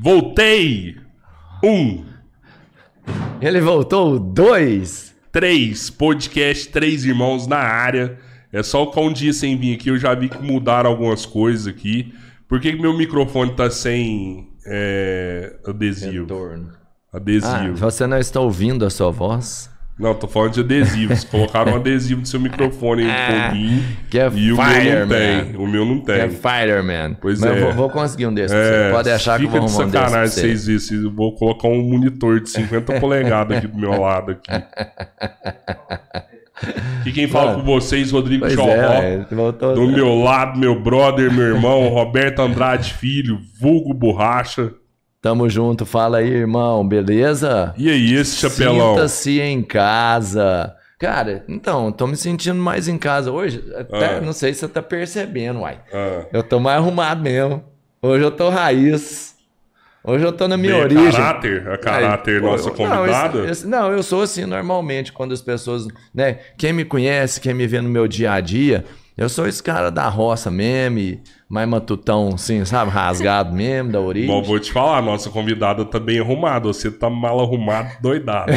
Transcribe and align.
Voltei! 0.00 0.96
Um, 1.64 2.04
Ele 3.40 3.60
voltou 3.60 4.18
dois. 4.18 5.12
três, 5.30 5.88
podcast 5.90 6.68
Três 6.68 7.04
Irmãos 7.04 7.46
na 7.46 7.58
área. 7.58 8.18
É 8.52 8.62
só 8.62 8.86
ficar 8.86 9.00
um 9.00 9.12
dia 9.12 9.32
sem 9.32 9.56
vir 9.56 9.74
aqui, 9.74 9.88
eu 9.88 9.98
já 9.98 10.14
vi 10.14 10.28
que 10.28 10.42
mudaram 10.42 10.90
algumas 10.90 11.24
coisas 11.24 11.66
aqui. 11.66 12.12
Por 12.48 12.60
que, 12.60 12.72
que 12.72 12.82
meu 12.82 12.96
microfone 12.96 13.54
tá 13.54 13.70
sem 13.70 14.50
é, 14.66 15.56
adesivo? 15.66 16.22
Retorno. 16.22 16.70
Ah, 17.12 17.16
Adesivo. 17.18 17.76
você 17.76 18.06
não 18.06 18.18
está 18.18 18.40
ouvindo 18.40 18.84
a 18.86 18.90
sua 18.90 19.10
voz? 19.10 19.70
Não, 19.98 20.14
tô 20.14 20.26
falando 20.26 20.54
de 20.54 20.60
adesivos. 20.60 21.22
Colocaram 21.24 21.72
um 21.72 21.76
adesivo 21.76 22.20
no 22.20 22.26
seu 22.26 22.40
microfone 22.40 23.04
em 23.04 23.08
foguinho. 23.08 23.84
Que 24.10 24.18
é 24.18 24.30
e 24.34 24.52
o 24.52 24.56
meu 24.56 25.00
não 25.00 25.08
tem. 25.08 25.56
O 25.56 25.66
meu 25.66 25.84
não 25.84 26.00
tem. 26.00 26.14
É 26.16 26.28
Fireman. 26.28 27.16
Pois 27.20 27.38
Mas 27.40 27.50
é. 27.50 27.58
eu 27.58 27.64
vou, 27.66 27.72
vou 27.74 27.90
conseguir 27.90 28.26
um 28.26 28.34
desses. 28.34 28.56
É, 28.56 28.90
pode 28.90 29.10
achar 29.10 29.38
que 29.38 29.44
eu 29.44 29.50
fica 29.50 29.60
vou 29.60 29.68
de 29.68 29.74
arrumar 29.74 29.84
um 29.86 29.90
desses. 29.90 30.04
sacanagem 30.10 30.34
pra 30.34 30.56
você. 30.56 30.78
vocês. 30.78 31.02
Eu 31.04 31.10
vou 31.12 31.34
colocar 31.36 31.68
um 31.68 31.82
monitor 31.82 32.40
de 32.40 32.50
50 32.50 32.98
polegadas 33.00 33.58
aqui 33.58 33.66
do 33.68 33.78
meu 33.78 34.00
lado 34.00 34.32
aqui. 34.32 34.50
E 37.04 37.12
quem 37.12 37.26
fala 37.26 37.52
Mano, 37.52 37.60
com 37.60 37.66
vocês, 37.66 38.10
Rodrigo 38.12 38.48
Chorró. 38.50 38.70
é. 38.70 39.18
Do 39.74 39.88
meu 39.88 40.14
lado, 40.22 40.58
meu 40.58 40.80
brother, 40.80 41.32
meu 41.32 41.46
irmão, 41.46 41.88
Roberto 41.88 42.40
Andrade 42.40 42.94
Filho, 42.94 43.38
vulgo 43.60 43.92
borracha. 43.92 44.72
Tamo 45.22 45.48
junto, 45.48 45.86
fala 45.86 46.18
aí, 46.18 46.28
irmão, 46.28 46.86
beleza? 46.86 47.72
E 47.78 47.88
aí, 47.88 48.12
esse 48.14 48.36
chapelão? 48.36 48.94
Sinta-se 48.96 49.40
em 49.40 49.62
casa. 49.62 50.74
Cara, 50.98 51.44
então, 51.48 51.92
tô 51.92 52.08
me 52.08 52.16
sentindo 52.16 52.60
mais 52.60 52.88
em 52.88 52.98
casa 52.98 53.30
hoje. 53.30 53.62
Até, 53.76 54.16
Ah. 54.16 54.20
não 54.20 54.32
sei 54.32 54.52
se 54.52 54.60
você 54.60 54.68
tá 54.68 54.82
percebendo, 54.82 55.60
uai. 55.60 55.78
Ah, 55.92 56.26
Eu 56.32 56.42
tô 56.42 56.58
mais 56.58 56.78
arrumado 56.78 57.22
mesmo. 57.22 57.62
Hoje 58.02 58.24
eu 58.24 58.32
tô 58.32 58.48
raiz. 58.50 59.36
Hoje 60.04 60.24
eu 60.24 60.32
tô 60.32 60.48
na 60.48 60.56
minha 60.56 60.72
bem, 60.74 60.82
origem. 60.82 61.12
caráter, 61.12 61.68
a 61.68 61.78
caráter 61.78 62.36
Aí, 62.36 62.40
nossa 62.42 62.68
eu- 62.68 62.74
convidada. 62.74 63.38
Não, 63.42 63.48
esse- 63.48 63.66
não, 63.68 63.92
eu 63.92 64.02
sou 64.02 64.22
assim 64.22 64.44
normalmente 64.44 65.12
quando 65.12 65.30
as 65.32 65.40
pessoas, 65.40 65.86
né? 66.12 66.40
Quem 66.58 66.72
me 66.72 66.84
conhece, 66.84 67.40
quem 67.40 67.54
me 67.54 67.64
vê 67.68 67.80
no 67.80 67.88
meu 67.88 68.08
dia 68.08 68.32
a 68.32 68.40
dia, 68.40 68.84
eu 69.16 69.28
sou 69.28 69.46
esse 69.46 69.62
cara 69.62 69.90
da 69.90 70.08
roça 70.08 70.50
mesmo, 70.50 70.98
e 70.98 71.20
mais 71.48 71.68
matutão, 71.68 72.30
assim, 72.34 72.64
sabe? 72.64 72.90
Rasgado 72.90 73.54
mesmo, 73.54 73.92
da 73.92 74.00
origem. 74.00 74.26
Bom, 74.28 74.42
vou 74.42 74.58
te 74.58 74.72
falar, 74.72 75.02
nossa 75.02 75.28
convidada 75.28 75.84
tá 75.84 76.00
bem 76.00 76.18
arrumada. 76.18 76.66
Você 76.68 76.90
tá 76.90 77.10
mal 77.10 77.38
arrumado, 77.40 77.90
doidado. 78.00 78.52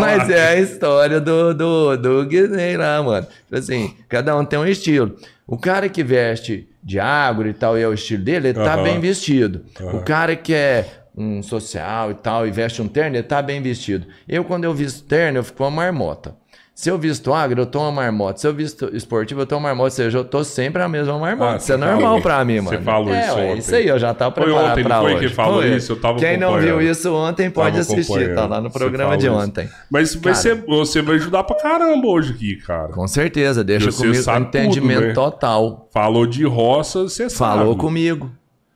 Mas 0.00 0.28
é 0.28 0.48
a 0.48 0.56
história 0.56 1.20
do, 1.20 1.54
do, 1.54 1.96
do 1.96 2.26
Guiné 2.26 2.76
lá, 2.76 3.00
mano. 3.02 3.26
Tipo 3.26 3.56
Assim, 3.56 3.94
cada 4.08 4.36
um 4.36 4.44
tem 4.44 4.58
um 4.58 4.66
estilo. 4.66 5.14
O 5.46 5.56
cara 5.56 5.88
que 5.88 6.02
veste 6.02 6.68
de 6.82 6.98
agro 6.98 7.48
e 7.48 7.52
tal, 7.52 7.78
e 7.78 7.82
é 7.82 7.88
o 7.88 7.94
estilo 7.94 8.24
dele, 8.24 8.48
ele 8.48 8.58
tá 8.58 8.74
Aham. 8.74 8.82
bem 8.82 8.98
vestido. 9.00 9.64
Aham. 9.80 9.98
O 9.98 10.02
cara 10.02 10.34
que 10.34 10.52
é 10.54 11.04
um 11.16 11.42
social 11.42 12.10
e 12.10 12.14
tal, 12.14 12.46
e 12.46 12.50
veste 12.50 12.82
um 12.82 12.88
terno, 12.88 13.16
ele 13.16 13.22
tá 13.22 13.40
bem 13.40 13.62
vestido. 13.62 14.06
Eu, 14.28 14.44
quando 14.44 14.64
eu 14.64 14.74
visto 14.74 15.06
terno, 15.06 15.38
eu 15.38 15.44
fico 15.44 15.62
uma 15.62 15.70
marmota. 15.70 16.41
Se 16.74 16.90
eu 16.90 16.96
visto 16.96 17.34
agro, 17.34 17.60
eu 17.62 17.66
tô 17.66 17.80
uma 17.80 17.92
marmota. 17.92 18.38
Se 18.40 18.46
eu 18.46 18.54
visto 18.54 18.88
esportivo, 18.96 19.42
eu 19.42 19.46
tô 19.46 19.56
uma 19.56 19.60
marmota. 19.68 19.84
Ou 19.84 19.90
seja, 19.90 20.18
eu 20.18 20.24
tô 20.24 20.42
sempre 20.42 20.82
a 20.82 20.88
mesma 20.88 21.18
marmota. 21.18 21.52
Ah, 21.52 21.56
isso 21.58 21.70
é 21.72 21.76
você 21.76 21.84
normal 21.84 22.00
falou. 22.02 22.20
pra 22.22 22.44
mim, 22.46 22.60
Você 22.60 22.74
mano. 22.74 22.82
falou 22.82 23.14
é, 23.14 23.20
isso 23.26 23.34
ué, 23.36 23.44
ontem. 23.44 23.58
Isso 23.58 23.74
aí, 23.74 23.88
eu 23.88 23.98
já 23.98 24.14
tava 24.14 24.34
Foi 24.34 24.44
preparado 24.44 24.70
ontem, 24.72 24.82
pra 24.84 24.96
não 24.96 25.02
foi 25.02 25.14
hoje. 25.14 25.28
que 25.28 25.34
falou 25.34 25.60
Foi. 25.60 25.76
isso? 25.76 25.92
Eu 25.92 26.00
tava 26.00 26.18
Quem 26.18 26.36
não 26.38 26.58
viu 26.58 26.80
isso 26.80 27.14
ontem 27.14 27.50
pode 27.50 27.78
assistir. 27.78 28.34
Tá 28.34 28.46
lá 28.46 28.58
no 28.60 28.70
Você 28.70 28.78
programa 28.78 29.18
de 29.18 29.26
falou 29.26 29.40
isso. 29.42 29.48
ontem. 29.50 29.68
Mas 29.90 30.18
ser, 30.34 30.64
você 30.66 31.02
vai 31.02 31.16
ajudar 31.16 31.44
pra 31.44 31.56
caramba 31.56 32.08
hoje 32.08 32.32
aqui, 32.32 32.56
cara. 32.56 32.88
Com 32.88 33.06
certeza, 33.06 33.62
deixa 33.62 33.90
Você 33.92 34.04
comigo 34.06 34.22
sabe 34.22 34.46
entendimento 34.46 34.98
tudo, 35.00 35.08
né? 35.08 35.14
total. 35.14 35.88
Falou 35.92 36.26
de 36.26 36.44
roça, 36.46 37.02
você 37.02 37.28
Falou 37.28 37.66
sabe. 37.74 37.80
comigo. 37.80 38.30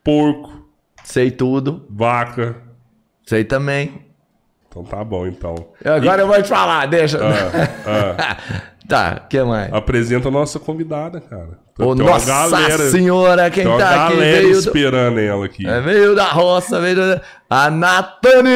Porco, 0.04 0.52
Sei 1.02 1.31
tudo. 1.31 1.87
vaca. 1.90 2.56
Sei 3.26 3.43
também. 3.43 4.06
Então 4.76 4.84
tá 4.84 5.02
bom, 5.02 5.26
então. 5.26 5.55
Agora 5.82 6.20
eu 6.20 6.26
vou 6.26 6.43
te 6.43 6.49
falar, 6.50 6.84
deixa. 6.84 7.19
Ah, 7.87 8.37
tá, 8.88 9.23
o 9.25 9.29
que 9.29 9.43
mais? 9.43 9.73
apresenta 9.73 10.29
a 10.29 10.31
nossa 10.31 10.59
convidada, 10.59 11.21
cara. 11.21 11.65
Ô, 11.79 11.94
Tem 11.94 12.06
Nossa 12.06 12.27
galera- 12.27 12.91
Senhora, 12.91 13.50
quem 13.50 13.65
tem 13.65 13.77
tá 13.79 14.06
aqui 14.06 14.15
galera 14.17 14.41
veio 14.41 14.53
do, 14.55 14.59
esperando 14.61 15.19
ela 15.21 15.44
aqui. 15.44 15.67
é, 15.69 15.79
veio 15.83 16.15
da 16.15 16.25
roça, 16.31 16.81
veio 16.81 16.97
da... 16.97 17.21
A 17.50 17.71
Natane! 17.71 18.49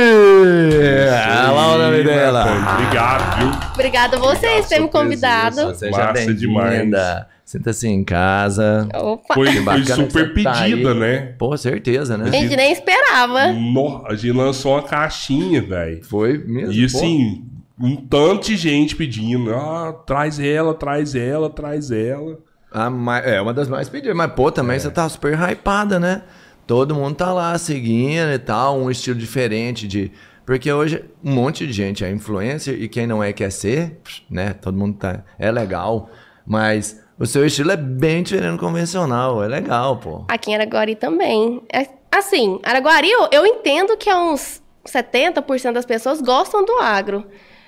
Olha 0.74 1.50
lá 1.52 1.74
o 1.74 1.78
nome 1.78 2.02
dela. 2.02 2.46
Obrigado, 2.74 3.38
viu? 3.38 3.50
Obrigada 3.74 4.16
a 4.16 4.20
vocês 4.20 4.62
por 4.62 4.68
terem 4.68 4.84
me 4.84 4.90
convidado. 4.90 5.74
Seja 5.74 5.96
Massa 5.96 6.34
demais. 6.34 6.70
bem-vinda. 6.70 7.28
Sinta-se 7.44 7.88
em 7.88 8.04
casa. 8.04 8.88
Opa! 8.94 9.34
Foi, 9.34 9.52
foi 9.52 9.84
super 9.84 10.28
tá 10.42 10.52
pedida, 10.52 10.92
aí. 10.92 10.98
né? 10.98 11.34
Pô, 11.36 11.56
certeza, 11.56 12.16
né? 12.16 12.28
A 12.28 12.30
gente 12.30 12.54
nem 12.56 12.72
esperava. 12.72 13.52
No- 13.52 14.04
a 14.06 14.14
gente 14.14 14.32
lançou 14.32 14.72
uma 14.74 14.82
caixinha, 14.82 15.60
velho. 15.60 16.02
Foi 16.04 16.38
mesmo. 16.38 16.72
E 16.72 16.84
assim, 16.84 17.44
um 17.82 17.96
tanto 17.96 18.46
de 18.46 18.56
gente 18.56 18.94
pedindo. 18.96 19.54
Ah, 19.54 19.92
traz 20.06 20.38
ela, 20.38 20.74
traz 20.74 21.14
ela, 21.14 21.48
traz 21.50 21.90
ela. 21.90 22.38
A 22.72 22.88
mai- 22.90 23.22
É 23.34 23.40
uma 23.40 23.52
das 23.54 23.68
mais 23.68 23.88
pedidas. 23.88 24.16
Mas, 24.16 24.32
pô, 24.32 24.50
também 24.52 24.78
você 24.78 24.90
tá 24.90 25.08
super 25.08 25.36
hypada, 25.38 25.98
né? 25.98 26.22
Todo 26.66 26.94
mundo 26.94 27.16
tá 27.16 27.32
lá 27.32 27.56
seguindo 27.58 28.30
e 28.32 28.38
tal, 28.38 28.78
um 28.78 28.90
estilo 28.90 29.18
diferente 29.18 29.88
de. 29.88 30.12
Porque 30.46 30.72
hoje 30.72 31.04
um 31.24 31.32
monte 31.32 31.66
de 31.66 31.72
gente 31.72 32.04
é 32.04 32.10
influencer 32.10 32.80
e 32.80 32.88
quem 32.88 33.06
não 33.06 33.22
é 33.22 33.32
quer 33.32 33.50
ser, 33.50 33.98
né? 34.30 34.52
Todo 34.52 34.76
mundo 34.76 34.96
tá. 34.98 35.24
É 35.38 35.50
legal. 35.50 36.08
Mas 36.46 37.00
o 37.18 37.26
seu 37.26 37.44
estilo 37.46 37.70
é 37.70 37.76
bem 37.76 38.22
diferente 38.22 38.52
do 38.52 38.58
convencional. 38.58 39.42
É 39.42 39.48
legal, 39.48 39.96
pô. 39.98 40.24
Aqui 40.28 40.50
em 40.50 40.54
Araguari 40.54 40.94
também. 40.96 41.62
É, 41.72 41.86
assim, 42.10 42.58
Araguari 42.64 43.08
eu, 43.10 43.28
eu 43.32 43.46
entendo 43.46 43.96
que 43.96 44.08
é 44.10 44.16
uns 44.16 44.60
70% 44.86 45.72
das 45.72 45.84
pessoas 45.86 46.20
gostam 46.20 46.64
do 46.64 46.72
agro. 46.78 47.24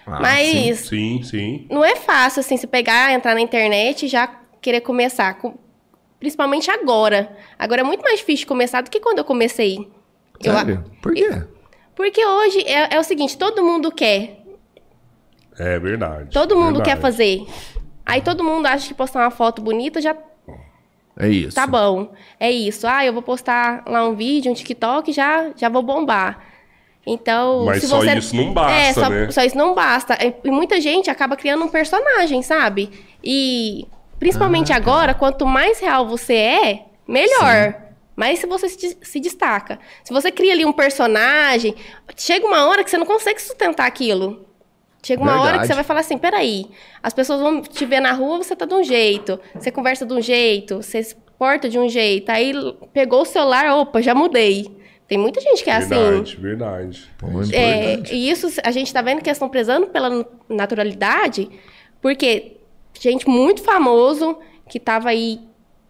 Ah, 0.07 0.19
mas 0.21 0.81
Sim, 0.81 1.23
sim. 1.23 1.67
não 1.71 1.85
é 1.85 1.95
fácil, 1.97 2.41
assim, 2.41 2.57
se 2.57 2.67
pegar, 2.67 3.13
entrar 3.13 3.35
na 3.35 3.41
internet 3.41 4.07
e 4.07 4.09
já 4.09 4.27
querer 4.61 4.81
começar. 4.81 5.35
com- 5.35 5.57
Principalmente 6.19 6.71
agora. 6.71 7.37
Agora 7.59 7.81
é 7.81 7.85
muito 7.85 8.03
mais 8.03 8.19
difícil 8.21 8.47
começar 8.47 8.81
do 8.81 8.91
que 8.91 9.01
quando 9.01 9.19
eu 9.19 9.25
comecei. 9.25 9.89
Eu 10.43 10.53
Sério? 10.55 10.85
Por 11.03 11.13
quê? 11.15 11.43
Porque 11.95 12.25
hoje 12.25 12.61
é, 12.67 12.95
é 12.97 13.01
o 13.01 13.05
seguinte, 13.05 13.37
todo 13.37 13.65
mundo 13.65 13.91
quer. 13.93 14.39
É 15.59 15.79
verdade. 15.79 16.31
Todo 16.31 16.57
mundo 16.57 16.77
verdade. 16.77 16.91
quer 16.97 17.01
fazer. 17.01 17.45
Aí 18.07 18.21
todo 18.21 18.43
mundo 18.43 18.67
acha 18.67 18.89
que 18.89 18.95
postar 18.95 19.21
uma 19.21 19.31
foto 19.31 19.61
bonita 19.63 20.01
já 20.01 20.17
É 21.19 21.29
isso. 21.29 21.55
tá 21.55 21.67
bom. 21.67 22.13
É 22.41 22.51
isso. 22.51 22.87
Ah, 22.87 23.05
eu 23.05 23.13
vou 23.13 23.23
postar 23.23 23.85
lá 23.87 24.09
um 24.09 24.15
vídeo, 24.15 24.51
um 24.51 24.55
TikTok, 24.55 25.13
já 25.13 25.51
já 25.57 25.69
vou 25.69 25.83
bombar. 25.83 26.52
Então, 27.07 27.65
Mas 27.65 27.81
se 27.81 27.89
só 27.89 27.97
você... 27.99 28.15
isso 28.19 28.37
não 28.37 28.53
basta, 28.53 28.73
é, 28.73 28.93
só, 28.93 29.09
né? 29.09 29.31
só 29.31 29.43
isso 29.43 29.57
não 29.59 29.75
basta. 29.75 30.17
E 30.25 30.35
e 30.45 30.51
muita 30.51 30.81
gente 30.81 31.11
acaba 31.11 31.37
criando 31.37 31.65
um 31.65 31.69
personagem, 31.69 32.43
sabe? 32.43 32.91
E 33.23 33.87
principalmente 34.19 34.73
Ah, 34.73 34.77
agora, 34.77 35.13
quanto 35.15 35.45
mais 35.45 35.81
real 35.81 36.07
você 36.07 36.35
é, 36.35 36.83
melhor. 37.07 37.75
Mas 38.15 38.39
se 38.39 38.47
você 38.47 38.69
se, 38.69 38.79
des- 38.79 38.97
se 39.03 39.19
destaca. 39.19 39.81
Se 40.05 40.13
você 40.13 40.31
cria 40.31 40.53
ali 40.53 40.65
um 40.65 40.73
personagem, 40.73 41.75
chega 42.17 42.47
uma 42.47 42.67
hora 42.67 42.85
que 42.85 42.91
você 42.91 42.99
não 42.99 43.07
consegue 43.07 43.41
sustentar 43.43 43.87
aquilo. 43.87 44.47
Chega 45.03 45.21
uma 45.21 45.33
hora 45.33 45.41
que 45.41 45.49
Verdade. 45.49 45.67
você 45.69 45.75
vai 45.75 45.83
falar 45.85 46.01
assim, 46.01 46.17
peraí, 46.19 46.67
as 47.03 47.13
pessoas 47.13 47.41
vão 47.41 47.61
te 47.63 47.85
ver 47.85 47.99
na 47.99 48.13
rua, 48.13 48.39
você 48.39 48.55
tá 48.55 48.65
de 48.65 48.75
um 48.75 48.85
jeito, 48.85 49.41
você 49.53 49.73
conversa 49.73 50.07
de 50.07 50.13
um 50.13 50.21
jeito, 50.21 50.77
você 50.77 51.03
se 51.03 51.17
porta 51.37 51.69
de 51.69 51.77
um 51.77 51.89
jeito, 51.89 52.31
aí 52.31 52.53
pegou 52.93 53.23
o 53.23 53.25
celular, 53.25 53.75
opa, 53.77 54.01
já 54.01 54.15
mudei. 54.15 54.71
Tem 55.12 55.19
muita 55.19 55.42
gente 55.42 55.62
que 55.62 55.69
é 55.69 55.76
assim. 55.76 55.88
Verdade, 55.90 56.37
verdade. 56.38 57.11
É, 57.54 57.92
importante. 57.92 58.14
e 58.14 58.31
isso 58.31 58.49
a 58.64 58.71
gente 58.71 58.90
tá 58.90 59.02
vendo 59.02 59.21
que 59.21 59.28
eles 59.28 59.37
estão 59.37 59.47
prezando 59.50 59.88
pela 59.88 60.26
naturalidade, 60.49 61.50
porque 62.00 62.57
gente 62.99 63.28
muito 63.28 63.62
famoso 63.62 64.38
que 64.71 64.81
tava 64.81 65.11
aí 65.11 65.38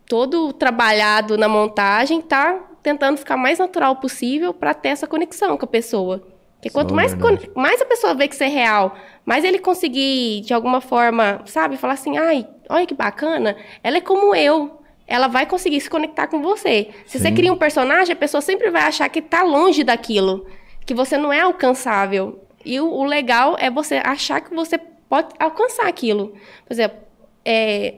todo 0.09 0.53
trabalhado 0.53 1.39
na 1.39 1.47
montagem 1.47 2.21
tá 2.21 2.69
tentando 2.83 3.17
ficar 3.17 3.37
mais 3.37 3.61
natural 3.61 3.95
possível 3.95 4.53
para 4.53 4.75
ter 4.75 4.89
essa 4.89 5.07
conexão 5.07 5.57
com 5.57 5.67
a 5.67 5.69
pessoa. 5.69 6.27
Porque 6.57 6.71
quanto 6.71 6.93
mais, 6.93 7.15
verdade. 7.15 7.49
mais 7.55 7.81
a 7.81 7.85
pessoa 7.85 8.15
vê 8.15 8.27
que 8.27 8.35
isso 8.35 8.43
é 8.43 8.49
real, 8.49 8.97
mais 9.25 9.45
ele 9.45 9.61
conseguir, 9.61 10.41
de 10.41 10.53
alguma 10.53 10.81
forma, 10.81 11.43
sabe, 11.47 11.77
falar 11.77 11.93
assim, 11.93 12.19
ai, 12.19 12.45
olha 12.69 12.87
que 12.87 12.95
bacana, 12.95 13.57
ela 13.85 13.99
é 13.99 14.01
como 14.01 14.35
eu. 14.35 14.82
Ela 15.07 15.29
vai 15.29 15.47
conseguir 15.47 15.81
se 15.81 15.91
conectar 15.91 16.27
com 16.27 16.41
você. 16.41 16.89
Se 17.07 17.19
você 17.19 17.29
Sim. 17.29 17.35
cria 17.35 17.53
um 17.53 17.57
personagem, 17.57 18.13
a 18.13 18.17
pessoa 18.17 18.41
sempre 18.41 18.71
vai 18.71 18.83
achar 18.83 19.09
que 19.09 19.21
tá 19.21 19.43
longe 19.43 19.85
daquilo, 19.85 20.47
que 20.87 20.95
você 20.95 21.17
não 21.19 21.33
é 21.33 21.41
alcançável. 21.41 22.45
E 22.65 22.81
o, 22.81 22.87
o 22.87 23.05
legal 23.05 23.57
é 23.59 23.71
você 23.71 23.97
achar 24.05 24.41
que 24.41 24.55
você 24.55 24.79
pode 24.79 25.35
alcançar 25.39 25.87
aquilo. 25.89 26.29
Por 26.65 26.73
exemplo, 26.73 26.99
é, 27.45 27.95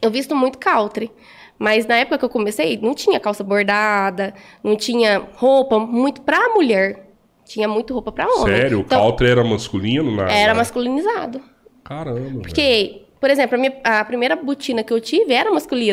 eu 0.00 0.10
visto 0.10 0.34
muito 0.34 0.58
country. 0.58 1.10
Mas 1.58 1.86
na 1.86 1.96
época 1.96 2.18
que 2.18 2.24
eu 2.24 2.28
comecei, 2.28 2.78
não 2.82 2.94
tinha 2.94 3.20
calça 3.20 3.44
bordada, 3.44 4.34
não 4.62 4.76
tinha 4.76 5.22
roupa 5.36 5.78
muito 5.78 6.22
pra 6.22 6.48
mulher. 6.48 7.04
Tinha 7.44 7.68
muito 7.68 7.92
roupa 7.92 8.10
pra 8.10 8.26
homem. 8.26 8.56
Sério? 8.56 8.78
O 8.78 8.80
Então, 8.80 8.98
Caltra 8.98 9.28
era 9.28 9.44
masculino? 9.44 10.10
Na, 10.16 10.30
era 10.32 10.54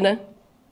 na- 0.02 0.18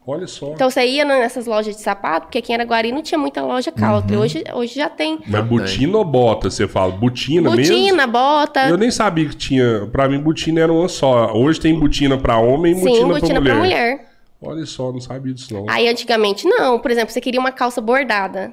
Olha 0.07 0.25
só. 0.25 0.53
Então 0.53 0.69
você 0.71 0.83
ia 0.87 1.05
nessas 1.05 1.45
lojas 1.45 1.75
de 1.75 1.81
sapato, 1.83 2.25
porque 2.27 2.39
aqui 2.39 2.51
em 2.51 2.55
Araguari 2.55 2.91
não 2.91 3.03
tinha 3.03 3.17
muita 3.17 3.43
loja 3.43 3.71
country. 3.71 4.17
Hoje, 4.17 4.43
hoje 4.55 4.73
já 4.75 4.89
tem. 4.89 5.19
Mas 5.27 5.45
botina 5.45 5.97
ou 5.99 6.03
bota? 6.05 6.49
Você 6.49 6.67
fala 6.67 6.91
botina, 6.91 7.55
mesmo? 7.55 7.75
Botina, 7.75 8.07
bota. 8.07 8.67
Eu 8.69 8.77
nem 8.77 8.89
sabia 8.89 9.27
que 9.29 9.35
tinha. 9.35 9.87
Pra 9.91 10.09
mim, 10.09 10.19
botina 10.19 10.61
era 10.61 10.73
uma 10.73 10.87
só. 10.87 11.31
Hoje 11.33 11.59
tem 11.59 11.77
botina 11.77 12.17
pra 12.17 12.37
homem 12.37 12.71
e 12.71 12.75
Sim, 12.75 12.81
botina, 12.85 13.07
botina 13.07 13.41
pra, 13.41 13.51
pra 13.51 13.55
mulher. 13.59 13.91
mulher. 13.97 14.09
Olha 14.41 14.65
só, 14.65 14.91
não 14.91 15.01
sabia 15.01 15.33
disso 15.33 15.53
não. 15.53 15.65
Aí 15.69 15.87
antigamente 15.87 16.47
não. 16.47 16.79
Por 16.79 16.89
exemplo, 16.89 17.11
você 17.13 17.21
queria 17.21 17.39
uma 17.39 17.51
calça 17.51 17.79
bordada. 17.79 18.51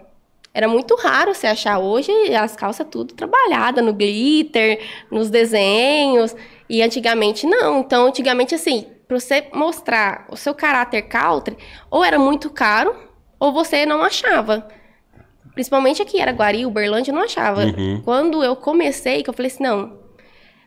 Era 0.52 0.68
muito 0.68 0.94
raro 0.96 1.34
você 1.34 1.46
achar. 1.46 1.78
Hoje 1.78 2.10
as 2.34 2.54
calças 2.56 2.86
tudo 2.90 3.14
trabalhada 3.14 3.80
no 3.80 3.94
glitter, 3.94 4.78
nos 5.10 5.30
desenhos. 5.30 6.34
E 6.68 6.82
antigamente 6.82 7.46
não. 7.46 7.80
Então, 7.80 8.06
antigamente, 8.06 8.54
assim, 8.54 8.86
pra 9.06 9.18
você 9.18 9.48
mostrar 9.52 10.26
o 10.30 10.36
seu 10.36 10.54
caráter 10.54 11.02
country, 11.02 11.56
ou 11.90 12.04
era 12.04 12.18
muito 12.18 12.50
caro, 12.50 12.94
ou 13.38 13.52
você 13.52 13.86
não 13.86 14.02
achava. 14.02 14.66
Principalmente 15.54 16.02
aqui, 16.02 16.20
Araguari, 16.20 16.66
Uberlândia, 16.66 17.10
eu 17.10 17.14
não 17.14 17.22
achava. 17.22 17.64
Uhum. 17.64 18.02
Quando 18.04 18.42
eu 18.42 18.54
comecei, 18.56 19.22
que 19.22 19.30
eu 19.30 19.34
falei 19.34 19.50
assim, 19.50 19.62
não. 19.62 19.98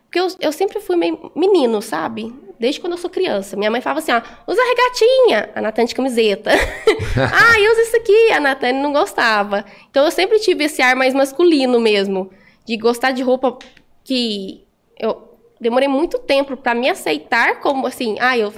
Porque 0.04 0.18
eu, 0.18 0.26
eu 0.40 0.50
sempre 0.50 0.80
fui 0.80 0.96
meio 0.96 1.30
menino, 1.36 1.80
sabe? 1.80 2.34
Desde 2.58 2.80
quando 2.80 2.94
eu 2.94 2.98
sou 2.98 3.08
criança. 3.08 3.56
Minha 3.56 3.70
mãe 3.70 3.80
falava 3.80 4.00
assim, 4.00 4.10
ó, 4.10 4.20
usa 4.48 4.60
regatinha, 4.60 5.50
a 5.54 5.60
Natane 5.60 5.86
de 5.86 5.94
camiseta. 5.94 6.50
ah, 7.16 7.72
usa 7.72 7.82
isso 7.82 7.96
aqui, 7.96 8.32
a 8.32 8.40
Natane 8.40 8.82
não 8.82 8.92
gostava. 8.92 9.64
Então 9.88 10.04
eu 10.04 10.10
sempre 10.10 10.40
tive 10.40 10.64
esse 10.64 10.82
ar 10.82 10.96
mais 10.96 11.14
masculino 11.14 11.78
mesmo. 11.78 12.30
De 12.66 12.76
gostar 12.76 13.12
de 13.12 13.22
roupa 13.22 13.56
que 14.02 14.66
eu 14.98 15.29
demorei 15.60 15.88
muito 15.88 16.18
tempo 16.18 16.56
pra 16.56 16.74
me 16.74 16.88
aceitar 16.88 17.60
como 17.60 17.86
assim, 17.86 18.16
ah, 18.18 18.36
eu, 18.36 18.52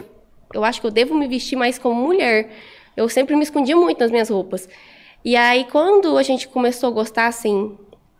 eu 0.54 0.64
acho 0.64 0.80
que 0.80 0.86
eu 0.86 0.90
devo 0.90 1.14
me 1.14 1.26
vestir 1.26 1.56
mais 1.56 1.78
como 1.78 2.00
mulher. 2.00 2.50
Eu 2.96 3.08
sempre 3.08 3.34
me 3.34 3.42
escondia 3.42 3.76
muito 3.76 3.98
nas 3.98 4.10
minhas 4.10 4.28
roupas. 4.28 4.68
E 5.24 5.36
aí, 5.36 5.66
quando 5.70 6.16
a 6.16 6.22
gente 6.22 6.48
começou 6.48 6.88
a 6.88 6.92
gostar, 6.92 7.26
assim, 7.26 7.76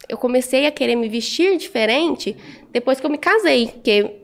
eu 0.09 0.17
comecei 0.17 0.67
a 0.67 0.71
querer 0.71 0.97
me 0.97 1.09
vestir 1.09 1.57
diferente 1.57 2.37
depois 2.71 3.01
que 3.01 3.07
eu 3.07 3.11
me 3.11 3.19
casei, 3.19 3.69
porque 3.69 4.17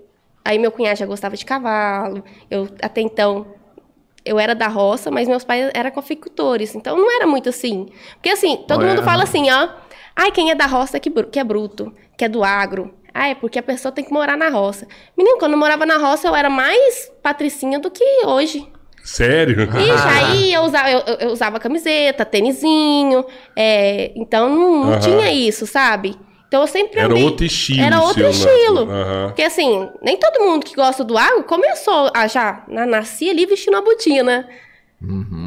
aí 0.44 0.58
meu 0.58 0.72
cunhado 0.72 0.98
já 0.98 1.06
gostava 1.06 1.36
de 1.36 1.44
cavalo, 1.44 2.24
eu 2.50 2.68
até 2.82 3.00
então 3.00 3.46
eu 4.24 4.38
era 4.38 4.54
da 4.54 4.68
roça, 4.68 5.10
mas 5.10 5.28
meus 5.28 5.44
pais 5.44 5.70
eram 5.74 5.90
conficultores, 5.90 6.74
então 6.74 6.96
não 6.96 7.10
era 7.16 7.26
muito 7.26 7.48
assim. 7.48 7.88
Porque 8.14 8.28
assim, 8.28 8.64
todo 8.68 8.84
mundo 8.84 9.02
fala 9.02 9.22
assim, 9.22 9.50
ó, 9.50 9.68
ai, 10.14 10.30
quem 10.30 10.50
é 10.50 10.54
da 10.54 10.66
roça 10.66 11.00
que, 11.00 11.10
que 11.10 11.38
é 11.38 11.44
bruto, 11.44 11.94
que 12.16 12.24
é 12.24 12.28
do 12.28 12.44
agro. 12.44 12.94
Ah, 13.20 13.28
é 13.28 13.34
porque 13.34 13.58
a 13.58 13.62
pessoa 13.62 13.90
tem 13.90 14.04
que 14.04 14.12
morar 14.12 14.36
na 14.36 14.48
roça. 14.48 14.86
Menino, 15.16 15.38
quando 15.38 15.52
eu 15.52 15.58
morava 15.58 15.84
na 15.84 15.96
roça, 15.96 16.28
eu 16.28 16.36
era 16.36 16.48
mais 16.48 17.10
patricinha 17.22 17.78
do 17.78 17.90
que 17.90 18.04
hoje. 18.24 18.66
Sério? 19.02 19.62
Ixi, 19.62 19.70
aí 20.24 20.52
eu 20.52 20.62
usava, 20.62 20.90
eu, 20.90 21.00
eu 21.20 21.30
usava 21.30 21.58
camiseta, 21.58 22.24
tênisinho. 22.24 23.24
é, 23.56 24.12
então 24.14 24.48
não, 24.48 24.84
não 24.90 25.00
tinha 25.00 25.32
isso, 25.32 25.66
sabe? 25.66 26.14
Então 26.46 26.60
eu 26.62 26.66
sempre 26.66 26.98
Era 27.00 27.12
andei- 27.12 27.24
outro 27.24 27.44
estilo. 27.44 27.80
Era 27.82 28.00
outro 28.00 28.14
seu, 28.14 28.24
né? 28.24 28.30
estilo. 28.30 28.88
Porque 29.26 29.42
assim, 29.42 29.88
nem 30.02 30.16
todo 30.16 30.44
mundo 30.44 30.64
que 30.64 30.74
gosta 30.74 31.02
do 31.04 31.16
agro 31.18 31.44
começou 31.44 32.10
a 32.14 32.26
já 32.26 32.64
na, 32.68 32.86
nascia 32.86 33.30
ali 33.32 33.44
vestindo 33.46 33.76
a 33.76 33.82
botina. 33.82 34.48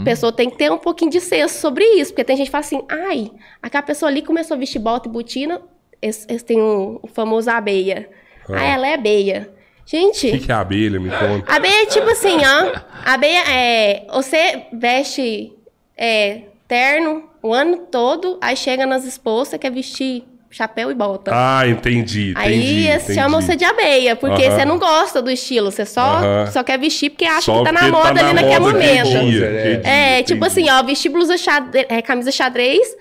A 0.01 0.03
pessoa 0.05 0.31
tem 0.31 0.49
que 0.49 0.57
ter 0.57 0.71
um 0.71 0.77
pouquinho 0.77 1.11
de 1.11 1.19
senso 1.19 1.59
sobre 1.59 1.83
isso. 1.83 2.11
Porque 2.11 2.23
tem 2.23 2.37
gente 2.37 2.45
que 2.47 2.51
fala 2.51 2.63
assim, 2.63 2.83
ai, 2.89 3.31
aquela 3.61 3.81
pessoa 3.83 4.09
ali 4.09 4.21
começou 4.21 4.55
a 4.55 4.59
vestir 4.59 4.79
bota 4.79 5.09
e 5.09 5.11
botina, 5.11 5.61
esse, 6.01 6.25
esse 6.29 6.43
tem 6.45 6.59
o, 6.61 6.99
o 7.01 7.07
famoso 7.07 7.49
abeia. 7.49 8.09
Ah, 8.49 8.63
ela 8.63 8.87
é 8.87 8.93
abeia. 8.95 9.49
Gente, 9.85 10.27
O 10.27 10.31
que, 10.31 10.39
que 10.39 10.51
é 10.51 10.55
abelha? 10.55 10.99
Me 10.99 11.09
conta. 11.09 11.51
Abeia 11.53 11.83
é 11.83 11.85
tipo 11.85 12.09
assim, 12.09 12.37
ó. 12.37 12.79
Abeia 13.05 13.43
é. 13.49 14.05
Você 14.13 14.63
veste 14.73 15.53
é, 15.97 16.41
terno 16.67 17.23
o 17.43 17.53
ano 17.53 17.77
todo, 17.91 18.37
aí 18.41 18.55
chega 18.55 18.85
nas 18.85 19.03
esposas, 19.03 19.59
quer 19.59 19.71
vestir 19.71 20.23
chapéu 20.49 20.91
e 20.91 20.93
bota. 20.93 21.31
Ah, 21.33 21.65
entendi. 21.67 22.33
aí 22.35 22.55
entendi, 22.57 22.87
eles 22.87 23.03
entendi. 23.03 23.19
chamam 23.19 23.41
você 23.41 23.55
de 23.55 23.63
abeia, 23.63 24.15
porque 24.17 24.43
Aham. 24.45 24.55
você 24.57 24.65
não 24.65 24.77
gosta 24.77 25.21
do 25.21 25.31
estilo, 25.31 25.71
você 25.71 25.85
só, 25.85 26.01
Aham. 26.01 26.47
só 26.51 26.61
quer 26.63 26.77
vestir 26.77 27.09
porque 27.09 27.23
acha 27.25 27.41
Só 27.41 27.59
que 27.59 27.65
tá 27.65 27.71
na 27.71 27.79
porque 27.79 27.91
moda 27.93 28.19
ali 28.19 28.33
naquele 28.33 28.59
moda 28.59 28.73
momento. 28.73 29.07
dia, 29.09 29.45
É, 29.45 29.75
dia, 29.77 29.81
É, 29.89 30.23
tipo 30.23 30.43
assim, 30.45 30.69
ó, 30.69 30.83
vestir 30.83 31.09
blusa 31.09 31.37
xadrez, 31.37 31.85
é, 31.89 32.01
camisa 32.01 32.31
xadrez, 32.33 32.95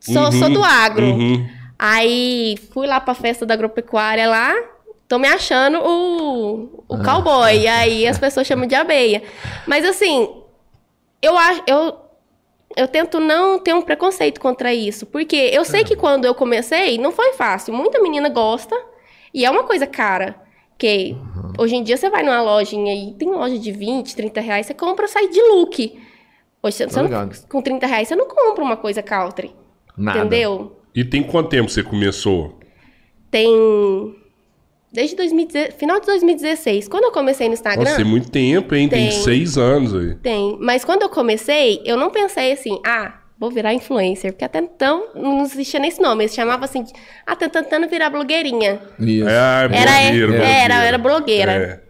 sou, 0.00 0.24
Uhum, 0.24 0.32
sou 0.32 0.50
do 0.50 0.62
agro. 0.64 1.06
uhum. 1.06 1.48
Aí 1.78 2.56
fui 2.72 2.86
lá 2.86 3.00
pra 3.00 3.14
festa 3.14 3.46
da 3.46 3.54
agropecuária 3.54 4.28
lá, 4.28 4.52
tô 5.06 5.18
me 5.18 5.28
achando 5.28 5.78
o, 5.78 6.84
o 6.88 7.02
cowboy. 7.04 7.56
E 7.56 7.68
aí 7.68 8.06
as 8.06 8.18
pessoas 8.18 8.46
chamam 8.46 8.66
de 8.66 8.74
abeia. 8.74 9.22
Mas 9.66 9.84
assim, 9.84 10.28
eu 11.22 11.38
acho. 11.38 11.62
Eu, 11.66 11.96
eu 12.76 12.88
tento 12.88 13.20
não 13.20 13.58
ter 13.58 13.74
um 13.74 13.82
preconceito 13.82 14.40
contra 14.40 14.74
isso. 14.74 15.06
Porque 15.06 15.36
eu 15.36 15.64
sei 15.64 15.84
que 15.84 15.94
quando 15.94 16.24
eu 16.24 16.34
comecei, 16.34 16.98
não 16.98 17.12
foi 17.12 17.32
fácil. 17.34 17.72
Muita 17.72 18.02
menina 18.02 18.28
gosta 18.28 18.76
e 19.32 19.44
é 19.44 19.50
uma 19.50 19.64
coisa 19.64 19.86
cara. 19.86 20.36
Que 20.76 21.16
hoje 21.58 21.74
em 21.74 21.82
dia 21.82 21.96
você 21.96 22.08
vai 22.08 22.22
numa 22.22 22.40
lojinha 22.40 22.94
e 22.94 23.12
tem 23.14 23.28
loja 23.28 23.58
de 23.58 23.72
20, 23.72 24.14
30 24.14 24.40
reais, 24.40 24.66
você 24.66 24.74
compra 24.74 25.08
sai 25.08 25.28
de 25.28 25.40
look. 25.42 26.00
Hoje 26.62 26.76
você, 26.76 26.88
você 26.88 27.02
não, 27.02 27.30
com 27.48 27.60
30 27.60 27.86
reais 27.86 28.06
você 28.08 28.14
não 28.14 28.28
compra 28.28 28.62
uma 28.62 28.76
coisa 28.76 29.02
country. 29.02 29.54
Nada. 29.96 30.20
Entendeu? 30.20 30.77
E 30.98 31.04
tem 31.04 31.22
quanto 31.22 31.48
tempo 31.48 31.70
você 31.70 31.80
começou? 31.80 32.58
Tem. 33.30 33.48
Desde 34.92 35.14
2016, 35.14 35.76
final 35.76 36.00
de 36.00 36.06
2016. 36.06 36.88
Quando 36.88 37.04
eu 37.04 37.12
comecei 37.12 37.46
no 37.46 37.54
Instagram. 37.54 37.84
Nossa, 37.84 37.98
tem 37.98 38.04
muito 38.04 38.28
tempo, 38.28 38.74
hein? 38.74 38.88
Tem, 38.88 39.08
Tem. 39.08 39.22
seis 39.22 39.56
anos 39.56 39.94
aí. 39.94 40.16
Tem. 40.16 40.58
Mas 40.60 40.84
quando 40.84 41.02
eu 41.02 41.08
comecei, 41.08 41.80
eu 41.84 41.96
não 41.96 42.10
pensei 42.10 42.50
assim, 42.50 42.80
ah, 42.84 43.20
vou 43.38 43.48
virar 43.48 43.72
influencer. 43.72 44.32
Porque 44.32 44.44
até 44.44 44.58
então 44.58 45.10
não 45.14 45.44
existia 45.44 45.78
nem 45.78 45.88
esse 45.88 46.02
nome. 46.02 46.24
Eles 46.24 46.34
chamavam 46.34 46.64
assim, 46.64 46.82
de, 46.82 46.92
ah, 47.24 47.36
tô 47.36 47.48
tentando 47.48 47.86
virar 47.86 48.10
blogueirinha. 48.10 48.80
Isso. 48.98 49.28
É, 49.28 49.32
Era, 49.32 49.68
blogueiro, 49.68 50.34
era, 50.34 50.84
era 50.84 50.98
blogueira. 50.98 51.52
É. 51.52 51.80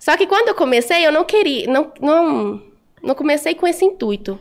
Só 0.00 0.16
que 0.16 0.26
quando 0.26 0.48
eu 0.48 0.56
comecei, 0.56 1.06
eu 1.06 1.12
não 1.12 1.24
queria, 1.24 1.68
não, 1.68 1.92
não, 2.00 2.60
não 3.00 3.14
comecei 3.14 3.54
com 3.54 3.64
esse 3.64 3.84
intuito. 3.84 4.36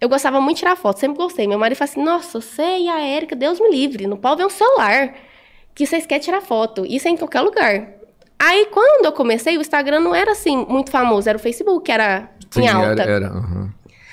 Eu 0.00 0.08
gostava 0.08 0.40
muito 0.40 0.56
de 0.56 0.60
tirar 0.60 0.76
foto, 0.76 0.98
sempre 0.98 1.16
gostei. 1.16 1.46
Meu 1.46 1.58
marido 1.58 1.78
fala 1.78 1.90
assim, 1.90 2.02
nossa, 2.02 2.40
você 2.40 2.78
e 2.78 2.88
a 2.88 3.00
Érica, 3.00 3.34
Deus 3.34 3.58
me 3.58 3.70
livre, 3.70 4.06
não 4.06 4.16
pode 4.16 4.38
ver 4.38 4.46
um 4.46 4.50
celular 4.50 5.14
que 5.74 5.86
vocês 5.86 6.06
querem 6.06 6.22
tirar 6.22 6.40
foto. 6.40 6.84
Isso 6.86 7.08
é 7.08 7.10
em 7.10 7.16
qualquer 7.16 7.40
lugar. 7.40 7.88
Aí, 8.38 8.66
quando 8.66 9.06
eu 9.06 9.12
comecei, 9.12 9.56
o 9.56 9.60
Instagram 9.60 10.00
não 10.00 10.14
era 10.14 10.32
assim, 10.32 10.66
muito 10.68 10.90
famoso, 10.90 11.28
era 11.28 11.38
o 11.38 11.40
Facebook, 11.40 11.90
era 11.90 12.30
Sim, 12.50 12.62
em 12.62 12.68
alta. 12.68 13.02
era. 13.02 13.12
era, 13.12 13.26
aham. 13.28 13.72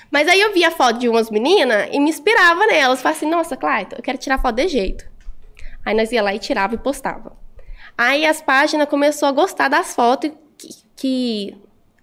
Mas 0.09 0.27
aí 0.27 0.39
eu 0.39 0.53
via 0.53 0.69
foto 0.69 0.99
de 0.99 1.09
umas 1.09 1.31
meninas 1.31 1.89
e 1.91 1.99
me 1.99 2.09
inspirava 2.09 2.67
nelas. 2.67 3.01
Falei 3.01 3.17
assim, 3.17 3.29
nossa, 3.29 3.57
Clayton, 3.57 3.95
eu 3.95 4.03
quero 4.03 4.17
tirar 4.19 4.37
foto 4.37 4.55
de 4.57 4.67
jeito. 4.67 5.03
Aí 5.83 5.95
nós 5.95 6.11
ia 6.11 6.21
lá 6.21 6.35
e 6.35 6.39
tirava 6.39 6.75
e 6.75 6.77
postava. 6.77 7.35
Aí 7.97 8.23
as 8.23 8.39
páginas 8.39 8.87
começou 8.87 9.27
a 9.27 9.31
gostar 9.31 9.69
das 9.69 9.95
fotos 9.95 10.31
que, 10.55 10.69
que 10.95 11.57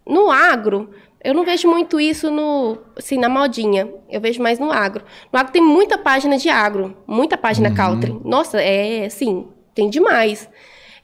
no 0.05 0.29
agro, 0.29 0.91
eu 1.23 1.35
não 1.35 1.45
vejo 1.45 1.69
muito 1.69 2.01
isso 2.01 2.31
no, 2.31 2.79
assim, 2.97 3.19
na 3.19 3.29
modinha. 3.29 3.89
Eu 4.09 4.21
vejo 4.21 4.43
mais 4.43 4.59
no 4.59 4.73
agro. 4.73 5.05
No 5.33 5.39
agro 5.39 5.53
tem 5.53 5.63
muita 5.63 5.99
página 5.99 6.39
de 6.39 6.49
agro, 6.49 6.97
muita 7.07 7.37
página 7.37 7.75
country. 7.75 8.19
Nossa, 8.25 8.61
é 8.61 9.05
assim, 9.05 9.49
tem 9.75 9.91
demais. 9.91 10.49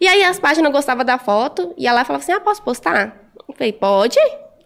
E 0.01 0.09
aí 0.09 0.25
as 0.25 0.39
páginas 0.39 0.73
gostavam 0.73 1.05
da 1.05 1.19
foto 1.19 1.75
e 1.77 1.87
ela 1.87 2.05
falava 2.05 2.23
assim: 2.23 2.33
"Ah, 2.33 2.41
posso 2.41 2.63
postar?" 2.63 3.31
Eu 3.47 3.55
falei: 3.55 3.73
"Pode?" 3.73 4.19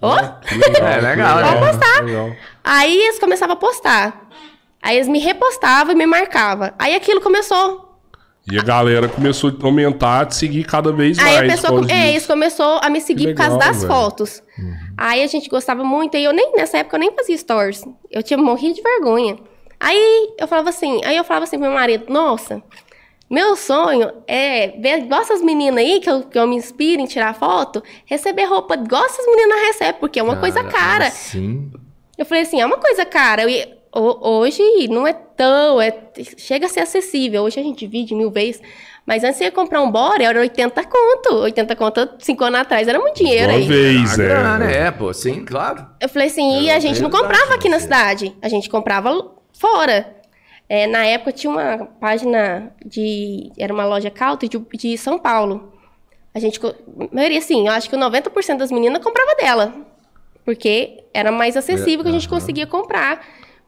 Ó. 0.03 0.17
É 0.17 1.01
legal, 1.01 1.37
né? 1.37 1.43
Pode 1.43 1.67
postar. 1.67 2.05
Legal. 2.05 2.31
Aí 2.65 2.97
eles 2.97 3.19
começavam 3.19 3.55
a 3.55 3.59
postar. 3.59 4.29
Aí 4.83 4.97
eles 4.97 5.09
me 5.09 5.19
repostavam 5.19 5.93
e 5.93 5.97
me 5.97 6.07
marcavam. 6.07 6.73
Aí 6.79 6.95
aquilo 6.95 7.21
começou. 7.21 7.90
E 8.51 8.59
a 8.59 8.63
galera 8.63 9.09
começou 9.09 9.51
a 9.51 9.67
aumentar, 9.67 10.21
a 10.23 10.27
te 10.27 10.35
seguir 10.35 10.65
cada 10.65 10.93
vez 10.93 11.19
Aí 11.19 11.25
mais. 11.25 11.39
a 11.39 11.57
pessoa, 11.69 11.87
é, 11.91 12.13
disso. 12.13 12.27
começou 12.27 12.79
a 12.83 12.91
me 12.91 13.01
seguir 13.01 13.27
Que 13.27 13.33
por 13.33 13.37
causa 13.39 13.57
legal, 13.57 13.69
das 13.73 13.83
velho. 13.83 13.93
fotos. 13.95 14.43
Aí 14.97 15.23
a 15.23 15.27
gente 15.27 15.49
gostava 15.49 15.85
muito, 15.85 16.17
e 16.17 16.25
eu 16.25 16.33
nem, 16.33 16.53
nessa 16.57 16.79
época, 16.79 16.97
eu 16.97 17.01
nem 17.01 17.13
fazia 17.13 17.37
stories. 17.37 17.85
Eu 18.11 18.23
tinha 18.23 18.37
morrido 18.39 18.75
de 18.75 18.83
vergonha. 18.83 19.37
Aí 19.79 20.35
eu 20.39 20.47
falava 20.47 20.69
assim, 20.69 21.01
aí 21.05 21.17
eu 21.17 21.25
falava 21.25 21.45
assim 21.45 21.59
pro 21.59 21.67
meu 21.69 21.75
marido, 21.79 22.05
nossa, 22.13 22.63
meu 23.31 23.57
sonho 23.57 24.11
é 24.27 24.69
ver 24.79 24.99
igual 24.99 25.23
essas 25.23 25.41
meninas 25.41 25.79
aí, 25.79 26.01
que 26.01 26.11
eu, 26.11 26.23
que 26.23 26.39
eu 26.39 26.47
me 26.47 26.57
inspiro 26.57 27.01
em 27.01 27.07
tirar 27.07 27.35
foto, 27.35 27.83
receber 28.05 28.45
roupa 28.45 28.75
igual 28.75 29.05
essas 29.07 29.25
meninas 29.25 29.63
recebem, 29.69 30.01
porque 30.01 30.19
é 30.19 30.23
uma 30.23 30.37
coisa 30.37 30.65
cara. 30.65 31.11
Sim. 31.11 31.71
Eu 32.19 32.27
falei 32.27 32.43
assim, 32.43 32.61
é 32.61 32.67
uma 32.67 32.77
coisa 32.77 33.07
cara. 33.07 33.49
Eu 33.49 33.80
hoje 33.95 34.63
não 34.89 35.07
é 35.07 35.13
tão. 35.13 35.81
É, 35.81 35.93
chega 36.37 36.67
a 36.67 36.69
ser 36.69 36.81
acessível. 36.81 37.43
Hoje 37.43 37.59
a 37.61 37.63
gente 37.63 37.81
divide 37.81 38.15
mil 38.15 38.31
vezes. 38.31 38.61
Mas 39.07 39.25
antes 39.25 39.39
você 39.39 39.45
ia 39.45 39.51
comprar 39.51 39.83
um 39.83 39.91
bora, 39.91 40.23
era 40.23 40.39
80 40.39 40.85
conto. 40.85 41.35
80 41.35 41.77
conto, 41.77 42.09
cinco 42.19 42.45
anos 42.45 42.61
atrás, 42.61 42.87
era 42.87 42.99
muito 42.99 43.17
dinheiro 43.17 43.51
Uma 43.51 43.59
aí. 43.59 43.67
vez, 43.67 44.19
é. 44.19 44.23
grana, 44.23 44.71
é, 44.71 44.91
pô, 44.91 45.13
sim, 45.13 45.45
claro. 45.45 45.87
Eu 46.01 46.09
falei 46.09 46.29
assim, 46.29 46.63
e 46.63 46.71
a 46.71 46.79
gente 46.79 47.03
não 47.03 47.11
comprava 47.11 47.55
aqui 47.55 47.69
na 47.69 47.79
você. 47.79 47.85
cidade. 47.85 48.37
A 48.41 48.49
gente 48.49 48.69
comprava 48.69 49.33
fora. 49.53 50.17
É, 50.69 50.87
na 50.87 51.05
época 51.05 51.33
tinha 51.33 51.51
uma 51.51 51.89
página 52.01 52.73
de. 52.87 53.51
Era 53.59 53.75
uma 53.75 53.85
loja 53.85 54.11
country 54.11 54.49
de, 54.49 54.59
de 54.59 54.97
São 54.97 55.19
Paulo. 55.19 55.73
A 56.33 56.39
gente. 56.39 56.61
A 56.65 56.73
maioria, 57.13 57.39
assim, 57.39 57.67
eu 57.67 57.73
acho 57.73 57.91
que 57.91 57.97
90% 57.97 58.59
das 58.59 58.71
meninas 58.71 59.03
comprava 59.03 59.35
dela. 59.35 59.75
Porque 60.45 61.03
era 61.13 61.33
mais 61.33 61.57
acessível 61.57 62.05
que 62.05 62.11
a 62.11 62.13
gente 62.13 62.29
conseguia 62.29 62.67
comprar. 62.67 63.21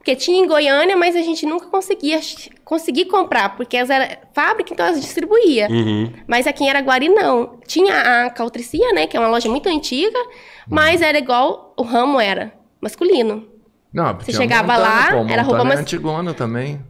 Porque 0.02 0.16
tinha 0.16 0.42
em 0.44 0.49
Goiânia, 0.49 0.97
mas 0.97 1.14
a 1.14 1.21
gente 1.23 1.47
nunca 1.47 1.66
conseguia 1.66 2.18
conseguir 2.64 3.04
comprar, 3.04 3.56
porque 3.56 3.76
elas 3.76 3.88
era 3.88 4.18
fábrica, 4.35 4.73
então 4.75 4.85
elas 4.85 5.00
distribuía. 5.00 5.68
Uhum. 5.71 6.12
Mas 6.26 6.44
aqui 6.44 6.64
em 6.64 6.68
Araguari 6.68 7.09
não. 7.09 7.61
Tinha 7.68 8.25
a 8.26 8.30
Caltricia, 8.30 8.92
né, 8.94 9.06
que 9.06 9.16
é 9.16 9.21
uma 9.21 9.28
loja 9.28 9.49
muito 9.49 9.68
antiga, 9.68 10.18
mas 10.68 11.00
era 11.02 11.16
igual 11.16 11.73
o 11.78 11.85
ramo 11.85 12.18
era, 12.21 12.52
masculino. 12.80 13.47
Não, 13.94 14.12
Você 14.18 14.32
tinha 14.32 14.38
chegava 14.38 14.73
Montana, 14.73 14.88
lá, 14.88 15.25
pô, 15.25 15.32
era 15.32 15.42
roupa 15.42 15.61
é 15.61 15.64
mais- 15.64 15.80
antigona 15.80 16.35
também. 16.35 16.80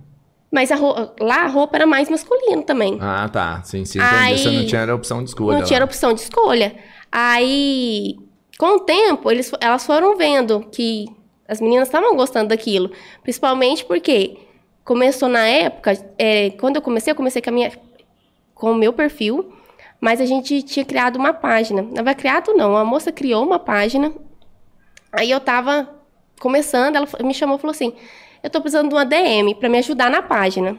Mas 0.50 0.72
a 0.72 0.76
ro- 0.76 1.12
lá 1.20 1.42
a 1.44 1.48
roupa 1.48 1.76
era 1.76 1.86
mais 1.86 2.08
masculino 2.08 2.62
também. 2.62 2.96
Ah, 2.98 3.28
tá. 3.30 3.62
Sim, 3.62 3.84
sim. 3.84 3.98
Aí-. 4.00 4.38
Você 4.38 4.50
não 4.50 4.64
tinha 4.66 4.94
opção 4.94 5.22
de 5.22 5.28
escolha. 5.28 5.58
não 5.58 5.66
tinha 5.66 5.80
lá. 5.80 5.84
opção 5.84 6.14
de 6.14 6.20
escolha. 6.22 6.74
Aí, 7.10 8.16
com 8.58 8.76
o 8.76 8.80
tempo, 8.80 9.30
eles, 9.30 9.52
elas 9.60 9.84
foram 9.84 10.16
vendo 10.16 10.60
que 10.72 11.04
as 11.46 11.60
meninas 11.60 11.88
estavam 11.88 12.16
gostando 12.16 12.48
daquilo. 12.48 12.90
Principalmente 13.22 13.84
porque 13.84 14.38
começou 14.84 15.28
na 15.28 15.46
época, 15.46 15.92
é, 16.18 16.50
quando 16.50 16.76
eu 16.76 16.82
comecei, 16.82 17.12
eu 17.12 17.16
comecei 17.16 17.40
com, 17.42 17.50
minha, 17.50 17.72
com 18.54 18.72
o 18.72 18.74
meu 18.74 18.92
perfil, 18.92 19.52
mas 20.00 20.20
a 20.20 20.24
gente 20.24 20.62
tinha 20.62 20.84
criado 20.84 21.16
uma 21.16 21.32
página. 21.32 21.82
Não 21.82 22.04
vai 22.04 22.14
criado, 22.14 22.54
não. 22.54 22.76
A 22.76 22.84
moça 22.84 23.12
criou 23.12 23.44
uma 23.44 23.58
página. 23.58 24.12
Aí 25.12 25.30
eu 25.30 25.40
tava 25.40 25.88
começando, 26.40 26.96
ela 26.96 27.06
me 27.22 27.34
chamou 27.34 27.56
e 27.56 27.60
falou 27.60 27.72
assim: 27.72 27.92
Eu 28.42 28.50
tô 28.50 28.60
precisando 28.60 28.88
de 28.88 28.94
uma 28.94 29.04
DM 29.04 29.54
pra 29.54 29.68
me 29.68 29.78
ajudar 29.78 30.10
na 30.10 30.22
página. 30.22 30.78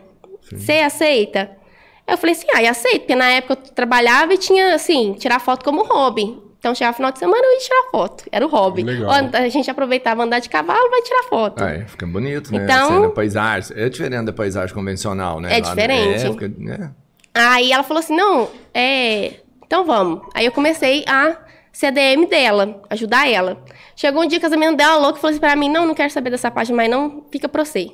Você 0.51 0.73
aceita? 0.73 1.57
Eu 2.05 2.17
falei 2.17 2.35
assim, 2.35 2.47
ah, 2.53 2.69
aceito, 2.69 2.99
porque 2.99 3.15
na 3.15 3.29
época 3.29 3.53
eu 3.53 3.73
trabalhava 3.73 4.33
e 4.33 4.37
tinha, 4.37 4.75
assim, 4.75 5.13
tirar 5.13 5.39
foto 5.39 5.63
como 5.63 5.83
hobby. 5.85 6.37
Então, 6.63 6.73
chegava 6.73 6.95
final 6.95 7.11
de 7.11 7.19
semana, 7.19 7.43
eu 7.45 7.51
ia 7.51 7.59
tirar 7.59 7.83
foto. 7.91 8.23
Era 8.31 8.45
o 8.45 8.47
hobby. 8.47 8.83
Legal. 8.83 9.11
A 9.33 9.49
gente 9.49 9.69
aproveitava 9.69 10.23
andar 10.23 10.39
de 10.39 10.47
cavalo, 10.47 10.89
vai 10.89 11.01
tirar 11.01 11.23
foto. 11.23 11.61
Ah, 11.61 11.71
é, 11.71 11.85
fica 11.85 12.07
bonito, 12.07 12.53
né? 12.53 12.63
Então- 12.63 12.85
Assim, 12.89 12.99
na 13.01 13.09
paisagem. 13.09 13.77
É 13.77 13.89
diferente 13.89 14.23
da 14.23 14.31
paisagem 14.31 14.73
convencional, 14.73 15.41
né? 15.41 15.57
É 15.57 15.61
Lá- 15.61 15.69
diferente. 15.69 16.25
É, 16.25 16.31
fica, 16.31 16.47
né? 16.57 16.91
Aí 17.33 17.69
ela 17.73 17.83
falou 17.83 17.99
assim, 17.99 18.15
não, 18.15 18.49
é... 18.73 19.33
Então 19.65 19.83
vamos. 19.83 20.21
Aí 20.33 20.45
eu 20.45 20.53
comecei 20.53 21.03
a 21.05 21.35
ser 21.69 21.87
a 21.87 21.91
DM 21.91 22.27
dela, 22.27 22.81
ajudar 22.89 23.29
ela. 23.29 23.57
Chegou 23.93 24.23
um 24.23 24.27
dia 24.27 24.39
que 24.39 24.45
as 24.45 24.51
meninas 24.53 24.77
dela 24.77 24.95
louca 24.95 25.17
e 25.17 25.21
falou 25.21 25.31
assim 25.31 25.41
pra 25.41 25.57
mim, 25.57 25.67
não, 25.67 25.85
não 25.85 25.93
quero 25.93 26.11
saber 26.11 26.29
dessa 26.29 26.49
página, 26.49 26.77
mas 26.77 26.89
não, 26.89 27.25
fica 27.29 27.49
pra 27.49 27.65
você. 27.65 27.91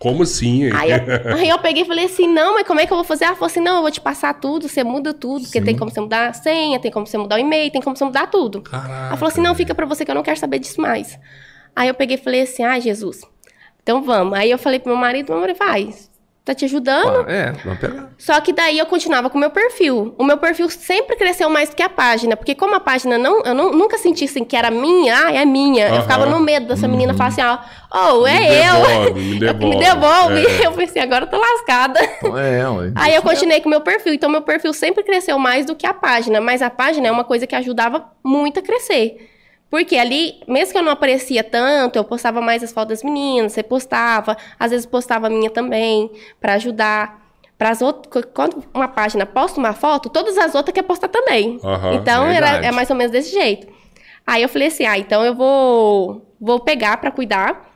Como 0.00 0.22
assim? 0.22 0.72
Aí 0.72 0.90
eu, 0.90 0.98
aí 1.36 1.48
eu 1.50 1.58
peguei 1.58 1.82
e 1.82 1.86
falei 1.86 2.06
assim, 2.06 2.26
não, 2.26 2.54
mas 2.54 2.66
como 2.66 2.80
é 2.80 2.86
que 2.86 2.92
eu 2.92 2.96
vou 2.96 3.04
fazer? 3.04 3.26
Ela 3.26 3.34
falou 3.34 3.48
assim, 3.48 3.60
não, 3.60 3.76
eu 3.76 3.82
vou 3.82 3.90
te 3.90 4.00
passar 4.00 4.32
tudo, 4.32 4.66
você 4.66 4.82
muda 4.82 5.12
tudo, 5.12 5.42
porque 5.42 5.60
tem 5.60 5.76
como 5.76 5.90
você 5.90 6.00
mudar 6.00 6.30
a 6.30 6.32
senha, 6.32 6.80
tem 6.80 6.90
como 6.90 7.06
você 7.06 7.18
mudar 7.18 7.36
o 7.36 7.38
e-mail, 7.38 7.70
tem 7.70 7.82
como 7.82 7.94
você 7.94 8.04
mudar 8.06 8.26
tudo. 8.28 8.62
Caraca, 8.62 9.08
Ela 9.08 9.16
falou 9.18 9.30
assim, 9.30 9.42
não, 9.42 9.54
fica 9.54 9.74
pra 9.74 9.84
você 9.84 10.02
que 10.02 10.10
eu 10.10 10.14
não 10.14 10.22
quero 10.22 10.38
saber 10.38 10.58
disso 10.58 10.80
mais. 10.80 11.18
Aí 11.76 11.86
eu 11.86 11.94
peguei 11.94 12.16
e 12.16 12.18
falei 12.18 12.40
assim, 12.40 12.64
ah, 12.64 12.80
Jesus, 12.80 13.20
então 13.82 14.02
vamos. 14.02 14.38
Aí 14.38 14.50
eu 14.50 14.58
falei 14.58 14.80
pro 14.80 14.90
meu 14.90 14.98
marido, 14.98 15.32
meu 15.32 15.40
marido, 15.42 15.58
vai, 15.58 15.94
tá 16.50 16.54
te 16.54 16.64
ajudando? 16.64 17.24
Ah, 17.28 17.32
é, 17.32 17.52
vamos 17.64 17.78
pegar. 17.78 18.10
Só 18.18 18.40
que 18.40 18.52
daí 18.52 18.78
eu 18.78 18.86
continuava 18.86 19.30
com 19.30 19.36
o 19.38 19.40
meu 19.40 19.50
perfil. 19.50 20.14
O 20.18 20.24
meu 20.24 20.36
perfil 20.36 20.68
sempre 20.68 21.16
cresceu 21.16 21.48
mais 21.48 21.70
do 21.70 21.76
que 21.76 21.82
a 21.82 21.88
página, 21.88 22.36
porque 22.36 22.54
como 22.54 22.74
a 22.74 22.80
página 22.80 23.16
não, 23.16 23.42
eu 23.44 23.54
não- 23.54 23.72
nunca 23.72 23.96
senti 23.98 24.24
assim 24.24 24.44
que 24.44 24.56
era 24.56 24.70
minha, 24.70 25.26
ah, 25.26 25.32
é 25.32 25.44
minha. 25.44 25.86
Aham. 25.86 25.96
Eu 25.96 26.02
ficava 26.02 26.26
no 26.26 26.40
medo 26.40 26.66
dessa 26.66 26.88
menina 26.88 27.14
falar 27.14 27.28
assim, 27.28 27.42
ó, 27.42 27.58
oh, 28.18 28.26
é 28.26 28.68
eu. 28.68 28.74
devolve, 28.74 29.20
me 29.20 29.38
devolve. 29.38 29.66
me 29.66 29.76
devolve. 29.78 30.46
É. 30.46 30.66
Eu 30.66 30.72
pensei, 30.72 31.02
agora 31.02 31.24
eu 31.24 31.30
tô 31.30 31.38
lascada. 31.38 32.00
É, 32.00 32.68
ué. 32.68 32.92
Aí 32.96 33.14
eu 33.14 33.22
continuei 33.22 33.60
com 33.60 33.68
o 33.68 33.70
meu 33.70 33.80
perfil. 33.80 34.12
Então, 34.14 34.28
meu 34.28 34.42
perfil 34.42 34.72
sempre 34.72 35.02
cresceu 35.04 35.38
mais 35.38 35.64
do 35.66 35.74
que 35.76 35.86
a 35.86 35.94
página. 35.94 36.40
Mas 36.40 36.62
a 36.62 36.70
página 36.70 37.08
é 37.08 37.10
uma 37.12 37.24
coisa 37.24 37.46
que 37.46 37.54
ajudava 37.54 38.04
muito 38.24 38.58
a 38.58 38.62
crescer. 38.62 39.29
Porque 39.70 39.96
ali, 39.96 40.42
mesmo 40.48 40.72
que 40.72 40.78
eu 40.78 40.82
não 40.82 40.90
aparecia 40.90 41.44
tanto, 41.44 41.96
eu 41.96 42.04
postava 42.04 42.40
mais 42.40 42.62
as 42.62 42.72
fotos 42.72 42.98
das 42.98 43.04
meninas, 43.04 43.52
você 43.52 43.62
postava, 43.62 44.36
às 44.58 44.72
vezes 44.72 44.84
postava 44.84 45.28
a 45.28 45.30
minha 45.30 45.48
também, 45.48 46.10
pra 46.40 46.54
ajudar. 46.54 47.20
Para 47.56 47.70
as 47.70 47.82
outras, 47.82 48.24
quando 48.32 48.64
uma 48.72 48.88
página 48.88 49.26
posta 49.26 49.60
uma 49.60 49.74
foto, 49.74 50.08
todas 50.08 50.36
as 50.38 50.54
outras 50.54 50.74
quer 50.74 50.82
postar 50.82 51.08
também. 51.08 51.60
Aham, 51.62 51.94
então 51.94 52.26
era, 52.26 52.64
é 52.64 52.72
mais 52.72 52.88
ou 52.88 52.96
menos 52.96 53.12
desse 53.12 53.32
jeito. 53.32 53.68
Aí 54.26 54.42
eu 54.42 54.48
falei 54.48 54.68
assim: 54.68 54.86
ah, 54.86 54.98
então 54.98 55.22
eu 55.24 55.34
vou, 55.34 56.34
vou 56.40 56.60
pegar 56.60 56.96
pra 56.96 57.10
cuidar, 57.10 57.69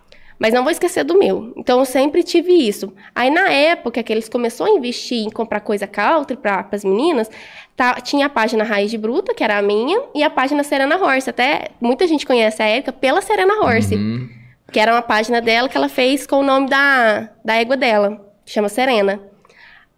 mas 0.45 0.53
não 0.53 0.63
vou 0.63 0.71
esquecer 0.71 1.05
do 1.05 1.19
meu. 1.19 1.55
Então 1.57 1.79
eu 1.79 1.87
sempre 1.87 2.23
tive 2.23 2.53
isso. 2.53 2.93
Aí 3.15 3.31
na 3.31 3.49
época 3.51 4.03
que 4.03 4.13
eles 4.13 4.29
começaram 4.29 4.75
a 4.75 4.77
investir 4.77 5.25
em 5.27 5.31
comprar 5.31 5.61
coisa 5.61 5.87
country 5.87 6.37
para 6.37 6.69
as 6.71 6.85
meninas, 6.85 7.31
tá- 7.75 7.95
tinha 8.03 8.27
a 8.27 8.29
página 8.29 8.63
Raiz 8.63 8.91
de 8.91 8.99
Bruta, 8.99 9.33
que 9.33 9.43
era 9.43 9.57
a 9.57 9.63
minha, 9.63 10.03
e 10.15 10.23
a 10.23 10.29
página 10.29 10.63
Serena 10.63 10.99
Horse. 11.03 11.31
Até 11.31 11.69
muita 11.81 12.07
gente 12.07 12.27
conhece 12.27 12.63
a 12.63 12.69
Erika 12.71 12.93
pela 12.93 13.23
Serena 13.23 13.55
Horse, 13.63 13.95
Uhum. 13.95 14.29
que 14.71 14.79
era 14.79 14.93
uma 14.93 15.01
página 15.01 15.41
dela 15.41 15.67
que 15.67 15.79
ela 15.79 15.89
fez 15.89 16.27
com 16.27 16.41
o 16.41 16.43
nome 16.43 16.69
da, 16.69 17.31
da 17.43 17.55
égua 17.55 17.75
dela, 17.75 18.21
que 18.45 18.53
chama 18.53 18.69
Serena. 18.69 19.19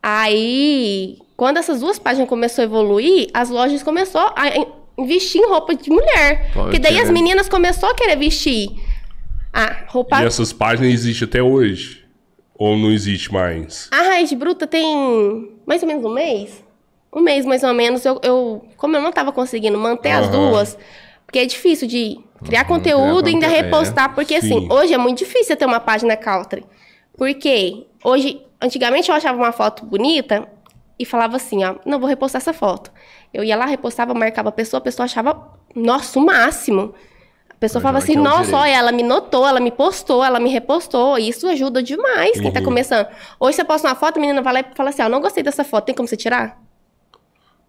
Aí, 0.01 1.19
quando 1.37 1.57
essas 1.57 1.81
duas 1.81 1.99
páginas 1.99 2.29
começaram 2.29 2.69
a 2.69 2.71
evoluir, 2.73 3.29
as 3.35 3.51
lojas 3.51 3.83
começaram 3.83 4.33
a 4.37 4.49
in- 4.57 4.67
investir 4.97 5.41
em 5.43 5.49
roupa 5.49 5.75
de 5.75 5.91
mulher. 5.91 6.51
Pode 6.55 6.67
Porque 6.67 6.79
daí 6.79 7.01
as 7.01 7.11
meninas 7.11 7.49
começaram 7.49 7.93
a 7.93 7.97
querer 7.97 8.17
vestir 8.17 8.69
a 9.57 9.77
roupa. 9.89 10.21
E 10.21 10.25
essas 10.25 10.53
páginas 10.53 10.93
existem 10.93 11.27
até 11.27 11.43
hoje? 11.43 12.05
Ou 12.59 12.77
não 12.77 12.91
existe 12.91 13.33
mais? 13.33 13.89
A 13.91 14.03
Raiz 14.03 14.33
Bruta 14.33 14.67
tem 14.67 15.59
mais 15.67 15.83
ou 15.83 15.89
menos 15.89 16.05
um 16.05 16.13
mês. 16.13 16.65
Um 17.15 17.21
mês, 17.21 17.45
mais 17.47 17.63
ou 17.63 17.73
menos. 17.75 18.05
Eu, 18.05 18.21
eu- 18.23 18.65
como 18.77 18.97
eu 18.97 19.03
não 19.03 19.13
tava 19.13 19.33
conseguindo 19.33 19.79
manter 19.79 20.11
as 20.11 20.29
Aham. 20.29 20.51
duas, 20.51 20.79
porque 21.25 21.39
é 21.39 21.47
difícil 21.47 21.87
de 21.89 22.19
criar 22.45 22.63
Uhum, 22.63 22.69
conteúdo 22.69 23.29
e 23.29 23.33
ainda 23.35 23.47
é, 23.47 23.63
repostar. 23.63 24.15
Porque, 24.15 24.41
sim. 24.41 24.59
assim, 24.59 24.69
hoje 24.71 24.95
é 24.95 24.99
muito 24.99 25.19
difícil 25.19 25.57
ter 25.57 25.67
uma 25.67 25.81
página 25.81 26.17
country. 26.17 26.65
Porque 27.17 27.87
hoje, 28.05 28.43
antigamente 28.61 29.09
eu 29.11 29.15
achava 29.15 29.37
uma 29.39 29.53
foto 29.53 29.85
bonita 29.85 30.47
e 30.99 31.05
falava 31.05 31.37
assim, 31.37 31.65
ó, 31.65 31.77
não 31.85 31.99
vou 31.99 32.09
repostar 32.09 32.41
essa 32.41 32.53
foto. 32.53 32.91
Eu 33.33 33.45
ia 33.45 33.57
lá, 33.57 33.67
repostava, 33.67 34.15
marcava 34.15 34.49
a 34.49 34.53
pessoa, 34.53 34.79
a 34.79 34.83
pessoa 34.83 35.05
achava, 35.05 35.51
nossa, 35.75 36.19
o 36.19 36.25
máximo. 36.25 36.95
A 37.57 37.59
pessoa 37.59 37.81
falava 37.81 37.99
assim, 37.99 38.13
que 38.13 38.19
é 38.19 38.21
o 38.21 38.25
nossa, 38.25 38.55
olha, 38.57 38.71
ela 38.77 38.93
me 38.93 39.03
notou, 39.03 39.47
ela 39.49 39.59
me 39.61 39.71
postou, 39.71 40.23
ela 40.23 40.39
me 40.39 40.51
repostou. 40.51 41.17
Isso 41.19 41.47
ajuda 41.49 41.83
demais 41.83 42.39
quem 42.39 42.53
tá 42.53 42.61
Uhum. 42.61 42.67
começando. 42.67 43.07
Hoje 43.41 43.57
você 43.57 43.65
posta 43.65 43.89
uma 43.89 43.95
foto, 43.95 44.19
a 44.19 44.21
menina 44.21 44.43
vai 44.43 44.53
lá 44.53 44.61
e 44.61 44.65
fala 44.75 44.91
assim, 44.91 45.03
ó, 45.03 45.09
não 45.09 45.21
gostei 45.23 45.43
dessa 45.43 45.65
foto, 45.65 45.87
tem 45.87 45.95
como 45.95 46.07
você 46.07 46.17
tirar? 46.17 46.61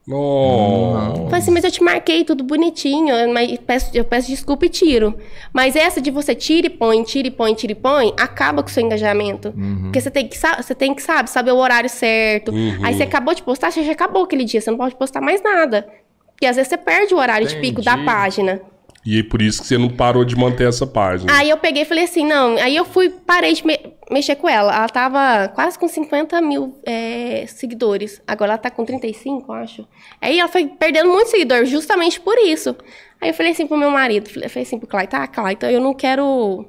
Nossa. 0.06 1.16
Falei 1.26 1.38
assim, 1.40 1.52
mas 1.52 1.64
eu 1.66 1.72
te 1.72 1.84
marquei 1.84 2.24
tudo 2.24 2.42
bonitinho, 2.44 3.14
mas 3.34 3.58
peço- 3.60 3.92
eu 3.94 4.06
peço 4.06 4.28
desculpa 4.30 4.66
e 4.66 4.70
tiro. 4.70 5.18
Mas 5.52 5.76
essa 5.76 6.00
de 6.00 6.10
você 6.12 6.34
tira 6.34 6.68
e 6.68 6.70
põe, 6.70 7.04
tira 7.04 7.28
e 7.28 7.32
põe, 7.32 7.54
tira 7.54 7.74
e 7.74 7.76
põe, 7.76 8.14
acaba 8.18 8.64
com 8.64 8.70
o 8.70 8.72
seu 8.72 8.82
engajamento. 8.84 9.54
Porque 9.84 10.00
você 10.00 10.10
tem 10.10 10.26
que, 10.28 10.38
você 10.38 10.74
tem 10.76 10.94
que 10.94 11.02
sabe, 11.02 11.30
saber 11.30 11.52
o 11.52 11.58
horário 11.58 11.90
certo. 11.90 12.52
Uhum. 12.52 12.80
Aí 12.86 12.94
você 12.94 13.04
acabou 13.04 13.34
de 13.34 13.44
postar, 13.44 13.72
você 13.72 13.84
já 13.84 13.92
acabou 13.92 14.24
aquele 14.24 14.46
dia, 14.46 14.62
você 14.62 14.72
não 14.72 14.78
pode 14.78 14.96
postar 14.96 15.20
mais 15.22 15.42
nada. 15.42 15.88
Porque 16.32 16.46
às 16.46 16.56
vezes 16.56 16.70
você 16.70 16.78
perde 16.78 17.14
o 17.14 17.18
horário 17.18 17.46
de 17.48 17.58
pico 17.58 17.82
da 17.82 17.94
Entendi. 17.94 18.06
página. 18.06 18.62
E 19.10 19.20
é 19.20 19.24
por 19.24 19.42
isso 19.42 19.62
que 19.62 19.68
você 19.70 19.78
não 19.78 19.88
parou 19.88 20.26
de 20.26 20.36
manter 20.36 20.68
essa 20.68 20.86
página. 20.86 21.32
Aí 21.34 21.50
eu 21.50 21.56
peguei 21.56 21.84
e 21.84 21.86
falei 21.86 22.04
assim, 22.04 22.26
não. 22.26 22.58
Aí 22.58 22.76
eu 22.76 22.84
fui, 22.84 23.10
parei 23.10 23.54
de 23.54 23.66
me- 23.66 23.80
mexer 24.12 24.36
com 24.36 24.50
ela. 24.50 24.76
Ela 24.76 24.90
tava 24.90 25.48
quase 25.56 25.80
com 25.80 25.88
50 25.88 26.42
mil 26.42 26.78
é, 26.86 27.46
seguidores. 27.48 28.22
Agora 28.28 28.52
ela 28.52 28.58
tá 28.58 28.70
com 28.70 28.84
35, 28.84 29.50
eu 29.50 29.56
acho. 29.56 29.88
Aí 30.22 30.38
ela 30.38 30.50
foi 30.50 30.68
perdendo 30.68 31.10
muito 31.10 31.30
seguidor, 31.30 31.64
justamente 31.64 32.20
por 32.20 32.38
isso. 32.38 32.76
Aí 33.22 33.30
eu 33.30 33.34
falei 33.34 33.54
assim 33.54 33.66
pro 33.66 33.78
meu 33.78 33.90
marido, 33.90 34.30
falei 34.30 34.50
assim 34.64 34.78
pro 34.78 34.90
Clayton, 34.90 35.16
ah, 35.16 35.28
Clayton, 35.28 35.68
eu 35.68 35.80
não 35.80 35.94
quero 35.94 36.66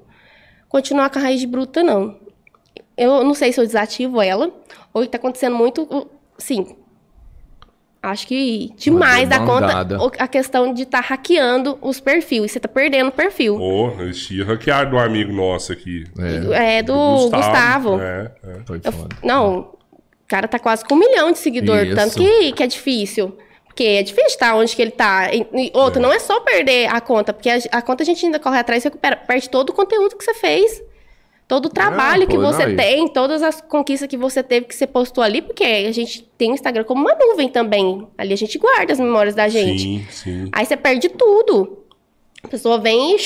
continuar 0.69 1.11
com 1.11 1.19
a 1.19 1.23
raiz 1.23 1.41
de 1.41 1.47
bruta, 1.49 1.83
não. 1.83 2.21
Eu 2.97 3.25
não 3.25 3.35
sei 3.35 3.53
se 3.53 3.61
eu 3.61 3.67
desativo 3.67 4.23
ela, 4.23 4.49
ou 4.95 5.05
tá 5.09 5.19
acontecendo 5.19 5.57
muito, 5.57 6.09
sim. 6.39 6.77
Acho 8.11 8.27
que 8.27 8.73
demais 8.77 9.29
da 9.29 9.41
conta 9.41 9.87
a 10.19 10.29
questão 10.29 10.73
de 10.73 10.83
estar 10.83 11.01
hackeando 11.01 11.79
os 11.81 12.01
perfis. 12.01 12.53
Você 12.53 12.61
tá 12.61 12.69
perdendo 12.69 13.09
o 13.09 13.13
perfil. 13.13 13.57
Ô, 13.61 13.91
eles 14.01 14.27
tinham 14.27 14.47
hackeado 14.47 14.97
um 14.97 14.99
amigo 14.99 15.33
nosso 15.33 15.73
aqui. 15.73 16.05
É, 16.53 16.79
É 16.79 16.83
do 16.83 16.95
Gustavo. 17.31 18.01
É, 18.01 18.31
é. 18.45 18.57
foi 18.67 18.81
Eu- 18.85 18.93
foda. 18.93 19.17
não, 19.23 19.59
o 19.59 20.27
cara 20.29 20.47
tá 20.49 20.59
quase 20.59 20.85
com 20.85 20.95
um 20.95 20.99
milhão 20.99 21.33
de 21.33 21.39
seguidores. 21.39 21.89
Isso. 21.89 21.97
Tanto 21.97 22.15
que, 22.17 22.53
que 22.53 22.63
é 22.63 22.67
difícil. 22.67 23.37
Porque 23.67 23.85
é 23.85 24.03
difícil 24.03 24.27
estar 24.31 24.57
onde 24.57 24.75
que 24.75 24.83
ele 24.83 24.91
tá. 24.91 25.33
E, 25.33 25.47
e 25.55 25.71
outro, 25.73 26.03
não 26.03 26.13
é 26.13 26.19
só 26.19 26.41
perder 26.41 26.89
a 26.93 27.01
conta, 27.01 27.33
porque 27.33 27.49
a, 27.49 27.59
a 27.71 27.81
conta 27.81 28.03
a 28.03 28.07
gente 28.07 28.27
ainda 28.27 28.39
corre 28.41 28.59
atrás 28.59 28.85
e 28.85 28.89
recupera, 28.89 29.15
perde 29.17 29.49
todo 29.49 29.71
o 29.71 29.73
conteúdo 29.73 30.17
que 30.17 30.25
você 30.25 30.35
fez. 30.35 30.83
Todo 31.49 31.67
o 31.67 31.71
trabalho 31.71 32.27
que 32.27 32.37
pô, 32.37 32.43
você 32.43 32.67
não, 32.67 32.77
tem, 32.77 33.09
todas 33.09 33.43
as 33.43 33.61
conquistas 33.63 34.07
que 34.07 34.19
você 34.19 34.43
teve 34.43 34.67
que 34.67 34.75
você 34.75 34.87
postou 34.87 35.25
ali, 35.25 35.41
porque 35.41 35.65
a 35.65 35.91
gente 35.93 36.23
tem 36.37 36.51
o 36.51 36.55
Instagram 36.55 36.85
como 36.85 37.01
uma 37.01 37.15
nuvem 37.15 37.49
também. 37.49 38.07
Ali 38.19 38.35
a 38.35 38.37
gente 38.37 38.59
guarda 38.59 38.93
as 38.93 39.01
memórias 39.01 39.35
da 39.35 39.49
gente. 39.49 39.81
Sim, 39.81 40.07
sim. 40.11 40.49
Aí 40.53 40.67
você 40.67 40.77
perde 40.77 41.09
tudo. 41.09 41.85
A 42.45 42.49
pessoa 42.49 42.79
vem 42.79 43.17
e 43.17 43.19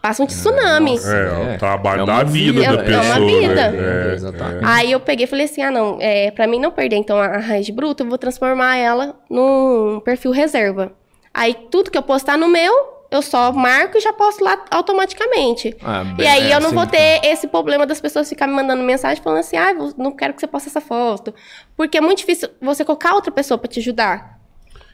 passa 0.00 0.22
um 0.22 0.26
tsunami. 0.26 0.92
nossa. 0.92 1.14
É, 1.14 1.52
É. 1.52 1.54
o 1.54 1.58
trabalho 1.58 2.02
É 2.02 2.06
da 2.06 2.12
uma 2.14 2.24
vida 2.24 2.60
vida, 2.60 2.76
da 2.78 2.82
é 2.82 2.86
pessoa. 2.86 3.04
uma 3.18 3.26
vida. 3.26 3.70
Né? 3.70 4.10
É, 4.10 4.14
exatamente. 4.14 4.64
Aí 4.64 4.92
eu 4.92 5.00
peguei 5.00 5.24
e 5.24 5.28
falei 5.28 5.44
assim: 5.44 5.60
ah, 5.62 5.70
não, 5.70 5.98
é, 6.00 6.30
pra 6.30 6.46
mim 6.46 6.58
não 6.58 6.70
perder 6.70 6.96
então 6.96 7.18
a 7.18 7.36
raiz 7.36 7.68
bruta, 7.68 8.02
eu 8.02 8.08
vou 8.08 8.16
transformar 8.16 8.76
ela 8.78 9.20
num 9.28 10.00
perfil 10.02 10.30
reserva. 10.30 10.92
Aí 11.34 11.54
tudo 11.70 11.90
que 11.90 11.98
eu 11.98 12.02
postar 12.02 12.38
no 12.38 12.48
meu, 12.48 12.72
eu 13.10 13.22
só 13.22 13.52
marco 13.52 13.98
e 13.98 14.00
já 14.00 14.12
posto 14.12 14.44
lá 14.44 14.64
automaticamente. 14.70 15.76
Ah, 15.82 16.04
bem, 16.04 16.24
e 16.24 16.28
aí 16.28 16.52
é 16.52 16.54
eu 16.54 16.60
não 16.60 16.68
assim, 16.68 16.76
vou 16.76 16.86
ter 16.86 17.20
esse 17.24 17.48
problema 17.48 17.84
das 17.86 18.00
pessoas 18.00 18.28
ficarem 18.28 18.54
me 18.54 18.62
mandando 18.62 18.82
mensagem 18.82 19.22
falando 19.22 19.40
assim, 19.40 19.56
ah, 19.56 19.74
não 19.96 20.12
quero 20.12 20.34
que 20.34 20.40
você 20.40 20.46
poste 20.46 20.68
essa 20.68 20.80
foto. 20.80 21.34
Porque 21.76 21.98
é 21.98 22.00
muito 22.00 22.18
difícil 22.18 22.48
você 22.60 22.84
colocar 22.84 23.14
outra 23.14 23.32
pessoa 23.32 23.58
pra 23.58 23.68
te 23.68 23.80
ajudar. 23.80 24.38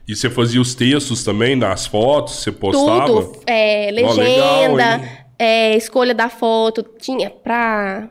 E 0.09 0.15
você 0.15 0.31
fazia 0.31 0.61
os 0.61 0.75
textos 0.75 1.25
também 1.25 1.59
das 1.59 1.87
fotos, 1.87 2.37
você 2.37 2.53
postava? 2.53 3.07
Tudo, 3.07 3.41
é, 3.47 3.91
legal, 3.91 4.15
legenda, 4.15 4.97
hein? 4.97 5.19
é, 5.39 5.77
escolha 5.77 6.15
da 6.15 6.29
foto, 6.29 6.83
tinha 6.99 7.29
pra, 7.29 8.09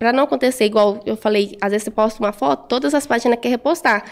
pra 0.00 0.14
não 0.14 0.24
acontecer 0.24 0.64
igual 0.64 0.98
eu 1.04 1.14
falei, 1.14 1.58
às 1.60 1.72
vezes 1.72 1.84
você 1.84 1.90
posta 1.90 2.18
uma 2.24 2.32
foto, 2.32 2.66
todas 2.68 2.94
as 2.94 3.06
páginas 3.06 3.38
querem 3.38 3.50
repostar. 3.50 4.02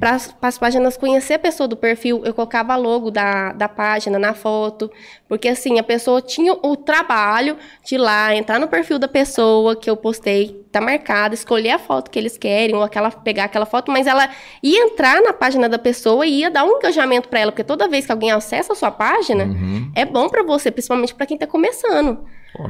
Para 0.00 0.18
as 0.42 0.58
páginas 0.58 0.96
conhecer 0.96 1.34
a 1.34 1.38
pessoa 1.38 1.68
do 1.68 1.76
perfil, 1.76 2.20
eu 2.24 2.34
colocava 2.34 2.74
logo 2.74 3.12
da, 3.12 3.52
da 3.52 3.68
página 3.68 4.18
na 4.18 4.34
foto, 4.34 4.90
porque 5.28 5.46
assim, 5.46 5.78
a 5.78 5.84
pessoa 5.84 6.20
tinha 6.20 6.52
o 6.52 6.74
trabalho 6.74 7.56
de 7.84 7.94
ir 7.94 7.98
lá, 7.98 8.34
entrar 8.34 8.58
no 8.58 8.66
perfil 8.66 8.98
da 8.98 9.06
pessoa 9.06 9.76
que 9.76 9.88
eu 9.88 9.96
postei, 9.96 10.66
tá 10.72 10.80
marcado, 10.80 11.32
escolher 11.32 11.70
a 11.70 11.78
foto 11.78 12.10
que 12.10 12.18
eles 12.18 12.36
querem, 12.36 12.74
ou 12.74 12.82
aquela, 12.82 13.12
pegar 13.12 13.44
aquela 13.44 13.66
foto, 13.66 13.92
mas 13.92 14.08
ela 14.08 14.28
ia 14.60 14.82
entrar 14.82 15.22
na 15.22 15.32
página 15.32 15.68
da 15.68 15.78
pessoa 15.78 16.26
e 16.26 16.40
ia 16.40 16.50
dar 16.50 16.64
um 16.64 16.78
engajamento 16.78 17.28
para 17.28 17.38
ela, 17.38 17.52
porque 17.52 17.62
toda 17.62 17.86
vez 17.86 18.04
que 18.04 18.10
alguém 18.10 18.32
acessa 18.32 18.72
a 18.72 18.76
sua 18.76 18.90
página, 18.90 19.44
Uhum. 19.44 19.92
é 19.94 20.04
bom 20.04 20.28
para 20.28 20.42
você, 20.42 20.72
principalmente 20.72 21.14
para 21.14 21.24
quem 21.24 21.38
tá 21.38 21.46
começando. 21.46 22.18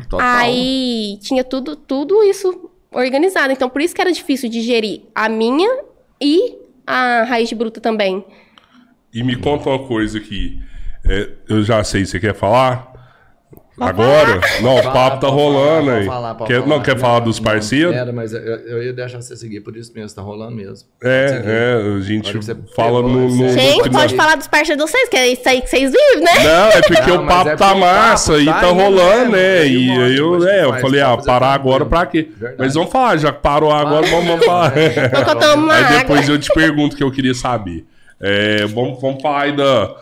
Total. 0.09 0.20
Aí 0.20 1.18
tinha 1.20 1.44
tudo, 1.44 1.77
tudo 1.77 2.22
isso 2.22 2.70
organizado. 2.92 3.53
Então, 3.53 3.68
por 3.68 3.81
isso 3.81 3.94
que 3.94 4.01
era 4.01 4.12
difícil 4.12 4.49
de 4.49 4.61
gerir 4.61 5.03
a 5.14 5.29
minha 5.29 5.68
e 6.20 6.57
a 6.87 7.25
raiz 7.25 7.49
de 7.49 7.55
bruta 7.55 7.81
também. 7.81 8.25
E 9.12 9.22
me 9.22 9.37
conta 9.37 9.68
uma 9.68 9.87
coisa 9.87 10.18
aqui. 10.18 10.61
É, 11.05 11.31
eu 11.49 11.62
já 11.62 11.83
sei, 11.85 12.05
você 12.05 12.18
quer 12.18 12.35
falar? 12.35 12.92
Agora? 13.79 14.41
Não, 14.62 14.77
o 14.77 14.83
Fala, 14.83 14.93
papo 14.93 15.21
tá 15.21 15.29
rolando 15.29 15.87
falar, 15.87 15.99
aí. 15.99 16.07
falar, 16.07 16.35
quer, 16.47 16.55
falar. 16.55 16.67
Não, 16.67 16.83
quer 16.83 16.99
falar 16.99 17.21
dos 17.21 17.39
Não, 17.39 17.45
parceiros? 17.45 17.95
Era, 17.95 18.11
mas 18.11 18.33
eu, 18.33 18.41
eu 18.41 18.83
ia 18.83 18.93
deixar 18.93 19.21
você 19.21 19.37
seguir, 19.37 19.61
por 19.61 19.77
isso 19.77 19.93
mesmo, 19.95 20.17
tá 20.17 20.23
rolando 20.23 20.57
mesmo. 20.57 20.89
É, 21.03 21.29
seguir. 21.29 21.49
é, 21.49 21.97
a 21.97 22.01
gente 22.01 22.33
fala 22.75 23.03
pegou, 23.03 23.03
no, 23.03 23.29
no, 23.29 23.45
no 23.45 23.49
Gente, 23.51 23.83
final. 23.83 24.01
pode 24.01 24.17
falar 24.17 24.37
dos 24.37 24.47
parceiros 24.47 24.83
de 24.83 24.91
vocês, 24.91 25.09
que 25.11 25.17
é 25.17 25.29
isso 25.29 25.47
aí 25.47 25.61
que 25.61 25.69
vocês 25.69 25.93
vivem, 25.93 26.25
né? 26.25 26.45
Não, 26.45 26.69
é 26.69 26.81
porque 26.83 27.11
Não, 27.12 27.25
o 27.25 27.27
papo 27.27 27.51
é 27.51 27.57
tá 27.57 27.75
massa 27.75 28.33
papo 28.33 28.43
e 28.43 28.47
tá 28.47 28.61
tá 28.61 28.67
rolando, 28.69 29.33
né? 29.33 29.59
aí 29.59 29.87
E 29.87 29.91
aí 29.91 30.17
eu, 30.17 30.49
é, 30.49 30.65
eu 30.65 30.75
falei, 30.81 31.03
ah, 31.03 31.17
parar 31.19 31.53
agora 31.53 31.85
pra 31.85 32.07
quê? 32.07 32.31
Verdade. 32.31 32.57
Mas 32.59 32.75
vamos 32.75 32.91
falar, 32.91 33.19
já 33.19 33.31
que 33.31 33.43
parou 33.43 33.71
agora, 33.71 34.07
vamos, 34.07 34.27
vamos 34.27 34.45
falar. 34.45 34.73
Aí 34.77 35.99
depois 35.99 36.29
eu 36.29 36.39
te 36.39 36.53
pergunto 36.53 36.95
o 36.95 36.97
que 36.97 37.05
eu 37.05 37.11
queria 37.11 37.35
saber. 37.35 37.85
É, 38.21 38.65
vamos, 38.67 39.01
vamos 39.01 39.21
falar 39.21 39.43
aí 39.43 39.57
da 39.57 39.95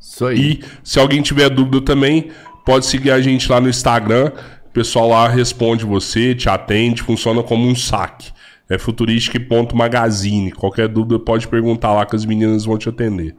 Isso 0.00 0.26
aí. 0.26 0.40
E 0.40 0.64
se 0.82 0.98
alguém 0.98 1.22
tiver 1.22 1.48
dúvida 1.48 1.80
também, 1.80 2.32
pode 2.66 2.86
seguir 2.86 3.12
a 3.12 3.20
gente 3.20 3.48
lá 3.48 3.60
no 3.60 3.68
Instagram. 3.68 4.32
O 4.66 4.70
pessoal 4.70 5.10
lá 5.10 5.28
responde 5.28 5.84
você, 5.84 6.34
te 6.34 6.48
atende, 6.48 7.04
funciona 7.04 7.40
como 7.40 7.68
um 7.68 7.76
saque. 7.76 8.32
É 8.68 8.76
futuristic.magazine. 8.78 10.50
Qualquer 10.50 10.88
dúvida 10.88 11.20
pode 11.20 11.46
perguntar 11.46 11.92
lá 11.94 12.04
que 12.04 12.16
as 12.16 12.24
meninas 12.24 12.64
vão 12.64 12.76
te 12.76 12.88
atender. 12.88 13.36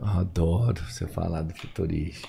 Adoro 0.00 0.80
você 0.88 1.04
falar 1.08 1.42
do 1.42 1.52
futurista. 1.54 2.28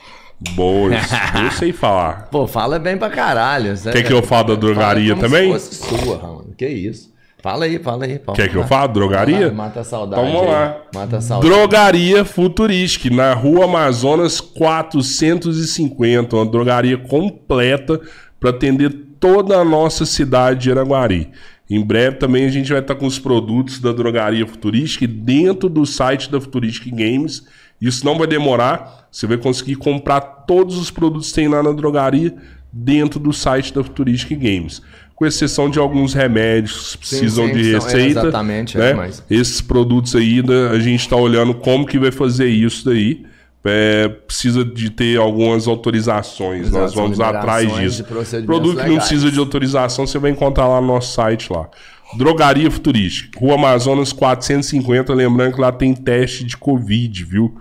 Boa, 0.55 0.89
eu 1.39 1.51
sei 1.51 1.71
falar. 1.71 2.29
Pô, 2.31 2.47
fala 2.47 2.79
bem 2.79 2.97
pra 2.97 3.11
caralho. 3.11 3.79
Quer 3.79 4.01
que 4.01 4.11
eu 4.11 4.23
fale 4.23 4.47
da 4.47 4.55
drogaria 4.55 5.15
também? 5.15 5.55
Se 5.59 5.83
fosse 5.85 6.03
sua, 6.03 6.17
Ramon. 6.17 6.45
Que 6.57 6.67
isso? 6.67 7.13
Fala 7.45 7.65
aí, 7.65 7.77
fala 7.77 8.05
aí. 8.05 8.19
Quer 8.33 8.49
que 8.49 8.55
eu 8.55 8.63
fale? 8.63 8.91
Drogaria? 8.91 9.51
Mata 9.51 9.81
a 9.81 9.83
saudade. 9.83 10.19
Então 10.19 10.33
vamos 10.33 10.51
lá. 10.51 10.81
Mata 10.95 11.17
a 11.17 11.21
saudade. 11.21 11.53
Drogaria 11.53 12.25
Futuristic, 12.25 13.11
na 13.11 13.35
Rua 13.35 13.65
Amazonas 13.65 14.41
450, 14.41 16.35
uma 16.35 16.45
drogaria 16.47 16.97
completa 16.97 18.01
para 18.39 18.49
atender 18.49 18.89
toda 19.19 19.57
a 19.57 19.63
nossa 19.63 20.07
cidade 20.07 20.61
de 20.61 20.71
Araguari. 20.71 21.29
Em 21.69 21.85
breve 21.85 22.15
também 22.15 22.45
a 22.45 22.49
gente 22.49 22.71
vai 22.71 22.81
estar 22.81 22.95
com 22.95 23.05
os 23.05 23.19
produtos 23.19 23.79
da 23.79 23.91
Drogaria 23.91 24.47
Futuristic 24.47 25.07
dentro 25.07 25.69
do 25.69 25.85
site 25.85 26.31
da 26.31 26.41
Futuristic 26.41 26.91
Games. 26.95 27.45
Isso 27.79 28.03
não 28.03 28.17
vai 28.17 28.25
demorar, 28.25 29.07
você 29.11 29.27
vai 29.27 29.37
conseguir 29.37 29.75
comprar 29.75 30.19
todos 30.47 30.79
os 30.79 30.89
produtos 30.89 31.29
que 31.29 31.35
tem 31.35 31.47
lá 31.47 31.61
na 31.61 31.73
drogaria 31.73 32.33
dentro 32.73 33.19
do 33.19 33.31
site 33.31 33.71
da 33.71 33.83
Futuristic 33.83 34.37
Games. 34.39 34.81
Com 35.15 35.25
exceção 35.25 35.69
de 35.69 35.79
alguns 35.79 36.13
remédios 36.13 36.91
que 36.95 36.97
precisam 37.07 37.47
sim, 37.47 37.53
de 37.53 37.63
são- 37.63 37.71
é, 37.71 37.83
receita. 37.83 38.19
exatamente, 38.19 38.77
é, 38.77 38.81
né? 38.81 38.93
mas- 38.93 39.23
Esses 39.29 39.61
produtos 39.61 40.13
aí, 40.15 40.43
né, 40.45 40.69
a 40.71 40.79
gente 40.79 40.99
está 40.99 41.15
olhando 41.15 41.53
como 41.53 41.85
que 41.85 41.97
vai 41.97 42.11
fazer 42.11 42.47
isso 42.47 42.83
daí. 42.85 43.25
É, 43.67 44.07
precisa 44.09 44.63
de 44.63 44.91
ter 44.91 45.17
algumas 45.17 45.67
autorizações. 45.67 46.67
Exato, 46.67 46.77
Nós 46.83 46.93
vamos 46.93 47.19
atrás 47.19 47.73
disso. 47.75 48.03
de 48.03 48.43
Produto 48.45 48.77
que 48.79 48.87
não 48.89 48.97
precisa 48.97 49.31
de 49.31 49.39
autorização, 49.39 50.05
você 50.05 50.19
vai 50.19 50.29
encontrar 50.29 50.67
lá 50.67 50.79
no 50.79 50.85
nosso 50.87 51.13
site 51.15 51.51
lá. 51.51 51.67
Drogaria 52.15 52.69
Futurística, 52.69 53.39
Rua 53.39 53.55
Amazonas 53.55 54.13
450. 54.13 55.11
Lembrando 55.15 55.55
que 55.55 55.61
lá 55.61 55.71
tem 55.71 55.95
teste 55.95 56.43
de 56.43 56.55
Covid, 56.55 57.23
viu? 57.23 57.55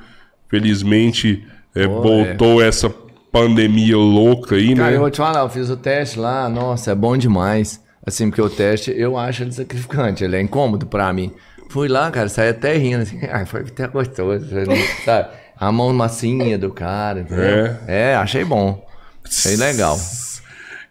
Felizmente 0.49 1.43
é, 1.75 1.87
voltou 1.87 2.62
essa 2.62 2.90
pandemia 3.35 3.97
louca 3.97 4.55
aí, 4.55 4.75
Cara, 4.77 4.90
né? 4.90 4.97
eu 4.97 5.01
vou 5.01 5.11
te 5.11 5.16
falar, 5.16 5.40
eu 5.40 5.49
fiz 5.49 5.68
o 5.68 5.77
teste 5.77 6.18
lá, 6.20 6.49
nossa, 6.49 6.92
é 6.92 6.94
bom 6.94 7.16
demais. 7.16 7.83
Assim, 8.07 8.29
porque 8.29 8.40
o 8.40 8.49
teste, 8.49 8.92
eu 8.97 9.16
acho 9.18 9.42
ele 9.42 9.51
sacrificante, 9.53 10.23
ele 10.23 10.37
é 10.37 10.40
incômodo 10.40 10.87
pra 10.87 11.12
mim. 11.12 11.33
Fui 11.68 11.88
lá, 11.88 12.11
cara, 12.11 12.29
saí 12.29 12.51
até 12.51 12.77
rindo, 12.77 13.03
assim, 13.03 13.18
ai, 13.31 13.44
foi 13.44 13.62
até 13.62 13.88
gostoso, 13.88 14.47
sabe? 15.05 15.29
A 15.59 15.73
mão 15.73 15.92
macinha 15.92 16.57
do 16.59 16.70
cara, 16.70 17.20
entendeu? 17.20 17.77
É, 17.88 18.14
achei 18.14 18.44
bom. 18.44 18.85
Achei 19.27 19.57
legal. 19.57 19.99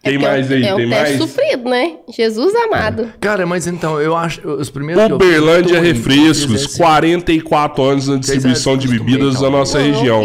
Tem 0.01 0.15
É 0.15 0.17
mais 0.17 0.51
é 0.51 0.53
um- 0.53 0.57
aí, 0.57 0.63
é 0.65 0.75
tem 0.75 0.89
teste 0.89 1.03
mais? 1.17 1.17
sofrido, 1.17 1.69
né? 1.69 1.93
Jesus 2.09 2.53
amado. 2.55 3.09
Cara, 3.21 3.45
mas 3.45 3.67
então, 3.67 4.01
eu 4.01 4.15
acho, 4.17 4.45
os 4.45 4.69
primeiros 4.69 5.05
que 5.05 5.11
eu 5.13 5.17
fiz, 5.19 5.27
Uberlândia 5.29 5.79
Refrescos, 5.79 6.41
eu 6.43 6.49
fiz 6.49 6.61
esse- 6.65 6.77
44 6.77 7.83
anos 7.83 8.07
na 8.09 8.17
distribuição 8.17 8.75
de 8.75 8.87
bebidas 8.89 9.35
da 9.35 9.39
então. 9.47 9.51
nossa 9.51 9.79
Não, 9.79 9.85
eu 9.85 9.93
região. 9.93 10.21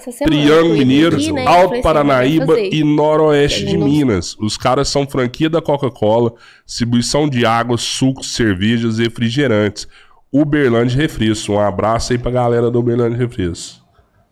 Essa 0.00 0.12
semana, 0.12 0.36
Triângulo 0.36 0.74
Mineiro, 0.74 1.16
aqui, 1.16 1.32
né, 1.32 1.46
Alto 1.46 1.74
assim, 1.74 1.82
Paranaíba 1.82 2.58
e 2.58 2.82
Noroeste 2.82 3.64
de 3.64 3.76
Minas. 3.76 4.36
Os 4.38 4.56
caras 4.56 4.88
são 4.88 5.06
franquia 5.06 5.48
da 5.48 5.60
Coca-Cola, 5.62 6.32
distribuição 6.66 7.28
de 7.28 7.46
água, 7.46 7.76
sucos, 7.76 8.34
cervejas 8.34 8.98
e 8.98 9.04
refrigerantes. 9.04 9.86
Uberlândia 10.32 10.96
Refresco. 10.96 11.52
Um 11.52 11.60
abraço 11.60 12.12
aí 12.12 12.18
pra 12.18 12.30
galera 12.30 12.70
do 12.70 12.78
Uberlândia 12.78 13.18
Refresco. 13.18 13.84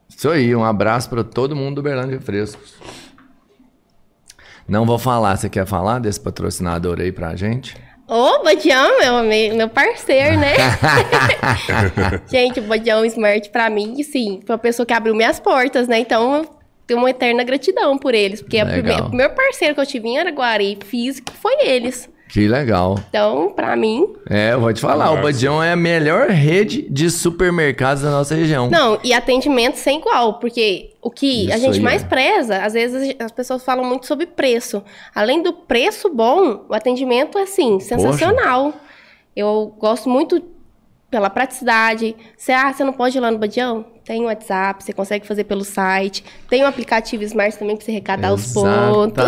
Isso 0.08 0.28
aí, 0.28 0.54
um 0.54 0.64
abraço 0.64 1.08
pra 1.10 1.22
todo 1.22 1.54
mundo 1.54 1.76
do 1.76 1.80
Uberlândia 1.80 2.20
Frescos. 2.20 2.74
Não 4.66 4.84
vou 4.84 4.98
falar, 4.98 5.36
você 5.36 5.48
quer 5.48 5.66
falar 5.66 5.98
desse 5.98 6.20
patrocinador 6.20 7.00
aí 7.00 7.10
pra 7.10 7.34
gente? 7.36 7.76
Ô, 8.08 8.42
Badião, 8.42 8.98
meu, 8.98 9.22
meu 9.22 9.54
meu 9.54 9.68
parceiro, 9.68 10.38
né? 10.38 10.54
Gente, 12.26 12.58
o 12.58 12.62
Badião 12.62 13.04
Smart, 13.04 13.50
pra 13.50 13.68
mim, 13.68 14.02
sim, 14.02 14.40
foi 14.46 14.54
uma 14.54 14.58
pessoa 14.58 14.86
que 14.86 14.94
abriu 14.94 15.14
minhas 15.14 15.38
portas, 15.38 15.86
né? 15.86 15.98
Então, 15.98 16.36
eu 16.36 16.48
tenho 16.86 17.00
uma 17.00 17.10
eterna 17.10 17.44
gratidão 17.44 17.98
por 17.98 18.14
eles. 18.14 18.40
Porque 18.40 18.62
o 18.62 19.08
primeiro 19.08 19.34
parceiro 19.34 19.74
que 19.74 19.80
eu 19.80 19.86
tive 19.86 20.08
em 20.08 20.18
Araguari 20.18 20.78
físico 20.86 21.32
foi 21.32 21.54
eles. 21.60 22.08
Que 22.28 22.46
legal. 22.46 22.98
Então, 23.08 23.50
pra 23.50 23.74
mim. 23.74 24.14
É, 24.28 24.52
eu 24.52 24.60
vou 24.60 24.72
te 24.72 24.80
falar, 24.80 25.06
Nossa. 25.06 25.18
o 25.18 25.22
Badião 25.22 25.62
é 25.62 25.72
a 25.72 25.76
melhor 25.76 26.28
rede 26.28 26.82
de 26.90 27.10
supermercados 27.10 28.02
da 28.02 28.10
nossa 28.10 28.34
região. 28.34 28.68
Não, 28.68 28.98
e 29.02 29.12
atendimento 29.12 29.76
sem 29.76 29.98
igual, 29.98 30.34
porque 30.34 30.90
o 31.00 31.10
que 31.10 31.50
a 31.50 31.56
Isso 31.56 31.64
gente 31.64 31.78
aí, 31.78 31.82
mais 31.82 32.02
é. 32.02 32.06
preza, 32.06 32.58
às 32.58 32.74
vezes 32.74 33.16
as 33.18 33.32
pessoas 33.32 33.64
falam 33.64 33.84
muito 33.84 34.06
sobre 34.06 34.26
preço. 34.26 34.82
Além 35.14 35.42
do 35.42 35.52
preço 35.52 36.10
bom, 36.10 36.66
o 36.68 36.74
atendimento 36.74 37.38
é 37.38 37.42
assim, 37.42 37.80
sensacional. 37.80 38.74
Eu 39.34 39.74
gosto 39.78 40.08
muito 40.08 40.42
pela 41.10 41.30
praticidade. 41.30 42.14
Você, 42.36 42.52
ah, 42.52 42.72
você 42.72 42.84
não 42.84 42.92
pode 42.92 43.16
ir 43.16 43.20
lá 43.20 43.30
no 43.30 43.38
Badião? 43.38 43.86
Tem 44.08 44.24
WhatsApp, 44.24 44.82
você 44.82 44.92
consegue 44.94 45.26
fazer 45.26 45.44
pelo 45.44 45.62
site. 45.62 46.24
Tem 46.48 46.64
um 46.64 46.66
aplicativo 46.66 47.22
Smart 47.24 47.58
também 47.58 47.76
pra 47.76 47.84
você 47.84 47.92
recadar 47.92 48.32
os 48.32 48.54
pontos. 48.54 49.22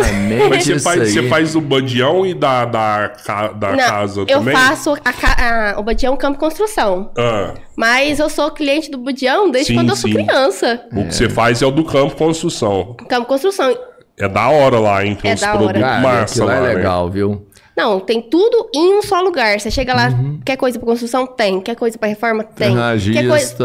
Mas 0.48 0.64
você 0.64 0.78
faz, 0.78 1.12
você 1.12 1.28
faz 1.28 1.54
o 1.54 1.60
badião 1.60 2.24
e 2.26 2.32
da, 2.32 2.64
da, 2.64 3.12
ca- 3.24 3.48
da 3.48 3.72
Não, 3.72 3.76
casa 3.78 4.20
eu 4.22 4.26
também? 4.38 4.56
faço 4.56 4.94
a 5.04 5.74
a- 5.74 5.78
o 5.78 5.82
Badião 5.82 6.16
Campo 6.16 6.38
Construção. 6.38 7.10
Ah, 7.18 7.52
Mas 7.76 8.18
eu 8.18 8.30
sou 8.30 8.50
cliente 8.50 8.90
do 8.90 8.96
Budião 8.96 9.50
desde 9.50 9.72
Sim, 9.72 9.78
quando 9.78 9.90
eu 9.90 9.96
sou 9.96 10.10
sim. 10.10 10.16
criança. 10.24 10.82
o 10.92 11.04
que 11.06 11.14
você 11.14 11.28
faz 11.28 11.60
é 11.60 11.66
o 11.66 11.70
do 11.70 11.84
campo 11.84 12.16
construção. 12.16 12.96
Campo 13.06 13.26
Construção. 13.28 13.76
É 14.18 14.28
da 14.28 14.48
hora 14.48 14.78
lá, 14.78 15.04
hein? 15.04 15.14
Tem 15.14 15.30
É 15.30 15.34
uns 15.34 15.40
da 15.40 15.48
hora. 15.50 15.58
produtos 15.58 15.82
Cara, 15.82 16.00
massa 16.00 16.22
aquilo 16.34 16.46
lá, 16.46 16.56
é 16.56 16.60
né? 16.60 16.74
legal, 16.74 17.10
viu? 17.10 17.46
Não, 17.80 17.98
tem 17.98 18.20
tudo 18.20 18.68
em 18.74 18.98
um 18.98 19.02
só 19.02 19.20
lugar. 19.22 19.58
Você 19.58 19.70
chega 19.70 19.94
lá, 19.94 20.08
Uhum. 20.08 20.38
quer 20.44 20.56
coisa 20.56 20.78
pra 20.78 20.86
construção? 20.86 21.26
Tem. 21.26 21.60
Quer 21.60 21.74
coisa 21.74 21.96
pra 21.98 22.08
reforma? 22.08 22.44
Tem. 22.44 22.74
Quer 22.74 22.74
coisa, 22.74 23.00
Ferragista, 23.14 23.64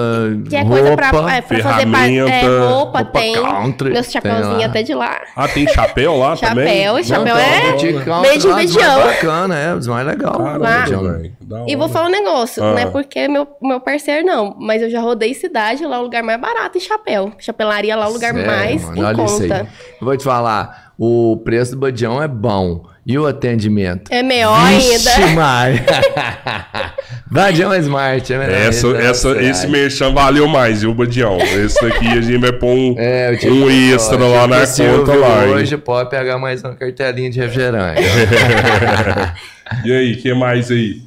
quer 0.50 0.66
coisa 0.68 0.96
pra, 0.96 1.08
é, 1.08 1.42
pra 1.42 1.60
fazer 1.60 1.86
pa- 1.88 2.08
é, 2.08 2.42
roupa? 2.42 2.70
roupa 2.70 3.06
tem. 3.06 3.34
country, 3.36 3.90
Meus 3.92 4.10
chapéuzinhos 4.12 4.64
até 4.64 4.84
de 4.84 4.94
lá. 4.94 5.20
Ah, 5.36 5.48
tem 5.50 5.68
chapéu 5.68 6.18
lá 6.18 6.38
também? 6.38 6.66
Chapéu, 6.68 7.04
chapéu 7.04 7.36
é. 7.36 8.22
meio 8.22 8.38
de 8.40 8.54
Bedião. 8.54 9.02
bacana, 9.04 9.56
é, 9.60 9.74
mais 9.90 10.08
legal. 10.08 10.38
Caramba, 10.38 10.58
Lá. 10.60 10.86
E 11.68 11.76
vou 11.76 11.88
falar 11.90 12.08
um 12.08 12.12
negócio, 12.12 12.64
Ah. 12.64 12.72
não 12.72 12.78
é 12.78 12.86
porque 12.88 13.20
é 13.20 13.28
meu, 13.28 13.48
meu 13.62 13.80
parceiro, 13.80 14.26
não. 14.26 14.56
Mas 14.60 14.82
eu 14.82 14.90
já 14.90 15.00
rodei 15.00 15.34
cidade, 15.34 15.86
lá 15.86 15.98
é 15.98 16.00
o 16.00 16.04
lugar 16.04 16.24
mais 16.24 16.40
barato 16.40 16.78
em 16.78 16.82
chapéu. 16.82 17.32
Chapelaria 17.40 17.96
lá 17.96 18.06
é 18.06 18.10
o 18.10 18.14
lugar 18.14 18.34
Sério, 18.34 18.48
mais 18.48 18.84
mano, 18.84 18.98
em 18.98 19.04
olha 19.04 19.24
isso 19.24 19.44
aí. 19.44 19.50
conta. 19.50 19.68
Eu 20.02 20.06
vou 20.06 20.18
te 20.18 20.24
falar, 20.24 20.94
o 20.98 21.38
preço 21.44 21.72
do 21.72 21.78
badião 21.80 22.22
é 22.22 22.28
bom. 22.28 22.86
E 23.08 23.20
o 23.20 23.28
atendimento? 23.28 24.12
É 24.12 24.24
melhor 24.24 24.68
Vixe, 24.70 25.08
ainda. 25.22 25.36
Maria. 25.36 25.86
Badião 27.30 27.72
é 27.72 27.78
smart, 27.80 28.34
é 28.34 28.38
melhor. 28.40 28.56
Essa, 28.56 28.88
Esse 28.88 28.88
é 28.98 29.06
essa, 29.06 29.28
verdade. 29.30 29.50
esse 29.52 29.68
merchan 29.68 30.12
valeu 30.12 30.48
mais, 30.48 30.82
viu, 30.82 30.92
Badião? 30.94 31.38
Esse 31.38 31.80
daqui 31.88 32.08
a 32.08 32.20
gente 32.22 32.38
vai 32.40 32.52
pôr 32.52 32.70
um, 32.70 32.96
É, 32.98 33.38
um 33.46 33.70
extra 33.70 34.18
ó, 34.24 34.28
lá 34.28 34.48
na 34.48 34.66
conta 34.66 35.14
lá, 35.16 35.46
hein? 35.46 35.54
Hoje 35.54 35.78
pode 35.78 36.10
pegar 36.10 36.40
mais 36.40 36.64
uma 36.64 36.74
cartelinha 36.76 37.30
de 37.30 37.40
refrigerante. 37.40 38.02
E 39.84 39.92
aí, 39.92 40.14
o 40.14 40.18
que 40.22 40.32
mais 40.34 40.70
aí? 40.70 41.02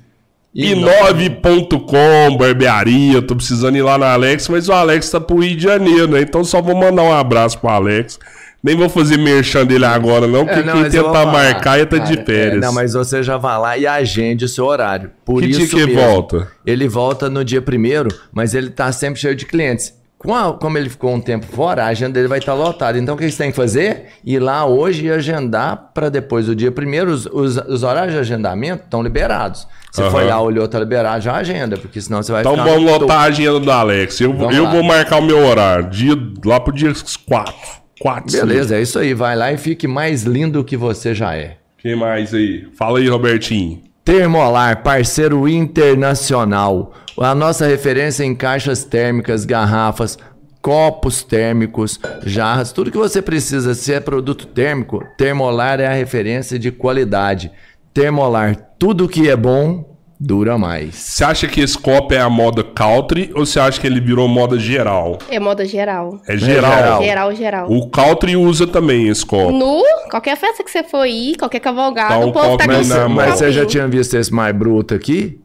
E 0.54 0.72
i9.com, 0.74 2.36
barbearia, 2.36 3.20
tô 3.22 3.36
precisando 3.36 3.76
ir 3.76 3.82
lá 3.82 3.98
na 3.98 4.12
Alex, 4.12 4.48
mas 4.48 4.68
o 4.68 4.72
Alex 4.72 5.10
tá 5.10 5.20
pro 5.20 5.38
Rio 5.38 5.56
de 5.56 5.62
Janeiro, 5.62 6.08
né? 6.08 6.20
Então 6.22 6.42
só 6.44 6.60
vou 6.62 6.74
mandar 6.74 7.02
um 7.02 7.12
abraço 7.12 7.58
pro 7.58 7.68
Alex. 7.68 8.18
Nem 8.60 8.74
vou 8.74 8.88
fazer 8.88 9.16
merchan 9.18 9.64
dele 9.64 9.84
agora, 9.84 10.26
não, 10.26 10.44
porque 10.44 10.60
É, 10.60 10.64
não, 10.64 10.82
quem 10.82 10.90
tentar 10.90 11.26
marcar 11.26 11.78
ia 11.78 11.86
tá 11.86 11.98
de 11.98 12.14
cara, 12.14 12.26
férias. 12.26 12.56
é, 12.56 12.66
não, 12.66 12.72
mas 12.72 12.92
você 12.92 13.22
já 13.22 13.36
vai 13.36 13.56
lá 13.56 13.78
e 13.78 13.86
agende 13.86 14.44
o 14.44 14.48
seu 14.48 14.64
horário. 14.66 15.12
Por 15.24 15.40
Que 15.42 15.48
isso 15.48 15.76
dia 15.76 15.86
que 15.86 15.94
mesmo. 15.94 16.00
volta? 16.00 16.48
Ele 16.66 16.88
volta 16.88 17.30
no 17.30 17.44
dia 17.44 17.62
primeiro, 17.62 18.08
mas 18.32 18.54
ele 18.54 18.70
tá 18.70 18.90
sempre 18.90 19.20
cheio 19.20 19.36
de 19.36 19.46
clientes. 19.46 19.94
Com 20.18 20.34
a- 20.34 20.52
Como 20.54 20.76
ele 20.76 20.90
ficou 20.90 21.14
um 21.14 21.20
tempo 21.20 21.46
fora, 21.46 21.84
a 21.84 21.86
agenda 21.86 22.14
dele 22.14 22.26
vai 22.26 22.40
estar 22.40 22.52
lotada. 22.54 22.98
Então 22.98 23.14
o 23.14 23.18
que 23.18 23.30
você 23.30 23.38
tem 23.38 23.50
que 23.50 23.56
fazer? 23.56 24.06
Ir 24.24 24.40
lá 24.40 24.66
hoje 24.66 25.06
e 25.06 25.10
agendar 25.10 25.90
para 25.94 26.08
depois 26.08 26.46
do 26.46 26.56
dia 26.56 26.72
primeiro. 26.72 27.10
Os, 27.12 27.26
os- 27.26 27.56
os 27.56 27.82
horários 27.84 28.14
de 28.14 28.18
agendamento 28.20 28.82
estão 28.84 29.00
liberados. 29.00 29.66
Você 29.92 30.02
Aham. 30.02 30.10
foi 30.10 30.24
lá, 30.24 30.40
olhou, 30.40 30.66
tá 30.66 30.78
liberado, 30.80 31.22
já 31.22 31.36
agenda, 31.36 31.76
porque 31.76 32.00
senão 32.00 32.20
você 32.22 32.32
vai 32.32 32.40
Então 32.42 32.56
vamos 32.56 32.90
lotar 32.90 33.20
a 33.20 33.22
agenda 33.24 33.60
do 33.60 33.70
Alex. 33.70 34.20
Eu, 34.20 34.32
Vamos 34.34 34.56
eu 34.56 34.64
lá. 34.64 34.70
vou 34.72 34.82
marcar 34.82 35.18
o 35.18 35.22
meu 35.22 35.38
horário. 35.46 35.88
Dia, 35.88 36.14
lá 36.44 36.58
pro 36.58 36.72
dia 36.72 36.92
4. 37.26 37.54
4 38.00 38.32
Beleza, 38.32 38.76
é 38.76 38.82
isso 38.82 38.98
aí. 38.98 39.14
Vai 39.14 39.34
lá 39.36 39.52
e 39.52 39.56
fique 39.56 39.86
mais 39.88 40.24
lindo 40.24 40.62
que 40.64 40.76
você 40.76 41.14
já 41.14 41.34
é. 41.36 41.56
Quem 41.78 41.94
mais 41.96 42.34
aí? 42.34 42.66
Fala 42.76 42.98
aí, 42.98 43.08
Robertinho. 43.08 43.82
Termolar, 44.08 44.82
parceiro 44.82 45.46
internacional. 45.46 46.94
A 47.20 47.34
nossa 47.34 47.66
referência 47.66 48.24
em 48.24 48.34
caixas 48.34 48.82
térmicas, 48.82 49.44
garrafas, 49.44 50.16
copos 50.62 51.22
térmicos, 51.22 52.00
jarras, 52.24 52.72
tudo 52.72 52.90
que 52.90 52.96
você 52.96 53.20
precisa. 53.20 53.74
Se 53.74 53.92
é 53.92 54.00
produto 54.00 54.46
térmico, 54.46 55.04
Termolar 55.18 55.78
é 55.78 55.86
a 55.88 55.92
referência 55.92 56.58
de 56.58 56.72
qualidade. 56.72 57.52
Termolar, 57.92 58.56
tudo 58.78 59.10
que 59.10 59.28
é 59.28 59.36
bom 59.36 59.97
dura 60.20 60.58
mais. 60.58 60.94
Você 60.94 61.22
acha 61.24 61.46
que 61.46 61.60
esse 61.60 61.78
copo 61.78 62.12
é 62.12 62.18
a 62.20 62.28
moda 62.28 62.62
country 62.64 63.30
ou 63.34 63.46
você 63.46 63.60
acha 63.60 63.80
que 63.80 63.86
ele 63.86 64.00
virou 64.00 64.26
moda 64.28 64.58
geral? 64.58 65.18
É 65.30 65.38
moda 65.38 65.64
geral. 65.64 66.20
É 66.26 66.36
geral. 66.36 66.72
geral. 66.72 67.02
Geral, 67.02 67.34
geral. 67.34 67.70
O 67.72 67.88
country 67.88 68.36
usa 68.36 68.66
também 68.66 69.08
esse 69.08 69.24
copo. 69.24 69.52
No, 69.52 69.82
qualquer 70.10 70.36
festa 70.36 70.64
que 70.64 70.70
você 70.70 70.82
for 70.82 71.06
ir, 71.06 71.36
qualquer 71.36 71.60
cavalgada, 71.60 72.14
Tá 72.14 72.18
um 72.18 72.28
o 72.28 72.32
povo 72.32 72.56
tá 72.56 72.66
Mas, 72.66 72.88
esse 72.90 72.98
mão. 72.98 73.08
mas 73.08 73.34
você 73.38 73.52
já 73.52 73.64
tinha 73.64 73.86
visto 73.86 74.14
esse 74.14 74.32
mais 74.32 74.54
bruto 74.56 74.94
aqui? 74.94 75.40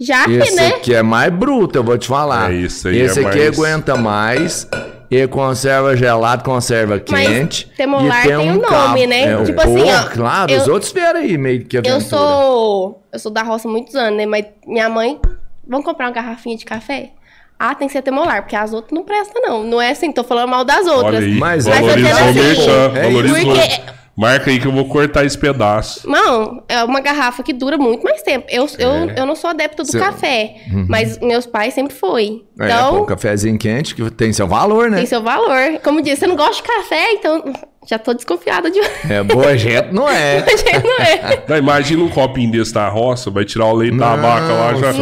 Já 0.00 0.24
que, 0.24 0.32
Esse 0.32 0.56
né? 0.56 0.68
aqui 0.70 0.92
é 0.92 1.02
mais 1.04 1.32
bruto, 1.32 1.78
eu 1.78 1.84
vou 1.84 1.96
te 1.96 2.08
falar. 2.08 2.52
É, 2.52 2.56
isso 2.56 2.88
aí 2.88 2.98
Esse 3.00 3.20
é 3.22 3.26
aqui 3.26 3.38
mais- 3.38 3.58
aguenta 3.58 3.96
mais. 3.96 4.68
E 5.10 5.26
conserva 5.28 5.96
gelado, 5.96 6.42
conserva 6.44 7.00
Mas 7.08 7.28
quente. 7.28 7.66
Temolar 7.76 8.24
e 8.24 8.28
tem 8.28 8.36
um 8.36 8.46
nome, 8.54 8.62
cabo- 8.62 9.06
né? 9.06 9.22
É, 9.32 9.44
Tipo 9.44 9.62
pô, 9.62 9.68
assim, 9.68 9.92
ó, 9.92 10.02
Claro, 10.10 10.52
eu- 10.52 10.60
os 10.62 10.68
outros 10.68 10.92
vieram 10.92 11.20
aí 11.20 11.36
meio 11.38 11.64
que 11.64 11.76
Eu 11.76 11.80
aventura. 11.80 12.00
sou. 12.08 13.02
Eu 13.12 13.18
sou 13.18 13.30
da 13.32 13.42
roça 13.42 13.68
há 13.68 13.70
muitos 13.70 13.94
anos, 13.94 14.16
né? 14.16 14.26
Mas 14.26 14.46
minha 14.66 14.88
mãe. 14.88 15.18
Vamos 15.66 15.86
comprar 15.86 16.06
uma 16.06 16.12
garrafinha 16.12 16.56
de 16.56 16.64
café? 16.64 17.10
Ah, 17.58 17.74
tem 17.74 17.86
que 17.86 17.92
ser 17.92 18.02
temolar, 18.02 18.42
porque 18.42 18.56
as 18.56 18.72
outras 18.72 18.92
não 18.92 19.02
prestam, 19.04 19.40
não. 19.40 19.62
Não 19.64 19.80
é 19.80 19.90
assim, 19.92 20.12
tô 20.12 20.22
falando 20.24 20.50
mal 20.50 20.64
das 20.64 20.86
outras. 20.86 21.16
Olha 21.16 21.26
aí, 21.26 21.34
Mas- 21.38 21.64
valorizou 21.64 22.10
mas 22.10 22.18
eu 22.18 22.20
o 22.20 22.34
tenho 22.34 22.46
merchan, 22.46 22.86
assim, 22.88 22.98
é 22.98 23.02
valorizou. 23.02 23.54
porque- 23.54 23.82
Marca 24.16 24.48
aí 24.50 24.60
que 24.60 24.66
eu 24.66 24.72
vou 24.72 24.84
cortar 24.84 25.24
esse 25.24 25.36
pedaço. 25.36 26.08
Não, 26.08 26.62
é 26.68 26.84
uma 26.84 27.00
garrafa 27.00 27.42
que 27.42 27.52
dura 27.52 27.76
muito 27.76 28.04
mais 28.04 28.22
tempo. 28.22 28.46
Eu, 28.48 28.68
eu, 28.78 29.10
eu 29.16 29.26
não 29.26 29.34
sou 29.34 29.50
adepta 29.50 29.82
do 29.82 29.90
Seu- 29.90 30.00
café, 30.00 30.54
mas 30.88 31.18
meus 31.18 31.46
pais 31.46 31.74
sempre 31.74 31.94
foi. 31.94 32.44
É, 32.60 32.66
Então, 32.66 32.94
pô, 32.94 33.02
um 33.02 33.06
cafezinho 33.06 33.58
quente 33.58 33.94
que 33.94 34.08
tem 34.12 34.32
seu 34.32 34.46
valor, 34.46 34.88
né? 34.88 34.98
tem 34.98 35.06
seu 35.06 35.20
valor. 35.22 35.80
Como 35.82 36.00
disse, 36.00 36.18
você 36.20 36.26
não 36.28 36.36
gosta 36.36 36.56
de 36.56 36.62
café, 36.62 37.12
então 37.14 37.52
já 37.86 37.98
tô 37.98 38.14
desconfiada 38.14 38.70
de 38.70 38.78
É, 39.10 39.22
boa 39.24 39.58
gente 39.58 39.92
não 39.92 40.08
é. 40.08 40.38
A 40.46 40.56
gente 40.56 40.86
não 40.86 40.98
é. 41.00 41.42
Não, 41.48 41.56
imagina 41.58 42.02
um 42.04 42.08
copinho 42.08 42.52
desse 42.52 42.72
da 42.72 42.88
roça, 42.88 43.30
vai 43.30 43.44
tirar 43.44 43.66
o 43.66 43.74
leite 43.74 43.96
da 43.98 44.14
vaca 44.14 44.52
lá 44.52 44.74
já. 44.74 44.92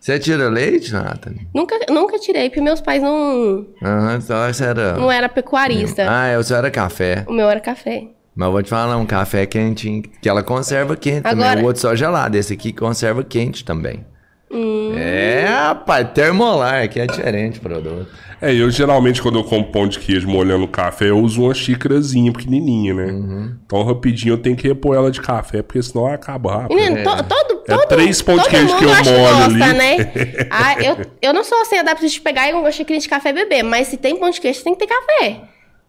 Você 0.00 0.18
tira 0.18 0.48
leite, 0.48 0.92
Nathan? 0.92 1.34
Nunca, 1.54 1.78
nunca 1.90 2.18
tirei, 2.18 2.48
porque 2.48 2.60
meus 2.62 2.80
pais 2.80 3.02
não, 3.02 3.66
Aham, 3.82 4.18
então 4.24 4.52
você 4.52 4.64
era... 4.64 4.94
não 4.94 5.12
era 5.12 5.28
pecuarista. 5.28 6.06
Ah, 6.08 6.26
é, 6.28 6.38
o 6.38 6.42
seu 6.42 6.56
era 6.56 6.70
café. 6.70 7.24
O 7.28 7.32
meu 7.34 7.48
era 7.50 7.60
café. 7.60 8.04
Mas 8.34 8.46
eu 8.46 8.52
vou 8.52 8.62
te 8.62 8.70
falar, 8.70 8.96
um 8.96 9.04
café 9.04 9.44
quentinho, 9.44 10.02
que 10.22 10.28
ela 10.28 10.42
conserva 10.42 10.96
quente 10.96 11.22
também. 11.22 11.44
Agora- 11.44 11.60
O 11.60 11.66
outro 11.66 11.82
só 11.82 11.94
gelado, 11.94 12.36
esse 12.38 12.54
aqui 12.54 12.72
conserva 12.72 13.22
quente 13.22 13.62
também. 13.64 14.04
Hum. 14.50 14.94
É, 14.96 15.44
rapaz, 15.46 16.08
termolar, 16.12 16.88
que 16.88 16.98
é 16.98 17.06
diferente 17.06 17.58
o 17.58 17.62
produto. 17.62 18.08
É, 18.42 18.52
eu 18.54 18.68
geralmente 18.70 19.20
quando 19.20 19.38
eu 19.38 19.44
como 19.44 19.70
pão 19.70 19.86
de 19.86 19.98
queijo 19.98 20.26
molhando 20.26 20.66
café, 20.66 21.10
eu 21.10 21.18
uso 21.20 21.42
uma 21.42 21.54
xícarazinha 21.54 22.32
pequenininha, 22.32 22.94
né? 22.94 23.12
Uhum. 23.12 23.54
Então 23.66 23.84
rapidinho 23.84 24.32
eu 24.32 24.38
tenho 24.38 24.56
que 24.56 24.66
repor 24.66 24.96
ela 24.96 25.10
de 25.10 25.20
café, 25.20 25.62
porque 25.62 25.80
senão 25.82 26.06
acaba 26.06 26.62
rápido. 26.62 26.74
Menino, 26.74 27.04
to- 27.04 27.22
todo, 27.24 27.59
É 27.74 27.76
todo, 27.78 27.88
três 27.88 28.22
pão 28.22 28.38
de 28.38 28.48
queijo 28.48 28.66
mundo 28.68 28.78
que 28.78 28.84
eu 28.84 28.92
acha 28.92 29.10
molho 29.12 29.22
gosta, 29.22 29.44
ali. 29.44 29.74
né? 29.78 29.96
Ah, 30.50 30.74
eu, 30.82 30.96
eu 31.22 31.32
não 31.32 31.44
sou 31.44 31.60
assim, 31.62 31.78
adepto 31.78 32.06
de 32.08 32.20
pegar 32.20 32.48
e 32.48 32.52
uma 32.52 32.70
xícara 32.72 32.98
de 32.98 33.08
café 33.08 33.30
e 33.30 33.32
beber, 33.32 33.62
mas 33.62 33.88
se 33.88 33.96
tem 33.96 34.16
pão 34.16 34.30
de 34.30 34.40
queijo, 34.40 34.62
tem 34.62 34.74
que 34.74 34.86
ter 34.86 34.92
café. 34.94 35.40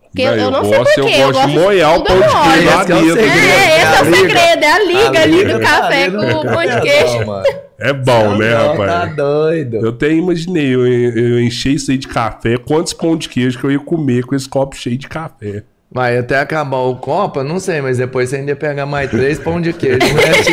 Porque 0.03 0.21
eu, 0.23 0.31
Não, 0.31 0.33
eu 0.37 0.43
eu 0.43 0.51
não 0.51 0.61
gosto- 0.63 0.85
sei 0.93 1.03
porquê. 1.03 1.21
eu 1.21 1.31
gosto 1.31 1.47
de 1.47 1.53
molhar 1.57 1.97
o 1.97 2.03
pão 2.03 2.17
de 2.17 2.23
eu 2.23 2.29
queijo 2.29 2.65
lá 2.65 2.75
Esse 2.81 2.85
que 2.85 2.91
é 2.91 2.95
o 2.95 2.99
dentro. 3.01 3.13
segredo. 3.23 3.47
É, 3.47 3.77
esse 3.77 3.85
é 3.85 3.89
o 3.89 3.95
A 3.95 4.01
liga. 4.03 4.17
segredo, 4.17 4.63
é 4.63 4.71
a 4.71 4.79
liga, 4.83 4.99
A 5.21 5.25
liga 5.25 5.25
liga 5.25 5.57
o 5.57 5.61
tá 5.61 5.69
café 5.81 6.03
ali 6.03 6.11
com 6.11 6.37
o 6.37 6.43
pão 6.43 6.61
de 6.65 6.81
queijo. 6.81 7.61
É 7.79 7.93
bom, 7.93 8.37
né, 8.37 8.49
Não, 8.51 8.67
rapaz? 8.73 8.91
Tá 8.91 9.05
doido. 9.15 9.77
Eu 9.77 9.89
até 9.89 10.11
imaginei, 10.11 10.75
eu, 10.75 10.85
eu 10.85 11.39
enchei 11.41 11.73
isso 11.73 11.89
aí 11.91 11.97
de 11.97 12.07
café, 12.09 12.57
quantos 12.57 12.91
pão 12.93 13.15
de 13.15 13.27
queijo 13.29 13.57
que 13.57 13.63
eu 13.63 13.71
ia 13.71 13.79
comer 13.79 14.23
com 14.25 14.35
esse 14.35 14.47
copo 14.49 14.75
cheio 14.75 14.97
de 14.97 15.07
café. 15.07 15.63
Vai 15.93 16.17
até 16.17 16.39
acabar 16.39 16.77
o 16.77 16.95
copo, 16.95 17.39
eu 17.39 17.43
não 17.43 17.59
sei, 17.59 17.81
mas 17.81 17.97
depois 17.97 18.29
você 18.29 18.37
ainda 18.37 18.51
ia 18.51 18.55
pegar 18.55 18.85
mais 18.85 19.09
três 19.11 19.37
pão 19.37 19.59
de 19.59 19.73
queijo, 19.73 19.99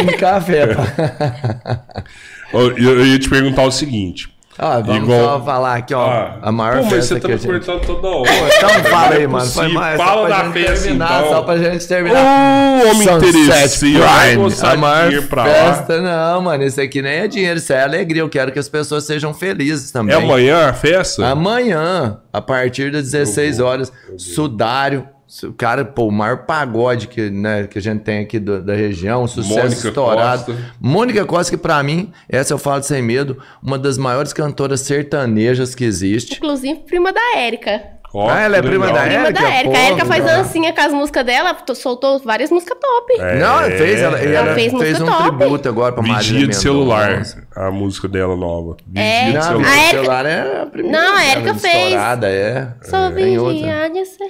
um 0.02 0.06
de 0.06 0.16
café. 0.16 0.66
pá. 0.74 1.84
Eu, 2.52 3.06
ia 3.06 3.18
te 3.18 3.28
perguntar 3.28 3.62
o 3.62 3.70
seguinte. 3.70 4.28
Ó, 4.60 4.82
vamos 4.82 5.04
Igual- 5.04 5.38
só 5.38 5.44
falar 5.44 5.76
aqui, 5.76 5.94
ó, 5.94 6.04
Ah, 6.04 6.38
a 6.42 6.50
maior 6.50 6.78
pô, 6.78 6.82
mas 6.86 6.92
festa 6.94 7.14
você 7.14 7.20
tá 7.20 7.28
que 7.28 7.34
me 7.34 7.38
gente... 7.40 7.46
cortando 7.64 7.86
toda 7.86 8.08
hora. 8.08 8.30
Então 8.56 8.68
fala 8.90 9.14
aí, 9.14 9.22
é 9.22 9.26
mano. 9.28 9.46
Foi 9.46 9.68
mais, 9.68 9.96
Fala 9.96 10.28
da 10.28 10.50
festa, 10.50 10.82
terminar, 10.82 11.20
então. 11.20 11.32
só 11.32 11.42
pra 11.42 11.56
gente 11.58 11.84
Ô, 11.84 11.88
terminar. 11.88 12.82
homem 12.84 13.02
interesseiro, 13.28 14.02
a 14.64 14.76
maior 14.76 15.22
pra 15.28 15.44
lá. 15.44 15.52
festa, 15.74 16.00
não, 16.02 16.42
mano. 16.42 16.64
Isso 16.64 16.80
aqui 16.80 17.00
nem 17.00 17.12
é 17.20 17.28
dinheiro, 17.28 17.58
isso 17.58 17.72
é 17.72 17.84
alegria. 17.84 18.22
Eu 18.22 18.28
quero 18.28 18.50
que 18.50 18.58
as 18.58 18.68
pessoas 18.68 19.04
sejam 19.04 19.32
felizes 19.32 19.92
também. 19.92 20.12
É 20.12 20.18
amanhã 20.18 20.68
a 20.70 20.72
festa? 20.72 21.24
Amanhã, 21.28 22.18
a 22.32 22.40
partir 22.42 22.90
das 22.90 23.12
16 23.12 23.60
horas, 23.60 23.92
Sudário. 24.16 25.06
O 25.44 25.52
cara, 25.52 25.84
pô, 25.84 26.06
o 26.06 26.10
maior 26.10 26.46
pagode 26.46 27.06
que, 27.06 27.28
né, 27.28 27.66
que 27.66 27.78
a 27.78 27.82
gente 27.82 28.00
tem 28.00 28.20
aqui 28.20 28.38
do- 28.38 28.62
da 28.62 28.74
região, 28.74 29.24
um 29.24 29.26
sucesso 29.28 29.54
Mônica 29.58 29.88
estourado. 29.88 30.44
Costa. 30.46 30.72
Mônica 30.80 31.24
Costa, 31.26 31.50
que 31.54 31.62
pra 31.62 31.82
mim, 31.82 32.10
essa 32.28 32.54
eu 32.54 32.58
falo 32.58 32.82
sem 32.82 33.02
medo, 33.02 33.36
uma 33.62 33.78
das 33.78 33.98
maiores 33.98 34.32
cantoras 34.32 34.80
sertanejas 34.80 35.74
que 35.74 35.84
existe. 35.84 36.34
Inclusive, 36.36 36.80
prima 36.86 37.12
da 37.12 37.36
Érica. 37.36 37.97
Ó, 38.14 38.26
Ah, 38.30 38.40
ela 38.40 38.56
é 38.56 38.62
prima 38.62 38.86
legal. 38.86 38.94
da 39.02 39.06
Prima 39.06 39.24
Érica, 39.26 39.42
da 39.42 39.50
Érica. 39.50 39.70
pô, 39.70 39.76
a 39.76 39.80
Érica 39.82 40.04
faz 40.06 40.24
dancinha 40.24 40.72
com 40.72 40.80
as 40.80 40.92
músicas 40.94 41.26
dela, 41.26 41.52
to- 41.54 41.74
soltou 41.74 42.18
várias 42.20 42.50
músicas 42.50 42.78
top. 42.80 43.12
É, 43.20 43.38
Não, 43.38 43.60
ela 43.60 43.70
fez, 43.70 44.00
ela, 44.00 44.18
ela 44.18 44.34
Ela 44.48 44.54
fez, 44.54 44.72
fez 44.72 44.98
música 44.98 45.04
um 45.04 45.06
top. 45.24 45.36
tributo 45.38 45.68
agora 45.68 45.92
pra 45.92 46.02
Marília 46.02 46.22
Vigia 46.32 46.46
de 46.48 46.56
celular. 46.56 47.22
A 47.54 47.70
música 47.70 48.08
dela 48.08 48.34
nova. 48.34 48.76
Vigia 48.86 49.02
É. 49.04 49.26
de 49.26 49.34
Não, 49.34 49.42
celular. 49.42 49.68
A 49.68 49.76
Érica- 49.76 49.90
celular 49.90 50.26
é 50.26 50.62
a 50.62 50.66
primeira. 50.66 50.98
Não, 51.02 51.16
a 51.16 51.24
Érica 51.24 51.54
fez. 51.54 51.74
Estourada, 51.84 52.28
é. 52.30 52.68
Sou 52.82 52.98
é, 52.98 53.10
vigia 53.10 53.90
de 53.90 54.04
ser. 54.06 54.28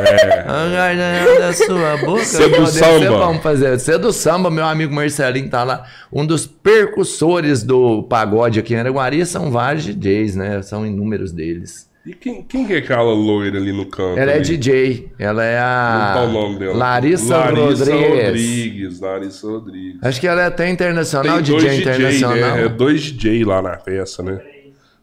Aguardando 0.46 1.38
da 1.40 1.52
sua 1.52 1.96
boca. 2.06 2.24
Você 2.24 2.42
é 2.44 2.48
do 2.48 2.66
samba. 2.66 3.18
Vamos 3.18 3.42
fazer. 3.42 3.78
Você 3.78 3.92
é 3.94 3.98
do 3.98 4.12
samba, 4.12 4.50
meu 4.50 4.64
amigo 4.64 4.94
Marcelinho 4.94 5.50
tá 5.50 5.62
lá. 5.62 5.84
Um 6.12 6.24
dos 6.24 6.46
percussores 6.46 7.62
do 7.62 8.02
pagode 8.04 8.58
aqui 8.58 8.74
em 8.74 8.78
Araguari 8.78 9.24
são 9.26 9.50
vários 9.50 9.84
DJs, 9.84 10.36
né? 10.36 10.62
São 10.62 10.86
inúmeros 10.86 11.32
deles. 11.32 11.89
E 12.06 12.14
quem, 12.14 12.42
quem 12.42 12.66
que 12.66 12.72
é 12.72 12.78
aquela 12.78 13.12
loira 13.12 13.58
ali 13.58 13.72
no 13.72 13.84
canto? 13.84 14.18
Ela 14.18 14.32
é 14.32 14.36
ali? 14.36 14.42
DJ. 14.56 15.12
Ela 15.18 15.44
é 15.44 15.58
a. 15.58 16.10
Qual 16.14 16.28
o 16.28 16.32
nome 16.32 16.58
dela? 16.58 16.74
Larissa, 16.76 17.36
Larissa 17.36 17.84
Rodrigues. 17.94 18.24
Rodrigues. 18.26 19.00
Larissa 19.00 19.46
Rodrigues. 19.46 19.98
Acho 20.02 20.20
que 20.20 20.26
ela 20.26 20.40
é 20.42 20.46
até 20.46 20.68
internacional, 20.70 21.34
Tem 21.36 21.42
DJ 21.44 21.60
dois 21.60 21.72
DJ, 21.76 21.80
internacional. 21.94 22.36
né? 22.56 22.64
É 22.64 22.68
dois 22.70 23.00
DJ 23.02 23.44
lá 23.44 23.60
na 23.60 23.76
festa, 23.78 24.22
né? 24.22 24.40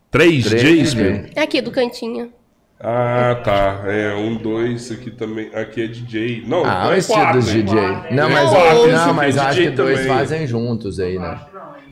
Três, 0.10 0.46
Três 0.46 0.62
DJs, 0.64 0.94
DJ. 0.96 1.12
meu? 1.12 1.26
É 1.36 1.42
aqui 1.42 1.62
do 1.62 1.70
cantinho. 1.70 2.32
Ah, 2.80 3.40
tá. 3.44 3.84
É, 3.86 4.16
um, 4.16 4.36
dois, 4.36 4.92
aqui 4.92 5.12
também. 5.12 5.50
Aqui 5.54 5.84
é 5.84 5.88
DJ. 5.88 6.44
Não, 6.48 6.64
Ah, 6.66 6.78
então 6.80 6.90
o 6.90 6.94
é 6.94 6.98
estilo 6.98 7.20
quatro, 7.20 7.40
dos 7.42 7.54
né? 7.54 7.62
DJ. 7.62 7.76
Não, 8.16 8.30
É 8.30 8.34
mas, 8.34 8.44
isso 8.52 8.88
não, 8.92 9.04
aqui 9.06 9.14
mas 9.16 9.38
é 9.38 9.40
acho 9.40 9.50
DJ 9.52 9.70
que 9.70 9.76
dois 9.78 10.00
também. 10.00 10.14
fazem 10.14 10.48
juntos 10.48 11.00
aí, 11.00 11.20
né? 11.20 11.40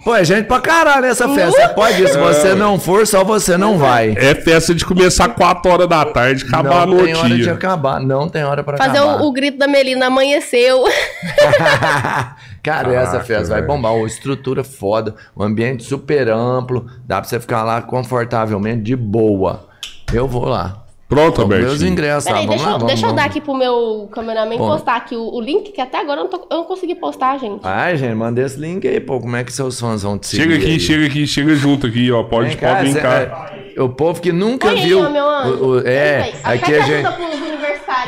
Pô, 0.06 0.16
é 0.16 0.24
gente 0.24 0.46
pra 0.46 0.62
caralho 0.62 1.08
essa 1.08 1.28
festa. 1.28 1.70
Pode 1.70 2.04
ir. 2.04 2.08
Se 2.10 2.18
você 2.20 2.54
não 2.54 2.80
for, 2.80 3.08
só 3.08 3.24
você 3.24 3.58
não 3.58 3.80
vai. 3.80 4.14
É 4.16 4.36
festa 4.36 4.76
de 4.76 4.86
começar 4.86 5.30
4 5.30 5.72
horas 5.72 5.90
da 5.90 6.06
tarde, 6.06 6.46
acabar 6.46 6.86
não 6.86 6.94
no 6.96 7.04
tem 7.04 7.16
hora 7.16 7.28
de 7.30 7.42
dia. 7.42 7.54
acabar. 7.54 8.00
Não 8.00 8.30
tem 8.30 8.44
hora 8.44 8.64
pra 8.64 8.78
Fazer 8.78 9.00
acabar. 9.00 9.24
o, 9.24 9.28
o 9.28 9.34
grito 9.34 9.58
da 9.58 9.68
Melina 9.68 10.06
amanheceu. 10.06 10.84
Cara, 12.62 12.94
essa 12.94 13.12
Caraca, 13.14 13.24
festa 13.26 13.54
vai 13.56 13.64
bombar. 13.64 13.96
Uma 13.96 14.06
estrutura 14.08 14.64
foda, 14.64 15.16
um 15.36 15.44
ambiente 15.44 15.84
super 15.84 16.30
amplo. 16.30 16.86
Dá 17.06 17.20
pra 17.20 17.28
você 17.28 17.40
ficar 17.40 17.64
lá 17.64 17.82
confortavelmente, 17.82 18.84
de 18.84 18.96
boa. 18.96 19.68
Eu 20.14 20.28
vou 20.28 20.46
lá. 20.46 20.85
Pronto, 21.16 21.48
Meus 21.48 21.64
Albertinho. 21.64 21.92
ingressos? 21.92 22.24
Peraí, 22.26 22.46
Vamos 22.46 22.56
deixa, 22.56 22.66
lá, 22.66 22.70
eu- 22.76 22.80
vamos, 22.80 22.88
deixa 22.94 23.06
eu 23.06 23.10
vamos. 23.10 23.24
dar 23.24 23.30
aqui 23.30 23.42
pro 23.42 23.54
meu 23.56 24.10
cameraman 24.12 24.58
Bom. 24.58 24.68
postar 24.68 24.96
aqui 24.98 25.16
o, 25.16 25.34
o 25.34 25.42
link, 25.42 25.72
que 25.72 25.82
até 25.82 26.00
agora 26.00 26.20
eu 26.22 26.24
não, 26.26 26.30
tô- 26.30 26.48
eu 26.52 26.58
não 26.58 26.64
consegui 26.66 26.96
postar, 26.96 27.38
gente. 27.40 27.62
Ai, 27.64 27.98
gente, 27.98 28.14
manda 28.16 28.42
esse 28.42 28.60
link 28.60 28.88
aí, 28.88 29.00
pô. 29.00 29.20
Como 29.20 29.36
é 29.36 29.44
que 29.44 29.52
seus 29.54 29.80
fãs 29.80 30.04
vão 30.04 30.18
te 30.18 30.28
seguir? 30.28 30.44
Chega 30.44 30.56
aqui, 30.56 30.66
aí? 30.66 30.80
chega 30.80 31.06
aqui, 31.06 31.28
chega 31.28 31.56
junto 31.56 31.88
aqui, 31.88 32.12
ó. 32.12 32.24
Pode, 32.24 32.50
Vem 32.50 32.58
cá, 32.58 32.76
pode 32.76 32.94
vir 32.94 33.02
cá. 33.02 33.50
é, 33.76 33.82
o 33.82 33.90
povo 33.90 34.22
que 34.22 34.32
nunca 34.32 34.70
aí, 34.70 34.82
viu. 34.82 35.00
ó, 35.06 35.10
meu 35.10 35.28
anjo. 35.30 35.50
o- 35.64 35.68
o- 35.78 35.88
é, 35.88 36.22
aí. 36.22 36.34
aqui 36.44 36.74
a 36.76 36.82
gente. 36.82 37.08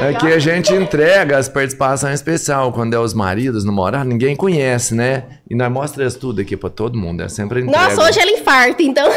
Aqui 0.10 0.28
a 0.28 0.38
gente 0.39 0.74
entrega 0.74 1.38
as 1.38 1.48
participações 1.50 2.15
especial 2.15 2.72
quando 2.72 2.93
é 2.93 3.00
os 3.00 3.13
maridos 3.13 3.63
namorados, 3.63 4.08
ninguém 4.08 4.36
conhece, 4.36 4.93
né? 4.93 5.24
E 5.49 5.55
nós 5.55 5.71
mostramos 5.71 6.15
tudo 6.15 6.41
aqui 6.41 6.57
pra 6.57 6.69
todo 6.69 6.97
mundo, 6.97 7.23
é 7.23 7.29
sempre 7.29 7.62
entrega. 7.62 7.89
Nossa, 7.89 8.03
hoje 8.10 8.19
ela 8.19 8.31
infarta, 8.31 8.83
então. 8.83 9.10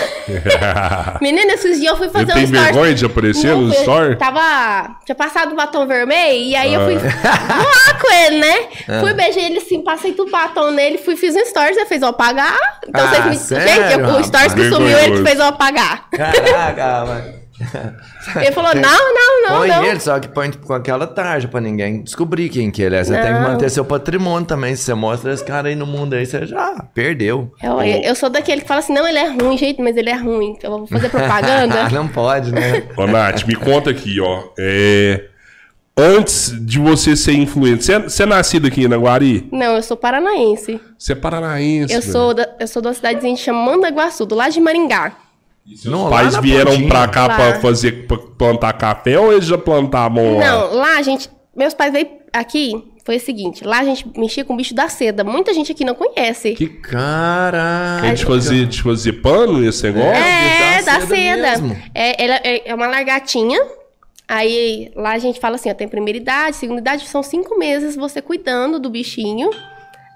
Menina, 1.21 1.55
esses 1.55 1.79
dias 1.81 1.91
eu 1.91 1.97
fui 1.97 2.09
fazer 2.09 2.31
Ele 2.31 2.33
um 2.33 2.35
tem 2.35 2.45
story. 2.45 2.65
vergonha 2.65 2.95
de 2.95 3.05
aparecer 3.05 3.57
no 3.57 3.73
story? 3.73 4.17
Tava. 4.17 4.97
Tinha 5.05 5.15
passado 5.17 5.53
o 5.53 5.57
batom 5.57 5.87
vermelho 5.89 6.45
e 6.45 6.55
aí 6.55 6.73
eu 6.73 6.85
fui 6.85 6.97
Ah. 6.97 7.59
voar 7.63 8.01
com 8.01 8.13
ele, 8.13 8.39
né? 8.39 9.01
Fui 9.01 9.13
beijar 9.13 9.41
ele 9.41 9.59
assim, 9.59 9.83
passei 9.83 10.13
tudo 10.13 10.31
batom 10.31 10.71
nele, 10.71 10.99
fui, 10.99 11.17
fiz 11.17 11.35
um 11.35 11.45
stories, 11.45 11.77
ele 11.77 11.87
fez 11.87 12.01
eu 12.03 12.09
apagar. 12.09 12.57
Então 12.89 13.05
Ah, 13.05 13.09
vocês 13.09 13.25
me. 13.27 13.37
sério, 13.37 13.89
Gente, 14.07 14.21
o 14.21 14.25
stories 14.25 14.55
que 14.55 14.69
sumiu, 14.69 14.99
ele 14.99 15.17
que 15.19 15.23
fez 15.25 15.39
eu 15.39 15.47
apagar. 15.47 16.09
Caraca, 16.11 17.05
mano. 17.07 17.40
Ele 18.37 18.53
falou: 18.53 18.75
não, 18.75 18.83
não, 19.15 19.43
não, 19.43 19.59
põe 19.59 19.69
não. 19.69 19.85
ele, 19.85 20.01
só 20.01 20.19
que 20.19 20.29
põe 20.29 20.51
tipo, 20.51 20.67
com 20.67 20.73
aquela 20.75 21.07
tarja 21.07 21.49
pra 21.49 21.61
ninguém 21.61 22.03
descobrir 22.03 22.49
quem 22.49 22.71
que 22.71 22.83
ele 22.83 22.97
é. 22.97 23.05
Você 23.05 23.13
tem 23.13 23.23
que 23.23 23.41
Não. 23.41 23.43
manter 23.43 23.71
seu 23.71 23.85
patrimônio 23.85 24.47
também. 24.47 24.75
Se 24.75 24.85
você 24.85 24.95
mostra 24.95 25.33
esse 25.33 25.45
cara 25.45 25.69
aí 25.69 25.75
no 25.75 25.87
mundo 25.87 26.15
aí, 26.15 26.25
você 26.25 26.47
já 26.47 26.85
perdeu. 26.95 27.53
Eu, 27.63 27.81
eu 27.81 28.15
sou 28.15 28.31
daquele 28.31 28.63
que 28.63 28.69
fala 28.69 28.81
assim: 28.81 28.93
não, 28.95 29.07
ele 29.07 29.19
é 29.19 29.29
ruim, 29.29 29.57
gente, 29.59 29.81
mas 29.83 29.97
ele 29.97 30.11
é 30.11 30.17
ruim. 30.17 30.55
Então 30.57 30.73
eu 30.73 30.79
vou 30.79 30.87
fazer 30.87 31.09
propaganda. 31.11 31.89
Não 31.91 32.09
pode, 32.09 32.53
né? 32.53 32.85
Ô, 32.97 33.07
Nath, 33.07 33.45
me 33.45 33.55
conta 33.55 33.91
aqui, 33.91 34.21
ó. 34.21 34.45
É, 34.59 35.25
Antes 35.97 36.55
de 36.65 36.79
você 36.79 37.15
ser 37.15 37.35
influente, 37.35 37.85
você 37.85 37.93
é, 37.93 37.99
você 37.99 38.23
é 38.23 38.27
nascido 38.27 38.67
aqui 38.67 38.85
em 38.85 38.89
Naguari? 38.89 39.47
não, 39.53 39.77
eu 39.77 39.83
sou 39.83 39.97
paranaense. 39.99 40.81
Você 40.99 41.13
é 41.13 41.15
paranaense. 41.15 41.93
Eu 41.93 42.01
sou, 42.01 42.33
da, 42.33 42.49
eu 42.59 42.67
sou 42.67 42.81
de 42.81 42.89
uma 42.89 42.95
cidadezinha 42.95 43.35
que 43.35 43.41
chama 43.43 43.67
Mandaguaçu, 43.67 44.25
do 44.25 44.35
lado 44.35 44.53
de 44.53 44.61
Maringá. 44.61 45.13
Não, 45.85 46.05
Os 46.07 46.11
lá 46.11 46.11
pais 46.11 46.35
na 46.35 46.41
vieram 46.41 46.71
pontinha. 46.73 46.89
pra 46.89 47.09
cá 47.09 47.27
Lá. 47.27 47.35
pra 47.37 47.61
fazer 47.61 48.07
pra 48.07 48.19
plantar 48.19 48.73
café 48.75 49.19
ou 49.19 49.33
eles 49.33 49.47
já 49.47 49.57
plantavam 49.59 50.37
lá? 50.39 50.45
Não, 50.45 50.75
lá 50.75 50.97
a 50.99 51.03
gente. 51.03 51.31
Meus 51.57 51.75
pais 51.75 51.93
veio 51.93 52.09
aqui, 52.33 52.73
foi 53.05 53.17
o 53.17 53.21
seguinte: 53.21 53.65
lá 53.65 53.81
a 53.81 53.85
gente 53.85 54.07
mexia 54.17 54.45
com 54.45 54.55
o 54.55 54.57
bicho 54.57 54.75
da 54.75 54.89
seda. 54.89 55.23
Muita 55.25 55.53
gente 55.55 55.71
aqui 55.73 55.85
não 55.85 55.95
conhece. 55.95 56.53
Que 56.55 56.67
cara. 56.69 58.01
É 58.05 58.13
de 58.15 58.25
fazer, 58.25 58.67
de 58.67 58.83
fazer 58.83 59.13
pano 59.15 59.65
esse 59.67 59.85
negócio? 59.91 60.11
É, 60.11 60.83
da 60.83 60.93
da 60.99 61.01
seda 61.01 61.07
seda. 61.17 61.43
mesmo. 61.61 61.77
É, 61.95 62.25
ela 62.25 62.35
é, 62.45 62.71
é 62.71 62.75
uma 62.75 62.87
largatinha. 62.87 63.61
Aí 64.29 64.93
lá 64.95 65.13
a 65.13 65.19
gente 65.19 65.41
fala 65.41 65.57
assim: 65.57 65.71
ó, 65.71 65.75
tem 65.75 65.89
primeira 65.89 66.17
idade, 66.19 66.57
segunda 66.57 66.81
idade, 66.81 67.07
são 67.09 67.23
cinco 67.23 67.59
meses 67.59 67.97
você 67.97 68.23
cuidando 68.23 68.79
do 68.79 68.89
bichinho. 68.89 69.51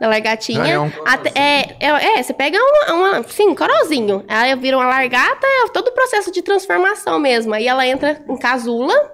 Da 0.01 0.09
largatinha. 0.09 0.63
Ah, 0.63 0.69
é 0.69 0.79
um 0.79 0.91
Até- 1.07 1.33
é, 1.35 1.77
é, 1.81 2.19
é, 2.19 2.23
você 2.23 2.33
pega 2.35 2.59
uma, 2.59 2.95
uma 2.95 3.23
sim, 3.29 3.49
um 3.49 3.55
corozinho. 3.55 4.25
Aí 4.29 4.55
vira 4.57 4.77
uma 4.77 4.87
largata, 4.87 5.47
é 5.47 5.69
todo 5.69 5.89
o 5.89 5.93
processo 5.93 6.33
de 6.33 6.43
transformação 6.43 7.19
mesmo. 7.19 7.55
Aí 7.55 7.67
ela 7.69 7.87
entra 7.87 8.21
em 8.29 8.37
casula. 8.37 9.13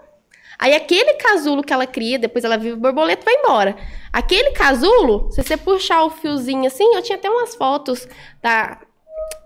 Aí 0.59 0.75
aquele 0.75 1.15
casulo 1.15 1.63
que 1.63 1.73
ela 1.73 1.87
cria, 1.87 2.19
depois 2.19 2.45
ela 2.45 2.57
vive 2.59 2.77
borboleta 2.77 3.23
e 3.23 3.25
vai 3.25 3.35
embora. 3.43 3.77
Aquele 4.13 4.51
casulo, 4.53 5.31
se 5.31 5.43
você 5.43 5.57
puxar 5.57 6.03
o 6.05 6.11
fiozinho 6.11 6.67
assim, 6.67 6.95
eu 6.95 7.03
tinha 7.03 7.17
até 7.17 7.31
umas 7.31 7.55
fotos 7.55 8.07
da, 8.43 8.79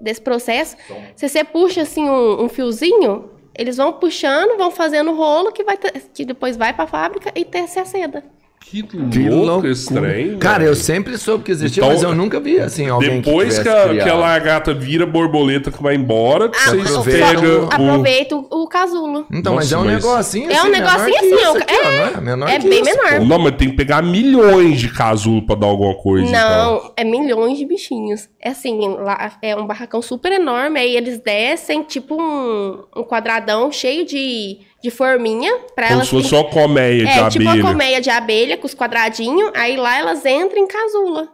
desse 0.01 0.21
processo. 0.21 0.77
Se 1.15 1.29
você 1.29 1.45
puxa 1.45 1.83
assim 1.83 2.09
um, 2.09 2.45
um 2.45 2.49
fiozinho, 2.49 3.31
eles 3.57 3.77
vão 3.77 3.93
puxando, 3.93 4.57
vão 4.57 4.71
fazendo 4.73 5.15
rolo 5.15 5.53
que, 5.53 5.63
vai 5.63 5.77
ter- 5.77 5.93
que 6.13 6.25
depois 6.25 6.57
vai 6.57 6.73
pra 6.73 6.87
fábrica 6.87 7.31
e 7.35 7.45
tece 7.45 7.79
a 7.79 7.85
seda. 7.85 8.25
Que 8.67 8.83
Que 8.83 9.29
louco 9.29 9.67
esse 9.67 9.93
trem. 9.93 10.37
Cara, 10.39 10.61
velho. 10.61 10.71
eu 10.71 10.75
sempre 10.75 11.17
soube 11.19 11.45
que 11.45 11.51
existia, 11.53 11.81
Então, 11.83 11.93
mas 11.93 12.03
eu 12.03 12.15
nunca 12.15 12.41
vi 12.41 12.59
assim 12.59 12.89
alguém 12.89 13.21
Depois 13.21 13.57
que, 13.59 13.63
que, 13.63 13.69
a, 13.69 13.89
que 14.03 14.09
a 14.09 14.15
lagarta 14.15 14.75
vira 14.75 15.07
borboleta 15.07 15.71
que 15.71 15.83
vai 15.83 15.95
embora, 15.95 16.51
Ah, 16.53 16.71
vocês 16.71 16.87
aproveita 16.91 17.27
pegam. 17.27 17.69
Aproveita 17.71 18.37
o, 18.37 18.47
o 18.51 18.67
casulo. 18.67 19.27
Então, 19.33 19.55
mas 19.55 19.71
Nossa, 19.71 19.75
é 19.75 19.79
um 19.79 19.85
mas- 19.93 20.03
negocinho 20.05 20.51
É 20.51 20.55
um 20.55 20.59
assim, 20.63 20.71
negocinho 20.71 21.05
que 21.13 21.17
assim, 21.19 21.35
isso 21.35 21.47
ó, 21.53 21.57
aqui, 21.57 21.75
ó, 21.75 21.75
é- 21.75 21.83
não 21.85 22.19
é? 22.19 22.21
Menor 22.21 22.49
é 22.49 22.59
que 22.59 22.69
bem 22.69 22.81
isso, 22.83 22.91
menor. 22.97 23.19
pô. 23.21 23.25
Não, 23.27 23.39
mas 23.39 23.57
tem 23.57 23.71
que 23.71 23.77
pegar 23.77 24.03
milhões 24.03 24.79
de 24.81 24.89
casulo 24.93 25.43
pra 25.47 25.55
dar 25.55 25.67
alguma 25.67 25.95
coisa. 25.95 26.27
então. 26.27 26.41
Não, 26.83 26.93
é 26.97 27.05
milhões 27.05 27.59
de 27.59 27.67
bichinhos. 27.67 28.29
É 28.41 28.51
assim, 28.51 28.79
lá 28.99 29.33
é 29.41 29.55
um 29.55 29.67
barracão 29.67 30.03
super 30.03 30.33
enorme, 30.33 30.81
aí 30.81 30.97
eles 30.97 31.19
descem 31.21 31.83
tipo 31.83 32.21
um, 32.21 32.83
um 32.97 33.03
quadradão 33.05 33.71
cheio 33.71 34.05
de, 34.05 34.59
de 34.85 34.91
forminha 34.91 35.51
pra 35.75 35.87
Como 35.87 35.97
elas... 36.01 36.09
se 36.09 36.11
fosse 36.11 36.29
só 36.29 36.45
colmeia 36.45 37.07
de 37.07 37.11
é, 37.11 37.29
tipo 37.31 37.49
abelha. 37.49 37.63
uma 37.63 37.71
colmeia 37.71 38.01
de 38.03 38.11
abelha 38.11 38.59
com 38.59 38.67
os 38.67 38.75
quadradinhos, 38.75 39.51
aí 39.55 39.79
lá 39.79 39.97
elas 39.99 40.27
entram 40.27 40.63
em 40.63 40.67
casula. 40.67 41.27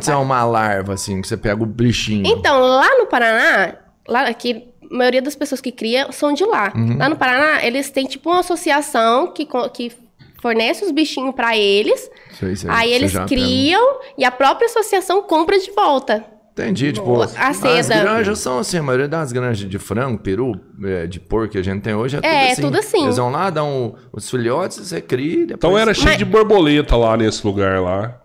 Isso 0.00 0.10
é 0.10 0.16
uma 0.16 0.42
larva, 0.42 0.94
assim, 0.94 1.20
que 1.20 1.28
você 1.28 1.36
pega 1.36 1.62
o 1.62 1.66
bichinho. 1.66 2.26
Então, 2.26 2.58
lá 2.60 2.98
no 2.98 3.04
Paraná, 3.04 3.74
lá 4.08 4.22
aqui, 4.22 4.72
a 4.90 4.96
maioria 4.96 5.20
das 5.20 5.36
pessoas 5.36 5.60
que 5.60 5.70
cria 5.70 6.10
são 6.12 6.32
de 6.32 6.46
lá. 6.46 6.72
Uhum. 6.74 6.96
Lá 6.96 7.10
no 7.10 7.16
Paraná, 7.16 7.62
eles 7.62 7.90
têm 7.90 8.06
tipo 8.06 8.30
uma 8.30 8.40
associação 8.40 9.26
que, 9.26 9.46
que 9.74 9.92
fornece 10.40 10.82
os 10.82 10.90
bichinhos 10.90 11.34
pra 11.34 11.54
eles. 11.54 12.10
Sei, 12.40 12.56
sei, 12.56 12.70
aí 12.70 12.88
você 12.88 12.94
eles 12.94 13.18
criam 13.28 14.00
e 14.16 14.24
a 14.24 14.30
própria 14.30 14.64
associação 14.64 15.22
compra 15.24 15.58
de 15.58 15.70
volta. 15.72 16.24
Entendi, 16.56 16.92
tipo, 16.92 17.20
A 17.20 17.24
as 17.48 17.56
seda. 17.56 18.00
granjas 18.00 18.38
são 18.38 18.60
assim, 18.60 18.78
a 18.78 18.82
maioria 18.82 19.08
das 19.08 19.32
granjas 19.32 19.68
de 19.68 19.78
frango, 19.78 20.18
peru, 20.18 20.52
é, 20.84 21.04
de 21.06 21.18
porco 21.18 21.50
que 21.52 21.58
a 21.58 21.62
gente 21.64 21.82
tem 21.82 21.94
hoje 21.94 22.16
é 22.16 22.20
tudo 22.20 22.28
É, 22.30 22.52
assim. 22.52 22.62
tudo 22.62 22.78
assim. 22.78 23.02
Eles 23.04 23.16
vão 23.16 23.28
lá, 23.30 23.50
dão 23.50 23.96
os 24.12 24.30
filhotes, 24.30 24.78
você 24.78 25.00
cria 25.00 25.32
e 25.32 25.46
depois... 25.46 25.58
Então 25.58 25.76
era 25.76 25.92
cheio 25.92 26.06
Mas- 26.10 26.18
de 26.18 26.24
borboleta 26.24 26.94
lá 26.96 27.16
nesse 27.16 27.44
lugar 27.44 27.80
lá. 27.80 28.20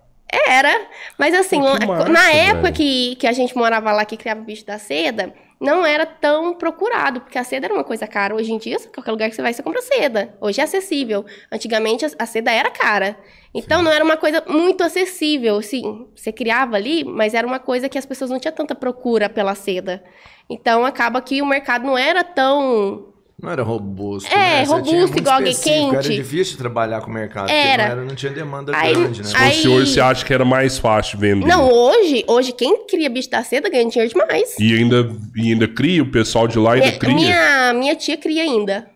Era, 0.47 0.79
mas 1.17 1.33
assim, 1.33 1.59
Pô, 1.59 1.87
massa, 1.87 2.07
na 2.09 2.29
época 2.31 2.61
velho. 2.63 2.75
que, 2.75 3.15
que 3.15 3.25
a 3.25 3.31
gente 3.31 3.57
morava 3.57 3.91
lá, 3.91 4.05
que 4.05 4.15
criava 4.15 4.41
o 4.41 4.43
bicho 4.43 4.63
da 4.63 4.77
seda, 4.77 5.33
não 5.59 5.85
era 5.85 6.05
tão 6.05 6.53
procurado, 6.53 7.19
porque 7.19 7.37
a 7.37 7.43
seda 7.43 7.67
era 7.67 7.73
uma 7.73 7.83
coisa 7.83 8.07
cara. 8.07 8.33
Hoje 8.33 8.53
em 8.53 8.57
dia, 8.57 8.77
qualquer 8.93 9.11
lugar 9.11 9.29
que 9.29 9.35
você 9.35 9.41
vai, 9.41 9.53
você 9.53 9.61
compra 9.61 9.81
seda. 9.81 10.33
Hoje 10.39 10.61
é 10.61 10.63
acessível. 10.63 11.25
Antigamente, 11.51 12.05
a, 12.17 12.25
seda 12.25 12.51
era 12.51 12.71
cara. 12.71 13.17
Então, 13.53 13.81
não 13.81 13.91
era 13.91 14.03
uma 14.03 14.15
coisa 14.15 14.41
muito 14.47 14.83
acessível. 14.83 15.61
Sim, 15.61 16.07
você 16.15 16.31
criava 16.31 16.77
ali, 16.77 17.03
mas 17.03 17.33
era 17.33 17.45
uma 17.45 17.59
coisa 17.59 17.89
que 17.89 17.97
as 17.97 18.05
pessoas 18.05 18.31
não 18.31 18.39
tinham 18.39 18.55
tanta 18.55 18.73
procura 18.73 19.29
pela 19.29 19.53
seda. 19.53 20.01
Então, 20.49 20.85
acaba 20.85 21.21
que 21.21 21.41
o 21.41 21.45
mercado 21.45 21.85
não 21.85 21.97
era 21.97 22.23
tão 22.23 23.13
Não 23.41 23.49
era 23.51 23.63
robusto, 23.63 24.29
É, 24.33 24.35
né? 24.37 24.63
Robusto, 24.65 24.89
tinha 24.89 25.01
muito 25.01 25.17
igual 25.17 25.35
água 25.37 25.49
específico, 25.49 25.93
Era 25.93 26.03
quente. 26.03 26.15
difícil 26.15 26.57
trabalhar 26.57 27.01
com 27.01 27.09
o 27.09 27.13
mercado, 27.13 27.49
Era. 27.49 27.69
porque 27.69 27.77
não, 27.77 27.91
era, 27.91 28.01
não 28.09 28.15
tinha 28.15 28.31
demanda 28.33 28.71
Aí- 28.75 28.93
grande, 28.93 29.23
né? 29.23 29.29
aí- 29.35 29.53
Se 29.61 29.67
hoje 29.67 29.93
você 29.93 30.01
acha 30.01 30.25
que 30.25 30.33
era 30.33 30.43
mais 30.43 30.77
fácil 30.77 31.17
vender. 31.17 31.45
Não, 31.47 31.69
hoje, 31.71 32.23
hoje 32.27 32.51
quem 32.51 32.85
cria 32.85 33.09
bicho 33.09 33.29
da 33.29 33.41
seda 33.43 33.69
ganha 33.69 33.87
dinheiro 33.89 34.11
demais. 34.13 34.55
E 34.59 34.73
ainda, 34.75 35.09
e 35.35 35.53
ainda 35.53 35.67
cria, 35.67 36.03
o 36.03 36.11
pessoal 36.11 36.47
de 36.47 36.59
lá 36.59 36.73
ainda 36.73 36.87
Minha, 36.87 36.99
cria. 36.99 37.13
minha, 37.15 37.73
minha 37.73 37.95
tia 37.95 38.17
cria 38.17 38.43
ainda. 38.43 38.87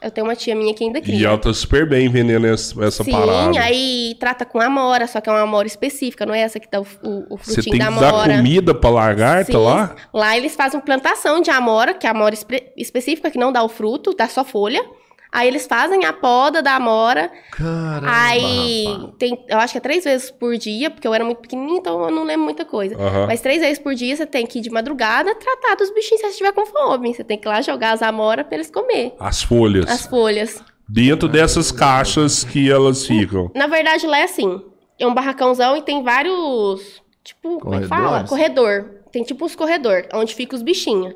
Eu 0.00 0.10
tenho 0.12 0.26
uma 0.26 0.36
tia 0.36 0.54
minha 0.54 0.72
que 0.74 0.84
ainda 0.84 1.00
cria. 1.00 1.16
E 1.16 1.24
ela 1.24 1.36
tá 1.36 1.52
super 1.52 1.88
bem 1.88 2.08
vendendo 2.08 2.46
essa, 2.46 2.84
essa 2.84 3.02
Sim, 3.02 3.10
parada. 3.10 3.58
aí 3.60 4.14
trata 4.20 4.44
com 4.44 4.60
amora, 4.60 5.06
só 5.08 5.20
que 5.20 5.28
é 5.28 5.32
uma 5.32 5.40
amora 5.42 5.66
específica, 5.66 6.24
não 6.24 6.32
é 6.32 6.40
essa 6.40 6.60
que 6.60 6.68
dá 6.70 6.80
o, 6.80 6.86
o, 7.02 7.34
o 7.34 7.36
Você 7.38 7.54
frutinho 7.54 7.78
tem 7.78 7.86
da 7.86 7.92
que 7.92 8.00
dar 8.00 8.08
amora. 8.10 8.36
comida 8.36 8.74
pra 8.74 8.90
lagarta 8.90 9.50
Sim. 9.52 9.58
lá? 9.58 9.96
Lá 10.14 10.36
eles 10.36 10.54
fazem 10.54 10.80
plantação 10.80 11.40
de 11.40 11.50
amora, 11.50 11.94
que 11.94 12.06
é 12.06 12.10
a 12.10 12.12
amora 12.12 12.32
espe- 12.34 12.72
específica, 12.76 13.28
que 13.30 13.38
não 13.38 13.50
dá 13.52 13.62
o 13.62 13.68
fruto, 13.68 14.14
dá 14.14 14.28
só 14.28 14.44
folha. 14.44 14.84
Aí 15.30 15.46
eles 15.46 15.66
fazem 15.66 16.04
a 16.06 16.12
poda 16.12 16.62
da 16.62 16.76
amora. 16.76 17.30
Caramba, 17.50 18.08
aí 18.10 18.86
rapaz. 18.86 19.12
tem, 19.18 19.44
eu 19.46 19.58
acho 19.58 19.72
que 19.72 19.78
é 19.78 19.80
três 19.80 20.04
vezes 20.04 20.30
por 20.30 20.56
dia, 20.56 20.90
porque 20.90 21.06
eu 21.06 21.12
era 21.12 21.24
muito 21.24 21.42
pequenininha, 21.42 21.78
então 21.78 22.02
eu 22.04 22.10
não 22.10 22.24
lembro 22.24 22.44
muita 22.44 22.64
coisa. 22.64 22.96
Aham. 22.96 23.26
Mas 23.26 23.40
três 23.40 23.60
vezes 23.60 23.78
por 23.78 23.94
dia 23.94 24.16
você 24.16 24.24
tem 24.24 24.46
que 24.46 24.58
ir 24.58 24.62
de 24.62 24.70
madrugada 24.70 25.34
tratar 25.34 25.74
dos 25.76 25.92
bichinhos 25.92 26.20
se 26.20 26.26
você 26.26 26.32
estiver 26.32 26.52
com 26.52 26.64
fome. 26.64 27.14
Você 27.14 27.22
tem 27.22 27.38
que 27.38 27.46
ir 27.46 27.50
lá 27.50 27.60
jogar 27.60 27.92
as 27.92 28.02
amoras 28.02 28.46
pra 28.46 28.56
eles 28.56 28.70
comer. 28.70 29.14
As 29.20 29.42
folhas. 29.42 29.86
As 29.88 30.06
folhas. 30.06 30.62
Dentro 30.88 31.28
dessas 31.28 31.70
caixas 31.70 32.44
que 32.44 32.70
elas 32.70 33.06
ficam. 33.06 33.50
Na 33.54 33.66
verdade, 33.66 34.06
lá 34.06 34.20
é 34.20 34.24
assim. 34.24 34.62
É 34.98 35.06
um 35.06 35.12
barracãozão 35.12 35.76
e 35.76 35.82
tem 35.82 36.02
vários. 36.02 37.02
Tipo, 37.22 37.58
como 37.60 37.74
é 37.74 37.80
que 37.80 37.86
fala? 37.86 38.24
Corredores? 38.24 38.30
Corredor. 38.30 38.98
Tem 39.12 39.22
tipo 39.22 39.44
uns 39.44 39.54
corredor, 39.54 40.06
onde 40.14 40.34
fica 40.34 40.56
os 40.56 40.62
bichinhos. 40.62 41.14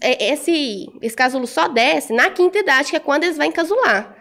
É- 0.00 0.32
Esse, 0.32 0.88
esse 1.02 1.16
casulo 1.16 1.46
só 1.46 1.68
desce 1.68 2.12
na 2.12 2.30
quinta 2.30 2.58
idade, 2.58 2.90
que 2.90 2.96
é 2.96 3.00
quando 3.00 3.24
eles 3.24 3.36
vão 3.36 3.46
encasular. 3.46 4.14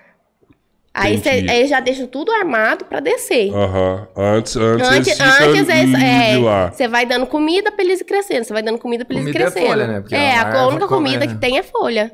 Aí, 0.95 1.18
cê, 1.18 1.43
aí 1.49 1.66
já 1.68 1.80
deixam 1.80 2.05
tudo 2.05 2.32
armado 2.32 2.86
pra 2.86 2.99
descer. 2.99 3.51
Aham. 3.51 4.07
Antes, 4.16 4.55
antes, 4.55 4.88
Antes, 4.88 5.20
antes 5.20 5.70
é, 5.99 6.70
você 6.72 6.88
vai 6.88 7.03
dando 7.03 7.26
comida 7.26 7.72
pra 7.72 7.84
eles 7.84 7.99
ir 8.01 8.03
crescendo. 8.05 8.43
Você 8.43 8.53
vai 8.53 8.61
dando 8.61 8.78
comida 8.78 9.03
pra 9.03 9.16
eles 9.16 9.28
ir 9.28 9.32
Comida 9.32 9.47
é 9.47 9.51
crescendo. 9.51 9.68
folha, 9.72 9.88
né? 9.88 10.01
Porque 10.01 10.14
é, 10.14 10.36
a 10.36 10.61
a, 10.61 10.68
única 10.68 10.88
comida 10.88 11.26
né? 11.26 11.28
que 11.34 11.39
tem 11.39 11.57
é 11.57 11.64
folha. 11.64 12.11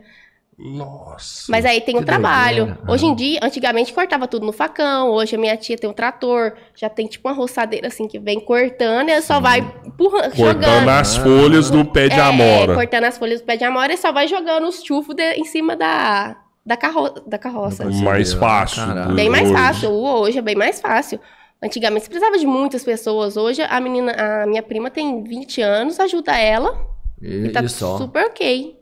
Nossa. 0.60 1.46
Mas 1.50 1.64
aí 1.64 1.80
tem 1.80 1.96
o 1.96 2.00
Que 2.00 2.06
trabalho. 2.06 2.66
doideira. 2.66 2.92
Hoje 2.92 3.06
em 3.06 3.16
dia, 3.16 3.40
antigamente 3.42 3.94
cortava 3.94 4.28
tudo 4.28 4.46
no 4.46 4.52
facão. 4.52 5.10
Hoje 5.12 5.36
a 5.36 5.40
minha 5.40 5.56
tia 5.56 5.78
tem 5.78 5.90
um 5.90 5.94
trator, 5.94 6.54
já 6.76 6.90
tem 6.90 7.08
tipo 7.08 7.28
uma 7.30 7.34
roçadeira 7.34 7.88
assim 7.88 8.08
que 8.08 8.20
vem 8.20 8.40
cortando 8.40 9.08
e 9.08 9.12
ela 9.14 9.22
só 9.22 9.40
vai 9.40 9.60
empurrando, 9.86 10.36
Cortando 10.36 10.64
jogando. 10.64 10.90
as 10.90 11.16
folhas 11.16 11.70
do 11.70 11.86
pé 11.86 12.10
de 12.10 12.16
É, 12.16 12.22
amora. 12.22 12.76
cortando 12.76 13.06
as 13.06 13.18
folhas 13.18 13.40
do 13.40 13.46
pé 13.46 13.56
de 13.56 13.64
amora 13.64 13.94
e 13.94 13.98
só 13.98 14.12
vai 14.12 14.28
jogando 14.28 14.68
os 14.68 14.84
chufos 14.84 15.16
de- 15.16 15.34
em 15.36 15.46
cima 15.46 15.76
da, 15.78 16.36
da, 16.66 16.76
carro, 16.76 17.10
da 17.26 17.38
carroça. 17.38 17.86
Mais 17.86 18.34
fácil. 18.34 18.86
Caralho. 18.86 19.16
Bem 19.16 19.30
mais 19.30 19.46
hoje. 19.50 19.54
fácil. 19.54 19.90
Hoje 19.92 20.38
é 20.40 20.42
bem 20.42 20.56
mais 20.56 20.82
fácil. 20.82 21.20
Antigamente 21.64 22.04
você 22.06 22.10
precisava 22.10 22.38
de 22.38 22.46
muitas 22.46 22.84
pessoas. 22.84 23.36
Hoje 23.38 23.62
a 23.62 23.80
menina, 23.80 24.12
a 24.44 24.46
minha 24.46 24.64
prima 24.64 24.90
tem 24.90 25.24
20 25.24 25.62
anos, 25.62 26.00
ajuda 26.00 26.38
ela 26.38 26.74
E, 27.22 27.46
e 27.46 27.50
tá 27.50 27.62
e 27.62 27.70
só. 27.70 27.98
super 27.98 28.26
ok. 28.28 28.78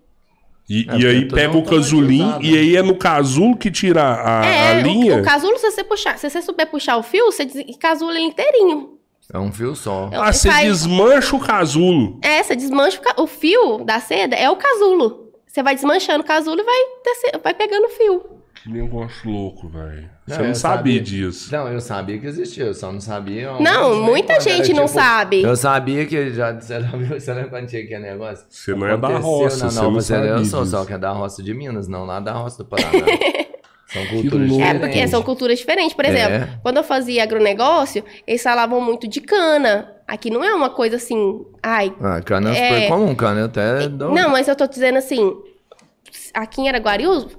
E, 0.70 0.86
É, 0.90 0.98
e 0.98 1.06
aí 1.08 1.28
pega 1.28 1.54
o 1.54 1.58
automatizado. 1.60 2.44
e 2.46 2.58
aí 2.58 2.76
é 2.76 2.82
no 2.82 2.96
casulo 2.96 3.56
que 3.56 3.72
tira 3.72 4.02
a, 4.04 4.46
é, 4.46 4.72
a 4.72 4.82
linha. 4.82 5.16
O, 5.16 5.20
o 5.22 5.24
casulo, 5.24 5.58
se 5.58 5.72
você 5.72 5.84
puxar, 5.84 6.18
se 6.18 6.30
você 6.30 6.42
souber 6.42 6.68
puxar 6.70 6.98
o 6.98 7.04
fio, 7.04 7.26
você 7.32 7.46
casula 7.80 8.12
ele 8.12 8.22
inteirinho. 8.28 8.98
É 9.34 9.38
um 9.40 9.52
fio 9.52 9.76
só. 9.76 10.08
Então, 10.08 10.22
Ah, 10.24 10.32
você 10.32 10.50
faz- 10.50 10.66
desmancha 10.68 11.36
o 11.36 11.40
casulo. 11.40 12.20
É, 12.22 12.42
você 12.44 12.56
desmancha 12.56 12.98
o, 12.98 13.02
ca- 13.02 13.16
o 13.22 13.28
fio 13.28 13.84
da 13.86 14.00
seda, 14.00 14.36
é 14.36 14.50
o 14.50 14.56
casulo. 14.56 15.32
Você 15.46 15.62
vai 15.64 15.74
desmanchando 15.76 16.22
o 16.22 16.28
casulo 16.28 16.60
e 16.60 16.64
vai, 16.64 16.78
descer- 17.04 17.40
vai 17.44 17.54
pegando 17.54 17.86
o 17.86 17.90
fio. 17.90 18.24
Que 18.64 18.70
negócio 18.72 19.30
louco, 19.30 19.68
velho. 19.70 20.10
Você 20.26 20.38
Não, 20.40 20.48
não 20.48 20.56
sabia 20.56 20.78
sabia. 20.98 21.02
disso. 21.02 21.52
Não, 21.56 21.68
eu 21.72 21.80
sabia 21.80 22.18
que 22.20 22.26
existia, 22.28 22.66
eu 22.66 22.74
só 22.74 22.92
não 22.92 23.00
sabia. 23.00 23.52
onde, 23.54 23.64
Não, 23.64 24.04
muita 24.04 24.40
gente 24.40 24.74
não 24.74 24.86
tipo, 24.86 25.00
sabe. 25.00 25.42
Eu 25.42 25.56
sabia 25.56 26.06
que 26.06 26.32
já. 26.34 26.54
Você 26.54 26.78
lembra, 26.78 27.20
você 27.20 27.34
lembra 27.34 27.50
quando 27.50 27.68
tinha 27.68 27.84
aquele 27.84 28.00
negócio? 28.02 28.46
Você 28.50 28.74
não 28.76 28.88
é 28.88 28.98
da 28.98 29.18
roça, 29.18 29.66
na 29.66 29.72
você 29.72 29.80
Nova 29.80 29.92
não 29.92 30.02
sabia 30.02 30.30
Eu 30.32 30.46
sou 30.46 30.62
disso. 30.64 30.72
só 30.78 30.86
que 30.86 30.94
é 30.94 30.98
da 30.98 31.12
roça 31.12 31.42
de 31.44 31.54
Minas, 31.54 31.88
não 31.88 32.06
lá 32.06 32.20
da 32.20 32.34
roça 32.34 32.64
do 32.64 32.66
Paraná. 32.70 32.90
São 33.88 34.06
culturas 34.08 34.50
louco. 34.50 34.64
É, 34.64 34.66
diferentes. 34.74 34.80
porque 34.82 35.08
são 35.08 35.24
culturas 35.24 35.60
diferentes. 35.60 35.94
Por 35.94 36.04
É. 36.04 36.10
exemplo, 36.10 36.60
quando 36.62 36.78
eu 36.78 36.84
fazia 36.84 37.24
agronegócio, 37.24 38.04
eles 38.26 38.44
falavam 38.44 38.82
muito 38.82 39.08
de 39.08 39.22
cana. 39.22 39.94
Aqui 40.06 40.30
não 40.30 40.44
é 40.44 40.54
uma 40.54 40.70
coisa 40.70 40.98
assim, 40.98 41.46
ai. 41.64 41.94
Ah, 42.02 42.22
cana 42.22 42.54
é 42.54 42.60
É. 42.60 42.70
super 42.74 42.88
comum, 42.90 43.16
cana 43.16 43.40
eu 43.42 43.46
até 43.46 43.88
dou. 43.88 44.12
Não, 44.14 44.30
mas 44.30 44.48
eu 44.50 44.56
tô 44.58 44.68
dizendo 44.68 44.98
assim, 44.98 45.34
aqui 46.34 46.62
em 46.62 46.68
Araguariús, 46.70 47.26
mais- 47.26 47.38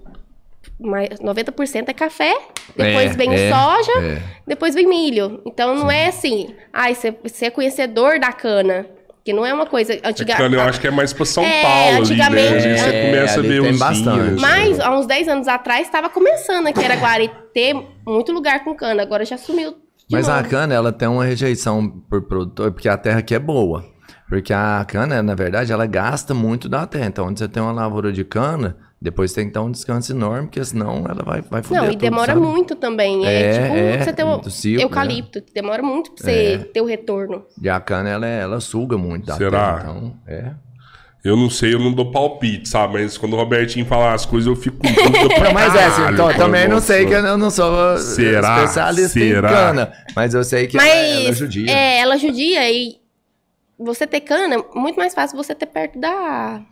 90% 0.80 1.88
é 1.88 1.92
café, 1.92 2.34
depois 2.76 3.12
É, 3.12 3.16
vem 3.16 3.34
é, 3.34 3.50
soja, 3.52 3.92
é. 4.00 4.22
depois 4.46 4.74
vem 4.74 4.86
milho. 4.86 5.40
Então 5.46 5.74
não 5.74 5.90
é 5.90 6.06
assim, 6.08 6.54
ai, 6.72 6.94
você, 6.94 7.14
você 7.22 7.46
é 7.46 7.50
conhecedor 7.50 8.18
da 8.20 8.32
cana. 8.32 8.86
Que 9.24 9.32
não 9.34 9.44
é 9.44 9.52
uma 9.52 9.66
coisa 9.66 9.92
antiga. 10.04 10.36
Cana, 10.36 10.56
eu 10.56 10.60
acho 10.62 10.80
que 10.80 10.86
é 10.86 10.90
mais 10.90 11.12
pra 11.12 11.26
São 11.26 11.44
É, 11.44 11.60
Paulo 11.60 11.78
ali, 12.06 12.16
né? 12.16 12.24
antigamente- 12.24 12.66
Ali 12.66 12.78
você 12.78 12.86
É, 12.88 13.06
começa 13.10 13.40
a 13.40 13.42
ver 13.42 13.60
os 13.60 13.78
bastante. 13.78 14.40
Mas 14.40 14.80
há 14.80 14.98
uns 14.98 15.06
10 15.06 15.28
anos 15.28 15.46
atrás 15.48 15.82
estava 15.86 16.08
começando 16.08 16.66
aqui 16.68 16.80
em 16.80 16.84
Araguari 16.86 17.30
ter 17.52 17.74
muito 18.06 18.32
lugar 18.32 18.64
com 18.64 18.74
cana, 18.74 19.02
agora 19.02 19.26
já 19.26 19.36
sumiu. 19.36 19.72
de 19.72 19.76
Mas 20.16 20.30
a 20.30 20.36
novo. 20.38 20.48
cana, 20.48 20.72
ela 20.74 20.90
tem 20.92 21.06
uma 21.06 21.22
rejeição 21.26 21.86
por 22.08 22.22
produtor, 22.26 22.72
porque 22.72 22.88
a 22.88 22.96
terra 22.96 23.18
aqui 23.18 23.34
é 23.34 23.38
boa. 23.38 23.84
Porque 24.30 24.54
a 24.54 24.82
cana, 24.88 25.22
na 25.22 25.34
verdade, 25.34 25.70
ela 25.72 25.84
gasta 25.84 26.32
muito 26.32 26.66
da 26.66 26.86
terra. 26.86 27.04
Então, 27.06 27.26
onde 27.26 27.38
você 27.38 27.48
tem 27.48 27.62
uma 27.62 27.72
lavoura 27.72 28.10
de 28.10 28.24
cana, 28.24 28.78
depois 29.00 29.32
tem 29.32 29.46
que 29.46 29.52
dar 29.52 29.62
um 29.62 29.70
descanso 29.70 30.12
enorme, 30.12 30.46
porque 30.48 30.64
senão 30.64 31.04
ela 31.08 31.22
vai, 31.24 31.40
vai 31.42 31.62
foder 31.62 31.82
Não, 31.82 31.88
e 31.88 31.92
tudo, 31.92 32.00
demora 32.00 32.34
sabe? 32.34 32.40
muito 32.44 32.74
também. 32.74 33.24
É, 33.26 33.32
É, 33.42 33.52
tipo 33.62 33.74
é, 33.76 33.98
você 34.04 34.12
ter 34.12 34.24
um 34.24 34.38
do 34.40 34.50
ciclo, 34.50 34.82
eucalipto, 34.82 35.40
que 35.42 35.52
demora 35.54 35.82
muito 35.82 36.10
pra 36.12 36.24
você 36.24 36.54
É. 36.54 36.58
ter 36.58 36.80
o 36.80 36.84
retorno. 36.84 37.44
E 37.62 37.68
a 37.68 37.78
cana, 37.78 38.08
ela, 38.08 38.26
é- 38.26 38.40
ela 38.40 38.58
suga 38.60 38.98
muito 38.98 39.26
da 39.26 39.36
Será? 39.36 39.74
terra. 39.78 39.90
Então, 39.90 40.16
é. 40.26 40.50
Eu 41.24 41.36
não 41.36 41.50
sei, 41.50 41.74
eu 41.74 41.80
não 41.80 41.92
dou 41.92 42.10
palpite, 42.12 42.68
sabe? 42.68 42.94
Mas 42.94 43.18
quando 43.18 43.34
o 43.34 43.36
Robertinho 43.36 43.84
fala 43.84 44.14
as 44.14 44.24
coisas, 44.24 44.46
eu 44.46 44.54
fico 44.56 44.78
com 44.78 44.82
dúvida 45.12 45.52
mas 45.52 45.74
é 45.74 45.84
assim, 45.84 46.02
então, 46.12 46.32
também 46.34 46.68
não 46.68 46.80
sei 46.80 47.06
que 47.06 47.12
eu 47.12 47.36
não 47.36 47.50
sou 47.50 47.98
Será? 47.98 48.56
especialista 48.58 49.18
Será? 49.18 49.48
em 49.48 49.52
cana. 49.52 49.92
Mas 50.14 50.32
eu 50.32 50.44
sei 50.44 50.68
que 50.68 50.76
ela, 50.78 50.86
Mas 50.86 51.24
ela 51.26 51.32
judia. 51.34 51.70
é, 51.70 51.98
ela 51.98 52.16
judia 52.16 52.70
e 52.70 52.96
você 53.78 54.06
ter 54.06 54.20
cana, 54.20 54.62
muito 54.74 54.96
mais 54.96 55.12
fácil 55.12 55.36
você 55.36 55.54
ter 55.56 55.66
perto 55.66 55.98
da, 55.98 56.62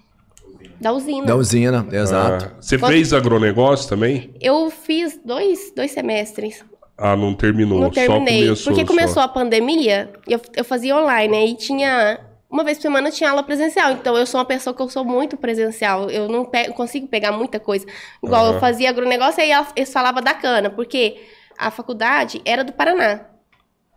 da 0.80 0.92
usina. 0.92 1.26
Da 1.26 1.36
usina, 1.36 1.86
exato. 1.92 2.46
Ah, 2.46 2.56
você 2.60 2.78
Quando- 2.78 2.92
fez 2.92 3.12
agronegócio 3.12 3.88
também? 3.88 4.34
Eu 4.40 4.70
fiz 4.70 5.18
dois, 5.24 5.72
dois 5.74 5.90
semestres. 5.90 6.64
Ah, 6.98 7.14
não 7.16 7.34
terminou, 7.34 7.78
Não 7.80 7.90
terminei. 7.90 8.40
só 8.40 8.46
começou. 8.46 8.72
porque 8.72 8.84
começou 8.86 9.14
só. 9.14 9.20
a 9.22 9.28
pandemia, 9.28 10.10
eu, 10.26 10.40
eu 10.56 10.64
fazia 10.64 10.96
online, 10.96 11.36
aí 11.36 11.54
tinha. 11.56 12.20
Uma 12.48 12.62
vez 12.64 12.78
por 12.78 12.82
semana 12.82 13.10
tinha 13.10 13.28
aula 13.30 13.42
presencial. 13.42 13.90
Então 13.92 14.16
eu 14.16 14.24
sou 14.24 14.38
uma 14.38 14.44
pessoa 14.46 14.72
que 14.74 14.80
eu 14.80 14.88
sou 14.88 15.04
muito 15.04 15.36
presencial. 15.36 16.08
Eu 16.08 16.28
não 16.28 16.44
pe- 16.44 16.68
consigo 16.72 17.06
pegar 17.08 17.32
muita 17.32 17.58
coisa. 17.58 17.84
Igual 18.24 18.44
Aham. 18.46 18.54
eu 18.54 18.60
fazia 18.60 18.88
agronegócio, 18.88 19.42
aí 19.42 19.50
ela- 19.50 19.66
eles 19.76 19.92
falavam 19.92 20.22
da 20.22 20.32
cana, 20.32 20.70
porque 20.70 21.16
a 21.58 21.70
faculdade 21.72 22.40
era 22.44 22.62
do 22.62 22.72
Paraná. 22.72 23.20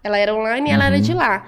Ela 0.03 0.17
era 0.17 0.33
online 0.33 0.69
e 0.69 0.73
ela 0.73 0.81
Uhum. 0.85 0.87
era 0.93 0.99
de 1.01 1.13
lá. 1.13 1.45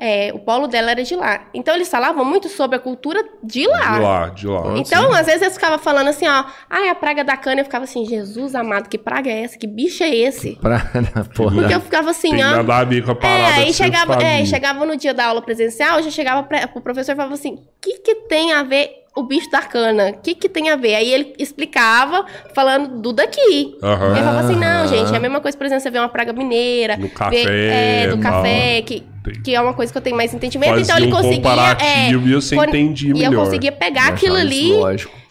É, 0.00 0.30
o 0.32 0.38
polo 0.38 0.68
dela 0.68 0.92
era 0.92 1.02
de 1.02 1.16
lá. 1.16 1.48
Então 1.52 1.74
eles 1.74 1.88
falavam 1.88 2.24
muito 2.24 2.48
sobre 2.48 2.76
a 2.76 2.78
cultura 2.78 3.20
de 3.42 3.66
lá. 3.66 3.94
De 3.94 4.00
lá, 4.00 4.28
de 4.28 4.46
lá. 4.46 4.78
Então, 4.78 5.12
às 5.12 5.26
vezes, 5.26 5.42
eles 5.42 5.54
ficavam 5.54 5.76
falando 5.76 6.06
assim, 6.06 6.28
ó, 6.28 6.44
ai, 6.70 6.88
a 6.88 6.94
praga 6.94 7.24
da 7.24 7.36
cana, 7.36 7.62
eu 7.62 7.64
ficava 7.64 7.82
assim, 7.82 8.06
Jesus 8.06 8.54
amado, 8.54 8.88
que 8.88 8.96
praga 8.96 9.28
é 9.28 9.42
essa? 9.42 9.58
Que 9.58 9.66
bicho 9.66 10.04
é 10.04 10.14
esse? 10.14 10.56
Pra, 10.60 10.78
porra. 11.34 11.56
Porque 11.56 11.74
eu 11.74 11.80
ficava 11.80 12.10
assim, 12.10 12.30
Tem 12.30 12.44
ó. 12.44 12.50
nada 12.58 12.76
a 12.76 12.84
ver 12.84 13.04
com 13.04 13.10
a 13.10 13.16
parada 13.16 13.40
É, 13.40 13.64
aí 13.64 13.72
chegava, 13.74 14.14
é, 14.22 14.44
chegava 14.44 14.86
no 14.86 14.96
dia 14.96 15.12
da 15.12 15.26
aula 15.26 15.42
presencial, 15.42 16.00
já 16.00 16.10
chegava 16.10 16.44
pra, 16.44 16.68
pro 16.68 16.80
professor 16.80 17.12
e 17.12 17.16
falava 17.16 17.34
assim: 17.34 17.54
o 17.54 17.66
que, 17.80 17.98
que 17.98 18.14
tem 18.28 18.52
a 18.52 18.62
ver 18.62 19.07
o 19.18 19.22
bicho 19.24 19.50
da 19.50 19.60
cana? 19.62 20.10
O 20.10 20.18
que, 20.22 20.34
que 20.34 20.48
tem 20.48 20.70
a 20.70 20.76
ver? 20.76 20.94
Aí 20.94 21.12
ele 21.12 21.34
explicava, 21.38 22.24
falando 22.54 23.00
do 23.00 23.12
daqui. 23.12 23.76
Aham. 23.82 24.10
Ele 24.12 24.20
falava 24.20 24.40
assim: 24.40 24.56
não, 24.56 24.86
gente, 24.86 25.12
é 25.12 25.16
a 25.16 25.20
mesma 25.20 25.40
coisa, 25.40 25.58
por 25.58 25.66
exemplo, 25.66 25.82
você 25.82 25.90
vê 25.90 25.98
uma 25.98 26.08
praga 26.08 26.32
mineira. 26.32 26.96
Vê- 26.96 27.08
café, 27.08 28.04
é, 28.04 28.06
do 28.06 28.18
tal. 28.20 28.32
café, 28.32 28.82
que, 28.82 29.02
que 29.44 29.54
é 29.54 29.60
uma 29.60 29.74
coisa 29.74 29.92
que 29.92 29.98
eu 29.98 30.02
tenho 30.02 30.16
mais 30.16 30.32
entendimento. 30.32 30.70
Fazia 30.70 30.84
então 30.84 30.96
ele 30.96 31.06
um 31.08 31.10
conseguia. 31.10 31.76
é, 31.80 32.10
e 32.10 32.58
entendia 32.68 33.14
E 33.16 33.24
eu 33.24 33.32
conseguia 33.32 33.72
pegar 33.72 34.08
Eu 34.08 34.14
aquilo 34.14 34.36
ali 34.36 34.72
Lógico. 34.72 35.27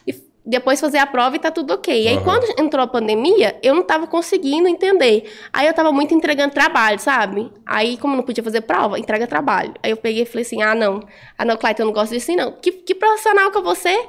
Depois 0.48 0.80
fazer 0.80 0.98
a 0.98 1.06
prova 1.06 1.36
e 1.36 1.40
tá 1.40 1.52
tudo 1.52 1.74
ok. 1.74 2.04
E 2.04 2.08
aí, 2.08 2.20
quando 2.22 2.46
entrou 2.60 2.84
a 2.84 2.88
pandemia, 2.88 3.58
eu 3.62 3.76
não 3.76 3.84
tava 3.84 4.08
conseguindo 4.08 4.68
entender. 4.68 5.30
Aí 5.52 5.68
eu 5.68 5.74
tava 5.74 5.92
muito 5.92 6.14
entregando 6.14 6.54
trabalho, 6.54 7.00
sabe? 7.00 7.52
Aí, 7.66 7.98
como 7.98 8.14
eu 8.14 8.18
não 8.18 8.24
podia 8.24 8.44
fazer 8.44 8.62
prova, 8.62 8.98
entrega 8.98 9.28
trabalho. 9.28 9.74
Aí 9.84 9.92
eu 9.92 9.98
peguei 9.98 10.24
e 10.24 10.26
falei 10.26 10.44
assim: 10.44 10.62
ah, 10.62 10.74
não. 10.74 11.02
Ah, 11.38 11.44
não, 11.44 11.58
Clayton, 11.58 11.84
eu 11.84 11.88
não 11.88 11.94
gosto 11.94 12.14
disso 12.14 12.32
não. 12.36 12.54
Que, 12.54 12.72
que 12.72 12.96
profissional 12.96 13.52
que 13.52 13.58
é 13.58 13.62
você? 13.62 14.08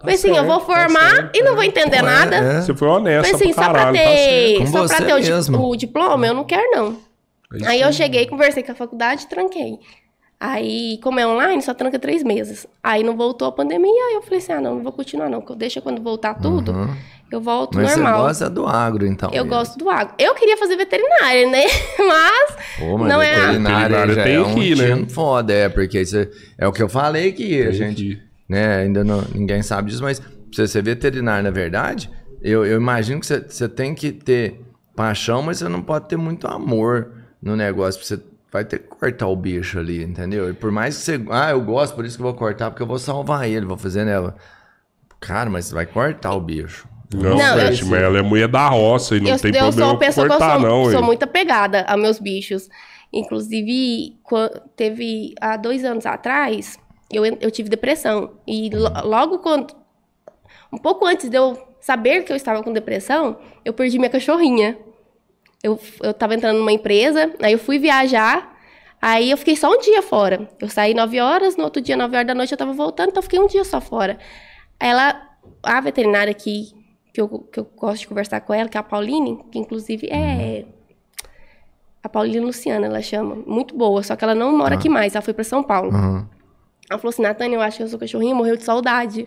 falei 0.00 0.14
assim, 0.16 0.36
eu 0.36 0.44
vou 0.44 0.58
tá 0.58 0.66
formar 0.66 1.10
certo, 1.16 1.36
e 1.36 1.42
não 1.42 1.54
vou 1.54 1.64
entender 1.64 1.96
É, 1.96 2.02
nada. 2.02 2.36
é. 2.36 2.60
Você 2.60 2.74
foi 2.74 2.88
honesta 2.88 3.30
Falei 3.30 3.34
assim, 3.34 3.54
pra 3.54 3.64
só 3.64 3.70
pra 3.70 3.78
caralho, 3.80 3.96
tá 3.96 4.04
certo. 4.04 4.18
ter, 4.18 4.58
Com 4.58 4.66
só 4.66 4.72
pra 4.72 4.88
você 4.88 5.04
ter 5.04 5.52
o, 5.52 5.62
o 5.70 5.76
diploma, 5.76 6.26
eu 6.26 6.34
não 6.34 6.44
quero, 6.44 6.70
não. 6.72 6.98
É 7.52 7.56
isso 7.56 7.68
Aí 7.68 7.80
eu 7.80 7.92
cheguei, 7.92 8.26
conversei 8.26 8.62
com 8.62 8.72
a 8.72 8.74
faculdade 8.74 9.24
e 9.24 9.28
tranquei. 9.28 9.78
Aí, 10.38 10.98
como 11.02 11.18
é 11.18 11.26
online, 11.26 11.62
só 11.62 11.72
tranca 11.72 11.98
três 11.98 12.22
meses. 12.22 12.66
Aí 12.82 13.02
não 13.02 13.16
voltou 13.16 13.48
a 13.48 13.52
pandemia, 13.52 13.90
aí 14.08 14.14
eu 14.14 14.22
falei 14.22 14.38
assim, 14.38 14.52
ah, 14.52 14.60
não, 14.60 14.74
não 14.76 14.82
vou 14.82 14.92
continuar 14.92 15.28
não. 15.30 15.42
Deixa 15.56 15.80
quando 15.80 16.02
voltar 16.02 16.34
tudo, 16.34 16.72
Uhum. 16.72 16.94
eu 17.32 17.40
volto 17.40 17.76
Mas 17.76 17.96
normal. 17.96 18.18
você 18.18 18.26
gosta 18.26 18.50
do 18.50 18.66
agro, 18.66 19.06
então. 19.06 19.30
Eu 19.30 19.44
mesmo. 19.44 19.48
gosto 19.56 19.78
do 19.78 19.88
agro. 19.88 20.14
Eu 20.18 20.34
queria 20.34 20.56
fazer 20.58 20.76
veterinária, 20.76 21.48
né? 21.50 21.64
Mas 21.98 22.56
Pô, 22.78 22.98
mas 22.98 23.08
não 23.08 23.22
é 23.22 23.34
a... 23.34 23.46
veterinária, 23.46 24.14
já 24.14 24.22
tem 24.24 24.34
é 24.34 24.40
um 24.40 24.50
aqui, 24.50 24.74
né? 24.74 25.06
foda, 25.08 25.52
é, 25.52 25.68
porque 25.68 26.00
isso 26.00 26.16
é, 26.18 26.28
é 26.58 26.66
o 26.68 26.72
que 26.72 26.82
eu 26.82 26.88
falei 26.88 27.32
que 27.32 27.62
a 27.62 27.70
gente, 27.70 28.16
que- 28.16 28.22
né, 28.48 28.78
ainda 28.82 29.02
não, 29.04 29.22
ninguém 29.34 29.62
sabe 29.62 29.90
disso, 29.90 30.02
mas 30.02 30.18
pra 30.18 30.28
você 30.52 30.66
ser 30.68 30.82
veterinário, 30.82 31.44
na 31.44 31.50
verdade, 31.50 32.10
Eu, 32.42 32.66
eu 32.66 32.76
imagino 32.76 33.20
que 33.20 33.26
você, 33.26 33.40
você 33.40 33.66
tem 33.66 33.94
que 33.94 34.12
ter 34.12 34.60
paixão, 34.94 35.40
mas 35.40 35.58
você 35.58 35.68
não 35.68 35.80
pode 35.80 36.08
ter 36.08 36.16
muito 36.18 36.46
amor 36.46 37.10
no 37.42 37.56
negócio. 37.56 38.04
Você 38.04 38.20
vai 38.54 38.64
ter 38.64 38.78
que 38.78 38.86
cortar 38.86 39.26
o 39.26 39.34
bicho 39.34 39.80
ali, 39.80 40.00
entendeu? 40.00 40.48
E 40.48 40.52
por 40.52 40.70
mais 40.70 40.96
que 40.96 41.02
você. 41.02 41.20
Ah, 41.28 41.50
eu 41.50 41.60
gosto, 41.60 41.96
por 41.96 42.04
isso 42.04 42.16
que 42.16 42.22
eu 42.22 42.26
vou 42.26 42.34
cortar, 42.34 42.70
porque 42.70 42.84
eu 42.84 42.86
vou 42.86 43.00
salvar 43.00 43.48
ele, 43.48 43.66
vou 43.66 43.76
fazer 43.76 44.04
nela. 44.04 44.36
Cara, 45.18 45.50
mas 45.50 45.64
você 45.66 45.74
vai 45.74 45.86
cortar 45.86 46.32
o 46.34 46.40
bicho. 46.40 46.86
Não, 47.12 47.36
Não, 47.36 47.56
mas 47.56 47.92
ela 47.92 48.18
é 48.18 48.22
mulher 48.22 48.46
da 48.46 48.68
roça 48.68 49.16
e 49.16 49.20
não 49.20 49.32
eu, 49.32 49.38
tem 49.40 49.50
eu 49.50 49.56
sou 49.56 49.64
problema 49.72 49.92
uma 49.92 49.98
pessoa 49.98 50.28
com 50.28 50.36
que 50.36 50.42
eu 50.42 50.46
cortar, 50.46 50.60
sou, 50.60 50.68
não. 50.68 50.90
sou 50.92 51.02
muito 51.02 51.22
apegada 51.24 51.82
a 51.88 51.96
meus 51.96 52.20
bichos. 52.20 52.68
Inclusive, 53.12 54.16
teve 54.76 55.34
há 55.40 55.56
dois 55.56 55.84
anos 55.84 56.06
atrás, 56.06 56.78
eu, 57.12 57.24
eu 57.24 57.50
tive 57.50 57.68
depressão. 57.68 58.34
E 58.46 58.70
lo- 58.70 58.92
logo 59.04 59.38
quando. 59.40 59.74
Um 60.72 60.78
pouco 60.78 61.04
antes 61.06 61.28
de 61.28 61.36
eu 61.36 61.56
saber 61.80 62.22
que 62.22 62.30
eu 62.32 62.36
estava 62.36 62.62
com 62.62 62.72
depressão, 62.72 63.36
eu 63.64 63.72
perdi 63.72 63.98
minha 63.98 64.10
cachorrinha. 64.10 64.78
Eu, 65.64 65.80
eu 66.02 66.12
tava 66.12 66.34
entrando 66.34 66.58
numa 66.58 66.72
empresa, 66.72 67.34
aí 67.42 67.54
eu 67.54 67.58
fui 67.58 67.78
viajar, 67.78 68.54
aí 69.00 69.30
eu 69.30 69.36
fiquei 69.38 69.56
só 69.56 69.72
um 69.72 69.80
dia 69.80 70.02
fora. 70.02 70.46
Eu 70.60 70.68
saí 70.68 70.92
9 70.92 71.18
horas, 71.20 71.56
no 71.56 71.64
outro 71.64 71.80
dia, 71.80 71.96
9 71.96 72.14
horas 72.14 72.26
da 72.26 72.34
noite, 72.34 72.52
eu 72.52 72.58
tava 72.58 72.74
voltando, 72.74 73.08
então 73.08 73.20
eu 73.20 73.22
fiquei 73.22 73.40
um 73.40 73.46
dia 73.46 73.64
só 73.64 73.80
fora. 73.80 74.18
Ela, 74.78 75.18
a 75.62 75.80
veterinária 75.80 76.30
aqui, 76.30 76.74
que 77.14 77.18
eu, 77.18 77.28
que 77.50 77.58
eu 77.58 77.64
gosto 77.74 78.00
de 78.00 78.08
conversar 78.08 78.42
com 78.42 78.52
ela, 78.52 78.68
que 78.68 78.76
é 78.76 78.80
a 78.80 78.82
Pauline, 78.82 79.42
que 79.50 79.58
inclusive 79.58 80.06
é. 80.10 80.66
A 82.02 82.08
Pauline 82.10 82.40
Luciana, 82.40 82.84
ela 82.84 83.00
chama. 83.00 83.36
Muito 83.46 83.74
boa, 83.74 84.02
só 84.02 84.14
que 84.14 84.22
ela 84.22 84.34
não 84.34 84.54
mora 84.54 84.74
aqui 84.74 84.90
mais, 84.90 85.14
ela 85.14 85.22
foi 85.22 85.32
pra 85.32 85.44
São 85.44 85.62
Paulo. 85.62 85.88
Aham. 85.88 86.28
Ela 86.90 86.98
falou 86.98 87.08
assim: 87.08 87.22
Natânia, 87.22 87.56
eu 87.56 87.62
acho 87.62 87.78
que 87.78 87.84
o 87.84 87.88
seu 87.88 87.98
cachorrinho 87.98 88.36
morreu 88.36 88.56
de 88.58 88.64
saudade. 88.64 89.26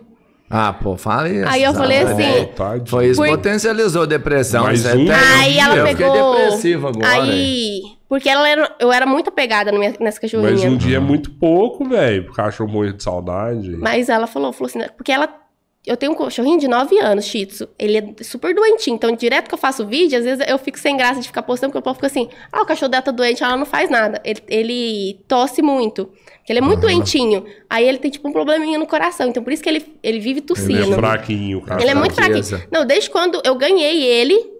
Ah, 0.50 0.72
pô, 0.72 0.96
fala 0.96 1.28
isso. 1.28 1.46
Aí 1.48 1.62
eu 1.62 1.74
falei 1.74 1.98
assim, 1.98 2.40
Vontade. 2.46 2.90
Foi 2.90 3.06
isso, 3.08 3.20
Por- 3.20 3.28
potencializou 3.28 4.02
a 4.02 4.06
depressão. 4.06 4.64
Mais 4.64 4.78
isso 4.80 4.88
é 4.88 4.92
um? 4.92 5.06
terrível. 5.06 5.16
Aí 5.38 5.58
ela 5.58 5.76
eu 5.76 5.84
pegou. 5.84 6.12
fiquei 6.14 6.22
depressivo 6.42 6.88
agora. 6.88 7.08
Aí. 7.22 7.82
Porque 8.08 8.28
ela 8.28 8.48
era, 8.48 8.74
eu 8.80 8.90
era 8.90 9.04
muito 9.04 9.28
apegada 9.28 9.70
minha- 9.70 9.92
nessa 10.00 10.18
cachorrinha. 10.18 10.50
Mas 10.52 10.64
um 10.64 10.76
dia 10.76 10.96
é 10.96 11.00
muito 11.00 11.30
pouco, 11.32 11.86
velho. 11.86 12.30
O 12.30 12.32
cachorro 12.32 12.70
morrer 12.72 12.94
de 12.94 13.02
saudade. 13.02 13.76
Mas 13.76 14.08
ela 14.08 14.26
falou, 14.26 14.50
falou 14.52 14.68
assim, 14.68 14.78
né, 14.78 14.88
porque 14.96 15.12
ela. 15.12 15.28
Eu 15.88 15.96
tenho 15.96 16.12
um 16.12 16.14
cachorrinho 16.14 16.58
de 16.58 16.68
9 16.68 16.98
anos, 17.00 17.24
Shih 17.24 17.46
Tzu. 17.46 17.68
Ele 17.78 17.98
é 17.98 18.22
super 18.22 18.54
doentinho. 18.54 18.94
Então, 18.96 19.14
direto 19.16 19.48
que 19.48 19.54
eu 19.54 19.58
faço 19.58 19.86
vídeo, 19.86 20.18
às 20.18 20.24
vezes 20.24 20.46
eu 20.48 20.58
fico 20.58 20.78
sem 20.78 20.96
graça 20.96 21.20
de 21.20 21.26
ficar 21.26 21.42
postando, 21.42 21.70
porque 21.72 21.78
o 21.78 21.82
povo 21.82 21.94
fica 21.94 22.06
assim: 22.06 22.28
ah, 22.52 22.62
o 22.62 22.66
cachorro 22.66 22.90
dela 22.90 23.02
tá 23.02 23.10
doente, 23.10 23.42
ela 23.42 23.56
não 23.56 23.66
faz 23.66 23.88
nada. 23.88 24.20
Ele, 24.24 24.42
ele 24.48 25.20
tosse 25.26 25.62
muito. 25.62 26.06
Porque 26.06 26.52
ele 26.52 26.58
é 26.58 26.62
muito 26.62 26.80
doentinho. 26.80 27.44
Aí 27.68 27.86
ele 27.88 27.98
tem, 27.98 28.10
tipo, 28.10 28.28
um 28.28 28.32
probleminha 28.32 28.78
no 28.78 28.86
coração. 28.86 29.28
Então, 29.28 29.42
por 29.42 29.52
isso 29.52 29.62
que 29.62 29.68
ele, 29.68 29.84
ele 30.02 30.18
vive 30.18 30.38
Ele 30.40 30.46
tossindo. 30.46 30.92
é 30.92 30.96
fraquinho, 30.96 31.60
cara. 31.62 31.80
Ele 31.80 31.90
é 31.90 31.94
muito 31.94 32.14
fraquinho. 32.14 32.62
Não, 32.70 32.86
desde 32.86 33.10
quando 33.10 33.40
eu 33.44 33.54
ganhei 33.54 34.02
ele, 34.02 34.58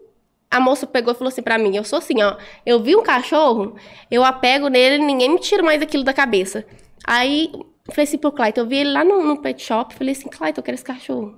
a 0.51 0.61
moça 0.61 0.87
pegou 0.87 1.12
e 1.12 1.16
falou 1.16 1.29
assim 1.29 1.43
pra 1.43 1.59
mim: 1.59 1.76
eu 1.76 1.85
sou 1.85 1.99
assim, 1.99 2.22
ó. 2.22 2.37
Eu 2.64 2.81
vi 2.83 2.97
um 2.97 3.03
cachorro, 3.03 3.76
eu 4.11 4.24
apego 4.24 4.68
nele, 4.68 5.03
ninguém 5.03 5.29
me 5.31 5.39
tira 5.39 5.62
mais 5.62 5.81
aquilo 5.83 6.05
da 6.05 6.12
cabeça. 6.12 6.64
Aí, 7.07 7.51
falei 7.91 8.05
assim 8.05 8.18
pro 8.18 8.32
Clayton, 8.32 8.61
eu 8.61 8.66
vi 8.66 8.78
ele 8.78 8.93
lá 8.93 9.05
no, 9.05 9.24
no 9.24 9.41
pet 9.41 9.62
shop, 9.62 9.95
falei 9.95 10.12
assim: 10.12 10.28
Clayton, 10.28 10.61
eu 10.61 10.64
quero 10.64 10.74
esse 10.74 10.84
cachorro. 10.84 11.34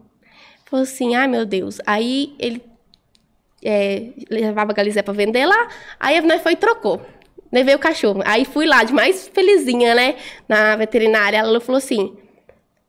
Falou 0.66 0.82
assim: 0.84 1.14
ai 1.14 1.26
meu 1.26 1.44
Deus. 1.44 1.80
Aí 1.86 2.34
ele 2.38 2.62
é, 3.64 4.11
levava 4.30 4.72
a 4.72 4.74
Galizé 4.74 5.03
pra 5.03 5.12
vender 5.12 5.46
lá, 5.46 5.68
aí 5.98 6.20
nós 6.20 6.42
foi 6.42 6.53
e 6.53 6.57
trocou. 6.57 7.01
Levei 7.53 7.74
o 7.74 7.78
cachorro. 7.78 8.22
Aí 8.24 8.44
fui 8.44 8.66
lá, 8.66 8.84
de 8.84 8.92
mais 8.92 9.28
felizinha, 9.28 9.94
né? 9.94 10.16
Na 10.48 10.76
veterinária. 10.76 11.38
Ela 11.38 11.61
falou 11.61 11.78
assim: 11.78 12.16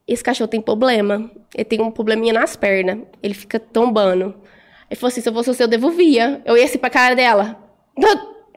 esse 0.06 0.22
cachorro 0.22 0.48
tem 0.48 0.60
problema. 0.60 1.30
Ele 1.54 1.64
tem 1.64 1.80
um 1.80 1.90
probleminha 1.90 2.32
nas 2.32 2.56
pernas. 2.56 2.98
Ele 3.22 3.34
fica 3.34 3.58
tombando. 3.58 4.34
Ele 4.88 4.98
falou 4.98 5.08
assim: 5.08 5.20
se 5.20 5.28
eu 5.28 5.32
fosse 5.32 5.52
você, 5.52 5.64
eu 5.64 5.68
devolvia. 5.68 6.40
Eu 6.44 6.56
ia 6.56 6.64
assim 6.64 6.78
pra 6.78 6.90
cara 6.90 7.14
dela. 7.14 7.58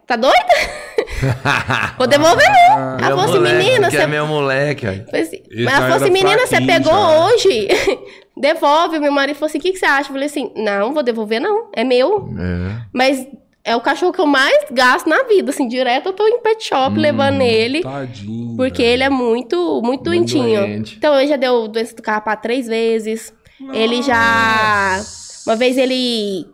Tá, 0.08 0.16
doida? 0.16 0.36
Vou 1.98 2.06
devolver, 2.08 2.46
não. 2.48 2.98
Ela 3.00 3.08
Meu 3.08 3.18
falou 3.18 3.24
assim: 3.24 3.34
moleque, 3.38 3.58
menina, 3.58 3.90
você. 3.90 3.98
é 3.98 4.08
meu 4.08 4.28
moleque, 4.28 4.86
assim- 4.88 5.44
Mas 5.64 5.74
ela 5.74 5.82
falou 5.82 5.96
assim: 5.96 6.12
menina, 6.12 6.46
você 6.48 6.62
pegou 6.62 6.92
já. 6.94 7.26
hoje? 7.26 7.68
Devolve. 8.38 9.00
Meu 9.00 9.12
marido 9.12 9.36
falou 9.36 9.48
assim: 9.48 9.58
o 9.58 9.62
que, 9.62 9.72
que 9.72 9.80
você 9.80 9.86
acha? 9.86 10.10
Eu 10.10 10.14
falei 10.14 10.28
assim: 10.28 10.52
não, 10.56 10.94
vou 10.94 11.02
devolver, 11.02 11.40
não. 11.42 11.70
É 11.76 11.84
meu. 11.84 12.30
É. 12.38 12.82
Mas 12.94 13.26
é 13.64 13.76
o 13.76 13.82
cachorro 13.82 14.12
que 14.14 14.22
eu 14.22 14.28
mais 14.28 14.66
gasto 14.72 15.08
na 15.10 15.24
vida. 15.24 15.50
Assim, 15.50 15.68
direto 15.68 16.08
eu 16.10 16.14
tô 16.14 16.28
em 16.28 16.40
pet 16.40 16.64
shop 16.64 16.98
levando 17.00 17.42
ele. 17.42 17.82
Tadinho. 17.82 18.56
Porque 18.58 18.84
velho. 18.84 18.94
ele 18.94 19.04
é 19.04 19.10
muito, 19.10 19.82
muito 19.84 20.04
doentinho. 20.04 20.60
doente. 20.62 20.96
Então, 20.98 21.18
ele 21.18 21.28
já 21.28 21.36
deu 21.36 21.68
doença 21.68 21.96
do 21.96 22.02
carrapato 22.04 22.44
três 22.44 22.68
vezes. 22.68 23.34
Ele 23.74 24.04
já... 24.04 25.02
Uma 25.48 25.56
vez 25.56 25.78
ele... 25.78 26.46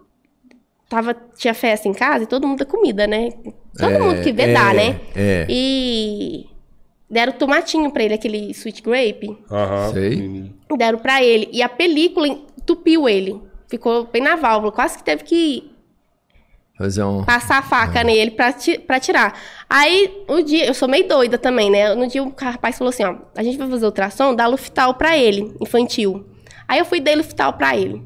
Tava, 0.91 1.15
tinha 1.37 1.53
festa 1.53 1.87
em 1.87 1.93
casa 1.93 2.25
e 2.25 2.27
todo 2.27 2.45
mundo 2.45 2.59
dá 2.59 2.65
comida, 2.65 3.07
né? 3.07 3.29
Todo 3.79 3.97
mundo 4.03 4.21
que 4.21 4.33
vê 4.33 4.51
dá, 4.53 4.71
é, 4.71 4.73
né? 4.73 4.99
É. 5.15 5.45
E... 5.49 6.45
Deram 7.09 7.31
tomatinho 7.31 7.89
pra 7.91 8.03
ele, 8.03 8.13
aquele 8.13 8.51
sweet 8.51 8.81
grape. 8.81 9.37
Aham. 9.49 9.93
Sei. 9.93 10.09
menino. 10.17 10.53
Deram 10.77 10.99
pra 10.99 11.23
ele. 11.23 11.47
E 11.53 11.61
a 11.63 11.69
película 11.69 12.27
entupiu 12.27 13.07
ele. 13.07 13.41
Ficou 13.69 14.03
bem 14.05 14.21
na 14.21 14.35
válvula. 14.35 14.69
Quase 14.73 14.97
que 14.97 15.03
teve 15.05 15.23
que 15.23 15.71
Fazer 16.77 17.03
um. 17.03 17.23
passar 17.23 17.59
a 17.59 17.61
faca 17.61 18.03
nele 18.03 18.31
pra, 18.31 18.51
ti- 18.51 18.77
pra 18.77 18.99
tirar. 18.99 19.39
Aí, 19.69 20.23
o 20.27 20.41
dia, 20.41 20.65
eu 20.65 20.73
sou 20.73 20.89
meio 20.89 21.07
doida 21.07 21.37
também, 21.37 21.69
né? 21.69 21.95
No 21.95 22.05
dia 22.05 22.21
o 22.21 22.33
rapaz 22.37 22.77
falou 22.77 22.89
assim, 22.89 23.05
ó, 23.05 23.15
a 23.37 23.43
gente 23.43 23.57
vai 23.57 23.69
fazer 23.69 23.85
ultrassom, 23.85 24.35
dá 24.35 24.45
Luftal 24.47 24.95
pra 24.95 25.17
ele, 25.17 25.55
infantil. 25.61 26.25
Aí 26.67 26.79
eu 26.79 26.85
fui 26.85 26.99
dar 26.99 27.15
Luftal 27.15 27.53
pra 27.53 27.77
ele. 27.77 28.01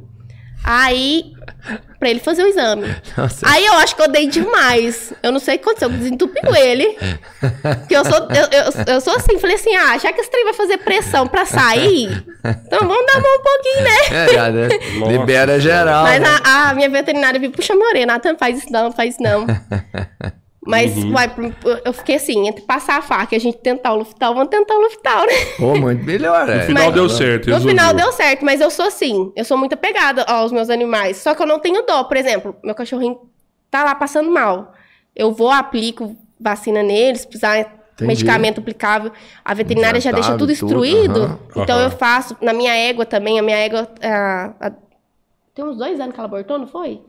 Aí, 0.68 1.32
pra 2.00 2.10
ele 2.10 2.20
fazer 2.20 2.44
o 2.44 2.48
exame. 2.48 2.88
Nossa. 3.16 3.48
Aí 3.48 3.64
eu 3.64 3.74
acho 3.74 3.96
que 3.96 4.02
eu 4.02 4.08
dei 4.08 4.28
demais. 4.28 5.14
Eu 5.22 5.32
não 5.32 5.40
sei 5.40 5.56
o 5.56 5.60
que 5.60 5.66
aconteceu, 5.66 5.90
desentupiu 5.90 6.56
ele. 6.56 6.98
Que 7.88 7.96
eu 7.96 8.04
sou, 8.04 8.18
eu, 8.32 8.48
eu, 8.52 8.96
eu 8.96 9.02
sou 9.02 9.16
assim, 9.16 9.38
falei 9.38 9.58
assim, 9.58 9.76
ah, 9.76 9.96
já 10.00 10.12
que 10.12 10.22
esse 10.22 10.32
trem 10.32 10.44
vai 10.44 10.54
fazer 10.54 10.80
pressão 10.80 11.28
pra 11.28 11.46
sair, 11.46 12.26
então 12.66 12.80
vamos 12.80 13.06
dar 13.06 13.18
a 13.18 13.22
mão 13.22 13.36
um 13.36 13.44
pouquinho, 13.44 13.84
né? 13.84 14.26
É, 14.26 14.34
já, 14.34 14.50
né? 14.50 14.68
Libera 15.08 15.60
geral. 15.60 16.04
Mas 16.04 16.20
né? 16.20 16.28
a, 16.44 16.70
a 16.70 16.74
minha 16.74 16.90
veterinária 16.90 17.40
viu, 17.40 17.52
puxa 17.52 17.76
minha 17.76 17.88
orelha, 17.88 18.08
Nathan, 18.08 18.36
faz 18.36 18.58
isso 18.58 18.72
não, 18.72 18.92
faz 18.92 19.14
isso 19.14 19.22
não. 19.22 19.46
Mas, 20.66 20.98
Uhum. 20.98 21.14
uai, 21.14 21.32
eu 21.86 21.94
fiquei 21.94 22.16
assim, 22.16 22.48
entre 22.48 22.64
passar 22.64 22.98
a 22.98 23.02
faca 23.02 23.36
e 23.36 23.38
a 23.38 23.40
gente 23.40 23.58
tentar 23.60 23.94
o 23.94 23.98
Luftal, 23.98 24.34
vamos 24.34 24.50
tentar 24.50 24.74
o 24.74 24.82
Luftal, 24.82 25.26
né? 25.28 25.34
Pô, 25.60 25.76
muito 25.78 26.04
melhor, 26.04 26.50
é. 26.50 26.56
No 26.56 26.62
final 26.64 26.86
Mas- 26.86 26.94
deu 26.96 27.08
certo. 27.10 27.46
No 27.48 27.54
resolveu. 27.54 27.78
final 27.78 27.94
deu 27.94 28.12
certo, 28.12 28.44
mas 28.44 28.60
eu 28.60 28.72
sou 28.72 28.86
assim, 28.86 29.32
eu 29.36 29.46
sou 29.46 29.58
muito 29.58 29.74
apegada 29.74 30.24
aos 30.24 30.52
meus 30.52 30.70
animais. 30.72 31.18
Só 31.18 31.36
que 31.36 31.42
eu 31.44 31.46
não 31.46 31.60
tenho 31.60 31.86
dó, 31.86 32.04
por 32.06 32.18
exemplo, 32.18 32.56
meu 32.64 32.74
cachorrinho 32.74 33.20
tá 33.70 33.84
lá 33.84 33.94
passando 33.94 34.32
mal. 34.32 34.74
Eu 35.16 35.32
vou, 35.32 35.52
aplico 35.52 36.16
vacina 36.40 36.82
neles, 36.82 37.22
se 37.22 37.28
precisar 37.28 37.60
Entendi. 37.60 38.08
medicamento 38.08 38.60
aplicável. 38.60 39.12
A 39.44 39.54
veterinária 39.54 40.02
já 40.02 40.12
deixa 40.12 40.32
tudo 40.32 40.40
tudo, 40.40 40.52
instruído. 40.52 41.24
aham. 41.26 41.40
Então 41.58 41.76
Aham. 41.78 41.84
eu 41.86 41.92
faço, 41.92 42.36
na 42.42 42.54
minha 42.54 42.76
égua 42.76 43.06
também, 43.06 43.38
a 43.40 43.42
minha 43.44 43.58
égua. 43.58 43.88
ah, 44.04 44.54
ah, 44.60 44.72
tem 45.54 45.64
uns 45.64 45.78
dois 45.78 46.00
anos 46.00 46.14
que 46.14 46.20
ela 46.20 46.28
abortou, 46.28 46.58
não 46.58 46.68
foi? 46.68 47.02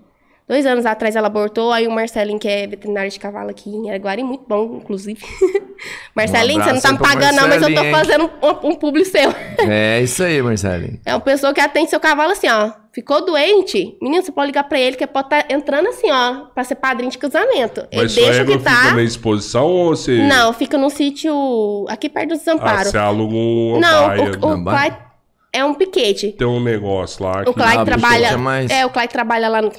Dois 0.48 0.64
anos 0.64 0.86
atrás 0.86 1.16
ela 1.16 1.26
abortou, 1.26 1.72
aí 1.72 1.88
o 1.88 1.90
Marcelinho, 1.90 2.38
que 2.38 2.46
é 2.46 2.68
veterinário 2.68 3.10
de 3.10 3.18
cavalo 3.18 3.50
aqui 3.50 3.68
em 3.68 3.90
Araguari, 3.90 4.22
muito 4.22 4.44
bom, 4.46 4.76
inclusive. 4.80 5.20
Marcelinho, 6.14 6.62
você 6.62 6.72
não 6.72 6.80
tá 6.80 6.92
me 6.92 6.98
pagando, 6.98 7.34
não, 7.36 7.48
mas 7.48 7.62
eu 7.62 7.74
tô 7.74 7.84
fazendo 7.90 8.30
um, 8.42 8.68
um 8.70 8.74
publi 8.76 9.04
seu. 9.04 9.34
É 9.58 10.00
isso 10.02 10.22
aí, 10.22 10.40
Marcelinho. 10.40 11.00
É 11.04 11.12
uma 11.14 11.20
pessoa 11.20 11.52
que 11.52 11.60
atende 11.60 11.90
seu 11.90 11.98
cavalo 11.98 12.30
assim, 12.30 12.48
ó. 12.48 12.70
Ficou 12.92 13.26
doente? 13.26 13.98
Menino, 14.00 14.22
você 14.22 14.30
pode 14.32 14.46
ligar 14.46 14.64
pra 14.64 14.78
ele, 14.78 14.96
que 14.96 15.06
pode 15.06 15.26
estar 15.26 15.52
entrando 15.52 15.88
assim, 15.88 16.10
ó, 16.10 16.46
pra 16.54 16.62
ser 16.64 16.76
padrinho 16.76 17.10
de 17.10 17.18
casamento. 17.18 17.80
ele 17.92 18.02
Mas 18.02 18.12
sua 18.12 18.24
deixa 18.24 18.44
que 18.44 18.58
tá. 18.58 18.70
fica 18.70 18.94
na 18.94 19.02
exposição 19.02 19.66
ou 19.66 19.88
você... 19.96 20.16
Não, 20.26 20.52
fica 20.52 20.78
num 20.78 20.88
sítio 20.88 21.84
aqui 21.88 22.08
perto 22.08 22.28
do 22.28 22.34
Ah, 22.34 22.36
desamparo. 22.38 22.88
você 22.88 22.96
aluga 22.96 23.34
uma 23.34 23.80
não, 23.80 24.06
baia. 24.06 24.22
o, 24.22 24.46
o 24.46 24.50
Na 24.50 24.56
baia? 24.58 24.90
Clyde 24.90 24.96
é 25.52 25.64
um 25.64 25.74
piquete. 25.74 26.32
Tem 26.32 26.46
um 26.46 26.62
negócio 26.62 27.22
lá 27.22 27.42
que... 27.44 27.50
O 27.50 27.52
Clyde 27.52 27.76
Ah, 27.78 27.84
trabalha. 27.84 28.26
é 28.28 28.36
mais- 28.36 28.70
É, 28.70 28.86
o 28.86 28.90
Clyde 28.90 29.12
trabalha 29.12 29.48
lá 29.48 29.60
no- 29.60 29.72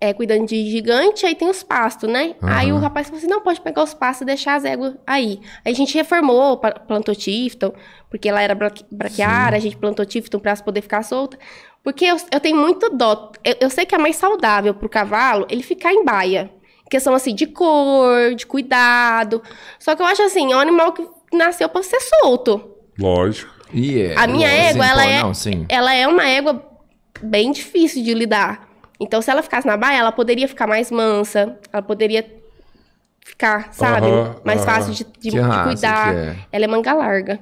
é, 0.00 0.14
cuidando 0.14 0.46
de 0.46 0.70
gigante, 0.70 1.26
aí 1.26 1.34
tem 1.34 1.48
os 1.48 1.62
pastos, 1.62 2.08
né? 2.10 2.34
Aí 2.40 2.72
o 2.72 2.78
rapaz 2.78 3.06
falou 3.08 3.18
assim: 3.18 3.26
não, 3.28 3.40
pode 3.42 3.60
pegar 3.60 3.82
os 3.82 3.92
pastos 3.92 4.22
e 4.22 4.24
deixar 4.24 4.54
as 4.54 4.64
éguas 4.64 4.94
aí. 5.06 5.40
Aí 5.64 5.72
a 5.72 5.76
gente 5.76 5.94
reformou, 5.94 6.56
plantou 6.56 7.14
Tifton, 7.14 7.72
porque 8.08 8.28
ela 8.28 8.40
era 8.40 8.54
bra- 8.54 8.72
braquiária, 8.90 9.56
a 9.56 9.60
gente 9.60 9.76
plantou 9.76 10.06
Tifton 10.06 10.38
pra 10.38 10.52
ela 10.52 10.62
poder 10.62 10.80
ficar 10.80 11.02
solta. 11.02 11.38
Porque 11.84 12.04
eu, 12.04 12.16
eu 12.32 12.40
tenho 12.40 12.56
muito 12.56 12.88
dó. 12.90 13.30
Eu, 13.44 13.56
eu 13.60 13.70
sei 13.70 13.84
que 13.86 13.94
é 13.94 13.98
mais 13.98 14.16
saudável 14.16 14.74
pro 14.74 14.88
cavalo 14.88 15.46
ele 15.50 15.62
ficar 15.62 15.92
em 15.92 16.04
baia. 16.04 16.50
Questão 16.90 17.14
assim 17.14 17.34
de 17.34 17.46
cor, 17.46 18.34
de 18.34 18.46
cuidado. 18.46 19.42
Só 19.78 19.94
que 19.94 20.02
eu 20.02 20.06
acho 20.06 20.22
assim, 20.22 20.52
é 20.52 20.56
um 20.56 20.60
animal 20.60 20.92
que 20.92 21.06
nasceu 21.32 21.68
pra 21.68 21.82
ser 21.82 22.00
solto. 22.00 22.74
Lógico. 22.98 23.50
E 23.72 24.00
é, 24.00 24.16
A 24.18 24.26
minha 24.26 24.48
égua, 24.48 24.84
ela 24.84 25.06
é, 25.06 25.22
Não, 25.22 25.32
sim. 25.32 25.64
ela 25.68 25.94
é 25.94 26.06
uma 26.08 26.26
égua 26.28 26.66
bem 27.22 27.52
difícil 27.52 28.02
de 28.02 28.12
lidar. 28.12 28.68
Então, 29.00 29.22
se 29.22 29.30
ela 29.30 29.42
ficasse 29.42 29.66
na 29.66 29.76
baia, 29.76 29.98
ela 29.98 30.12
poderia 30.12 30.46
ficar 30.46 30.66
mais 30.66 30.90
mansa, 30.90 31.56
ela 31.72 31.82
poderia 31.82 32.24
ficar, 33.24 33.72
sabe, 33.72 34.06
mais 34.44 34.64
fácil 34.64 34.92
de, 34.92 35.04
de- 35.04 35.30
Que 35.30 35.40
de 35.42 35.62
cuidar. 35.64 36.12
que 36.12 36.18
é? 36.18 36.36
Ela 36.52 36.64
é 36.64 36.68
manga 36.68 36.92
larga. 36.92 37.38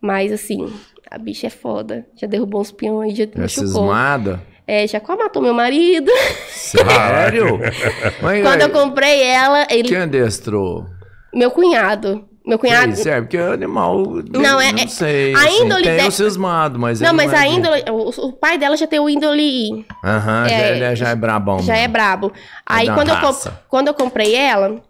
Mas, 0.00 0.32
assim, 0.32 0.72
a 1.10 1.18
bicha 1.18 1.46
é 1.46 1.50
foda. 1.50 2.06
Já 2.16 2.26
derrubou 2.26 2.60
uns 2.60 2.70
peões, 2.72 3.16
já 3.16 3.24
É 3.24 3.28
machucou. 3.36 3.66
cismada. 3.68 4.42
É, 4.66 4.86
Jacó 4.86 5.16
matou 5.16 5.42
meu 5.42 5.52
marido. 5.52 6.10
Sério? 6.50 7.58
Quando 8.42 8.60
eu 8.62 8.70
comprei 8.70 9.22
ela, 9.22 9.66
ele. 9.68 9.88
Quem 9.88 9.98
adestrou? 9.98 10.86
Meu 11.34 11.50
cunhado. 11.50 12.28
Meu 12.44 12.58
cunhado. 12.58 12.92
Isso, 12.92 13.08
é, 13.08 13.20
porque 13.20 13.36
animal. 13.36 14.04
Não, 14.30 14.60
é- 14.60 14.72
Não 14.72 14.82
é- 14.82 14.86
sei. 14.88 15.32
a 15.34 15.38
assim, 15.44 15.62
índole 15.64 15.84
tem 15.84 15.96
de- 15.98 16.08
o 16.08 16.10
cismado, 16.10 16.78
mas. 16.78 17.00
Não, 17.00 17.14
mas 17.14 17.32
é 17.32 17.36
a 17.36 17.46
índole. 17.46 17.84
O, 17.88 18.26
o 18.28 18.32
pai 18.32 18.58
dela 18.58 18.76
já 18.76 18.86
tem 18.86 18.98
o 18.98 19.08
índole. 19.08 19.86
Aham, 20.04 20.48
já, 20.48 20.54
é, 20.56 20.76
ele 20.76 20.96
já 20.96 21.08
é 21.10 21.14
brabão. 21.14 21.60
Já 21.60 21.74
é 21.76 21.80
mesmo. 21.82 21.92
brabo. 21.92 22.32
Aí 22.66 22.86
quando 22.92 23.10
eu, 23.10 23.16
comp- 23.20 23.52
quando 23.68 23.88
eu 23.88 23.94
comprei 23.94 24.34
ela, 24.34 24.82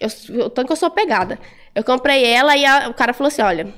eu, 0.00 0.08
eu, 0.30 0.50
tanto 0.50 0.66
que 0.66 0.72
eu 0.72 0.76
sou 0.76 0.90
pegada. 0.90 1.38
Eu 1.74 1.84
comprei 1.84 2.24
ela 2.24 2.56
e 2.56 2.64
a- 2.66 2.88
o 2.88 2.94
cara 2.94 3.12
falou 3.12 3.28
assim: 3.28 3.42
olha, 3.42 3.72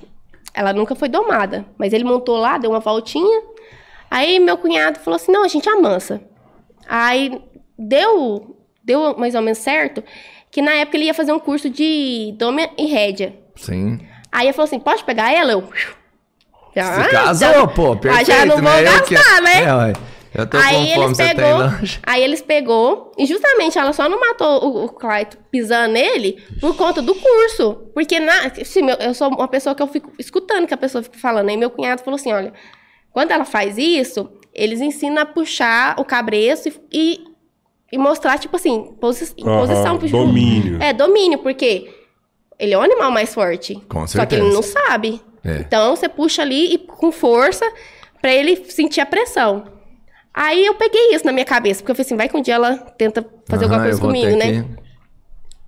ela 0.55 0.73
nunca 0.73 0.95
foi 0.95 1.09
domada. 1.11 1.67
Mas 1.77 1.93
ele 1.93 2.05
montou 2.05 2.39
lá, 2.39 2.57
deu 2.57 2.71
uma 2.71 2.81
voltinha. 2.81 3.43
Aí 4.11 4.41
meu 4.41 4.57
cunhado 4.57 4.99
falou 4.99 5.17
assim: 5.17 5.31
não, 5.31 5.45
a 5.45 5.49
gente 5.49 5.69
amansa. 5.69 6.23
Aí 6.89 7.39
deu, 7.79 8.57
deu 8.83 9.15
mais 9.19 9.35
ou 9.35 9.43
menos 9.43 9.59
certo 9.59 10.03
que 10.51 10.61
na 10.63 10.73
época 10.73 10.97
ele 10.97 11.07
ia 11.07 11.15
fazer 11.15 11.33
um 11.33 11.39
curso 11.39 11.69
de 11.71 12.35
doma 12.39 12.69
e 12.77 12.87
rédea. 12.87 13.35
Sim. 13.57 14.01
Aí 14.33 14.47
ele 14.47 14.53
falou 14.53 14.65
assim: 14.67 14.79
pode 14.81 15.05
pegar 15.05 15.33
ela? 15.33 15.53
Eu. 15.53 15.69
Já, 16.75 17.03
Se 17.05 17.11
casou, 17.11 17.53
já- 17.53 17.67
pô, 17.67 17.93
Ah, 17.93 17.97
perfeito, 17.97 18.27
já 18.27 18.47
não 18.47 18.55
vou 18.57 18.63
né? 18.65 18.81
Eu 18.81 18.85
gastar, 18.85 19.43
né? 19.43 19.63
É, 19.65 19.75
ué. 19.75 19.93
Eu 20.33 20.47
tô 20.47 20.57
Aí 20.59 20.63
com 20.63 20.73
fome, 20.73 20.91
eles 21.07 21.17
você 21.17 21.25
tem 21.27 21.35
pegou, 21.35 21.59
lanche. 21.59 21.99
aí 22.05 22.23
eles 22.23 22.41
pegou 22.41 23.13
e 23.19 23.27
justamente 23.27 23.77
ela 23.77 23.93
só 23.93 24.09
não 24.09 24.21
matou 24.21 24.65
o, 24.65 24.85
o 24.85 24.89
Clyde 24.89 25.37
pisando 25.51 25.93
nele 25.93 26.41
por 26.61 26.77
conta 26.77 27.03
do 27.03 27.17
curso, 27.17 27.91
porque 27.93 28.21
na, 28.21 28.35
meu- 28.77 28.95
eu 29.01 29.13
sou 29.13 29.27
uma 29.29 29.49
pessoa 29.49 29.75
que 29.75 29.83
eu 29.83 29.89
fico 29.89 30.13
escutando 30.21 30.69
que 30.69 30.75
a 30.75 30.77
pessoa 30.77 31.03
fica 31.03 31.19
falando. 31.19 31.49
Aí 31.49 31.57
meu 31.57 31.69
cunhado 31.69 32.05
falou 32.05 32.15
assim, 32.15 32.33
olha, 32.33 32.53
quando 33.13 33.33
ela 33.33 33.45
faz 33.45 33.77
isso, 33.77 34.31
eles 34.55 34.81
ensinam 34.81 35.21
a 35.21 35.27
puxar 35.27 35.99
o 35.99 36.05
cabreço 36.05 36.69
e, 36.69 36.75
e, 36.93 37.25
e 37.93 37.99
mostrar 37.99 38.39
tipo 38.39 38.57
assim, 38.57 38.95
posi 39.01 39.35
posição 39.43 39.97
domínio. 39.99 40.83
É 40.83 40.93
domínio, 40.93 41.39
porque 41.39 41.91
ele 42.59 42.73
é 42.75 42.79
o 42.79 42.83
animal 42.83 43.11
mais 43.11 43.33
forte. 43.35 43.75
Com 43.89 44.07
Só 44.07 44.25
que 44.27 44.35
ele 44.35 44.43
certeza. 44.51 44.55
não 44.55 44.63
sabe. 44.63 45.21
É. 45.45 45.57
Então 45.61 45.97
você 45.97 46.09
puxa 46.09 46.43
ali 46.43 46.75
e 46.75 46.79
com 46.79 47.11
força 47.11 47.65
pra 48.21 48.33
ele 48.33 48.57
sentir 48.71 49.01
a 49.01 49.07
pressão. 49.07 49.65
Aí 50.33 50.65
eu 50.65 50.75
peguei 50.75 51.15
isso 51.15 51.25
na 51.27 51.33
minha 51.33 51.45
cabeça, 51.45 51.81
porque 51.81 51.91
eu 51.91 51.95
falei 51.97 52.07
assim, 52.07 52.17
vai 52.17 52.29
que 52.29 52.37
um 52.37 52.43
dia 52.43 52.55
ela 52.55 52.77
tenta 52.77 53.27
fazer 53.49 53.65
alguma 53.65 53.83
coisa 53.83 54.01
comigo, 54.01 54.37
né? 54.37 54.63
que- 54.63 54.81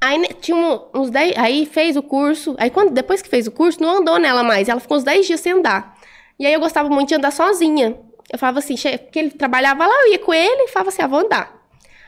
Aí 0.01 0.19
né, 0.19 0.29
tinha 0.41 0.57
uns 0.95 1.11
10. 1.11 1.37
Aí 1.37 1.65
fez 1.65 1.97
o 1.97 2.03
curso. 2.03 2.55
Aí 2.59 2.71
quando, 2.71 2.91
depois 2.91 3.23
que 3.23 3.29
fez 3.29 3.47
o 3.47 3.53
curso, 3.53 3.81
não 3.81 3.99
andou 3.99 4.19
nela 4.19 4.43
mais. 4.43 4.69
Ela 4.69 4.81
ficou 4.81 4.97
uns 4.97 5.05
10 5.05 5.27
dias 5.27 5.41
sem 5.41 5.53
andar. 5.53 5.97
E 6.39 6.47
aí 6.47 6.53
eu 6.53 6.59
gostava 6.61 6.89
muito 6.89 7.09
de 7.09 7.15
andar 7.15 7.31
sozinha. 7.31 7.97
Eu 8.33 8.39
falava 8.39 8.59
assim, 8.59 8.77
che- 8.77 8.99
porque 8.99 9.19
ele 9.19 9.31
trabalhava 9.31 9.87
lá, 9.87 9.95
eu 10.07 10.13
ia 10.13 10.19
com 10.19 10.35
ele 10.35 10.63
e 10.65 10.69
falava 10.69 10.89
assim, 10.89 11.03
ah, 11.03 11.07
vou 11.07 11.21
andar. 11.21 11.62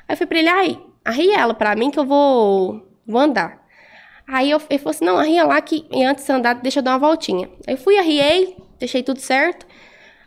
Aí 0.08 0.12
eu 0.14 0.16
falei 0.16 0.26
pra 0.28 0.38
ele, 0.38 0.48
ai, 0.48 0.80
arria 1.04 1.38
ela 1.38 1.54
pra 1.54 1.74
mim 1.76 1.90
que 1.90 1.98
eu 1.98 2.04
vou, 2.04 2.86
vou 3.06 3.20
andar. 3.20 3.62
Aí 4.26 4.50
eu, 4.50 4.60
ele 4.70 4.78
falou 4.78 4.90
assim, 4.90 5.04
não, 5.04 5.18
arria 5.18 5.44
lá 5.44 5.60
que 5.60 5.86
antes 5.94 6.24
de 6.24 6.32
andar, 6.32 6.54
deixa 6.54 6.78
eu 6.80 6.82
dar 6.82 6.92
uma 6.92 6.98
voltinha. 6.98 7.48
Aí 7.66 7.74
eu 7.74 7.78
fui, 7.78 7.98
arriei, 7.98 8.56
deixei 8.78 9.02
tudo 9.02 9.20
certo. 9.20 9.66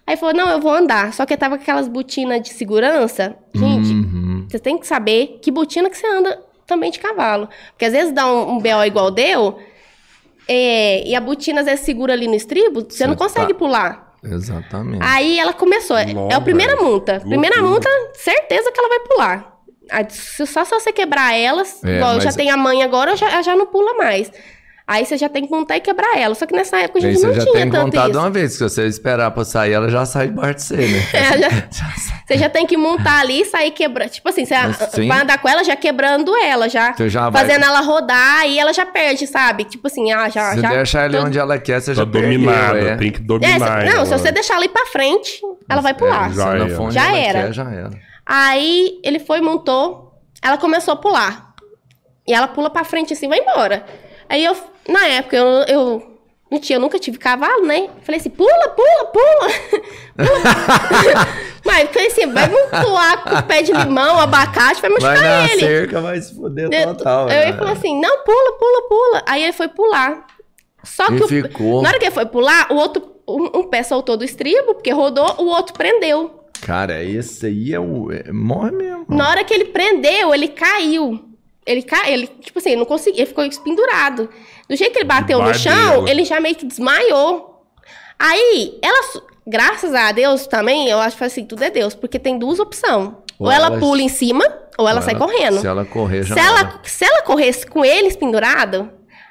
Aí 0.05 0.15
falou, 0.15 0.35
não, 0.35 0.49
eu 0.49 0.59
vou 0.61 0.71
andar. 0.71 1.13
Só 1.13 1.25
que 1.25 1.33
eu 1.33 1.37
tava 1.37 1.57
com 1.57 1.63
aquelas 1.63 1.87
botinas 1.87 2.41
de 2.41 2.49
segurança. 2.49 3.35
Gente, 3.53 3.89
Uhum. 3.91 4.45
você 4.49 4.59
tem 4.59 4.77
que 4.77 4.87
saber 4.87 5.39
que 5.41 5.51
botina 5.51 5.89
que 5.89 5.97
você 5.97 6.07
anda 6.07 6.41
também 6.65 6.91
de 6.91 6.99
cavalo. 6.99 7.49
Porque 7.71 7.85
às 7.85 7.91
vezes 7.93 8.13
dá 8.13 8.25
um, 8.31 8.51
um 8.53 8.57
BO 8.59 8.85
igual 8.85 9.09
deu, 9.11 9.57
é, 10.47 11.05
e 11.07 11.15
a 11.15 11.19
botina 11.19 11.59
às 11.61 11.65
vezes 11.65 11.83
segura 11.85 12.13
ali 12.13 12.27
no 12.27 12.35
estribo, 12.35 12.85
você, 12.89 13.05
não 13.05 13.13
Você 13.15 13.19
consegue 13.19 13.53
tá- 13.53 13.59
pular. 13.59 14.15
Exatamente. 14.23 15.03
Aí 15.03 15.39
ela 15.39 15.53
começou. 15.53 15.97
é- 15.97 16.11
é 16.31 16.33
a 16.33 16.41
primeira 16.41 16.75
velho. 16.75 16.85
multa. 16.87 17.19
Primeira 17.19 17.61
Loucura. 17.61 17.89
multa, 17.91 18.13
certeza 18.17 18.71
que 18.71 18.79
ela 18.79 18.89
vai 18.89 18.99
pular. 19.01 19.56
Se- 20.09 20.45
Só 20.45 20.63
se 20.65 20.71
você 20.71 20.91
quebrar 20.91 21.33
elas, 21.35 21.83
É, 21.83 21.95
igual 21.97 22.13
eu 22.15 22.19
já 22.21 22.25
mas- 22.25 22.35
tenho 22.35 22.53
a 22.53 22.57
mãe 22.57 22.83
agora, 22.83 23.11
eu 23.11 23.17
já, 23.17 23.29
ela 23.31 23.41
já 23.41 23.55
não 23.55 23.65
pula 23.67 23.93
mais. 23.95 24.31
Aí 24.89 25.05
você 25.05 25.17
já 25.17 25.27
tem 25.27 25.45
que 25.45 25.51
montar 25.51 25.75
e 25.75 25.81
quebrar 25.81 26.17
ela. 26.17 26.33
Só 26.33 26.45
que 26.45 26.55
nessa 26.55 26.77
época 26.77 26.99
a 26.99 27.01
gente 27.01 27.19
você 27.19 27.27
não 27.27 27.33
já 27.33 27.41
tinha 27.41 27.53
tem 27.55 27.69
tanto 27.69 27.83
contado 27.87 28.09
isso. 28.11 28.19
uma 28.19 28.29
vez, 28.29 28.53
se 28.53 28.59
você 28.63 28.87
esperar 28.87 29.31
pra 29.31 29.43
sair, 29.43 29.73
ela 29.73 29.89
já 29.89 30.05
sai 30.05 30.29
de 30.29 30.33
você, 30.33 30.75
né? 30.77 31.03
É, 31.13 31.37
já- 31.37 31.49
Já 31.69 31.85
sai. 31.97 32.17
Você 32.25 32.37
já 32.37 32.49
tem 32.49 32.65
que 32.65 32.77
montar 32.77 33.19
ali 33.19 33.41
e 33.41 33.45
sair 33.45 33.71
quebrando. 33.71 34.09
Tipo 34.09 34.29
assim, 34.29 34.45
você 34.45 34.53
Mas 34.55 34.77
sim. 34.93 35.07
vai 35.09 35.21
andar 35.21 35.37
com 35.41 35.47
ela 35.49 35.61
já 35.65 35.75
quebrando 35.75 36.33
ela, 36.37 36.69
já. 36.69 36.93
Você 36.93 37.09
já 37.09 37.29
vai- 37.29 37.41
fazendo 37.45 37.65
ela 37.65 37.81
rodar 37.81 38.45
e 38.47 38.57
ela 38.59 38.71
já 38.73 38.85
perde, 38.85 39.27
sabe? 39.27 39.65
Tipo 39.65 39.87
assim, 39.87 40.09
ah, 40.13 40.29
já. 40.29 40.53
Se 40.53 40.61
já 40.61 40.69
deixar 40.69 41.03
ela 41.05 41.19
tô- 41.19 41.25
onde 41.27 41.37
ela 41.37 41.57
quer, 41.57 41.81
você 41.81 41.91
Tá 41.91 41.95
já 41.97 42.05
perdeu, 42.05 42.21
dominada, 42.39 42.79
é. 42.79 42.95
tem 42.95 43.11
que 43.11 43.19
É, 43.19 43.23
dominar. 43.23 43.81
se- 43.81 43.93
não, 43.93 44.05
se 44.05 44.13
ela. 44.13 44.21
você 44.23 44.31
deixar 44.31 44.53
ela 44.55 44.63
ir 44.65 44.69
pra 44.69 44.85
frente, 44.85 45.41
ela 45.69 45.81
vai 45.81 45.93
pular. 45.93 46.27
É, 46.31 46.33
Já 46.33 46.43
se 46.53 46.57
não 46.57 47.15
era. 47.17 47.51
Já 47.53 47.71
era. 47.71 47.89
Aí 48.27 48.99
ele 49.03 49.19
foi, 49.19 49.39
montou, 49.41 50.11
ela 50.41 50.57
começou 50.57 50.93
a 50.93 50.97
pular. 50.97 51.53
E 52.27 52.33
ela 52.33 52.47
pula 52.47 52.69
pra 52.69 52.83
frente 52.83 53.13
assim, 53.13 53.29
vai 53.29 53.39
embora. 53.39 53.85
Aí 54.27 54.43
eu, 54.43 54.55
na 54.89 55.05
época, 55.07 55.37
eu, 55.37 55.45
eu 55.67 56.17
não 56.51 56.59
tinha, 56.59 56.75
eu 56.75 56.81
nunca 56.81 56.99
tive 56.99 57.17
cavalo, 57.17 57.65
né? 57.65 57.89
Falei 58.01 58.19
assim, 58.19 58.29
pula, 58.29 58.69
pula, 58.69 59.05
pula. 59.13 59.49
Pula. 60.17 61.27
Mas 61.65 61.81
eu 61.87 61.93
falei 61.93 62.07
assim, 62.07 62.25
vai 62.33 62.49
pular 62.49 63.23
com 63.23 63.35
o 63.35 63.43
pé 63.43 63.61
de 63.61 63.71
limão, 63.73 64.19
abacate, 64.19 64.81
vai 64.81 64.89
Vai 64.89 65.01
machucar 65.01 65.21
na 65.21 65.51
ele. 65.51 65.59
cerca, 65.59 66.01
vai 66.01 66.19
se 66.21 66.33
foder 66.35 66.69
Eu, 66.71 66.95
total. 66.95 67.21
eu 67.23 67.27
né? 67.27 67.47
ia 67.49 67.57
falar 67.57 67.71
assim, 67.73 67.99
não, 67.99 68.23
pula, 68.23 68.53
pula, 68.57 68.87
pula. 68.89 69.23
Aí 69.27 69.43
ele 69.43 69.53
foi 69.53 69.67
pular. 69.67 70.25
Só 70.83 71.07
que 71.07 71.23
o- 71.23 71.27
ficou. 71.27 71.81
na 71.81 71.89
hora 71.89 71.99
que 71.99 72.05
ele 72.05 72.13
foi 72.13 72.25
pular, 72.25 72.67
o 72.71 72.75
outro, 72.75 73.15
um, 73.27 73.59
um 73.59 73.63
pé 73.69 73.83
soltou 73.83 74.15
do 74.15 74.23
estribo, 74.23 74.75
porque 74.75 74.91
rodou, 74.91 75.35
o 75.39 75.45
outro 75.47 75.73
prendeu. 75.73 76.36
Cara, 76.61 77.03
esse 77.03 77.45
aí 77.45 77.73
é 77.73 77.79
o. 77.79 78.11
É, 78.11 78.31
morre 78.31 78.71
mesmo. 78.71 79.05
Na 79.09 79.29
hora 79.29 79.43
que 79.43 79.53
ele 79.53 79.65
prendeu, 79.65 80.33
ele 80.33 80.47
caiu. 80.49 81.23
Ele 81.65 81.81
caiu, 81.81 82.13
ele, 82.13 82.27
tipo 82.27 82.59
assim, 82.59 82.69
ele 82.69 82.79
não 82.79 82.85
conseguia, 82.85 83.21
ele 83.21 83.27
ficou 83.27 83.47
pendurado. 83.63 84.29
Do 84.69 84.75
jeito 84.75 84.93
que 84.93 84.99
ele 84.99 85.05
bateu 85.05 85.41
no 85.41 85.53
chão, 85.53 86.07
ele 86.07 86.23
já 86.23 86.39
meio 86.39 86.55
que 86.55 86.65
desmaiou. 86.65 87.65
Aí, 88.17 88.79
ela, 88.81 89.21
graças 89.45 89.93
a 89.93 90.11
Deus 90.11 90.47
também, 90.47 90.87
eu 90.89 90.97
acho 90.99 91.17
que 91.17 91.23
assim, 91.23 91.43
tudo 91.45 91.63
é 91.63 91.69
Deus, 91.69 91.93
porque 91.93 92.17
tem 92.17 92.37
duas 92.39 92.59
opções. 92.59 93.09
Ou, 93.39 93.47
Ou 93.47 93.51
ela, 93.51 93.67
ela- 93.67 93.79
pula 93.79 94.01
em 94.01 94.07
cima, 94.09 94.43
ou 94.77 94.87
ela 94.87 95.01
sai 95.01 95.15
correndo. 95.15 95.59
Se 95.59 95.67
ela 95.67 95.85
correr, 95.85 96.23
já 96.23 96.33
Se 96.35 96.39
era. 96.39 96.49
ela, 96.49 96.79
se 96.83 97.05
ela 97.05 97.21
corresse 97.21 97.67
com 97.67 97.83
eles 97.85 98.15
pendurado, 98.15 98.89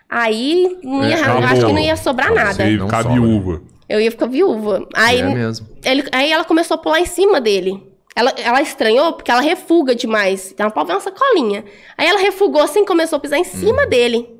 aí 0.08 0.78
não 0.82 1.02
ia, 1.08 1.16
É, 1.16 1.20
eu 1.28 1.38
acho 1.38 1.66
que 1.66 1.72
não 1.72 1.78
ia 1.80 1.96
sobrar 1.96 2.32
nada. 2.32 2.64
Ia 2.64 2.78
Não 2.78 2.86
ficar 2.86 3.02
sobra. 3.02 3.20
viúva. 3.20 3.62
Eu 3.88 4.00
ia 4.00 4.10
ficar 4.10 4.26
viúva. 4.26 4.86
Aí, 4.94 5.20
É 5.20 5.24
mesmo. 5.34 5.66
ele- 5.84 6.08
aí 6.12 6.30
ela 6.32 6.44
começou 6.44 6.74
a 6.74 6.78
pular 6.78 7.00
em 7.00 7.06
cima 7.06 7.40
dele. 7.40 7.82
Ela, 8.14 8.32
ela 8.38 8.62
estranhou 8.62 9.12
porque 9.12 9.30
ela 9.30 9.40
refuga 9.42 9.94
demais. 9.94 10.50
Então, 10.52 10.70
pode 10.70 10.86
ver 10.88 10.94
uma 10.94 11.00
sacolinha. 11.00 11.64
Aí 11.98 12.06
ela 12.08 12.18
refugou 12.18 12.62
assim, 12.62 12.84
começou 12.84 13.16
a 13.16 13.20
pisar 13.20 13.38
em 13.38 13.44
cima 13.44 13.82
Uhum. 13.82 13.88
dele. 13.88 14.30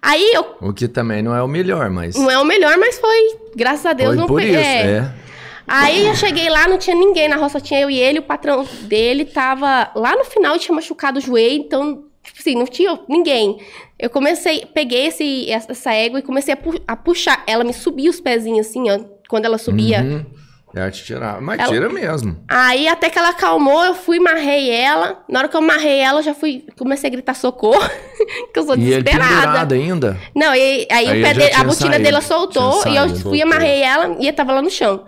Aí 0.00 0.30
eu. 0.32 0.54
O 0.60 0.72
que 0.72 0.86
também 0.86 1.22
não 1.22 1.34
é 1.34 1.42
o 1.42 1.48
melhor, 1.48 1.90
mas. 1.90 2.14
Não 2.14 2.30
é 2.30 2.38
o 2.38 2.44
melhor, 2.44 2.76
mas 2.78 2.98
foi. 2.98 3.36
Graças 3.56 3.84
a 3.86 3.92
Deus 3.92 4.10
Foi 4.10 4.16
não 4.16 4.26
por 4.26 4.40
foi. 4.40 4.50
isso, 4.50 4.58
é. 4.60 4.82
é. 4.98 5.12
Aí 5.66 6.06
eu 6.06 6.14
cheguei 6.14 6.48
lá, 6.48 6.66
não 6.68 6.78
tinha 6.78 6.94
ninguém 6.96 7.28
na 7.28 7.36
roça, 7.36 7.60
tinha 7.60 7.80
eu 7.80 7.90
e 7.90 7.98
ele, 7.98 8.20
o 8.20 8.22
patrão 8.22 8.64
dele 8.82 9.24
tava 9.26 9.90
lá 9.94 10.14
no 10.16 10.24
final 10.24 10.56
e 10.56 10.58
tinha 10.58 10.74
machucado 10.74 11.18
o 11.18 11.20
joelho, 11.20 11.62
então, 11.62 12.04
tipo 12.22 12.38
assim, 12.40 12.54
não 12.54 12.64
tinha 12.66 12.98
ninguém. 13.08 13.58
Eu 13.98 14.08
comecei, 14.10 14.64
peguei 14.72 15.06
esse, 15.06 15.50
essa 15.50 15.92
égua 15.92 16.20
e 16.20 16.22
comecei 16.22 16.54
a, 16.54 16.56
pu- 16.56 16.80
a 16.86 16.94
puxar. 16.96 17.42
Ela 17.46 17.64
me 17.64 17.72
subia 17.72 18.08
os 18.10 18.20
pezinhos 18.20 18.66
assim, 18.68 18.88
ó, 18.90 19.00
quando 19.28 19.44
ela 19.46 19.58
subia. 19.58 20.00
Uhum. 20.00 20.24
É 20.76 20.90
te 20.90 21.02
tirar. 21.02 21.40
Mas 21.40 21.58
Ela- 21.58 21.68
tira 21.72 21.88
mesmo. 21.88 22.36
Aí 22.46 22.86
até 22.86 23.08
que 23.10 23.18
ela 23.18 23.30
acalmou, 23.30 23.82
eu 23.84 23.94
fui, 23.94 24.20
marrei 24.20 24.70
ela. 24.70 25.24
Na 25.28 25.40
hora 25.40 25.48
que 25.48 25.56
eu 25.56 25.62
marrei 25.62 25.98
ela, 25.98 26.20
eu 26.20 26.22
já 26.22 26.34
fui, 26.34 26.64
comecei 26.78 27.08
a 27.08 27.10
gritar 27.10 27.34
socorro, 27.34 27.80
que 28.52 28.58
eu 28.58 28.64
sou 28.64 28.76
E 28.76 28.92
ele 28.92 29.02
desesperada. 29.02 29.40
pendurado 29.40 29.72
ainda. 29.72 30.18
Não, 30.36 30.54
e, 30.54 30.86
aí, 30.90 31.08
Aí 31.08 31.20
o 31.20 31.24
pé 31.24 31.34
já 31.34 31.40
dele- 31.40 31.54
a 31.54 31.64
botina 31.64 31.90
saído, 31.92 32.04
dela 32.04 32.20
soltou 32.20 32.82
tinha 32.82 32.94
e 32.94 32.96
eu 32.98 33.08
saído, 33.08 33.28
fui, 33.30 33.42
amarrei 33.42 33.82
ela 33.82 34.14
e 34.20 34.26
ele 34.28 34.32
tava 34.32 34.52
lá 34.52 34.60
no 34.62 34.70
chão. 34.70 35.04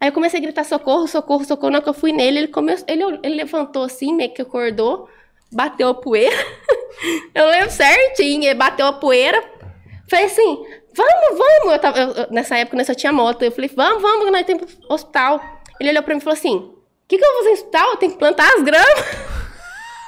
Aí 0.00 0.08
eu 0.08 0.12
comecei 0.12 0.38
a 0.38 0.42
gritar 0.42 0.64
socorro, 0.64 1.06
socorro, 1.08 1.44
socorro. 1.44 1.70
Na 1.70 1.78
hora 1.78 1.84
que 1.84 1.90
eu 1.90 1.94
fui 1.94 2.12
nele, 2.12 2.38
ele, 2.38 2.48
come... 2.48 2.72
ele, 2.86 3.02
ele 3.24 3.34
levantou 3.34 3.82
assim, 3.82 4.14
meio 4.14 4.32
que 4.32 4.40
acordou, 4.42 5.08
bateu 5.52 5.88
a 5.88 5.94
poeira. 5.94 6.36
eu 7.34 7.46
lembro 7.46 7.70
certinho, 7.70 8.44
ele 8.44 8.54
bateu 8.54 8.86
a 8.86 8.92
poeira. 8.92 9.42
Falei 10.08 10.26
assim, 10.26 10.66
vamos, 10.94 11.38
vamos. 11.38 11.72
Eu 11.72 11.78
tava- 11.78 11.98
eu- 11.98 12.12
eu- 12.12 12.26
nessa 12.30 12.56
época 12.58 12.76
nós 12.76 12.86
só 12.86 12.94
tinha 12.94 13.12
moto. 13.12 13.42
Eu 13.42 13.52
falei, 13.52 13.70
vamos, 13.74 14.02
vamos, 14.02 14.24
que 14.26 14.30
nós 14.30 14.46
temos 14.46 14.78
hospital. 14.88 15.40
Ele 15.80 15.90
olhou 15.90 16.02
pra 16.02 16.14
mim 16.14 16.20
e 16.20 16.22
falou 16.24 16.36
assim, 16.38 16.56
o 16.56 16.74
que, 17.08 17.16
que 17.18 17.24
eu 17.24 17.28
vou 17.32 17.38
fazer 17.38 17.48
no 17.50 17.54
hospital? 17.56 17.90
Eu 17.90 17.96
tenho 17.96 18.12
que 18.12 18.18
plantar 18.18 18.52
as 18.54 18.62
gramas. 18.62 19.04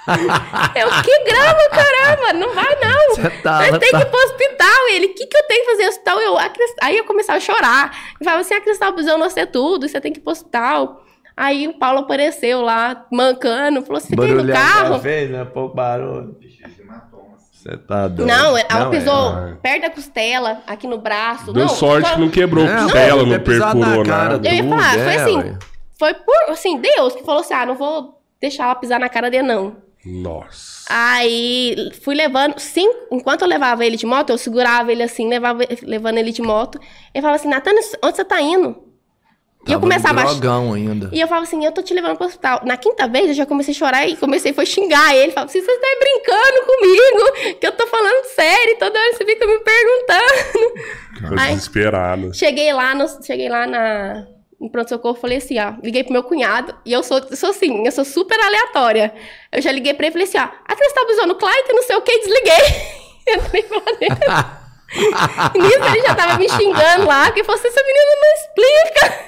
eu, 0.77 1.03
que 1.03 1.25
grama, 1.25 1.69
caramba? 1.71 2.33
Não 2.35 2.53
vai 2.55 2.77
não. 2.81 3.15
Você 3.17 3.31
tá- 3.43 3.71
Nós 3.71 3.79
tem 3.79 3.91
tá- 3.91 3.99
que 4.01 4.05
ir 4.07 4.11
pro 4.11 4.21
hospital. 4.25 4.89
E 4.91 4.97
ele, 4.97 5.07
o 5.07 5.15
que, 5.15 5.27
que 5.27 5.37
eu 5.37 5.43
tenho 5.45 5.65
que 5.65 5.71
fazer 5.71 5.83
no 5.85 5.89
hospital? 5.91 6.21
Eu, 6.21 6.39
"A 6.39 6.49
Cris-" 6.51 6.75
Aí 6.83 6.99
eu 6.99 7.05
começava 7.05 7.39
a 7.39 7.41
chorar. 7.41 7.99
E 8.21 8.25
falava 8.25 8.43
assim, 8.43 8.55
a 8.55 8.61
Cristal 8.61 8.93
precisou 8.93 9.19
não 9.19 9.31
ser 9.31 9.47
tudo, 9.47 9.89
você 9.89 10.01
tem 10.01 10.13
que 10.13 10.19
ir 10.19 10.23
pro 10.23 10.33
hospital. 10.33 11.03
Aí 11.37 11.67
o 11.67 11.75
Paulo 11.79 12.01
apareceu 12.01 12.63
lá, 12.63 13.07
mancando, 13.11 13.83
falou 13.83 13.99
assim, 13.99 14.11
você 14.11 14.17
quer 14.17 14.29
ir 14.29 14.43
no 14.45 14.53
carro? 14.53 14.99
fez, 15.01 15.31
né? 15.31 15.45
Pouco 15.45 15.75
barulho. 15.75 16.37
Você 17.53 17.77
tá 17.79 18.09
doido. 18.09 18.29
Não, 18.29 18.59
ela 18.59 18.91
pisou 18.91 19.39
é. 19.39 19.55
perto 19.55 19.83
da 19.83 19.91
costela, 19.91 20.63
aqui 20.67 20.87
no 20.87 20.99
braço. 20.99 21.53
Deu 21.53 21.63
não, 21.63 21.69
sorte 21.69 22.13
que 22.13 22.21
não 22.21 22.29
quebrou 22.29 22.67
É, 22.67 22.83
costela, 22.83 23.23
não, 23.23 23.27
não 23.27 23.35
é 23.35 23.39
perfurou 23.39 24.05
cara 24.05 24.23
nada. 24.23 24.39
do- 24.39 24.47
Eu 24.47 24.53
ia 24.53 24.69
falar, 24.69 24.91
foi 24.93 25.01
é, 25.01 25.17
assim, 25.17 25.57
foi 25.99 26.15
por, 26.15 26.51
assim, 26.51 26.79
Deus 26.79 27.15
que 27.15 27.25
falou 27.25 27.41
assim: 27.41 27.55
ah, 27.55 27.65
não 27.65 27.75
vou 27.75 28.21
deixar 28.39 28.65
ela 28.65 28.75
pisar 28.75 29.01
na 29.01 29.09
cara 29.09 29.31
dele, 29.31 29.45
não. 29.45 29.77
Nossa. 30.05 30.85
Aí 30.91 31.91
fui 32.03 32.15
levando, 32.15 32.59
sim, 32.59 32.87
enquanto 33.11 33.41
eu 33.41 33.49
levava 33.49 33.85
ele 33.87 33.97
de 33.97 34.05
moto, 34.05 34.29
eu 34.29 34.37
segurava 34.37 34.93
ele 34.93 35.03
assim, 35.03 35.27
levava, 35.29 35.61
levando 35.83 36.19
ele 36.19 36.31
de 36.33 36.43
moto. 36.43 36.79
Ele 37.15 37.23
falava 37.23 37.37
assim, 37.37 37.49
Natânia, 37.49 37.81
onde 38.03 38.15
você 38.17 38.25
tá 38.25 38.41
indo? 38.43 38.77
E 39.67 39.73
eu 39.73 39.81
começava 39.81 40.21
a. 40.21 40.25
drogão 40.25 40.75
ainda. 40.75 41.09
E 41.13 41.21
eu 41.21 41.27
falava 41.27 41.47
assim, 41.47 41.65
eu 41.65 41.73
tô 41.73 41.83
te 41.83 41.95
levando 41.95 42.17
pro 42.17 42.27
hospital. 42.27 42.61
Na 42.65 42.77
quinta 42.77 43.09
vez 43.09 43.29
eu 43.29 43.35
já 43.35 43.47
comecei 43.47 43.73
a 43.73 43.77
chorar 43.77 44.09
e 44.09 44.17
comecei 44.17 44.53
foi 44.53 44.67
xingar 44.67 45.15
ele. 45.17 45.33
Falava 45.33 45.51
assim, 45.51 45.61
você 45.61 45.79
tá 45.79 45.89
brincando 45.99 46.67
comigo? 46.67 47.59
Que 47.61 47.67
eu 47.67 47.73
tô 47.73 47.87
falando 47.87 48.25
sério, 48.27 48.77
toda 48.79 48.99
hora 48.99 49.13
você 49.15 49.25
fica 49.25 49.47
me 49.47 49.59
perguntando. 49.59 50.81
Ficou 51.15 51.39
Ai. 51.39 51.55
desesperado. 51.55 52.35
Cheguei 52.35 52.73
lá, 52.73 52.95
no, 52.95 53.07
cheguei 53.23 53.49
lá 53.49 53.67
na, 53.67 54.27
no 54.61 54.71
pronto-socorro, 54.71 55.15
falei 55.15 55.39
assim, 55.39 55.59
ó, 55.59 55.75
liguei 55.83 56.05
pro 56.05 56.13
meu 56.13 56.23
cunhado, 56.23 56.75
e 56.85 56.93
eu 56.93 57.03
sou, 57.03 57.23
sou 57.35 57.51
assim, 57.51 57.87
eu 57.87 57.93
sou 57.93 58.05
super 58.05 58.39
aleatória. 58.39 59.15
Eu 59.53 59.63
já 59.63 59.73
liguei 59.73 59.95
pra 59.95 60.07
ele 60.07 60.11
e 60.11 60.27
falei 60.27 60.29
assim, 60.29 60.39
ó, 60.39 60.65
a 60.65 60.77
criança 60.77 60.95
tá 60.95 61.07
usando 61.11 61.35
Clyde, 61.37 61.73
não 61.73 61.83
sei 61.83 61.97
o 61.97 62.03
que, 62.03 62.19
desliguei. 62.19 63.05
Entrei 63.27 63.65
dentro. 64.01 64.31
Nisso 65.55 65.85
ele 65.85 66.03
já 66.03 66.15
tava 66.15 66.39
me 66.39 66.49
xingando 66.49 67.07
lá, 67.07 67.27
porque 67.27 67.45
falou 67.45 67.59
assim, 67.59 67.69
essa 67.69 67.83
menina 67.83 68.11
não 68.23 68.33
explica. 68.35 69.25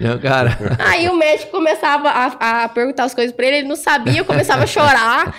Meu 0.00 0.20
cara. 0.20 0.58
Aí 0.78 1.08
o 1.08 1.14
médico 1.14 1.50
começava 1.50 2.08
a, 2.08 2.64
a 2.64 2.68
perguntar 2.68 3.04
as 3.04 3.14
coisas 3.14 3.34
pra 3.34 3.46
ele, 3.46 3.58
ele 3.58 3.68
não 3.68 3.76
sabia, 3.76 4.18
eu 4.18 4.24
começava 4.24 4.64
a 4.64 4.66
chorar. 4.66 5.34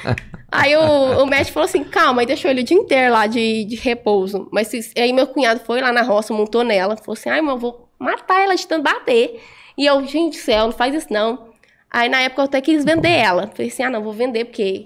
Aí 0.51 0.75
o, 0.75 1.23
o 1.23 1.25
médico 1.25 1.53
falou 1.53 1.65
assim, 1.65 1.83
calma, 1.83 2.23
e 2.23 2.25
deixou 2.25 2.49
ele 2.49 2.61
o 2.61 2.63
dia 2.63 2.77
inteiro 2.77 3.13
lá 3.13 3.27
de, 3.27 3.65
de 3.65 3.75
repouso. 3.75 4.47
Mas 4.51 4.71
aí 4.97 5.11
meu 5.11 5.27
cunhado 5.27 5.59
foi 5.59 5.81
lá 5.81 5.91
na 5.91 6.01
roça, 6.01 6.33
montou 6.33 6.63
nela, 6.63 6.95
falou 6.97 7.13
assim, 7.13 7.29
ai, 7.29 7.41
meu, 7.41 7.51
eu 7.51 7.57
vou 7.57 7.89
matar 7.99 8.41
ela 8.41 8.55
de 8.55 8.65
tanto 8.65 8.83
bater. 8.83 9.41
E 9.77 9.85
eu, 9.85 10.05
gente 10.07 10.37
do 10.37 10.41
céu, 10.41 10.65
não 10.65 10.71
faz 10.71 10.95
isso 10.95 11.11
não. 11.11 11.49
Aí 11.91 12.09
na 12.09 12.21
época 12.21 12.41
eu 12.41 12.45
até 12.45 12.61
quis 12.61 12.83
vender 12.83 13.11
ela. 13.11 13.47
Falei 13.47 13.67
assim, 13.67 13.83
ah, 13.83 13.89
não, 13.89 14.01
vou 14.01 14.13
vender, 14.13 14.45
porque 14.45 14.85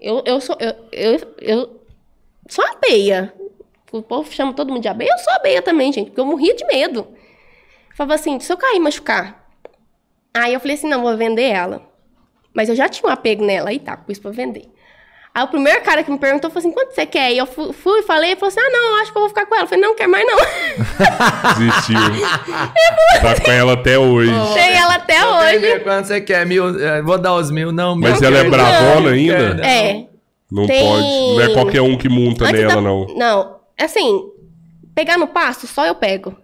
eu, 0.00 0.22
eu 0.26 0.40
sou. 0.40 0.56
Eu, 0.58 0.74
eu, 0.90 1.34
eu 1.38 1.80
sou 2.48 2.64
uma 2.64 2.76
beia. 2.80 3.32
O 3.92 4.00
povo 4.02 4.32
chama 4.32 4.52
todo 4.54 4.70
mundo 4.72 4.80
de 4.82 4.88
abeia, 4.88 5.10
eu 5.12 5.18
sou 5.18 5.32
abeia 5.34 5.60
também, 5.60 5.92
gente, 5.92 6.06
porque 6.06 6.20
eu 6.20 6.24
morria 6.26 6.54
de 6.56 6.64
medo. 6.66 7.06
Falava 7.94 8.14
assim, 8.14 8.40
se 8.40 8.50
eu 8.52 8.56
cair 8.56 8.76
e 8.76 8.80
machucar. 8.80 9.44
Aí 10.34 10.54
eu 10.54 10.60
falei 10.60 10.76
assim, 10.76 10.88
não, 10.88 11.02
vou 11.02 11.14
vender 11.16 11.42
ela. 11.50 11.82
Mas 12.54 12.68
eu 12.70 12.74
já 12.74 12.88
tinha 12.88 13.08
um 13.08 13.12
apego 13.12 13.44
nela, 13.44 13.68
aí 13.70 13.78
tá, 13.78 13.96
pus 13.96 14.18
pra 14.18 14.30
vender. 14.30 14.64
Aí 15.34 15.42
o 15.44 15.48
primeiro 15.48 15.80
cara 15.82 16.02
que 16.02 16.10
me 16.10 16.18
perguntou 16.18 16.50
falou 16.50 16.58
assim, 16.60 16.72
quanto 16.72 16.94
você 16.94 17.06
quer? 17.06 17.32
E 17.32 17.38
eu 17.38 17.46
fu- 17.46 17.72
fui, 17.72 18.02
falei, 18.02 18.32
e 18.32 18.36
falou 18.36 18.48
assim, 18.48 18.60
ah, 18.60 18.70
não, 18.70 18.90
eu 18.96 19.02
acho 19.02 19.12
que 19.12 19.16
eu 19.18 19.22
vou 19.22 19.28
ficar 19.30 19.46
com 19.46 19.54
ela. 19.54 19.64
Eu 19.64 19.68
falei, 19.68 19.82
não, 19.82 19.90
não 19.90 19.96
quero 19.96 20.10
mais 20.10 20.26
não. 20.26 20.38
Desistiu. 21.58 21.98
tá 23.20 23.40
com 23.42 23.50
ela 23.50 23.72
até 23.74 23.98
hoje. 23.98 24.30
Tem 24.54 24.74
ela 24.74 24.94
até 24.94 25.24
hoje. 25.26 25.80
Quanto 25.80 26.06
você 26.06 26.20
quer? 26.20 26.44
Mil? 26.46 26.78
É, 26.80 27.00
Vou 27.02 27.16
dar 27.18 27.34
os 27.34 27.50
mil, 27.50 27.72
não. 27.72 27.96
Mas 27.96 28.20
mil. 28.20 28.28
ela 28.28 28.38
é 28.38 28.42
Não, 28.44 28.50
bravona 28.50 29.00
não 29.00 29.08
ainda? 29.08 29.36
quero. 29.56 29.64
É. 29.64 30.06
Não 30.50 30.66
Tem- 30.66 30.86
pode. 30.86 31.02
Não 31.36 31.40
é 31.40 31.48
qualquer 31.54 31.80
um 31.80 31.96
que 31.96 32.08
monta 32.10 32.44
Antes 32.44 32.60
nela, 32.60 32.74
da- 32.74 32.80
não. 32.82 33.06
Não, 33.16 33.51
assim, 33.84 34.30
pegar 34.94 35.18
no 35.18 35.26
pasto, 35.26 35.66
só 35.66 35.86
eu 35.86 35.94
pego. 35.94 36.36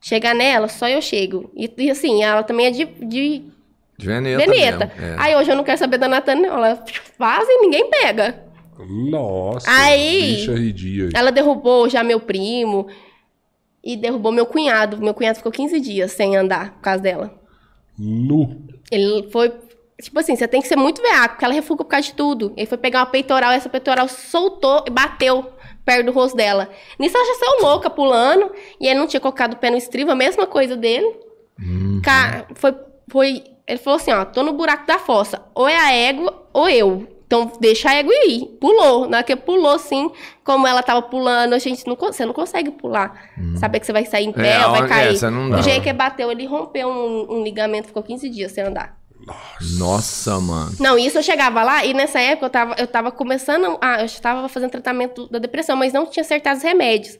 Chegar 0.00 0.34
nela, 0.34 0.68
só 0.68 0.88
eu 0.88 1.00
chego. 1.00 1.50
E, 1.54 1.72
e, 1.78 1.90
assim, 1.90 2.22
ela 2.24 2.42
também 2.42 2.66
é 2.66 2.70
de, 2.70 2.84
de 2.84 3.44
De 3.96 4.06
Veneta. 4.06 4.44
veneta. 4.44 4.86
mesmo, 4.96 5.04
é. 5.12 5.16
Aí 5.18 5.36
hoje 5.36 5.50
eu 5.52 5.56
não 5.56 5.62
quero 5.62 5.78
saber 5.78 5.98
da 5.98 6.08
Natânia, 6.08 6.48
não. 6.50 6.56
Ela 6.64 6.84
vaza 7.18 7.46
e 7.48 7.60
ninguém 7.60 7.88
pega. 7.88 8.42
Nossa. 8.88 9.70
Aí- 9.70 10.36
Bicha 10.36 10.54
ridia. 10.56 11.10
Ela 11.14 11.30
derrubou 11.30 11.88
já 11.88 12.02
meu 12.02 12.18
primo 12.18 12.88
e 13.84 13.96
derrubou 13.96 14.32
meu 14.32 14.44
cunhado. 14.44 14.96
Meu 14.98 15.14
cunhado 15.14 15.36
ficou 15.38 15.52
15 15.52 15.78
dias 15.80 16.10
sem 16.12 16.36
andar 16.36 16.72
por 16.74 16.80
causa 16.80 17.00
dela. 17.00 17.32
Nu. 17.96 18.60
Ele 18.90 19.28
foi. 19.30 19.52
Tipo 20.00 20.18
assim, 20.18 20.34
você 20.34 20.48
tem 20.48 20.60
que 20.60 20.66
ser 20.66 20.74
muito 20.74 21.00
veaco, 21.00 21.34
porque 21.34 21.44
ela 21.44 21.54
refuga 21.54 21.84
por 21.84 21.90
causa 21.90 22.08
de 22.08 22.14
tudo. 22.14 22.52
Ele 22.56 22.66
foi 22.66 22.76
pegar 22.78 23.00
uma 23.00 23.06
peitoral, 23.06 23.52
essa 23.52 23.68
peitoral 23.68 24.08
soltou 24.08 24.82
e 24.84 24.90
bateu 24.90 25.46
perto 25.84 26.06
do 26.06 26.12
rosto 26.12 26.36
dela. 26.36 26.68
Nisso 26.98 27.16
ela 27.16 27.26
já 27.26 27.34
saiu 27.34 27.62
louca, 27.66 27.90
pulando, 27.90 28.52
e 28.80 28.86
ele 28.86 28.98
não 28.98 29.06
tinha 29.06 29.20
colocado 29.20 29.54
o 29.54 29.56
pé 29.56 29.70
no 29.70 29.76
estribo, 29.76 30.10
a 30.10 30.14
mesma 30.14 30.46
coisa 30.46 30.76
dele. 30.76 31.06
Ca- 32.02 32.46
foi, 32.54 32.74
foi, 33.08 33.44
ele 33.66 33.78
falou 33.78 33.96
assim, 33.98 34.10
ó, 34.12 34.24
tô 34.24 34.42
no 34.42 34.52
buraco 34.52 34.86
da 34.86 34.98
fossa, 34.98 35.42
ou 35.54 35.68
é 35.68 35.76
a 35.76 35.92
égua 35.92 36.46
ou 36.52 36.68
eu. 36.68 37.06
Então 37.26 37.50
deixa 37.60 37.88
a 37.88 37.94
égua 37.94 38.12
ir. 38.26 38.44
Pulou, 38.60 39.08
na 39.08 39.18
hora 39.18 39.24
que 39.24 39.34
pulou 39.34 39.72
assim, 39.72 40.10
como 40.44 40.66
ela 40.66 40.82
tava 40.82 41.00
pulando, 41.00 41.54
a 41.54 41.58
gente 41.58 41.86
não, 41.86 41.96
você 41.96 42.26
não 42.26 42.34
consegue 42.34 42.70
pular. 42.70 43.30
Saber 43.58 43.80
que 43.80 43.86
você 43.86 43.92
vai 43.92 44.04
sair 44.04 44.26
em 44.26 44.32
pé 44.32 44.52
É, 44.56 44.66
ou 44.66 44.72
vai 44.72 44.82
é, 44.84 44.86
cair. 44.88 45.16
você 45.16 45.30
não 45.30 45.48
dá. 45.48 45.56
Do 45.56 45.62
jeito 45.62 45.82
que 45.82 45.92
bateu, 45.94 46.30
ele 46.30 46.44
rompeu 46.44 46.88
um, 46.88 47.38
um 47.38 47.42
ligamento, 47.42 47.86
ficou 47.88 48.02
15 48.02 48.28
dias 48.28 48.52
sem 48.52 48.62
andar. 48.64 48.98
Nossa, 49.78 50.40
mano. 50.40 50.72
Não, 50.80 50.98
isso 50.98 51.18
eu 51.18 51.22
chegava 51.22 51.62
lá 51.62 51.84
e 51.84 51.94
nessa 51.94 52.20
época 52.20 52.46
eu 52.46 52.50
tava, 52.50 52.74
eu 52.78 52.86
tava 52.86 53.10
começando. 53.10 53.78
Ah, 53.80 54.00
eu 54.00 54.06
estava 54.06 54.48
fazendo 54.48 54.70
tratamento 54.70 55.28
da 55.28 55.38
depressão, 55.38 55.76
mas 55.76 55.92
não 55.92 56.06
tinha 56.06 56.22
acertado 56.22 56.58
os 56.58 56.62
remédios. 56.62 57.18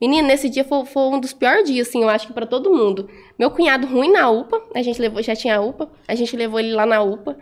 Menina, 0.00 0.28
nesse 0.28 0.48
dia 0.48 0.64
foi, 0.64 0.84
foi 0.84 1.02
um 1.02 1.18
dos 1.18 1.32
piores 1.32 1.68
dias, 1.68 1.88
assim, 1.88 2.02
eu 2.02 2.08
acho 2.08 2.28
que 2.28 2.32
pra 2.32 2.46
todo 2.46 2.70
mundo. 2.70 3.08
Meu 3.36 3.50
cunhado 3.50 3.86
ruim 3.86 4.12
na 4.12 4.30
UPA, 4.30 4.62
a 4.74 4.82
gente 4.82 5.00
levou, 5.00 5.20
já 5.22 5.34
tinha 5.34 5.56
a 5.56 5.60
UPA, 5.60 5.90
a 6.06 6.14
gente 6.14 6.36
levou 6.36 6.60
ele 6.60 6.72
lá 6.72 6.86
na 6.86 7.02
UPA. 7.02 7.36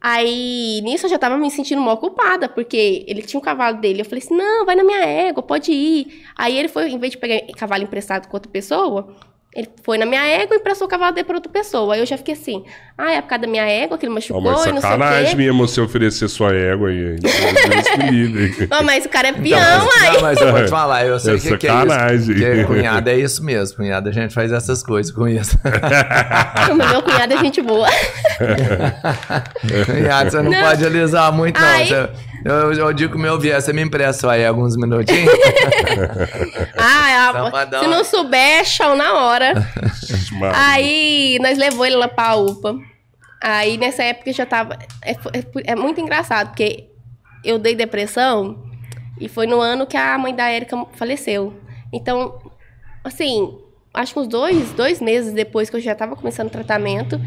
Aí, 0.00 0.80
nisso 0.82 1.06
eu 1.06 1.10
já 1.10 1.18
tava 1.18 1.38
me 1.38 1.50
sentindo 1.50 1.80
mal 1.80 1.96
culpada, 1.96 2.48
porque 2.48 3.04
ele 3.08 3.22
tinha 3.22 3.38
um 3.38 3.42
cavalo 3.42 3.78
dele. 3.78 4.00
Eu 4.00 4.04
falei 4.04 4.22
assim: 4.22 4.36
não, 4.36 4.64
vai 4.64 4.74
na 4.74 4.84
minha 4.84 5.04
égua, 5.04 5.42
pode 5.42 5.72
ir. 5.72 6.24
Aí 6.36 6.56
ele 6.56 6.68
foi, 6.68 6.90
em 6.90 6.98
vez 6.98 7.12
de 7.12 7.18
pegar 7.18 7.40
cavalo 7.54 7.84
emprestado 7.84 8.28
com 8.28 8.36
outra 8.36 8.50
pessoa, 8.50 9.16
ele 9.56 9.68
foi 9.82 9.96
na 9.96 10.04
minha 10.04 10.22
égua 10.22 10.54
e 10.54 10.58
emprestou 10.60 10.86
o 10.86 10.90
cavalo 10.90 11.14
dele 11.14 11.24
pra 11.26 11.36
outra 11.36 11.50
pessoa. 11.50 11.94
Aí 11.94 12.00
eu 12.00 12.06
já 12.06 12.18
fiquei 12.18 12.34
assim: 12.34 12.62
ah, 12.98 13.12
é 13.14 13.22
por 13.22 13.28
causa 13.28 13.42
da 13.42 13.48
minha 13.48 13.64
égua 13.64 13.96
que 13.96 14.04
ele 14.04 14.12
machucou 14.14 14.42
mas 14.42 14.52
e 14.52 14.54
não 14.56 14.62
sei 14.64 14.72
o 14.74 14.80
sacanagem 14.82 15.30
quê. 15.30 15.36
mesmo 15.36 15.66
você 15.66 15.80
oferecer 15.80 16.28
sua 16.28 16.54
égua 16.54 16.90
aí. 16.90 17.16
Não, 18.70 18.82
mas 18.82 19.04
o 19.06 19.08
cara 19.08 19.28
é 19.28 19.30
Então, 19.30 19.42
peão, 19.42 19.86
mas, 19.86 20.02
aí. 20.02 20.12
não, 20.14 20.20
mas 20.22 20.40
eu 20.40 20.52
vou 20.52 20.64
te 20.64 20.68
falar, 20.70 21.06
eu 21.06 21.18
sei 21.18 21.32
É 21.32 21.36
o 21.36 21.40
que, 21.40 21.56
que 21.56 21.66
é 21.66 21.70
isso. 21.70 21.78
sacanagem. 21.80 22.34
Porque 22.34 22.64
cunhado 22.64 23.10
é 23.10 23.16
isso 23.18 23.42
mesmo. 23.44 23.76
Cunhado 23.76 24.08
a 24.08 24.12
gente 24.12 24.34
faz 24.34 24.52
essas 24.52 24.82
coisas 24.82 25.10
com 25.12 25.26
isso. 25.26 25.58
Meu 26.92 27.02
cunhado 27.02 27.32
é 27.32 27.38
gente 27.38 27.62
boa. 27.62 27.88
cunhado, 29.86 30.30
você 30.30 30.42
não, 30.42 30.50
Não. 30.50 30.62
pode 30.62 30.84
alisar 30.84 31.32
muito, 31.32 31.60
não. 31.60 31.66
Aí- 31.68 31.86
Você- 31.88 32.08
eu, 32.46 32.72
eu 32.72 32.92
digo 32.92 33.12
que 33.12 33.18
o 33.18 33.20
meu 33.20 33.38
viés, 33.38 33.64
você 33.64 33.72
me 33.72 33.82
empresta 33.82 34.30
aí 34.30 34.44
alguns 34.46 34.76
minutinhos? 34.76 35.30
Ah, 36.78 37.48
uma- 37.48 37.64
dá 37.64 37.80
se 37.80 37.86
não 37.86 38.04
souber, 38.04 38.64
chão 38.64 38.96
na 38.96 39.14
hora. 39.14 39.52
Aí 40.54 41.38
nós 41.40 41.58
levou 41.58 41.84
ele 41.86 41.96
lá 41.96 42.08
pra 42.08 42.36
UPA. 42.36 42.76
Aí 43.42 43.76
nessa 43.76 44.02
época 44.02 44.30
eu 44.30 44.34
já 44.34 44.46
tava. 44.46 44.78
É, 45.02 45.12
é- 45.12 45.72
é 45.72 45.74
muito 45.74 46.00
engraçado, 46.00 46.48
porque 46.48 46.88
eu 47.44 47.58
dei 47.58 47.74
depressão 47.74 48.62
e 49.20 49.28
foi 49.28 49.46
no 49.46 49.60
ano 49.60 49.86
que 49.86 49.96
a 49.96 50.16
mãe 50.18 50.34
da 50.34 50.48
Érica 50.50 50.76
faleceu. 50.94 51.54
Então, 51.92 52.38
assim, 53.04 53.58
acho 53.94 54.12
que 54.14 54.20
uns 54.20 54.28
dois, 54.28 54.72
dois 54.72 55.00
meses 55.00 55.32
depois 55.32 55.70
que 55.70 55.76
eu 55.76 55.80
já 55.80 55.94
tava 55.94 56.16
começando 56.16 56.48
o 56.48 56.50
tratamento, 56.50 57.20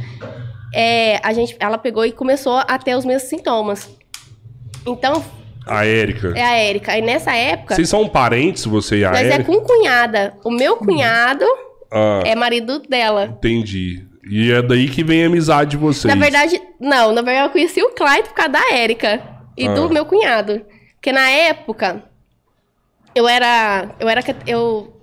é, 0.73 1.19
a 1.23 1.33
gente, 1.33 1.55
ela 1.59 1.77
pegou 1.77 2.05
e 2.05 2.11
começou 2.11 2.57
a 2.57 2.77
ter 2.77 2.95
os 2.95 3.05
mesmos 3.05 3.29
sintomas. 3.29 3.89
Então, 4.85 5.23
A 5.65 5.85
Érica. 5.85 6.33
é 6.35 6.41
a 6.43 6.53
Érica. 6.57 6.91
Aí 6.93 7.01
nessa 7.01 7.33
época, 7.35 7.75
Vocês 7.75 7.89
são 7.89 8.07
parentes, 8.07 8.65
você 8.65 8.97
e 8.99 9.05
a 9.05 9.11
nós 9.11 9.21
é 9.27 9.43
com 9.43 9.59
cunhada. 9.61 10.33
O 10.43 10.49
meu 10.51 10.77
cunhado 10.77 11.45
Ah, 11.91 12.21
é 12.25 12.35
marido 12.35 12.79
dela. 12.79 13.25
entendi. 13.37 14.05
E 14.29 14.51
é 14.51 14.61
daí 14.61 14.87
que 14.89 15.03
vem 15.03 15.23
a 15.23 15.27
amizade 15.27 15.71
de 15.71 15.77
vocês. 15.77 16.13
Na 16.13 16.19
verdade, 16.19 16.61
não, 16.79 17.11
na 17.11 17.21
verdade 17.21 17.47
eu 17.47 17.51
conheci 17.51 17.81
o 17.81 17.89
Clyde 17.89 18.29
por 18.29 18.35
causa 18.35 18.51
da 18.51 18.73
Érica 18.73 19.21
e 19.57 19.67
Ah. 19.67 19.73
do 19.73 19.89
meu 19.89 20.05
cunhado. 20.05 20.61
Porque 20.95 21.11
na 21.11 21.29
época, 21.29 22.03
eu 23.15 23.27
era. 23.27 23.89
Eu 23.99 24.07
era. 24.09 24.21
Eu 24.45 24.93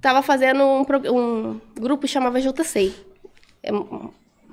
tava 0.00 0.20
fazendo 0.20 0.62
um, 0.64 0.84
um 1.12 1.60
grupo 1.80 2.02
que 2.02 2.08
chamava 2.08 2.40
JC. 2.40 2.92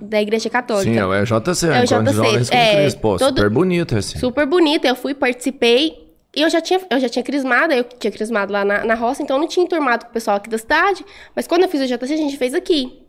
Da 0.02 0.22
Igreja 0.22 0.50
Católica. 0.50 0.92
Sim, 0.92 0.98
é 1.00 1.06
o 1.06 1.24
JC, 1.26 1.68
É 1.68 1.82
o 1.82 1.84
Encontro 1.84 2.22
de 2.22 2.40
JC, 2.46 2.54
é, 2.56 2.76
Cristo. 2.76 3.00
Pô, 3.00 3.18
todo- 3.18 3.38
super 3.38 3.50
bonito 3.50 3.98
esse. 3.98 4.18
Super 4.20 4.46
bonita. 4.46 4.88
Eu 4.88 4.96
fui, 4.96 5.14
participei. 5.14 6.10
E 6.36 6.42
eu 6.42 6.50
já 6.50 6.62
tinha, 6.62 6.80
eu 6.90 7.00
já 7.00 7.10
tinha 7.10 7.22
crismado, 7.24 7.74
eu 7.74 7.84
tinha 7.84 8.10
crismado 8.12 8.52
lá 8.54 8.64
na, 8.66 8.86
na 8.86 8.96
roça, 8.96 9.22
então 9.22 9.36
eu 9.36 9.42
não 9.42 9.48
tinha 9.48 9.64
enturmado 9.66 10.06
com 10.06 10.12
o 10.12 10.14
pessoal 10.14 10.38
aqui 10.38 10.50
da 10.50 10.58
cidade. 10.58 11.06
Mas 11.36 11.46
quando 11.46 11.64
eu 11.64 11.70
fiz 11.70 11.82
o 11.82 11.86
JC, 11.86 12.14
a 12.14 12.18
gente 12.18 12.38
fez 12.38 12.54
aqui. 12.54 13.02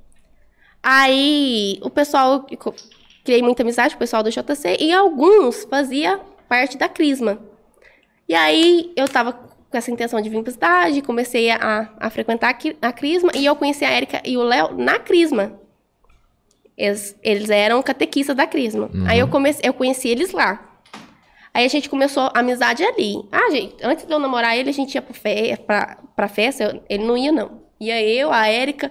Aí 0.83 1.79
o 1.83 1.91
pessoal. 1.91 2.47
Criei 3.25 3.41
muita 3.41 3.63
amizade 3.63 3.91
com 3.95 3.99
o 3.99 4.01
pessoal 4.01 4.23
do 4.23 4.31
JC 4.31 4.77
e 4.81 4.93
alguns 4.93 5.63
fazia 5.71 6.19
parte 6.49 6.77
da 6.77 6.89
Crisma. 6.89 7.39
E 8.29 8.35
aí 8.35 8.91
eu 8.97 9.07
tava 9.09 9.33
com 9.33 9.79
essa 9.79 9.93
intenção 9.93 10.21
de 10.21 10.29
vir 10.29 10.43
pra 10.43 10.53
cidade, 10.53 11.01
comecei 11.03 11.49
a, 11.51 11.89
a 12.01 12.11
frequentar 12.11 12.51
a 12.51 12.55
Cri- 12.55 12.77
a 12.83 12.93
Crisma 12.93 13.31
e 13.37 13.47
eu 13.47 13.55
conheci 13.55 13.85
a 13.85 13.91
Érica 13.91 14.21
e 14.25 14.37
o 14.37 14.43
Léo 14.43 14.77
na 14.77 14.99
Crisma. 14.99 15.53
Eles, 16.77 17.17
eles 17.23 17.51
eram 17.51 17.83
catequistas 17.83 18.35
da 18.37 18.47
Crisma. 18.47 18.91
Aí 19.07 19.19
eu, 19.19 19.29
comecei, 19.29 19.69
eu 19.69 19.75
conheci 19.75 20.09
eles 20.09 20.33
lá. 20.33 20.69
Aí 21.55 21.65
a 21.67 21.69
gente 21.69 21.89
começou 21.91 22.31
a 22.35 22.41
amizade 22.41 22.83
ali. 22.83 23.17
Ah, 23.31 23.51
gente, 23.51 23.75
antes 23.83 24.07
de 24.07 24.13
eu 24.13 24.19
namorar 24.19 24.57
ele, 24.57 24.71
a 24.71 24.73
gente 24.73 24.95
ia 24.95 25.03
pra, 25.03 25.13
fe 25.15 25.57
pra, 25.67 25.99
pra 26.17 26.29
festa, 26.29 26.65
eu- 26.65 26.83
ele 26.89 27.05
não 27.05 27.17
ia, 27.17 27.31
não. 27.31 27.61
Ia 27.79 28.03
eu, 28.03 28.33
a 28.33 28.49
Érica, 28.49 28.91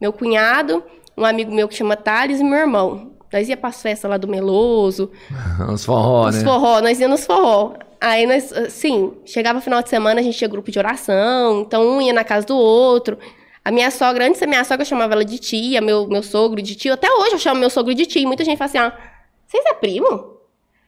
meu 0.00 0.12
cunhado, 0.12 0.82
um 1.16 1.24
amigo 1.24 1.52
meu 1.54 1.68
que 1.68 1.74
chama 1.76 1.96
Thales 1.96 2.40
e 2.40 2.44
meu 2.44 2.58
irmão. 2.58 3.12
Nós 3.32 3.48
ia 3.48 3.56
pras 3.56 3.80
festas 3.80 4.10
lá 4.10 4.16
do 4.16 4.26
Meloso, 4.26 5.12
Os 5.72 5.84
forró, 5.84 6.28
os 6.28 6.34
né? 6.36 6.42
forró, 6.44 6.80
nós 6.80 6.98
íamos 6.98 7.20
nos 7.20 7.26
forró. 7.26 7.74
Aí 8.00 8.26
nós, 8.26 8.52
assim, 8.52 9.12
chegava 9.24 9.60
final 9.60 9.80
de 9.82 9.88
semana, 9.88 10.18
a 10.20 10.22
gente 10.24 10.36
tinha 10.36 10.48
grupo 10.48 10.68
de 10.70 10.78
oração, 10.80 11.60
então 11.60 11.86
um 11.86 12.02
ia 12.02 12.12
na 12.12 12.24
casa 12.24 12.44
do 12.46 12.56
outro. 12.56 13.16
A 13.64 13.70
minha 13.70 13.90
sogra, 13.90 14.26
antes 14.26 14.40
da 14.40 14.46
minha 14.46 14.64
sogra, 14.64 14.82
eu 14.82 14.86
chamava 14.86 15.12
ela 15.12 15.24
de 15.24 15.38
tia, 15.38 15.80
meu, 15.80 16.06
meu 16.08 16.22
sogro 16.22 16.62
de 16.62 16.74
tio. 16.74 16.94
Até 16.94 17.10
hoje 17.12 17.32
eu 17.32 17.38
chamo 17.38 17.60
meu 17.60 17.70
sogro 17.70 17.94
de 17.94 18.06
tio. 18.06 18.26
Muita 18.26 18.44
gente 18.44 18.56
fala 18.56 18.68
assim, 18.68 18.78
ah, 18.78 18.98
vocês 19.46 19.64
é 19.66 19.74
primo? 19.74 20.38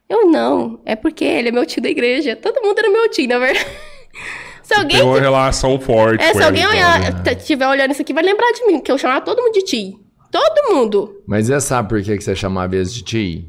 Eu 0.09 0.27
não, 0.27 0.81
é 0.85 0.95
porque 0.95 1.25
ele 1.25 1.49
é 1.49 1.53
meu 1.53 1.65
tio 1.67 1.83
da 1.83 1.89
igreja. 1.89 2.37
Todo 2.37 2.61
mundo 2.63 2.79
era 2.79 2.91
meu 2.91 3.09
tio, 3.11 3.29
na 3.29 3.39
verdade. 3.39 3.67
Se 4.63 4.75
alguém, 4.75 4.99
Tem 4.99 5.07
uma 5.07 5.21
relação 5.21 5.79
forte 5.79 6.23
é, 6.23 6.33
com 6.33 6.39
se 6.39 6.45
alguém 6.45 6.65
olhar, 6.65 7.01
então, 7.01 7.59
né? 7.59 7.69
olhando 7.69 7.91
isso 7.91 8.01
aqui, 8.01 8.15
vai 8.15 8.23
lembrar 8.23 8.51
de 8.53 8.65
mim, 8.65 8.81
que 8.81 8.93
eu 8.93 8.97
chamava 8.97 9.21
todo 9.21 9.43
mundo 9.43 9.53
de 9.53 9.63
tio. 9.63 10.01
Todo 10.31 10.73
mundo. 10.73 11.21
Mas 11.27 11.49
você 11.49 11.61
sabe 11.61 11.89
por 11.89 12.03
que 12.03 12.17
que 12.17 12.23
você 12.23 12.35
chamava 12.35 12.75
eles 12.77 12.95
de 12.95 13.03
tio? 13.03 13.45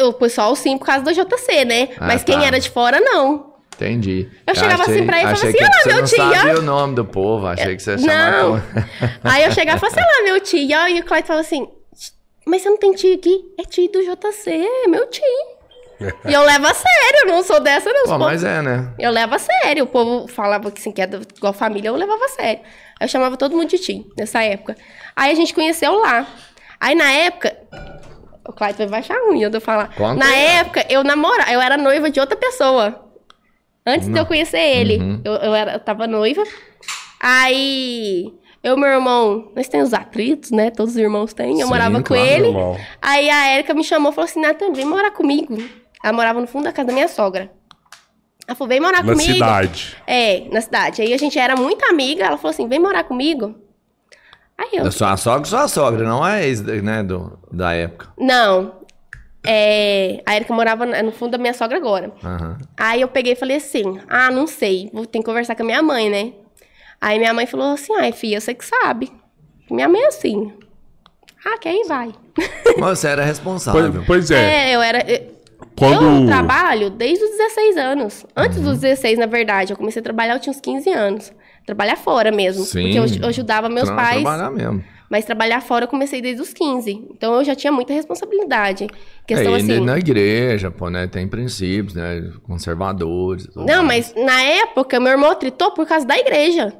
O 0.00 0.12
pessoal 0.14 0.56
sim, 0.56 0.76
por 0.78 0.86
causa 0.86 1.04
do 1.04 1.12
JC, 1.12 1.64
né? 1.64 1.90
Ah, 1.98 2.06
Mas 2.06 2.24
tá. 2.24 2.32
quem 2.32 2.44
era 2.44 2.58
de 2.58 2.70
fora, 2.70 2.98
não. 2.98 3.53
Entendi. 3.76 4.28
Eu 4.46 4.54
chegava 4.54 4.82
assim 4.84 5.04
pra 5.06 5.20
ele 5.20 5.26
e 5.32 5.34
falava 5.36 5.48
achei 5.48 5.48
assim, 5.50 5.58
"Olha, 5.64 5.72
você 5.82 5.88
meu 5.88 5.98
não 5.98 6.04
tio, 6.04 6.16
sabia 6.16 6.54
ó." 6.54 6.58
o 6.58 6.62
nome 6.62 6.94
do 6.94 7.04
povo, 7.04 7.46
achei 7.46 7.76
que 7.76 7.82
você 7.82 7.98
chamava... 7.98 8.42
Não. 8.48 8.62
Aí 9.24 9.44
eu 9.44 9.52
chegava 9.52 9.76
e 9.78 9.80
falava, 9.80 10.00
sei 10.00 10.02
lá, 10.18 10.24
meu 10.32 10.40
tio. 10.40 10.58
E 10.58 11.00
o 11.00 11.04
Clyde 11.04 11.26
falava 11.26 11.40
assim, 11.46 11.68
mas 12.46 12.62
você 12.62 12.70
não 12.70 12.76
tem 12.78 12.92
tio 12.92 13.14
aqui? 13.14 13.40
É 13.58 13.62
tio 13.64 13.90
do 13.90 14.00
JC, 14.00 14.50
é 14.84 14.88
meu 14.88 15.08
tio. 15.08 15.22
e 16.26 16.32
eu 16.32 16.42
levo 16.42 16.66
a 16.66 16.74
sério, 16.74 17.20
eu 17.22 17.26
não 17.28 17.42
sou 17.42 17.60
dessa, 17.60 17.90
não. 17.92 18.02
Pô, 18.02 18.08
povo- 18.10 18.24
mas 18.24 18.44
é, 18.44 18.60
né? 18.62 18.92
Eu 18.98 19.10
levo 19.10 19.34
a 19.34 19.38
sério. 19.38 19.84
O 19.84 19.86
povo 19.86 20.28
falava 20.28 20.70
que 20.70 20.80
assim, 20.80 20.92
que 20.92 21.00
era 21.00 21.20
igual 21.36 21.52
família, 21.52 21.88
eu 21.88 21.96
levava 21.96 22.24
a 22.24 22.28
sério. 22.28 22.60
Aí 23.00 23.04
eu 23.06 23.08
chamava 23.08 23.36
todo 23.36 23.56
mundo 23.56 23.68
de 23.68 23.78
tio, 23.78 24.04
nessa 24.18 24.42
época. 24.42 24.76
Aí 25.16 25.32
a 25.32 25.34
gente 25.34 25.54
conheceu 25.54 25.94
lá. 26.00 26.26
Aí 26.80 26.94
na 26.94 27.10
época. 27.10 27.56
O 28.46 28.52
Clyde 28.52 28.76
vai 28.76 28.86
baixar 28.88 29.16
a 29.16 29.30
unha 29.30 29.48
de 29.48 29.56
eu 29.56 29.60
falar. 29.60 29.94
Conta 29.96 30.16
na 30.22 30.34
época, 30.34 30.84
eu 30.90 31.02
namorava, 31.02 31.50
eu 31.50 31.62
era 31.62 31.78
noiva 31.78 32.10
de 32.10 32.20
outra 32.20 32.36
pessoa. 32.36 33.03
Antes 33.86 34.08
de 34.08 34.18
eu 34.18 34.24
conhecer 34.26 34.58
ele. 34.58 34.98
Uhum. 34.98 35.20
Eu, 35.24 35.32
eu, 35.34 35.54
era, 35.54 35.72
eu 35.74 35.80
tava 35.80 36.06
noiva. 36.06 36.42
Aí. 37.20 38.32
Eu 38.62 38.76
e 38.76 38.80
meu 38.80 38.88
irmão, 38.88 39.52
nós 39.54 39.68
temos 39.68 39.92
atritos, 39.92 40.50
né? 40.50 40.70
Todos 40.70 40.94
os 40.94 40.98
irmãos 40.98 41.34
têm. 41.34 41.60
Eu 41.60 41.66
Sim, 41.66 41.72
morava 41.72 41.98
com 41.98 42.02
claro, 42.04 42.22
ele. 42.24 42.50
normal. 42.50 42.78
Aí 43.02 43.28
a 43.28 43.54
Erika 43.54 43.74
me 43.74 43.84
chamou 43.84 44.10
e 44.10 44.14
falou 44.14 44.24
assim: 44.28 44.40
Nathan, 44.40 44.72
vem 44.72 44.86
morar 44.86 45.10
comigo. 45.10 45.56
Ela 46.02 46.12
morava 46.14 46.40
no 46.40 46.46
fundo 46.46 46.64
da 46.64 46.72
casa 46.72 46.86
da 46.86 46.92
minha 46.94 47.08
sogra. 47.08 47.50
Ela 48.48 48.54
falou: 48.56 48.68
vem 48.70 48.80
morar 48.80 49.04
Na 49.04 49.12
comigo. 49.12 49.32
cidade. 49.34 49.96
É, 50.06 50.48
na 50.50 50.62
cidade. 50.62 51.02
Aí 51.02 51.12
a 51.12 51.18
gente 51.18 51.38
era 51.38 51.54
muito 51.56 51.84
amiga. 51.84 52.24
Ela 52.24 52.38
falou 52.38 52.50
assim: 52.52 52.66
vem 52.66 52.78
morar 52.78 53.04
comigo. 53.04 53.54
Aí 54.56 54.70
eu. 54.72 54.90
Sua 54.90 55.14
sogra, 55.18 55.44
sua 55.44 55.68
sogra, 55.68 56.08
não 56.08 56.26
é 56.26 56.46
ex, 56.46 56.62
né, 56.62 57.02
do, 57.02 57.38
da 57.52 57.74
época. 57.74 58.12
Não. 58.18 58.83
É, 59.46 60.22
a 60.24 60.36
Erika 60.36 60.52
morava 60.54 60.86
no 60.86 61.12
fundo 61.12 61.32
da 61.32 61.38
minha 61.38 61.54
sogra 61.54 61.76
agora. 61.76 62.12
Aham. 62.24 62.58
Aí 62.78 63.00
eu 63.00 63.08
peguei 63.08 63.32
e 63.32 63.36
falei 63.36 63.56
assim: 63.58 63.98
ah, 64.08 64.30
não 64.30 64.46
sei, 64.46 64.90
vou 64.92 65.04
ter 65.06 65.18
que 65.18 65.24
conversar 65.24 65.54
com 65.54 65.62
a 65.62 65.66
minha 65.66 65.82
mãe, 65.82 66.08
né? 66.10 66.32
Aí 67.00 67.18
minha 67.18 67.34
mãe 67.34 67.46
falou 67.46 67.72
assim: 67.72 67.94
ai, 67.96 68.12
filha, 68.12 68.40
você 68.40 68.54
que 68.54 68.64
sabe. 68.64 69.12
Minha 69.70 69.88
mãe 69.88 70.00
é 70.02 70.06
assim. 70.08 70.52
Ah, 71.44 71.58
que 71.58 71.68
aí 71.68 71.84
vai. 71.86 72.10
Mas 72.78 72.98
você 72.98 73.08
era 73.08 73.24
responsável. 73.24 73.92
Pois, 74.06 74.06
pois 74.06 74.30
é, 74.30 74.70
É, 74.70 74.74
eu 74.76 74.80
era. 74.82 75.10
eu- 75.10 75.34
quando... 75.76 76.20
Eu 76.22 76.26
trabalho 76.26 76.88
desde 76.90 77.24
os 77.24 77.30
16 77.32 77.76
anos. 77.76 78.26
Antes 78.36 78.60
dos 78.60 78.78
16, 78.80 79.18
na 79.18 79.26
verdade. 79.26 79.72
Eu 79.72 79.76
comecei 79.76 80.00
a 80.00 80.02
trabalhar, 80.02 80.34
eu 80.34 80.38
tinha 80.40 80.52
uns 80.52 80.60
15 80.60 80.88
anos. 80.90 81.32
Trabalhar 81.66 81.96
fora 81.96 82.30
mesmo. 82.30 82.64
Sim. 82.64 82.82
Porque 82.82 82.98
eu, 82.98 83.22
eu 83.24 83.28
ajudava 83.28 83.68
meus 83.68 83.88
Tra- 83.88 83.96
pais. 83.96 84.22
Trabalhar 84.22 84.50
mesmo. 84.50 84.84
Mas 85.14 85.24
trabalhar 85.24 85.60
fora 85.60 85.84
eu 85.84 85.88
comecei 85.88 86.20
desde 86.20 86.42
os 86.42 86.52
15. 86.52 86.90
Então 87.12 87.34
eu 87.34 87.44
já 87.44 87.54
tinha 87.54 87.72
muita 87.72 87.92
responsabilidade. 87.92 88.88
Questão 89.24 89.54
é, 89.54 89.58
assim. 89.58 89.78
na 89.78 89.96
igreja, 89.96 90.72
pô, 90.72 90.90
né? 90.90 91.06
Tem 91.06 91.28
princípios, 91.28 91.94
né? 91.94 92.32
Conservadores. 92.42 93.48
Não, 93.54 93.84
mais. 93.84 94.12
mas 94.12 94.26
na 94.26 94.42
época 94.42 94.98
meu 94.98 95.12
irmão 95.12 95.32
tritou 95.36 95.70
por 95.70 95.86
causa 95.86 96.04
da 96.04 96.18
igreja. 96.18 96.74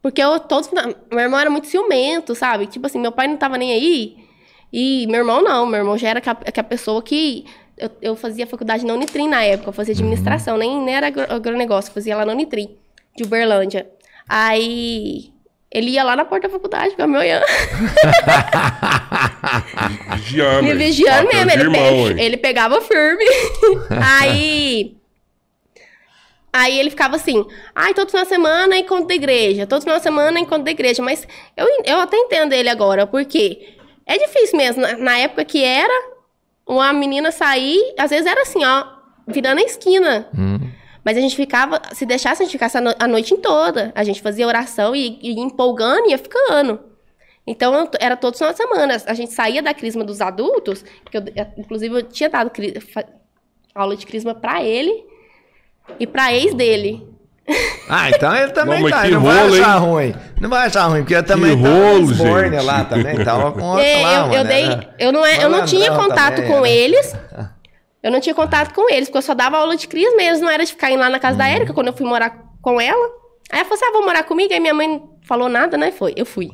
Porque 0.00 0.22
eu 0.22 0.38
todos. 0.38 0.70
Meu 1.10 1.18
irmão 1.18 1.40
era 1.40 1.50
muito 1.50 1.66
ciumento, 1.66 2.32
sabe? 2.36 2.68
Tipo 2.68 2.86
assim, 2.86 3.00
meu 3.00 3.10
pai 3.10 3.26
não 3.26 3.36
tava 3.36 3.58
nem 3.58 3.72
aí. 3.72 4.18
E 4.72 5.08
meu 5.08 5.16
irmão 5.16 5.42
não. 5.42 5.66
Meu 5.66 5.80
irmão 5.80 5.98
já 5.98 6.10
era 6.10 6.20
aquela 6.20 6.68
pessoa 6.68 7.02
que. 7.02 7.44
Eu, 7.76 7.90
eu 8.00 8.14
fazia 8.14 8.46
faculdade 8.46 8.86
na 8.86 8.94
Unitrim 8.94 9.26
na 9.26 9.42
época, 9.42 9.70
eu 9.70 9.72
fazia 9.72 9.94
administração, 9.94 10.56
nem, 10.56 10.80
nem 10.80 10.94
era 10.94 11.08
agro- 11.08 11.26
agronegócio, 11.28 11.90
eu 11.90 11.94
fazia 11.94 12.16
lá 12.16 12.24
na 12.24 12.32
Unitrim, 12.32 12.68
de 13.16 13.24
Uberlândia. 13.24 13.90
Aí 14.28 15.33
ele 15.74 15.90
ia 15.90 16.04
lá 16.04 16.14
na 16.16 16.24
porta 16.24 16.46
da 16.48 16.52
faculdade, 16.52 16.90
ficava 16.92 17.10
me 17.10 17.18
olhando. 17.18 17.44
Vigiando. 20.16 20.62
Me 20.62 20.74
vigiando 20.74 21.28
mesmo. 21.28 21.50
Ele, 21.50 21.62
irmão, 21.62 22.14
pe- 22.14 22.22
ele 22.22 22.36
pegava 22.36 22.80
firme. 22.80 23.24
aí. 24.20 24.96
Aí 26.52 26.78
ele 26.78 26.88
ficava 26.90 27.16
assim, 27.16 27.44
ai, 27.74 27.92
todo 27.94 28.10
final 28.10 28.22
de 28.22 28.28
semana 28.28 28.76
encontro 28.76 29.08
da 29.08 29.14
igreja, 29.14 29.66
todo 29.66 29.82
final 29.82 29.96
de 29.96 30.04
semana 30.04 30.38
encontro 30.38 30.62
da 30.64 30.70
igreja. 30.70 31.02
Mas 31.02 31.26
eu, 31.56 31.66
eu 31.84 31.98
até 32.00 32.16
entendo 32.16 32.52
ele 32.52 32.68
agora, 32.68 33.08
porque 33.08 33.74
é 34.06 34.16
difícil 34.16 34.56
mesmo. 34.56 34.80
Na, 34.80 34.96
na 34.96 35.18
época 35.18 35.44
que 35.44 35.64
era, 35.64 35.92
uma 36.64 36.92
menina 36.92 37.32
sair, 37.32 37.80
às 37.98 38.10
vezes 38.10 38.26
era 38.26 38.42
assim, 38.42 38.64
ó, 38.64 38.84
virando 39.26 39.58
a 39.58 39.64
esquina. 39.64 40.28
Hum. 40.38 40.60
Mas 41.04 41.16
a 41.16 41.20
gente 41.20 41.36
ficava, 41.36 41.82
se 41.92 42.06
deixasse, 42.06 42.42
a 42.42 42.44
gente 42.44 42.52
ficasse 42.52 42.78
a, 42.78 42.80
no- 42.80 42.94
a 42.98 43.06
noite 43.06 43.34
em 43.34 43.36
toda. 43.36 43.92
A 43.94 44.02
gente 44.04 44.22
fazia 44.22 44.46
oração 44.46 44.96
e, 44.96 45.18
e 45.22 45.32
ia 45.34 45.42
empolgando 45.42 46.06
e 46.06 46.10
ia 46.12 46.18
ficando. 46.18 46.80
Então, 47.46 47.86
era 48.00 48.16
todos 48.16 48.40
os 48.40 48.46
finais 48.46 48.56
de 48.56 48.62
semana. 48.62 48.96
A 49.06 49.12
gente 49.14 49.32
saía 49.34 49.62
da 49.62 49.74
crisma 49.74 50.02
dos 50.02 50.20
adultos, 50.22 50.82
que 51.10 51.16
eu, 51.18 51.22
inclusive 51.58 51.94
eu 51.98 52.02
tinha 52.02 52.30
dado 52.30 52.48
cri- 52.48 52.80
fa- 52.80 53.04
aula 53.74 53.94
de 53.96 54.06
crisma 54.06 54.34
pra 54.34 54.62
ele 54.64 55.04
e 56.00 56.06
pra 56.06 56.32
ex 56.32 56.54
dele. 56.54 57.06
Ah, 57.86 58.08
então 58.08 58.34
ele 58.34 58.52
também 58.52 58.80
Não, 58.82 58.88
tá. 58.88 59.04
Ele 59.06 59.16
não 59.16 59.22
vai 59.24 59.42
rolo, 59.42 59.54
achar 59.60 59.76
hein? 59.76 59.86
ruim. 59.86 60.14
Não 60.40 60.48
vai 60.48 60.66
achar 60.66 60.86
ruim, 60.86 61.00
porque 61.00 61.14
eu 61.16 61.22
também 61.22 61.54
tava 61.54 61.68
rolo, 61.68 62.14
Sborne 62.14 62.50
gente. 62.56 62.64
lá 62.64 62.84
também. 62.84 63.22
Tava 63.22 63.52
com 63.52 63.60
outra 63.62 63.84
É, 63.86 64.02
lá, 64.02 64.26
eu, 64.28 64.32
eu 64.32 64.44
dei, 64.44 64.88
eu 64.98 65.12
não, 65.12 65.26
é, 65.26 65.44
eu 65.44 65.50
não 65.50 65.66
tinha 65.66 65.92
contato 65.92 66.36
também, 66.36 66.50
com 66.50 66.58
era. 66.64 66.68
eles. 66.70 67.14
Eu 68.04 68.10
não 68.12 68.20
tinha 68.20 68.34
contato 68.34 68.74
com 68.74 68.88
eles, 68.92 69.08
porque 69.08 69.16
eu 69.18 69.22
só 69.22 69.32
dava 69.32 69.56
aula 69.56 69.76
de 69.76 69.88
crisma, 69.88 70.22
eles 70.22 70.38
não 70.40 70.50
era 70.50 70.62
de 70.62 70.70
ficar 70.72 70.90
indo 70.90 71.00
lá 71.00 71.08
na 71.08 71.18
casa 71.18 71.32
Uhum. 71.32 71.38
da 71.38 71.48
Érica 71.48 71.72
quando 71.72 71.86
eu 71.86 71.94
fui 71.94 72.06
morar 72.06 72.38
com 72.60 72.78
ela. 72.78 73.06
Aí 73.50 73.58
ela 73.60 73.64
falou 73.64 73.74
assim: 73.76 73.86
ah, 73.86 73.92
vou 73.92 74.04
morar 74.04 74.22
comigo. 74.24 74.52
Aí 74.52 74.60
minha 74.60 74.74
mãe 74.74 75.02
falou 75.22 75.48
nada, 75.48 75.78
né? 75.78 75.90
Foi, 75.90 76.12
eu 76.14 76.26
fui. 76.26 76.50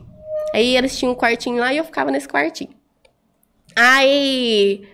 Aí 0.55 0.77
eles 0.77 0.97
tinham 0.97 1.13
um 1.13 1.17
quartinho 1.17 1.59
lá 1.59 1.73
e 1.75 1.79
eu 1.79 1.85
ficava 1.85 2.11
nesse 2.11 2.29
quartinho. 2.29 2.71
Aí. 3.75 4.87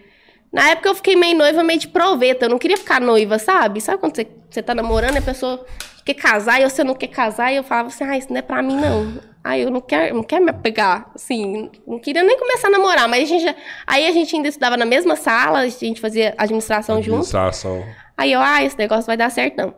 Na 0.52 0.70
época 0.70 0.88
eu 0.88 0.94
fiquei 0.94 1.14
meio 1.16 1.36
noiva, 1.36 1.62
meio 1.62 1.78
de 1.78 1.88
proveta. 1.88 2.46
Eu 2.46 2.48
não 2.50 2.59
queria 2.59 2.76
ficar 2.78 3.00
noiva, 3.00 3.38
sabe? 3.38 3.80
Sabe 3.80 3.98
quando 3.98 4.16
você, 4.16 4.26
você 4.50 4.62
tá 4.62 4.74
namorando 4.74 5.16
e 5.16 5.18
a 5.18 5.22
pessoa 5.22 5.64
quer 6.04 6.14
casar 6.14 6.61
e 6.61 6.68
você 6.70 6.82
não 6.82 6.94
quer 6.94 7.09
casar? 7.09 7.52
E 7.52 7.57
eu 7.57 7.64
falava 7.64 7.88
assim, 7.88 8.04
ah, 8.04 8.16
isso 8.16 8.28
não 8.30 8.38
é 8.38 8.42
pra 8.42 8.62
mim, 8.62 8.76
não. 8.76 9.18
Aí 9.49 9.62
eu 9.62 9.70
não 9.70 9.80
quero, 9.80 10.14
não 10.16 10.22
quero 10.24 10.44
me 10.44 10.51
apegar. 10.51 11.11
Assim, 11.14 11.70
não 11.86 11.99
queria 12.01 12.22
nem 12.24 12.36
começar 12.38 12.66
a 12.68 12.70
namorar. 12.70 13.09
Mas 13.09 13.22
a 13.22 13.26
gente 13.26 13.42
já- 13.44 13.55
aí 13.86 14.07
a 14.07 14.12
gente 14.12 14.34
ainda 14.34 14.49
estudava 14.49 14.76
na 14.76 14.84
mesma 14.84 15.14
sala, 15.14 15.61
a 15.61 15.68
gente 15.68 16.01
fazia 16.01 16.34
administração 16.36 16.97
junto. 16.97 17.18
Administração. 17.18 17.84
Aí 18.18 18.32
eu, 18.32 18.40
ah, 18.40 18.64
esse 18.64 18.76
negócio 18.76 19.07
vai 19.07 19.16
dar 19.16 19.30
certo, 19.30 19.57
não. 19.57 19.72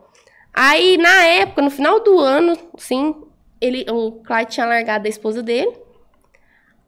Aí, 0.53 0.97
na 0.97 1.23
época, 1.23 1.61
no 1.61 1.69
final 1.69 1.99
do 1.99 2.19
ano, 2.19 2.57
sim, 2.77 3.13
ele, 3.61 3.85
o 3.91 4.13
Clyde 4.25 4.51
tinha 4.53 4.65
largado 4.65 5.05
a 5.05 5.09
esposa 5.09 5.43
dele. 5.43 5.71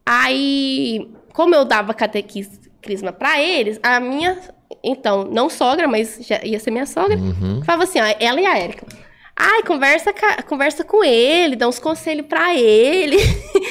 Aí, 0.04 1.08
como 1.32 1.54
eu 1.54 1.64
dava 1.64 1.94
catequisma 1.94 3.12
pra 3.16 3.40
eles, 3.40 3.78
a 3.82 4.00
minha, 4.00 4.38
então, 4.82 5.24
não 5.24 5.48
sogra, 5.48 5.86
mas 5.86 6.18
já 6.20 6.40
ia 6.44 6.58
ser 6.58 6.70
minha 6.72 6.86
sogra, 6.86 7.16
falava 7.64 7.84
assim, 7.84 8.00
ó, 8.00 8.04
ela 8.18 8.40
e 8.40 8.46
a 8.46 8.58
Érica. 8.58 8.84
Ai, 9.36 9.62
conversa, 9.62 10.12
conversa 10.46 10.84
com 10.84 11.02
ele, 11.02 11.56
dá 11.56 11.68
uns 11.68 11.78
conselhos 11.78 12.26
pra 12.26 12.54
ele. 12.54 13.16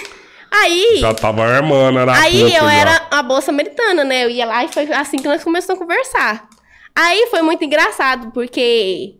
Aí, 0.51 0.97
Já 0.97 1.13
tava 1.13 1.45
armando, 1.45 1.97
era 1.97 2.13
Aí 2.13 2.41
eu 2.41 2.49
já. 2.49 2.73
era 2.73 3.07
a 3.09 3.23
bolsa 3.23 3.47
samaritana, 3.47 4.03
né? 4.03 4.25
Eu 4.25 4.29
ia 4.29 4.45
lá 4.45 4.65
e 4.65 4.67
foi 4.67 4.91
assim 4.91 5.17
que 5.17 5.27
nós 5.27 5.43
começamos 5.43 5.81
a 5.81 5.85
conversar. 5.85 6.49
Aí 6.93 7.27
foi 7.27 7.41
muito 7.41 7.63
engraçado, 7.63 8.31
porque 8.31 9.15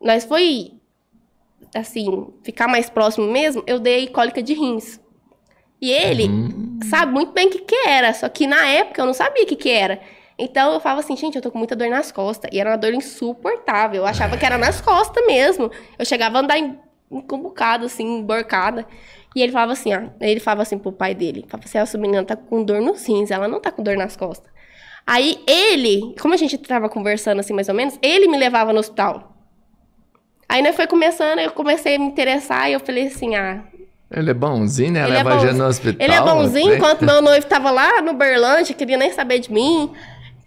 nós 0.00 0.24
foi, 0.24 0.72
assim, 1.74 2.28
ficar 2.44 2.68
mais 2.68 2.88
próximo 2.88 3.26
mesmo, 3.26 3.64
eu 3.66 3.80
dei 3.80 4.06
cólica 4.06 4.40
de 4.40 4.54
rins. 4.54 5.00
E 5.80 5.90
ele 5.90 6.28
sabe 6.88 7.12
muito 7.12 7.32
bem 7.32 7.48
o 7.48 7.50
que 7.50 7.58
que 7.58 7.88
era, 7.88 8.14
só 8.14 8.28
que 8.28 8.46
na 8.46 8.66
época 8.66 9.00
eu 9.02 9.06
não 9.06 9.14
sabia 9.14 9.42
o 9.42 9.46
que 9.46 9.56
que 9.56 9.70
era. 9.70 10.00
Então 10.38 10.72
eu 10.72 10.80
falava 10.80 11.00
assim, 11.00 11.16
gente, 11.16 11.34
eu 11.36 11.42
tô 11.42 11.50
com 11.50 11.58
muita 11.58 11.74
dor 11.74 11.88
nas 11.88 12.12
costas. 12.12 12.48
E 12.52 12.60
era 12.60 12.70
uma 12.70 12.78
dor 12.78 12.94
insuportável. 12.94 14.02
Eu 14.02 14.06
achava 14.06 14.36
que 14.36 14.46
era 14.46 14.56
nas 14.56 14.80
costas 14.80 15.24
mesmo. 15.26 15.70
Eu 15.98 16.04
chegava 16.04 16.38
a 16.38 16.40
andar 16.40 16.58
em- 16.58 16.78
encumbucado, 17.10 17.86
assim, 17.86 18.18
emborcada. 18.18 18.86
E 19.34 19.42
ele 19.42 19.50
falava 19.52 19.72
assim, 19.72 19.92
ó. 19.94 20.02
Ele 20.20 20.38
falava 20.40 20.62
assim 20.62 20.78
pro 20.78 20.92
pai 20.92 21.14
dele. 21.14 21.44
Falava 21.48 21.66
assim, 21.68 21.78
essa 21.78 21.98
menina 21.98 22.22
tá 22.24 22.36
com 22.36 22.62
dor 22.62 22.80
nos 22.80 23.04
rins, 23.06 23.30
ela 23.30 23.48
não 23.48 23.60
tá 23.60 23.70
com 23.72 23.82
dor 23.82 23.96
nas 23.96 24.16
costas. 24.16 24.50
Aí 25.06 25.42
ele, 25.46 26.14
como 26.20 26.34
a 26.34 26.36
gente 26.36 26.56
tava 26.58 26.88
conversando 26.88 27.40
assim 27.40 27.52
mais 27.54 27.68
ou 27.68 27.74
menos, 27.74 27.98
ele 28.02 28.28
me 28.28 28.36
levava 28.36 28.72
no 28.72 28.78
hospital. 28.78 29.34
Aí 30.48 30.62
nós 30.62 30.76
foi 30.76 30.86
começando, 30.86 31.38
eu 31.40 31.50
comecei 31.50 31.96
a 31.96 31.98
me 31.98 32.06
interessar 32.06 32.70
e 32.70 32.74
eu 32.74 32.80
falei 32.80 33.06
assim, 33.08 33.34
ah, 33.34 33.62
Ele 34.10 34.30
é 34.30 34.34
bonzinho, 34.34 34.92
né? 34.92 35.02
Ele 35.04 35.12
Leva 35.12 35.30
é 35.30 35.32
a 35.32 35.36
gente 35.38 35.46
bonzinho. 35.46 35.62
no 35.64 35.68
hospital. 35.68 36.06
Ele 36.06 36.14
é 36.14 36.20
bonzinho, 36.22 36.70
né? 36.70 36.76
enquanto 36.76 37.04
meu 37.04 37.20
noivo 37.20 37.46
tava 37.46 37.70
lá 37.70 38.00
no 38.00 38.14
Berlândia, 38.14 38.74
queria 38.74 38.96
nem 38.96 39.10
saber 39.12 39.38
de 39.40 39.52
mim. 39.52 39.92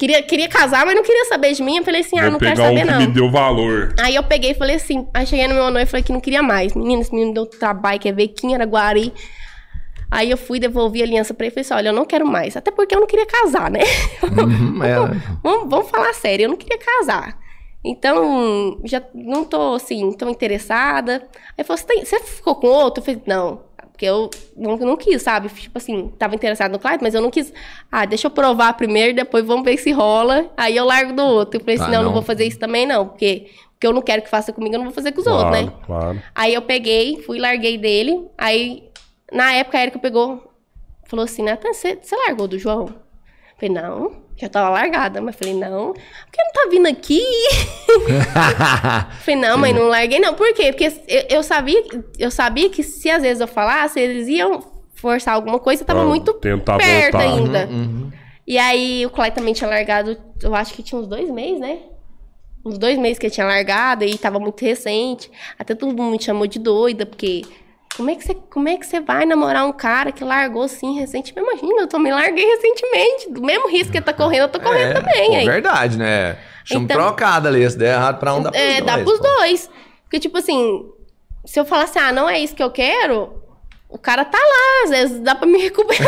Queria, 0.02 0.24
queria 0.24 0.48
casar, 0.50 0.84
mas 0.84 0.96
não 0.96 1.04
queria 1.04 1.26
saber 1.26 1.54
de 1.54 1.62
mim. 1.62 1.78
Eu 1.78 1.84
falei 1.84 2.02
assim, 2.02 2.18
ah, 2.18 2.24
Vou 2.24 2.32
não 2.32 2.40
quero 2.40 2.56
pegar 2.56 2.64
um 2.64 2.68
saber 2.70 2.82
que 2.88 2.92
não. 2.92 3.00
me 3.02 3.08
deu 3.08 3.30
valor. 3.30 3.94
Aí 4.00 4.16
eu 4.16 4.24
peguei 4.24 4.50
e 4.50 4.56
falei 4.56 4.78
assim, 4.78 5.08
aí 5.14 5.28
cheguei 5.28 5.48
no 5.48 5.54
meu 5.54 5.66
noivo 5.70 5.88
e 5.88 5.92
falei 5.92 6.04
que 6.04 6.12
não 6.12 6.20
queria 6.20 6.42
mais. 6.42 6.74
Menino, 6.74 7.04
esse 7.04 7.14
menino 7.14 7.36
deu 7.36 7.46
trabalho, 7.46 8.00
quer 8.00 8.12
ver 8.12 8.30
quem 8.30 8.56
era 8.56 8.66
Guari. 8.66 9.14
Aí 10.10 10.32
eu 10.32 10.38
fui, 10.38 10.60
devolvi 10.60 11.02
a 11.02 11.06
aliança 11.06 11.36
pra 11.36 11.46
ele 11.46 11.52
e 11.52 11.54
falei 11.54 11.62
assim, 11.66 11.74
olha, 11.76 11.90
eu 11.90 11.94
não 11.94 12.04
quero 12.04 12.26
mais. 12.26 12.58
Até 12.58 12.72
porque 12.72 12.96
eu 12.96 13.00
não 13.00 13.06
queria 13.06 13.28
casar, 13.28 13.70
né? 13.70 13.82
Uhum, 14.24 14.84
é. 14.84 14.96
vamos, 15.44 15.70
vamos 15.70 15.90
falar 15.92 16.14
sério, 16.16 16.46
eu 16.46 16.50
não 16.50 16.58
queria 16.58 16.80
casar. 16.80 17.38
Então, 17.86 18.80
já 18.84 19.04
não 19.14 19.46
tô, 19.46 19.76
assim, 19.76 20.12
tão 20.14 20.30
interessada. 20.32 21.28
Aí 21.56 21.64
falou, 21.64 21.78
você, 21.78 21.86
tem- 21.86 22.04
você 22.04 22.20
ficou 22.20 22.56
com 22.56 22.66
outro? 22.68 23.02
Eu 23.02 23.06
falei, 23.06 23.22
não. 23.28 23.62
Porque 24.02 24.08
eu 24.08 24.32
não, 24.58 24.78
não 24.78 24.98
quis, 24.98 25.22
sabe? 25.22 25.48
Tipo 25.50 25.78
assim, 25.78 26.12
tava 26.18 26.34
interessada 26.34 26.72
no 26.74 26.80
Clyde, 26.80 27.04
mas 27.04 27.14
eu 27.14 27.22
não 27.22 27.30
quis. 27.30 27.54
Ah, 27.92 28.04
deixa 28.04 28.26
eu 28.26 28.32
provar 28.32 28.74
primeiro, 28.74 29.16
depois 29.16 29.46
vamos 29.46 29.64
ver 29.64 29.78
se 29.78 29.92
rola. 29.92 30.50
Aí 30.58 30.76
eu 30.76 30.86
largo 30.86 31.14
do 31.14 31.22
outro. 31.24 31.60
Eu 31.60 31.64
falei 31.64 31.76
assim, 31.76 31.86
Ah, 31.86 31.90
não, 31.90 31.98
não, 31.98 32.04
não. 32.06 32.14
vou 32.14 32.24
fazer 32.24 32.46
isso 32.46 32.58
também, 32.58 32.88
não. 32.88 33.10
Porque 33.10 33.52
o 33.76 33.80
que 33.80 33.86
eu 33.86 33.94
não 33.94 34.02
quero 34.02 34.24
que 34.24 34.30
faça 34.30 34.52
comigo, 34.52 34.74
eu 34.74 34.80
não 34.80 34.86
vou 34.86 34.94
fazer 34.96 35.12
com 35.12 35.22
os 35.22 35.28
outros, 35.28 35.52
né? 35.52 35.66
Claro, 35.86 35.86
claro. 35.86 36.24
Aí 36.34 36.52
eu 36.52 36.64
peguei, 36.64 37.22
fui, 37.22 37.38
larguei 37.38 37.78
dele. 37.78 38.28
Aí, 38.36 38.90
na 39.32 39.54
época, 39.54 39.78
a 39.78 39.82
Erika 39.84 40.00
pegou, 40.00 40.52
falou 41.04 41.24
assim, 41.26 41.44
Nathan, 41.44 41.72
você 41.72 42.00
largou 42.26 42.48
do 42.48 42.58
João? 42.58 42.90
Falei, 43.60 43.70
não, 43.76 44.14
já 44.42 44.50
tava 44.50 44.70
largada. 44.70 45.22
Mas 45.22 45.36
falei, 45.36 45.54
não, 45.54 45.94
por 45.94 46.32
que 46.32 46.44
não 46.44 46.52
tá 46.54 46.68
vindo 46.70 46.88
aqui? 46.88 47.22
falei, 49.24 49.40
não, 49.40 49.58
mãe, 49.58 49.74
não 49.74 49.88
larguei 49.88 50.20
não. 50.20 50.34
Por 50.34 50.54
quê? 50.54 50.72
Porque 50.72 50.86
eu, 51.08 51.38
eu 51.38 51.44
sabia, 51.44 51.84
eu 52.18 52.32
sabia 52.32 52.70
que 52.70 52.84
se 52.84 53.10
às 53.10 53.22
vezes 53.22 53.42
eu 53.42 53.48
falasse, 53.48 54.00
eles 54.00 54.28
iam 54.28 54.64
forçar 54.96 55.34
alguma 55.34 55.60
coisa, 55.60 55.82
eu 55.82 55.88
tava 55.88 56.02
Pra 56.02 56.10
muito 56.10 56.34
perto 56.36 56.66
voltar. 57.12 57.20
ainda. 57.20 57.68
Uhum. 57.68 58.12
E 58.48 58.58
aí 58.58 59.06
o 59.06 59.10
Clay 59.10 59.32
também 59.32 59.54
tinha 59.54 59.70
largado, 59.70 60.18
eu 60.42 60.56
acho 60.56 60.74
que 60.74 60.84
tinha 60.84 61.00
uns 61.00 61.08
dois 61.08 61.30
meses, 61.30 61.60
né? 61.60 61.80
Uns 62.64 62.78
dois 62.78 62.98
meses 62.98 63.18
que 63.18 63.26
ele 63.26 63.34
tinha 63.34 63.48
largado 63.48 64.04
e 64.04 64.18
tava 64.18 64.40
muito 64.40 64.64
recente. 64.64 65.32
Até 65.58 65.74
todo 65.74 65.96
mundo 65.96 66.12
me 66.12 66.22
chamou 66.22 66.46
de 66.46 66.60
doida, 66.60 67.06
porque 67.06 67.44
como 67.98 68.10
é 68.10 68.16
que 68.16 68.24
você, 68.24 68.34
como 68.34 68.70
é 68.70 68.78
que 68.78 68.86
você 68.86 69.00
vai 69.00 69.26
namorar 69.26 69.66
um 69.66 69.72
cara 69.74 70.12
que 70.12 70.24
largou 70.24 70.64
assim 70.64 70.98
recentemente? 71.00 71.40
Imagina, 71.52 71.82
eu 71.82 71.88
também 71.88 72.12
larguei 72.14 72.46
recentemente. 72.46 73.30
Do 73.32 73.42
mesmo 73.42 73.70
risco 73.70 73.92
que 73.92 73.98
ele 73.98 74.06
tá 74.06 74.14
correndo, 74.14 74.44
eu 74.44 74.50
tô 74.50 74.60
correndo 74.60 74.92
É, 74.92 74.94
também. 74.94 75.28
pô, 75.30 75.36
aí. 75.36 75.46
verdade, 75.46 75.98
né? 75.98 76.38
Chama 76.66 76.86
Então- 76.86 76.98
trocada 76.98 77.50
ali. 77.50 77.70
Se 77.70 77.78
der 77.78 77.94
errado 77.96 78.20
pra 78.20 78.34
um, 78.34 78.42
dá 78.42 78.52
pros 78.52 78.62
É, 78.64 78.82
dois. 78.82 78.86
dá 78.86 78.98
pros 79.04 79.20
pô. 79.20 79.24
dois. 79.28 79.70
Porque, 80.04 80.20
tipo 80.20 80.38
assim, 80.38 80.86
se 81.46 81.60
eu 81.60 81.66
falar 81.66 81.84
assim, 81.84 82.00
ah, 82.00 82.12
não 82.12 82.30
é 82.30 82.40
isso 82.40 82.56
que 82.56 82.64
eu 82.64 82.72
quero, 82.72 83.34
o 83.90 83.98
cara 83.98 84.24
tá 84.26 84.38
lá, 84.40 84.84
às 84.86 84.90
vezes 84.90 85.20
dá 85.20 85.36
pra 85.36 85.48
me 85.48 85.58
recuperar. 85.62 86.08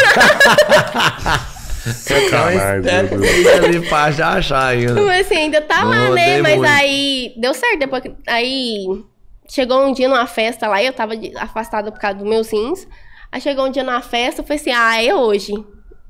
Sacanagem, 1.83 2.79
Então, 2.79 3.55
ali 3.65 3.89
pra 3.89 4.09
já 4.09 4.29
achar 4.37 4.67
ainda. 4.67 5.01
Mas 5.01 5.25
assim, 5.25 5.35
ainda 5.35 5.59
tá 5.61 5.83
lá, 5.83 6.09
né? 6.11 6.41
Mas 6.41 6.57
muito. 6.57 6.71
aí 6.71 7.33
deu 7.37 7.53
certo. 7.53 7.79
Depois 7.79 8.01
que- 8.03 8.15
aí 8.25 8.85
chegou 9.53 9.79
um 9.85 9.93
dia 9.93 10.07
numa 10.09 10.25
festa 10.27 10.67
lá, 10.67 10.81
e 10.81 10.87
eu 10.87 10.93
tava 10.93 11.13
afastada 11.37 11.91
por 11.91 11.99
causa 11.99 12.17
dos 12.17 12.27
meus 12.27 12.51
rins. 12.51 12.87
Aí 13.31 13.39
chegou 13.41 13.65
um 13.65 13.71
dia 13.71 13.83
numa 13.83 14.01
festa, 14.01 14.41
eu 14.41 14.45
falei 14.45 14.59
assim, 14.59 14.71
ah, 14.71 15.01
é 15.03 15.13
hoje. 15.13 15.53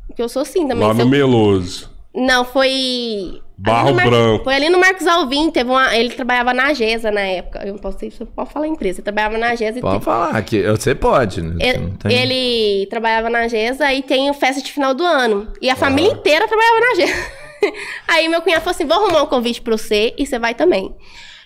Porque 0.08 0.22
eu 0.22 0.30
sou 0.30 0.42
assim 0.42 0.68
também. 0.68 0.88
Lá 0.88 0.94
no 0.94 1.02
eu- 1.02 1.08
Meloso. 1.10 1.92
Não, 2.16 2.46
foi. 2.46 3.42
Barro 3.58 3.94
Mar- 3.94 4.08
Branco. 4.08 4.44
Foi 4.44 4.54
ali 4.54 4.70
no 4.70 4.78
Marcos 4.80 5.08
Alvim, 5.08 5.50
teve 5.50 5.70
uma. 5.70 5.96
Ele 5.96 6.10
trabalhava 6.12 6.54
na 6.54 6.72
GESA 6.74 7.10
na 7.12 7.22
época. 7.22 7.62
Eu 7.66 7.74
não 7.74 7.80
posso, 7.80 7.98
eu 8.04 8.28
posso 8.28 8.52
falar 8.52 8.66
a 8.66 8.68
empresa. 8.70 9.00
Ele 9.00 9.04
trabalhava 9.04 9.38
na 9.38 9.56
GESA 9.56 9.80
e 9.80 9.82
Pode 9.82 10.04
falar 10.04 10.40
que 10.44 10.62
você 10.64 10.94
pode, 10.94 11.42
né? 11.42 11.56
ele, 11.60 11.94
tem- 11.98 12.12
ele 12.16 12.86
trabalhava 12.88 13.30
na 13.32 13.48
GESA 13.48 13.92
e 13.94 14.04
tem 14.04 14.30
o 14.30 14.34
festa 14.34 14.62
de 14.62 14.72
final 14.72 14.94
do 14.94 15.04
ano. 15.04 15.52
E 15.62 15.70
a 15.72 15.76
família 15.76 16.12
inteira 16.12 16.48
trabalhava 16.48 16.80
na 16.82 16.96
GESA. 16.96 17.32
Aí 18.08 18.28
meu 18.28 18.42
cunhado 18.44 18.62
falou 18.62 18.76
assim: 18.76 18.86
vou 18.86 18.98
arrumar 18.98 19.24
um 19.24 19.28
convite 19.28 19.62
pra 19.62 19.76
você 19.76 20.14
e 20.18 20.26
você 20.26 20.38
vai 20.38 20.54
também. 20.54 20.94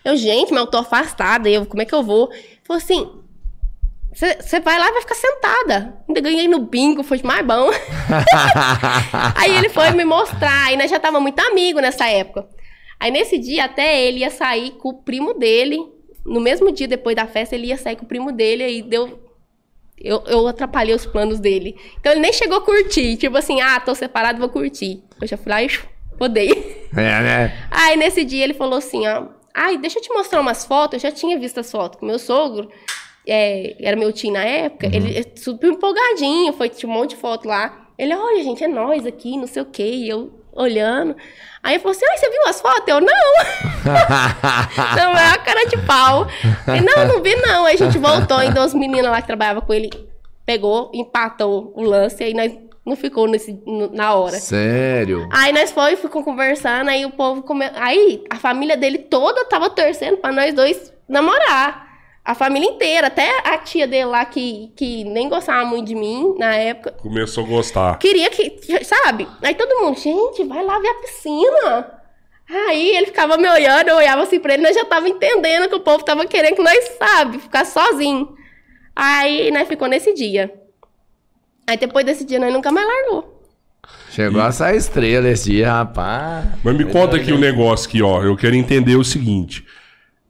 Eu, 0.07 0.15
gente, 0.15 0.53
mas 0.53 0.61
eu 0.61 0.67
tô 0.67 0.77
afastada. 0.77 1.49
Eu, 1.49 1.65
como 1.65 1.81
é 1.81 1.85
que 1.85 1.93
eu 1.93 2.01
vou? 2.01 2.31
Falou 2.63 2.81
assim: 2.81 3.09
você 4.13 4.59
vai 4.61 4.79
lá 4.79 4.87
e 4.87 4.91
vai 4.93 5.01
ficar 5.01 5.15
sentada. 5.15 5.97
Ainda 6.07 6.21
ganhei 6.21 6.47
no 6.47 6.59
bingo, 6.59 7.03
foi 7.03 7.21
mais 7.23 7.45
bom. 7.45 7.69
Aí 9.35 9.53
ele 9.57 9.67
foi 9.67 9.91
me 9.91 10.05
mostrar, 10.05 10.67
aí 10.67 10.77
nós 10.77 10.89
já 10.89 10.99
tava 10.99 11.19
muito 11.19 11.39
amigo 11.39 11.81
nessa 11.81 12.07
época. 12.07 12.47
Aí 12.99 13.11
nesse 13.11 13.37
dia 13.37 13.65
até 13.65 14.01
ele 14.01 14.19
ia 14.19 14.31
sair 14.31 14.71
com 14.71 14.89
o 14.89 14.93
primo 14.93 15.33
dele. 15.33 15.77
No 16.25 16.39
mesmo 16.39 16.71
dia 16.71 16.87
depois 16.87 17.15
da 17.15 17.27
festa, 17.27 17.53
ele 17.53 17.67
ia 17.67 17.77
sair 17.77 17.97
com 17.97 18.05
o 18.05 18.07
primo 18.07 18.31
dele, 18.31 18.63
aí 18.63 18.81
deu. 18.81 19.19
Eu, 19.99 20.23
eu 20.25 20.47
atrapalhei 20.47 20.95
os 20.95 21.05
planos 21.05 21.39
dele. 21.39 21.75
Então 21.99 22.13
ele 22.13 22.21
nem 22.21 22.31
chegou 22.31 22.57
a 22.57 22.61
curtir. 22.61 23.17
Tipo 23.17 23.37
assim, 23.37 23.59
ah, 23.59 23.79
tô 23.79 23.93
separado, 23.93 24.39
vou 24.39 24.49
curtir. 24.49 25.03
Eu 25.21 25.27
já 25.27 25.35
fui 25.35 25.51
lá 25.51 25.61
e 25.61 25.69
odeio. 26.19 26.55
É, 26.95 27.21
né? 27.21 27.67
Aí 27.69 27.97
nesse 27.97 28.23
dia 28.23 28.45
ele 28.45 28.53
falou 28.53 28.77
assim, 28.77 29.05
ó. 29.05 29.36
Ai, 29.59 29.75
deixa 29.75 29.97
eu 29.97 30.03
te 30.03 30.13
mostrar 30.13 30.39
umas 30.39 30.63
fotos. 30.63 31.03
Eu 31.03 31.09
já 31.09 31.15
tinha 31.15 31.39
visto 31.39 31.59
as 31.59 31.71
fotos 31.71 31.99
com 31.99 32.05
meu 32.05 32.19
sogro. 32.19 32.69
é, 33.27 33.75
era 33.81 33.97
meu 33.97 34.13
tio 34.13 34.31
na 34.31 34.45
época. 34.45 34.85
Ele 34.85 35.17
é 35.17 35.23
super 35.35 35.71
empolgadinho. 35.71 36.53
Foi 36.53 36.69
tinha 36.69 36.87
um 36.87 36.93
monte 36.93 37.11
de 37.11 37.15
foto 37.15 37.47
lá. 37.47 37.87
Ele, 37.97 38.15
olha, 38.15 38.43
gente, 38.43 38.63
é 38.63 38.67
nós 38.67 39.03
aqui, 39.07 39.35
não 39.35 39.47
sei 39.47 39.63
o 39.63 39.65
quê. 39.65 39.83
E 39.83 40.07
eu 40.07 40.31
olhando. 40.53 41.15
Aí 41.63 41.73
ele 41.73 41.79
falou 41.79 41.97
assim, 41.97 42.05
ai, 42.07 42.17
você 42.19 42.29
viu 42.29 42.41
as 42.45 42.61
fotos? 42.61 42.87
Eu, 42.87 43.01
não. 43.01 43.07
não, 44.95 45.17
é 45.17 45.25
a 45.33 45.37
cara 45.39 45.65
de 45.65 45.77
pau. 45.87 46.27
Ele, 46.67 46.81
não, 46.81 47.07
não 47.07 47.23
vi 47.23 47.35
não. 47.37 47.65
Aí 47.65 47.73
a 47.73 47.77
gente 47.77 47.97
voltou. 47.97 48.43
E 48.43 48.51
duas 48.51 48.75
meninas 48.75 49.09
lá 49.09 49.21
que 49.21 49.27
trabalhavam 49.27 49.63
com 49.63 49.73
ele 49.73 49.89
pegou, 50.45 50.91
empatou 50.93 51.73
o 51.75 51.81
lance. 51.81 52.23
Aí 52.23 52.35
nós 52.35 52.53
não 52.87 52.95
ficou 52.95 53.27
nesse, 53.27 53.61
na 53.91 54.13
hora. 54.13 54.39
Sério? 54.39 55.27
Aí 55.31 55.51
nós 55.51 55.71
foi, 55.71 55.97
ficou 55.97 56.23
conversando, 56.23 56.89
aí 56.89 57.05
o 57.05 57.11
povo 57.11 57.43
come... 57.43 57.69
Aí 57.75 58.23
a 58.29 58.37
família 58.37 58.77
dele 58.77 58.97
toda 58.97 59.43
tava 59.45 59.69
torcendo 59.69 60.17
pra 60.17 60.31
nós 60.31 60.53
dois 60.53 60.93
namorar. 61.07 61.85
A 62.23 62.33
família 62.33 62.69
inteira, 62.69 63.07
até 63.07 63.29
a 63.43 63.57
tia 63.57 63.87
dele 63.87 64.05
lá 64.05 64.25
que, 64.25 64.71
que 64.75 65.03
nem 65.03 65.29
gostava 65.29 65.65
muito 65.65 65.87
de 65.87 65.95
mim 65.95 66.35
na 66.37 66.55
época. 66.55 66.91
Começou 66.91 67.43
a 67.43 67.47
gostar. 67.47 67.99
Queria 67.99 68.29
que, 68.29 68.57
sabe? 68.83 69.27
Aí 69.41 69.53
todo 69.53 69.81
mundo, 69.81 69.99
gente, 69.99 70.43
vai 70.45 70.63
lá 70.63 70.79
ver 70.79 70.89
a 70.89 70.95
piscina. 70.95 72.01
Aí 72.49 72.95
ele 72.95 73.07
ficava 73.07 73.37
me 73.37 73.49
olhando, 73.49 73.89
eu 73.89 73.97
olhava 73.97 74.23
assim 74.23 74.39
pra 74.39 74.53
ele, 74.53 74.63
nós 74.63 74.75
já 74.75 74.85
tava 74.85 75.09
entendendo 75.09 75.67
que 75.67 75.75
o 75.75 75.81
povo 75.81 76.03
tava 76.03 76.25
querendo 76.25 76.55
que 76.55 76.63
nós, 76.63 76.97
sabe, 76.97 77.39
ficar 77.39 77.65
sozinho. 77.65 78.33
Aí 78.95 79.51
nós 79.51 79.67
ficou 79.67 79.89
nesse 79.89 80.13
dia. 80.13 80.53
Aí 81.67 81.77
depois 81.77 82.05
desse 82.05 82.25
dia 82.25 82.39
nós 82.39 82.51
nunca 82.53 82.71
mais 82.71 82.87
largou. 82.87 83.33
Chegou 84.09 84.41
a 84.41 84.51
sair 84.51 84.77
estrela 84.77 85.27
esse 85.29 85.51
dia, 85.51 85.71
rapaz. 85.71 86.45
Mas 86.63 86.75
me 86.75 86.85
conta 86.85 87.17
aqui 87.17 87.31
o 87.31 87.37
negócio 87.37 87.87
aqui, 87.87 88.01
ó. 88.01 88.23
Eu 88.23 88.35
quero 88.35 88.55
entender 88.55 88.95
o 88.95 89.03
seguinte. 89.03 89.65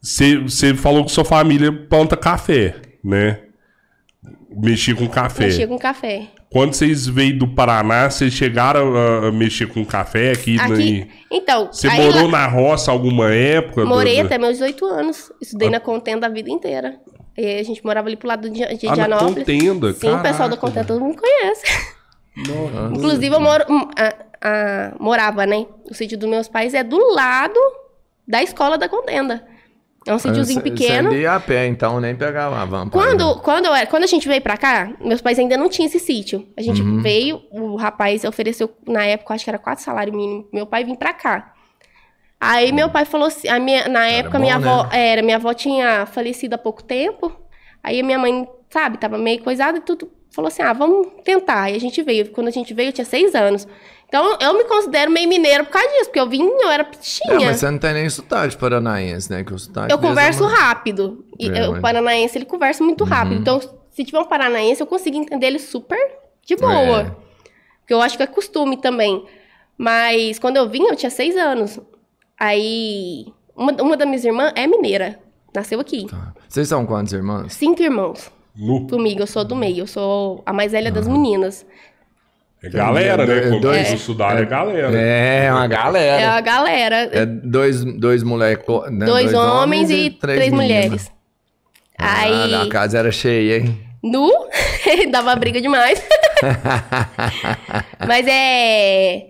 Você 0.02 0.74
falou 0.76 1.06
que 1.06 1.12
sua 1.12 1.24
família 1.26 1.72
planta 1.72 2.18
café, 2.18 2.76
né? 3.04 3.40
Mexia 4.50 4.96
com 4.96 5.08
café. 5.08 5.46
Mexia 5.46 5.68
com 5.68 5.78
café. 5.78 6.28
Quando 6.50 6.74
vocês 6.74 7.06
veio 7.08 7.38
do 7.38 7.48
Paraná, 7.48 8.10
vocês 8.10 8.34
chegaram 8.34 8.96
a, 8.96 9.28
a 9.28 9.32
mexer 9.32 9.68
com 9.68 9.86
café 9.86 10.32
aqui? 10.32 10.58
Aqui, 10.60 11.02
na- 11.02 11.08
então, 11.32 11.68
Você 11.72 11.90
morou 11.90 12.26
lá- 12.26 12.32
na 12.32 12.48
roça 12.48 12.90
alguma 12.90 13.32
época? 13.34 13.86
morei 13.86 14.22
do- 14.22 14.26
até 14.26 14.38
meus 14.38 14.54
18 14.54 14.86
anos. 14.86 15.30
Ah. 15.32 15.36
Estudei 15.42 15.70
na 15.70 15.80
Contenda 15.80 16.26
a 16.28 16.30
vida 16.30 16.50
inteira. 16.50 16.96
E 17.38 17.60
a 17.60 17.64
gente 17.64 17.84
morava 17.86 18.08
ali 18.08 18.16
pro 18.18 18.28
lado 18.28 18.50
de, 18.50 18.60
de 18.78 18.88
Ah. 18.88 19.20
Contenda, 19.20 19.94
Sim, 19.94 20.10
o 20.10 20.22
pessoal 20.22 20.50
da 20.50 20.56
caraca, 20.56 20.58
Contenda 20.58 20.86
todo 20.86 21.00
mundo 21.00 21.18
conhece. 21.22 21.64
Nossa. 22.36 22.96
Inclusive, 22.96 23.36
eu 23.36 23.40
moro, 23.40 23.66
hum, 23.70 23.88
a- 23.98 24.16
a- 24.50 24.94
morava, 25.00 25.46
né? 25.46 25.66
O 25.90 25.94
sítio 25.94 26.18
dos 26.18 26.30
meus 26.30 26.48
pais 26.48 26.74
é 26.74 26.84
do 26.84 26.98
lado 27.14 27.60
da 28.28 28.42
escola 28.44 28.78
da 28.78 28.90
Contenda. 28.90 29.46
É 30.06 30.14
um 30.14 30.20
sítiozinho 30.20 30.62
Você- 30.62 30.70
pequeno. 30.72 31.10
Você 31.12 31.22
ia 31.22 31.34
a 31.36 31.40
pé, 31.40 31.68
então 31.68 32.00
nem 32.00 32.16
pegava 32.16 32.56
a 32.62 32.66
van. 32.66 32.86
né? 32.86 32.92
Quando, 32.94 33.40
quando, 33.42 33.66
eu 33.66 33.76
era- 33.76 33.88
quando 33.88 34.04
a 34.04 34.08
gente 34.08 34.26
veio 34.28 34.42
pra 34.42 34.56
cá, 34.56 34.90
meus 35.02 35.20
pais 35.22 35.38
ainda 35.38 35.58
não 35.58 35.68
tinham 35.68 35.88
esse 35.88 36.00
sítio. 36.00 36.48
A 36.56 36.62
gente 36.62 36.82
Uhum. 36.82 37.02
veio, 37.02 37.42
o 37.52 37.76
rapaz 37.76 38.24
ofereceu, 38.24 38.70
na 38.88 39.04
época, 39.06 39.34
acho 39.34 39.44
que 39.44 39.50
era 39.50 39.60
quatro 39.60 39.84
salários 39.84 40.16
mínimos, 40.16 40.46
meu 40.54 40.66
pai 40.66 40.86
vir 40.86 40.96
pra 40.98 41.12
cá. 41.14 41.54
Aí 42.40 42.72
meu 42.72 42.90
pai 42.90 43.04
falou 43.06 43.28
assim, 43.28 43.48
a 43.48 43.60
minha, 43.60 43.88
na 43.88 44.08
época 44.08 44.38
bom, 44.38 44.44
minha 44.44 44.60
né? 44.60 44.68
avó, 44.70 44.90
era, 44.92 45.22
minha 45.24 45.38
avó 45.38 45.54
tinha 45.54 46.06
falecido 46.06 46.54
há 46.56 46.58
pouco 46.58 46.84
tempo. 46.84 47.32
Aí 47.84 48.00
a 48.00 48.04
minha 48.04 48.20
mãe, 48.20 48.48
sabe, 48.70 48.98
tava 48.98 49.18
meio 49.18 49.42
coisada 49.44 49.78
e 49.80 49.82
tudo, 49.82 50.12
falou 50.32 50.48
assim, 50.48 50.62
ah, 50.62 50.74
vamos 50.74 51.08
tentar. 51.24 51.64
Aí 51.64 51.76
a 51.76 51.80
gente 51.80 52.02
veio, 52.04 52.30
quando 52.32 52.48
a 52.48 52.52
gente 52.52 52.74
veio 52.74 52.90
eu 52.90 52.94
tinha 52.94 53.06
seis 53.06 53.34
anos. 53.34 53.68
Então 54.08 54.38
eu 54.40 54.54
me 54.54 54.64
considero 54.66 55.12
meio 55.12 55.28
mineiro 55.28 55.66
por 55.66 55.72
causa 55.72 55.88
disso, 55.90 56.06
porque 56.06 56.20
eu 56.20 56.30
vim, 56.30 56.44
eu 56.48 56.70
era 56.70 56.84
É, 56.84 56.86
pitinha. 56.86 57.48
mas 57.48 57.58
você 57.58 57.72
não 57.72 57.78
tem 57.80 57.94
nem 57.94 58.10
sotaque 58.10 58.56
paranaense, 58.56 59.30
né? 59.32 59.44
Que 59.44 59.54
o 59.54 59.60
sotaque 59.60 59.92
Eu 59.92 59.98
é 59.98 60.02
converso 60.02 60.46
rápido. 60.46 61.26
E 61.40 61.50
É, 61.50 61.66
eu- 61.66 61.72
o 61.74 61.82
paranaense, 61.82 62.38
ele 62.38 62.46
conversa 62.46 62.84
muito 62.84 63.04
rápido. 63.04 63.42
Então, 63.42 63.60
se 63.92 64.06
tiver 64.06 64.20
um 64.20 64.26
paranaense, 64.26 64.80
eu 64.80 64.88
consigo 64.88 65.18
entender 65.18 65.48
ele 65.48 65.60
super 65.60 65.98
de 66.46 66.56
boa. 66.56 67.02
É. 67.02 67.04
Porque 67.80 67.94
eu 67.94 68.02
acho 68.02 68.16
que 68.16 68.24
é 68.24 68.28
costume 68.28 68.78
também. 68.78 69.26
Mas 69.78 70.40
quando 70.40 70.58
eu 70.58 70.70
vim, 70.70 70.84
eu 70.88 70.96
tinha 70.96 71.10
seis 71.10 71.36
anos. 71.36 71.80
Aí, 72.40 73.26
uma, 73.56 73.72
uma 73.82 73.98
das 73.98 74.08
minhas 74.08 74.24
irmãs 74.26 74.54
é 74.56 74.68
mineira. 74.68 75.20
Nasceu 75.54 75.80
aqui. 75.80 76.06
Tá. 76.10 76.34
Vocês 76.48 76.68
são 76.68 76.86
quantos 76.86 77.14
irmãos? 77.14 77.54
Cinco 77.54 77.82
irmãos. 77.82 78.32
Nu. 78.56 78.88
comigo. 78.88 79.22
Eu 79.22 79.28
sou 79.28 79.44
do 79.44 79.56
meio, 79.56 79.80
eu 79.80 79.88
sou 79.88 80.42
a 80.46 80.52
mais 80.54 80.72
velha 80.72 80.92
das 80.92 81.08
meninas. 81.08 81.66
É 82.64 82.70
galera, 82.70 83.24
né? 83.26 83.42
Quando 83.42 83.62
Dois- 83.62 83.88
dois, 83.88 84.00
estudar 84.00 84.36
é, 84.42 84.46
galera. 84.46 84.92
É, 84.98 85.52
uma 85.54 85.66
É 85.66 85.68
galera. 85.68 86.32
a 86.32 86.42
galera. 86.42 86.96
É 87.14 87.26
dois, 87.26 87.84
dois 87.84 88.24
molecos. 88.24 88.90
Né? 88.92 89.06
dois, 89.06 89.32
homens, 89.34 89.90
e 89.92 90.10
três, 90.10 90.40
meninas. 90.52 90.60
mulheres. 90.60 91.12
Aí, 92.00 92.54
Ah, 92.56 92.64
a 92.64 92.70
casa 92.70 92.98
era 92.98 93.12
cheia, 93.12 93.60
hein? 93.60 93.80
nu, 94.04 94.32
dava 95.12 95.36
briga 95.36 95.60
demais. 95.62 96.04
Mas 98.08 98.26
é. 98.28 99.28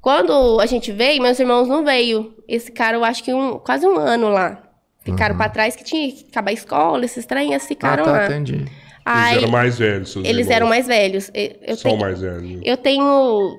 Quando 0.00 0.58
a 0.60 0.66
gente 0.66 0.90
veio, 0.92 1.22
meus 1.22 1.38
irmãos 1.38 1.68
não 1.68 1.84
veio. 1.84 2.34
Esse 2.48 2.72
cara, 2.72 2.96
eu 2.96 3.04
acho 3.04 3.22
que 3.22 3.32
um, 3.34 3.58
quase 3.58 3.86
um 3.86 3.96
ano 3.98 4.28
lá. 4.30 4.62
Ficaram 5.00 5.36
pra 5.36 5.48
trás 5.48 5.74
que 5.76 5.82
tinha 5.84 6.10
que 6.12 6.26
acabar 6.30 6.50
a 6.50 6.54
escola, 6.54 7.04
esses 7.04 7.24
trem, 7.26 7.58
ficaram 7.58 8.02
ah, 8.04 8.06
tá, 8.06 8.12
lá. 8.12 8.24
entendi. 8.26 8.54
Eles 8.54 8.68
Aí, 9.04 9.36
eram 9.38 9.48
mais 9.50 9.78
velhos, 9.78 10.12
seus 10.12 10.24
eles 10.24 10.40
irmãos. 10.46 10.56
eram 10.56 10.66
mais 10.68 10.86
velhos. 10.86 11.30
Eu, 11.34 11.56
eu 11.62 11.76
São 11.76 11.90
tenho, 11.92 12.00
mais 12.02 12.20
velhos. 12.20 12.60
eu 12.64 12.76
tenho. 12.76 13.58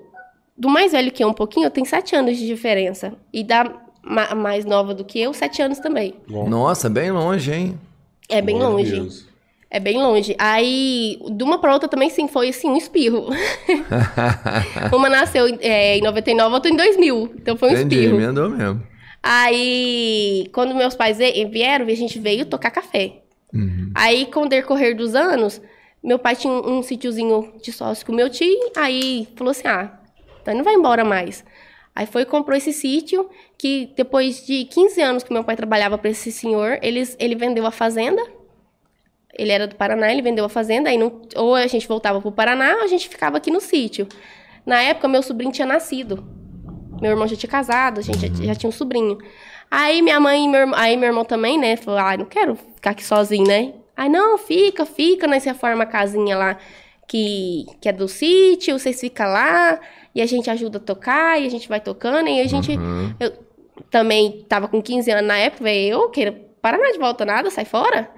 Do 0.57 0.69
mais 0.69 0.91
velho 0.91 1.11
que 1.11 1.23
eu 1.23 1.27
um 1.29 1.33
pouquinho, 1.33 1.65
eu 1.65 1.71
tenho 1.71 1.85
sete 1.85 2.15
anos 2.15 2.37
de 2.37 2.45
diferença. 2.45 3.13
E 3.33 3.43
da 3.43 3.65
ma- 4.03 4.35
mais 4.35 4.65
nova 4.65 4.93
do 4.93 5.03
que 5.03 5.19
eu, 5.19 5.33
sete 5.33 5.61
anos 5.61 5.79
também. 5.79 6.13
Bom, 6.29 6.47
Nossa, 6.47 6.89
bem 6.89 7.11
longe, 7.11 7.51
hein? 7.51 7.79
É 8.29 8.41
bem 8.41 8.57
longe. 8.59 8.91
Deus. 8.91 9.27
É 9.73 9.79
bem 9.79 9.97
longe. 9.97 10.35
Aí, 10.37 11.17
de 11.31 11.43
uma 11.45 11.57
pra 11.57 11.71
outra 11.71 11.87
também, 11.87 12.09
sim, 12.09 12.27
foi 12.27 12.49
assim, 12.49 12.69
um 12.69 12.75
espirro. 12.75 13.27
uma 14.91 15.07
nasceu 15.07 15.45
é, 15.61 15.97
em 15.97 16.01
99, 16.01 16.53
outra 16.53 16.69
em 16.69 16.75
2000. 16.75 17.35
Então 17.37 17.55
foi 17.55 17.69
um 17.69 17.71
Entendi, 17.71 17.95
espirro. 17.95 18.19
emendou 18.21 18.49
mesmo. 18.49 18.83
Aí, 19.23 20.49
quando 20.51 20.75
meus 20.75 20.93
pais 20.93 21.19
vieram, 21.49 21.85
a 21.85 21.95
gente 21.95 22.19
veio 22.19 22.45
tocar 22.45 22.69
café. 22.69 23.21
Aí, 23.95 24.25
com 24.25 24.41
o 24.41 24.49
decorrer 24.49 24.93
dos 24.95 25.15
anos, 25.15 25.61
meu 26.03 26.19
pai 26.19 26.35
tinha 26.35 26.51
um, 26.51 26.79
um 26.79 26.83
sítiozinho 26.83 27.53
de 27.61 27.71
sócio 27.71 28.05
com 28.05 28.11
meu 28.11 28.29
tio. 28.29 28.71
Aí, 28.75 29.25
falou 29.37 29.51
assim, 29.51 29.67
ah, 29.67 29.99
então 30.41 30.53
não 30.53 30.65
vai 30.65 30.73
embora 30.73 31.05
mais. 31.05 31.45
Aí 31.95 32.05
foi 32.05 32.23
e 32.23 32.25
comprou 32.25 32.57
esse 32.57 32.73
sítio, 32.73 33.29
que 33.57 33.89
depois 33.95 34.45
de 34.45 34.65
15 34.65 35.01
anos 35.01 35.23
que 35.23 35.31
meu 35.31 35.43
pai 35.43 35.55
trabalhava 35.55 35.97
para 35.97 36.09
esse 36.09 36.31
senhor, 36.31 36.79
eles, 36.81 37.15
ele 37.19 37.35
vendeu 37.35 37.65
a 37.65 37.71
fazenda. 37.71 38.21
Ele 39.37 39.51
era 39.51 39.67
do 39.67 39.75
Paraná, 39.75 40.11
ele 40.11 40.21
vendeu 40.21 40.43
a 40.43 40.49
fazenda, 40.49 40.89
aí 40.89 40.97
não, 40.97 41.21
ou 41.35 41.55
a 41.55 41.67
gente 41.67 41.87
voltava 41.87 42.19
pro 42.19 42.31
Paraná, 42.31 42.75
ou 42.77 42.83
a 42.83 42.87
gente 42.87 43.07
ficava 43.07 43.37
aqui 43.37 43.49
no 43.49 43.61
sítio. 43.61 44.07
Na 44.65 44.81
época, 44.81 45.07
meu 45.07 45.23
sobrinho 45.23 45.51
tinha 45.51 45.65
nascido. 45.65 46.23
Meu 47.01 47.11
irmão 47.11 47.27
já 47.27 47.35
tinha 47.35 47.49
casado, 47.49 47.99
a 47.99 48.03
gente 48.03 48.19
já, 48.19 48.45
já 48.45 48.55
tinha 48.55 48.69
um 48.69 48.73
sobrinho. 48.73 49.17
Aí 49.69 50.01
minha 50.01 50.19
mãe 50.19 50.45
e 50.45 50.47
meu 50.47 50.59
irmão, 50.61 50.77
aí 50.77 50.97
meu 50.97 51.07
irmão 51.07 51.25
também, 51.25 51.57
né, 51.57 51.75
falou: 51.77 51.99
"Ah, 51.99 52.17
não 52.17 52.25
quero 52.25 52.55
ficar 52.55 52.91
aqui 52.91 53.03
sozinho, 53.03 53.47
né?" 53.47 53.73
Aí 53.95 54.09
não, 54.09 54.37
fica, 54.37 54.85
fica, 54.85 55.27
nós 55.27 55.43
reforma 55.43 55.83
a 55.83 55.87
casinha 55.87 56.37
lá 56.37 56.57
que, 57.07 57.65
que 57.79 57.89
é 57.89 57.91
do 57.91 58.07
sítio, 58.07 58.77
vocês 58.77 58.99
ficam 58.99 59.27
lá 59.27 59.79
e 60.13 60.21
a 60.21 60.25
gente 60.25 60.49
ajuda 60.49 60.77
a 60.77 60.81
tocar 60.81 61.41
e 61.41 61.45
a 61.45 61.49
gente 61.49 61.67
vai 61.67 61.79
tocando 61.79 62.27
e 62.29 62.39
a 62.39 62.47
gente 62.47 62.71
eu 63.19 63.33
também 63.89 64.45
tava 64.47 64.67
com 64.67 64.81
15 64.81 65.11
anos 65.11 65.27
na 65.27 65.37
época, 65.37 65.63
velho, 65.63 65.93
eu 65.93 66.09
quero 66.09 66.33
Paraná 66.61 66.91
de 66.91 66.99
volta 66.99 67.25
nada, 67.25 67.49
sai 67.49 67.65
fora. 67.65 68.09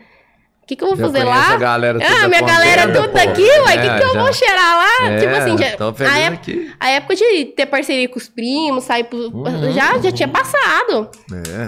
O 0.64 0.66
que, 0.66 0.78
que 0.78 0.84
eu 0.84 0.88
vou 0.88 0.98
Já 0.98 1.04
fazer 1.08 1.24
lá? 1.26 1.50
a 1.50 1.58
galera 1.58 2.00
ah, 2.02 2.08
toda 2.08 2.28
minha 2.30 2.42
galera 2.42 2.88
tudo 2.94 3.10
pô. 3.10 3.14
daqui, 3.18 3.42
ué, 3.44 3.60
o 3.62 3.70
É, 3.70 3.78
que, 3.78 3.98
que 4.00 4.04
eu 4.08 4.14
já. 4.14 4.24
vou 4.24 4.34
cheirar 4.34 4.78
lá? 4.78 5.08
É, 5.10 5.18
tipo 5.20 5.36
assim, 5.36 5.58
já, 5.58 5.66
a, 5.66 6.20
época, 6.20 6.42
aqui. 6.42 6.72
a 6.80 6.90
época 6.90 7.16
de 7.18 7.46
ter 7.46 7.66
parceria 7.66 8.08
com 8.08 8.18
os 8.18 8.30
primos, 8.30 8.86
sair 8.86 9.04
pro, 9.04 9.18
Uhum, 9.28 9.74
já, 9.74 9.98
já 10.00 10.10
tinha 10.12 10.28
passado. 10.30 11.10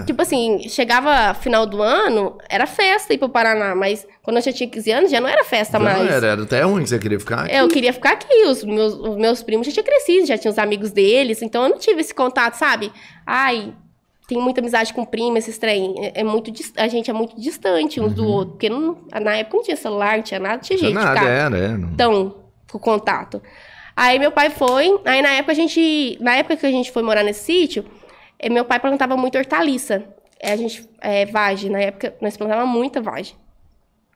É. 0.00 0.04
Tipo 0.04 0.22
assim, 0.22 0.66
chegava 0.70 1.34
final 1.34 1.66
do 1.66 1.82
ano, 1.82 2.38
era 2.48 2.66
festa 2.66 3.12
ir 3.12 3.18
pro 3.18 3.28
Paraná, 3.28 3.74
mas 3.74 4.06
quando 4.22 4.38
eu 4.38 4.42
já 4.42 4.52
tinha 4.52 4.68
15 4.68 4.90
anos, 4.90 5.10
já 5.10 5.20
não 5.20 5.28
era 5.28 5.44
festa 5.44 5.78
Não, 5.78 5.84
mais. 5.84 6.10
era, 6.10 6.26
era 6.28 6.42
até 6.42 6.62
ruim 6.62 6.82
que 6.82 6.88
você 6.88 6.98
queria 6.98 7.20
ficar. 7.20 7.52
Eu 7.52 7.68
queria 7.68 7.92
ficar 7.92 8.12
aqui, 8.12 8.44
os 8.46 8.64
meus, 8.64 8.94
os 8.94 9.16
meus 9.18 9.42
primos 9.42 9.66
já 9.66 9.72
tinham 9.74 9.84
crescido, 9.84 10.26
já 10.26 10.38
tinham 10.38 10.52
os 10.52 10.58
amigos 10.58 10.90
deles, 10.90 11.42
então 11.42 11.64
eu 11.64 11.68
não 11.68 11.78
tive 11.78 12.00
esse 12.00 12.14
contato, 12.14 12.54
sabe? 12.54 12.90
Ai, 13.26 13.74
tenho 14.26 14.40
muita 14.40 14.60
amizade 14.60 14.92
com 14.92 15.04
primo, 15.04 15.36
esses 15.38 15.56
trem. 15.58 15.94
É, 15.98 16.20
é 16.20 16.24
muito, 16.24 16.52
a 16.76 16.88
gente 16.88 17.10
é 17.10 17.12
muito 17.14 17.40
distante 17.40 18.00
uns 18.00 18.12
do 18.14 18.26
outro, 18.26 18.52
porque 18.52 18.68
não- 18.68 18.98
na 19.22 19.36
época 19.36 19.56
não 19.58 19.64
tinha 19.64 19.76
celular, 19.76 20.16
não 20.16 20.22
tinha 20.24 20.40
nada, 20.40 20.54
não 20.56 20.60
tinha 20.62 20.76
Uhum. 20.76 20.80
Tinha 20.80 20.90
jeito 20.92 21.04
nada, 21.04 21.20
ficar 21.20 21.30
era, 21.32 21.58
é. 21.58 21.68
não- 21.76 21.94
tão 21.96 22.34
com 22.70 22.78
contato. 22.78 23.40
Aí 23.96 24.18
meu 24.18 24.30
pai 24.32 24.50
foi, 24.50 25.00
aí 25.04 25.22
na 25.22 25.30
época 25.30 25.52
a 25.52 25.54
gente, 25.54 26.18
na 26.20 26.36
época 26.36 26.56
que 26.56 26.66
a 26.66 26.70
gente 26.70 26.90
foi 26.92 27.02
morar 27.02 27.22
nesse 27.22 27.44
sítio, 27.44 27.84
eh, 28.38 28.50
meu 28.50 28.64
pai 28.64 28.78
plantava 28.80 29.16
muito 29.16 29.38
hortaliça. 29.38 30.04
Eh, 30.40 30.52
A 30.52 30.56
gente, 30.56 30.86
é, 31.00 31.24
vagem, 31.24 31.70
na 31.70 31.80
época 31.80 32.14
nós 32.20 32.36
plantava 32.36 32.66
muita 32.66 33.00
vagem. 33.00 33.34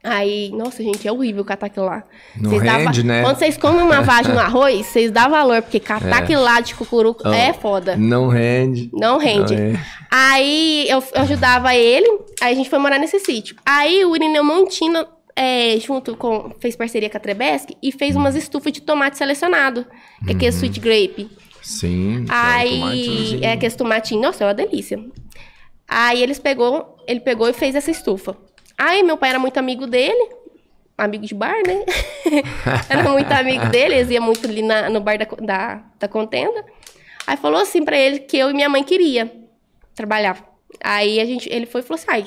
Aí, 0.02 0.50
nossa, 0.52 0.82
gente, 0.82 1.06
é 1.06 1.12
horrível 1.12 1.44
catar 1.44 1.66
aquilo 1.66 1.84
lá. 1.84 2.02
Não 2.34 2.58
dá 2.58 2.76
rende, 2.78 3.02
va- 3.02 3.06
né? 3.08 3.22
Quando 3.22 3.36
vocês 3.38 3.58
comem 3.58 3.82
uma 3.82 4.00
vagem 4.00 4.32
no 4.32 4.40
arroz, 4.40 4.86
vocês 4.86 5.10
dão 5.10 5.28
valor, 5.28 5.60
porque 5.60 5.78
catar 5.78 6.20
É. 6.20 6.22
aquilo 6.22 6.40
lá 6.42 6.58
de 6.60 6.74
cucuruco 6.74 7.22
Ó, 7.28 7.32
é 7.32 7.52
foda. 7.52 7.96
Não 7.96 8.28
rende. 8.28 8.88
Não 8.94 9.18
rende. 9.18 9.54
Não 9.54 9.62
é. 9.74 9.80
Aí 10.10 10.86
eu, 10.88 11.04
eu 11.14 11.20
ajudava 11.22 11.74
ele, 11.74 12.08
aí 12.40 12.52
a 12.52 12.56
gente 12.56 12.70
foi 12.70 12.78
morar 12.78 12.98
nesse 12.98 13.18
sítio. 13.18 13.56
Aí 13.64 14.02
o 14.06 14.16
Irineu 14.16 14.42
Montino, 14.42 15.06
é, 15.36 15.78
junto 15.78 16.16
com. 16.16 16.50
fez 16.60 16.74
parceria 16.76 17.10
com 17.10 17.18
a 17.18 17.20
Trebesc 17.20 17.76
e 17.82 17.92
fez 17.92 18.16
umas 18.16 18.34
estufas 18.34 18.72
de 18.72 18.80
tomate 18.80 19.18
selecionado, 19.18 19.84
que 20.24 20.30
é 20.32 20.34
aquele 20.34 20.50
sweet 20.52 20.80
grape. 20.80 21.30
Sim. 21.62 22.24
Aí 22.30 22.70
tomatozinho. 22.80 23.44
é 23.44 23.52
aquele 23.52 23.74
tomatinho, 23.74 24.22
nossa, 24.22 24.44
é 24.44 24.46
uma 24.46 24.54
delícia. 24.54 24.98
Aí 25.86 26.22
eles 26.22 26.38
pegou, 26.38 26.96
ele 27.06 27.20
pegou 27.20 27.48
e 27.48 27.52
fez 27.52 27.74
essa 27.74 27.90
estufa. 27.90 28.34
Aí 28.82 29.02
meu 29.02 29.16
pai 29.18 29.30
era 29.30 29.38
muito 29.38 29.58
amigo 29.58 29.86
dele, 29.86 30.30
amigo 30.96 31.26
de 31.26 31.34
bar, 31.34 31.56
né? 31.66 31.84
era 32.88 33.08
muito 33.10 33.30
amigo 33.30 33.66
dele, 33.66 33.96
eles 33.96 34.10
iam 34.10 34.22
muito 34.24 34.46
ali 34.48 34.62
na- 34.62 34.88
no 34.88 35.00
bar 35.00 35.18
da, 35.18 35.26
da, 35.38 35.82
da 35.98 36.08
contenda. 36.08 36.64
Aí 37.26 37.36
falou 37.36 37.60
assim 37.60 37.84
pra 37.84 37.96
ele 37.98 38.20
que 38.20 38.38
eu 38.38 38.48
e 38.50 38.54
minha 38.54 38.68
mãe 38.70 38.82
queria 38.82 39.30
trabalhar. 39.94 40.42
Aí 40.82 41.20
a 41.20 41.26
gente, 41.26 41.46
ele 41.52 41.66
foi 41.66 41.82
e 41.82 41.84
falou 41.84 41.98
assim, 42.00 42.06
ai, 42.10 42.24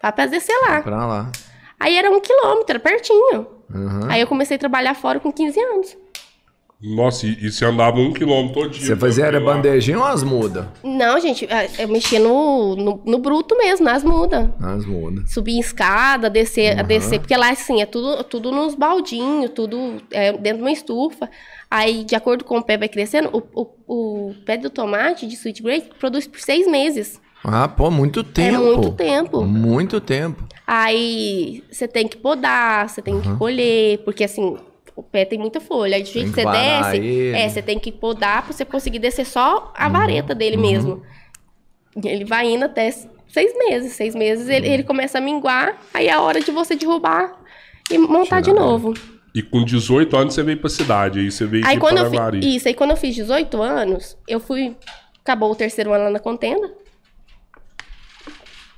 vai 0.00 0.12
pra 0.12 0.24
descer 0.26 0.56
lá. 0.66 0.80
Pra 0.80 1.06
lá. 1.06 1.32
Aí 1.78 1.94
era 1.96 2.10
um 2.10 2.20
quilômetro, 2.20 2.70
era 2.70 2.80
pertinho. 2.80 3.46
Uhum. 3.72 4.08
Aí 4.10 4.20
eu 4.22 4.26
comecei 4.26 4.56
a 4.56 4.58
trabalhar 4.58 4.94
fora 4.94 5.20
com 5.20 5.30
15 5.30 5.60
anos. 5.60 5.96
Nossa, 6.80 7.26
e, 7.26 7.46
e 7.46 7.50
você 7.50 7.64
andava 7.64 7.98
um 7.98 8.12
quilômetro 8.12 8.62
todo 8.62 8.70
dia. 8.70 8.86
Você 8.86 8.96
fazia 8.96 9.24
era 9.24 9.40
bandejinha 9.40 9.98
ou 9.98 10.04
as 10.04 10.22
mudas? 10.22 10.66
Não, 10.84 11.18
gente, 11.18 11.48
eu 11.78 11.88
mexia 11.88 12.20
no, 12.20 12.76
no, 12.76 13.02
no 13.04 13.18
bruto 13.18 13.56
mesmo, 13.56 13.84
nas 13.84 14.04
mudas. 14.04 14.48
As 14.60 14.84
mudas. 14.84 15.30
subir 15.32 15.52
em 15.52 15.60
escada, 15.60 16.28
descer, 16.28 16.82
descer, 16.84 17.18
porque 17.18 17.36
lá 17.36 17.50
assim, 17.50 17.80
é 17.80 17.86
tudo, 17.86 18.22
tudo 18.24 18.52
nos 18.52 18.74
baldinhos, 18.74 19.50
tudo 19.54 20.02
é, 20.10 20.32
dentro 20.32 20.58
de 20.58 20.64
uma 20.64 20.72
estufa. 20.72 21.30
Aí, 21.70 22.04
de 22.04 22.14
acordo 22.14 22.44
com 22.44 22.58
o 22.58 22.62
pé 22.62 22.76
vai 22.76 22.88
crescendo, 22.88 23.30
o, 23.32 23.42
o, 23.86 24.28
o 24.28 24.34
pé 24.44 24.56
do 24.56 24.68
tomate 24.68 25.26
de 25.26 25.34
sweet 25.34 25.62
grape 25.62 25.90
produz 25.98 26.26
por 26.26 26.40
seis 26.40 26.66
meses. 26.68 27.20
Ah, 27.42 27.68
pô, 27.68 27.90
muito 27.90 28.22
tempo. 28.22 28.56
É 28.56 28.58
muito 28.58 28.92
tempo. 28.92 29.42
Muito 29.44 30.00
tempo. 30.00 30.44
Aí 30.66 31.62
você 31.70 31.86
tem 31.86 32.08
que 32.08 32.16
podar, 32.16 32.88
você 32.88 33.00
tem 33.00 33.20
que 33.20 33.36
colher, 33.36 33.98
porque 33.98 34.24
assim, 34.24 34.56
o 34.96 35.02
pé 35.02 35.24
tem 35.26 35.38
muita 35.38 35.60
folha. 35.60 35.96
Aí 35.96 36.02
do 36.02 36.08
jeito 36.08 36.30
que 36.32 36.34
que 36.36 36.40
você 36.42 36.50
desce, 36.50 36.96
ele. 36.96 37.36
é, 37.36 37.48
você 37.48 37.60
tem 37.62 37.78
que 37.78 37.92
podar 37.92 38.42
pra 38.42 38.52
você 38.52 38.64
conseguir 38.64 38.98
descer 38.98 39.26
só 39.26 39.72
a 39.76 39.86
Uhum. 39.86 39.92
vareta 39.92 40.34
dele 40.34 40.56
mesmo. 40.56 41.02
E 42.02 42.08
Ele 42.08 42.24
vai 42.24 42.46
indo 42.50 42.64
até 42.64 42.90
seis 42.90 43.52
meses. 43.58 43.92
Seis 43.92 44.14
meses 44.14 44.46
Uhum. 44.48 44.52
ele, 44.54 44.68
ele 44.68 44.82
começa 44.82 45.18
a 45.18 45.20
minguar, 45.20 45.78
aí 45.92 46.08
é 46.08 46.12
a 46.12 46.20
hora 46.22 46.40
de 46.40 46.50
você 46.50 46.74
derrubar 46.74 47.38
e 47.90 47.98
montar 47.98 48.40
de 48.40 48.50
Tirar. 48.50 48.60
novo. 48.60 48.94
E 49.34 49.42
com 49.42 49.62
18 49.62 50.16
anos 50.16 50.32
você 50.34 50.42
veio 50.42 50.58
pra 50.58 50.70
cidade, 50.70 51.18
aí 51.20 51.30
você 51.30 51.44
veio 51.44 51.66
Aí 51.66 51.74
de 51.74 51.80
quando 51.80 51.98
eu 51.98 52.10
fiz, 52.10 52.44
isso, 52.56 52.68
aí 52.68 52.72
quando 52.74 52.92
eu 52.92 52.96
fiz 52.96 53.14
18 53.14 53.60
anos, 53.60 54.16
eu 54.26 54.40
fui, 54.40 54.74
acabou 55.20 55.52
o 55.52 55.54
terceiro 55.54 55.92
ano 55.92 56.04
lá 56.04 56.10
na 56.10 56.18
contenda. 56.18 56.72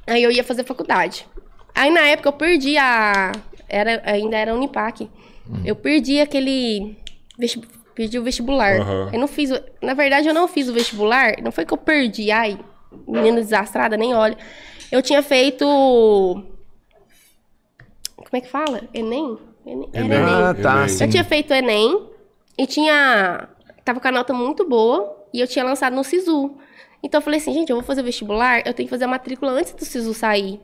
Aí 0.07 0.23
eu 0.23 0.31
ia 0.31 0.43
fazer 0.43 0.65
faculdade. 0.65 1.27
Aí 1.74 1.90
na 1.90 2.01
época 2.09 2.28
eu 2.28 2.32
perdi 2.32 2.77
a, 2.77 3.32
era, 3.69 4.03
ainda 4.05 4.36
era 4.36 4.55
Unipac. 4.55 5.09
Eu 5.64 5.74
perdi 5.76 6.20
aquele, 6.20 6.96
perdi 7.94 8.18
o 8.18 8.22
vestibular. 8.22 8.80
Aham. 8.80 9.10
Eu 9.12 9.20
não 9.20 9.28
fiz, 9.28 9.50
na 9.82 9.94
verdade 9.94 10.28
eu 10.28 10.34
não 10.34 10.46
fiz 10.48 10.68
o 10.68 10.72
vestibular, 10.72 11.34
não 11.42 11.50
foi 11.50 11.64
que 11.64 11.72
eu 11.72 11.78
perdi, 11.78 12.30
ai, 12.30 12.58
menina 13.06 13.40
desastrada, 13.40 13.96
nem 13.96 14.14
olha. 14.14 14.36
Eu 14.90 15.02
tinha 15.02 15.22
feito, 15.22 15.64
como 18.16 18.28
é 18.32 18.40
que 18.40 18.48
fala? 18.48 18.82
Enem? 18.92 19.38
Enem? 19.64 19.88
Era 19.92 20.04
Enem. 20.04 20.18
Ah, 20.18 20.54
tá. 20.54 20.82
Enem. 20.84 20.96
Eu 21.00 21.10
tinha 21.10 21.24
feito 21.24 21.52
Enem 21.52 22.08
e 22.56 22.66
tinha. 22.66 23.48
Tava 23.84 24.00
com 24.00 24.08
a 24.08 24.12
nota 24.12 24.34
muito 24.34 24.68
boa 24.68 25.26
e 25.32 25.40
eu 25.40 25.46
tinha 25.46 25.64
lançado 25.64 25.94
no 25.94 26.04
SISU. 26.04 26.56
Então 27.02 27.18
eu 27.18 27.22
falei 27.22 27.38
assim, 27.38 27.52
gente, 27.54 27.70
eu 27.70 27.76
vou 27.76 27.84
fazer 27.84 28.00
o 28.00 28.04
vestibular, 28.04 28.58
eu 28.66 28.74
tenho 28.74 28.86
que 28.86 28.90
fazer 28.90 29.04
a 29.04 29.08
matrícula 29.08 29.52
antes 29.52 29.72
do 29.72 29.84
SISU 29.84 30.12
sair. 30.12 30.60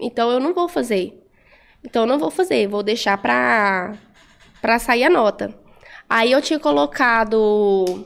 Então 0.00 0.30
eu 0.30 0.40
não 0.40 0.54
vou 0.54 0.68
fazer. 0.68 1.27
Então 1.84 2.02
eu 2.02 2.06
não 2.06 2.18
vou 2.18 2.30
fazer, 2.30 2.66
vou 2.66 2.82
deixar 2.82 3.16
pra, 3.18 3.94
pra 4.60 4.78
sair 4.78 5.04
a 5.04 5.10
nota. 5.10 5.54
Aí 6.08 6.32
eu 6.32 6.40
tinha 6.42 6.58
colocado 6.58 8.04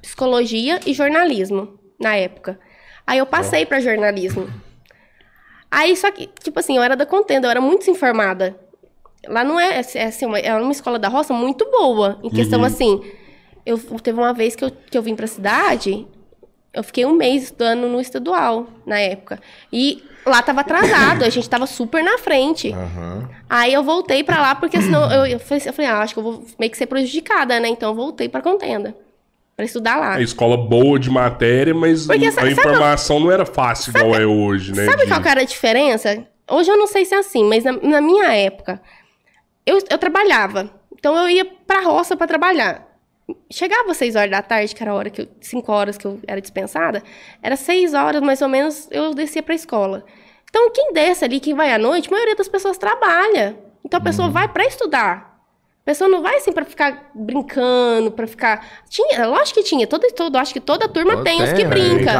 psicologia 0.00 0.80
e 0.86 0.92
jornalismo 0.94 1.78
na 2.00 2.16
época. 2.16 2.58
Aí 3.06 3.18
eu 3.18 3.26
passei 3.26 3.66
pra 3.66 3.80
jornalismo. 3.80 4.48
Aí, 5.70 5.96
só 5.96 6.10
que, 6.10 6.28
tipo 6.42 6.58
assim, 6.60 6.76
eu 6.76 6.82
era 6.82 6.94
da 6.96 7.04
contenda, 7.04 7.46
eu 7.46 7.50
era 7.50 7.60
muito 7.60 7.80
desinformada. 7.80 8.56
lá 9.26 9.42
não 9.42 9.58
é, 9.58 9.80
é 9.94 10.04
assim, 10.04 10.26
uma, 10.26 10.38
é 10.38 10.54
uma 10.54 10.70
escola 10.72 10.98
da 10.98 11.08
roça 11.08 11.34
muito 11.34 11.68
boa. 11.70 12.20
Em 12.22 12.30
questão 12.30 12.60
Uhum. 12.60 12.64
assim, 12.66 13.02
eu 13.66 13.76
teve 13.78 14.18
uma 14.18 14.32
vez 14.32 14.54
que 14.54 14.64
eu, 14.64 14.70
que 14.70 14.96
eu 14.96 15.02
vim 15.02 15.16
pra 15.16 15.26
cidade, 15.26 16.06
eu 16.74 16.82
fiquei 16.82 17.06
um 17.06 17.14
mês 17.14 17.44
estudando 17.44 17.86
no 17.88 18.00
estadual 18.00 18.66
na 18.84 18.98
época. 18.98 19.40
E 19.72 20.02
lá 20.26 20.42
tava 20.42 20.62
atrasado, 20.62 21.24
a 21.24 21.28
gente 21.30 21.48
tava 21.48 21.66
super 21.66 22.02
na 22.02 22.18
frente. 22.18 22.72
Aham. 22.72 23.28
Aí 23.48 23.72
eu 23.72 23.82
voltei 23.82 24.24
pra 24.24 24.40
lá, 24.40 24.54
porque 24.54 24.80
senão 24.80 25.10
eu, 25.12 25.26
eu, 25.26 25.38
falei, 25.38 25.62
eu 25.66 25.72
falei, 25.72 25.90
ah, 25.90 26.00
acho 26.00 26.14
que 26.14 26.18
eu 26.20 26.24
vou 26.24 26.44
meio 26.58 26.70
que 26.70 26.76
ser 26.78 26.86
prejudicada, 26.86 27.58
né? 27.60 27.68
Então 27.68 27.90
eu 27.90 27.94
voltei 27.94 28.28
pra 28.28 28.42
contenda. 28.42 28.94
Pra 29.56 29.64
estudar 29.64 29.96
lá. 29.96 30.14
A 30.16 30.20
escola 30.20 30.56
boa 30.56 30.98
de 30.98 31.08
matéria, 31.08 31.72
mas 31.72 32.06
Porque 32.08 32.26
a 32.26 32.32
sabe- 32.32 32.50
informação 32.50 33.20
não 33.20 33.30
era 33.30 33.46
fácil 33.46 33.90
igual 33.96 34.14
é 34.16 34.26
hoje, 34.26 34.72
né? 34.74 34.84
Sabe 34.84 35.02
de- 35.04 35.08
qual 35.08 35.22
era 35.24 35.42
a 35.42 35.44
diferença? 35.44 36.26
Hoje 36.50 36.68
eu 36.70 36.76
não 36.76 36.88
sei 36.88 37.04
se 37.04 37.14
é 37.14 37.18
assim, 37.18 37.44
mas 37.44 37.62
na, 37.62 37.70
na 37.72 38.00
minha 38.00 38.34
época, 38.34 38.82
eu, 39.64 39.78
eu 39.88 39.96
trabalhava. 39.96 40.68
Então 40.98 41.14
eu 41.16 41.28
ia 41.28 41.44
pra 41.44 41.82
roça 41.82 42.16
pra 42.16 42.26
trabalhar. 42.26 42.84
Chegava 43.50 43.90
às 43.90 43.96
6 43.96 44.16
horas 44.16 44.30
da 44.30 44.42
tarde, 44.42 44.74
que 44.74 44.82
era 44.82 44.92
a 44.92 44.94
hora 44.94 45.08
que 45.08 45.22
eu, 45.22 45.28
5 45.40 45.72
horas 45.72 45.96
que 45.96 46.06
eu 46.06 46.20
era 46.26 46.40
dispensada, 46.40 47.02
era 47.42 47.56
6 47.56 47.94
horas 47.94 48.20
mais 48.20 48.42
ou 48.42 48.48
menos 48.48 48.88
eu 48.90 49.14
descia 49.14 49.42
pra 49.42 49.54
escola. 49.54 50.04
Então 50.48 50.70
quem 50.70 50.92
desce 50.92 51.24
ali, 51.24 51.40
quem 51.40 51.54
vai 51.54 51.72
à 51.72 51.78
noite, 51.78 52.08
a 52.08 52.10
maioria 52.10 52.36
das 52.36 52.48
pessoas 52.48 52.76
trabalha. 52.76 53.56
Então 53.84 53.98
a 53.98 54.02
pessoa 54.02 54.28
vai 54.28 54.48
pra 54.48 54.64
estudar. 54.64 55.34
A 55.82 55.84
pessoa 55.84 56.08
não 56.08 56.22
vai 56.22 56.36
assim 56.36 56.50
pra 56.50 56.64
ficar 56.64 57.10
brincando, 57.14 58.10
pra 58.10 58.26
ficar. 58.26 58.66
Tinha, 58.88 59.26
lógico 59.26 59.60
que 59.60 59.66
tinha, 59.66 59.86
todo, 59.86 60.06
todo, 60.12 60.36
acho 60.36 60.52
que 60.52 60.60
toda 60.60 60.88
turma 60.88 61.22
tem, 61.22 61.42
os 61.42 61.52
que 61.52 61.60
é, 61.60 61.66
brinca. 61.66 62.12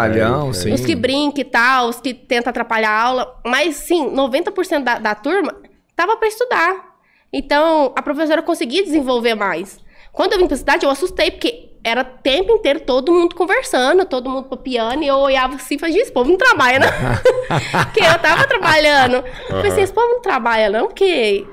Sim. 0.53 0.75
Os 0.75 0.85
que 0.85 0.95
brincam 0.95 1.41
e 1.41 1.45
tal, 1.45 1.89
os 1.89 1.99
que 1.99 2.13
tentam 2.13 2.51
atrapalhar 2.51 2.91
a 2.91 3.03
aula. 3.03 3.41
Mas, 3.43 3.77
sim, 3.77 4.11
90% 4.11 4.83
da, 4.83 4.99
da 4.99 5.15
turma 5.15 5.57
tava 5.97 6.15
para 6.19 6.29
estudar. 6.29 6.95
Então, 7.33 7.93
a 7.97 8.03
professora 8.03 8.43
conseguia 8.43 8.83
desenvolver 8.85 9.35
mais. 9.35 9.81
Quando 10.15 10.33
eu 10.33 10.39
vim 10.39 10.47
pra 10.47 10.57
cidade, 10.57 10.87
eu 10.87 10.91
assustei, 10.91 11.31
porque 11.31 11.71
era 11.85 12.01
o 12.01 12.05
tempo 12.23 12.53
inteiro 12.53 12.81
todo 12.81 13.13
mundo 13.13 13.35
conversando, 13.35 14.07
todo 14.07 14.31
mundo 14.31 14.49
papiando, 14.49 15.03
e 15.03 15.07
eu 15.07 15.17
olhava 15.17 15.57
assim 15.57 15.75
e 15.75 15.79
falei, 15.79 15.99
esse 15.99 16.11
povo 16.13 16.31
não 16.31 16.39
trabalha, 16.39 16.79
não. 16.79 16.89
porque 17.85 18.01
eu 18.01 18.19
tava 18.21 18.47
trabalhando. 18.47 19.17
Eu 19.17 19.57
falei 19.57 19.71
assim, 19.73 19.83
esse 19.83 19.93
povo 19.93 20.07
não 20.09 20.23
trabalha, 20.23 20.71
não, 20.71 20.87
porque 20.87 21.45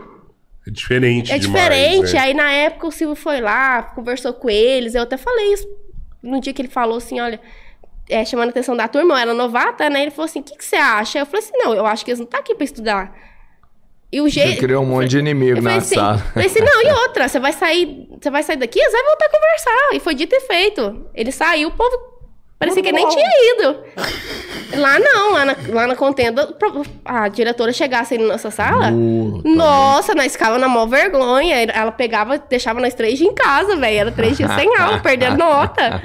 É 0.65 0.71
diferente 0.71 1.31
é 1.33 1.37
demais, 1.37 1.63
diferente. 1.63 2.13
né? 2.13 2.19
Aí 2.19 2.33
na 2.33 2.51
época 2.51 2.87
o 2.87 2.91
Silvio 2.91 3.15
foi 3.15 3.41
lá, 3.41 3.81
conversou 3.83 4.31
com 4.31 4.49
eles. 4.49 4.95
Eu 4.95 5.01
até 5.03 5.17
falei 5.17 5.53
isso 5.53 5.67
no 6.23 6.39
dia 6.39 6.53
que 6.53 6.61
ele 6.61 6.69
falou 6.69 6.97
assim: 6.97 7.19
olha, 7.19 7.41
é, 8.07 8.23
chamando 8.23 8.47
a 8.47 8.51
atenção 8.51 8.75
da 8.77 8.87
turma, 8.87 9.15
eu 9.15 9.17
era 9.17 9.33
novata, 9.33 9.89
né? 9.89 10.03
Ele 10.03 10.11
falou 10.11 10.25
assim: 10.25 10.39
o 10.39 10.43
que, 10.43 10.55
que 10.55 10.63
você 10.63 10.75
acha? 10.75 11.19
Eu 11.19 11.25
falei 11.25 11.41
assim: 11.41 11.57
não, 11.57 11.73
eu 11.73 11.85
acho 11.85 12.05
que 12.05 12.11
eles 12.11 12.19
não 12.19 12.25
estão 12.25 12.39
aqui 12.39 12.53
pra 12.55 12.63
estudar. 12.63 13.11
E 14.11 14.19
o 14.19 14.25
Você 14.25 14.41
jeito. 14.41 14.59
criou 14.59 14.83
um 14.83 14.87
monte 14.87 15.07
de 15.07 15.19
inimigo 15.19 15.59
Eu 15.59 15.63
na 15.63 15.75
assim, 15.75 15.95
sala. 15.95 16.17
falei 16.17 16.47
assim, 16.47 16.59
não, 16.59 16.81
e 16.83 16.91
outra, 17.03 17.27
você 17.29 17.39
vai 17.39 17.53
sair, 17.53 18.07
você 18.21 18.29
vai 18.29 18.43
sair 18.43 18.57
daqui, 18.57 18.79
você 18.83 18.91
vai 18.91 19.03
voltar 19.03 19.25
a 19.25 19.29
conversar. 19.29 19.95
E 19.95 19.99
foi 20.01 20.13
dito 20.15 20.35
e 20.35 20.41
feito. 20.41 21.05
Ele 21.15 21.31
saiu, 21.31 21.69
o 21.69 21.71
povo 21.71 21.97
parecia 22.59 22.83
que 22.83 22.91
nem 22.91 23.07
tinha 23.07 23.25
ido. 23.55 23.79
Lá 24.77 24.99
não, 24.99 25.33
lá 25.33 25.45
na, 25.45 25.55
lá 25.69 25.87
na 25.87 25.95
contenda, 25.95 26.53
a 27.05 27.27
diretora 27.29 27.71
chegasse 27.73 28.13
aí 28.13 28.19
na 28.21 28.27
nossa 28.33 28.51
sala. 28.51 28.91
Puta, 28.91 29.49
Nossa, 29.49 30.13
nós 30.13 30.31
ficava 30.33 30.57
na 30.57 30.67
maior 30.67 30.87
vergonha. 30.87 31.55
Ela 31.73 31.91
pegava, 31.91 32.37
deixava 32.37 32.79
nós 32.81 32.93
três 32.93 33.17
dias 33.17 33.31
em 33.31 33.33
casa, 33.35 33.75
velho. 33.77 33.97
Era 33.99 34.11
três 34.11 34.35
dias 34.37 34.51
sem 34.53 34.77
aula, 34.77 34.99
perdendo 34.99 35.37
nota. 35.37 36.01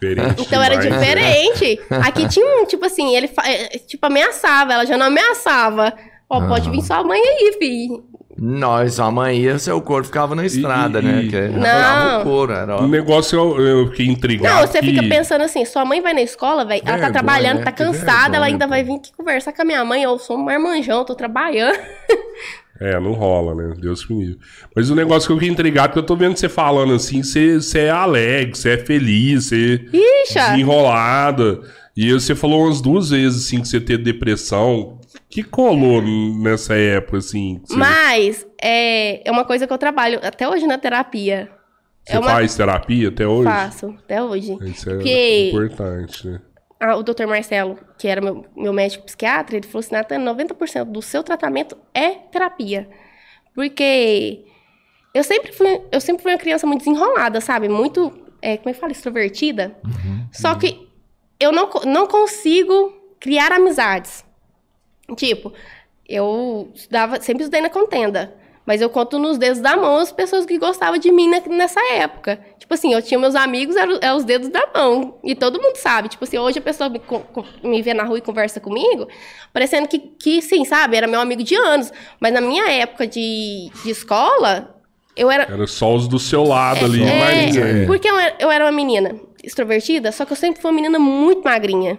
Diferente 0.00 0.42
Então 0.42 0.62
era 0.62 0.76
demais, 0.76 1.00
né? 1.02 1.14
diferente. 1.14 1.80
Aqui 1.90 2.28
tinha 2.28 2.46
um, 2.62 2.64
tipo 2.64 2.84
assim, 2.86 3.14
ele 3.16 3.30
eh, 3.44 3.78
tipo 3.86 4.06
ameaçava, 4.06 4.72
ela 4.72 4.86
já 4.86 4.96
não 4.96 5.06
ameaçava. 5.06 5.92
Ó, 6.30 6.46
pode 6.46 6.70
vir 6.70 6.82
sua 6.82 7.02
mãe 7.02 7.20
aí, 7.20 7.56
filho. 7.58 8.04
Nós, 8.40 8.94
sua 8.94 9.10
mãe 9.10 9.36
ia, 9.40 9.58
seu 9.58 9.80
corpo 9.80 10.06
ficava 10.06 10.34
na 10.34 10.46
estrada, 10.46 11.00
e- 11.00 11.02
né? 11.02 11.22
e- 11.24 11.28
Que 11.28 11.48
Não. 11.48 12.20
o 12.20 12.22
couro, 12.22 12.52
era 12.52 12.80
O 12.80 12.86
negócio 12.86 13.36
eu, 13.36 13.60
eu 13.66 13.86
fiquei 13.90 14.06
intrigado. 14.06 14.60
Não, 14.60 14.66
você 14.66 14.78
que- 14.80 14.86
fica 14.86 15.02
pensando 15.08 15.42
assim, 15.42 15.64
sua 15.64 15.84
mãe 15.84 16.00
vai 16.00 16.14
na 16.14 16.20
escola, 16.22 16.64
velho, 16.64 16.82
ela 16.84 16.98
tá 16.98 17.10
trabalhando, 17.10 17.58
né? 17.58 17.64
tá 17.64 17.72
Que 17.72 17.82
cansada, 17.82 18.36
ela 18.36 18.46
vergonha, 18.46 18.46
ainda 18.46 18.64
pô. 18.66 18.70
vai 18.70 18.84
vir 18.84 18.94
aqui 18.94 19.10
conversar 19.16 19.52
com 19.52 19.62
a 19.62 19.64
minha 19.64 19.84
mãe, 19.84 20.02
eu 20.04 20.16
sou 20.20 20.36
um 20.36 20.42
marmanjão, 20.44 21.04
tô 21.04 21.14
trabalhando. 21.14 21.76
É, 22.80 23.00
não 23.00 23.10
rola, 23.10 23.56
né? 23.56 23.74
Deus 23.76 24.06
me 24.08 24.20
livre. 24.24 24.38
Mas 24.76 24.88
o 24.88 24.94
negócio 24.94 25.26
que 25.26 25.32
eu 25.32 25.36
fiquei 25.36 25.52
intrigado, 25.52 25.92
que 25.94 25.98
eu 25.98 26.02
tô 26.04 26.14
vendo 26.14 26.36
você 26.36 26.48
falando 26.48 26.94
assim, 26.94 27.24
você, 27.24 27.56
você 27.56 27.80
é 27.80 27.90
alegre, 27.90 28.56
você 28.56 28.70
é 28.74 28.78
feliz, 28.78 29.46
você 29.46 29.84
Ixa! 29.92 30.50
desenrolada. 30.50 31.60
E 31.96 32.12
você 32.12 32.36
falou 32.36 32.66
umas 32.66 32.80
duas 32.80 33.10
vezes, 33.10 33.46
assim, 33.46 33.60
que 33.60 33.66
você 33.66 33.80
teve 33.80 34.04
depressão. 34.04 34.97
Que 35.30 35.42
colou 35.42 36.00
nessa 36.02 36.74
época, 36.74 37.18
assim? 37.18 37.60
Você, 37.64 37.76
Mas 37.76 38.46
é, 38.62 39.28
é 39.28 39.30
uma 39.30 39.44
coisa 39.44 39.66
que 39.66 39.72
eu 39.72 39.78
trabalho 39.78 40.18
até 40.22 40.48
hoje 40.48 40.66
na 40.66 40.78
terapia. 40.78 41.50
você 42.04 42.16
é 42.16 42.18
uma- 42.18 42.30
faz 42.30 42.54
terapia 42.56 43.08
até 43.08 43.26
hoje? 43.26 43.44
Faço, 43.50 43.94
até 44.04 44.22
hoje. 44.22 44.56
Isso 44.62 44.88
é 44.90 44.94
Porque 44.94 45.48
importante, 45.50 46.26
né? 46.28 46.40
ah, 46.80 46.96
o 46.96 47.02
Dr. 47.02 47.26
Marcelo, 47.26 47.78
que 47.98 48.08
era 48.08 48.20
meu, 48.20 48.46
meu 48.56 48.72
médico 48.72 49.04
psiquiatra, 49.04 49.56
ele 49.56 49.66
falou 49.66 49.80
assim, 49.80 49.94
Nathan, 49.94 50.18
90% 50.20 50.84
do 50.86 51.02
seu 51.02 51.22
tratamento 51.22 51.76
é 51.92 52.10
terapia. 52.10 52.88
Porque 53.54 54.44
eu 55.12 55.24
sempre 55.24 55.52
fui, 55.52 55.80
eu 55.90 56.00
sempre 56.00 56.22
fui 56.22 56.32
uma 56.32 56.38
criança 56.38 56.66
muito 56.66 56.80
desenrolada, 56.84 57.40
sabe? 57.40 57.68
Muito, 57.68 58.12
é, 58.40 58.56
como 58.56 58.70
é 58.70 58.72
que 58.72 58.80
fala? 58.80 58.92
Extrovertida. 58.92 59.76
Só 60.32 60.54
que 60.54 60.88
eu 61.40 61.50
não, 61.52 61.68
não 61.84 62.06
consigo 62.06 62.92
criar 63.20 63.52
amizades. 63.52 64.24
Tipo, 65.16 65.52
eu 66.08 66.70
estudava, 66.74 67.20
sempre 67.20 67.42
estudei 67.44 67.60
na 67.60 67.70
contenda. 67.70 68.34
Mas 68.66 68.82
eu 68.82 68.90
conto 68.90 69.18
nos 69.18 69.38
dedos 69.38 69.60
da 69.62 69.78
mão 69.78 69.96
as 69.96 70.12
pessoas 70.12 70.44
que 70.44 70.58
gostavam 70.58 70.98
de 70.98 71.10
mim 71.10 71.26
na- 71.30 71.40
nessa 71.56 71.80
época. 71.94 72.38
Tipo 72.58 72.74
assim, 72.74 72.92
eu 72.92 73.00
tinha 73.00 73.18
meus 73.18 73.34
amigos, 73.34 73.74
eram 73.76 73.98
eram 74.02 74.16
os 74.18 74.24
dedos 74.24 74.50
da 74.50 74.62
mão. 74.74 75.18
E 75.24 75.34
todo 75.34 75.58
mundo 75.60 75.76
sabe. 75.76 76.10
Tipo 76.10 76.24
assim, 76.24 76.36
hoje 76.36 76.58
a 76.58 76.62
pessoa 76.62 76.90
me, 76.90 76.98
co- 76.98 77.20
co- 77.20 77.46
me 77.62 77.80
vê 77.80 77.94
na 77.94 78.04
rua 78.04 78.18
e 78.18 78.20
conversa 78.20 78.60
comigo, 78.60 79.08
parecendo 79.54 79.88
que, 79.88 79.98
que, 79.98 80.42
sim, 80.42 80.66
sabe? 80.66 80.98
Era 80.98 81.06
meu 81.06 81.18
amigo 81.18 81.42
de 81.42 81.54
anos. 81.54 81.90
Mas 82.20 82.30
na 82.34 82.42
minha 82.42 82.70
época 82.70 83.06
de, 83.06 83.70
de 83.82 83.90
escola, 83.90 84.78
eu 85.16 85.30
era, 85.30 85.44
Era 85.44 85.66
só 85.66 85.94
os 85.94 86.06
do 86.06 86.18
seu 86.18 86.44
lado 86.44 86.84
ali, 86.84 87.02
é, 87.02 87.18
mas... 87.46 87.56
é. 87.56 87.86
porque 87.86 88.06
eu 88.10 88.18
era, 88.18 88.36
eu 88.38 88.50
era 88.50 88.66
uma 88.66 88.72
menina 88.72 89.18
extrovertida, 89.42 90.12
só 90.12 90.26
que 90.26 90.32
eu 90.32 90.36
sempre 90.36 90.60
fui 90.60 90.70
uma 90.70 90.74
menina 90.76 90.98
muito 90.98 91.42
magrinha. 91.42 91.98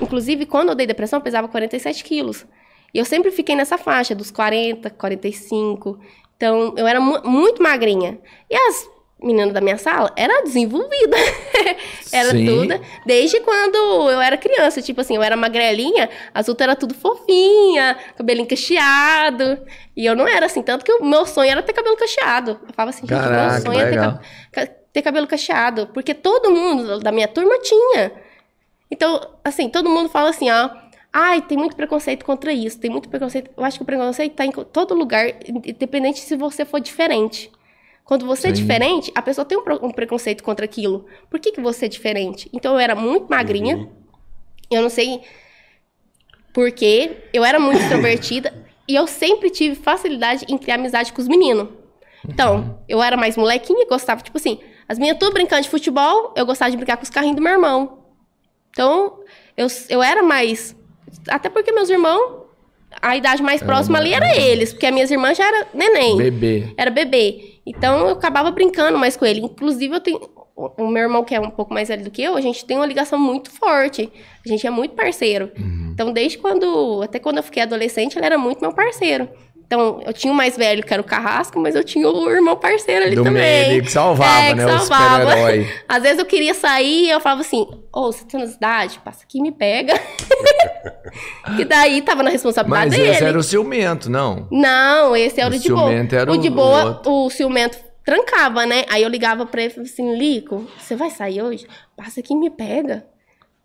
Inclusive, 0.00 0.46
quando 0.46 0.70
eu 0.70 0.74
dei 0.74 0.86
depressão, 0.86 1.18
eu 1.18 1.22
pesava 1.22 1.48
47 1.48 2.04
quilos. 2.04 2.46
E 2.94 2.98
eu 2.98 3.04
sempre 3.04 3.30
fiquei 3.30 3.54
nessa 3.54 3.76
faixa, 3.76 4.14
dos 4.14 4.30
40, 4.30 4.90
45. 4.90 5.98
Então, 6.36 6.72
eu 6.76 6.86
era 6.86 7.00
mu- 7.00 7.20
muito 7.24 7.62
magrinha. 7.62 8.18
E 8.48 8.54
as 8.56 8.88
meninas 9.20 9.52
da 9.52 9.60
minha 9.60 9.76
sala 9.76 10.12
eram 10.16 10.44
desenvolvidas. 10.44 11.20
era 12.12 12.30
Sim. 12.30 12.46
tudo. 12.46 12.80
Desde 13.04 13.40
quando 13.40 13.76
eu 14.10 14.20
era 14.20 14.36
criança. 14.36 14.80
Tipo 14.80 15.00
assim, 15.00 15.16
eu 15.16 15.22
era 15.22 15.36
magrelinha, 15.36 16.08
as 16.32 16.48
outras 16.48 16.68
eram 16.68 16.78
tudo 16.78 16.94
fofinha, 16.94 17.98
cabelinho 18.16 18.48
cacheado. 18.48 19.58
E 19.96 20.06
eu 20.06 20.14
não 20.16 20.26
era 20.26 20.46
assim. 20.46 20.62
Tanto 20.62 20.84
que 20.84 20.92
o 20.92 21.04
meu 21.04 21.26
sonho 21.26 21.50
era 21.50 21.62
ter 21.62 21.72
cabelo 21.72 21.96
cacheado. 21.96 22.52
Eu 22.66 22.72
falava 22.72 22.90
assim, 22.90 23.00
gente, 23.06 23.10
Caraca, 23.10 23.52
meu 23.54 23.62
sonho 23.62 23.80
é 23.80 23.84
ter, 23.84 23.90
legal. 23.90 24.20
ter 24.92 25.02
cabelo 25.02 25.26
cacheado. 25.26 25.88
Porque 25.92 26.14
todo 26.14 26.50
mundo 26.50 27.00
da 27.00 27.10
minha 27.12 27.28
turma 27.28 27.58
tinha. 27.58 28.12
Então, 28.90 29.20
assim, 29.44 29.68
todo 29.68 29.88
mundo 29.88 30.08
fala 30.08 30.30
assim, 30.30 30.50
ó. 30.50 30.70
Ai, 31.12 31.40
tem 31.40 31.56
muito 31.56 31.74
preconceito 31.74 32.24
contra 32.24 32.52
isso, 32.52 32.78
tem 32.78 32.90
muito 32.90 33.08
preconceito. 33.08 33.50
Eu 33.56 33.64
acho 33.64 33.78
que 33.78 33.82
o 33.82 33.86
preconceito 33.86 34.34
tá 34.34 34.44
em 34.44 34.52
todo 34.52 34.94
lugar, 34.94 35.26
independente 35.48 36.20
se 36.20 36.36
você 36.36 36.64
for 36.64 36.80
diferente. 36.80 37.50
Quando 38.04 38.26
você 38.26 38.48
é 38.48 38.54
Sim. 38.54 38.62
diferente, 38.62 39.12
a 39.14 39.22
pessoa 39.22 39.44
tem 39.44 39.58
um, 39.58 39.90
preconceito 39.90 40.42
contra 40.42 40.64
aquilo. 40.64 41.06
Por 41.30 41.40
que, 41.40 41.52
que 41.52 41.60
você 41.60 41.86
é 41.86 41.88
diferente? 41.88 42.48
Então, 42.52 42.74
eu 42.74 42.78
era 42.78 42.94
muito 42.94 43.28
magrinha. 43.28 43.76
Uhum. 43.76 43.90
Eu 44.70 44.82
não 44.82 44.90
sei 44.90 45.22
porquê. 46.52 47.24
Eu 47.32 47.44
era 47.44 47.58
muito 47.58 47.80
extrovertida. 47.80 48.52
e 48.88 48.94
eu 48.94 49.06
sempre 49.06 49.50
tive 49.50 49.76
facilidade 49.76 50.46
em 50.48 50.56
criar 50.56 50.76
amizade 50.76 51.12
com 51.12 51.20
os 51.20 51.28
meninos. 51.28 51.68
Então, 52.26 52.80
eu 52.88 53.02
era 53.02 53.16
mais 53.16 53.36
molequinha, 53.36 53.86
gostava, 53.86 54.22
tipo 54.22 54.38
assim, 54.38 54.58
as 54.88 54.98
minhas 54.98 55.18
tudo 55.18 55.32
brincando 55.32 55.62
de 55.62 55.68
futebol, 55.68 56.32
eu 56.34 56.46
gostava 56.46 56.70
de 56.70 56.76
brincar 56.76 56.96
com 56.96 57.02
os 57.02 57.10
carrinhos 57.10 57.36
do 57.36 57.42
meu 57.42 57.52
irmão. 57.52 57.97
Então, 58.78 59.18
eu, 59.56 59.66
eu 59.88 60.00
era 60.00 60.22
mais. 60.22 60.76
Até 61.28 61.48
porque 61.48 61.72
meus 61.72 61.90
irmãos, 61.90 62.44
a 63.02 63.16
idade 63.16 63.42
mais 63.42 63.60
próxima 63.60 63.98
ali 63.98 64.12
era 64.12 64.36
eles, 64.36 64.72
porque 64.72 64.86
as 64.86 64.92
minhas 64.92 65.10
irmãs 65.10 65.36
já 65.36 65.48
eram 65.48 65.66
neném. 65.74 66.16
Bebê. 66.16 66.74
Era 66.76 66.88
bebê. 66.88 67.58
Então 67.66 68.06
eu 68.06 68.10
acabava 68.10 68.52
brincando 68.52 68.96
mais 68.96 69.16
com 69.16 69.26
ele. 69.26 69.40
Inclusive, 69.40 69.96
eu 69.96 70.00
tenho. 70.00 70.20
O 70.54 70.84
o 70.84 70.88
meu 70.88 71.04
irmão, 71.04 71.24
que 71.24 71.34
é 71.34 71.40
um 71.40 71.50
pouco 71.50 71.72
mais 71.72 71.88
velho 71.88 72.02
do 72.04 72.10
que 72.10 72.20
eu, 72.22 72.36
a 72.36 72.40
gente 72.40 72.64
tem 72.64 72.76
uma 72.76 72.86
ligação 72.86 73.18
muito 73.18 73.50
forte. 73.50 74.10
A 74.44 74.48
gente 74.48 74.64
é 74.64 74.70
muito 74.70 74.94
parceiro. 74.94 75.50
Então, 75.92 76.12
desde 76.12 76.38
quando. 76.38 77.02
Até 77.02 77.18
quando 77.18 77.38
eu 77.38 77.42
fiquei 77.42 77.64
adolescente, 77.64 78.16
ele 78.16 78.26
era 78.26 78.38
muito 78.38 78.60
meu 78.60 78.72
parceiro. 78.72 79.28
Então, 79.68 80.00
eu 80.06 80.14
tinha 80.14 80.32
o 80.32 80.36
mais 80.36 80.56
velho, 80.56 80.82
que 80.82 80.90
era 80.94 81.02
o 81.02 81.04
Carrasco, 81.04 81.60
mas 81.60 81.74
eu 81.74 81.84
tinha 81.84 82.08
o 82.08 82.30
irmão 82.30 82.56
parceiro 82.56 83.04
ali 83.04 83.14
Do 83.14 83.22
também. 83.22 83.68
meio, 83.68 83.82
que 83.82 83.92
salvava, 83.92 84.40
É, 84.46 84.48
que 84.48 84.54
né? 84.54 84.64
O 84.66 84.78
salvava. 84.78 85.20
super-herói. 85.26 85.68
Às 85.86 86.02
vezes 86.02 86.18
eu 86.18 86.24
queria 86.24 86.54
sair 86.54 87.04
e 87.04 87.10
eu 87.10 87.20
falava 87.20 87.42
assim, 87.42 87.66
ô, 87.94 88.10
você 88.10 88.24
tá 88.24 88.38
na 88.38 88.46
cidade? 88.46 88.98
Passa 89.04 89.24
aqui 89.24 89.38
e 89.38 89.42
me 89.42 89.52
pega. 89.52 89.92
que 91.56 91.66
daí 91.66 92.00
tava 92.02 92.22
na 92.22 92.30
responsabilidade 92.30 92.88
Mas 92.90 92.98
dele. 92.98 93.10
esse 93.10 93.24
era 93.24 93.38
o 93.38 93.42
ciumento, 93.42 94.10
não. 94.10 94.48
Não, 94.50 95.14
esse 95.14 95.38
era 95.40 95.52
O 95.52 95.56
o, 95.56 95.60
de 95.60 95.68
boa. 95.68 95.80
ciumento 95.86 96.14
era 96.16 96.30
o 96.30 96.34
o- 96.34 96.38
de 96.38 96.48
o 96.48 96.52
boa, 96.52 96.84
outro. 96.84 97.12
o 97.12 97.28
ciumento 97.30 97.78
trancava, 98.04 98.64
né? 98.64 98.84
Aí 98.88 99.02
eu 99.02 99.08
ligava 99.10 99.44
pra 99.44 99.60
ele 99.60 99.70
e 99.70 99.74
falava 99.74 99.92
assim, 99.92 100.16
Lico, 100.16 100.66
você 100.78 100.96
vai 100.96 101.10
sair 101.10 101.42
hoje? 101.42 101.66
Passa 101.94 102.20
aqui 102.20 102.32
e 102.32 102.36
me 102.36 102.48
pega. 102.48 103.04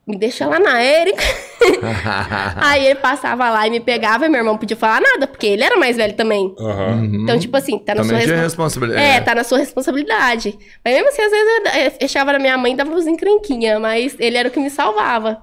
Me 0.05 0.17
deixa 0.17 0.45
lá 0.45 0.59
na 0.59 0.81
Érica. 0.81 1.23
Aí 2.57 2.85
ele 2.85 2.95
passava 2.95 3.49
lá 3.49 3.65
e 3.65 3.69
me 3.69 3.80
pegava 3.80 4.25
e 4.25 4.30
meu 4.30 4.39
irmão 4.39 4.53
não 4.53 4.59
podia 4.59 4.75
falar 4.75 4.99
nada, 4.99 5.25
porque 5.25 5.47
ele 5.47 5.63
era 5.63 5.77
mais 5.77 5.95
velho 5.95 6.13
também. 6.13 6.53
Aham. 6.59 7.09
Então, 7.13 7.39
tipo 7.39 7.55
assim, 7.55 7.80
tá 7.80 7.95
na 7.95 8.01
Também 8.01 8.17
sua 8.17 8.27
tinha 8.27 8.41
responsabilidade. 8.41 8.43
responsabilidade. 8.43 9.17
É, 9.17 9.21
tá 9.21 9.35
na 9.35 9.43
sua 9.43 9.57
responsabilidade. 9.59 10.59
Mas 10.84 10.93
mesmo 10.93 11.09
assim, 11.09 11.21
às 11.21 11.31
vezes 11.31 11.47
eu 11.47 11.81
eu 11.84 11.91
fechava 11.91 12.34
na 12.34 12.39
minha 12.39 12.57
mãe 12.57 12.73
e 12.73 12.75
dava 12.75 12.91
uns 12.91 13.07
encrenquinha, 13.07 13.80
mas 13.80 14.15
ele 14.19 14.38
era 14.38 14.49
o 14.49 14.51
que 14.51 14.59
me 14.59 14.69
salvava. 14.69 15.41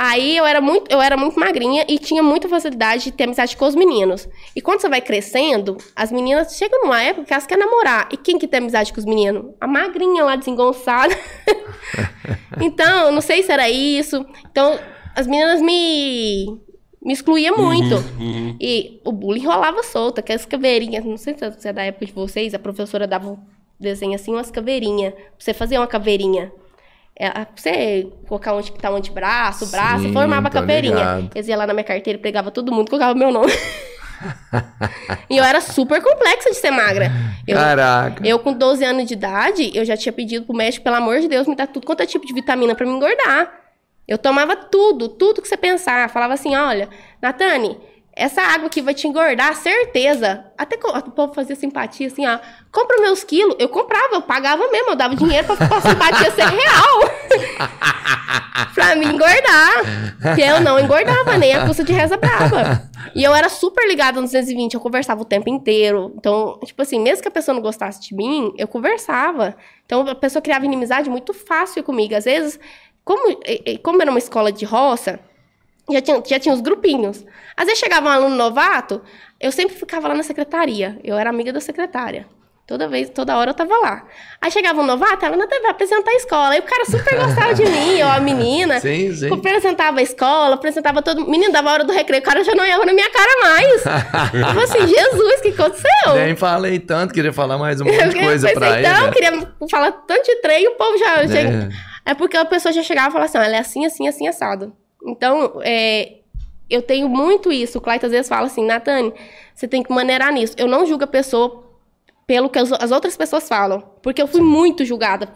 Aí 0.00 0.36
eu 0.36 0.46
era 0.46 0.60
muito, 0.60 0.88
eu 0.88 1.00
era 1.02 1.16
muito 1.16 1.40
magrinha 1.40 1.84
e 1.88 1.98
tinha 1.98 2.22
muita 2.22 2.48
facilidade 2.48 3.02
de 3.02 3.10
ter 3.10 3.24
amizade 3.24 3.56
com 3.56 3.66
os 3.66 3.74
meninos. 3.74 4.28
E 4.54 4.60
quando 4.60 4.80
você 4.80 4.88
vai 4.88 5.00
crescendo, 5.00 5.76
as 5.96 6.12
meninas 6.12 6.56
chegam 6.56 6.82
numa 6.82 7.02
época 7.02 7.26
que 7.26 7.32
elas 7.32 7.48
querem 7.48 7.64
namorar. 7.64 8.08
E 8.12 8.16
quem 8.16 8.38
que 8.38 8.46
tem 8.46 8.58
amizade 8.58 8.92
com 8.92 9.00
os 9.00 9.04
meninos? 9.04 9.52
A 9.60 9.66
magrinha 9.66 10.22
lá 10.22 10.36
desengonçada. 10.36 11.12
então, 12.62 13.10
não 13.10 13.20
sei 13.20 13.42
se 13.42 13.50
era 13.50 13.68
isso. 13.68 14.24
Então, 14.48 14.78
as 15.16 15.26
meninas 15.26 15.60
me 15.60 16.46
me 17.02 17.12
excluía 17.12 17.50
muito. 17.50 17.96
Uhum. 18.20 18.56
E 18.60 19.00
o 19.04 19.10
bullying 19.10 19.46
rolava 19.46 19.82
solto, 19.82 20.20
aquelas 20.20 20.46
caveirinhas. 20.46 21.04
Não 21.04 21.16
sei 21.16 21.34
se 21.36 21.68
é 21.68 21.72
da 21.72 21.82
época 21.82 22.06
de 22.06 22.12
vocês, 22.12 22.54
a 22.54 22.58
professora 22.60 23.04
dava 23.04 23.30
um 23.30 23.38
desenho 23.80 24.14
assim, 24.14 24.30
umas 24.30 24.52
caveirinhas. 24.52 25.12
Pra 25.12 25.22
você 25.40 25.52
fazer 25.52 25.76
uma 25.76 25.88
caveirinha. 25.88 26.52
É, 27.18 27.30
pra 27.30 27.46
você 27.56 28.06
colocar 28.28 28.54
onde 28.54 28.70
que 28.70 28.78
tá 28.78 28.90
o 28.90 28.94
antebraço, 28.94 29.64
o 29.64 29.68
braço, 29.68 30.04
Sim, 30.04 30.12
formava 30.12 30.46
a 30.46 30.50
tô 30.50 30.60
caveirinha. 30.60 30.94
ligado. 30.94 31.30
Eles 31.34 31.48
iam 31.48 31.58
lá 31.58 31.66
na 31.66 31.74
minha 31.74 31.84
carteira, 31.84 32.16
pegava 32.18 32.50
todo 32.52 32.70
mundo, 32.70 32.88
colocava 32.88 33.12
meu 33.12 33.32
nome. 33.32 33.52
e 35.28 35.36
eu 35.36 35.44
era 35.44 35.60
super 35.60 36.00
complexa 36.00 36.50
de 36.50 36.56
ser 36.56 36.70
magra. 36.70 37.10
Eu, 37.46 37.56
Caraca. 37.56 38.26
eu, 38.26 38.38
com 38.38 38.52
12 38.52 38.84
anos 38.84 39.06
de 39.06 39.14
idade, 39.14 39.70
eu 39.74 39.84
já 39.84 39.96
tinha 39.96 40.12
pedido 40.12 40.46
pro 40.46 40.54
médico, 40.54 40.84
pelo 40.84 40.96
amor 40.96 41.18
de 41.18 41.26
Deus, 41.26 41.48
me 41.48 41.56
dar 41.56 41.66
tudo 41.66 41.86
quanto 41.86 42.02
é 42.02 42.06
tipo 42.06 42.24
de 42.24 42.32
vitamina 42.32 42.74
pra 42.74 42.86
me 42.86 42.92
engordar. 42.92 43.52
Eu 44.06 44.16
tomava 44.16 44.54
tudo, 44.56 45.08
tudo 45.08 45.42
que 45.42 45.48
você 45.48 45.56
pensar. 45.56 46.08
Falava 46.08 46.34
assim, 46.34 46.54
olha, 46.56 46.88
Natane, 47.20 47.76
essa 48.18 48.42
água 48.42 48.66
aqui 48.66 48.82
vai 48.82 48.92
te 48.94 49.06
engordar, 49.06 49.54
certeza. 49.54 50.44
Até 50.58 50.76
o 50.76 51.10
povo 51.12 51.32
fazia 51.32 51.54
simpatia, 51.54 52.08
assim, 52.08 52.26
ó. 52.26 52.40
Compra 52.72 53.00
meus 53.00 53.22
quilos. 53.22 53.54
Eu 53.60 53.68
comprava, 53.68 54.16
eu 54.16 54.22
pagava 54.22 54.68
mesmo, 54.72 54.90
eu 54.90 54.96
dava 54.96 55.14
dinheiro 55.14 55.46
pra, 55.46 55.54
pra 55.56 55.80
simpatia 55.80 56.30
ser 56.32 56.46
real. 56.46 56.98
pra 58.74 58.96
me 58.96 59.06
engordar. 59.06 60.34
Que 60.34 60.42
eu 60.42 60.60
não 60.60 60.80
engordava, 60.80 61.38
nem 61.38 61.54
a 61.54 61.64
custa 61.64 61.84
de 61.84 61.92
reza 61.92 62.16
brava. 62.16 62.90
E 63.14 63.22
eu 63.22 63.32
era 63.32 63.48
super 63.48 63.86
ligada 63.86 64.20
no 64.20 64.26
220, 64.26 64.74
eu 64.74 64.80
conversava 64.80 65.22
o 65.22 65.24
tempo 65.24 65.48
inteiro. 65.48 66.12
Então, 66.16 66.58
tipo 66.64 66.82
assim, 66.82 66.98
mesmo 66.98 67.22
que 67.22 67.28
a 67.28 67.30
pessoa 67.30 67.54
não 67.54 67.62
gostasse 67.62 68.00
de 68.00 68.16
mim, 68.16 68.52
eu 68.58 68.66
conversava. 68.66 69.56
Então, 69.86 70.00
a 70.00 70.14
pessoa 70.16 70.42
criava 70.42 70.64
inimizade 70.64 71.08
muito 71.08 71.32
fácil 71.32 71.84
comigo. 71.84 72.16
Às 72.16 72.24
vezes, 72.24 72.58
como, 73.04 73.38
como 73.84 74.02
era 74.02 74.10
uma 74.10 74.18
escola 74.18 74.50
de 74.50 74.64
roça, 74.64 75.20
já 75.90 76.00
tinha, 76.00 76.22
já 76.26 76.38
tinha 76.38 76.54
os 76.54 76.60
grupinhos. 76.60 77.24
Às 77.56 77.66
vezes 77.66 77.78
chegava 77.80 78.08
um 78.08 78.12
aluno 78.12 78.36
novato, 78.36 79.00
eu 79.40 79.50
sempre 79.52 79.76
ficava 79.76 80.08
lá 80.08 80.14
na 80.14 80.22
secretaria. 80.22 80.98
Eu 81.02 81.16
era 81.16 81.30
amiga 81.30 81.52
da 81.52 81.60
secretária. 81.60 82.26
Toda 82.66 82.86
vez, 82.86 83.08
toda 83.08 83.34
hora 83.34 83.48
eu 83.52 83.54
tava 83.54 83.74
lá. 83.78 84.04
Aí 84.42 84.50
chegava 84.50 84.78
um 84.82 84.84
novato, 84.84 85.24
ela 85.24 85.38
não 85.38 85.48
vai 85.48 85.70
apresentar 85.70 86.10
a 86.10 86.14
escola. 86.16 86.50
Aí 86.50 86.60
o 86.60 86.62
cara 86.64 86.84
super 86.84 87.16
gostava 87.16 87.54
de 87.54 87.64
mim, 87.64 88.02
ou 88.02 88.08
a 88.10 88.20
menina. 88.20 88.78
Sim, 88.78 89.10
sim. 89.14 89.32
Apresentava 89.32 90.00
a 90.00 90.02
escola, 90.02 90.54
apresentava 90.54 91.00
todo 91.00 91.26
Menino, 91.26 91.50
dava 91.50 91.70
a 91.70 91.72
hora 91.72 91.84
do 91.84 91.94
recreio, 91.94 92.20
o 92.20 92.24
cara 92.26 92.44
já 92.44 92.54
não 92.54 92.66
ia 92.66 92.76
na 92.76 92.92
minha 92.92 93.08
cara 93.10 93.40
mais. 93.42 93.82
tipo 94.46 94.60
assim, 94.60 94.86
Jesus, 94.86 95.38
o 95.38 95.42
que 95.42 95.48
aconteceu? 95.48 96.14
Nem 96.14 96.36
falei 96.36 96.78
tanto, 96.78 97.14
queria 97.14 97.32
falar 97.32 97.56
mais 97.56 97.80
um 97.80 97.86
monte 97.86 97.96
Eu 98.02 98.10
de 98.10 98.20
coisa 98.20 98.46
pensei, 98.48 98.54
pra 98.68 98.80
então, 98.80 98.96
ele. 98.98 99.06
eu 99.06 99.12
queria 99.12 99.52
falar 99.70 99.92
tanto 99.92 100.24
de 100.24 100.36
trem 100.42 100.64
e 100.64 100.68
o 100.68 100.72
povo 100.76 100.98
já. 100.98 101.24
já- 101.26 101.38
É. 101.40 101.68
É 102.04 102.14
porque 102.14 102.36
a 102.36 102.44
pessoa 102.44 102.70
já 102.72 102.82
chegava 102.82 103.08
e 103.08 103.12
falava 103.12 103.24
assim: 103.30 103.38
"Ó, 103.38 103.42
ela 103.42 103.56
é 103.56 103.60
assim, 103.60 103.84
assim, 103.86 104.08
assim, 104.08 104.28
assado. 104.28 104.74
Então, 105.02 105.60
é, 105.62 106.18
eu 106.68 106.82
tenho 106.82 107.08
muito 107.08 107.52
isso. 107.52 107.78
O 107.78 107.80
Clayton 107.80 108.06
às 108.06 108.12
vezes 108.12 108.28
fala 108.28 108.46
assim: 108.46 108.64
Natane, 108.64 109.12
você 109.54 109.66
tem 109.66 109.82
que 109.82 109.92
maneirar 109.92 110.32
nisso. 110.32 110.54
Eu 110.56 110.68
não 110.68 110.86
julgo 110.86 111.04
a 111.04 111.08
pessoa 111.08 111.64
pelo 112.26 112.48
que 112.50 112.58
as, 112.58 112.70
as 112.72 112.90
outras 112.90 113.16
pessoas 113.16 113.48
falam. 113.48 113.82
Porque 114.02 114.20
eu 114.20 114.26
fui 114.26 114.40
muito 114.40 114.84
julgada 114.84 115.32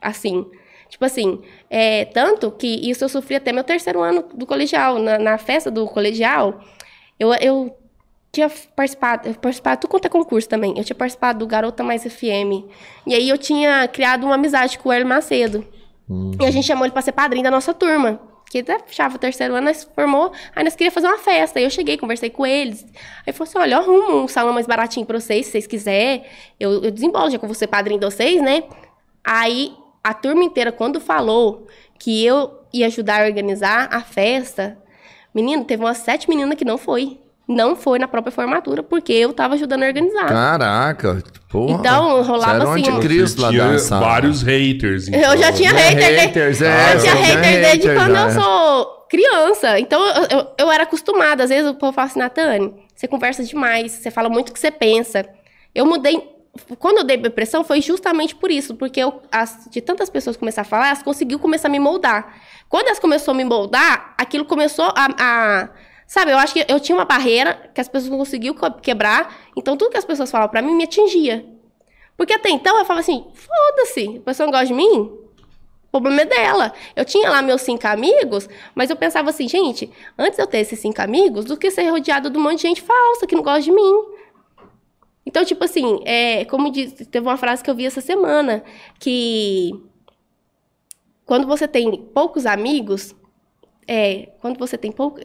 assim. 0.00 0.46
Tipo 0.88 1.04
assim, 1.04 1.42
é, 1.68 2.04
tanto 2.04 2.50
que 2.50 2.66
isso 2.88 3.04
eu 3.04 3.08
sofri 3.08 3.36
até 3.36 3.52
meu 3.52 3.64
terceiro 3.64 4.00
ano 4.00 4.24
do 4.34 4.46
colegial. 4.46 4.98
Na, 4.98 5.18
na 5.18 5.38
festa 5.38 5.70
do 5.70 5.86
colegial, 5.86 6.60
eu, 7.18 7.32
eu 7.34 7.76
tinha 8.30 8.50
participado, 8.76 9.28
eu 9.28 9.34
participado, 9.34 9.80
tudo 9.80 9.90
quanto 9.90 10.06
é 10.06 10.08
concurso 10.08 10.48
também. 10.48 10.74
Eu 10.76 10.84
tinha 10.84 10.96
participado 10.96 11.40
do 11.40 11.46
Garota 11.46 11.82
Mais 11.82 12.04
FM. 12.04 12.64
E 13.06 13.14
aí 13.14 13.28
eu 13.28 13.36
tinha 13.36 13.86
criado 13.88 14.24
uma 14.24 14.34
amizade 14.34 14.78
com 14.78 14.88
o 14.88 14.92
Hélio 14.92 15.06
Macedo. 15.06 15.66
E 16.38 16.44
a 16.44 16.50
gente 16.50 16.66
chamou 16.66 16.84
ele 16.84 16.92
pra 16.92 17.02
ser 17.02 17.12
padrinho 17.12 17.44
da 17.44 17.50
nossa 17.50 17.72
turma. 17.72 18.20
Que 18.50 18.58
até 18.58 18.78
fechava 18.78 19.16
o 19.16 19.18
terceiro 19.18 19.54
ano, 19.54 19.66
nós 19.66 19.84
formou, 19.94 20.32
aí 20.54 20.62
nós 20.62 20.74
queríamos 20.74 20.94
fazer 20.94 21.08
uma 21.08 21.18
festa. 21.18 21.58
Aí 21.58 21.64
eu 21.64 21.70
cheguei, 21.70 21.96
conversei 21.96 22.30
com 22.30 22.46
eles. 22.46 22.86
Aí 23.26 23.32
falou 23.32 23.48
assim: 23.48 23.58
olha, 23.58 23.74
eu 23.74 23.78
arrumo 23.78 24.22
um 24.22 24.28
salão 24.28 24.52
mais 24.52 24.66
baratinho 24.66 25.04
pra 25.04 25.18
vocês, 25.18 25.46
se 25.46 25.52
vocês 25.52 25.66
quiserem. 25.66 26.24
Eu, 26.58 26.84
eu 26.84 26.90
desembolo, 26.90 27.30
já 27.30 27.38
que 27.38 27.44
eu 27.44 27.48
vou 27.48 27.54
ser 27.54 27.66
padrinho 27.66 27.98
de 27.98 28.06
vocês, 28.06 28.40
né? 28.40 28.64
Aí 29.24 29.74
a 30.02 30.12
turma 30.12 30.44
inteira, 30.44 30.70
quando 30.70 31.00
falou 31.00 31.66
que 31.98 32.24
eu 32.24 32.60
ia 32.72 32.86
ajudar 32.86 33.22
a 33.22 33.26
organizar 33.26 33.88
a 33.90 34.02
festa, 34.02 34.78
menino, 35.34 35.64
teve 35.64 35.82
umas 35.82 35.98
sete 35.98 36.28
meninas 36.28 36.56
que 36.56 36.64
não 36.64 36.76
foi. 36.76 37.23
Não 37.46 37.76
foi 37.76 37.98
na 37.98 38.08
própria 38.08 38.32
formatura, 38.32 38.82
porque 38.82 39.12
eu 39.12 39.32
tava 39.32 39.54
ajudando 39.54 39.82
a 39.82 39.86
organizar. 39.86 40.26
Caraca, 40.26 41.22
porra. 41.50 41.74
Então, 41.74 42.22
rolava 42.22 42.54
era 42.54 42.66
um 42.68 42.72
assim, 42.72 42.88
anticristo 42.90 43.42
lá 43.42 43.48
tinha 43.50 43.68
da 43.72 43.78
sala. 43.78 44.06
vários 44.06 44.42
haters. 44.42 45.08
então. 45.08 45.20
Eu 45.20 45.36
já 45.38 45.52
tinha 45.52 45.70
É, 45.70 45.72
hater, 45.74 45.96
desde- 45.98 46.20
haters, 46.26 46.62
é, 46.62 46.94
eu 46.94 47.00
tinha 47.00 47.12
eu 47.12 47.16
tinha 47.16 47.26
hater 47.26 47.60
desde 47.60 47.88
hater 47.88 47.94
quando 48.02 48.14
já. 48.14 48.24
eu 48.24 48.30
sou 48.42 49.06
criança. 49.10 49.78
Então 49.78 50.02
eu, 50.06 50.38
eu, 50.38 50.46
eu 50.58 50.72
era 50.72 50.84
acostumada. 50.84 51.44
Às 51.44 51.50
vezes 51.50 51.70
o 51.70 51.74
povo 51.74 51.92
fala 51.92 52.06
assim, 52.06 52.18
Natane, 52.18 52.72
você 52.96 53.06
conversa 53.06 53.44
demais, 53.44 53.92
você 53.92 54.10
fala 54.10 54.30
muito 54.30 54.48
o 54.48 54.52
que 54.54 54.58
você 54.58 54.70
pensa. 54.70 55.26
Eu 55.74 55.84
mudei. 55.84 56.32
Quando 56.78 56.98
eu 56.98 57.04
dei 57.04 57.16
depressão 57.18 57.62
foi 57.64 57.82
justamente 57.82 58.34
por 58.34 58.50
isso, 58.50 58.74
porque 58.76 59.00
eu, 59.00 59.20
as- 59.30 59.68
de 59.70 59.80
tantas 59.82 60.08
pessoas 60.08 60.36
começar 60.36 60.62
a 60.62 60.64
falar, 60.64 60.86
elas 60.86 61.02
conseguiu 61.02 61.38
começar 61.38 61.68
a 61.68 61.70
me 61.70 61.78
moldar. 61.80 62.32
Quando 62.70 62.86
elas 62.86 62.98
começaram 62.98 63.34
a 63.34 63.36
me 63.36 63.44
moldar, 63.44 64.14
aquilo 64.16 64.44
começou 64.46 64.86
a, 64.96 65.08
a- 65.18 65.68
Sabe, 66.06 66.30
eu 66.32 66.38
acho 66.38 66.52
que 66.54 66.64
eu 66.68 66.78
tinha 66.78 66.96
uma 66.96 67.04
barreira 67.04 67.70
que 67.74 67.80
as 67.80 67.88
pessoas 67.88 68.10
não 68.10 68.18
conseguiam 68.18 68.54
co- 68.54 68.70
quebrar, 68.72 69.36
então 69.56 69.76
tudo 69.76 69.90
que 69.90 69.96
as 69.96 70.04
pessoas 70.04 70.30
falavam 70.30 70.50
pra 70.50 70.62
mim 70.62 70.74
me 70.74 70.84
atingia. 70.84 71.46
Porque 72.16 72.32
até 72.32 72.50
então 72.50 72.78
eu 72.78 72.84
falava 72.84 73.00
assim: 73.00 73.24
foda-se, 73.34 74.18
a 74.18 74.20
pessoa 74.20 74.46
não 74.46 74.52
gosta 74.52 74.66
de 74.66 74.74
mim, 74.74 75.18
o 75.86 75.90
problema 75.90 76.22
é 76.22 76.24
dela. 76.26 76.72
Eu 76.94 77.04
tinha 77.04 77.30
lá 77.30 77.40
meus 77.40 77.62
cinco 77.62 77.86
amigos, 77.86 78.48
mas 78.74 78.90
eu 78.90 78.96
pensava 78.96 79.30
assim, 79.30 79.48
gente, 79.48 79.90
antes 80.18 80.38
eu 80.38 80.46
ter 80.46 80.58
esses 80.58 80.78
cinco 80.78 81.00
amigos, 81.00 81.44
do 81.46 81.56
que 81.56 81.70
ser 81.70 81.88
rodeado 81.88 82.30
de 82.30 82.38
um 82.38 82.42
monte 82.42 82.56
de 82.56 82.62
gente 82.62 82.82
falsa 82.82 83.26
que 83.26 83.34
não 83.34 83.42
gosta 83.42 83.62
de 83.62 83.72
mim. 83.72 84.04
Então, 85.26 85.44
tipo 85.44 85.64
assim, 85.64 86.00
é, 86.04 86.44
como 86.44 86.70
disse, 86.70 87.06
teve 87.06 87.26
uma 87.26 87.36
frase 87.38 87.64
que 87.64 87.70
eu 87.70 87.74
vi 87.74 87.86
essa 87.86 88.00
semana, 88.02 88.62
que 89.00 89.72
quando 91.24 91.46
você 91.46 91.66
tem 91.66 91.90
poucos 91.96 92.44
amigos, 92.44 93.14
é, 93.88 94.32
quando 94.40 94.58
você 94.58 94.76
tem 94.76 94.92
pouco. 94.92 95.20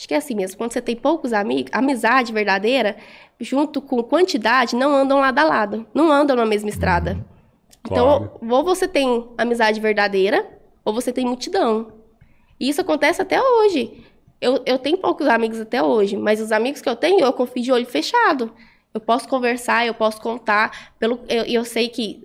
Acho 0.00 0.08
que 0.08 0.14
é 0.14 0.16
assim 0.16 0.34
mesmo, 0.34 0.56
quando 0.56 0.72
você 0.72 0.80
tem 0.80 0.96
poucos 0.96 1.34
amigos, 1.34 1.70
amizade 1.74 2.32
verdadeira, 2.32 2.96
junto 3.38 3.82
com 3.82 4.02
quantidade, 4.02 4.74
não 4.74 4.96
andam 4.96 5.20
lado 5.20 5.38
a 5.38 5.44
lado, 5.44 5.86
não 5.92 6.10
andam 6.10 6.34
na 6.34 6.46
mesma 6.46 6.70
estrada. 6.70 7.22
Claro. 7.82 8.30
Então, 8.40 8.56
ou 8.56 8.64
você 8.64 8.88
tem 8.88 9.28
amizade 9.36 9.78
verdadeira, 9.78 10.48
ou 10.86 10.94
você 10.94 11.12
tem 11.12 11.26
multidão. 11.26 11.92
E 12.58 12.70
isso 12.70 12.80
acontece 12.80 13.20
até 13.20 13.42
hoje. 13.42 14.02
Eu, 14.40 14.62
eu 14.64 14.78
tenho 14.78 14.96
poucos 14.96 15.26
amigos 15.28 15.60
até 15.60 15.82
hoje, 15.82 16.16
mas 16.16 16.40
os 16.40 16.50
amigos 16.50 16.80
que 16.80 16.88
eu 16.88 16.96
tenho, 16.96 17.20
eu 17.20 17.32
confio 17.34 17.62
de 17.62 17.70
olho 17.70 17.84
fechado. 17.84 18.50
Eu 18.94 19.02
posso 19.02 19.28
conversar, 19.28 19.86
eu 19.86 19.92
posso 19.92 20.18
contar. 20.18 20.94
Pelo, 20.98 21.20
eu, 21.28 21.44
eu 21.44 21.62
sei 21.66 21.90
que 21.90 22.24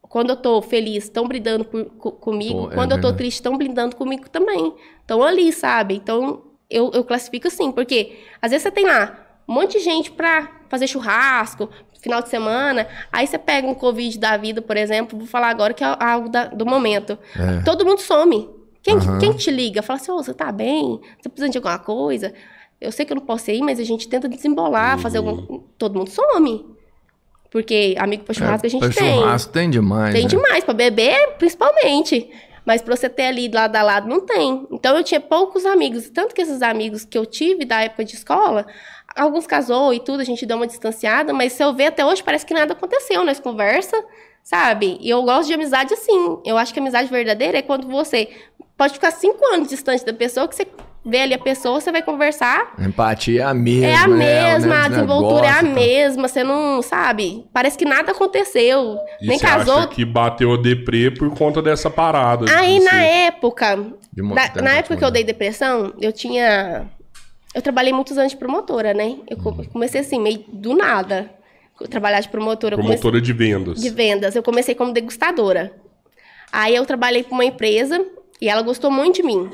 quando 0.00 0.30
eu 0.30 0.36
tô 0.36 0.62
feliz, 0.62 1.02
estão 1.04 1.26
brindando 1.26 1.64
por- 1.64 1.86
co- 1.98 2.12
comigo. 2.12 2.66
Pô, 2.66 2.70
é 2.70 2.74
quando 2.74 2.92
eu 2.92 2.98
tô 2.98 3.08
verdade. 3.08 3.16
triste, 3.18 3.38
estão 3.38 3.58
brindando 3.58 3.96
comigo 3.96 4.30
também. 4.30 4.72
Estão 5.00 5.24
ali, 5.24 5.52
sabe? 5.52 5.96
Então, 5.96 6.45
eu, 6.70 6.90
eu 6.94 7.04
classifico 7.04 7.48
assim, 7.48 7.70
porque 7.72 8.18
às 8.40 8.50
vezes 8.50 8.62
você 8.62 8.70
tem 8.70 8.84
lá 8.86 9.18
um 9.48 9.54
monte 9.54 9.78
de 9.78 9.84
gente 9.84 10.10
pra 10.10 10.50
fazer 10.68 10.86
churrasco, 10.86 11.68
final 12.00 12.20
de 12.22 12.28
semana, 12.28 12.86
aí 13.12 13.26
você 13.26 13.38
pega 13.38 13.66
um 13.66 13.74
Covid 13.74 14.18
da 14.18 14.36
vida, 14.36 14.60
por 14.62 14.76
exemplo, 14.76 15.18
vou 15.18 15.26
falar 15.26 15.48
agora 15.48 15.72
que 15.74 15.82
é 15.84 15.96
algo 16.00 16.28
da- 16.28 16.46
do 16.46 16.64
momento. 16.66 17.18
É. 17.36 17.62
Todo 17.64 17.84
mundo 17.84 18.00
some. 18.00 18.48
Quem, 18.82 18.94
Aham. 18.96 19.18
quem 19.18 19.32
te 19.32 19.50
liga? 19.50 19.82
Fala 19.82 19.98
assim, 19.98 20.12
ô, 20.12 20.16
você 20.22 20.32
tá 20.32 20.52
bem? 20.52 21.00
Você 21.20 21.28
precisa 21.28 21.48
de 21.50 21.58
alguma 21.58 21.78
coisa? 21.78 22.32
Eu 22.80 22.92
sei 22.92 23.04
que 23.04 23.12
eu 23.12 23.16
não 23.16 23.24
posso 23.24 23.50
ir, 23.50 23.60
mas 23.62 23.80
a 23.80 23.84
gente 23.84 24.06
tenta 24.08 24.28
desembolar, 24.28 24.98
fazer 24.98 25.18
algum. 25.18 25.58
Todo 25.78 25.98
mundo 25.98 26.10
some. 26.10 26.64
Porque 27.50 27.94
amigo 27.98 28.22
pra 28.24 28.34
churrasco 28.34 28.66
a 28.66 28.70
gente 28.70 28.80
pra 28.80 28.90
tem. 28.90 29.14
churrasco 29.14 29.52
tem 29.52 29.70
demais. 29.70 30.12
Tem 30.12 30.22
né? 30.24 30.28
demais, 30.28 30.62
pra 30.62 30.74
beber, 30.74 31.34
principalmente. 31.38 32.30
Mas 32.66 32.82
pra 32.82 32.96
você 32.96 33.08
ter 33.08 33.26
ali 33.26 33.48
lado 33.48 33.76
a 33.76 33.82
lado, 33.82 34.08
não 34.08 34.20
tem. 34.20 34.66
Então 34.72 34.96
eu 34.96 35.04
tinha 35.04 35.20
poucos 35.20 35.64
amigos. 35.64 36.10
Tanto 36.10 36.34
que 36.34 36.42
esses 36.42 36.60
amigos 36.60 37.04
que 37.04 37.16
eu 37.16 37.24
tive 37.24 37.64
da 37.64 37.82
época 37.82 38.04
de 38.04 38.16
escola, 38.16 38.66
alguns 39.14 39.46
casou 39.46 39.94
e 39.94 40.00
tudo, 40.00 40.20
a 40.20 40.24
gente 40.24 40.44
deu 40.44 40.56
uma 40.56 40.66
distanciada, 40.66 41.32
mas 41.32 41.52
se 41.52 41.62
eu 41.62 41.72
ver 41.72 41.86
até 41.86 42.04
hoje, 42.04 42.24
parece 42.24 42.44
que 42.44 42.52
nada 42.52 42.72
aconteceu. 42.72 43.24
Nós 43.24 43.38
conversa, 43.38 43.96
sabe? 44.42 44.98
E 45.00 45.08
eu 45.08 45.22
gosto 45.22 45.46
de 45.46 45.54
amizade 45.54 45.94
assim. 45.94 46.40
Eu 46.44 46.58
acho 46.58 46.74
que 46.74 46.80
amizade 46.80 47.08
verdadeira 47.08 47.58
é 47.58 47.62
quando 47.62 47.86
você 47.86 48.28
pode 48.76 48.94
ficar 48.94 49.12
cinco 49.12 49.46
anos 49.54 49.68
distante 49.68 50.04
da 50.04 50.12
pessoa, 50.12 50.48
que 50.48 50.56
você 50.56 50.66
vê 51.06 51.18
ali 51.22 51.34
a 51.34 51.38
pessoa, 51.38 51.80
você 51.80 51.92
vai 51.92 52.02
conversar. 52.02 52.74
Empatia 52.78 53.42
é 53.42 53.44
a 53.44 53.54
mesma. 53.54 53.86
É 53.86 53.94
a 53.96 54.08
né? 54.08 54.16
mesma, 54.54 54.84
a 54.84 54.88
desenvoltura 54.88 55.46
é 55.46 55.50
a 55.50 55.54
tá? 55.56 55.62
mesma, 55.62 56.26
você 56.28 56.42
não, 56.42 56.82
sabe? 56.82 57.46
Parece 57.52 57.78
que 57.78 57.84
nada 57.84 58.10
aconteceu. 58.12 58.98
E 59.20 59.26
Nem 59.28 59.38
você 59.38 59.46
casou, 59.46 59.78
acha 59.78 59.88
que 59.88 60.04
bateu 60.04 60.50
o 60.50 60.56
deprê 60.56 61.10
por 61.10 61.30
conta 61.36 61.62
dessa 61.62 61.88
parada? 61.88 62.46
Aí 62.56 62.78
de 62.78 62.84
na 62.84 63.02
época, 63.02 63.76
De 64.12 64.22
mo- 64.22 64.34
na, 64.34 64.50
na 64.62 64.72
época 64.74 64.96
que 64.96 65.04
eu 65.04 65.10
dei 65.10 65.22
depressão, 65.24 65.92
eu 66.00 66.12
tinha. 66.12 66.86
Eu 67.54 67.62
trabalhei 67.62 67.92
muitos 67.92 68.18
anos 68.18 68.32
de 68.32 68.36
promotora, 68.38 68.92
né? 68.92 69.16
Eu 69.30 69.38
Uhum. 69.38 69.42
co- 69.56 69.64
comecei 69.72 70.00
assim, 70.00 70.20
meio 70.20 70.44
do 70.48 70.74
nada. 70.74 71.30
Trabalhar 71.90 72.20
de 72.20 72.28
promotora. 72.28 72.74
Eu 72.74 72.78
comecei- 72.78 72.98
Promotora 73.00 73.22
de 73.22 73.32
vendas. 73.32 73.80
de 73.80 73.90
vendas. 73.90 74.34
Eu 74.34 74.42
comecei 74.42 74.74
como 74.74 74.92
degustadora. 74.92 75.72
Aí 76.52 76.74
eu 76.74 76.84
trabalhei 76.86 77.22
para 77.22 77.34
uma 77.34 77.44
empresa 77.44 78.02
e 78.40 78.48
ela 78.48 78.62
gostou 78.62 78.90
muito 78.90 79.16
de 79.16 79.22
mim. 79.22 79.50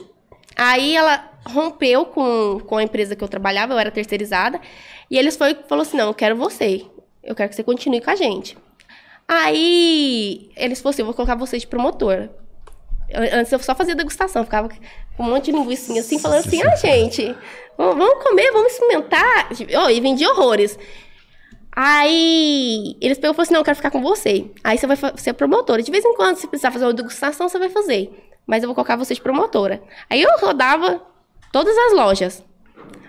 Aí 0.56 0.94
ela 0.96 1.30
rompeu 1.46 2.04
com, 2.06 2.60
com 2.66 2.76
a 2.76 2.82
empresa 2.82 3.16
que 3.16 3.24
eu 3.24 3.28
trabalhava, 3.28 3.72
eu 3.74 3.78
era 3.78 3.90
terceirizada, 3.90 4.60
e 5.10 5.18
eles 5.18 5.36
foi 5.36 5.54
falou 5.68 5.82
assim: 5.82 5.96
"Não, 5.96 6.08
eu 6.08 6.14
quero 6.14 6.36
você. 6.36 6.84
Eu 7.22 7.34
quero 7.34 7.48
que 7.50 7.56
você 7.56 7.62
continue 7.64 8.00
com 8.00 8.10
a 8.10 8.14
gente". 8.16 8.56
Aí 9.26 10.50
eles 10.56 10.80
falaram 10.80 10.90
assim: 10.94 11.02
"Eu 11.02 11.06
vou 11.06 11.14
colocar 11.14 11.34
você 11.34 11.58
de 11.58 11.66
promotora". 11.66 12.34
Eu- 13.08 13.38
Antes 13.40 13.52
eu 13.52 13.58
só 13.58 13.74
fazia 13.74 13.94
degustação, 13.94 14.44
ficava 14.44 14.68
com 15.16 15.22
um 15.22 15.30
monte 15.30 15.46
de 15.46 15.52
linguiça 15.52 15.92
assim, 15.98 16.18
falando 16.18 16.40
assim: 16.46 16.62
"Ah, 16.62 16.76
gente, 16.76 17.34
vamos 17.76 18.22
comer, 18.24 18.50
vamos 18.52 18.72
experimentar". 18.72 19.48
Oh, 19.84 19.90
e 19.90 20.00
vendia 20.00 20.30
horrores. 20.30 20.78
Aí 21.74 22.96
eles 23.00 23.18
pegou 23.18 23.32
e 23.32 23.34
falaram 23.34 23.42
assim: 23.42 23.52
não, 23.54 23.60
eu 23.60 23.64
quero 23.64 23.76
ficar 23.76 23.90
com 23.90 24.02
você. 24.02 24.50
Aí 24.62 24.76
você 24.76 24.86
vai 24.86 24.96
ser 25.16 25.32
promotora. 25.32 25.82
De 25.82 25.90
vez 25.90 26.04
em 26.04 26.14
quando, 26.14 26.36
se 26.36 26.46
precisar 26.46 26.70
fazer 26.70 26.84
uma 26.84 26.92
degustação, 26.92 27.48
você 27.48 27.58
vai 27.58 27.70
fazer. 27.70 28.10
Mas 28.46 28.62
eu 28.62 28.68
vou 28.68 28.74
colocar 28.74 28.96
você 28.96 29.14
de 29.14 29.20
promotora. 29.20 29.82
Aí 30.10 30.20
eu 30.22 30.30
rodava 30.40 31.00
todas 31.52 31.76
as 31.76 31.92
lojas. 31.94 32.44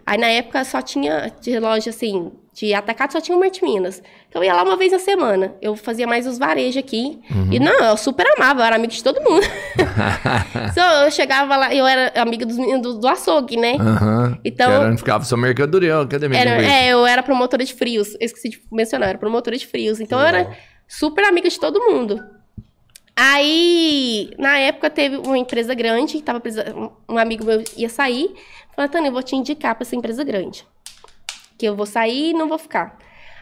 Aí 0.06 0.18
na 0.18 0.28
época 0.28 0.64
só 0.66 0.82
tinha 0.82 1.32
de 1.40 1.58
loja 1.60 1.90
assim, 1.90 2.30
de 2.54 2.74
atacado 2.74 3.14
só 3.14 3.22
tinha 3.22 3.38
o 3.38 3.40
Marte 3.40 3.64
Minas. 3.64 4.04
Então 4.28 4.42
eu 4.44 4.48
ia 4.48 4.54
lá 4.54 4.64
uma 4.64 4.76
vez 4.76 4.92
na 4.92 5.00
semana. 5.00 5.56
Eu 5.62 5.76
fazia 5.78 6.06
mais 6.06 6.28
os 6.28 6.38
varejos 6.38 6.78
aqui. 6.78 7.22
E 7.50 7.58
não, 7.60 7.80
eu 7.86 7.96
super 7.96 8.26
amava, 8.36 8.62
eu 8.62 8.66
era 8.66 8.76
amiga 8.76 8.92
de 8.94 9.02
todo 9.04 9.22
mundo. 9.22 9.46
Só 10.74 11.06
eu 11.06 11.12
chegava 11.12 11.56
lá, 11.56 11.74
eu 11.74 11.86
era 11.88 12.12
amiga 12.22 12.46
dos 12.46 12.58
meninos 12.58 12.82
do, 12.82 13.00
do 13.00 13.08
açougue, 13.08 13.58
né? 13.58 13.76
Aham. 13.80 14.38
Então- 14.44 14.68
Que 14.68 14.74
era 14.74 14.88
onde 14.90 14.98
ficava 14.98 15.24
sua 15.24 15.38
mercadoria, 15.38 16.06
cadê 16.10 16.28
minha 16.28 16.42
Era, 16.42 16.62
é, 16.66 16.90
eu 16.90 17.06
era 17.06 17.24
promotora 17.24 17.64
de 17.64 17.74
frios. 17.74 18.14
Eu 18.16 18.26
esqueci 18.26 18.50
de 18.50 18.62
mencionar, 18.72 19.08
eu 19.08 19.12
era 19.12 19.18
promotora 19.18 19.56
de 19.58 19.66
frios. 19.66 20.00
Então 20.00 20.20
eu 20.20 20.26
era 20.26 20.52
super 20.88 21.24
amiga 21.26 21.50
de 21.50 21.60
todo 21.60 21.80
mundo. 21.80 22.20
Aí, 23.16 24.32
na 24.40 24.58
época, 24.58 24.90
teve 24.90 25.18
uma 25.18 25.38
empresa 25.38 25.74
grande, 25.74 26.14
que 26.18 26.24
tava 26.24 26.42
um 27.08 27.18
amigo 27.18 27.46
meu 27.46 27.64
ia 27.78 27.90
sair. 27.90 28.34
Falei, 28.76 28.90
Tânia, 28.90 29.10
eu 29.10 29.14
vou 29.14 29.22
te 29.22 29.36
indicar 29.36 29.76
pra 29.76 29.84
essa 29.84 29.96
empresa 29.96 30.24
grande. 30.24 30.66
Que 31.58 31.66
eu 31.68 31.76
vou 31.76 31.86
sair 31.86 32.32
e 32.32 32.34
não 32.34 32.48
vou 32.48 32.58
ficar. 32.58 32.98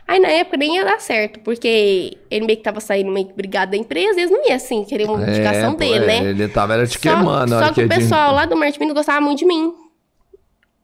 Aí, 0.07 0.19
na 0.19 0.27
época, 0.27 0.57
nem 0.57 0.75
ia 0.75 0.83
dar 0.83 0.99
certo, 0.99 1.39
porque 1.39 2.17
ele 2.29 2.45
meio 2.45 2.57
que 2.57 2.63
tava 2.63 2.81
saindo 2.81 3.09
meio 3.09 3.27
que 3.27 3.33
brigado 3.33 3.71
da 3.71 3.77
empresa, 3.77 4.19
e 4.19 4.23
eles 4.23 4.31
não 4.31 4.45
iam, 4.45 4.55
assim, 4.55 4.83
querer 4.83 5.05
uma 5.09 5.21
indicação 5.25 5.71
pô, 5.71 5.77
dele, 5.77 6.03
é, 6.03 6.07
né? 6.21 6.29
Ele 6.31 6.47
tava 6.49 6.73
era 6.73 6.85
te 6.85 6.95
Só- 6.95 6.99
queimando. 6.99 7.57
Só, 7.57 7.71
que 7.71 7.83
o 7.83 7.87
pessoal 7.87 8.33
lá 8.33 8.45
do 8.45 8.57
Marte 8.57 8.77
Minas 8.77 8.93
gostava 8.93 9.21
muito 9.21 9.39
de 9.39 9.45
mim. 9.45 9.73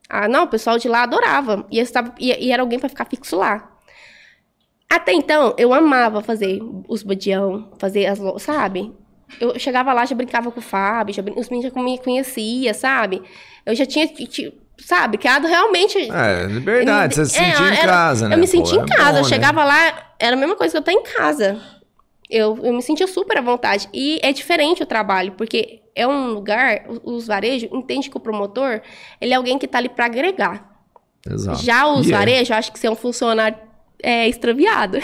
Ah, 0.10 0.30
não, 0.30 0.46
o 0.46 0.48
pessoal 0.48 0.78
de 0.78 0.88
lá 0.88 1.04
adorava. 1.04 1.66
E, 1.70 1.78
eles 1.78 1.92
tavam- 1.92 2.14
e- 2.18 2.46
e 2.48 2.52
era 2.54 2.62
alguém 2.64 2.80
pra 2.80 2.88
ficar 2.88 3.04
fixo 3.04 3.36
lá. 3.36 3.70
Até 4.90 5.14
então, 5.14 5.54
eu 5.58 5.74
amava 5.74 6.22
fazer 6.22 6.60
os 6.88 7.04
badião, 7.04 7.70
fazer 7.78 8.06
as... 8.06 8.20
lo- 8.20 8.40
Sabe? 8.40 8.94
Eu 9.42 9.60
chegava 9.60 9.92
lá, 9.92 10.06
já 10.06 10.16
brincava 10.16 10.50
com 10.50 10.60
o 10.60 10.64
Fábio, 10.64 11.14
já, 11.14 11.22
brin- 11.22 11.38
os 11.38 11.50
meninos 11.50 11.74
já 11.74 11.82
me 11.82 11.98
conheciam, 12.00 12.74
sabe? 12.74 13.22
Eu 13.66 13.76
já 13.76 13.86
tinha, 13.86 14.08
ti- 14.08 14.54
sabe, 14.78 15.18
criado 15.18 15.46
realmente... 15.48 15.98
É, 16.10 16.48
verdade, 16.48 17.16
você 17.16 17.26
se 17.26 17.38
É, 17.38 17.52
sentia 17.52 17.66
em 17.68 17.78
era- 17.78 17.86
casa, 17.92 18.30
né? 18.30 18.36
Eu 18.36 18.40
me 18.40 18.48
sentia 18.48 18.80
É 18.80 18.84
em 18.84 18.86
casa. 18.86 19.12
bom, 19.12 19.18
eu 19.18 19.24
né? 19.24 19.30
chegava 19.30 19.66
lá, 19.66 20.14
era 20.18 20.36
a 20.38 20.40
mesma 20.40 20.56
coisa 20.56 20.72
que 20.72 20.78
eu 20.78 20.80
estar 20.80 20.94
em 20.94 21.04
casa. 21.04 21.60
Eu, 22.30 22.58
eu 22.64 22.72
me 22.74 22.82
sentia 22.82 23.06
super 23.08 23.38
à 23.38 23.42
vontade. 23.42 23.90
E 23.94 24.18
é 24.24 24.32
diferente 24.32 24.82
o 24.82 24.86
trabalho, 24.86 25.34
porque 25.34 25.82
é 25.94 26.08
um 26.08 26.28
lugar, 26.30 26.86
os 27.04 27.28
varejos, 27.28 27.70
entende 27.74 28.10
que 28.10 28.16
o 28.16 28.22
promotor, 28.22 28.82
ele 29.20 29.34
é 29.34 29.36
alguém 29.36 29.58
que 29.60 29.68
tá 29.68 29.78
ali 29.80 29.90
para 29.90 30.06
agregar. 30.06 30.70
Exato. 31.30 31.62
Já 31.64 31.86
os 31.86 32.08
E 32.08 32.14
é. 32.14 32.18
varejos, 32.18 32.50
eu 32.50 32.56
acho 32.56 32.72
que 32.72 32.80
você 32.80 32.88
é 32.88 32.92
um 32.92 32.96
funcionário 32.96 33.58
é, 34.02 34.28
extraviado. 34.28 34.98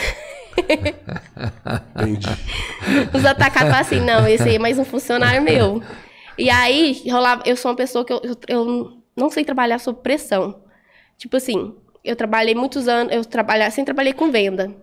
Entendi. 1.96 2.28
Os 3.14 3.26
atacados 3.26 3.70
falam 3.70 3.82
assim, 3.82 4.00
não, 4.00 4.28
esse 4.28 4.48
aí 4.48 4.56
é 4.56 4.60
mais 4.60 4.78
um 4.78 4.86
funcionário 4.86 5.42
meu. 5.42 5.82
E 6.38 6.50
aí, 6.50 7.04
rolava, 7.10 7.44
eu 7.46 7.56
sou 7.56 7.72
uma 7.72 7.78
pessoa 7.78 8.06
que 8.06 8.14
eu, 8.14 8.22
eu, 8.24 8.38
eu 8.48 8.98
não 9.16 9.30
sei 9.30 9.44
trabalhar 9.44 9.80
sob 9.80 10.02
pressão. 10.02 10.64
Tipo 11.18 11.38
assim, 11.38 11.76
eu 12.04 12.16
trabalhei 12.16 12.56
muitos 12.56 12.88
anos, 12.88 13.14
eu 13.14 13.24
trabalhar, 13.24 13.70
sempre 13.72 13.86
trabalhei 13.86 14.14
com 14.14 14.32
venda. 14.32 14.74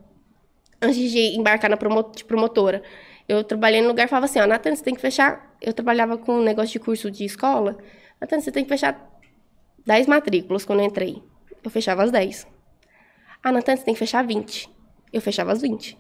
Antes 0.81 1.11
de 1.11 1.37
embarcar 1.37 1.71
na 1.71 1.77
promo, 1.77 2.11
de 2.15 2.25
promotora. 2.25 2.83
Eu 3.29 3.45
trabalhei 3.45 3.81
no 3.81 3.89
lugar 3.89 4.07
e 4.07 4.09
falava 4.09 4.27
assim, 4.27 4.41
ó, 4.41 4.47
Nathan, 4.47 4.75
você 4.75 4.83
tem 4.83 4.95
que 4.95 5.01
fechar... 5.01 5.55
Eu 5.61 5.73
trabalhava 5.73 6.17
com 6.17 6.39
um 6.39 6.43
negócio 6.43 6.73
de 6.73 6.81
curso 6.81 7.11
de 7.11 7.25
escola. 7.25 7.77
Nathan, 8.21 8.41
você 8.41 8.51
tem 8.51 8.65
que 8.65 8.71
fechar 8.71 9.09
10 9.87 10.07
matrículas 10.07 10.65
quando 10.65 10.81
eu 10.81 10.87
entrei. 10.87 11.23
Eu 11.63 11.71
fechava 11.71 12.03
as 12.03 12.11
10. 12.11 12.47
Ah, 13.43 13.53
Nathan, 13.53 13.77
você 13.77 13.85
tem 13.85 13.95
que 13.95 14.01
fechar 14.01 14.25
20. 14.25 14.69
Eu 15.13 15.21
fechava 15.21 15.53
as 15.53 15.61
20. 15.63 15.97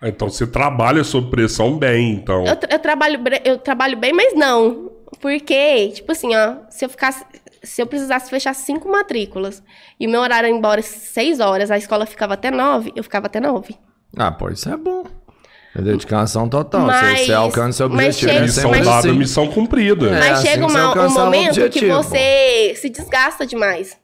Ah, 0.00 0.08
Então 0.08 0.28
você 0.28 0.46
trabalha 0.46 1.02
sob 1.04 1.30
pressão 1.30 1.76
bem, 1.78 2.12
então. 2.12 2.44
Eu, 2.46 2.56
tra- 2.56 2.68
eu 2.72 2.78
trabalho, 2.78 3.20
eu 3.44 3.58
trabalho 3.58 3.96
bem, 3.96 4.12
mas 4.12 4.34
não. 4.34 4.90
Porque, 5.20 5.88
tipo 5.90 6.12
assim, 6.12 6.34
ó, 6.34 6.56
se 6.70 6.84
eu 6.84 6.88
ficasse. 6.88 7.24
Se 7.62 7.80
eu 7.80 7.86
precisasse 7.86 8.28
fechar 8.28 8.54
cinco 8.54 8.90
matrículas 8.90 9.62
e 9.98 10.06
o 10.06 10.10
meu 10.10 10.20
horário 10.20 10.48
era 10.48 10.54
embora 10.54 10.80
às 10.80 10.86
seis 10.86 11.40
horas, 11.40 11.70
a 11.70 11.78
escola 11.78 12.04
ficava 12.04 12.34
até 12.34 12.50
nove, 12.50 12.92
eu 12.94 13.02
ficava 13.02 13.24
até 13.26 13.40
nove. 13.40 13.74
Ah, 14.14 14.30
pô, 14.30 14.50
isso 14.50 14.68
é 14.68 14.76
bom. 14.76 15.04
É 15.74 15.80
dedicação 15.80 16.46
total. 16.46 16.82
Você- 16.82 16.86
Mas- 16.90 17.20
você, 17.20 17.32
alcança 17.32 17.78
seu 17.78 17.88
mas 17.88 18.16
objetivo. 18.16 18.28
chega- 18.28 18.40
né? 18.40 18.46
Missão 18.46 18.70
mas- 18.70 18.84
dada, 18.86 19.08
assim. 19.08 19.18
missão 19.18 19.48
cumprida. 19.48 20.06
É, 20.08 20.10
Mas 20.10 20.30
assim 20.32 20.42
chega 20.48 20.66
que 20.66 20.72
você 20.72 20.78
uma- 20.78 21.06
um 21.06 21.10
momento 21.10 21.70
que 21.70 21.86
você 21.88 22.74
se 22.76 22.90
desgasta 22.90 23.46
demais. 23.46 23.96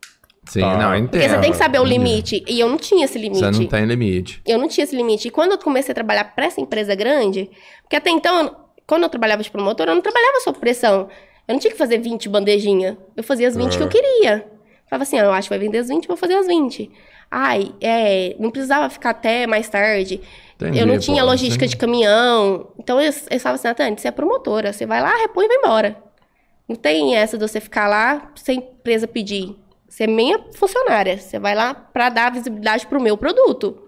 Sim, 0.51 0.61
Tá. 0.61 0.77
não, 0.77 0.97
entendo. 0.97 1.11
Porque 1.11 1.29
você 1.29 1.39
tem 1.39 1.53
que 1.53 1.57
saber 1.57 1.79
o 1.79 1.85
limite. 1.85 2.45
E 2.49 2.59
eu 2.59 2.69
não 2.69 2.77
tinha 2.77 3.05
esse 3.05 3.17
limite. 3.17 3.39
Você 3.39 3.51
não 3.53 3.67
tem 3.67 3.85
limite. 3.85 4.43
Eu 4.45 4.59
não 4.59 4.67
tinha 4.67 4.83
esse 4.83 4.97
limite. 4.97 5.29
E 5.29 5.31
quando 5.31 5.53
eu 5.53 5.59
comecei 5.59 5.93
a 5.93 5.95
trabalhar 5.95 6.25
para 6.25 6.47
essa 6.47 6.61
empresa 6.61 6.93
grande, 6.97 7.49
porque 7.83 7.95
até 7.95 8.11
então, 8.11 8.57
quando 8.85 9.05
eu 9.05 9.09
trabalhava 9.09 9.45
de 9.45 9.51
promotora, 9.51 9.93
eu 9.93 9.95
não 9.95 10.03
trabalhava 10.03 10.41
sob 10.41 10.59
pressão. 10.59 11.09
Eu 11.47 11.53
não 11.55 11.61
tinha 11.61 11.71
que 11.71 11.79
fazer 11.79 11.99
20 11.99 12.29
bandejinha. 12.29 12.99
Eu 13.17 13.23
fazia 13.23 13.47
as 13.47 13.57
20 13.57 13.77
que 13.77 13.83
eu 13.83 13.89
queria. 13.89 14.45
Falava 14.89 15.05
assim, 15.05 15.21
ah, 15.21 15.25
eu 15.25 15.33
acho 15.33 15.49
que 15.49 15.51
vai 15.57 15.59
vender 15.61 15.79
as 15.79 15.87
20, 15.87 16.09
vou 16.09 16.17
fazer 16.17 16.35
as 16.35 16.49
20. 16.49 16.91
Ai, 17.31 17.73
é, 17.81 18.35
não 18.41 18.51
precisava 18.51 18.91
ficar 18.91 19.11
até 19.11 19.47
mais 19.47 19.69
tarde. 19.69 20.21
Entendi, 20.57 20.81
eu 20.81 20.87
não 20.87 20.95
pô, 20.95 21.01
tinha 21.01 21.23
logística 21.23 21.65
entendi. 21.65 21.71
de 21.71 21.77
caminhão. 21.77 22.67
Então 22.77 23.01
eu, 23.01 23.13
eu 23.31 23.41
falava 23.41 23.55
assim, 23.55 23.69
Natane, 23.69 23.97
você 23.97 24.09
é 24.09 24.11
promotora. 24.11 24.73
Você 24.73 24.85
vai 24.85 25.01
lá, 25.01 25.17
repõe 25.17 25.45
e 25.45 25.49
vai 25.49 25.57
embora. 25.59 25.97
Não 26.69 26.75
tem 26.75 27.17
essa 27.17 27.39
de 27.39 27.47
você 27.47 27.61
ficar 27.61 27.87
lá 27.87 28.33
sem 28.35 28.59
empresa 28.59 29.07
pedir. 29.07 29.57
Você 29.91 30.05
é 30.05 30.07
minha 30.07 30.39
funcionária. 30.55 31.19
Você 31.19 31.39
vai 31.41 31.53
lá 31.53 31.75
para 31.75 32.09
dar 32.09 32.33
visibilidade 32.33 32.87
pro 32.87 33.03
meu 33.03 33.19
produto. 33.19 33.83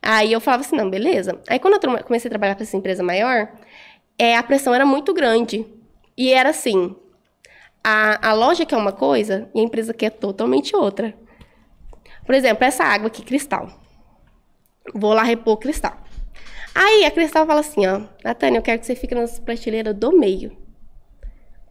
Aí 0.00 0.32
eu 0.32 0.40
falava 0.40 0.62
assim, 0.62 0.76
não, 0.76 0.88
beleza. 0.88 1.40
Aí 1.48 1.58
quando 1.58 1.74
eu 1.74 2.04
comecei 2.04 2.28
a 2.28 2.30
trabalhar 2.30 2.54
para 2.54 2.62
essa 2.62 2.76
empresa 2.76 3.02
maior, 3.02 3.48
é, 4.16 4.36
a 4.36 4.42
pressão 4.44 4.72
era 4.72 4.86
muito 4.86 5.12
grande. 5.12 5.66
E 6.16 6.32
era 6.32 6.50
assim, 6.50 6.94
a, 7.82 8.28
a 8.28 8.32
loja 8.32 8.64
quer 8.64 8.76
uma 8.76 8.92
coisa 8.92 9.50
e 9.52 9.58
a 9.58 9.62
empresa 9.62 9.92
quer 9.92 10.10
totalmente 10.10 10.76
outra. 10.76 11.12
Por 12.24 12.34
exemplo, 12.34 12.64
essa 12.64 12.84
água 12.84 13.08
aqui, 13.08 13.22
cristal. 13.22 13.68
Vou 14.94 15.12
lá 15.12 15.24
repor 15.24 15.56
cristal. 15.56 15.96
Aí 16.72 17.04
a 17.04 17.10
cristal 17.10 17.44
fala 17.44 17.58
assim, 17.58 17.88
ó, 17.88 18.02
Natânia, 18.22 18.58
eu 18.58 18.62
quero 18.62 18.78
que 18.78 18.86
você 18.86 18.94
fique 18.94 19.16
nas 19.16 19.40
prateleiras 19.40 19.96
do 19.96 20.12
meio. 20.16 20.56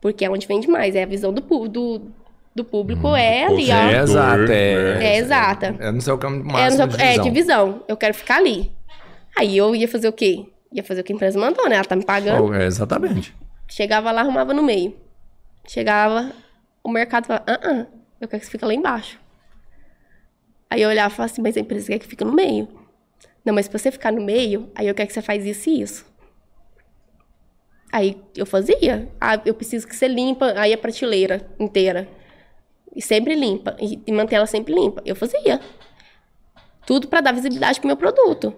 Porque 0.01 0.25
é 0.25 0.29
onde 0.29 0.45
vende 0.45 0.67
mais, 0.67 0.95
é 0.95 1.03
a 1.03 1.07
visão 1.07 1.31
do, 1.31 1.41
do, 1.69 2.11
do 2.57 2.65
público, 2.65 3.15
é 3.15 3.45
ali, 3.45 3.71
É, 3.71 3.75
ó. 3.75 3.89
Setor, 3.89 4.01
exato. 4.03 4.41
É, 4.51 4.95
né? 4.99 5.05
É 5.05 5.17
exata. 5.17 5.75
É 5.79 5.91
no 5.91 6.01
seu 6.01 6.17
campo 6.17 6.47
É, 6.49 6.51
máximo 6.51 6.85
no- 6.87 6.97
de 6.97 7.01
é, 7.03 7.09
visão. 7.11 7.23
divisão. 7.23 7.83
Eu 7.87 7.95
quero 7.97 8.13
ficar 8.13 8.37
ali. 8.37 8.71
Aí 9.37 9.55
eu 9.57 9.73
ia 9.75 9.87
fazer 9.87 10.07
o 10.07 10.13
quê? 10.13 10.45
Ia 10.73 10.83
fazer 10.83 11.01
o 11.01 11.03
que 11.03 11.13
a 11.13 11.15
empresa 11.15 11.39
mandou, 11.39 11.69
né? 11.69 11.75
Ela 11.75 11.85
tá 11.85 11.95
me 11.95 12.03
pagando. 12.03 12.43
Oh, 12.45 12.53
é, 12.53 12.65
exatamente. 12.65 13.33
Chegava 13.69 14.11
lá, 14.11 14.21
arrumava 14.21 14.53
no 14.53 14.63
meio. 14.63 14.93
Chegava, 15.67 16.31
o 16.83 16.89
mercado 16.89 17.25
falava, 17.27 17.45
ah, 17.47 17.59
ah, 17.63 17.85
Eu 18.19 18.27
quero 18.27 18.39
que 18.39 18.45
você 18.47 18.51
fique 18.51 18.65
lá 18.65 18.73
embaixo. 18.73 19.19
Aí 20.69 20.81
eu 20.81 20.89
olhava 20.89 21.13
e 21.13 21.15
falava 21.15 21.31
assim, 21.31 21.41
mas 21.41 21.55
a 21.55 21.59
empresa 21.59 21.87
quer 21.87 21.99
que 21.99 22.07
fique 22.07 22.23
no 22.25 22.33
meio. 22.33 22.67
Não, 23.45 23.53
mas 23.53 23.67
pra 23.67 23.77
você 23.79 23.91
ficar 23.91 24.11
no 24.11 24.21
meio, 24.21 24.69
aí 24.75 24.87
eu 24.87 24.95
quero 24.95 25.07
que 25.07 25.13
você 25.13 25.21
faz 25.21 25.45
isso 25.45 25.69
e 25.69 25.81
isso. 25.81 26.05
Aí 27.91 28.17
eu 28.35 28.45
fazia. 28.45 29.07
Ah, 29.19 29.39
eu 29.45 29.53
preciso 29.53 29.87
que 29.87 29.95
você 29.95 30.07
limpa 30.07 30.53
aí 30.57 30.73
a 30.73 30.77
prateleira 30.77 31.47
inteira. 31.59 32.07
E 32.97 33.01
sempre 33.01 33.35
limpa. 33.35 33.77
E, 33.79 34.01
e 34.07 34.11
manter 34.11 34.35
ela 34.37 34.47
sempre 34.47 34.73
limpa. 34.73 35.03
Eu 35.05 35.15
fazia. 35.15 35.61
Tudo 36.83 37.07
para 37.07 37.21
dar 37.21 37.31
visibilidade 37.31 37.79
pro 37.79 37.85
meu 37.87 37.95
produto. 37.95 38.53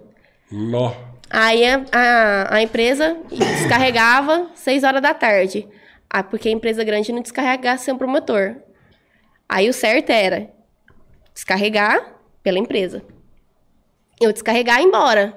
Nó. 0.50 0.92
Aí 1.28 1.62
a, 1.64 1.84
a, 1.92 2.54
a 2.56 2.62
empresa 2.62 3.18
descarregava 3.30 4.50
6 4.54 4.82
horas 4.82 5.02
da 5.02 5.12
tarde. 5.12 5.68
Ah, 6.08 6.22
porque 6.22 6.48
a 6.48 6.52
empresa 6.52 6.82
grande 6.82 7.12
não 7.12 7.20
descarregava 7.20 7.76
sem 7.78 7.94
promotor. 7.96 8.56
Aí 9.48 9.68
o 9.68 9.72
certo 9.74 10.10
era 10.10 10.48
descarregar 11.34 12.14
pela 12.42 12.58
empresa. 12.58 13.02
Eu 14.20 14.32
descarregar 14.32 14.80
e 14.80 14.82
ir 14.84 14.86
embora. 14.86 15.34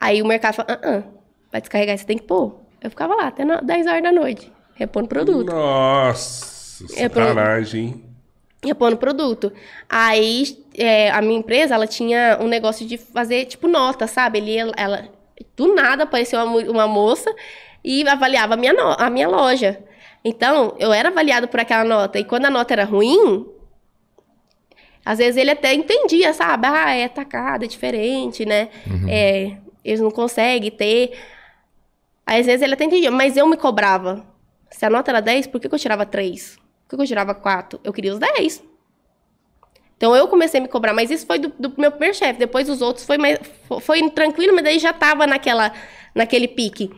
Aí 0.00 0.22
o 0.22 0.26
mercado 0.26 0.54
fala, 0.54 0.68
ah, 0.70 0.80
ah, 0.82 1.02
vai 1.50 1.60
descarregar, 1.60 1.98
você 1.98 2.04
tem 2.04 2.18
que 2.18 2.24
pôr. 2.24 2.60
Eu 2.80 2.90
ficava 2.90 3.14
lá 3.14 3.28
até 3.28 3.44
no- 3.44 3.60
10 3.62 3.86
horas 3.86 4.02
da 4.02 4.12
noite, 4.12 4.52
repondo 4.74 5.08
produto. 5.08 5.46
Nossa, 5.52 6.53
É 6.96 7.08
pro- 7.08 7.22
sacanagem, 7.22 7.84
hein? 7.84 8.04
repondo 8.64 8.96
produto. 8.96 9.52
Aí 9.88 10.56
é, 10.76 11.10
a 11.10 11.20
minha 11.20 11.38
empresa, 11.38 11.74
ela 11.74 11.86
tinha 11.86 12.38
um 12.40 12.48
negócio 12.48 12.86
de 12.86 12.96
fazer, 12.96 13.44
tipo, 13.44 13.68
nota, 13.68 14.06
sabe? 14.06 14.38
Ele, 14.38 14.56
ela, 14.76 15.08
do 15.54 15.74
nada 15.74 16.04
apareceu 16.04 16.42
uma, 16.42 16.58
uma 16.70 16.88
moça 16.88 17.30
e 17.84 18.08
avaliava 18.08 18.54
a 18.54 18.56
minha, 18.56 18.72
no- 18.72 18.96
a 18.98 19.10
minha 19.10 19.28
loja. 19.28 19.78
Então, 20.24 20.74
eu 20.78 20.90
era 20.94 21.10
avaliado 21.10 21.46
por 21.46 21.60
aquela 21.60 21.84
nota. 21.84 22.18
E 22.18 22.24
quando 22.24 22.46
a 22.46 22.50
nota 22.50 22.72
era 22.72 22.84
ruim, 22.84 23.44
às 25.04 25.18
vezes 25.18 25.36
ele 25.36 25.50
até 25.50 25.74
entendia, 25.74 26.32
sabe? 26.32 26.66
Ah, 26.66 26.94
é 26.94 27.04
atacado, 27.04 27.64
é 27.64 27.68
diferente, 27.68 28.46
né? 28.46 28.70
É, 29.10 29.58
eles 29.84 30.00
não 30.00 30.10
conseguem 30.10 30.70
ter. 30.70 31.12
Às 32.26 32.46
vezes 32.46 32.62
ele 32.62 32.72
até 32.72 32.84
entendia, 32.84 33.10
mas 33.10 33.36
eu 33.36 33.46
me 33.46 33.56
cobrava. 33.58 34.24
Se 34.70 34.86
a 34.86 34.90
nota 34.90 35.10
era 35.10 35.20
10, 35.20 35.46
por 35.46 35.60
que, 35.60 35.68
que 35.68 35.74
eu 35.74 35.78
tirava 35.78 36.06
3? 36.06 36.56
Que, 36.96 37.02
eu 37.02 37.06
tirava 37.06 37.34
4? 37.34 37.80
Eu 37.84 37.92
queria 37.92 38.12
os 38.12 38.18
10. 38.18 38.62
Então 39.96 40.14
eu 40.14 40.26
comecei 40.28 40.58
a 40.60 40.62
me 40.62 40.68
cobrar, 40.68 40.92
mas 40.92 41.10
isso 41.10 41.26
foi 41.26 41.38
do, 41.38 41.52
do 41.58 41.72
meu 41.78 41.90
primeiro 41.90 42.16
chefe. 42.16 42.38
Depois 42.38 42.68
os 42.68 42.82
outros 42.82 43.06
foi, 43.06 43.16
mais, 43.16 43.38
fo- 43.68 43.80
foi 43.80 44.08
tranquilo, 44.10 44.54
mas 44.54 44.64
daí 44.64 44.78
já 44.78 44.92
tava 44.92 45.26
naquela, 45.26 45.72
naquele 46.14 46.48
pique. 46.48 46.90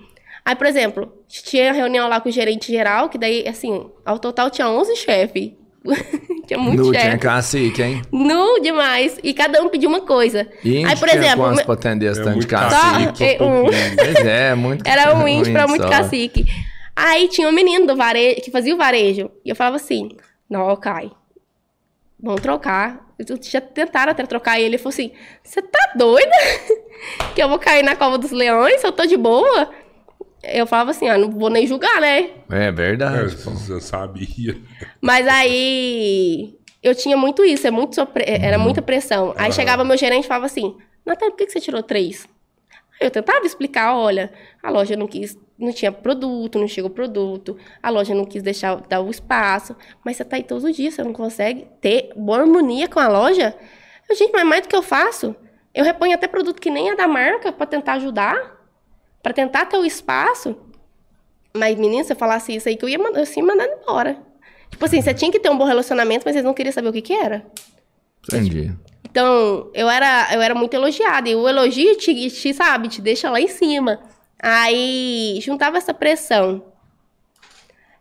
Aí, 0.44 0.54
por 0.56 0.66
exemplo, 0.66 1.12
tinha 1.28 1.72
reunião 1.72 2.08
lá 2.08 2.20
com 2.20 2.28
o 2.28 2.32
gerente 2.32 2.70
geral, 2.72 3.08
que 3.08 3.18
daí, 3.18 3.46
assim, 3.46 3.86
ao 4.04 4.18
total 4.18 4.48
tinha 4.50 4.68
11 4.68 4.96
chefes. 4.96 5.52
tinha 6.48 6.58
muito 6.58 6.82
Nu 6.84 6.90
tinha 6.90 7.02
chefe. 7.02 7.18
cacique, 7.18 7.82
hein? 7.82 8.02
Nu 8.10 8.60
demais. 8.60 9.18
E 9.22 9.32
cada 9.34 9.62
um 9.62 9.68
pediu 9.68 9.88
uma 9.88 10.00
coisa. 10.00 10.48
E 10.64 10.84
Aí, 10.84 10.96
por 10.96 11.08
tinha 11.08 11.20
exemplo, 11.20 11.44
quantos 11.44 11.58
me- 11.58 11.64
pra 11.64 11.74
atender 11.74 12.10
esse 12.10 12.20
É 12.20 12.24
tanto 12.24 12.30
de 12.32 12.36
muito 12.38 12.48
cacique? 12.48 13.06
cacique, 13.06 13.24
é, 13.24 13.42
um. 13.42 13.64
Pois 13.96 14.26
é, 14.26 14.54
muito 14.54 14.86
Era 14.88 15.14
um 15.16 15.26
índio 15.28 15.52
pra 15.52 15.66
muito 15.68 15.82
só. 15.82 15.88
cacique. 15.90 16.46
Aí 16.96 17.28
tinha 17.28 17.46
um 17.46 17.52
menino 17.52 17.86
do 17.86 17.94
varejo, 17.94 18.40
que 18.40 18.50
fazia 18.50 18.74
o 18.74 18.78
varejo. 18.78 19.30
E 19.44 19.50
eu 19.50 19.54
falava 19.54 19.76
assim, 19.76 20.16
não, 20.48 20.74
Kai, 20.76 21.10
vamos 22.18 22.40
trocar. 22.40 23.06
Eu 23.18 23.38
Já 23.42 23.60
tentaram 23.60 24.12
até 24.12 24.24
trocar 24.24 24.56
ele. 24.58 24.70
Ele 24.70 24.78
falou 24.78 24.94
assim, 24.94 25.12
você 25.44 25.60
tá 25.60 25.92
doida? 25.94 26.30
que 27.34 27.42
eu 27.42 27.48
vou 27.48 27.58
cair 27.58 27.82
na 27.82 27.94
cova 27.94 28.16
dos 28.16 28.30
leões? 28.30 28.82
Eu 28.82 28.92
tô 28.92 29.04
de 29.04 29.16
boa? 29.16 29.70
Eu 30.42 30.66
falava 30.66 30.90
assim, 30.90 31.08
ah, 31.08 31.18
não 31.18 31.30
vou 31.30 31.50
nem 31.50 31.66
julgar, 31.66 32.00
né? 32.00 32.30
É 32.50 32.70
verdade. 32.72 33.34
É, 33.34 33.44
pô. 33.44 33.50
eu 33.72 33.80
sabia. 33.80 34.56
Mas 35.00 35.26
aí 35.26 36.56
eu 36.82 36.94
tinha 36.94 37.16
muito 37.16 37.44
isso, 37.44 37.66
é 37.66 37.70
muito 37.70 37.94
sopre- 37.94 38.24
era 38.26 38.56
muita 38.58 38.80
pressão. 38.80 39.34
Aí 39.36 39.52
chegava 39.52 39.82
meu 39.84 39.96
gerente 39.96 40.24
e 40.24 40.28
falava 40.28 40.46
assim: 40.46 40.76
Natália, 41.04 41.32
por 41.32 41.38
que 41.38 41.46
que 41.46 41.52
você 41.52 41.60
tirou 41.60 41.82
três? 41.82 42.28
Aí 43.00 43.06
eu 43.06 43.10
tentava 43.10 43.44
explicar: 43.44 43.96
olha, 43.96 44.32
a 44.66 44.70
loja 44.70 44.96
não 44.96 45.06
quis, 45.06 45.38
não 45.56 45.72
tinha 45.72 45.92
produto, 45.92 46.58
não 46.58 46.66
chegou 46.66 46.90
produto, 46.90 47.56
a 47.80 47.88
loja 47.88 48.12
não 48.14 48.24
quis 48.24 48.42
deixar 48.42 48.74
dar 48.88 49.00
o 49.00 49.08
espaço, 49.08 49.76
mas 50.04 50.16
você 50.16 50.24
tá 50.24 50.34
aí 50.34 50.42
todos 50.42 50.64
os 50.64 50.74
dias, 50.74 50.94
você 50.94 51.04
não 51.04 51.12
consegue 51.12 51.68
ter 51.80 52.10
boa 52.16 52.40
harmonia 52.40 52.88
com 52.88 52.98
a 52.98 53.06
loja? 53.06 53.54
Eu, 54.08 54.16
gente, 54.16 54.32
mas 54.32 54.44
mais 54.44 54.62
do 54.62 54.68
que 54.68 54.74
eu 54.74 54.82
faço? 54.82 55.36
Eu 55.72 55.84
reponho 55.84 56.14
até 56.14 56.26
produto 56.26 56.60
que 56.60 56.68
nem 56.68 56.90
é 56.90 56.96
da 56.96 57.06
marca 57.06 57.52
pra 57.52 57.64
tentar 57.64 57.94
ajudar, 57.94 58.60
pra 59.22 59.32
tentar 59.32 59.66
ter 59.66 59.76
o 59.76 59.84
espaço. 59.84 60.56
Mas, 61.56 61.78
menina, 61.78 62.02
se 62.02 62.12
eu 62.12 62.16
falasse 62.16 62.54
isso 62.54 62.68
aí, 62.68 62.76
que 62.76 62.84
eu 62.84 62.88
ia 62.88 62.98
mandar, 62.98 63.20
eu 63.20 63.26
ia 63.26 63.44
mandar 63.44 63.66
embora. 63.66 64.16
Tipo 64.68 64.84
assim, 64.84 65.00
você 65.00 65.14
tinha 65.14 65.30
que 65.30 65.38
ter 65.38 65.48
um 65.48 65.56
bom 65.56 65.64
relacionamento, 65.64 66.24
mas 66.24 66.34
vocês 66.34 66.44
não 66.44 66.54
queriam 66.54 66.72
saber 66.72 66.88
o 66.88 66.92
que 66.92 67.02
que 67.02 67.12
era. 67.12 67.46
Entendi. 68.24 68.74
Então, 69.04 69.70
eu 69.72 69.88
era, 69.88 70.28
eu 70.34 70.42
era 70.42 70.54
muito 70.54 70.74
elogiada. 70.74 71.28
E 71.28 71.36
o 71.36 71.48
elogio 71.48 71.96
te, 71.96 72.30
te, 72.30 72.52
sabe, 72.52 72.88
te 72.88 73.00
deixa 73.00 73.30
lá 73.30 73.40
em 73.40 73.48
cima. 73.48 74.00
Aí, 74.38 75.38
juntava 75.42 75.78
essa 75.78 75.94
pressão. 75.94 76.62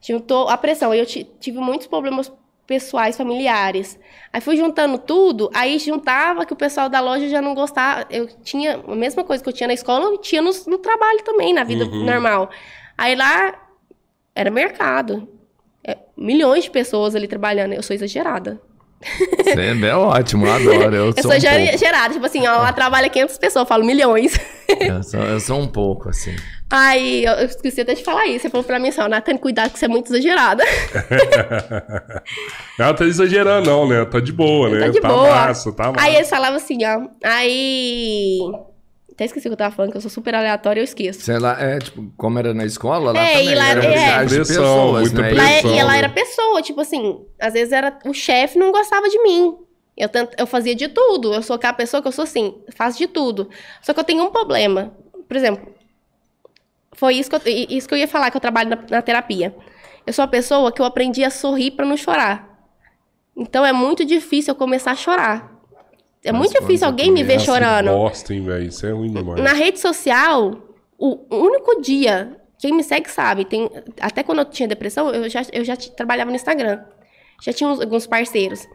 Juntou 0.01 0.47
a 0.49 0.57
pressão. 0.57 0.93
Eu 0.93 1.05
ti- 1.05 1.27
tive 1.39 1.57
muitos 1.59 1.87
problemas 1.87 2.31
pessoais, 2.67 3.15
familiares. 3.15 3.99
Aí 4.33 4.41
fui 4.41 4.57
juntando 4.57 4.97
tudo, 4.97 5.49
aí 5.53 5.77
juntava 5.79 6.45
que 6.45 6.53
o 6.53 6.55
pessoal 6.55 6.89
da 6.89 6.99
loja 6.99 7.29
já 7.29 7.41
não 7.41 7.53
gostava. 7.53 8.05
Eu 8.09 8.27
tinha 8.43 8.77
a 8.87 8.95
mesma 8.95 9.23
coisa 9.23 9.41
que 9.43 9.49
eu 9.49 9.53
tinha 9.53 9.67
na 9.67 9.73
escola, 9.73 10.05
eu 10.05 10.17
tinha 10.17 10.41
no, 10.41 10.51
no 10.67 10.77
trabalho 10.79 11.23
também, 11.23 11.53
na 11.53 11.63
vida 11.63 11.85
Uhum. 11.85 12.03
normal. 12.05 12.49
Aí 12.97 13.15
lá 13.15 13.53
era 14.33 14.49
mercado. 14.51 15.27
É, 15.83 15.97
milhões 16.17 16.63
de 16.63 16.71
pessoas 16.71 17.15
ali 17.15 17.27
trabalhando. 17.27 17.73
Eu 17.73 17.83
sou 17.83 17.93
exagerada. 17.95 18.59
Você 19.43 19.87
é 19.87 19.95
ótimo, 19.95 20.47
eu 20.47 20.53
adoro. 20.53 20.95
Eu, 20.95 21.05
Eu 21.05 21.13
sou 21.13 21.23
sou 21.23 21.33
um 21.33 21.77
gerada, 21.77 22.13
tipo 22.13 22.25
assim, 22.25 22.45
ó, 22.47 22.57
lá 22.57 22.73
trabalha 22.73 23.09
500 23.09 23.37
pessoas, 23.37 23.63
eu 23.63 23.67
falo 23.67 23.85
milhões. 23.85 24.39
Eu 24.79 25.03
sou, 25.03 25.21
eu 25.21 25.39
sou 25.39 25.59
um 25.59 25.67
pouco, 25.67 26.09
assim. 26.09 26.35
Aí, 26.71 27.23
eu 27.23 27.45
esqueci 27.45 27.81
até 27.81 27.93
de 27.93 28.03
falar 28.03 28.25
isso. 28.25 28.41
Você 28.41 28.49
falou 28.49 28.63
pra 28.63 28.79
mim 28.79 28.89
assim, 28.89 29.01
ó, 29.01 29.07
Nathan, 29.07 29.37
cuidado 29.37 29.71
que 29.71 29.77
você 29.77 29.85
é 29.85 29.87
muito 29.87 30.11
exagerada. 30.11 30.63
Ela 32.79 32.93
tá 32.93 33.05
exagerando, 33.05 33.69
não, 33.69 33.87
né? 33.87 34.03
Tá 34.05 34.19
de 34.19 34.31
boa, 34.31 34.69
né? 34.69 34.79
tá 34.79 34.87
de 34.87 34.99
boa. 34.99 35.29
massa, 35.29 35.71
tá 35.71 35.91
massa. 35.91 36.03
Aí 36.03 36.15
eles 36.15 36.29
falavam 36.29 36.57
assim, 36.57 36.79
ó, 36.83 37.07
aí... 37.23 38.39
Até 39.15 39.25
esqueci 39.25 39.47
o 39.47 39.49
que 39.49 39.53
eu 39.53 39.57
tava 39.57 39.73
falando, 39.73 39.91
que 39.91 39.97
eu 39.97 40.01
sou 40.01 40.11
super 40.11 40.35
aleatória, 40.35 40.81
eu 40.81 40.83
esqueço. 40.83 41.21
Sei 41.21 41.39
lá, 41.39 41.57
é 41.61 41.79
tipo, 41.79 42.11
como 42.17 42.37
era 42.37 42.53
na 42.53 42.65
escola, 42.65 43.13
lá 43.13 43.19
É, 43.21 43.31
também 43.31 43.49
e 43.49 43.55
lá- 43.55 43.69
era 43.69 43.83
é. 43.85 44.25
de 44.25 44.35
Pressão, 44.35 44.55
pessoas, 44.93 45.11
né? 45.13 45.31
Lá, 45.33 45.49
é- 45.51 45.61
e 45.65 45.77
ela 45.77 45.91
né? 45.93 45.97
era 45.99 46.09
pessoa, 46.09 46.61
tipo 46.61 46.81
assim, 46.81 47.25
às 47.39 47.53
vezes 47.53 47.71
era 47.71 47.97
o 48.05 48.13
chefe 48.13 48.59
não 48.59 48.73
gostava 48.73 49.07
de 49.09 49.17
mim. 49.23 49.55
Eu, 49.97 50.09
tent- 50.09 50.33
eu 50.37 50.45
fazia 50.45 50.75
de 50.75 50.89
tudo. 50.89 51.33
Eu 51.33 51.41
sou 51.41 51.55
aquela 51.55 51.71
pessoa 51.71 52.01
que 52.01 52.07
eu 52.09 52.11
sou 52.11 52.23
assim, 52.23 52.55
faço 52.75 52.97
de 52.97 53.07
tudo. 53.07 53.49
Só 53.81 53.93
que 53.93 53.99
eu 54.01 54.03
tenho 54.03 54.21
um 54.25 54.29
problema. 54.29 54.91
Por 55.25 55.37
exemplo, 55.37 55.65
foi 56.91 57.15
isso 57.15 57.29
que 57.29 57.35
eu, 57.37 57.41
isso 57.69 57.87
que 57.87 57.93
eu 57.93 57.97
ia 57.99 58.07
falar, 58.09 58.29
que 58.31 58.35
eu 58.35 58.41
trabalho 58.41 58.69
na, 58.69 58.77
na 58.89 59.01
terapia. 59.01 59.55
Eu 60.05 60.11
sou 60.11 60.23
uma 60.23 60.29
pessoa 60.31 60.71
que 60.73 60.81
eu 60.81 60.85
aprendi 60.85 61.23
a 61.23 61.29
sorrir 61.29 61.71
pra 61.71 61.85
não 61.85 61.95
chorar. 61.95 62.53
Então 63.35 63.65
é 63.65 63.71
muito 63.71 64.03
difícil 64.03 64.51
eu 64.51 64.55
começar 64.57 64.91
a 64.91 64.95
chorar. 64.95 65.54
É 66.25 66.31
Mas 66.31 66.39
muito 66.39 66.59
difícil 66.59 66.87
alguém 66.87 67.11
me 67.11 67.23
ver 67.23 67.39
chorando. 67.39 67.91
Bosta, 67.91 68.33
hein, 68.33 68.43
velho? 68.43 68.67
Isso 68.67 68.85
é 68.85 68.91
ruim 68.91 69.11
demais. 69.11 69.39
Na 69.41 69.53
rede 69.53 69.79
social, 69.79 70.55
o 70.97 71.19
único 71.29 71.79
dia, 71.81 72.35
quem 72.57 72.73
me 72.73 72.83
segue 72.83 73.09
sabe, 73.11 73.45
tem, 73.45 73.69
até 74.01 74.23
quando 74.23 74.39
eu 74.39 74.45
tinha 74.45 74.67
depressão, 74.67 75.11
eu 75.11 75.29
já, 75.29 75.43
eu 75.53 75.63
já 75.63 75.75
trabalhava 75.77 76.31
no 76.31 76.35
Instagram. 76.35 76.81
Já 77.43 77.53
tinha 77.53 77.69
uns- 77.69 77.79
alguns 77.79 78.07
parceiros. 78.07 78.65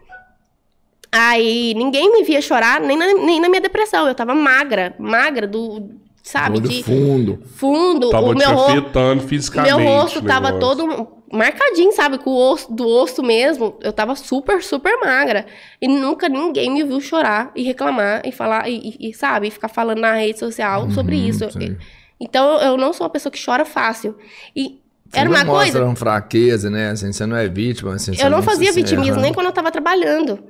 Aí 1.11 1.73
ninguém 1.75 2.09
me 2.11 2.23
via 2.23 2.41
chorar, 2.41 2.79
nem 2.79 2.97
na, 2.97 3.05
nem 3.13 3.39
na 3.41 3.49
minha 3.49 3.59
depressão. 3.61 4.07
Eu 4.07 4.15
tava 4.15 4.33
magra, 4.33 4.95
magra 4.97 5.45
do, 5.45 5.91
sabe, 6.23 6.57
Olho 6.57 6.67
de 6.69 6.83
fundo. 6.83 7.39
fundo. 7.55 8.09
Tava 8.09 8.27
o 8.31 8.35
meu 8.35 8.49
rosto. 8.51 8.71
afetando 8.71 9.23
fisicamente. 9.23 9.75
Meu 9.75 9.85
rosto 9.85 10.21
tava 10.21 10.53
todo 10.53 11.07
marcadinho, 11.31 11.91
sabe? 11.93 12.17
Com 12.17 12.29
o 12.31 12.51
osso, 12.51 12.71
do 12.73 12.87
osso 12.87 13.23
mesmo. 13.23 13.77
Eu 13.81 13.93
tava 13.93 14.15
super, 14.15 14.61
super 14.61 14.99
magra. 14.99 15.45
E 15.81 15.87
nunca 15.87 16.27
ninguém 16.27 16.69
me 16.69 16.83
viu 16.83 16.99
chorar 17.01 17.51
e 17.55 17.63
reclamar 17.63 18.21
e 18.25 18.31
falar, 18.31 18.69
e, 18.69 18.95
e- 18.99 19.09
e, 19.09 19.13
sabe? 19.13 19.49
Ficar 19.49 19.67
falando 19.69 19.99
na 19.99 20.13
rede 20.15 20.39
social 20.39 20.89
sobre 20.91 21.15
Uhum, 21.15 21.27
isso. 21.27 21.51
sim. 21.51 21.77
Então 22.19 22.59
eu 22.61 22.77
não 22.77 22.93
sou 22.93 23.05
uma 23.05 23.09
pessoa 23.11 23.31
que 23.31 23.43
chora 23.43 23.65
fácil. 23.65 24.15
E 24.55 24.79
Você 25.09 25.19
era 25.19 25.29
não 25.29 25.35
uma 25.37 25.43
mostra 25.45 25.71
coisa. 25.71 25.85
uma 25.85 25.95
fraqueza, 25.95 26.69
né? 26.69 26.89
Assim, 26.91 27.11
você 27.11 27.25
não 27.25 27.35
é 27.35 27.47
vítima, 27.47 27.95
assim. 27.95 28.11
Eu 28.19 28.29
não 28.29 28.43
fazia 28.43 28.71
vitimismo 28.71 29.19
nem 29.21 29.33
quando 29.33 29.47
eu 29.47 29.51
tava 29.53 29.71
trabalhando. 29.71 30.43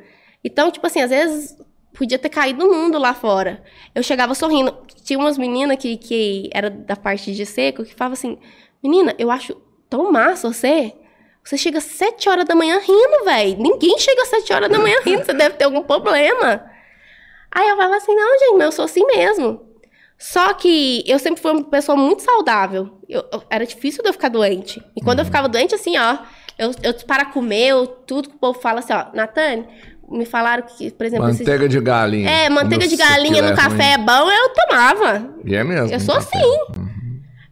Então, 0.43 0.69
tipo 0.71 0.85
assim, 0.87 1.01
às 1.01 1.09
vezes 1.11 1.55
podia 1.93 2.17
ter 2.19 2.29
caído 2.29 2.65
no 2.65 2.73
mundo 2.73 2.97
lá 2.97 3.13
fora. 3.13 3.63
Eu 3.93 4.03
chegava 4.03 4.33
sorrindo. 4.35 4.75
Tinha 5.03 5.17
umas 5.19 5.37
meninas 5.37 5.77
que, 5.77 5.97
que 5.97 6.49
era 6.53 6.69
da 6.69 6.95
parte 6.95 7.33
de 7.33 7.45
seco 7.45 7.83
que 7.83 7.93
falavam 7.95 8.13
assim: 8.13 8.37
Menina, 8.83 9.13
eu 9.17 9.29
acho 9.31 9.55
tão 9.89 10.11
massa 10.11 10.51
você. 10.51 10.93
Você 11.43 11.57
chega 11.57 11.79
às 11.79 11.85
7 11.85 12.29
horas 12.29 12.45
da 12.45 12.53
manhã 12.53 12.77
rindo, 12.79 13.25
velho. 13.25 13.57
Ninguém 13.57 13.97
chega 13.97 14.21
às 14.21 14.27
7 14.27 14.53
horas 14.53 14.69
da 14.69 14.77
manhã 14.77 14.97
rindo, 15.05 15.25
você 15.25 15.33
deve 15.33 15.55
ter 15.55 15.65
algum 15.65 15.81
problema. 15.81 16.63
Aí 17.51 17.67
eu 17.67 17.75
falava 17.75 17.97
assim: 17.97 18.13
Não, 18.15 18.39
gente, 18.39 18.53
mas 18.57 18.65
eu 18.65 18.71
sou 18.71 18.85
assim 18.85 19.05
mesmo. 19.07 19.69
Só 20.17 20.53
que 20.53 21.03
eu 21.07 21.17
sempre 21.17 21.41
fui 21.41 21.51
uma 21.51 21.63
pessoa 21.63 21.97
muito 21.97 22.21
saudável. 22.21 22.99
Eu- 23.09 23.25
eu- 23.33 23.43
era 23.49 23.65
difícil 23.65 24.03
de 24.03 24.09
eu 24.09 24.13
ficar 24.13 24.29
doente. 24.29 24.79
E 24.95 25.01
quando 25.01 25.17
eu 25.19 25.25
ficava 25.25 25.49
doente, 25.49 25.73
assim, 25.75 25.97
ó, 25.97 26.17
Eu, 26.59 26.69
eu 26.83 26.93
para 27.07 27.25
comer, 27.25 27.69
eu, 27.69 27.87
tudo 27.87 28.29
que 28.29 28.35
o 28.35 28.37
povo 28.39 28.59
fala 28.59 28.79
assim, 28.81 28.93
ó, 28.93 29.05
Natane, 29.15 29.67
me 30.11 30.25
falaram 30.25 30.63
que, 30.63 30.91
por 30.91 31.05
exemplo, 31.05 31.29
esses- 31.29 31.39
Manteiga 31.39 31.67
de 31.69 31.79
galinha. 31.79 32.29
é, 32.29 32.49
manteiga 32.49 32.87
de 32.87 32.95
galinha 32.97 33.41
no 33.41 33.55
café 33.55 33.93
é 33.93 33.97
bom, 33.97 34.29
eu 34.31 34.49
tomava. 34.49 35.29
E 35.45 35.55
é 35.55 35.63
mesmo. 35.63 35.91
Eu 35.93 35.99
sou 35.99 36.15
café. 36.15 36.37
assim. 36.37 36.81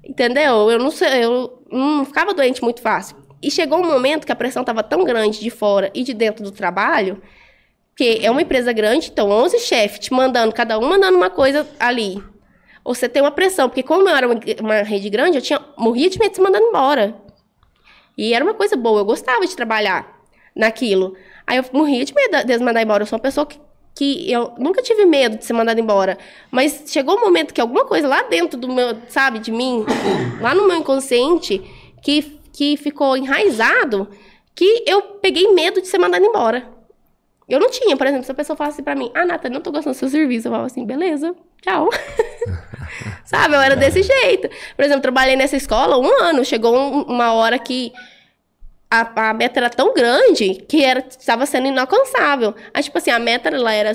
Entendeu? 0.03 0.69
Eu 0.71 0.79
não 0.79 0.91
sei, 0.91 1.23
eu 1.23 1.61
não 1.71 2.05
ficava 2.05 2.33
doente 2.33 2.61
muito 2.63 2.81
fácil. 2.81 3.15
E 3.41 3.49
chegou 3.49 3.79
um 3.79 3.87
momento 3.87 4.25
que 4.25 4.31
a 4.31 4.35
pressão 4.35 4.61
estava 4.61 4.83
tão 4.83 5.03
grande 5.03 5.39
de 5.39 5.49
fora 5.49 5.89
e 5.93 6.03
de 6.03 6.13
dentro 6.13 6.43
do 6.43 6.51
trabalho, 6.51 7.21
que 7.95 8.19
é 8.23 8.29
uma 8.31 8.41
empresa 8.41 8.73
grande, 8.73 9.09
então 9.11 9.29
11 9.29 9.59
chefes 9.59 9.99
te 9.99 10.13
mandando, 10.13 10.53
cada 10.53 10.77
um 10.79 10.87
mandando 10.89 11.17
uma 11.17 11.29
coisa 11.29 11.67
ali. 11.79 12.21
Você 12.83 13.07
tem 13.07 13.21
uma 13.21 13.31
pressão, 13.31 13.69
porque 13.69 13.83
como 13.83 14.07
eu 14.09 14.15
era 14.15 14.27
uma, 14.27 14.39
uma 14.61 14.75
rede 14.81 15.09
grande, 15.09 15.37
eu 15.37 15.41
tinha 15.41 15.61
morria 15.77 16.09
de 16.09 16.17
medo 16.17 16.31
de 16.31 16.37
ser 16.37 16.41
mandando 16.41 16.65
embora. 16.65 17.15
E 18.17 18.33
era 18.33 18.43
uma 18.43 18.53
coisa 18.53 18.75
boa, 18.75 19.01
eu 19.01 19.05
gostava 19.05 19.45
de 19.45 19.55
trabalhar 19.55 20.19
naquilo. 20.55 21.15
Aí 21.49 21.57
eu 21.57 21.65
morria 21.73 22.05
de 22.05 22.13
medo 22.13 22.45
de 22.45 22.51
eles 22.53 22.61
mandar 22.61 22.79
embora. 22.83 23.01
Eu 23.01 23.07
sou 23.07 23.17
uma 23.17 23.23
pessoa 23.23 23.43
que, 23.43 23.59
que 23.95 24.31
eu 24.31 24.53
nunca 24.59 24.83
tive 24.83 25.03
medo 25.03 25.35
de 25.39 25.45
ser 25.45 25.53
mandada 25.53 25.81
embora. 25.81 26.15
Mas 26.51 26.83
chegou 26.85 27.17
um 27.17 27.21
momento 27.21 27.55
que 27.55 27.59
alguma 27.59 27.85
coisa 27.85 28.07
lá 28.07 28.21
dentro 28.21 28.55
do 28.59 28.67
meu, 28.71 28.95
sabe, 29.07 29.39
de 29.39 29.51
mim, 29.51 29.83
lá 30.39 30.53
no 30.53 30.67
meu 30.67 30.77
inconsciente, 30.77 31.59
que, 32.03 32.39
que 32.53 32.77
ficou 32.77 33.17
enraizado, 33.17 34.07
que 34.53 34.83
eu 34.85 35.01
peguei 35.01 35.51
medo 35.53 35.81
de 35.81 35.87
ser 35.87 35.97
mandada 35.97 36.23
embora. 36.23 36.67
Eu 37.49 37.59
não 37.59 37.71
tinha, 37.71 37.97
por 37.97 38.05
exemplo, 38.05 38.25
se 38.25 38.31
a 38.31 38.35
pessoa 38.35 38.55
falasse 38.55 38.83
pra 38.83 38.93
mim, 38.93 39.09
ah, 39.15 39.25
Nata, 39.25 39.49
não 39.49 39.59
tô 39.59 39.71
gostando 39.71 39.95
do 39.95 39.97
seu 39.99 40.07
serviço, 40.07 40.47
eu 40.47 40.51
falava 40.51 40.67
assim, 40.67 40.85
beleza, 40.85 41.35
tchau. 41.63 41.89
Sabe, 43.25 43.55
eu 43.55 43.59
era 43.61 43.75
desse 43.75 44.03
jeito. 44.03 44.47
Por 44.75 44.85
exemplo, 44.85 45.01
trabalhei 45.01 45.35
nessa 45.35 45.57
escola 45.57 45.97
um 45.97 46.21
ano, 46.23 46.45
chegou 46.45 46.75
um- 46.77 47.01
uma 47.03 47.33
hora 47.33 47.57
que 47.57 47.91
a, 48.89 49.29
a 49.29 49.33
meta 49.33 49.59
era 49.59 49.69
tão 49.69 49.93
grande 49.93 50.55
que 50.67 50.83
era, 50.83 51.05
estava 51.07 51.45
sendo 51.45 51.67
inalcançável. 51.67 52.55
Aí, 52.73 52.81
tipo 52.81 52.97
assim, 52.97 53.11
a 53.11 53.19
meta 53.19 53.49
ela 53.49 53.71
era 53.71 53.93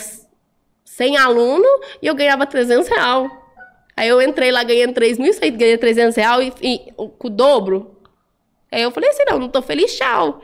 100 0.85 1.17
alunos 1.17 1.71
e 2.01 2.07
eu 2.07 2.15
ganhava 2.15 2.47
300 2.47 2.89
reais. 2.89 3.31
Aí 3.97 4.09
eu 4.09 4.21
entrei 4.23 4.51
lá, 4.51 4.63
ganhei 4.63 4.87
3 4.93 5.19
mil, 5.19 5.33
saí, 5.33 5.51
ganhei 5.51 5.79
300 5.79 6.17
reais 6.17 6.53
e, 6.61 6.75
e 6.75 6.93
o, 6.97 7.11
o 7.19 7.31
dobro. 7.31 8.01
Aí 8.71 8.83
eu 8.83 8.91
falei 8.91 9.11
assim, 9.11 9.25
não, 9.29 9.39
não 9.39 9.49
tô 9.49 9.63
feliz, 9.63 9.97
tchau. 9.97 10.43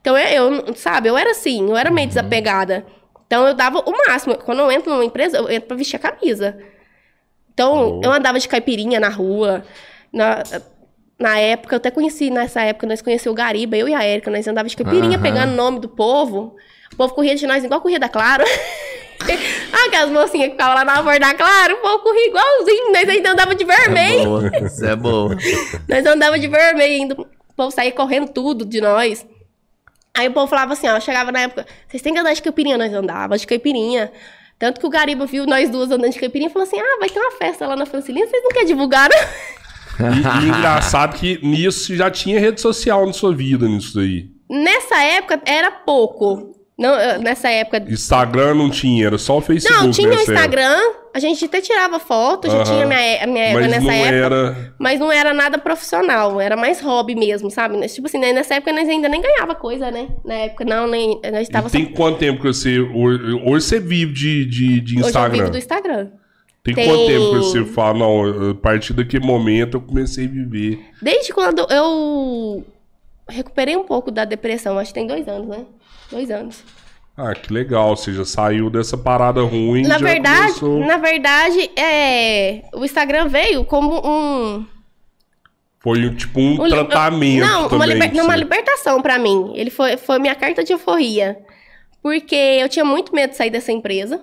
Então, 0.00 0.18
eu, 0.18 0.52
eu, 0.54 0.74
sabe, 0.74 1.08
eu 1.08 1.16
era 1.16 1.30
assim, 1.30 1.68
eu 1.68 1.76
era 1.76 1.90
meio 1.90 2.08
desapegada. 2.08 2.84
Então, 3.26 3.46
eu 3.46 3.54
dava 3.54 3.78
o 3.80 3.92
máximo. 4.06 4.36
Quando 4.36 4.60
eu 4.60 4.70
entro 4.70 4.92
numa 4.92 5.04
empresa, 5.04 5.38
eu 5.38 5.50
entro 5.50 5.68
pra 5.68 5.76
vestir 5.76 5.96
a 5.96 5.98
camisa. 5.98 6.58
Então, 7.54 8.00
eu 8.02 8.10
andava 8.10 8.38
de 8.38 8.48
caipirinha 8.48 8.98
na 9.00 9.08
rua. 9.08 9.64
Na, 10.12 10.42
na 11.22 11.38
época, 11.38 11.74
eu 11.74 11.78
até 11.78 11.90
conheci, 11.90 12.30
nessa 12.30 12.60
época, 12.62 12.86
nós 12.86 13.00
conhecemos 13.00 13.32
o 13.32 13.36
Gariba, 13.36 13.76
eu 13.76 13.88
e 13.88 13.94
a 13.94 14.02
Érica, 14.02 14.30
nós 14.30 14.46
andava 14.46 14.68
de 14.68 14.76
caipirinha, 14.76 15.14
Aham. 15.16 15.22
pegando 15.22 15.52
o 15.52 15.56
nome 15.56 15.78
do 15.80 15.88
povo. 15.88 16.56
O 16.92 16.96
povo 16.96 17.14
corria 17.14 17.34
de 17.34 17.46
nós 17.46 17.64
igual 17.64 17.80
corria 17.80 17.98
da 17.98 18.08
Claro. 18.08 18.44
ah, 19.72 19.86
aquelas 19.86 20.10
mocinhas 20.10 20.46
que 20.46 20.52
ficavam 20.52 20.74
lá 20.74 20.84
na 20.84 21.02
porta 21.02 21.20
da 21.20 21.34
Claro, 21.34 21.74
o 21.74 21.78
povo 21.78 21.98
corria 22.00 22.26
igualzinho, 22.28 22.92
nós 22.92 23.08
ainda 23.08 23.30
andava 23.32 23.54
de 23.54 23.62
É 23.64 23.66
vermelho. 23.66 24.24
boa. 24.24 24.50
Isso 24.66 24.84
é 24.84 24.96
boa. 24.96 25.36
Nós 25.88 26.04
andava 26.06 26.38
de 26.38 26.48
vermelho 26.48 26.92
ainda. 26.92 27.14
O 27.20 27.54
povo 27.56 27.70
saía 27.70 27.92
correndo 27.92 28.28
tudo 28.30 28.64
de 28.66 28.80
nós. 28.80 29.24
Aí 30.14 30.28
o 30.28 30.32
povo 30.32 30.46
falava 30.48 30.72
assim, 30.74 30.88
ó, 30.88 31.00
chegava 31.00 31.32
na 31.32 31.40
época, 31.40 31.66
vocês 31.88 32.02
têm 32.02 32.12
que 32.12 32.18
andar 32.20 32.34
de 32.34 32.42
caipirinha, 32.42 32.76
nós 32.76 32.92
andava 32.92 33.38
de 33.38 33.46
caipirinha. 33.46 34.12
Tanto 34.58 34.80
que 34.80 34.86
o 34.86 34.90
Gariba 34.90 35.24
viu 35.26 35.46
nós 35.46 35.70
duas 35.70 35.90
andando 35.90 36.12
de 36.12 36.18
caipirinha 36.20 36.48
e 36.50 36.52
falou 36.52 36.66
assim: 36.68 36.78
ah, 36.78 36.96
vai 37.00 37.08
ter 37.08 37.18
uma 37.18 37.32
festa 37.32 37.66
lá 37.66 37.74
na 37.74 37.86
Francilina, 37.86 38.26
vocês 38.26 38.42
não 38.42 38.50
querem 38.50 38.66
divulgar, 38.66 39.08
não? 39.08 39.16
E, 40.00 40.44
e 40.44 40.48
engraçado 40.48 41.16
que 41.18 41.38
nisso 41.46 41.94
já 41.96 42.10
tinha 42.10 42.38
rede 42.40 42.60
social 42.60 43.06
na 43.06 43.12
sua 43.12 43.34
vida, 43.34 43.66
nisso 43.68 43.94
daí. 43.96 44.26
Nessa 44.50 45.02
época 45.02 45.40
era 45.46 45.70
pouco. 45.70 46.50
Não, 46.78 46.94
eh, 46.94 47.18
nessa 47.18 47.48
época. 47.50 47.84
Instagram 47.88 48.54
não 48.54 48.68
tinha, 48.70 49.06
era 49.06 49.18
só 49.18 49.38
o 49.38 49.40
Facebook. 49.40 49.80
Não, 49.82 49.90
tinha 49.90 50.08
o 50.08 50.10
nessa 50.10 50.22
época. 50.22 50.34
Instagram, 50.34 50.80
a 51.14 51.18
gente 51.20 51.44
até 51.44 51.60
tirava 51.60 51.98
foto, 52.00 52.48
já 52.50 52.54
Aham. 52.56 52.64
tinha 52.64 52.86
minha, 52.86 53.22
a 53.22 53.26
minha 53.26 53.44
época 53.44 53.60
Mas 53.60 53.70
nessa 53.70 53.86
não 53.86 53.92
época. 53.92 54.14
era. 54.16 54.74
Mas 54.78 55.00
não 55.00 55.12
era 55.12 55.34
nada 55.34 55.58
profissional, 55.58 56.40
era 56.40 56.56
mais 56.56 56.80
hobby 56.80 57.14
mesmo, 57.14 57.50
sabe? 57.50 57.78
Tipo 57.88 58.06
assim, 58.08 58.18
né, 58.18 58.32
nessa 58.32 58.54
época 58.54 58.72
nós 58.72 58.88
ainda 58.88 59.08
nem 59.08 59.20
ganhava 59.20 59.54
coisa, 59.54 59.90
né? 59.90 60.08
Na 60.24 60.34
época 60.34 60.64
não, 60.64 60.88
nem. 60.88 61.20
Nós 61.30 61.46
E 61.48 61.50
tava 61.52 61.70
tem 61.70 61.86
só. 61.86 61.92
quanto 61.92 62.18
tempo 62.18 62.40
que 62.40 62.48
você. 62.48 62.80
Hoje 62.80 63.40
hoje 63.46 63.66
você 63.66 63.78
vive 63.78 64.12
de, 64.12 64.44
de, 64.46 64.80
de 64.80 64.94
Hoje 64.94 65.02
eu 65.02 65.06
Instagram? 65.08 65.38
vivo 65.38 65.50
do 65.50 65.58
Instagram. 65.58 66.08
Tem, 66.64 66.74
tem- 66.74 66.86
quanto 66.88 67.06
tempo 67.06 67.30
que 67.32 67.36
você 67.38 67.64
fala, 67.64 67.98
não, 67.98 68.50
a 68.50 68.54
partir 68.54 68.92
daquele 68.92 69.26
momento 69.26 69.76
eu 69.78 69.80
comecei 69.80 70.26
a 70.26 70.28
viver. 70.28 70.78
Desde 71.02 71.32
quando 71.32 71.66
eu 71.68 72.64
recuperei 73.28 73.76
um 73.76 73.82
pouco 73.84 74.10
da 74.12 74.24
depressão, 74.24 74.78
acho 74.78 74.92
que 74.92 75.00
tem 75.00 75.06
dois 75.08 75.26
anos, 75.26 75.48
né? 75.48 75.64
Dois 76.10 76.30
anos. 76.30 76.62
Ah, 77.16 77.34
que 77.34 77.52
legal, 77.52 77.96
você 77.96 78.12
já 78.12 78.24
saiu 78.24 78.70
dessa 78.70 78.96
parada 78.96 79.42
ruim. 79.42 79.82
Na 79.82 79.98
verdade, 79.98 80.60
começou- 80.60 80.80
na 80.86 80.96
verdade, 80.98 81.70
é, 81.76 82.62
o 82.72 82.84
Instagram 82.84 83.28
veio 83.28 83.64
como 83.64 84.00
um, 84.06 84.64
Foi 85.80 86.14
tipo 86.14 86.38
um, 86.40 86.62
um 86.64 86.68
tratamento 86.68 87.44
Não, 87.44 87.68
também. 87.68 87.76
uma, 87.78 87.86
liber- 87.86 88.14
não, 88.14 88.24
uma 88.24 88.36
libertação 88.36 89.02
pra 89.02 89.18
mim. 89.18 89.52
Ele 89.56 89.68
foi, 89.68 89.96
foi 89.96 90.18
minha 90.20 90.34
carta 90.36 90.62
de 90.62 90.72
euforia. 90.72 91.38
Porque 92.00 92.34
eu 92.36 92.68
tinha 92.68 92.84
muito 92.84 93.12
medo 93.14 93.30
de 93.30 93.36
sair 93.36 93.50
dessa 93.50 93.72
empresa. 93.72 94.20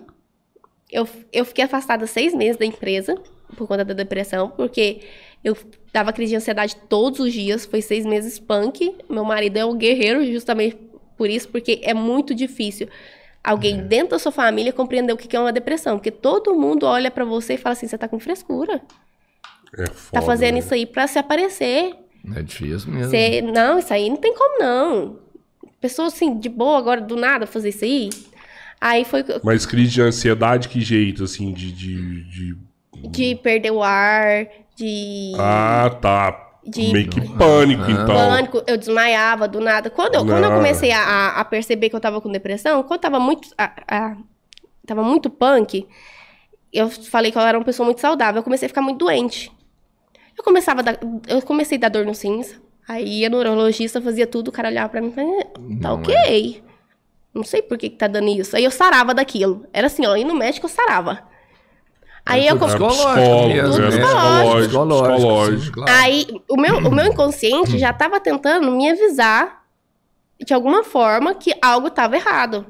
Eu, 0.91 1.07
eu 1.31 1.45
fiquei 1.45 1.63
afastada 1.63 2.05
seis 2.07 2.33
meses 2.33 2.57
da 2.57 2.65
empresa 2.65 3.15
por 3.55 3.67
conta 3.67 3.85
da 3.85 3.93
depressão, 3.93 4.49
porque 4.49 5.01
eu 5.43 5.55
dava 5.93 6.11
crise 6.13 6.31
de 6.31 6.35
ansiedade 6.37 6.75
todos 6.87 7.19
os 7.19 7.31
dias. 7.33 7.65
Foi 7.65 7.81
seis 7.81 8.05
meses 8.05 8.39
punk. 8.39 8.95
Meu 9.09 9.23
marido 9.23 9.57
é 9.57 9.65
um 9.65 9.75
guerreiro 9.75 10.25
justamente 10.25 10.77
por 11.17 11.29
isso, 11.29 11.49
porque 11.49 11.79
é 11.83 11.93
muito 11.93 12.33
difícil 12.33 12.87
alguém 13.43 13.85
dentro 13.87 14.09
da 14.11 14.19
sua 14.19 14.31
família 14.31 14.73
compreender 14.73 15.13
o 15.13 15.17
que 15.17 15.35
é 15.35 15.39
uma 15.39 15.51
depressão. 15.53 15.97
Porque 15.97 16.11
todo 16.11 16.55
mundo 16.55 16.85
olha 16.85 17.11
pra 17.11 17.25
você 17.25 17.53
e 17.53 17.57
fala 17.57 17.73
assim: 17.73 17.87
você 17.87 17.97
tá 17.97 18.07
com 18.07 18.19
frescura. 18.19 18.81
É 19.77 19.83
Tá 19.83 19.93
foda, 19.93 20.21
fazendo 20.21 20.53
né? 20.53 20.59
isso 20.59 20.73
aí 20.73 20.85
pra 20.85 21.05
se 21.07 21.19
aparecer. 21.19 21.93
É 22.35 22.41
difícil 22.41 22.91
mesmo. 22.91 23.09
Você, 23.11 23.41
não, 23.41 23.77
isso 23.79 23.93
aí 23.93 24.09
não 24.09 24.17
tem 24.17 24.33
como 24.33 24.59
não. 24.59 25.19
Pessoa 25.79 26.07
assim, 26.07 26.37
de 26.37 26.49
boa, 26.49 26.77
agora 26.77 26.99
do 26.99 27.15
nada 27.15 27.45
fazer 27.45 27.69
isso 27.69 27.85
aí. 27.85 28.09
Aí 28.81 29.03
foi 29.03 29.23
Mas 29.43 29.65
crise 29.65 29.91
de 29.91 30.01
ansiedade, 30.01 30.69
que 30.69 30.79
jeito, 30.81 31.23
assim, 31.23 31.51
de. 31.51 31.71
de, 31.71 32.23
de- 32.23 32.69
de 33.11 33.35
perder 33.35 33.71
o 33.71 33.81
ar, 33.81 34.45
de 34.75 35.33
Ah, 35.37 35.89
tá. 36.01 36.45
De- 36.65 36.91
Meio 36.91 37.09
que 37.09 37.21
pânico, 37.37 37.83
Ah. 37.83 37.91
então. 37.91 38.05
pânico, 38.07 38.63
eu 38.67 38.77
desmaiava 38.77 39.47
do 39.47 39.59
nada. 39.61 39.89
Quando 39.89 40.15
eu, 40.15 40.25
quando 40.25 40.43
eu 40.43 40.51
comecei 40.51 40.91
a, 40.91 40.99
a- 41.01 41.39
a 41.39 41.45
perceber 41.45 41.89
que 41.89 41.95
eu 41.95 41.99
tava 41.99 42.19
com 42.21 42.29
depressão, 42.31 42.83
quando 42.83 42.99
tava 42.99 43.19
muito. 43.19 43.47
a- 43.57 43.71
a- 43.87 44.17
tava 44.85 45.01
muito 45.03 45.29
punk, 45.29 45.87
eu 46.73 46.89
falei 46.89 47.31
que 47.31 47.37
eu 47.37 47.41
era 47.41 47.57
uma 47.57 47.63
pessoa 47.65 47.85
muito 47.85 48.01
saudável. 48.01 48.39
Eu 48.39 48.43
comecei 48.43 48.65
a 48.65 48.69
ficar 48.69 48.81
muito 48.81 48.97
doente. 48.99 49.51
Eu 50.37 50.43
começava 50.43 50.81
a 50.81 50.83
dar, 50.83 50.99
eu 51.27 51.41
comecei 51.41 51.77
a 51.77 51.81
dar 51.81 51.89
dor 51.89 52.05
no 52.05 52.13
cinza. 52.13 52.55
Aí 52.87 53.27
no 53.29 53.37
neurologista, 53.43 54.01
fazia 54.01 54.27
tudo, 54.27 54.49
o 54.49 54.51
cara 54.51 54.67
olhava 54.69 54.89
pra 54.89 55.01
mim 55.01 55.09
e 55.09 55.11
falava, 55.13 55.43
tá 55.43 55.59
Não 55.89 55.93
ok. 55.95 56.61
Não 57.39 57.45
sei 57.45 57.61
por 57.61 57.77
que, 57.77 57.89
que 57.89 57.95
tá 57.95 58.07
dando 58.07 58.27
isso. 58.27 58.55
Aí 58.55 58.63
eu 58.65 58.71
sarava 58.71 59.13
daquilo. 59.13 59.65
Era 59.71 59.87
assim, 59.87 60.05
ó, 60.05 60.15
ir 60.15 60.25
no 60.25 60.35
médico 60.35 60.65
eu 60.65 60.69
sarava. 60.69 61.23
Aí 62.25 62.45
eu, 62.45 62.57
psicológico 62.59 63.07
né? 63.79 63.87
psicológico. 63.89 64.61
Psicológico, 64.61 65.63
sim, 65.65 65.71
claro. 65.71 65.91
Aí, 65.99 66.27
o 66.49 66.57
meu, 66.57 66.77
o 66.79 66.91
meu 66.91 67.05
inconsciente 67.05 67.77
já 67.79 67.89
estava 67.91 68.19
tentando 68.19 68.69
me 68.71 68.89
avisar, 68.89 69.63
de 70.39 70.53
alguma 70.53 70.83
forma, 70.83 71.33
que 71.33 71.53
algo 71.61 71.87
estava 71.87 72.15
errado. 72.17 72.65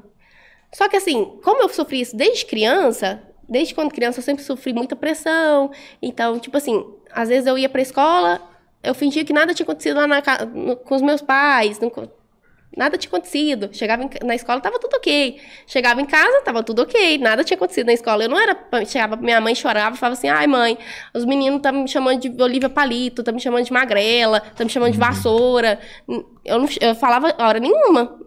Só 0.72 0.88
que, 0.88 0.96
assim, 0.96 1.36
como 1.44 1.62
eu 1.62 1.68
sofri 1.68 2.00
isso 2.00 2.16
desde 2.16 2.46
criança, 2.46 3.22
desde 3.48 3.74
quando 3.74 3.92
criança 3.92 4.20
eu 4.20 4.24
sempre 4.24 4.44
sofri 4.44 4.72
muita 4.72 4.94
pressão. 4.94 5.70
Então, 6.00 6.38
tipo 6.38 6.56
assim, 6.56 6.86
às 7.12 7.28
vezes 7.28 7.46
eu 7.46 7.58
ia 7.58 7.68
pra 7.68 7.82
escola, 7.82 8.40
eu 8.82 8.94
fingia 8.94 9.24
que 9.24 9.32
nada 9.32 9.52
tinha 9.52 9.64
acontecido 9.64 9.96
lá 9.96 10.06
na 10.06 10.22
no- 10.54 10.76
com 10.76 10.94
os 10.94 11.02
meus 11.02 11.20
pais. 11.20 11.78
não 11.80 11.90
nada 12.76 12.96
tinha 12.96 13.08
acontecido. 13.08 13.68
Chegava 13.72 14.02
em 14.04 14.10
na 14.24 14.34
escola, 14.34 14.60
tava 14.60 14.78
tudo 14.78 14.94
ok. 14.96 15.40
Chegava 15.66 16.00
em 16.00 16.04
casa, 16.06 16.40
tava 16.42 16.62
tudo 16.62 16.82
ok. 16.82 17.18
Nada 17.18 17.42
tinha 17.44 17.56
acontecido 17.56 17.86
na 17.86 17.92
escola. 17.92 18.24
Eu 18.24 18.28
não 18.28 18.38
era. 18.38 18.56
Chegava 18.86 19.16
minha 19.16 19.40
mãe, 19.40 19.54
chorava, 19.54 19.96
falava 19.96 20.14
assim: 20.14 20.28
ai, 20.28 20.46
mãe, 20.46 20.78
os 21.14 21.24
meninos 21.24 21.56
estão 21.56 21.72
me 21.72 21.88
chamando 21.88 22.20
de 22.20 22.42
Olivia 22.42 22.68
Palito, 22.68 23.22
estão 23.22 23.34
me 23.34 23.40
chamando 23.40 23.64
de 23.64 23.72
magrela, 23.72 24.42
estão 24.46 24.64
me 24.64 24.70
chamando 24.70 24.92
de 24.92 24.98
vassoura. 24.98 25.78
Eu, 26.44 26.58
não, 26.58 26.68
eu 26.80 26.94
falava 26.94 27.34
hora 27.38 27.58
nenhuma. 27.60 28.18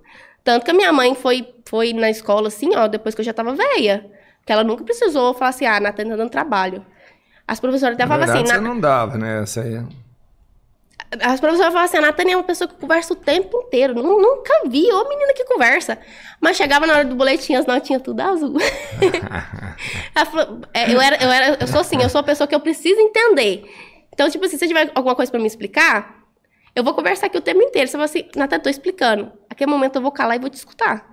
Tanto 0.44 0.66
que 0.66 0.72
a 0.72 0.74
minha 0.74 0.92
mãe 0.92 1.16
foi, 1.16 1.48
foi 1.66 1.94
na 1.94 2.10
escola, 2.10 2.50
assim, 2.50 2.76
ó, 2.76 2.88
depois 2.88 3.16
que 3.16 3.22
eu 3.22 3.26
já 3.26 3.34
tava 3.34 3.56
velha. 3.56 4.06
Que 4.46 4.52
ela 4.52 4.64
nunca 4.64 4.84
precisou 4.84 5.34
falar 5.34 5.50
assim: 5.50 5.66
ah, 5.66 5.80
Natan 5.80 6.06
tá 6.10 6.16
dando 6.18 6.30
trabalho. 6.30 6.86
As 7.48 7.60
professoras 7.60 7.96
até 7.96 8.06
falavam 8.06 8.26
assim: 8.26 8.44
verdade, 8.44 8.62
"Na- 8.62 8.68
você 8.68 8.74
não 8.74 8.80
dava, 8.80 9.18
né? 9.18 9.42
Essa 9.42 9.62
aí. 9.62 9.82
As 11.22 11.40
professoras 11.40 11.74
falavam 11.74 11.82
assim, 11.82 11.98
a 11.98 12.02
Natânia 12.02 12.34
é 12.34 12.38
uma 12.38 12.44
pessoa 12.44 12.68
que 12.68 12.76
conversa 12.76 13.14
o 13.14 13.16
tempo 13.16 13.58
inteiro. 13.68 13.94
Nu- 13.94 14.22
Nunca 14.22 14.54
vi 14.68 14.92
ô 14.92 15.08
menina 15.10 15.34
que 15.34 15.44
conversa. 15.46 15.98
Mas 16.42 16.58
chegava 16.58 16.86
na 16.88 16.94
hora 16.94 17.06
do 17.06 17.16
boletim, 17.16 17.56
as 17.56 17.66
notinhas 17.66 18.02
tudo 18.02 18.20
azul. 18.22 18.56
Ela 20.16 20.26
falou, 20.26 20.62
é, 20.74 20.94
eu, 20.94 21.00
era, 21.02 21.24
eu, 21.24 21.32
era, 21.32 21.58
eu 21.60 21.68
sou 21.68 21.82
assim, 21.82 22.02
eu 22.02 22.10
sou 22.10 22.20
uma 22.22 22.26
pessoa 22.26 22.48
que 22.48 22.56
eu 22.56 22.60
preciso 22.60 23.00
entender. 23.00 23.64
Então, 24.14 24.30
tipo 24.30 24.44
assim, 24.46 24.54
se 24.58 24.60
você 24.60 24.68
tiver 24.68 24.92
alguma 24.96 25.16
coisa 25.16 25.32
pra 25.32 25.40
me 25.40 25.48
explicar, 25.48 26.22
Eu 26.76 26.84
vou 26.84 26.94
conversar 26.96 27.28
aqui 27.28 27.38
o 27.38 27.42
tempo 27.42 27.62
inteiro. 27.62 27.88
Você 27.88 27.92
fala 27.94 28.06
assim, 28.06 28.28
Natan, 28.36 28.60
tô 28.60 28.70
explicando. 28.70 29.32
Aquele 29.50 29.70
momento 29.70 29.98
eu 29.98 30.02
vou 30.02 30.12
calar 30.12 30.36
e 30.38 30.40
vou 30.40 30.50
te 30.50 30.56
escutar. 30.56 31.08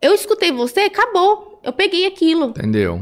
Eu 0.00 0.14
escutei 0.14 0.50
você, 0.50 0.80
acabou. 0.80 1.51
Eu 1.62 1.72
peguei 1.72 2.06
aquilo. 2.06 2.46
Entendeu? 2.46 3.00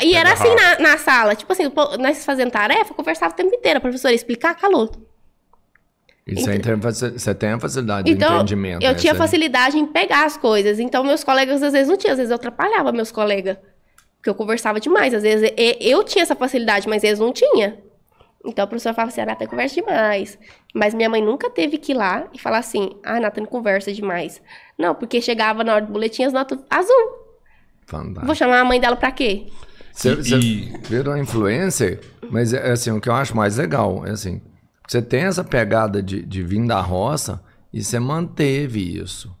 E, 0.00 0.06
e 0.08 0.14
era 0.14 0.32
assim 0.32 0.54
na, 0.54 0.78
na, 0.78 0.98
sala. 0.98 1.34
Tipo 1.34 1.52
assim, 1.52 1.64
nós 1.98 2.24
fazendo 2.24 2.50
tarefa, 2.50 2.92
eu 2.92 2.94
conversava 2.94 3.32
o 3.32 3.36
tempo 3.36 3.54
inteiro. 3.54 3.78
A 3.78 3.80
professora 3.80 4.14
explicar, 4.14 4.54
calou. 4.54 4.90
E 6.24 6.34
você, 6.34 7.10
você 7.10 7.34
tem 7.34 7.50
a 7.50 7.58
facilidade 7.58 8.08
então, 8.08 8.28
de 8.28 8.34
entendimento. 8.36 8.84
Eu 8.84 8.92
né? 8.92 8.94
tinha 8.94 9.14
facilidade 9.14 9.76
em 9.76 9.86
pegar 9.86 10.24
as 10.24 10.36
coisas. 10.36 10.78
Então, 10.78 11.02
meus 11.02 11.24
colegas 11.24 11.60
às 11.62 11.72
vezes 11.72 11.88
não 11.88 11.96
tinham. 11.96 12.12
Às 12.12 12.18
vezes 12.18 12.30
eu 12.30 12.36
atrapalhava 12.36 12.92
meus 12.92 13.10
colegas. 13.10 13.56
Porque 14.16 14.30
eu 14.30 14.34
conversava 14.34 14.78
demais. 14.78 15.12
Às 15.12 15.22
vezes 15.24 15.52
eu 15.80 16.04
tinha 16.04 16.22
essa 16.22 16.36
facilidade, 16.36 16.88
mas 16.88 17.02
eles 17.02 17.18
não 17.18 17.32
tinham. 17.32 17.76
Então 18.44 18.64
a 18.64 18.66
professora 18.66 18.94
falava 18.94 19.10
assim, 19.10 19.20
a 19.20 19.26
Nathan 19.26 19.46
conversa 19.46 19.74
demais. 19.74 20.38
Mas 20.72 20.94
minha 20.94 21.08
mãe 21.08 21.20
nunca 21.20 21.50
teve 21.50 21.78
que 21.78 21.92
ir 21.92 21.96
lá 21.96 22.28
e 22.32 22.38
falar 22.38 22.58
assim, 22.58 22.90
ah, 23.02 23.18
Nathan 23.18 23.44
conversa 23.44 23.92
demais. 23.92 24.40
Não, 24.78 24.94
porque 24.94 25.20
chegava 25.20 25.64
na 25.64 25.74
hora 25.74 25.86
do 25.86 25.92
boletim 25.92 26.24
as 26.24 26.32
notas 26.32 26.58
azul. 26.70 27.21
Fantástico. 27.86 28.26
Vou 28.26 28.34
chamar 28.34 28.60
a 28.60 28.64
mãe 28.64 28.80
dela 28.80 28.96
pra 28.96 29.12
quê? 29.12 29.46
Você, 29.92 30.14
você 30.16 30.36
e... 30.38 30.72
virou 30.88 31.16
influencer, 31.16 32.00
mas 32.30 32.52
é 32.52 32.72
assim, 32.72 32.90
o 32.90 33.00
que 33.00 33.08
eu 33.08 33.14
acho 33.14 33.36
mais 33.36 33.56
legal 33.56 34.06
é 34.06 34.10
assim, 34.10 34.40
você 34.88 35.02
tem 35.02 35.24
essa 35.24 35.44
pegada 35.44 36.02
de, 36.02 36.22
de 36.22 36.42
vir 36.42 36.66
da 36.66 36.80
roça 36.80 37.42
e 37.72 37.82
você 37.82 37.98
manteve 37.98 38.98
isso. 38.98 39.34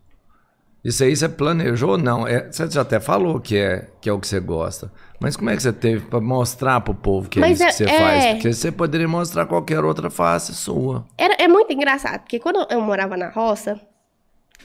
Isso 0.84 1.04
aí 1.04 1.14
você 1.14 1.28
planejou? 1.28 1.96
Não. 1.96 2.26
É, 2.26 2.50
você 2.50 2.68
já 2.68 2.80
até 2.80 2.98
falou 2.98 3.38
que 3.40 3.56
é, 3.56 3.88
que 4.00 4.08
é 4.08 4.12
o 4.12 4.18
que 4.18 4.26
você 4.26 4.40
gosta. 4.40 4.92
Mas 5.20 5.36
como 5.36 5.50
é 5.50 5.56
que 5.56 5.62
você 5.62 5.72
teve 5.72 6.04
para 6.06 6.20
mostrar 6.20 6.80
pro 6.80 6.94
povo 6.94 7.28
que 7.28 7.38
é 7.38 7.42
Mas 7.42 7.60
isso 7.60 7.64
é, 7.64 7.68
que 7.68 7.74
você 7.74 7.84
é... 7.84 7.98
faz? 7.98 8.24
Porque 8.34 8.52
você 8.52 8.72
poderia 8.72 9.06
mostrar 9.06 9.46
qualquer 9.46 9.84
outra 9.84 10.10
face 10.10 10.52
sua. 10.54 11.06
Era, 11.16 11.34
é 11.38 11.46
muito 11.46 11.72
engraçado, 11.72 12.22
porque 12.22 12.40
quando 12.40 12.66
eu 12.68 12.80
morava 12.80 13.16
na 13.16 13.28
roça, 13.28 13.80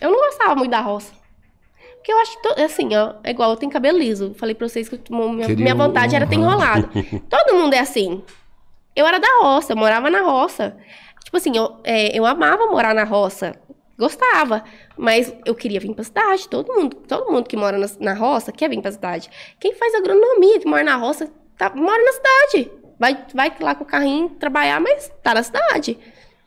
eu 0.01 0.09
não 0.09 0.17
gostava 0.17 0.55
muito 0.55 0.71
da 0.71 0.81
roça. 0.81 1.11
Porque 2.07 2.13
eu 2.13 2.19
acho 2.19 2.41
que, 2.41 2.61
assim, 2.61 2.95
ó, 2.95 3.15
é 3.21 3.31
igual 3.31 3.49
eu 3.51 3.57
tenho 3.57 3.69
cabelo 3.69 3.97
liso. 3.97 4.33
Falei 4.35 4.55
pra 4.55 4.69
vocês 4.69 4.87
que 4.87 4.97
minha, 5.11 5.49
minha 5.49 5.75
vontade 5.75 6.15
era 6.15 6.25
ter 6.25 6.35
enrolado. 6.35 6.89
Todo 7.29 7.57
mundo 7.57 7.73
é 7.73 7.79
assim. 7.79 8.23
Eu 8.95 9.05
era 9.05 9.19
da 9.19 9.27
roça, 9.41 9.73
eu 9.73 9.77
morava 9.77 10.09
na 10.09 10.21
roça. 10.21 10.77
Tipo 11.21 11.35
assim, 11.35 11.57
eu, 11.57 11.81
é, 11.83 12.17
eu 12.17 12.25
amava 12.25 12.65
morar 12.67 12.95
na 12.95 13.03
roça. 13.03 13.59
Gostava, 13.99 14.63
mas 14.95 15.35
eu 15.45 15.53
queria 15.53 15.81
vir 15.81 15.93
pra 15.93 16.05
cidade. 16.05 16.47
Todo 16.47 16.71
mundo, 16.71 16.95
todo 16.95 17.29
mundo 17.29 17.45
que 17.45 17.57
mora 17.57 17.77
na, 17.77 17.87
na 17.99 18.13
roça 18.13 18.53
quer 18.53 18.69
vir 18.69 18.81
pra 18.81 18.93
cidade. 18.93 19.29
Quem 19.59 19.75
faz 19.75 19.93
agronomia, 19.93 20.61
que 20.61 20.65
mora 20.65 20.85
na 20.85 20.95
roça, 20.95 21.29
tá, 21.57 21.73
mora 21.75 22.01
na 22.01 22.13
cidade. 22.13 22.71
Vai, 22.97 23.25
vai 23.33 23.53
lá 23.59 23.75
com 23.75 23.83
o 23.83 23.87
carrinho 23.87 24.29
trabalhar, 24.29 24.79
mas 24.79 25.11
tá 25.21 25.33
na 25.33 25.43
cidade. 25.43 25.99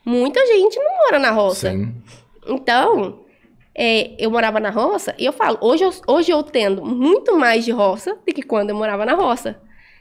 Muita 0.07 0.41
gente 0.47 0.79
não 0.79 0.97
mora 1.05 1.19
na 1.19 1.31
roça. 1.31 1.71
Sim. 1.71 1.95
Então, 2.47 3.27
é, 3.83 4.15
eu 4.19 4.31
morava 4.31 4.61
na 4.61 4.69
roça 4.69 5.15
e 5.17 5.25
eu 5.25 5.33
falo, 5.33 5.57
hoje 5.63 5.83
eu, 5.83 5.91
hoje 6.07 6.31
eu 6.31 6.43
tendo 6.43 6.85
muito 6.85 7.39
mais 7.39 7.65
de 7.65 7.71
roça 7.71 8.15
do 8.15 8.35
que 8.35 8.43
quando 8.43 8.69
eu 8.69 8.77
morava 8.77 9.07
na 9.07 9.15
roça. 9.15 9.59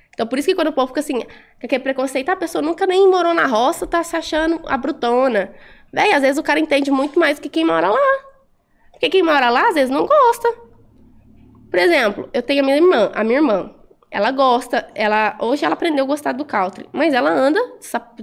Então, 0.10 0.28
por 0.28 0.38
isso 0.38 0.50
que 0.50 0.54
quando 0.54 0.68
o 0.68 0.74
povo 0.74 0.88
fica 0.88 1.00
assim, 1.00 1.24
aquele 1.64 1.82
preconceito, 1.82 2.28
a 2.28 2.36
pessoa 2.36 2.62
nunca 2.62 2.86
nem 2.86 3.08
morou 3.08 3.34
na 3.34 3.46
roça, 3.46 3.88
tá 3.88 4.04
se 4.04 4.18
achando 4.18 4.60
a 4.66 4.76
brutona. 4.76 5.54
Véi, 5.94 6.12
às 6.12 6.22
vezes 6.22 6.38
o 6.38 6.44
cara 6.44 6.60
entende 6.60 6.92
muito 6.92 7.18
mais 7.18 7.40
do 7.40 7.42
que 7.42 7.48
quem 7.48 7.64
mora 7.64 7.88
lá. 7.88 8.20
Porque 8.92 9.08
quem 9.08 9.24
mora 9.24 9.50
lá, 9.50 9.70
às 9.70 9.76
vezes, 9.76 9.90
não 9.90 10.06
gosta. 10.06 10.54
Por 11.72 11.80
exemplo, 11.80 12.30
eu 12.34 12.42
tenho 12.42 12.62
a 12.62 12.66
minha 12.66 12.76
irmã, 12.76 13.12
a 13.16 13.24
minha 13.24 13.38
irmã. 13.38 13.74
Ela 14.12 14.32
gosta, 14.32 14.90
ela 14.94 15.38
hoje 15.40 15.64
ela 15.64 15.76
aprendeu 15.76 16.04
a 16.04 16.08
gostar 16.08 16.34
do 16.34 16.44
country, 16.44 16.90
mas 16.92 17.14
ela 17.14 17.30
anda 17.30 17.62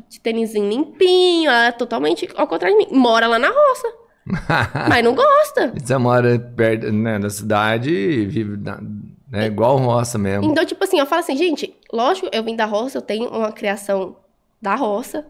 de 0.06 0.20
tênisinho 0.20 0.68
limpinho, 0.68 1.48
ela 1.48 1.68
é 1.68 1.72
totalmente 1.72 2.28
ao 2.36 2.46
contrário 2.46 2.76
de 2.76 2.84
mim. 2.84 2.98
Mora 2.98 3.26
lá 3.26 3.38
na 3.38 3.48
roça. 3.48 4.05
mas 4.88 5.04
não 5.04 5.14
gosta. 5.14 5.72
Você 5.74 5.96
mora 5.96 6.38
perto 6.38 6.90
né, 6.90 7.18
da 7.18 7.30
cidade 7.30 7.90
e 7.90 8.26
vive 8.26 8.56
na, 8.56 8.80
né, 9.30 9.46
igual 9.46 9.76
roça 9.76 10.18
mesmo. 10.18 10.50
Então, 10.50 10.64
tipo 10.64 10.82
assim, 10.82 10.98
eu 10.98 11.06
falo 11.06 11.20
assim, 11.20 11.36
gente, 11.36 11.74
lógico, 11.92 12.28
eu 12.32 12.42
vim 12.42 12.56
da 12.56 12.64
roça, 12.64 12.98
eu 12.98 13.02
tenho 13.02 13.28
uma 13.28 13.52
criação 13.52 14.16
da 14.60 14.74
roça, 14.74 15.24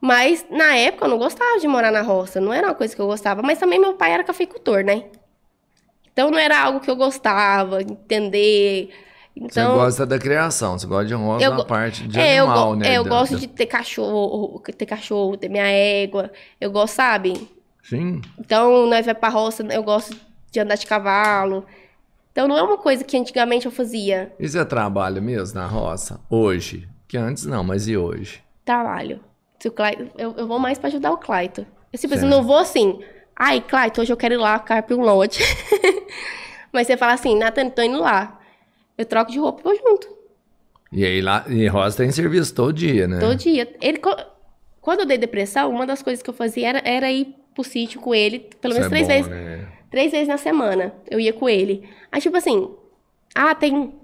mas 0.00 0.44
na 0.50 0.76
época 0.76 1.06
eu 1.06 1.10
não 1.10 1.18
gostava 1.18 1.58
de 1.58 1.66
morar 1.66 1.90
na 1.90 2.02
roça, 2.02 2.40
não 2.40 2.52
era 2.52 2.68
uma 2.68 2.74
coisa 2.74 2.94
que 2.94 3.00
eu 3.00 3.06
gostava. 3.06 3.42
Mas 3.42 3.58
também 3.58 3.78
meu 3.78 3.94
pai 3.94 4.12
era 4.12 4.24
cafeicultor, 4.24 4.84
né? 4.84 5.04
Então 6.12 6.30
não 6.30 6.38
era 6.38 6.60
algo 6.60 6.80
que 6.80 6.90
eu 6.90 6.96
gostava, 6.96 7.82
entender. 7.82 8.90
Então, 9.34 9.72
você 9.72 9.78
gosta 9.78 10.06
da 10.06 10.18
criação, 10.18 10.78
você 10.78 10.86
gosta 10.86 11.06
de 11.06 11.14
roça 11.14 11.44
eu, 11.44 11.54
na 11.54 11.64
parte 11.64 12.06
de 12.08 12.18
é, 12.18 12.38
animal, 12.38 12.70
eu, 12.70 12.76
né? 12.76 12.88
É, 12.88 12.98
eu 12.98 13.04
da, 13.04 13.10
gosto 13.10 13.32
da... 13.32 13.38
de 13.38 13.46
ter 13.46 13.66
cachorro, 13.66 14.60
ter 14.60 14.86
cachorro, 14.86 15.36
ter 15.36 15.48
minha 15.48 15.66
égua. 15.66 16.30
Eu 16.58 16.70
gosto, 16.70 16.94
sabe? 16.94 17.55
Sim. 17.88 18.20
Então, 18.38 18.86
nós 18.86 19.06
vai 19.06 19.14
pra 19.14 19.28
roça, 19.28 19.62
eu 19.62 19.82
gosto 19.82 20.16
de 20.50 20.60
andar 20.60 20.76
de 20.76 20.86
cavalo. 20.86 21.64
Então 22.32 22.46
não 22.46 22.58
é 22.58 22.62
uma 22.62 22.76
coisa 22.76 23.02
que 23.02 23.16
antigamente 23.16 23.64
eu 23.64 23.72
fazia. 23.72 24.30
E 24.38 24.46
você 24.46 24.62
trabalha 24.62 25.22
mesmo 25.22 25.58
na 25.58 25.66
roça? 25.66 26.20
Hoje? 26.28 26.86
Que 27.08 27.16
antes 27.16 27.46
não, 27.46 27.64
mas 27.64 27.88
e 27.88 27.96
hoje? 27.96 28.42
Trabalho. 28.62 29.20
Se 29.58 29.68
o 29.68 29.74
eu, 30.18 30.34
eu 30.36 30.46
vou 30.46 30.58
mais 30.58 30.78
pra 30.78 30.88
ajudar 30.88 31.12
o 31.12 31.16
Clayton. 31.16 31.64
Eu 31.92 32.12
assim, 32.12 32.26
não 32.26 32.42
vou 32.42 32.58
assim, 32.58 33.00
ai, 33.34 33.62
Clayton, 33.62 34.02
hoje 34.02 34.12
eu 34.12 34.18
quero 34.18 34.34
ir 34.34 34.36
lá 34.36 34.58
carpe 34.58 34.92
um 34.92 35.00
lote. 35.00 35.42
Mas 36.70 36.86
você 36.86 36.96
fala 36.96 37.14
assim, 37.14 37.38
Nathan, 37.38 37.70
tô 37.70 37.80
indo 37.80 38.00
lá. 38.00 38.38
Eu 38.98 39.06
troco 39.06 39.30
de 39.30 39.38
roupa 39.38 39.60
e 39.60 39.64
vou 39.64 39.76
junto. 39.76 40.06
E 40.92 41.06
aí 41.06 41.22
lá, 41.22 41.44
e 41.48 41.66
Rosa 41.68 41.96
tem 41.96 42.10
serviço 42.10 42.54
todo 42.54 42.72
dia, 42.72 43.08
né? 43.08 43.18
Todo 43.18 43.34
dia. 43.34 43.74
Ele, 43.80 43.98
quando 44.82 45.00
eu 45.00 45.06
dei 45.06 45.16
depressão, 45.16 45.70
uma 45.70 45.86
das 45.86 46.02
coisas 46.02 46.22
que 46.22 46.28
eu 46.28 46.34
fazia 46.34 46.68
era, 46.68 46.82
era 46.84 47.10
ir 47.10 47.34
pro 47.56 47.64
sítio 47.64 48.00
com 48.00 48.14
ele, 48.14 48.50
pelo 48.60 48.74
menos 48.74 48.86
Isso 48.86 48.90
três 48.90 49.08
é 49.08 49.22
bom, 49.22 49.28
vezes. 49.28 49.30
Né? 49.30 49.68
Três 49.90 50.12
vezes 50.12 50.28
na 50.28 50.36
semana. 50.36 50.92
Eu 51.10 51.18
ia 51.18 51.32
com 51.32 51.48
ele. 51.48 51.88
Aí, 52.12 52.20
tipo 52.20 52.36
assim, 52.36 52.70
ah, 53.34 53.54
tem 53.54 53.94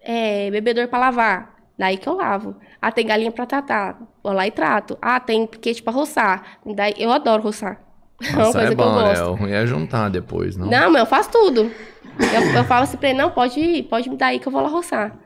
é, 0.00 0.50
bebedor 0.50 0.86
pra 0.86 1.00
lavar. 1.00 1.52
Daí 1.76 1.96
que 1.96 2.08
eu 2.08 2.14
lavo. 2.14 2.54
Ah, 2.80 2.92
tem 2.92 3.04
galinha 3.04 3.32
pra 3.32 3.44
tratar. 3.44 3.98
Vou 4.22 4.32
lá 4.32 4.46
e 4.46 4.52
trato. 4.52 4.96
Ah, 5.02 5.18
tem 5.18 5.46
piquete 5.46 5.82
pra 5.82 5.92
roçar. 5.92 6.58
Daí 6.64 6.94
eu 6.96 7.10
adoro 7.10 7.42
roçar. 7.42 7.80
Nossa, 8.20 8.38
é 8.38 8.44
uma 8.44 8.52
coisa 8.52 8.72
é 8.72 8.74
bom, 8.74 8.82
que 8.84 8.88
eu 8.88 8.94
né? 8.94 9.08
gosto. 9.08 9.24
Né? 9.24 9.30
O 9.30 9.34
ruim 9.34 9.52
é 9.52 9.66
juntar 9.66 10.08
depois, 10.08 10.56
não? 10.56 10.68
Não, 10.68 10.90
mas 10.90 11.00
eu 11.00 11.06
faço 11.06 11.30
tudo. 11.30 11.72
Eu, 12.20 12.54
eu 12.54 12.64
falo 12.64 12.84
assim 12.84 12.96
pra 12.96 13.08
ele, 13.08 13.18
não, 13.18 13.30
pode 13.30 13.58
ir, 13.58 13.82
pode 13.84 14.08
me 14.08 14.16
dar 14.16 14.26
aí 14.26 14.38
que 14.38 14.46
eu 14.46 14.52
vou 14.52 14.62
lá 14.62 14.68
roçar. 14.68 15.16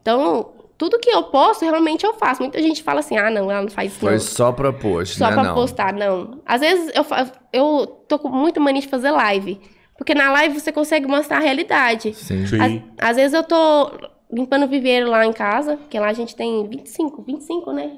Então, 0.00 0.52
tudo 0.78 0.98
que 0.98 1.10
eu 1.10 1.24
posso, 1.24 1.64
realmente 1.64 2.04
eu 2.04 2.14
faço. 2.14 2.42
Muita 2.42 2.60
gente 2.60 2.82
fala 2.82 3.00
assim, 3.00 3.16
ah, 3.16 3.30
não, 3.30 3.50
ela 3.50 3.62
não 3.62 3.70
faz 3.70 3.92
isso. 3.92 4.00
Foi 4.00 4.12
não. 4.12 4.20
só 4.20 4.52
pra 4.52 4.72
post, 4.72 5.16
Só 5.16 5.28
né? 5.28 5.32
pra 5.32 5.44
não. 5.44 5.54
postar, 5.54 5.92
não. 5.92 6.40
Às 6.44 6.60
vezes 6.60 6.92
eu, 6.94 7.04
eu 7.52 7.86
tô 8.08 8.18
com 8.18 8.28
muita 8.28 8.60
mania 8.60 8.82
de 8.82 8.88
fazer 8.88 9.10
live. 9.10 9.60
Porque 9.96 10.14
na 10.14 10.30
live 10.30 10.60
você 10.60 10.70
consegue 10.70 11.06
mostrar 11.06 11.38
a 11.38 11.40
realidade. 11.40 12.12
Sim. 12.14 12.46
Sim. 12.46 12.82
Às, 12.98 13.10
às 13.10 13.16
vezes 13.16 13.32
eu 13.32 13.42
tô 13.42 13.90
limpando 14.30 14.68
viveiro 14.68 15.08
lá 15.08 15.24
em 15.24 15.32
casa, 15.32 15.78
que 15.88 15.98
lá 15.98 16.08
a 16.08 16.12
gente 16.12 16.36
tem 16.36 16.68
25, 16.68 17.22
25, 17.22 17.72
né? 17.72 17.92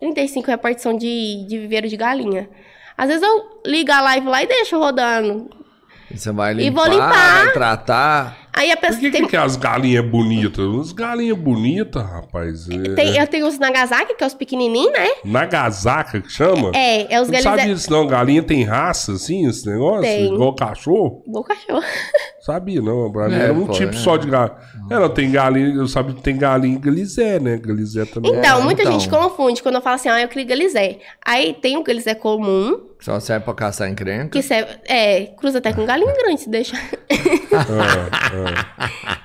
35 0.00 0.46
repartição 0.46 0.96
de, 0.96 1.44
de 1.46 1.58
viveiro 1.58 1.88
de 1.88 1.96
galinha. 1.96 2.48
Às 2.96 3.08
vezes 3.08 3.22
eu 3.22 3.60
ligo 3.66 3.92
a 3.92 4.00
live 4.00 4.26
lá 4.26 4.42
e 4.42 4.46
deixo 4.46 4.78
rodando. 4.78 5.50
E 6.10 6.16
você 6.16 6.32
vai 6.32 6.54
limpar, 6.54 6.66
e 6.66 6.70
vou 6.70 6.86
limpar. 6.86 7.44
vai 7.44 7.52
tratar. 7.52 8.47
Aí 8.58 8.72
a 8.72 8.76
pessoa 8.76 9.00
Por 9.00 9.00
que, 9.02 9.10
tem... 9.12 9.24
que, 9.24 9.36
é 9.36 9.38
as 9.38 9.54
galinhas 9.54 10.04
bonitas? 10.04 10.66
As 10.80 10.90
galinhas 10.90 11.38
bonitas, 11.38 12.02
rapaz. 12.02 12.68
É... 12.68 12.94
Tem, 12.94 13.16
eu 13.16 13.26
tenho 13.28 13.46
os 13.46 13.56
Nagasaki, 13.56 14.16
que 14.16 14.24
é 14.24 14.26
os 14.26 14.34
pequenininhos, 14.34 14.92
né? 14.92 15.10
Nagasaki 15.24 16.20
que 16.22 16.28
chama? 16.28 16.72
É, 16.74 17.14
é 17.14 17.20
os 17.20 17.30
galinhas. 17.30 17.44
Não 17.44 17.56
sabe 17.56 17.70
isso 17.70 17.92
não? 17.92 18.06
Galinha 18.08 18.42
tem 18.42 18.64
raça, 18.64 19.12
assim, 19.12 19.46
esse 19.46 19.64
negócio? 19.64 20.02
Tem. 20.02 20.34
Igual 20.34 20.56
cachorro? 20.56 21.22
Igual 21.24 21.44
cachorro. 21.44 21.84
Sabia, 22.42 22.82
não. 22.82 23.12
Pra 23.12 23.28
mim 23.28 23.36
é, 23.36 23.42
era 23.44 23.52
um 23.52 23.66
pô, 23.66 23.72
tipo 23.72 23.94
é. 23.94 23.96
só 23.96 24.16
de 24.16 24.28
galinha. 24.28 24.56
É, 24.90 24.94
não, 24.98 25.08
tem 25.08 25.30
galinha, 25.30 25.76
eu 25.76 25.86
sabia 25.86 26.16
que 26.16 26.22
tem 26.22 26.36
galinha 26.36 26.80
galizé, 26.80 27.38
né? 27.38 27.58
Galizé 27.58 28.06
também. 28.06 28.34
Então, 28.34 28.62
muita 28.62 28.82
então. 28.82 28.92
gente 28.92 29.08
confunde 29.08 29.62
quando 29.62 29.76
eu 29.76 29.80
falo 29.80 29.94
assim, 29.94 30.08
ah, 30.08 30.20
eu 30.20 30.26
queria 30.26 30.46
galizé. 30.46 30.98
Aí 31.24 31.54
tem 31.54 31.76
o 31.76 31.84
galizé 31.84 32.12
comum. 32.12 32.87
Só 33.00 33.20
serve 33.20 33.44
pra 33.44 33.54
caçar 33.54 33.88
encrenca. 33.88 34.30
Que 34.30 34.42
serve, 34.42 34.76
é, 34.86 35.26
cruza 35.26 35.58
até 35.58 35.72
com 35.72 35.86
galinha 35.86 36.12
grande, 36.14 36.40
se 36.40 36.50
deixa. 36.50 36.76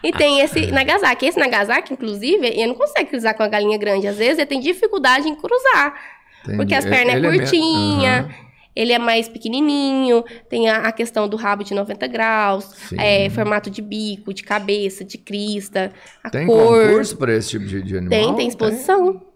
E 0.03 0.11
tem 0.11 0.41
esse 0.41 0.69
Nagasaki. 0.69 1.25
Esse 1.25 1.39
Nagasaki, 1.39 1.93
inclusive, 1.93 2.45
ele 2.45 2.67
não 2.67 2.75
consegue 2.75 3.09
cruzar 3.09 3.35
com 3.35 3.43
a 3.43 3.47
galinha 3.47 3.77
grande. 3.77 4.05
Às 4.05 4.17
vezes 4.17 4.37
ele 4.37 4.45
tem 4.45 4.59
dificuldade 4.59 5.29
em 5.29 5.35
cruzar. 5.35 5.95
Entendi. 6.41 6.57
Porque 6.57 6.75
as 6.75 6.83
pernas 6.83 7.15
ele 7.15 7.25
é 7.25 7.29
curtinha. 7.29 8.09
É 8.09 8.21
uhum. 8.21 8.43
Ele 8.75 8.91
é 8.91 8.97
mais 8.97 9.29
pequenininho, 9.29 10.23
tem 10.49 10.67
a, 10.67 10.87
a, 10.87 10.91
questão 10.91 11.29
do 11.29 11.37
rabo 11.37 11.63
de 11.63 11.75
90 11.75 12.07
graus, 12.07 12.91
é, 12.97 13.29
formato 13.29 13.69
de 13.69 13.83
bico, 13.83 14.33
de 14.33 14.41
cabeça, 14.41 15.05
de 15.05 15.15
crista, 15.15 15.93
a 16.23 16.29
tem 16.31 16.47
cor. 16.47 16.79
Tem 16.79 16.87
concurso 16.87 17.15
para 17.15 17.35
esse 17.35 17.51
tipo 17.51 17.65
de, 17.65 17.83
de 17.83 17.97
animal? 17.97 18.09
Tem, 18.09 18.35
tem 18.35 18.47
exposição. 18.47 19.13
Tem, 19.13 19.27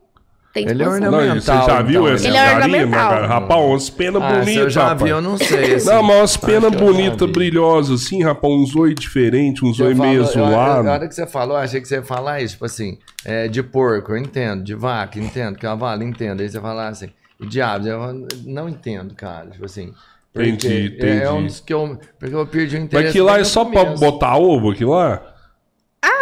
tem 0.66 0.70
Ele 0.72 0.84
é. 0.84 0.86
Não, 1.00 1.22
e 1.36 1.42
você 1.42 1.52
já 1.52 1.82
viu 1.82 2.02
então, 2.02 2.14
essa 2.14 2.28
Ele 2.28 2.38
é 2.38 2.54
ornamental. 2.56 3.28
Rapaz, 3.28 3.62
umas 3.62 3.90
penas 3.90 4.22
Ah, 4.22 4.30
bonitas, 4.34 4.56
eu 4.56 4.70
já 4.70 4.84
rapaz. 4.84 5.02
vi, 5.04 5.10
eu 5.10 5.22
não 5.22 5.38
sei. 5.38 5.76
assim. 5.76 5.86
Não, 5.90 6.04
mas 6.04 6.16
umas 6.18 6.38
penas 6.38 6.70
que 6.70 6.76
eu 6.76 6.80
já 6.80 6.86
bonitas, 6.86 7.30
brilhosas, 7.32 8.02
assim, 8.06 8.24
rapaz, 8.24 8.54
uns 8.54 8.76
oi 8.76 8.94
diferentes, 8.94 9.62
uns 9.64 9.80
oi 9.80 9.94
meio 9.94 10.16
eu- 10.16 10.22
Na 10.24 10.28
zoados. 10.28 10.92
hora 10.92 11.08
que 11.08 11.16
você 11.16 11.28
falou, 11.28 11.58
eu 11.58 11.64
achei 11.64 11.82
que 11.82 11.88
você 11.88 11.96
ia 11.96 12.04
falar 12.04 12.42
isso, 12.42 12.54
tipo 12.54 12.66
assim, 12.66 12.98
é, 13.26 13.48
de 13.48 13.62
porco, 13.62 14.12
eu 14.14 14.18
entendo, 14.18 14.64
de 14.64 14.74
vaca, 14.76 15.20
entendo, 15.20 15.58
cavalo, 15.58 16.04
entendo. 16.04 16.42
Aí 16.42 16.50
você 16.50 16.60
fala 16.60 16.88
assim, 16.88 17.10
e 17.40 17.46
diabos, 17.46 17.88
eu 17.88 18.28
não 18.46 18.68
entendo, 18.68 19.14
cara, 19.16 19.48
tipo 19.52 19.66
assim. 19.66 19.94
porque 20.34 20.50
Entendi, 20.50 20.98
É 21.00 21.24
entendi. 21.24 21.28
um 21.32 21.44
dos 21.46 21.60
que 21.60 21.74
eu, 21.74 21.98
porque 22.20 22.36
eu 22.36 22.46
perdi 22.46 22.76
o 22.76 22.80
Mas 22.80 22.86
interesse. 22.86 23.10
aquilo 23.10 23.26
lá 23.26 23.34
bem 23.34 23.42
é 23.42 23.46
só 23.46 23.66
pra 23.66 23.86
botar 23.86 24.38
ovo, 24.38 24.70
aquilo 24.72 24.92
lá? 24.92 25.20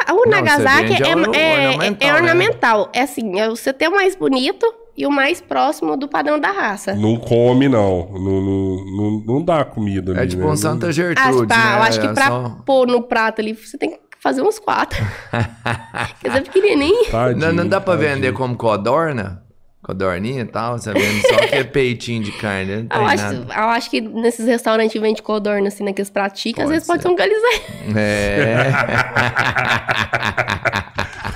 Ah, 0.08 0.14
o 0.14 0.24
Não, 0.24 0.32
Nagasaki 0.32 0.94
é, 0.94 1.08
é 1.08 1.10
é- 1.10 1.16
ornamental, 1.16 2.08
é 2.10 2.12
né? 2.12 2.18
ornamental. 2.18 2.90
É 2.94 3.02
assim, 3.02 3.40
é 3.40 3.50
você 3.50 3.74
ter 3.74 3.88
o 3.88 3.92
mais 3.96 4.16
bonito 4.16 4.66
e 4.98 5.06
o 5.06 5.12
mais 5.12 5.42
próximo 5.42 5.98
do 5.98 6.08
padrão 6.08 6.40
da 6.40 6.52
raça. 6.52 6.94
Não 6.96 7.18
come, 7.18 7.68
não. 7.68 8.10
Não, 8.14 8.42
não, 8.42 8.86
não, 8.86 9.24
não 9.26 9.42
dá 9.44 9.66
comida 9.66 10.12
ali, 10.12 10.22
É 10.22 10.28
tipo 10.28 10.44
né? 10.44 10.50
um 10.52 10.56
Santa 10.56 10.88
Ah, 10.88 10.92
Gertrude, 10.92 11.48
pá, 11.48 11.58
né? 11.58 11.78
eu 11.80 11.84
acho 11.84 12.00
que 12.02 12.08
É 12.08 12.14
pra 12.14 12.28
só- 12.28 12.58
pôr 12.66 12.88
no 12.88 13.02
prato 13.02 13.42
ali, 13.42 13.54
você 13.54 13.78
tem 13.78 13.92
que 13.92 14.00
fazer 14.20 14.42
uns 14.42 14.58
quatro. 14.60 14.98
Quer 16.22 16.28
dizer, 16.30 16.42
pequenininho. 16.44 17.06
Tadinho, 17.12 17.46
Não, 17.48 17.54
não 17.54 17.68
dá 17.68 17.82
pra 17.82 17.96
tadinho. 17.96 18.16
vender 18.16 18.34
como 18.34 18.56
codorna? 18.56 19.44
Codorninha 19.86 20.42
e 20.42 20.46
tal, 20.46 20.80
você 20.80 20.92
vende 20.92 21.22
só 21.22 21.36
que 21.46 21.54
é 21.58 21.64
peitinho 21.64 22.24
de 22.24 22.32
carne, 22.32 22.88
tem 22.88 23.00
Eu 23.00 23.06
acho, 23.06 23.26
eu 23.36 23.70
acho 23.70 23.88
que 23.92 24.02
nesses 24.02 24.48
restaurantes 24.48 25.00
vende 25.00 25.22
codorna, 25.22 25.68
assim, 25.68 25.84
naqueles 25.84 26.10
pratos 26.10 26.42
chiques, 26.42 26.64
às 26.64 26.68
vezes 26.72 26.88
pode 26.88 27.04
ser. 27.04 27.08
ser 27.08 27.14
um 27.14 27.16
galizé. 27.16 27.62
É. 27.96 28.56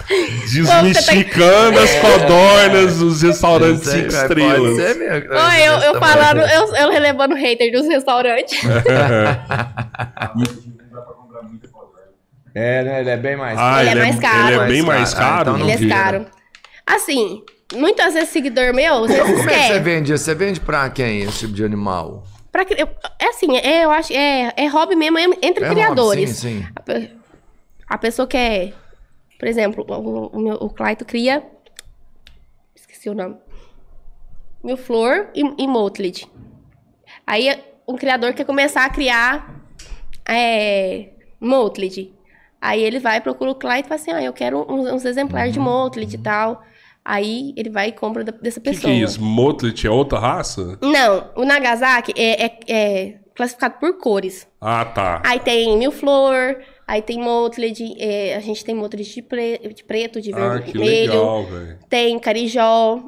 Desmistificando 0.49 1.77
as 1.79 1.91
codornas 1.99 2.97
dos 2.97 3.21
restaurantes 3.21 3.87
aí, 3.87 4.01
cinco 4.01 4.07
estrelas. 4.15 4.57
Pode 4.57 4.75
ser 4.75 4.95
mesmo. 4.95 5.31
Oi, 5.31 5.61
eu, 5.67 5.73
eu 5.93 5.99
falando, 5.99 6.39
eu, 6.41 6.75
eu 6.75 6.89
relevando 6.91 7.35
hater 7.35 7.71
dos 7.71 7.87
restaurantes. 7.87 8.59
É, 12.55 12.83
né? 12.83 13.01
Ele 13.01 13.09
é 13.11 13.17
bem 13.17 13.35
mais 13.37 13.57
Ah, 13.59 13.81
Ele 13.85 13.91
é 13.91 13.95
mais 13.95 14.19
caro. 14.19 14.47
Ele 14.53 14.59
é 14.63 14.67
bem 14.67 14.81
mais 14.81 15.13
caro. 15.13 15.27
caro? 15.45 15.51
Ah, 15.51 15.53
então 15.53 15.65
Ele 15.65 15.71
é 15.71 15.77
vira. 15.77 15.95
caro. 15.95 16.25
Assim, 16.85 17.43
muitas 17.73 18.13
vezes 18.13 18.29
seguidor 18.29 18.73
meu, 18.73 19.03
às 19.05 19.11
vezes 19.11 19.23
Como 19.37 19.49
é 19.49 19.53
que 19.59 19.67
você 19.73 19.79
vende? 19.79 20.11
Você 20.11 20.35
vende 20.35 20.59
pra 20.59 20.89
quem 20.89 21.21
esse 21.21 21.39
tipo 21.39 21.53
de 21.53 21.63
animal? 21.63 22.23
Pra, 22.51 22.65
eu- 22.77 22.89
é 23.19 23.27
assim, 23.29 23.57
é, 23.57 23.85
eu 23.85 23.91
acho, 23.91 24.11
é, 24.11 24.51
é 24.57 24.67
hobby 24.67 24.95
mesmo 24.95 25.17
é 25.19 25.23
entre 25.41 25.63
É 25.63 25.67
hobby, 25.67 25.79
criadores. 25.81 26.29
sim, 26.31 26.61
sim. 26.61 26.67
A, 27.87 27.93
a 27.95 27.97
pessoa 27.97 28.27
quer, 28.27 28.73
por 29.37 29.47
exemplo, 29.47 29.85
o, 29.87 30.37
o, 30.37 30.39
meu, 30.39 30.55
o 30.55 30.69
Claito 30.69 31.05
cria, 31.05 31.43
esqueci 32.75 33.09
o 33.09 33.13
nome, 33.13 33.35
Mil 34.63 34.77
Flor 34.77 35.29
e, 35.35 35.41
e 35.63 35.67
Motlid. 35.67 36.27
Aí 37.25 37.55
um 37.87 37.95
criador 37.95 38.33
quer 38.33 38.45
começar 38.45 38.83
a 38.85 38.89
criar 38.89 39.61
é, 40.27 41.09
Motlid. 41.39 42.13
Aí 42.61 42.83
ele 42.83 42.99
vai, 42.99 43.21
procura 43.21 43.51
o 43.51 43.55
Claito 43.55 43.87
e 43.87 43.89
fala 43.89 44.01
assim, 44.01 44.11
ah, 44.11 44.23
eu 44.23 44.33
quero 44.33 44.65
uns, 44.69 44.91
uns 44.91 45.05
exemplares 45.05 45.53
de 45.53 45.59
Motlid 45.59 46.13
e 46.13 46.17
tal. 46.17 46.63
Aí 47.11 47.53
ele 47.57 47.71
vai 47.71 47.87
e 47.87 47.91
compra 47.91 48.23
da- 48.23 48.31
dessa 48.31 48.59
O 48.59 48.61
que, 48.63 48.69
pessoa. 48.69 48.93
que 48.93 48.99
é 48.99 49.03
isso? 49.03 49.19
Motlet 49.19 49.87
é 49.87 49.89
outra 49.89 50.19
raça? 50.19 50.77
Não, 50.79 51.25
o 51.35 51.43
Nagasaki 51.43 52.13
é, 52.15 52.45
é- 52.45 52.59
é 52.67 53.15
classificado 53.35 53.75
por 53.79 53.97
cores. 53.97 54.47
Ah, 54.61 54.85
tá. 54.85 55.19
Aí 55.25 55.39
tem 55.39 55.75
mil 55.75 55.91
flor, 55.91 56.57
aí 56.87 57.01
tem 57.01 57.17
motled, 57.19 57.95
é, 57.97 58.35
a 58.35 58.39
gente 58.41 58.63
tem 58.63 58.75
motled 58.75 59.11
de, 59.11 59.21
pre- 59.23 59.57
de 59.75 59.83
preto, 59.83 60.21
de 60.21 60.31
Ah, 60.35 60.59
que 60.63 60.71
vermelho, 60.73 61.11
legal, 61.13 61.43
velho. 61.45 61.79
tem 61.89 62.19
carijó. 62.19 62.99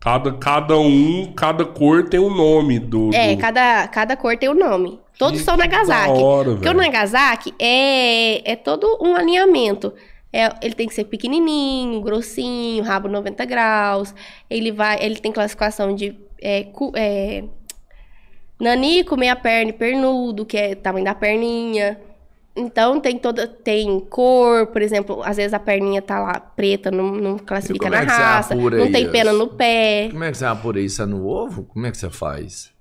Cada, 0.00 0.32
cada 0.32 0.78
um, 0.78 1.32
cada 1.36 1.64
cor 1.66 2.08
tem 2.08 2.20
um 2.20 2.34
nome 2.34 2.78
do. 2.78 3.10
É, 3.14 3.34
do- 3.34 3.40
cada, 3.40 3.88
cada 3.88 4.16
cor 4.16 4.36
tem 4.38 4.48
o 4.48 4.54
nome. 4.54 5.00
Todos 5.18 5.38
Que 5.40 5.44
são 5.44 5.56
Nagasaki. 5.56 6.10
hora, 6.22 6.50
porque 6.52 6.68
o. 6.68 6.74
Nagasaki 6.74 7.54
é, 7.58 8.52
é 8.52 8.56
todo 8.56 8.98
um 9.02 9.14
alinhamento. 9.14 9.92
É, 10.36 10.52
ele 10.60 10.74
tem 10.74 10.88
que 10.88 10.94
ser 10.94 11.04
pequenininho, 11.04 12.00
grossinho, 12.00 12.82
rabo 12.82 13.06
90 13.06 13.44
graus. 13.44 14.12
Ele 14.50 14.72
vai, 14.72 14.98
ele 15.00 15.14
tem 15.20 15.30
classificação 15.30 15.94
de 15.94 16.18
é, 16.42 16.64
cu- 16.64 16.92
é, 16.96 17.44
nanico, 18.58 19.16
meia 19.16 19.36
perna 19.36 19.70
e 19.70 19.72
pernudo, 19.72 20.44
que 20.44 20.56
é 20.56 20.72
o 20.72 20.76
tamanho 20.76 21.04
da 21.04 21.14
perninha. 21.14 22.00
Então 22.56 23.00
tem 23.00 23.16
toda 23.16 23.46
tem 23.48 23.98
cor, 24.00 24.66
por 24.68 24.82
exemplo, 24.82 25.22
às 25.24 25.36
vezes 25.36 25.54
a 25.54 25.58
perninha 25.60 26.02
tá 26.02 26.20
lá 26.20 26.38
preta, 26.40 26.90
não, 26.90 27.12
não 27.12 27.38
classifica 27.38 27.88
na 27.90 27.98
é 27.98 28.00
você 28.02 28.06
raça, 28.10 28.54
não 28.54 28.90
tem 28.90 29.08
pena 29.10 29.32
no 29.32 29.48
pé. 29.48 30.08
Como 30.10 30.24
é 30.24 30.32
que 30.32 30.38
você 30.38 30.44
apura 30.44 30.80
isso? 30.80 31.00
É 31.02 31.06
no 31.06 31.26
ovo? 31.26 31.64
Como 31.64 31.86
é 31.86 31.90
que 31.92 31.96
você 31.96 32.10
faz? 32.10 32.73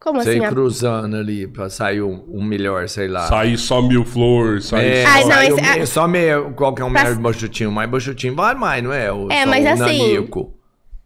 Como 0.00 0.22
Você 0.22 0.30
assim? 0.30 0.38
ir 0.38 0.44
a- 0.44 0.48
cruzando 0.48 1.14
ali 1.16 1.46
pra 1.46 1.68
sair 1.68 2.00
um, 2.00 2.24
um 2.28 2.42
melhor, 2.42 2.88
sei 2.88 3.06
lá. 3.06 3.26
Sair 3.28 3.58
só 3.58 3.82
mil 3.82 4.02
flores, 4.04 4.64
sair 4.66 4.92
É, 5.00 5.02
só... 5.04 5.08
Ai, 5.10 5.24
não, 5.24 5.42
esse- 5.42 5.52
o 5.52 5.62
meio- 5.62 5.86
só 5.86 6.08
meio, 6.08 6.54
qualquer 6.54 6.84
um 6.84 6.92
Pra- 6.92 7.04
melhor 7.04 7.18
baixutinho, 7.18 7.70
mais 7.70 7.90
baixutinho 7.90 8.34
vale 8.34 8.58
mais, 8.58 8.82
não 8.82 8.92
é? 8.94 9.12
O, 9.12 9.30
É, 9.30 9.44
mas 9.44 9.64
o 9.64 9.68
assim- 9.68 10.14
nanico. 10.14 10.54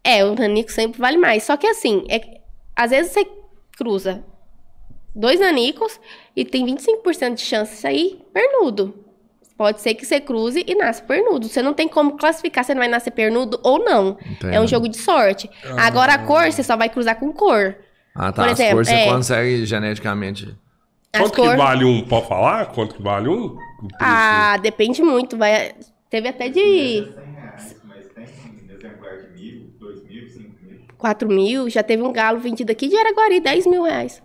É, 0.01 0.23
o 0.23 0.33
nanico 0.33 0.71
sempre 0.71 0.99
vale 1.01 1.17
mais. 1.17 1.43
Só 1.43 1.57
que 1.57 1.67
assim, 1.67 2.05
é, 2.07 2.19
que, 2.19 2.29
às 2.75 2.91
vezes 2.91 3.11
você 3.11 3.27
cruza 3.77 4.23
dois 5.13 5.39
nanicos 5.41 5.99
e 6.35 6.45
tem 6.45 6.65
25% 6.65 7.35
de 7.35 7.41
chance 7.41 7.73
de 7.75 7.77
sair 7.81 8.19
pernudo. 8.33 8.93
Pode 9.57 9.81
ser 9.81 9.93
que 9.95 10.05
você 10.05 10.19
cruze 10.21 10.63
e 10.67 10.75
nasce 10.75 11.01
pernudo. 11.03 11.47
Você 11.47 11.61
não 11.61 11.73
tem 11.73 11.87
como 11.87 12.17
classificar 12.17 12.63
se 12.63 12.71
ele 12.73 12.79
vai 12.79 12.89
nascer 12.89 13.11
pernudo 13.11 13.59
ou 13.63 13.79
não. 13.79 14.17
Entendo. 14.29 14.53
É 14.53 14.59
um 14.59 14.67
jogo 14.67 14.87
de 14.89 14.97
sorte. 14.97 15.49
Agora 15.77 16.13
a 16.13 16.17
cor, 16.19 16.51
você 16.51 16.61
só 16.63 16.75
vai 16.77 16.89
cruzar 16.89 17.17
com 17.17 17.31
cor. 17.31 17.75
Ah, 18.15 18.31
tá. 18.31 18.43
por 18.43 18.51
As 18.51 18.59
exemplo, 18.59 18.75
cores 18.75 18.87
você 18.87 18.95
é. 18.95 19.09
consegue 19.11 19.65
geneticamente. 19.65 20.57
As 21.13 21.21
Quanto 21.21 21.35
cor... 21.35 21.51
que 21.51 21.57
vale 21.57 21.85
um? 21.85 22.01
Pode 22.07 22.27
falar? 22.27 22.65
Quanto 22.67 22.95
que 22.95 23.01
vale 23.03 23.27
um? 23.27 23.57
Ah, 23.99 24.57
depende 24.61 25.01
muito. 25.01 25.37
Vai... 25.37 25.73
Teve 26.09 26.29
até 26.29 26.47
de 26.49 26.53
100 26.55 27.13
reais, 27.33 27.75
mas 27.83 28.07
tem 28.07 28.23
exemplar 28.73 29.17
de 29.17 29.33
mil, 29.33 29.73
dois 29.79 30.03
mil, 30.07 30.29
cinco 30.29 30.55
mil. 30.63 30.79
4 30.97 31.27
mil. 31.27 31.69
Já 31.69 31.83
teve 31.83 32.01
um 32.03 32.13
galo 32.13 32.39
vendido 32.39 32.71
aqui 32.71 32.87
de 32.87 32.95
Araguari, 32.95 33.39
10 33.41 33.67
mil 33.67 33.83
reais. 33.83 34.23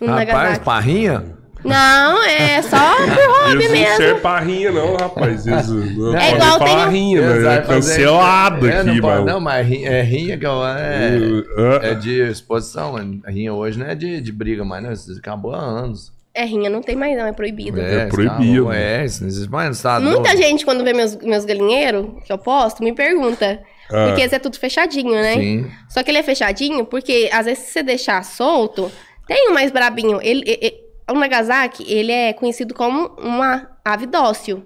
Um 0.00 0.06
Rapaz, 0.06 0.28
Nagasaki. 0.28 0.64
parrinha? 0.64 1.38
Não, 1.64 2.22
é 2.24 2.60
só 2.62 2.96
por 2.96 3.48
hobby 3.48 3.64
não 3.64 3.72
mesmo. 3.72 3.96
servem 3.96 4.20
pra 4.22 4.38
rinha, 4.40 4.70
não, 4.72 4.96
rapaz. 4.96 5.44
Não 5.46 6.16
É 6.16 6.32
igual 6.34 6.58
tem 6.58 6.76
um- 6.76 6.88
rinha, 6.90 7.20
né? 7.40 7.56
É 7.56 7.60
cancelado 7.62 8.68
é, 8.68 8.80
aqui, 8.80 9.00
não, 9.00 9.08
mano. 9.08 9.24
não, 9.24 9.40
mas 9.40 9.66
rinha, 9.66 9.88
é 9.88 10.02
rinha 10.02 10.36
que 10.38 10.46
eu, 10.46 10.64
é, 10.66 11.90
é 11.90 11.94
de 11.94 12.20
exposição. 12.30 12.94
A 13.24 13.30
rinha 13.30 13.52
hoje 13.52 13.78
não 13.78 13.86
é 13.86 13.94
de, 13.94 14.20
de 14.20 14.32
briga 14.32 14.64
mais, 14.64 14.82
não. 14.82 14.92
Isso 14.92 15.18
acabou 15.18 15.54
há 15.54 15.58
anos. 15.58 16.12
É, 16.36 16.44
rinha 16.44 16.68
não 16.68 16.82
tem 16.82 16.96
mais 16.96 17.16
não, 17.16 17.26
é 17.26 17.32
proibido. 17.32 17.80
É 17.80 18.06
isso 18.06 18.08
proibido. 18.08 18.52
acabou, 18.64 18.72
É, 18.72 19.04
isso 19.04 19.20
não 19.22 19.28
existe 19.28 19.50
mais 19.50 19.68
no 19.68 19.72
estado. 19.74 20.02
Muita 20.04 20.30
novo. 20.30 20.36
gente, 20.42 20.64
quando 20.64 20.82
vê 20.82 20.92
meus, 20.92 21.16
meus 21.16 21.44
galinheiros, 21.44 22.06
que 22.24 22.32
eu 22.32 22.38
posto, 22.38 22.82
me 22.82 22.92
pergunta. 22.92 23.60
Ah. 23.90 24.06
Porque 24.08 24.22
esse 24.22 24.34
é 24.34 24.38
tudo 24.38 24.58
fechadinho, 24.58 25.12
né? 25.12 25.34
Sim. 25.34 25.70
Só 25.88 26.02
que 26.02 26.10
ele 26.10 26.18
é 26.18 26.22
fechadinho 26.22 26.84
porque, 26.86 27.28
às 27.32 27.46
vezes, 27.46 27.64
se 27.64 27.72
você 27.74 27.82
deixar 27.84 28.24
solto, 28.24 28.90
tem 29.28 29.48
um 29.50 29.54
mais 29.54 29.70
brabinho. 29.70 30.18
Ele, 30.22 30.42
e- 30.44 30.58
e- 30.66 30.83
o 31.10 31.14
Nagasaki, 31.14 31.84
ele 31.92 32.12
é 32.12 32.32
conhecido 32.32 32.74
como 32.74 33.08
uma 33.18 33.68
ave 33.84 34.06
dócil. 34.06 34.64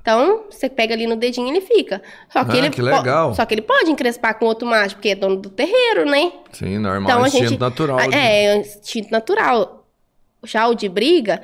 Então, 0.00 0.44
você 0.50 0.68
pega 0.68 0.92
ali 0.92 1.06
no 1.06 1.16
dedinho 1.16 1.46
e 1.46 1.50
ele 1.50 1.60
fica. 1.62 2.02
Só 2.28 2.44
que 2.44 2.52
Ah, 2.52 2.56
ele 2.58 2.68
que 2.70 2.82
legal. 2.82 3.34
Só 3.34 3.46
que 3.46 3.54
ele 3.54 3.62
pode 3.62 3.90
encrespar 3.90 4.38
com 4.38 4.44
outro 4.44 4.68
macho, 4.68 4.96
porque 4.96 5.08
é 5.10 5.14
dono 5.14 5.36
do 5.36 5.48
terreiro, 5.48 6.04
né? 6.04 6.30
Sim, 6.52 6.78
normal. 6.78 7.02
Então 7.10 7.24
a 7.24 7.28
instinto 7.28 7.48
gente. 7.48 7.60
natural. 7.60 7.98
Ah, 7.98 8.06
de- 8.06 8.14
É, 8.14 8.44
é 8.44 8.56
um 8.56 8.60
instinto 8.60 9.10
natural. 9.10 9.86
Já 10.42 10.66
o 10.68 10.74
de 10.74 10.90
briga, 10.90 11.40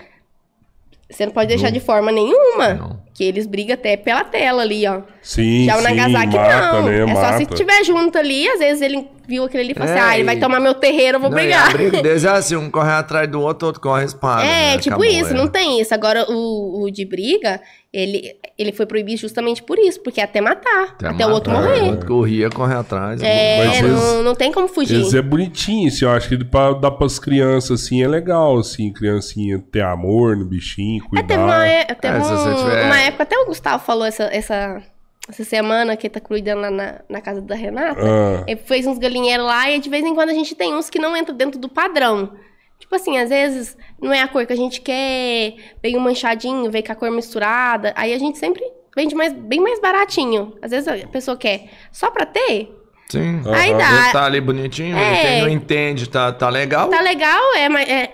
você 1.11 1.25
não 1.25 1.33
pode 1.33 1.49
deixar 1.49 1.71
de 1.71 1.81
forma 1.81 2.13
nenhuma. 2.13 2.75
Não. 2.75 3.01
Que 3.15 3.25
eles 3.25 3.47
brigam 3.47 3.75
até 3.75 3.97
pela 3.97 4.25
tela 4.25 4.61
ali, 4.63 4.87
ó. 4.87 5.01
Sim, 5.23 5.65
Já 5.65 5.77
o 5.77 5.79
sim, 5.79 5.85
Nagasaki 5.85 6.37
mata, 6.37 6.73
não. 6.73 6.83
né? 6.87 6.99
é 7.01 7.15
só 7.15 7.33
se 7.39 7.45
Mata. 7.45 7.55
tiver 7.55 7.85
junto 7.85 8.19
ali, 8.19 8.47
às 8.49 8.59
vezes 8.59 8.83
ele 8.83 9.09
viu 9.31 9.45
aquele 9.45 9.63
ali 9.63 9.73
e 9.73 9.75
falou 9.75 9.89
É, 9.89 9.99
assim: 9.99 10.09
ah, 10.11 10.15
ele 10.17 10.25
vai 10.25 10.37
tomar 10.39 10.61
meu 10.61 10.75
terreiro, 10.75 11.17
eu 11.17 11.21
vou 11.21 11.31
Não, 11.31 11.37
brigar. 11.39 11.69
a 11.69 11.73
briga 11.73 12.03
deles 12.03 12.25
é 12.25 12.29
assim, 12.29 12.57
um 12.57 12.71
corre 12.71 12.91
atrás 12.91 13.31
do 13.31 13.41
outro, 13.41 13.67
outro 13.69 13.81
corre 13.81 14.05
espada. 14.05 14.43
É, 14.45 14.73
né? 14.73 14.79
tipo 14.79 14.97
Acabou, 14.97 15.07
isso, 15.07 15.31
é. 15.31 15.35
não 15.35 15.47
tem 15.49 15.81
isso. 15.81 15.95
Agora, 15.95 16.27
o, 16.29 16.83
o 16.83 16.91
de 16.91 17.05
briga, 17.07 17.61
ele, 17.93 18.35
ele 18.59 18.73
foi 18.73 18.85
proibido 18.87 19.21
justamente 19.21 19.63
por 19.63 19.79
isso, 19.79 20.03
porque 20.03 20.21
é 20.21 20.25
até 20.25 20.41
matar, 20.41 20.97
até, 21.03 21.27
o 21.27 21.31
outro 21.31 21.53
matar, 21.53 21.69
morrer. 21.69 21.81
O 21.83 21.91
outro 21.93 22.07
corria, 22.07 22.51
corre 22.51 22.75
atrás. 22.75 23.23
É, 23.23 23.65
Mas 23.67 23.81
não, 23.83 23.89
eles- 23.89 24.25
não 24.25 24.35
tem 24.35 24.53
como 24.53 24.69
fugir. 24.69 24.95
Eles 24.97 25.15
é 25.15 25.23
bonitinho, 25.23 25.89
assim, 25.89 26.05
eu 26.05 26.11
acho 26.11 26.29
que 26.29 26.45
pra 26.45 26.73
dar 26.73 26.91
pras 26.91 27.19
crianças, 27.19 27.83
assim, 27.85 28.03
é 28.03 28.09
legal, 28.09 28.59
assim, 28.59 28.93
criancinha 28.93 29.63
ter 29.73 29.83
amor 29.83 30.37
no 30.37 30.45
bichinho, 30.45 31.03
É, 31.05 31.09
cuidar. 31.09 31.27
teve 31.29 31.41
uma, 31.43 31.67
é- 31.67 31.85
teve 31.87 32.17
É, 32.17 32.21
um- 32.21 32.55
tiver- 32.57 32.85
uma 32.87 33.01
época, 33.01 33.23
até 33.23 33.39
o 33.39 33.47
Gustavo 33.47 33.85
falou 33.85 34.05
essa, 34.05 34.25
essa, 34.25 34.83
essa 35.31 35.45
semana 35.45 35.97
que 35.97 36.09
tá 36.09 36.21
cuidando 36.21 36.61
lá 36.63 36.71
na, 36.71 37.01
na 37.09 37.21
casa 37.21 37.41
da 37.41 37.55
Renata. 37.55 38.01
Ah. 38.03 38.45
Ele 38.47 38.61
fez 38.65 38.87
uns 38.87 38.99
galinheiros 38.99 39.47
lá 39.47 39.71
e 39.71 39.79
de 39.79 39.89
vez 39.89 40.05
em 40.05 40.15
quando 40.15 40.31
a 40.31 40.35
gente 40.35 40.55
tem 40.55 40.75
uns 40.75 40.91
que 40.91 40.99
não 40.99 41.17
entram 41.17 41.35
dentro 41.37 41.59
do 41.59 41.69
padrão. 41.69 42.33
Tipo 42.79 42.95
assim, 42.97 43.19
às 43.19 43.29
vezes 43.29 43.77
não 44.01 44.13
é 44.13 44.21
a 44.23 44.29
cor 44.29 44.47
que 44.47 44.53
a 44.53 44.57
gente 44.57 44.81
quer, 44.81 45.55
veio 45.83 46.01
manchadinho, 46.01 46.71
veio 46.71 46.85
com 46.85 46.93
a 46.93 46.95
cor 46.95 47.11
misturada. 47.11 47.93
Aí 47.97 48.13
a 48.13 48.19
gente 48.19 48.39
sempre 48.39 48.63
vende 48.97 49.15
mais, 49.15 49.33
bem 49.33 49.61
mais 49.61 49.81
baratinho. 49.81 50.57
Às 50.63 50.71
vezes 50.71 50.89
a 50.89 51.07
pessoa 51.09 51.37
quer 51.37 51.69
só 51.93 52.11
pra 52.11 52.27
ter, 52.27 52.75
Sim. 53.11 53.43
Aí 53.53 53.75
dá. 53.75 54.13
tá 54.13 54.25
ali 54.25 54.41
bonitinho, 54.41 54.97
É. 54.97 55.41
não 55.41 55.49
entende 55.49 56.09
tá, 56.09 56.31
tá 56.33 56.49
legal. 56.49 56.89
tá 56.89 57.01
legal, 57.01 57.55
é, 57.57 57.69
mais- 57.69 57.89
é 57.89 58.13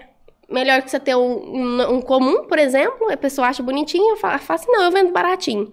melhor 0.50 0.80
que 0.80 0.90
você 0.90 0.98
ter 0.98 1.14
um, 1.14 1.20
um- 1.20 1.94
um 1.96 2.00
comum, 2.00 2.44
por 2.44 2.58
exemplo, 2.58 3.10
a 3.12 3.16
pessoa 3.16 3.48
acha 3.48 3.62
bonitinho, 3.62 4.16
eu 4.16 4.18
assim, 4.48 4.66
não, 4.72 4.84
eu 4.84 4.90
vendo 4.90 5.12
baratinho. 5.12 5.70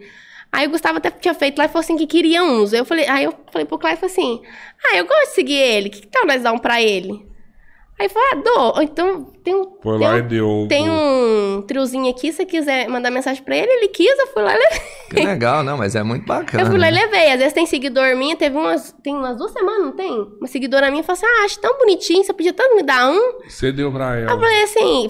Aí 0.54 0.68
o 0.68 0.70
Gustavo 0.70 1.00
até 1.00 1.10
tinha 1.10 1.34
feito 1.34 1.58
lá 1.58 1.66
e 1.66 1.68
falou 1.68 1.80
assim 1.80 1.98
que 1.98 2.06
queria 2.06 2.44
uns. 2.44 2.74
Eu 2.74 2.86
falei, 2.86 3.08
aí 3.10 3.24
eu 3.24 3.34
falei 3.52 3.66
pro 3.66 3.80
Cláudio 3.80 4.06
assim: 4.06 4.40
Ah, 4.86 4.96
eu 4.98 5.06
gosto 5.06 5.30
de 5.30 5.34
seguir 5.34 5.58
ele, 5.58 5.90
que, 5.90 6.02
que 6.02 6.08
tal 6.08 6.28
nós 6.28 6.44
dar 6.44 6.54
um 6.54 6.60
pra 6.60 6.80
ele? 6.80 7.26
Aí 8.00 8.10
falou, 8.10 8.28
ah, 8.32 8.36
dou. 8.44 8.76
Ou 8.78 8.82
Então 8.82 9.24
tem 9.44 9.56
um. 9.56 9.78
Foi 9.82 9.98
tem 10.00 10.08
lá 10.08 10.14
um- 10.16 10.18
e 10.18 10.22
deu 10.24 10.48
um- 10.50 10.68
Tem 10.68 10.90
um 10.90 11.64
triozinho 11.68 12.10
aqui, 12.10 12.32
se 12.32 12.38
você 12.38 12.46
quiser 12.46 12.88
mandar 12.90 13.12
mensagem 13.12 13.44
pra 13.44 13.56
ele, 13.56 13.72
ele 13.72 13.88
quis, 13.90 14.18
eu 14.20 14.28
fui 14.28 14.42
lá 14.42 14.54
e 14.56 14.58
levei. 14.58 14.82
Que 15.14 15.22
legal, 15.24 15.64
não, 15.64 15.78
mas 15.78 15.96
é 15.96 16.02
muito 16.02 16.26
bacana. 16.26 16.64
Eu 16.64 16.68
fui 16.68 16.80
lá 16.80 16.88
e 16.90 16.92
levei. 16.92 17.32
Às 17.32 17.38
vezes 17.38 17.54
tem 17.54 17.66
seguidor 17.68 18.16
minha, 18.16 18.36
teve 18.36 18.58
umas. 18.58 18.94
Tem 19.04 19.14
umas 19.16 19.38
duas 19.38 19.52
semanas, 19.52 19.86
não 19.86 19.92
tem? 19.92 20.12
Uma 20.12 20.48
seguidora 20.48 20.90
minha 20.90 21.04
falou 21.04 21.14
assim: 21.22 21.26
Ah, 21.26 21.46
acho 21.46 21.60
tão 21.60 21.78
bonitinho, 21.78 22.24
você 22.24 22.34
podia 22.34 22.52
tanto 22.54 22.76
me 22.76 22.82
dar 22.84 23.10
um. 23.12 23.40
Você 23.48 23.72
deu 23.72 23.92
pra 23.92 24.18
Eu 24.20 24.30
ela. 24.30 24.40
falei 24.40 24.64
assim, 24.64 25.10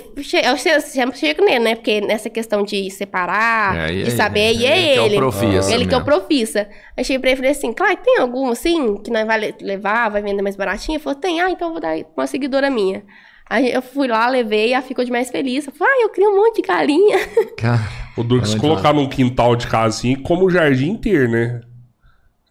eu 0.76 0.82
sempre 0.82 1.18
chego 1.18 1.44
nele, 1.46 1.60
né? 1.60 1.76
Porque 1.76 2.02
nessa 2.02 2.30
questão 2.30 2.64
de 2.64 2.90
separar, 2.92 3.90
É, 3.90 3.94
e 3.94 4.04
de 4.04 4.12
saber, 4.12 4.54
e 4.54 4.66
é 4.66 4.78
ele 4.78 4.94
que 4.94 5.00
é 5.00 5.02
o 5.02 5.06
ele. 5.06 5.16
profissa 5.16 5.74
ele 5.74 5.86
que 5.88 5.94
é 5.94 5.98
o 5.98 6.02
mesmo. 6.02 6.06
profissa. 6.06 6.68
Aí 6.98 7.04
cheguei 7.04 7.20
pra 7.20 7.30
ele 7.30 7.36
e 7.36 7.38
falei 7.38 7.52
assim, 7.52 7.72
claro, 7.74 7.98
tem 8.04 8.18
algum 8.20 8.50
assim, 8.52 8.98
que 8.98 9.10
nós 9.10 9.26
vai 9.26 9.40
le- 9.40 9.56
levar, 9.62 10.10
vai 10.10 10.22
vender 10.22 10.42
mais 10.42 10.56
baratinho? 10.56 10.98
Ele 10.98 11.04
falou, 11.04 11.18
tem, 11.20 11.40
ah, 11.42 11.50
então 11.50 11.70
eu 11.70 11.72
vou 11.74 11.82
dar 11.82 11.96
uma 12.16 12.28
seguidora 12.28 12.70
minha. 12.74 13.04
Aí 13.50 13.72
eu 13.72 13.82
fui 13.82 14.08
lá, 14.08 14.28
levei, 14.28 14.74
ela 14.74 14.82
ficou 14.82 15.06
de 15.06 15.12
mais 15.12 15.30
feliz. 15.30 15.68
Eu 15.68 15.74
falei, 15.74 15.94
ah, 15.94 16.02
eu 16.04 16.10
crio 16.10 16.30
um 16.32 16.36
monte 16.38 16.62
de 16.62 16.68
galinha. 16.68 17.18
Cara, 17.58 17.82
O 18.18 18.24
Duro, 18.24 18.42
É 18.44 18.46
se 18.46 18.58
colocar 18.58 18.94
num 18.94 19.08
quintal 19.08 19.56
de 19.56 19.68
casa 19.68 19.98
assim, 19.98 20.16
como 20.16 20.46
o 20.46 20.50
jardim 20.50 20.90
inteiro, 20.92 21.30
né? 21.30 21.62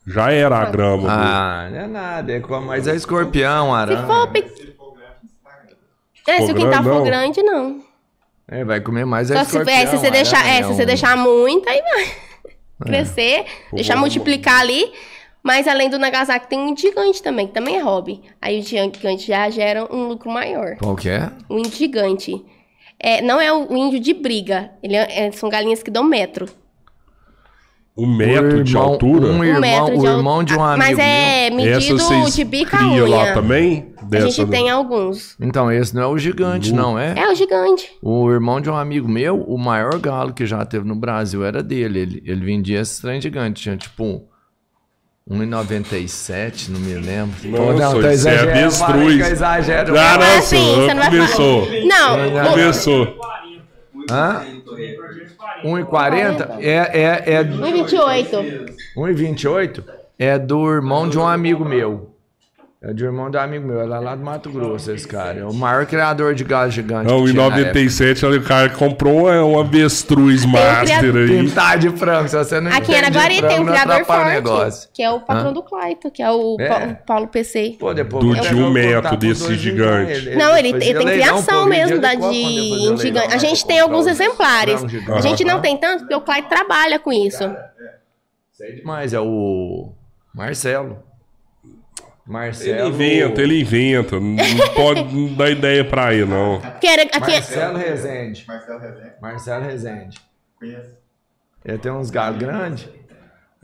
Já 0.07 0.33
era 0.33 0.59
a 0.59 0.65
grama. 0.71 1.09
Ah, 1.11 1.69
não 1.71 1.79
é 1.79 1.87
nada, 1.87 2.33
é 2.33 2.41
como, 2.41 2.67
mas 2.67 2.87
é 2.89 2.95
escorpião, 2.97 3.69
Se 3.69 3.73
aranha. 3.75 4.07
for, 4.07 4.29
pe... 4.33 4.43
Se 4.49 4.67
for 4.77 4.93
grande, 4.95 5.29
é, 6.27 6.47
se 6.47 6.53
o 6.53 6.55
quintal 6.55 6.83
for 6.83 6.95
não. 6.95 7.05
grande, 7.05 7.43
não. 7.43 7.81
É, 8.49 8.65
vai 8.65 8.81
comer 8.81 9.05
mais 9.07 9.31
é 9.31 9.35
Só 9.37 9.45
se, 9.45 9.51
escorpião. 9.51 9.77
é, 9.77 9.87
se 9.87 9.97
você 9.97 10.11
deixar, 10.11 10.47
é, 10.47 10.57
se 10.57 10.63
você 10.65 10.73
aranha, 10.73 10.87
deixar 10.87 11.17
muito, 11.17 11.69
aí 11.69 11.81
vai 11.81 12.03
É. 12.05 12.85
crescer, 12.85 13.45
deixar 13.73 13.95
Pô, 13.95 14.01
multiplicar 14.01 14.61
ali. 14.61 14.93
Mas 15.43 15.67
além 15.67 15.91
do 15.91 15.99
Nagasaki, 15.99 16.49
tem 16.49 16.59
um 16.61 16.77
gigante 16.77 17.21
também, 17.23 17.47
que 17.49 17.53
também 17.53 17.77
é 17.77 17.83
hobby. 17.83 18.21
Aí 18.41 18.61
o 18.61 18.63
gigante 18.63 19.27
já 19.27 19.51
gera 19.51 19.85
um 19.93 20.07
lucro 20.07 20.31
maior. 20.31 20.77
Qual 20.77 20.95
que 20.95 21.09
é? 21.09 21.31
O 21.49 21.59
índio 21.59 21.73
gigante. 21.73 22.45
É, 22.99 23.21
não 23.21 23.41
é 23.41 23.53
o 23.53 23.77
índio 23.77 23.99
de 23.99 24.15
briga. 24.15 24.71
Ele 24.83 24.95
é- 24.95 25.27
é- 25.27 25.33
são 25.33 25.49
galinhas 25.49 25.83
que 25.83 25.91
dão 25.91 26.05
metro. 26.05 26.47
Um 27.97 28.07
metro 28.07 28.61
O 28.61 28.65
de 28.65 28.71
irmão- 28.73 28.89
altura? 28.89 29.27
Um 29.27 29.39
Um 29.41 29.45
irmão, 29.45 29.61
metro 29.61 29.99
de 29.99 30.07
o 30.07 30.17
irmão 30.17 30.43
de 30.45 30.55
um 30.55 30.63
Ah, 30.63 30.73
amigo 30.75 30.89
Mas 30.89 30.99
é 30.99 31.51
meu. 31.51 31.57
medido 31.59 32.31
de 32.31 32.45
bica 32.45 32.83
unha. 32.87 33.07
lá 33.07 33.35
também? 33.35 33.93
A 34.11 34.21
gente 34.21 34.45
do- 34.45 34.51
tem 34.51 34.71
alguns. 34.71 35.37
Então, 35.39 35.71
esse 35.71 35.95
não 35.95 36.03
é 36.03 36.07
o 36.07 36.17
gigante, 36.17 36.73
não 36.73 36.99
é? 36.99 37.15
É 37.19 37.29
o 37.31 37.35
gigante. 37.35 37.91
O 38.01 38.31
irmão 38.31 38.61
de 38.63 38.71
um 38.71 38.77
amigo 38.77 39.07
meu, 39.09 39.43
o 39.43 39.59
maior 39.59 39.99
galo 39.99 40.33
que 40.33 40.47
já 40.47 40.65
teve 40.65 40.87
no 40.87 40.95
Brasil 40.95 41.45
era 41.45 41.63
dele. 41.63 41.99
Ele, 41.99 42.23
ele 42.25 42.45
vendia 42.45 42.81
esse 42.81 43.03
trem 43.03 43.21
gigante. 43.21 43.63
Tinha 43.63 43.77
tipo 43.77 44.23
1,97, 45.31 46.69
não 46.69 46.81
me 46.81 46.95
lembro. 46.95 47.49
Nossa, 47.49 47.91
tô 47.93 47.99
isso 48.01 48.07
é 48.09 48.13
exagerando, 48.13 48.51
avestruz. 48.59 48.79
falei 48.79 49.17
que 49.17 49.23
eu 49.23 49.27
exagero. 49.33 49.99
Ah, 49.99 50.19
não, 50.19 50.39
assim, 50.39 50.57
senhor, 50.57 50.75
você 50.83 50.95
não 50.95 51.01
vai 51.03 51.11
começou. 51.11 51.67
falar. 51.67 51.81
Não, 51.85 52.33
Já 52.33 52.45
o- 52.45 52.51
Começou. 52.51 53.17
Hã? 54.11 54.43
1,40? 55.65 56.57
É, 56.61 56.75
é, 57.01 57.35
é 57.35 57.45
1,28. 57.45 58.67
1,28 58.97 59.85
é 60.19 60.39
do 60.39 60.69
irmão 60.71 61.09
de 61.09 61.19
um 61.19 61.27
amigo 61.27 61.65
meu. 61.65 62.12
É 62.85 62.93
do 62.93 63.05
irmão 63.05 63.31
de 63.31 63.37
um 63.37 63.41
amigo 63.41 63.65
meu. 63.69 63.81
Ele 63.81 63.93
é 63.93 63.99
lá 64.01 64.17
do 64.17 64.25
Mato 64.25 64.51
Grosso, 64.51 64.91
esse 64.91 65.07
cara. 65.07 65.39
É 65.39 65.45
o 65.45 65.55
maior 65.55 65.87
criador 65.87 66.35
de 66.35 66.43
galo 66.43 66.69
gigante. 66.69 67.09
Não, 67.09 67.21
em 67.21 67.31
tinha 67.31 67.49
na 67.49 67.57
época. 67.57 67.61
97, 67.61 68.27
olha, 68.27 68.41
o 68.41 68.43
cara 68.43 68.69
comprou 68.71 69.29
um, 69.31 69.53
um 69.53 69.61
avestruz 69.61 70.45
master 70.45 71.15
aí. 71.15 71.29
Pintar 71.29 71.79
de 71.79 71.91
frango, 71.91 72.29
se 72.29 72.37
você 72.37 72.61
não 72.61 72.73
Aqui 72.73 72.91
em 72.91 72.95
de 72.95 73.05
Araguari 73.05 73.41
tem 73.41 73.61
um 73.61 73.67
criador 73.67 74.05
forte, 74.05 74.29
negócio. 74.31 74.89
que 74.93 75.01
é 75.01 75.09
o 75.09 75.21
patrão 75.21 75.51
Hã? 75.51 75.53
do 75.53 75.63
Claito, 75.63 76.11
que 76.11 76.21
é 76.21 76.31
o 76.33 76.57
É. 76.59 76.69
Pa- 76.69 76.95
Paulo 77.07 77.29
PC. 77.29 77.77
Pô, 77.79 77.95
depois 77.95 78.25
Do 78.25 78.35
vou 78.35 78.43
de 78.43 78.55
um 78.57 78.67
o 78.67 78.71
metro 78.73 79.17
desse 79.17 79.45
dois 79.47 79.61
gigante. 79.61 80.31
Não, 80.35 80.57
ele, 80.57 80.73
fazia 80.73 80.89
ele 80.91 80.99
tem 80.99 81.07
leilão, 81.07 81.29
criação 81.41 81.67
mesmo 81.67 82.01
da 82.01 82.15
de 82.17 82.33
gigante. 82.99 83.11
né, 83.13 83.27
A 83.33 83.39
gente 83.39 83.65
tem 83.65 83.79
alguns 83.79 84.09
exemplares. 84.09 84.83
A 85.15 85.21
gente 85.21 85.45
não 85.45 85.61
tem 85.61 85.77
tanto, 85.77 86.01
porque 86.01 86.17
o 86.17 86.21
Claito 86.21 86.49
trabalha 86.49 86.99
com 86.99 87.13
isso. 87.13 87.49
Sei 88.51 88.75
demais, 88.75 89.15
é 89.15 89.21
o 89.21 89.93
Marcelo. 90.35 90.99
Ele 92.25 92.33
Marcelo. 92.33 92.89
inventa, 92.89 93.43
ele 93.43 93.61
inventa. 93.61 94.21
Não 94.21 94.37
pode 94.75 95.03
não 95.15 95.35
dar 95.35 95.51
ideia 95.51 95.85
pra 95.85 96.15
ele, 96.15 96.25
não. 96.27 96.61
Era, 96.83 97.03
aqui, 97.03 97.19
Marcelo 97.33 97.77
Rezende. 97.79 98.45
Marcelo 98.47 98.79
Rezende, 98.79 99.13
Marcelo 99.21 99.65
Rezende. 99.65 100.19
conheço. 100.59 100.97
Ele 101.65 101.79
tem 101.79 101.93
uns 101.93 102.11
galos 102.11 102.39
grandes. 102.39 102.89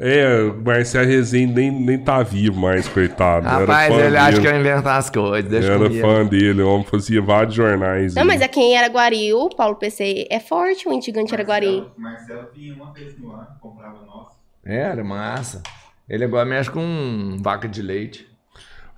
É, 0.01 0.43
o 0.43 0.55
Marcelo 0.63 1.07
Rezende 1.09 1.53
nem, 1.55 1.71
nem 1.73 1.99
tá 1.99 2.23
vivo 2.23 2.61
mais, 2.61 2.87
coitado. 2.89 3.47
Rapaz, 3.47 3.93
Era 3.93 4.07
ele 4.07 4.17
acha 4.17 4.37
que 4.37 4.43
dele. 4.43 4.57
eu 4.57 4.61
invento 4.61 4.89
as 4.89 5.11
coisas. 5.11 5.51
Deixa 5.51 5.73
Era 5.73 5.79
comigo. 5.89 6.07
fã 6.07 6.25
dele, 6.25 6.63
o 6.63 6.69
homem 6.73 6.85
fazia 6.87 7.21
vários 7.23 7.55
jornais. 7.55 8.15
Não, 8.15 8.23
aí. 8.23 8.29
mas 8.29 8.41
aqui 8.43 8.61
em 8.61 8.77
Araguari, 8.79 9.33
o 9.35 9.49
Paulo 9.51 9.75
PC 9.77 10.27
é 10.31 10.39
forte, 10.39 10.89
o 10.89 10.93
índio 10.93 11.07
gigante 11.07 11.35
Araguari. 11.35 11.81
Marcelo, 11.97 11.99
Marcelo 11.99 12.49
vinha 12.55 12.75
uma 12.75 12.93
vez 12.93 13.19
no 13.19 13.33
ano, 13.33 13.47
comprava 13.61 14.05
nosso. 14.05 14.37
Era 14.65 15.03
massa. 15.03 15.63
Ele 16.09 16.25
agora 16.25 16.45
mexe 16.45 16.71
com 16.71 17.37
vaca 17.41 17.67
de 17.69 17.83
leite. 17.83 18.27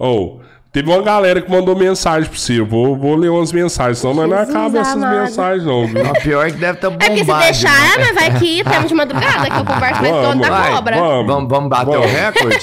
Oh, 0.03 0.39
teve 0.73 0.89
uma 0.89 1.03
galera 1.03 1.43
que 1.43 1.51
mandou 1.51 1.77
mensagem 1.77 2.27
pra 2.31 2.39
você. 2.39 2.59
Eu 2.59 2.65
vou, 2.67 2.97
vou 2.97 3.15
ler 3.17 3.29
umas 3.29 3.53
mensagens, 3.53 3.99
senão 3.99 4.15
nós 4.15 4.29
não 4.31 4.39
acaba 4.39 4.79
essas 4.79 4.95
amado. 4.95 5.21
mensagens, 5.21 5.65
não, 5.67 5.87
viu? 5.87 6.03
Não, 6.03 6.13
pior 6.15 6.47
é 6.47 6.51
que 6.51 6.57
deve 6.57 6.79
estar 6.79 6.87
É 6.87 6.91
bombado. 6.91 7.11
porque 7.15 7.25
se 7.25 7.39
deixar, 7.63 7.99
nós 7.99 8.15
vai 8.15 8.29
aqui, 8.29 8.65
temos 8.65 8.89
de 8.89 8.95
madrugada, 8.95 9.51
que 9.51 9.57
eu 9.59 9.65
converso 9.65 10.01
mais 10.03 10.15
todo 10.27 10.41
da 10.41 10.71
cobra. 10.71 10.97
vamos. 10.97 11.27
Vamos, 11.27 11.49
vamos 11.51 11.69
bater 11.69 11.91
o 11.99 12.01
Vamos. 12.01 12.11
recorde? 12.13 12.59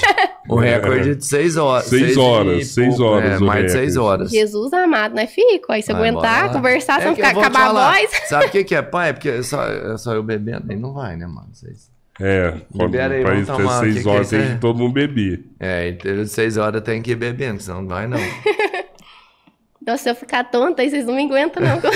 O 0.48 0.56
recorde 0.58 1.10
é 1.10 1.14
de 1.14 1.24
6 1.24 1.56
horas. 1.58 1.84
Seis 1.84 2.02
Seis 2.06 2.16
horas, 2.16 2.66
seis 2.68 2.98
horas 3.00 3.32
É, 3.32 3.38
o 3.38 3.46
mais 3.46 3.66
de 3.66 3.70
6 3.72 3.94
recorde. 3.94 3.98
horas. 4.00 4.30
Jesus 4.30 4.72
amado, 4.72 5.14
nós 5.14 5.30
fico. 5.30 5.70
Aí 5.72 5.82
se 5.82 5.92
Vai, 5.92 6.08
aguentar, 6.08 6.34
bora 6.40 6.46
lá. 6.46 6.52
conversar, 6.54 6.94
se 7.00 7.02
É 7.02 7.04
não 7.08 7.14
que 7.14 7.20
eu 7.22 7.26
ficar, 7.26 7.40
acabar 7.40 7.66
a 7.68 7.92
voz. 7.92 8.10
Sabe 8.28 8.46
o 8.46 8.50
que, 8.50 8.64
que 8.64 8.74
é 8.74 8.82
pai? 8.82 9.10
É 9.10 9.12
porque 9.12 9.28
é 9.28 9.42
só, 9.42 9.62
é 9.64 9.96
só 9.98 10.12
eu 10.14 10.22
bebendo. 10.24 10.64
Aí 10.70 10.76
não 10.76 10.92
vai, 10.92 11.14
né, 11.16 11.26
mano? 11.26 11.48
Vocês... 11.52 11.88
É, 12.20 12.54
quando 12.72 12.90
Libera 12.90 13.14
aí, 13.14 13.22
vamos 13.22 13.46
tomar, 13.46 13.80
seis 13.80 13.94
que 13.96 14.02
que 14.02 14.08
horas 14.08 14.32
é 14.32 14.36
tem 14.36 14.46
isso 14.46 14.54
que 14.56 14.60
todo 14.60 14.78
mundo 14.78 14.92
beber. 14.92 15.44
É, 15.60 15.88
entre 15.88 16.26
6 16.26 16.56
horas 16.56 16.82
tem 16.82 17.00
que 17.00 17.12
ir 17.12 17.16
bebendo, 17.16 17.62
senão 17.62 17.82
não 17.82 17.88
vai, 17.88 18.06
não. 18.08 18.18
Nossa, 19.86 20.02
se 20.02 20.10
eu 20.10 20.14
ficar 20.14 20.44
tonta, 20.44 20.82
aí 20.82 20.90
vocês 20.90 21.06
não 21.06 21.14
me 21.14 21.24
aguentam, 21.24 21.62
não. 21.62 21.80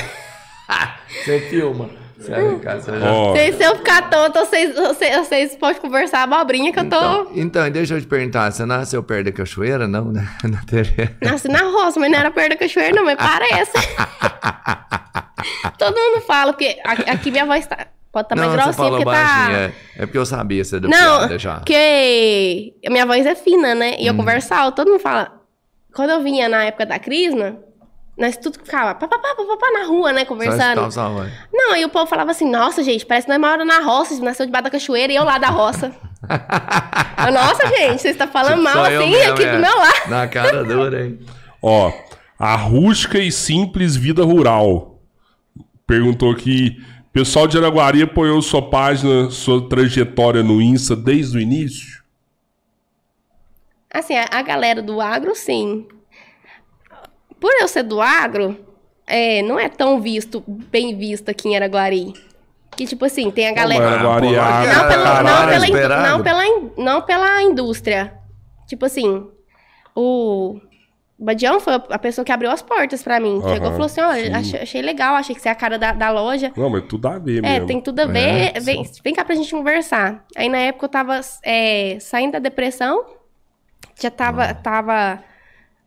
Você 1.24 1.40
filma. 1.40 1.90
Você 2.16 2.30
vai 2.30 2.54
ficar, 2.54 2.76
você 2.80 2.98
já- 2.98 3.12
Ó, 3.12 3.34
Se 3.36 3.52
se 3.52 3.64
eu 3.64 3.76
ficar 3.76 4.08
tonta, 4.08 4.44
vocês, 4.46 4.74
vocês, 4.74 5.16
vocês 5.26 5.56
podem 5.56 5.80
conversar 5.80 6.22
abobrinha 6.22 6.72
que 6.72 6.78
eu 6.78 6.88
tô. 6.88 6.96
Então, 6.96 7.26
então, 7.34 7.70
deixa 7.70 7.94
eu 7.94 8.00
te 8.00 8.06
perguntar, 8.06 8.50
você 8.52 8.64
nasceu 8.64 9.02
perto 9.02 9.24
da 9.26 9.32
cachoeira, 9.32 9.88
não, 9.88 10.12
né? 10.12 10.26
Na. 10.44 10.62
Nasci 11.30 11.48
na 11.48 11.62
roça, 11.64 11.98
mas 11.98 12.10
não 12.10 12.18
era 12.18 12.30
perto 12.30 12.50
da 12.50 12.56
cachoeira, 12.56 12.94
não, 12.94 13.04
mas 13.04 13.16
parece. 13.16 13.72
Todo 15.76 15.96
mundo 15.96 16.20
fala, 16.22 16.52
porque 16.52 16.78
aqui, 16.84 17.10
aqui 17.10 17.30
minha 17.32 17.44
voz 17.44 17.66
tá, 17.66 17.88
pode 18.12 18.26
estar 18.26 18.36
mais 18.36 18.48
não, 18.48 18.56
você 18.56 18.62
grossinha, 18.62 18.90
porque 18.90 19.05
baixinho, 19.05 19.56
tá. 19.56 19.60
é, 19.60 19.72
é 19.97 20.06
porque 20.06 20.18
eu 20.18 20.26
sabia 20.26 20.64
ser 20.64 20.80
da 20.80 20.89
Não, 20.89 21.18
piada 21.18 21.39
já. 21.39 21.56
porque 21.56 22.74
a 22.86 22.90
minha 22.90 23.06
voz 23.06 23.24
é 23.24 23.34
fina, 23.34 23.74
né? 23.74 23.93
Hum. 23.93 23.97
E 23.98 24.06
eu 24.06 24.14
converso 24.14 24.52
alto, 24.55 24.76
todo 24.76 24.90
mundo 24.90 25.01
fala. 25.01 25.40
Quando 25.94 26.10
eu 26.10 26.22
vinha 26.22 26.48
na 26.48 26.64
época 26.64 26.86
da 26.86 26.98
Crisma, 26.98 27.59
nós 28.16 28.36
tudo 28.36 28.59
ficava 28.59 28.94
pá, 28.94 29.09
pá, 29.09 29.18
pá, 29.18 29.34
pá, 29.34 29.44
pá, 29.44 29.56
pá, 29.56 29.70
na 29.72 29.86
rua, 29.86 30.12
né? 30.12 30.20
Só 30.20 30.26
Conversando. 30.26 30.90
salve. 30.90 31.30
Não, 31.52 31.72
aí 31.72 31.84
o 31.84 31.89
povo 31.89 32.06
falava 32.06 32.30
assim, 32.30 32.51
nossa, 32.51 32.82
gente, 32.82 33.05
parece 33.06 33.26
que 33.26 33.32
nós 33.32 33.40
moramos 33.40 33.66
na 33.66 33.80
roça, 33.80 34.14
nasceu 34.22 34.47
debaixo 34.47 34.64
da 34.64 34.70
cachoeira 34.70 35.12
e 35.12 35.16
eu 35.16 35.24
lá 35.24 35.39
da 35.39 35.48
roça. 35.48 35.93
Eu, 37.26 37.32
nossa, 37.32 37.66
gente, 37.66 38.01
você 38.01 38.09
está 38.10 38.28
falando 38.28 38.59
Tipo, 38.59 38.64
mal 38.64 38.74
só 38.74 38.84
assim 38.84 39.10
mesmo, 39.10 39.32
aqui 39.32 39.43
é. 39.44 39.52
do 39.52 39.59
meu 39.59 39.76
lado. 39.76 40.09
Na 40.10 40.28
cara 40.28 40.64
dura, 40.64 41.05
hein? 41.05 41.18
ó, 41.60 41.93
a 42.39 42.55
rústica 42.56 43.18
e 43.18 43.30
simples 43.32 43.97
vida 43.97 44.24
rural. 44.24 45.01
Perguntou 45.86 46.30
aqui, 46.30 46.80
pessoal 47.12 47.47
de 47.47 47.59
Araguari 47.59 48.02
apoiou 48.02 48.40
sua 48.40 48.62
página, 48.62 49.30
sua 49.30 49.68
trajetória 49.68 50.43
no 50.43 50.60
Insta 50.60 50.97
desde 50.97 51.36
o 51.36 51.40
início? 51.40 52.02
Assim, 53.93 54.14
a, 54.16 54.26
a 54.30 54.43
galera 54.43 54.80
do 54.80 55.01
agro, 55.01 55.34
sim. 55.34 55.86
Por 57.39 57.52
eu 57.60 57.68
ser 57.68 57.82
do 57.82 58.01
agro, 58.01 58.56
é, 59.06 59.43
não 59.43 59.59
é 59.59 59.68
tão 59.68 60.01
visto, 60.01 60.43
bem 60.47 60.97
visto 60.97 61.28
aqui 61.28 61.48
em 61.48 61.56
Araguari. 61.56 62.14
Que, 62.74 62.86
tipo 62.86 63.05
assim, 63.05 63.30
tem 63.30 63.48
a 63.48 63.52
galera... 63.52 63.84
Araguari, 63.84 64.36
ah, 64.39 64.62
Não 64.64 64.74
não, 64.74 64.89
pela, 64.89 66.09
não, 66.09 66.22
pela, 66.22 66.44
não 66.78 67.02
pela 67.02 67.43
indústria. 67.43 68.14
Tipo 68.66 68.86
assim, 68.86 69.28
o 69.94 70.59
Badião 71.22 71.60
foi 71.60 71.74
a 71.74 71.98
pessoa 71.98 72.24
que 72.24 72.32
abriu 72.32 72.50
as 72.50 72.62
portas 72.62 73.02
pra 73.02 73.20
mim. 73.20 73.38
Aham, 73.38 73.52
Chegou 73.54 73.68
e 73.68 73.72
falou 73.72 73.86
assim: 73.86 74.00
olha, 74.00 74.36
achei, 74.36 74.60
achei 74.60 74.82
legal, 74.82 75.14
achei 75.14 75.34
que 75.34 75.40
você 75.40 75.48
é 75.48 75.52
a 75.52 75.54
cara 75.54 75.78
da, 75.78 75.92
da 75.92 76.10
loja. 76.10 76.52
Não, 76.56 76.68
mas 76.68 76.84
tudo 76.88 77.06
a 77.06 77.18
ver 77.18 77.38
É, 77.38 77.52
mesmo. 77.52 77.66
tem 77.68 77.80
tudo 77.80 78.00
a 78.00 78.06
ver. 78.06 78.52
É, 78.56 78.60
vem, 78.60 78.82
vem 79.04 79.14
cá 79.14 79.24
pra 79.24 79.34
gente 79.36 79.50
conversar. 79.50 80.24
Aí 80.36 80.48
na 80.48 80.58
época 80.58 80.86
eu 80.86 80.88
tava 80.90 81.20
é, 81.44 81.96
saindo 82.00 82.32
da 82.32 82.38
depressão, 82.40 83.04
já 84.00 84.10
tava, 84.10 84.52
tava 84.52 85.22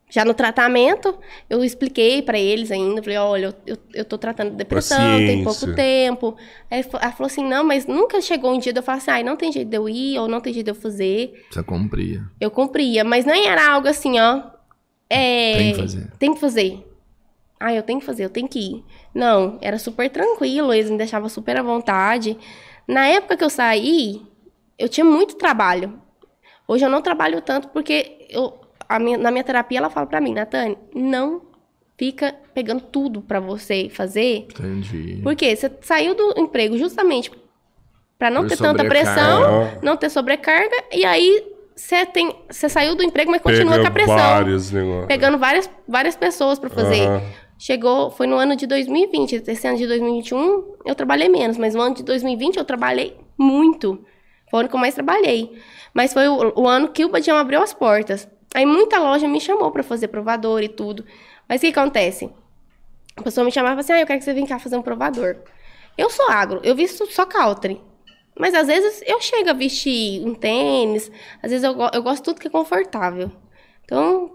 já 0.10 0.24
no 0.24 0.34
tratamento. 0.34 1.18
Eu 1.50 1.64
expliquei 1.66 2.22
pra 2.22 2.40
eles 2.40 2.72
ainda, 2.72 3.04
falei, 3.04 3.18
olha, 3.18 3.46
eu, 3.48 3.54
eu, 3.76 3.78
eu 3.94 4.06
tô 4.06 4.18
tratando 4.18 4.52
de 4.52 4.56
depressão, 4.56 5.18
tem 5.18 5.44
pouco 5.44 5.74
tempo. 5.76 6.38
Aí 6.72 6.82
ela 6.94 7.12
falou 7.12 7.28
assim, 7.28 7.44
não, 7.46 7.64
mas 7.64 7.86
nunca 7.86 8.22
chegou 8.22 8.54
um 8.54 8.58
dia 8.60 8.72
de 8.72 8.80
eu 8.80 8.84
falar 8.84 9.00
assim, 9.00 9.12
ai, 9.12 9.24
não 9.24 9.36
tem 9.36 9.52
jeito 9.52 9.68
de 9.70 9.76
eu 9.76 9.90
ir, 9.90 10.18
ou 10.18 10.30
não 10.30 10.40
tem 10.40 10.54
jeito 10.54 10.66
de 10.66 10.72
eu 10.72 10.76
fazer. 10.76 11.46
Você 11.52 11.62
cumpria. 11.62 12.24
Eu 12.40 12.50
cumpria, 12.50 13.04
mas 13.04 13.26
nem 13.26 13.48
era 13.48 13.70
algo 13.70 13.88
assim, 13.90 14.18
ó. 14.20 14.55
É, 15.16 15.58
Tem 15.58 15.72
que 15.74 15.80
fazer. 15.82 16.12
Tem 16.20 16.34
que 16.34 16.40
fazer. 16.40 16.88
Ah, 17.60 17.74
eu 17.74 17.84
tenho 17.84 18.00
que 18.00 18.06
fazer, 18.06 18.26
eu 18.26 18.30
tenho 18.30 18.48
que 18.48 18.60
ir. 18.60 18.84
Não, 19.14 19.58
era 19.62 19.80
super 19.80 20.10
tranquilo, 20.10 20.74
eles 20.74 20.90
me 20.92 20.98
deixavam 20.98 21.30
super 21.30 21.56
à 21.58 21.64
vontade. 21.64 22.38
Na 22.88 23.08
época 23.08 23.38
que 23.38 23.44
eu 23.44 23.50
saí, 23.50 24.22
eu 24.78 24.90
tinha 24.90 25.06
muito 25.06 25.36
trabalho. 25.36 26.00
Hoje 26.68 26.86
eu 26.86 26.90
não 26.90 27.02
trabalho 27.02 27.42
tanto 27.42 27.70
porque 27.70 28.28
eu, 28.30 28.60
minha- 29.00 29.18
na 29.18 29.32
minha 29.32 29.44
terapia 29.44 29.78
ela 29.78 29.90
fala 29.90 30.06
pra 30.06 30.20
mim, 30.20 30.34
Natane, 30.34 30.78
não 30.94 31.42
fica 31.98 32.36
pegando 32.54 32.82
tudo 32.82 33.22
pra 33.22 33.40
você 33.40 33.88
fazer, 33.90 34.48
Entendi. 34.50 35.22
porque 35.24 35.56
você 35.56 35.72
saiu 35.82 36.14
do 36.14 36.34
emprego 36.38 36.78
justamente 36.78 37.32
pra 38.20 38.30
não 38.30 38.42
Por 38.42 38.50
ter 38.50 38.58
tanta 38.58 38.84
pressão, 38.84 39.72
não 39.82 39.96
ter 39.96 40.10
sobrecarga, 40.10 40.76
e 40.92 41.06
aí 41.06 41.55
você 41.76 42.06
tem, 42.06 42.34
você 42.50 42.70
saiu 42.70 42.96
do 42.96 43.04
emprego, 43.04 43.30
mas 43.30 43.42
continua 43.42 43.74
Pega 43.74 43.84
com 43.84 43.88
a 43.88 43.92
pressão, 43.92 44.16
vários 44.16 44.72
negócios. 44.72 45.06
pegando 45.08 45.38
várias, 45.38 45.70
várias 45.88 46.16
pessoas 46.16 46.58
pra 46.58 46.70
fazer. 46.70 47.02
Aham. 47.08 47.22
Chegou, 47.58 48.12
foi 48.12 48.28
no 48.28 48.36
ano 48.36 48.56
de 48.56 48.68
2020, 48.68 49.44
esse 49.48 49.68
ano 49.68 49.78
de 49.78 49.88
2021 49.88 50.76
eu 50.86 50.94
trabalhei 50.94 51.30
menos, 51.30 51.58
mas 51.58 51.74
no 51.74 51.82
ano 51.82 51.96
de 51.96 52.04
2020 52.04 52.58
eu 52.58 52.66
trabalhei 52.66 53.18
muito. 53.38 54.04
Foi 54.50 54.58
o 54.58 54.60
ano 54.62 54.70
que 54.70 54.76
eu 54.76 54.80
mais 54.80 54.94
trabalhei. 54.94 55.58
Mas 55.94 56.14
foi 56.14 56.28
o, 56.28 56.54
o 56.56 56.68
ano 56.68 56.90
que 56.90 57.06
o 57.06 57.10
Badião 57.10 57.38
abriu 57.38 57.62
as 57.62 57.74
portas. 57.74 58.28
Aí 58.54 58.66
muita 58.66 59.00
loja 59.00 59.28
me 59.28 59.40
chamou 59.40 59.72
pra 59.72 59.84
fazer 59.84 60.10
provador 60.10 60.62
e 60.64 60.68
tudo. 60.68 61.06
Mas 61.48 61.60
o 61.60 61.62
que 61.62 61.68
acontece? 61.68 62.30
A 63.16 63.22
pessoa 63.22 63.46
me 63.46 63.52
chamava 63.52 63.80
assim, 63.80 63.94
ah, 63.94 64.02
eu 64.02 64.06
quero 64.06 64.20
que 64.20 64.26
você 64.26 64.34
venha 64.34 64.48
cá 64.48 64.60
fazer 64.60 64.76
um 64.76 64.82
provador. 64.82 65.38
Eu 65.98 66.10
sou 66.10 66.30
agro, 66.30 66.60
eu 66.64 66.76
visto 66.76 67.06
só 67.12 67.26
country. 67.26 67.82
Mas 68.38 68.54
às 68.54 68.68
vezes 68.68 69.02
eu 69.06 69.22
chego 69.22 69.50
a 69.50 69.54
vestir 69.54 70.26
um 70.26 70.34
tênis, 70.34 71.10
às 71.42 71.52
vezes 71.52 71.64
eu, 71.64 71.76
eu 71.94 72.04
gosto 72.04 72.18
de 72.18 72.24
tudo 72.24 72.40
que 72.42 72.48
é 72.48 72.52
confortável. 72.52 73.32
Então, 73.86 74.34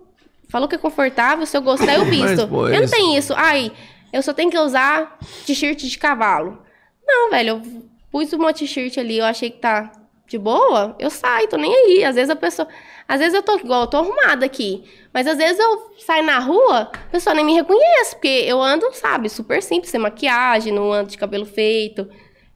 falou 0.48 0.68
que 0.68 0.74
é 0.74 0.78
confortável, 0.78 1.44
se 1.46 1.56
eu 1.56 1.62
gostar, 1.62 1.94
eu 1.94 2.04
Mas, 2.06 2.10
visto. 2.30 2.48
pô, 2.48 2.66
eu 2.68 2.76
não 2.76 2.84
isso- 2.84 2.94
tenho 2.94 3.18
isso, 3.18 3.34
ai, 3.36 3.70
eu 4.12 4.22
só 4.22 4.32
tenho 4.32 4.50
que 4.50 4.58
usar 4.58 5.18
t-shirt 5.46 5.78
de 5.82 5.98
cavalo. 5.98 6.62
Não, 7.06 7.30
velho, 7.30 7.48
eu 7.50 7.62
pus 8.10 8.32
uma 8.32 8.52
t-shirt 8.52 8.96
ali, 8.98 9.18
eu 9.18 9.24
achei 9.24 9.50
que 9.50 9.58
tá 9.58 9.92
de 10.26 10.38
boa, 10.38 10.94
eu 10.98 11.10
saio, 11.10 11.48
tô 11.48 11.56
nem 11.56 11.74
aí. 11.74 12.04
Às 12.04 12.14
vezes 12.14 12.30
a 12.30 12.36
pessoa. 12.36 12.68
Às 13.08 13.18
vezes 13.18 13.34
eu 13.34 13.42
tô 13.42 13.56
igual, 13.58 13.82
eu 13.82 13.86
tô 13.88 13.96
arrumada 13.96 14.46
aqui. 14.46 14.84
Mas 15.12 15.26
às 15.26 15.36
vezes 15.36 15.58
eu 15.58 15.92
saio 15.98 16.22
na 16.24 16.38
rua, 16.38 16.82
a 16.94 17.10
pessoa 17.10 17.34
nem 17.34 17.44
me 17.44 17.52
reconhece, 17.52 18.14
porque 18.14 18.28
eu 18.46 18.62
ando, 18.62 18.86
sabe, 18.94 19.28
super 19.28 19.60
simples, 19.60 19.90
sem 19.90 20.00
maquiagem, 20.00 20.72
não 20.72 20.92
ando 20.92 21.10
de 21.10 21.18
cabelo 21.18 21.44
feito. 21.44 22.08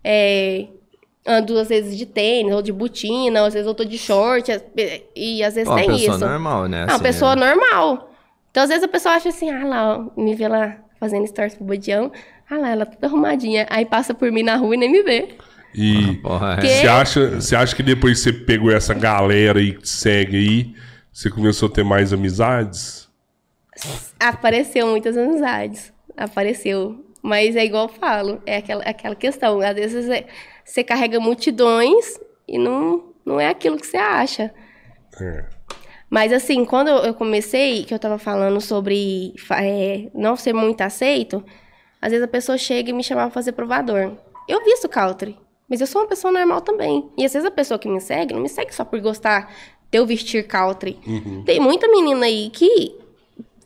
É, 0.04 0.68
ando 1.26 1.58
às 1.58 1.68
vezes 1.68 1.96
de 1.96 2.06
tênis 2.06 2.52
ou 2.54 2.60
de 2.62 2.72
botina, 2.72 3.46
às 3.46 3.54
vezes 3.54 3.66
eu 3.66 3.74
tô 3.74 3.84
de 3.84 3.96
short, 3.98 4.50
e 5.16 5.42
às 5.42 5.54
vezes 5.54 5.68
uma 5.68 5.76
tem 5.76 5.86
pessoa 5.88 6.16
isso. 6.16 6.26
normal, 6.26 6.68
né? 6.68 6.80
É 6.82 6.84
uma 6.84 6.94
assim, 6.94 7.02
pessoa 7.02 7.36
né? 7.36 7.46
normal. 7.54 8.10
Então, 8.50 8.62
às 8.62 8.68
vezes 8.68 8.84
a 8.84 8.88
pessoa 8.88 9.14
acha 9.14 9.30
assim, 9.30 9.50
ah 9.50 9.64
lá, 9.64 9.98
ó, 9.98 10.20
me 10.20 10.34
vê 10.34 10.46
lá 10.46 10.76
fazendo 11.00 11.26
stories 11.26 11.54
pro 11.54 11.64
Bodião. 11.64 12.12
Ah 12.48 12.58
lá, 12.58 12.70
ela 12.70 12.86
toda 12.86 13.06
arrumadinha. 13.06 13.66
Aí 13.70 13.84
passa 13.84 14.14
por 14.14 14.30
mim 14.30 14.42
na 14.42 14.56
rua 14.56 14.74
e 14.74 14.78
nem 14.78 14.92
me 14.92 15.02
vê. 15.02 15.34
E 15.74 16.14
Porra, 16.18 16.58
é. 16.62 16.66
Você 16.66 16.86
acha, 16.86 17.30
você 17.40 17.56
acha 17.56 17.74
que 17.74 17.82
depois 17.82 18.18
que 18.18 18.24
você 18.24 18.32
pegou 18.32 18.70
essa 18.70 18.94
galera 18.94 19.58
aí 19.58 19.72
que 19.72 19.88
segue 19.88 20.36
aí, 20.36 20.74
você 21.12 21.28
começou 21.28 21.68
a 21.68 21.72
ter 21.72 21.82
mais 21.84 22.12
amizades? 22.12 23.08
Apareceu 24.20 24.86
muitas 24.86 25.16
amizades. 25.16 25.92
Apareceu. 26.16 27.04
Mas 27.22 27.56
é 27.56 27.64
igual 27.64 27.86
eu 27.86 27.88
falo, 27.88 28.42
é 28.46 28.58
aquela, 28.58 28.82
aquela 28.84 29.14
questão. 29.16 29.60
Às 29.60 29.74
vezes 29.74 30.08
é- 30.08 30.26
você 30.64 30.82
carrega 30.82 31.20
multidões 31.20 32.18
e 32.48 32.58
não, 32.58 33.12
não 33.24 33.40
é 33.40 33.48
aquilo 33.48 33.76
que 33.76 33.86
você 33.86 33.96
acha. 33.96 34.52
É. 35.20 35.44
Mas 36.10 36.32
assim, 36.32 36.64
quando 36.64 36.88
eu 36.88 37.14
comecei, 37.14 37.84
que 37.84 37.92
eu 37.92 37.98
tava 37.98 38.18
falando 38.18 38.60
sobre 38.60 39.34
é, 39.50 40.08
não 40.14 40.36
ser 40.36 40.52
muito 40.52 40.80
aceito, 40.80 41.44
às 42.00 42.10
vezes 42.10 42.24
a 42.24 42.28
pessoa 42.28 42.56
chega 42.56 42.90
e 42.90 42.92
me 42.92 43.02
chamava 43.02 43.28
pra 43.28 43.34
fazer 43.34 43.52
provador. 43.52 44.12
Eu 44.48 44.62
visto 44.62 44.88
country, 44.88 45.36
mas 45.68 45.80
eu 45.80 45.86
sou 45.86 46.02
uma 46.02 46.08
pessoa 46.08 46.32
normal 46.32 46.60
também. 46.60 47.10
E 47.16 47.24
às 47.24 47.32
vezes 47.32 47.46
a 47.46 47.50
pessoa 47.50 47.78
que 47.78 47.88
me 47.88 48.00
segue, 48.00 48.34
não 48.34 48.42
me 48.42 48.48
segue 48.48 48.74
só 48.74 48.84
por 48.84 49.00
gostar 49.00 49.52
de 49.90 49.98
eu 49.98 50.06
vestir 50.06 50.46
country. 50.46 50.98
Tem 51.44 51.58
muita 51.58 51.88
menina 51.88 52.26
aí 52.26 52.50
que, 52.50 52.96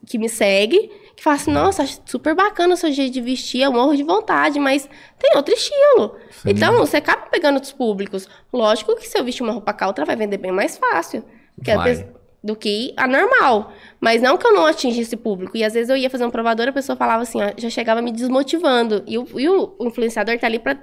que 0.07 0.19
me 0.19 0.29
segue, 0.29 0.91
que 1.19 1.25
fala 1.25 1.35
assim, 1.35 1.51
nossa, 1.51 1.83
acho 1.83 2.01
super 2.07 2.33
bacana 2.33 2.75
o 2.75 2.77
seu 2.77 2.93
jeito 2.93 3.13
de 3.13 3.21
vestir, 3.21 3.61
eu 3.63 3.73
morro 3.73 3.97
de 3.97 4.05
vontade, 4.05 4.61
mas 4.61 4.89
tem 5.19 5.33
outro 5.37 5.53
estilo. 5.53 6.15
Então, 6.47 6.77
você 6.79 6.99
acaba 6.99 7.23
pegando 7.27 7.57
outros 7.57 7.73
públicos. 7.73 8.29
Lógico 8.53 8.95
que 8.95 9.05
se 9.09 9.19
eu 9.19 9.25
vestir 9.25 9.43
uma 9.43 9.53
roupa 9.53 9.73
country, 9.73 10.05
vai 10.05 10.15
vender 10.15 10.39
bem 10.39 10.53
mais 10.53 10.79
fácil. 10.79 11.25
Porque 11.57 11.73
a 11.73 11.77
Vai. 11.77 11.97
pe- 11.97 12.07
do 12.41 12.55
que 12.55 12.95
a 12.97 13.09
normal. 13.09 13.73
Mas 14.01 14.23
não 14.23 14.39
que 14.39 14.47
eu 14.47 14.53
não 14.55 14.65
atinge 14.65 15.01
esse 15.01 15.17
público. 15.17 15.57
E 15.57 15.65
às 15.65 15.75
vezes 15.75 15.91
eu 15.91 15.97
ia 15.97 16.09
fazer 16.09 16.25
um 16.25 16.31
provador, 16.31 16.69
a 16.69 16.73
pessoa 16.73 16.95
falava 16.95 17.25
assim, 17.25 17.43
ó, 17.43 17.53
já 17.57 17.69
chegava 17.69 18.01
me 18.01 18.13
desmotivando. 18.13 19.03
E 19.05 19.19
o, 19.19 19.27
e 19.41 19.49
o 19.49 19.75
influenciador 19.81 20.39
tá 20.39 20.47
ali 20.47 20.61
pra 20.61 20.77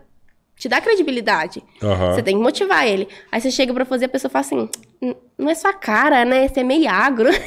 te 0.57 0.67
dar 0.67 0.81
credibilidade. 0.81 1.63
Aham. 1.81 2.13
Você 2.13 2.21
tem 2.21 2.35
que 2.35 2.43
motivar 2.43 2.85
ele. 2.85 3.07
Aí 3.31 3.39
você 3.39 3.49
chega 3.49 3.73
pra 3.73 3.85
fazer, 3.85 4.05
a 4.05 4.09
pessoa 4.09 4.29
fala 4.29 4.41
assim, 4.45 4.69
"N- 5.01 5.15
não 5.37 5.49
é 5.49 5.55
sua 5.55 5.71
cara, 5.71 6.25
né? 6.25 6.49
Você 6.49 6.59
é 6.59 6.63
meio 6.63 6.89
agro. 6.89 7.29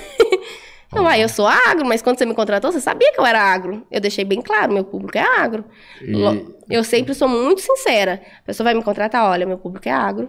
Eu, 0.95 1.07
ah, 1.07 1.19
eu 1.19 1.29
sou 1.29 1.47
agro, 1.47 1.85
mas 1.87 2.01
quando 2.01 2.19
você 2.19 2.25
me 2.27 2.35
contratou, 2.35 2.73
você 2.73 2.81
sabia 2.81 3.13
que 3.13 3.21
eu 3.21 3.27
era 3.27 3.41
agro. 3.41 3.87
Eu 3.91 4.01
deixei 4.01 4.25
bem 4.25 4.41
claro, 4.41 4.73
meu 4.73 4.85
público 4.85 5.19
é 5.19 5.23
agro. 5.23 5.65
E- 6.01 6.59
Eu 6.71 6.85
sempre 6.85 7.15
sou 7.15 7.29
muito 7.29 7.61
sincera. 7.63 8.23
A 8.41 8.43
pessoa 8.43 8.65
vai 8.65 8.75
me 8.75 8.83
contratar, 8.83 9.25
olha, 9.31 9.47
meu 9.47 9.57
público 9.59 9.89
é 9.89 9.93
agro. 9.93 10.29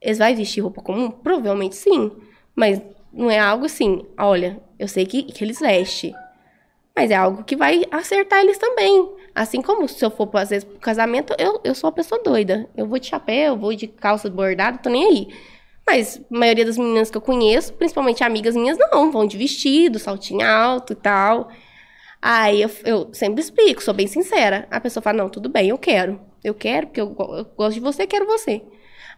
Eles 0.00 0.18
vão 0.18 0.34
vestir 0.34 0.60
roupa 0.60 0.80
comum? 0.82 1.10
Provavelmente 1.10 1.74
sim. 1.76 2.12
Mas 2.54 2.80
não 3.12 3.30
é 3.30 3.38
algo 3.40 3.66
assim, 3.66 4.06
olha, 4.18 4.60
eu 4.78 4.86
sei 4.86 5.04
que, 5.04 5.22
que 5.24 5.42
eles 5.44 5.58
vestem. 5.58 6.14
Mas 6.94 7.10
é 7.10 7.14
algo 7.16 7.44
que 7.44 7.56
vai 7.56 7.84
acertar 7.90 8.40
eles 8.40 8.58
também. 8.58 9.08
Assim 9.34 9.62
como 9.62 9.88
se 9.88 10.04
eu 10.04 10.10
for, 10.10 10.28
às 10.34 10.50
vezes, 10.50 10.64
pro 10.64 10.78
casamento, 10.78 11.34
eu, 11.38 11.60
eu 11.64 11.74
sou 11.74 11.88
uma 11.88 11.94
pessoa 11.94 12.20
doida. 12.22 12.68
Eu 12.76 12.86
vou 12.86 12.98
de 12.98 13.06
chapéu, 13.06 13.52
eu 13.54 13.56
vou 13.56 13.74
de 13.74 13.86
calça 13.86 14.28
bordada, 14.28 14.78
tô 14.78 14.90
nem 14.90 15.04
aí. 15.04 15.28
Mas 15.90 16.20
a 16.32 16.38
maioria 16.38 16.64
das 16.64 16.78
meninas 16.78 17.10
que 17.10 17.16
eu 17.16 17.20
conheço, 17.20 17.72
principalmente 17.72 18.22
amigas 18.22 18.54
minhas, 18.54 18.78
não. 18.78 19.10
Vão 19.10 19.26
de 19.26 19.36
vestido, 19.36 19.98
saltinho 19.98 20.46
alto 20.46 20.92
e 20.92 20.96
tal. 20.96 21.48
Aí 22.22 22.62
eu, 22.62 22.70
eu 22.84 23.08
sempre 23.12 23.40
explico, 23.40 23.82
sou 23.82 23.94
bem 23.94 24.06
sincera. 24.06 24.68
A 24.70 24.80
pessoa 24.80 25.02
fala, 25.02 25.18
não, 25.18 25.28
tudo 25.28 25.48
bem, 25.48 25.70
eu 25.70 25.78
quero. 25.78 26.20
Eu 26.44 26.54
quero, 26.54 26.86
porque 26.86 27.00
eu, 27.00 27.16
eu 27.18 27.44
gosto 27.56 27.74
de 27.74 27.80
você, 27.80 28.06
quero 28.06 28.26
você. 28.26 28.62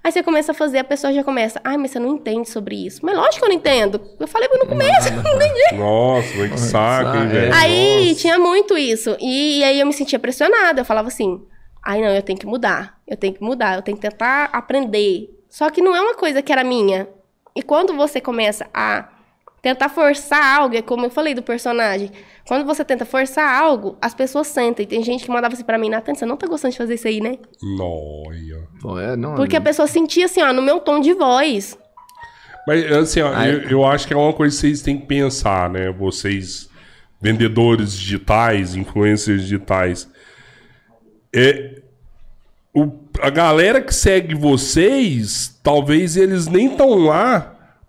Aí 0.05 0.11
você 0.11 0.23
começa 0.23 0.51
a 0.51 0.55
fazer, 0.55 0.79
a 0.79 0.85
pessoa 0.85 1.13
já 1.13 1.23
começa, 1.23 1.61
ai, 1.63 1.77
mas 1.77 1.93
você 1.93 1.99
não 2.01 2.17
entende 2.17 2.49
sobre 2.49 2.75
isso. 2.87 3.01
Mas 3.05 3.15
lógico 3.17 3.39
que 3.39 3.45
eu 3.45 3.49
não 3.51 3.57
entendo. 3.57 4.01
Eu 4.19 4.27
falei 4.27 4.49
no 4.49 4.67
começo, 4.67 5.09
eu 5.09 5.15
não 5.23 5.37
entendi. 5.37 5.77
Nossa, 5.79 6.49
que 6.49 6.59
saco, 6.59 7.17
hein, 7.17 7.23
É. 7.25 7.27
velho? 7.27 7.55
Aí 7.55 8.09
Nossa. 8.09 8.21
tinha 8.21 8.39
muito 8.39 8.77
isso. 8.79 9.17
E, 9.21 9.59
e 9.59 9.65
aí 9.65 9.79
eu 9.79 9.87
me 9.87 9.93
sentia 9.93 10.19
pressionada. 10.19 10.81
Eu 10.81 10.85
falava 10.85 11.07
assim: 11.09 11.41
ai, 11.85 12.01
não, 12.01 12.09
eu 12.09 12.23
tenho 12.23 12.39
que 12.39 12.47
mudar. 12.47 12.99
Eu 13.07 13.17
tenho 13.17 13.35
que 13.35 13.43
mudar, 13.43 13.77
eu 13.77 13.83
tenho 13.83 13.97
que 13.97 14.03
tentar 14.09 14.47
aprender. 14.53 15.29
Só 15.53 15.69
que 15.69 15.83
não 15.83 15.95
é 15.95 16.01
uma 16.01 16.15
coisa 16.15 16.41
que 16.41 16.51
era 16.51 16.65
minha. 16.65 17.07
E 17.55 17.63
quando 17.63 17.95
você 17.95 18.23
começa 18.23 18.67
a 18.73 19.07
tentar 19.61 19.91
forçar 19.91 20.43
algo, 20.43 20.75
é 20.75 20.81
como 20.81 21.05
eu 21.05 21.11
falei 21.11 21.35
do 21.35 21.43
personagem. 21.43 22.11
Quando 22.49 22.65
você 22.65 22.83
tenta 22.83 23.05
forçar 23.05 23.55
algo, 23.63 23.99
as 24.01 24.15
pessoas 24.15 24.47
sentem. 24.47 24.87
Tem 24.87 25.03
gente 25.03 25.23
que 25.27 25.31
mandava 25.31 25.53
assim 25.53 25.63
pra 25.63 25.77
mim, 25.77 25.91
Nathan, 25.91 26.15
você 26.15 26.25
não 26.25 26.39
tá 26.39 26.47
gostando 26.47 26.73
de 26.73 26.79
fazer 26.79 26.95
isso 26.95 27.07
aí, 27.07 27.21
né? 27.21 27.37
Nóia. 27.63 28.67
Pô, 28.81 28.99
é, 28.99 29.15
não, 29.15 29.35
Porque 29.35 29.55
a 29.55 29.61
pessoa 29.61 29.87
sentia 29.87 30.25
assim, 30.25 30.41
ó, 30.41 30.55
no 30.55 30.63
meu 30.63 30.81
tom 30.81 31.01
de 31.01 31.13
voz. 31.13 31.79
Mas, 32.67 32.91
assim, 32.91 33.21
ó, 33.21 33.31
eu, 33.45 33.69
eu 33.69 33.85
acho 33.85 34.07
que 34.07 34.15
é 34.15 34.17
uma 34.17 34.33
coisa 34.33 34.57
que 34.57 34.61
vocês 34.63 34.81
têm 34.81 34.99
que 34.99 35.07
pensar, 35.07 35.69
né? 35.69 35.93
Vocês, 35.93 36.71
vendedores 37.21 37.93
digitais, 37.93 38.75
influencers 38.75 39.43
digitais. 39.43 40.09
É, 41.31 41.83
o, 42.75 43.02
a 43.23 43.31
galera 43.31 43.81
que 43.81 43.95
segue 43.95 44.35
vocês, 44.35 45.59
talvez 45.63 46.17
eles 46.17 46.47
nem 46.47 46.67
estão 46.73 46.91
lá 47.07 47.49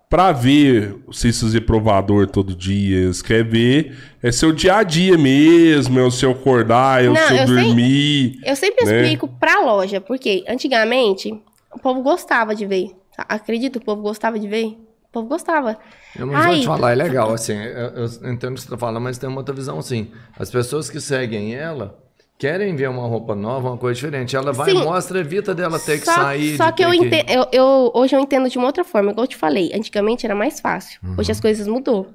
pra 0.10 0.32
ver 0.32 0.96
vocês 1.08 1.40
fazer 1.42 1.62
provador 1.62 2.28
todo 2.28 2.56
dia. 2.56 3.00
Eles 3.00 3.22
querem 3.22 3.50
ver 3.50 3.98
é 4.22 4.32
seu 4.32 4.52
dia 4.52 4.76
a 4.78 4.84
dia 4.84 5.18
mesmo, 5.18 6.00
é 6.00 6.04
o 6.04 6.12
seu 6.12 6.32
acordar, 6.32 7.04
é 7.04 7.10
o 7.10 7.14
Não, 7.14 7.28
seu 7.28 7.38
eu 7.38 7.48
sei- 7.48 7.56
dormir. 7.66 8.40
Eu 8.44 8.56
sempre 8.56 8.86
Né? 8.86 9.02
explico 9.02 9.28
pra 9.28 9.60
loja, 9.62 10.00
porque 10.00 10.44
antigamente 10.48 11.34
o 11.74 11.80
povo 11.80 12.02
gostava 12.02 12.54
de 12.54 12.66
ver. 12.66 12.92
Acredito, 13.18 13.78
o 13.78 13.82
povo 13.84 14.02
gostava 14.02 14.40
de 14.40 14.48
ver. 14.48 14.78
povo 15.12 15.28
gostava. 15.28 15.78
Eu 16.18 16.26
não 16.26 16.34
vou 16.42 16.54
te 16.60 16.66
falar, 16.66 16.92
é 16.92 16.96
legal, 16.96 17.32
assim, 17.32 17.54
eu, 17.54 17.90
eu 18.24 18.32
entendo 18.32 18.54
o 18.54 18.56
que 18.56 18.62
você 18.62 18.70
tá 18.70 18.78
falando, 18.78 19.00
mas 19.04 19.20
tem 19.20 19.30
uma 19.30 19.38
outra 19.42 19.54
visão, 19.54 19.80
sim. 19.80 20.08
As 20.40 20.50
pessoas 20.50 20.90
que 20.90 21.00
seguem 21.00 21.54
ela 21.54 22.03
querem 22.38 22.76
ver 22.76 22.90
uma 22.90 23.08
roupa 23.08 23.36
nova, 23.36 23.70
uma 23.70 23.78
coisa 23.78 23.96
diferente. 23.96 24.36
Ela 24.36 24.52
vai, 24.52 24.72
Sim. 24.72 24.84
mostra, 24.84 25.20
evita 25.20 25.54
dela 25.56 25.80
ter 25.80 26.00
que 26.00 26.06
só, 26.06 26.14
sair. 26.14 26.58
Só 26.58 26.72
que 26.72 26.84
eu, 26.84 26.94
eu, 26.94 27.48
eu- 27.52 27.92
hoje 27.94 28.16
eu 28.16 28.20
entendo 28.20 28.50
de 28.50 28.58
uma 28.58 28.68
outra 28.68 28.84
forma, 28.84 29.12
igual 29.12 29.24
eu 29.24 29.28
te 29.30 29.38
falei. 29.38 29.72
Antigamente 29.74 30.26
era 30.26 30.36
mais 30.36 30.60
fácil. 30.60 31.00
Hoje 31.18 31.30
Uhum. 31.30 31.32
as 31.32 31.40
coisas 31.40 31.68
mudou. 31.68 32.08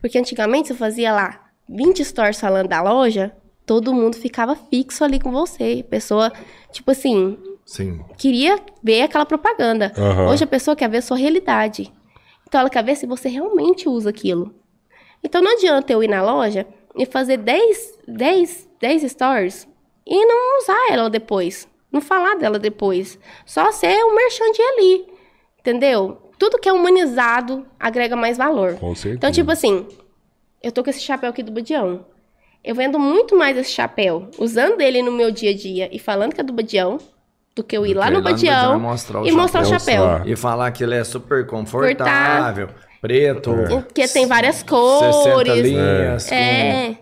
Porque 0.00 0.18
antigamente 0.18 0.68
você 0.68 0.74
fazia 0.74 1.12
lá 1.12 1.40
20 1.68 2.04
stories 2.04 2.40
falando 2.40 2.68
da 2.68 2.82
loja, 2.82 3.32
todo 3.64 3.94
mundo 3.94 4.16
ficava 4.16 4.54
fixo 4.56 5.04
ali 5.04 5.18
com 5.20 5.30
você. 5.30 5.84
Pessoa, 5.88 6.32
tipo 6.72 6.90
assim, 6.90 7.38
Sim. 7.64 8.00
queria 8.18 8.58
ver 8.82 9.02
aquela 9.02 9.24
propaganda. 9.26 9.92
Aham. 9.96 10.28
Hoje 10.30 10.44
a 10.44 10.46
pessoa 10.46 10.74
quer 10.76 10.88
ver 10.90 10.98
a 10.98 11.02
sua 11.02 11.16
realidade. 11.16 11.92
Então 12.48 12.60
ela 12.60 12.70
quer 12.70 12.82
ver 12.84 12.96
se 12.96 13.06
você 13.06 13.28
realmente 13.28 13.88
usa 13.88 14.10
aquilo. 14.10 14.54
Então 15.22 15.40
não 15.42 15.52
adianta 15.52 15.92
eu 15.92 16.02
ir 16.02 16.08
na 16.08 16.22
loja 16.22 16.66
e 16.96 17.06
fazer 17.06 17.36
10, 17.36 17.98
10, 18.08 18.68
10 18.80 19.10
stories 19.12 19.68
e 20.06 20.26
não 20.26 20.58
usar 20.58 20.92
ela 20.92 21.08
depois. 21.10 21.68
Não 21.92 22.00
falar 22.00 22.36
dela 22.36 22.58
depois. 22.58 23.18
Só 23.44 23.70
ser 23.72 24.04
um 24.04 24.14
merchandising 24.14 24.62
ali. 24.62 25.06
Entendeu? 25.58 26.30
Tudo 26.38 26.58
que 26.58 26.68
é 26.68 26.72
humanizado 26.72 27.66
agrega 27.78 28.16
mais 28.16 28.38
valor. 28.38 28.74
Com 28.76 28.94
certeza. 28.94 29.16
Então, 29.16 29.30
tipo 29.30 29.50
assim, 29.50 29.86
eu 30.62 30.72
tô 30.72 30.82
com 30.82 30.90
esse 30.90 31.00
chapéu 31.00 31.30
aqui 31.30 31.42
do 31.42 31.52
Badião. 31.52 32.06
Eu 32.62 32.74
vendo 32.74 32.98
muito 32.98 33.36
mais 33.36 33.56
esse 33.56 33.70
chapéu 33.70 34.28
usando 34.38 34.80
ele 34.80 35.02
no 35.02 35.12
meu 35.12 35.30
dia 35.30 35.50
a 35.50 35.54
dia 35.56 35.88
e 35.92 35.98
falando 35.98 36.34
que 36.34 36.40
é 36.40 36.44
do 36.44 36.52
Badião 36.52 36.98
do 37.54 37.64
que 37.64 37.76
eu 37.76 37.84
ir 37.84 37.94
Do 37.94 38.00
lá 38.00 38.10
no 38.10 38.12
ir 38.12 38.14
lá 38.14 38.18
no 38.18 38.24
Badião 38.24 38.76
e 38.76 38.80
mostrar 38.80 39.20
o 39.22 39.26
e 39.26 39.32
mostrar 39.32 39.62
o 39.62 39.64
chapéu. 39.64 40.04
Mostrar. 40.04 40.28
E 40.28 40.36
falar 40.36 40.70
que 40.70 40.84
ele 40.84 40.94
é 40.94 41.04
super 41.04 41.46
confortável, 41.46 42.68
preto. 43.00 43.52
Que 43.94 44.06
tem 44.08 44.26
várias 44.26 44.56
60 44.56 44.70
cores. 44.70 45.62
linhas, 45.62 46.30
É. 46.30 46.96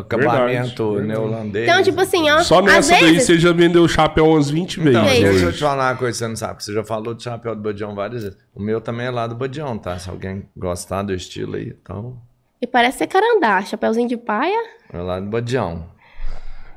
acabamento 0.00 0.92
Verdade. 0.94 1.08
neolandês. 1.08 1.68
Então, 1.68 1.82
tipo 1.82 2.00
assim, 2.00 2.30
ó. 2.30 2.40
Só 2.40 2.58
às 2.60 2.64
nessa 2.64 2.92
daí 2.94 3.12
vezes, 3.12 3.26
você 3.26 3.38
já 3.38 3.52
vendeu 3.52 3.82
o 3.82 3.88
chapéu 3.88 4.26
umas 4.30 4.50
20 4.50 4.80
vezes. 4.80 4.98
Então, 5.00 5.08
Sim. 5.14 5.22
deixa 5.24 5.44
eu 5.46 5.52
te 5.52 5.58
falar 5.60 5.92
uma 5.92 5.96
coisa 5.98 6.12
que 6.12 6.18
você 6.18 6.28
não 6.28 6.36
sabe. 6.36 6.56
que 6.58 6.64
Você 6.64 6.72
já 6.72 6.84
falou 6.84 7.14
do 7.14 7.22
chapéu 7.22 7.54
do 7.54 7.62
Badião 7.62 7.94
várias 7.94 8.22
vezes. 8.24 8.38
O 8.54 8.60
meu 8.62 8.80
também 8.80 9.06
é 9.06 9.10
lá 9.10 9.26
do 9.26 9.34
Badião, 9.34 9.76
tá? 9.78 9.98
Se 9.98 10.08
alguém 10.10 10.48
gostar 10.56 11.02
do 11.02 11.12
estilo 11.14 11.56
aí, 11.56 11.74
então... 11.80 12.18
E 12.60 12.66
parece 12.66 12.98
ser 12.98 13.06
carandá, 13.08 13.60
chapéuzinho 13.62 14.08
de 14.08 14.16
paia. 14.16 14.58
É 14.92 14.98
lá 14.98 15.20
do 15.20 15.26
Badião. 15.26 15.86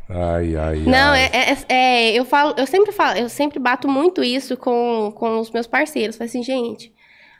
Ai, 0.10 0.56
ai, 0.56 0.78
Não, 0.86 1.12
ai. 1.12 1.24
é, 1.34 1.52
é- 1.52 1.58
é- 1.70 2.12
eu 2.14 2.24
falo, 2.24 2.54
eu 2.58 2.66
sempre 2.66 2.92
falo, 2.94 3.18
eu 3.18 3.28
sempre 3.30 3.60
bato 3.60 3.88
muito 3.90 4.24
isso 4.24 4.56
com, 4.56 5.12
com 5.16 5.40
os 5.40 5.52
meus 5.52 5.68
parceiros. 5.68 6.16
Falo 6.16 6.30
assim, 6.30 6.42
gente, 6.44 6.94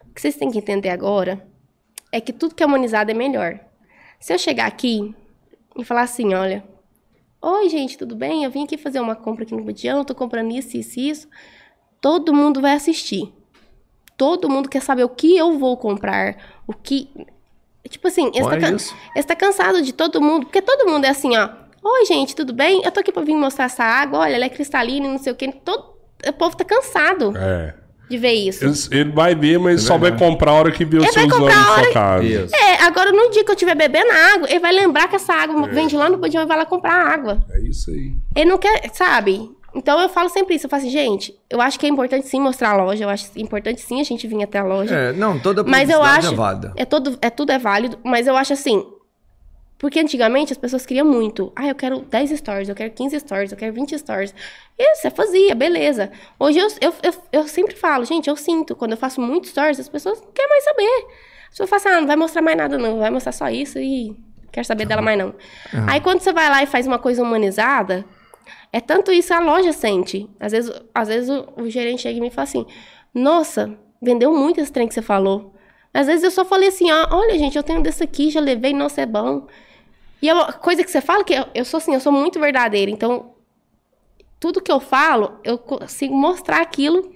o 0.10 0.14
que 0.14 0.20
vocês 0.22 0.36
têm 0.36 0.52
que 0.52 0.58
entender 0.58 0.90
agora 0.90 1.46
é 2.12 2.20
que 2.20 2.34
tudo 2.34 2.56
que 2.56 2.62
é 2.64 2.66
humanizado 2.66 3.10
é 3.12 3.14
melhor. 3.14 3.60
Se 4.20 4.34
eu 4.34 4.38
chegar 4.40 4.66
aqui 4.66 5.16
e 5.78 5.84
falar 5.84 6.02
assim, 6.02 6.34
olha, 6.34 6.64
oi 7.42 7.70
gente, 7.70 7.98
tudo 7.98 8.16
bem? 8.16 8.44
Eu 8.44 8.52
vim 8.52 8.64
aqui 8.64 8.78
fazer 8.78 9.00
uma 9.00 9.16
compra 9.16 9.44
aqui 9.44 9.56
no 9.56 9.64
Badião, 9.64 10.04
tô 10.04 10.16
comprando 10.16 10.52
isso, 10.52 10.76
isso, 10.78 11.00
e 11.00 11.10
isso. 11.10 11.28
Todo 12.02 12.34
mundo 12.34 12.62
vai 12.62 12.74
assistir. 12.74 13.34
Todo 14.16 14.50
mundo 14.50 14.68
quer 14.70 14.82
saber 14.82 15.04
o 15.04 15.10
que 15.10 15.38
eu 15.38 15.58
vou 15.58 15.78
comprar, 15.78 16.38
o 16.68 16.74
que. 16.74 17.10
Tipo 17.88 18.08
assim, 18.08 18.30
esse 18.34 18.42
Olha 18.44 18.60
tá, 18.60 18.68
can- 18.72 19.24
tá 19.24 19.36
cansado 19.36 19.82
de 19.82 19.94
todo 19.94 20.22
mundo, 20.22 20.46
porque 20.48 20.62
todo 20.62 20.90
mundo 20.90 21.06
é 21.06 21.10
assim, 21.10 21.38
ó. 21.38 21.50
Oi, 21.84 22.06
gente, 22.06 22.36
tudo 22.36 22.52
bem? 22.54 22.82
Eu 22.84 22.92
tô 22.92 23.00
aqui 23.00 23.12
pra 23.12 23.22
vir 23.24 23.36
mostrar 23.36 23.66
essa 23.66 23.84
água, 23.84 24.20
olha, 24.20 24.36
ela 24.36 24.46
é 24.46 24.50
cristalina 24.50 25.06
e 25.06 25.10
não 25.10 25.18
sei 25.20 25.32
o 25.32 25.36
quê. 25.36 25.52
Todo... 25.64 25.96
O 26.28 26.34
povo 26.34 26.58
tá 26.58 26.66
cansado 26.66 27.38
É. 27.38 27.76
de 28.10 28.18
ver 28.18 28.32
isso. 28.34 28.64
Ele, 28.66 29.02
ele 29.02 29.12
vai 29.12 29.36
ver, 29.36 29.60
mas 29.60 29.82
só 29.84 29.98
vai 29.98 30.18
comprar 30.18 30.52
a 30.52 30.54
hora 30.56 30.72
que 30.72 30.86
vê 30.86 30.98
o 30.98 31.02
Ele 31.04 31.12
seu 31.12 31.24
comprar 31.30 31.56
na 31.56 31.62
a 31.62 31.64
sua 31.66 31.74
hora- 31.74 31.94
casa. 31.94 32.24
Isso. 32.24 32.56
É, 32.56 32.82
agora 32.84 33.12
no 33.12 33.30
dia 33.32 33.44
que 33.44 33.52
eu 33.52 33.56
estiver 33.56 33.76
bebendo 33.76 34.10
água, 34.36 34.50
ele 34.50 34.60
vai 34.60 34.72
lembrar 34.74 35.08
que 35.08 35.16
essa 35.16 35.34
água 35.34 35.68
vende 35.68 35.96
lá 35.96 36.10
no 36.10 36.18
Badião 36.18 36.44
e 36.44 36.46
vai 36.46 36.58
lá 36.58 36.66
comprar 36.66 36.94
água. 36.94 37.38
É 37.52 37.60
isso 37.62 37.92
aí. 37.92 38.14
Ele 38.36 38.50
não 38.50 38.58
quer, 38.58 38.90
sabe? 38.94 39.50
Então 39.76 40.00
eu 40.02 40.10
falo 40.10 40.30
sempre 40.30 40.56
isso. 40.56 40.66
Eu 40.66 40.70
falo 40.70 40.82
assim, 40.82 40.92
gente, 40.92 41.36
eu 41.50 41.62
acho 41.62 41.78
que 41.80 41.86
é 41.86 41.90
importante 41.90 42.28
sim 42.28 42.40
mostrar 42.42 42.70
a 42.72 42.78
loja. 42.84 43.04
Eu 43.04 43.10
acho 43.10 43.28
importante 43.36 43.82
sim 43.82 44.00
a 44.00 44.04
gente 44.04 44.26
vir 44.26 44.42
até 44.42 44.58
a 44.60 44.64
loja. 44.64 44.96
É, 44.96 45.14
não, 45.14 45.38
toda 45.38 45.64
Mas 45.64 45.90
eu 45.90 45.98
publicidade 46.00 46.26
acho. 46.26 46.34
é 46.34 46.38
válida. 46.38 46.74
É, 46.76 46.86
todo, 46.86 47.18
é 47.22 47.30
tudo 47.30 47.52
é 47.52 47.60
válido, 47.60 48.00
mas 48.04 48.26
eu 48.26 48.36
acho 48.36 48.54
assim. 48.54 48.84
Porque 49.78 50.00
antigamente 50.00 50.52
as 50.52 50.58
pessoas 50.58 50.86
queriam 50.86 51.06
muito. 51.06 51.52
Ah, 51.56 51.68
eu 51.68 51.76
quero 51.76 52.00
10 52.02 52.32
stories, 52.32 52.68
eu 52.68 52.76
quero 52.76 52.92
15 52.92 53.20
stories, 53.20 53.52
eu 53.52 53.58
quero 53.58 53.74
20 53.74 53.98
stories. 53.98 54.34
E 54.78 54.96
você 54.96 55.12
fazia, 55.12 55.54
beleza. 55.54 56.12
Hoje 56.40 56.58
eu, 56.58 56.68
eu, 56.82 56.94
eu, 57.04 57.14
eu 57.32 57.48
sempre 57.48 57.76
falo, 57.76 58.04
gente, 58.04 58.28
eu 58.28 58.36
sinto, 58.36 58.76
quando 58.76 58.92
eu 58.92 58.98
faço 58.98 59.22
muito 59.22 59.48
stories, 59.48 59.80
as 59.80 59.88
pessoas 59.88 60.20
não 60.20 60.32
querem 60.32 60.50
mais 60.50 60.64
saber. 60.64 61.08
As 61.44 61.50
pessoas 61.52 61.70
falam 61.70 61.82
assim, 61.82 61.90
ah, 61.90 62.02
não 62.02 62.08
vai 62.08 62.16
mostrar 62.16 62.42
mais 62.42 62.58
nada, 62.58 62.78
não. 62.78 62.98
Vai 62.98 63.12
mostrar 63.12 63.32
só 63.32 63.50
isso 63.50 63.78
e 63.78 64.16
quero 64.52 64.66
saber 64.66 64.86
dela 64.86 65.02
mais 65.02 65.18
não. 65.18 65.36
Aí 65.88 66.02
quando 66.02 66.22
você 66.22 66.34
vai 66.34 66.50
lá 66.50 66.64
e 66.64 66.66
faz 66.66 66.88
uma 66.88 66.98
coisa 66.98 67.22
humanizada, 67.22 68.04
é 68.74 68.82
tanto 68.82 69.12
isso 69.12 69.32
a 69.34 69.40
loja 69.40 69.72
sente. 69.74 70.28
Às 70.40 70.52
vezes, 70.52 70.72
às 70.94 71.08
vezes 71.08 71.30
o, 71.30 71.48
o 71.62 71.70
gerente 71.70 72.02
chega 72.02 72.26
e 72.26 72.30
fala 72.32 72.44
assim: 72.44 72.66
Nossa, 73.14 73.78
vendeu 74.02 74.34
muito 74.34 74.60
esse 74.60 74.72
trem 74.72 74.88
que 74.88 74.94
você 74.94 75.02
falou. 75.02 75.54
Às 75.94 76.08
vezes 76.08 76.24
eu 76.24 76.32
só 76.32 76.44
falei 76.44 76.70
assim: 76.70 76.92
ó, 76.92 77.08
Olha, 77.12 77.38
gente, 77.38 77.56
eu 77.56 77.64
tenho 77.64 77.82
desse 77.82 78.04
aqui, 78.04 78.30
já 78.32 78.40
levei, 78.40 78.74
nossa, 78.74 79.02
é 79.02 79.06
bom. 79.06 79.48
E 80.22 80.30
é 80.30 80.34
uma 80.34 80.52
coisa 80.54 80.84
que 80.84 80.90
você 80.90 81.02
fala 81.02 81.24
que 81.24 81.34
eu, 81.34 81.46
eu 81.54 81.66
sou 81.66 81.78
assim, 81.78 81.94
eu 81.94 82.00
sou 82.00 82.12
muito 82.12 82.40
verdadeira. 82.40 82.90
Então, 82.90 83.36
tudo 84.40 84.62
que 84.62 84.72
eu 84.72 84.80
falo, 84.80 85.40
eu 85.44 85.58
consigo 85.58 86.16
mostrar 86.16 86.62
aquilo 86.62 87.12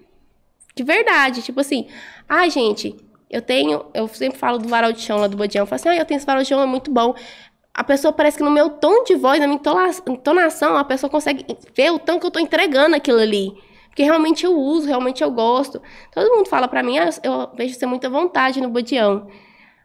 de 0.75 0.83
verdade. 0.83 1.41
Tipo 1.41 1.61
assim, 1.61 1.87
ai, 2.27 2.49
gente, 2.49 2.95
eu 3.29 3.41
tenho. 3.41 3.85
Eu 3.93 4.07
sempre 4.07 4.37
falo 4.37 4.57
do 4.57 4.67
varal 4.67 4.91
de 4.91 5.01
chão 5.01 5.17
lá 5.17 5.27
do 5.27 5.37
Bodião. 5.37 5.63
Eu 5.63 5.67
falo 5.67 5.79
assim, 5.79 5.89
ah, 5.89 5.95
eu 5.95 6.05
tenho 6.05 6.17
esse 6.17 6.25
varal 6.25 6.43
de 6.43 6.49
chão, 6.49 6.61
é 6.61 6.65
muito 6.65 6.91
bom. 6.91 7.15
A 7.73 7.83
pessoa 7.83 8.11
parece 8.11 8.37
que 8.37 8.43
no 8.43 8.51
meu 8.51 8.69
tom 8.69 9.03
de 9.03 9.15
voz, 9.15 9.39
na 9.39 9.47
minha 9.47 9.61
entonação, 10.07 10.75
a 10.75 10.83
pessoa 10.83 11.09
consegue 11.09 11.45
ver 11.73 11.91
o 11.91 11.99
tanto 11.99 12.19
que 12.21 12.25
eu 12.27 12.31
tô 12.31 12.39
entregando 12.39 12.95
aquilo 12.95 13.19
ali. 13.19 13.53
Porque 13.87 14.03
realmente 14.03 14.45
eu 14.45 14.57
uso, 14.57 14.87
realmente 14.87 15.23
eu 15.23 15.31
gosto. 15.31 15.81
Todo 16.13 16.35
mundo 16.35 16.47
fala 16.47 16.67
pra 16.67 16.83
mim, 16.83 16.97
ah, 16.97 17.09
eu 17.23 17.49
vejo 17.55 17.75
você 17.75 17.85
muita 17.85 18.09
vontade 18.09 18.61
no 18.61 18.69
Bodião. 18.69 19.27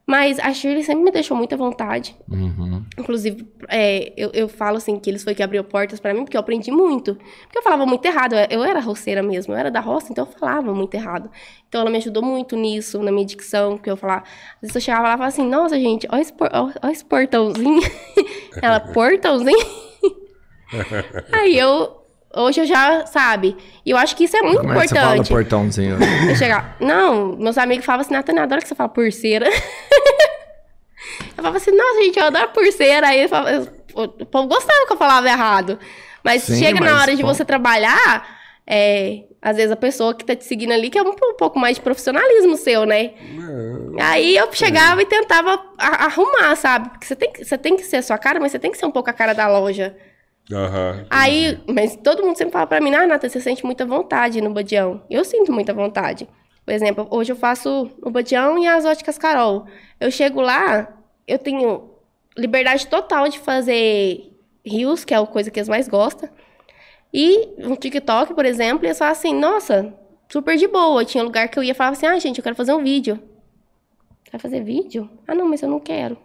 Mas 0.09 0.39
a 0.39 0.53
Shirley 0.55 0.85
sempre 0.85 1.03
me 1.03 1.11
deixou 1.11 1.37
muita 1.37 1.57
vontade. 1.57 2.15
Uhum. 2.31 2.85
Inclusive, 2.97 3.45
é, 3.69 4.13
eu, 4.17 4.31
eu 4.33 4.49
falo 4.49 4.77
assim 4.77 5.01
que 5.01 5.11
eles 5.11 5.25
foi 5.25 5.35
que 5.35 5.43
abriu 5.43 5.65
portas 5.65 5.99
pra 5.99 6.15
mim, 6.15 6.23
porque 6.23 6.37
eu 6.37 6.41
aprendi 6.41 6.71
muito. 6.71 7.17
Porque 7.43 7.59
eu 7.59 7.63
falava 7.63 7.85
muito 7.85 8.05
errado, 8.07 8.35
eu, 8.49 8.63
era 8.63 8.79
roceira 8.79 9.21
mesmo, 9.21 9.53
eu 9.53 9.59
era 9.59 9.69
da 9.69 9.81
roça, 9.81 10.13
então 10.13 10.25
eu 10.25 10.39
falava 10.39 10.73
muito 10.73 10.95
errado. 10.95 11.29
Então 11.69 11.81
ela 11.81 11.91
me 11.91 11.97
ajudou 11.97 12.23
muito 12.23 12.55
nisso, 12.55 13.03
na 13.03 13.11
minha 13.11 13.27
dicção, 13.27 13.73
porque 13.77 13.91
eu 13.91 13.97
falava. 13.97 14.23
Às 14.23 14.61
vezes 14.63 14.77
eu 14.77 14.81
chegava 14.81 15.03
lá 15.09 15.15
e 15.15 15.19
falava 15.19 15.27
assim, 15.29 15.45
nossa, 15.49 15.77
gente, 15.81 16.07
olha 16.09 16.21
esse, 16.23 16.33
por- 16.33 16.51
ó- 16.53 16.71
ó 16.81 16.89
esse 16.89 17.05
portãozinho. 17.05 17.83
ela, 18.63 18.79
portãozinho? 18.79 19.67
Aí 21.33 21.59
eu. 21.59 22.06
Hoje 22.37 22.61
eu 22.61 22.67
já, 22.67 23.07
sabe? 23.07 23.57
E 23.85 23.91
eu 23.91 23.97
acho 23.97 24.15
que 24.15 24.25
isso 24.25 24.37
é 24.37 24.43
muito 24.43 24.59
Como 24.61 24.73
é 24.75 24.83
que 24.83 24.89
você 24.89 24.95
fala 24.95 25.07
importante. 25.17 25.29
portãozinho? 25.33 25.97
Eu 26.29 26.37
chegar. 26.37 26.77
Não, 26.81 27.37
meus 27.37 27.57
amigos 27.57 27.85
falavam 27.87 28.05
assim, 28.05 28.13
Natânia, 28.15 28.43
adoro 28.43 28.61
que 28.61 28.69
você 28.69 28.75
fala 28.75 28.89
pulseira. 28.91 29.49
eu 29.51 31.35
falava 31.37 31.57
assim, 31.57 31.71
nossa, 31.71 32.03
gente, 32.03 32.19
eu 32.19 32.27
adoro 32.27 32.49
pulseira. 32.49 33.09
Aí 33.09 33.23
eu 33.23 33.29
falava- 33.29 33.73
o 33.95 34.27
povo 34.27 34.49
gostava 34.49 34.87
que 34.87 34.93
eu 34.93 34.97
falava 34.97 35.27
errado. 35.29 35.79
Mas 36.23 36.43
Sim, 36.43 36.59
chega 36.59 36.81
na 36.81 36.93
mas, 36.93 37.03
hora 37.03 37.17
de 37.17 37.23
pô. 37.23 37.29
você 37.29 37.45
trabalhar, 37.45 38.27
é, 38.67 39.21
às 39.41 39.57
vezes 39.57 39.71
a 39.73 39.77
pessoa 39.77 40.13
que 40.13 40.25
tá 40.25 40.35
te 40.37 40.45
seguindo 40.45 40.73
ali 40.73 40.91
quer 40.91 41.03
um, 41.03 41.11
um 41.11 41.37
pouco 41.39 41.59
mais 41.59 41.77
de 41.77 41.83
profissionalismo 41.83 42.57
seu, 42.57 42.85
né? 42.85 43.13
Aí 44.01 44.37
eu 44.37 44.53
chegava 44.53 45.01
e 45.01 45.07
tentava 45.07 45.59
arrumar, 45.79 46.55
sabe? 46.57 46.91
Porque 46.91 47.07
você 47.07 47.17
tem, 47.17 47.33
que- 47.33 47.45
você 47.45 47.57
tem 47.57 47.77
que 47.77 47.85
ser 47.85 47.97
a 47.99 48.03
sua 48.03 48.19
cara, 48.19 48.39
mas 48.41 48.53
você 48.53 48.59
tem 48.59 48.71
que 48.71 48.77
ser 48.77 48.85
um 48.87 48.91
pouco 48.91 49.09
a 49.09 49.13
cara 49.13 49.33
da 49.33 49.49
loja. 49.49 49.97
Aham. 50.53 51.07
Aí, 51.11 51.59
mas 51.69 51.97
todo 51.97 52.23
mundo 52.23 52.37
sempre 52.37 52.53
fala 52.53 52.67
pra 52.67 52.81
mim, 52.81 52.95
ah, 52.95 53.07
Nata, 53.07 53.29
você 53.29 53.41
sente 53.41 53.65
muita 53.65 53.85
vontade 53.85 54.41
no 54.41 54.51
Badião. 54.51 55.03
Eu 55.11 55.25
sinto 55.25 55.53
muita 55.53 55.75
vontade. 55.75 56.29
Por 56.65 56.73
exemplo, 56.73 57.07
hoje 57.11 57.33
eu 57.33 57.37
faço 57.37 57.91
o 58.03 58.11
Badião 58.11 58.59
e 58.59 58.67
as 58.67 58.85
óticas 58.85 59.19
Carol. 59.19 59.67
Eu 60.01 60.11
chego 60.11 60.41
lá, 60.41 60.89
eu 61.27 61.39
tenho 61.39 61.91
liberdade 62.37 62.87
total 62.87 63.29
de 63.29 63.39
fazer 63.39 64.33
rios, 64.65 65.05
que 65.05 65.15
é 65.15 65.17
a 65.17 65.27
coisa 65.27 65.51
que 65.51 65.59
eles 65.59 65.69
mais 65.69 65.89
gostam. 65.89 66.29
E 67.13 67.55
no 67.59 67.77
TikTok, 67.77 68.35
por 68.35 68.45
exemplo, 68.45 68.85
eles 68.85 68.99
falam 68.99 69.13
assim, 69.13 69.35
nossa, 69.35 69.95
super 70.29 70.57
de 70.57 70.67
boa. 70.69 71.05
Tinha 71.05 71.25
lugar 71.25 71.49
que 71.49 71.59
eu 71.59 71.63
ia 71.63 71.75
falar 71.75 71.91
assim, 71.91 72.07
ah, 72.07 72.19
gente, 72.19 72.39
eu 72.39 72.45
quero 72.45 72.57
fazer 72.57 72.73
um 72.73 72.83
vídeo. 72.83 73.19
Quer 74.25 74.39
fazer 74.39 74.61
vídeo? 74.63 75.09
Ah, 75.27 75.35
não, 75.35 75.49
mas 75.49 75.63
eu 75.63 75.69
não 75.69 75.81
quero. 75.81 76.19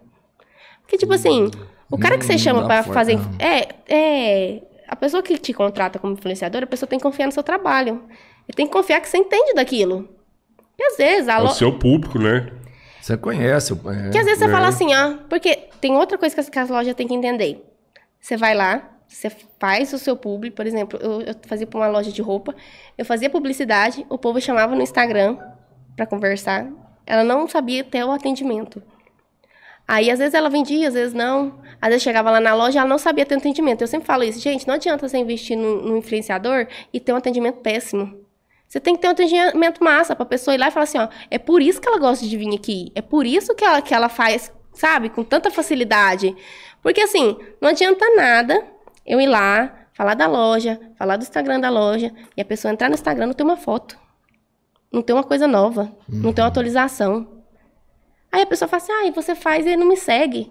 Porque, 0.80 0.98
tipo 0.98 1.14
assim, 1.14 1.50
o 1.92 1.98
cara 1.98 2.18
que 2.18 2.24
você 2.24 2.32
Não 2.32 2.38
chama 2.38 2.66
força, 2.66 2.92
fazer. 2.92 3.16
não. 3.16 3.30
É, 3.38 3.68
é. 3.88 4.62
A 4.88 4.96
pessoa 4.96 5.22
que 5.22 5.38
te 5.38 5.52
contrata 5.52 5.98
como 5.98 6.12
influenciador, 6.14 6.62
a 6.62 6.66
pessoa 6.66 6.88
tem 6.88 6.98
que 6.98 7.02
confiar 7.02 7.26
no 7.26 7.32
seu 7.32 7.42
trabalho. 7.42 8.02
Ele 8.46 8.56
tem 8.56 8.66
que 8.66 8.72
confiar 8.72 9.00
que 9.00 9.08
você 9.08 9.16
entende 9.18 9.54
daquilo. 9.54 10.08
E 10.78 10.82
às 10.82 10.96
vezes, 10.96 11.28
a 11.28 11.34
É 11.34 11.40
o 11.40 11.44
lo... 11.44 11.50
seu 11.50 11.78
público, 11.78 12.18
né? 12.18 12.50
Você 13.00 13.16
conhece. 13.16 13.72
É, 13.72 14.10
que 14.10 14.18
às 14.18 14.24
vezes 14.24 14.38
você 14.38 14.44
é. 14.44 14.48
fala 14.48 14.68
assim, 14.68 14.94
ó. 14.94 15.16
Porque 15.28 15.56
tem 15.80 15.96
outra 15.96 16.18
coisa 16.18 16.34
que 16.34 16.40
as, 16.40 16.48
que 16.48 16.58
as 16.58 16.68
lojas 16.68 16.94
têm 16.94 17.06
que 17.08 17.14
entender. 17.14 17.64
Você 18.20 18.36
vai 18.36 18.54
lá, 18.54 18.90
você 19.08 19.30
faz 19.58 19.92
o 19.92 19.98
seu 19.98 20.16
publi, 20.16 20.50
por 20.50 20.66
exemplo, 20.66 20.98
eu, 21.02 21.22
eu 21.22 21.34
fazia 21.46 21.66
pra 21.66 21.80
uma 21.80 21.88
loja 21.88 22.12
de 22.12 22.22
roupa, 22.22 22.54
eu 22.96 23.04
fazia 23.04 23.28
publicidade, 23.28 24.06
o 24.08 24.16
povo 24.16 24.40
chamava 24.40 24.74
no 24.76 24.82
Instagram 24.82 25.36
pra 25.96 26.06
conversar. 26.06 26.68
Ela 27.04 27.24
não 27.24 27.48
sabia 27.48 27.82
ter 27.82 28.04
o 28.04 28.12
atendimento. 28.12 28.80
Aí, 29.86 30.10
às 30.10 30.18
vezes, 30.18 30.34
ela 30.34 30.48
vendia, 30.48 30.88
às 30.88 30.94
vezes 30.94 31.12
não. 31.12 31.60
Às 31.80 31.88
vezes, 31.88 32.02
chegava 32.02 32.30
lá 32.30 32.40
na 32.40 32.54
loja 32.54 32.78
ela 32.78 32.88
não 32.88 32.98
sabia 32.98 33.26
ter 33.26 33.36
atendimento. 33.36 33.82
Eu 33.82 33.86
sempre 33.88 34.06
falo 34.06 34.22
isso. 34.22 34.40
Gente, 34.40 34.66
não 34.66 34.74
adianta 34.74 35.08
você 35.08 35.18
investir 35.18 35.56
no, 35.56 35.82
no 35.82 35.96
influenciador 35.96 36.66
e 36.92 37.00
ter 37.00 37.12
um 37.12 37.16
atendimento 37.16 37.60
péssimo. 37.60 38.22
Você 38.68 38.80
tem 38.80 38.94
que 38.94 39.02
ter 39.02 39.08
um 39.08 39.10
atendimento 39.10 39.84
massa 39.84 40.16
pra 40.16 40.24
pessoa 40.24 40.54
ir 40.54 40.58
lá 40.58 40.68
e 40.68 40.70
falar 40.70 40.84
assim, 40.84 40.98
ó, 40.98 41.08
é 41.30 41.38
por 41.38 41.60
isso 41.60 41.78
que 41.78 41.86
ela 41.86 41.98
gosta 41.98 42.26
de 42.26 42.36
vir 42.38 42.54
aqui. 42.54 42.90
É 42.94 43.02
por 43.02 43.26
isso 43.26 43.54
que 43.54 43.62
ela, 43.62 43.82
que 43.82 43.92
ela 43.92 44.08
faz, 44.08 44.50
sabe, 44.72 45.10
com 45.10 45.22
tanta 45.22 45.50
facilidade. 45.50 46.34
Porque, 46.82 47.02
assim, 47.02 47.36
não 47.60 47.68
adianta 47.68 48.04
nada 48.16 48.66
eu 49.04 49.20
ir 49.20 49.26
lá, 49.26 49.86
falar 49.92 50.14
da 50.14 50.26
loja, 50.26 50.80
falar 50.96 51.16
do 51.16 51.22
Instagram 51.22 51.60
da 51.60 51.68
loja, 51.68 52.12
e 52.34 52.40
a 52.40 52.44
pessoa 52.44 52.72
entrar 52.72 52.88
no 52.88 52.94
Instagram 52.94 53.26
não 53.26 53.34
tem 53.34 53.44
uma 53.44 53.58
foto. 53.58 53.98
Não 54.90 55.02
tem 55.02 55.14
uma 55.14 55.24
coisa 55.24 55.46
nova. 55.46 55.92
Não 56.08 56.32
tem 56.32 56.42
uma 56.42 56.48
atualização. 56.48 57.41
Aí 58.32 58.42
a 58.42 58.46
pessoa 58.46 58.68
fala 58.68 58.82
assim, 58.82 58.92
ah, 58.92 59.06
e 59.06 59.10
você 59.10 59.34
faz 59.34 59.66
e 59.66 59.76
não 59.76 59.86
me 59.86 59.96
segue. 59.96 60.50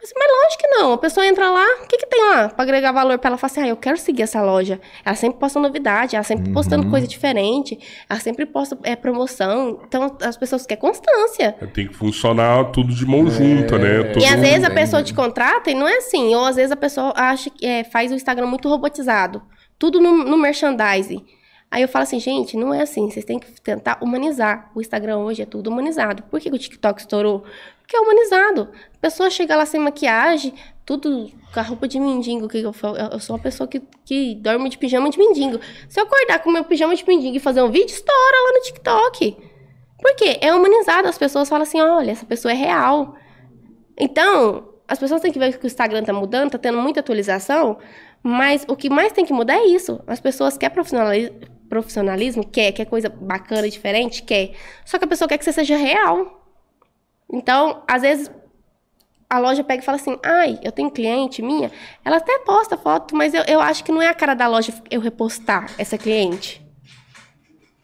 Mas, 0.00 0.12
mas 0.16 0.28
lógico 0.44 0.62
que 0.62 0.68
não. 0.68 0.92
A 0.92 0.98
pessoa 0.98 1.26
entra 1.26 1.50
lá, 1.50 1.64
o 1.82 1.86
que, 1.86 1.98
que 1.98 2.06
tem 2.06 2.22
lá 2.30 2.48
pra 2.48 2.62
agregar 2.62 2.92
valor 2.92 3.18
pra 3.18 3.28
ela? 3.28 3.36
Fala 3.36 3.50
assim, 3.50 3.60
ah, 3.62 3.68
eu 3.68 3.76
quero 3.76 3.96
seguir 3.96 4.22
essa 4.22 4.40
loja. 4.42 4.80
Ela 5.04 5.14
sempre 5.16 5.38
posta 5.38 5.58
novidade, 5.58 6.16
ela 6.16 6.22
sempre 6.22 6.52
postando 6.52 6.88
coisa 6.88 7.06
diferente, 7.06 7.78
ela 8.08 8.20
sempre 8.20 8.46
posta 8.46 8.78
é, 8.82 8.94
promoção. 8.94 9.80
Então 9.86 10.16
as 10.20 10.36
pessoas 10.36 10.66
querem 10.66 10.80
constância. 10.80 11.52
Tem 11.74 11.88
que 11.88 11.94
funcionar 11.94 12.70
tudo 12.72 12.94
de 12.94 13.04
mão 13.04 13.28
junta, 13.28 13.78
né? 13.78 14.04
Todo 14.04 14.22
E 14.22 14.26
às 14.26 14.40
vezes 14.40 14.64
a 14.64 14.70
pessoa 14.70 15.02
te 15.02 15.14
contrata 15.14 15.70
e 15.70 15.74
não 15.74 15.88
é 15.88 15.98
assim. 15.98 16.34
Ou 16.34 16.44
às 16.44 16.56
vezes 16.56 16.70
a 16.70 16.76
pessoa 16.76 17.12
acha 17.16 17.50
que 17.50 17.66
é, 17.66 17.84
faz 17.84 18.12
o 18.12 18.14
Instagram 18.14 18.46
muito 18.46 18.68
robotizado. 18.68 19.42
Tudo 19.78 20.00
no, 20.00 20.24
no 20.24 20.38
merchandising. 20.38 21.24
Aí 21.76 21.82
eu 21.82 21.88
falo 21.88 22.04
assim, 22.04 22.18
gente, 22.18 22.56
não 22.56 22.72
é 22.72 22.80
assim. 22.80 23.10
Vocês 23.10 23.22
têm 23.22 23.38
que 23.38 23.60
tentar 23.60 23.98
humanizar. 24.00 24.70
O 24.74 24.80
Instagram 24.80 25.18
hoje 25.18 25.42
é 25.42 25.44
tudo 25.44 25.68
humanizado. 25.68 26.22
Por 26.22 26.40
que 26.40 26.48
o 26.48 26.56
TikTok 26.56 26.98
estourou? 26.98 27.44
Porque 27.82 27.94
é 27.94 28.00
humanizado. 28.00 28.70
A 28.94 28.98
pessoa 28.98 29.28
chega 29.28 29.54
lá 29.54 29.66
sem 29.66 29.78
maquiagem, 29.78 30.54
tudo 30.86 31.30
com 31.52 31.60
a 31.60 31.62
roupa 31.62 31.86
de 31.86 32.00
mendigo. 32.00 32.48
Que 32.48 32.62
eu, 32.62 32.72
falo, 32.72 32.96
eu 32.96 33.20
sou 33.20 33.36
uma 33.36 33.42
pessoa 33.42 33.68
que, 33.68 33.82
que 34.06 34.36
dorme 34.36 34.70
de 34.70 34.78
pijama 34.78 35.10
de 35.10 35.18
mendigo. 35.18 35.60
Se 35.86 36.00
eu 36.00 36.04
acordar 36.04 36.38
com 36.38 36.50
meu 36.50 36.64
pijama 36.64 36.96
de 36.96 37.06
mendigo 37.06 37.36
e 37.36 37.38
fazer 37.40 37.60
um 37.60 37.70
vídeo, 37.70 37.92
estoura 37.92 38.36
lá 38.46 38.52
no 38.54 38.62
TikTok. 38.62 39.36
Por 40.00 40.16
quê? 40.16 40.38
É 40.40 40.54
humanizado. 40.54 41.08
As 41.08 41.18
pessoas 41.18 41.46
falam 41.46 41.64
assim, 41.64 41.78
olha, 41.78 42.10
essa 42.10 42.24
pessoa 42.24 42.52
é 42.52 42.56
real. 42.56 43.16
Então, 43.98 44.66
as 44.88 44.98
pessoas 44.98 45.20
têm 45.20 45.30
que 45.30 45.38
ver 45.38 45.58
que 45.58 45.64
o 45.64 45.66
Instagram 45.66 46.04
tá 46.04 46.12
mudando, 46.14 46.52
tá 46.52 46.58
tendo 46.58 46.78
muita 46.78 47.00
atualização, 47.00 47.76
mas 48.22 48.64
o 48.66 48.74
que 48.74 48.88
mais 48.88 49.12
tem 49.12 49.26
que 49.26 49.32
mudar 49.34 49.56
é 49.56 49.66
isso. 49.66 50.00
As 50.06 50.20
pessoas 50.20 50.56
querem 50.56 50.72
profissionali- 50.72 51.34
profissionalismo, 51.68 52.46
quer, 52.46 52.72
quer 52.72 52.84
coisa 52.84 53.08
bacana, 53.08 53.68
diferente, 53.68 54.22
quer. 54.22 54.52
Só 54.84 54.98
que 54.98 55.04
a 55.04 55.08
pessoa 55.08 55.28
quer 55.28 55.38
que 55.38 55.44
você 55.44 55.52
seja 55.52 55.76
real. 55.76 56.44
Então, 57.32 57.82
às 57.88 58.02
vezes, 58.02 58.30
a 59.28 59.38
loja 59.38 59.64
pega 59.64 59.82
e 59.82 59.84
fala 59.84 59.96
assim, 59.96 60.18
ai, 60.24 60.58
eu 60.62 60.70
tenho 60.70 60.90
cliente 60.90 61.42
minha, 61.42 61.70
ela 62.04 62.18
até 62.18 62.38
posta 62.40 62.76
foto, 62.76 63.16
mas 63.16 63.34
eu, 63.34 63.42
eu 63.48 63.60
acho 63.60 63.82
que 63.82 63.90
não 63.90 64.00
é 64.00 64.08
a 64.08 64.14
cara 64.14 64.34
da 64.34 64.46
loja 64.46 64.72
eu 64.90 65.00
repostar 65.00 65.70
essa 65.78 65.98
cliente. 65.98 66.64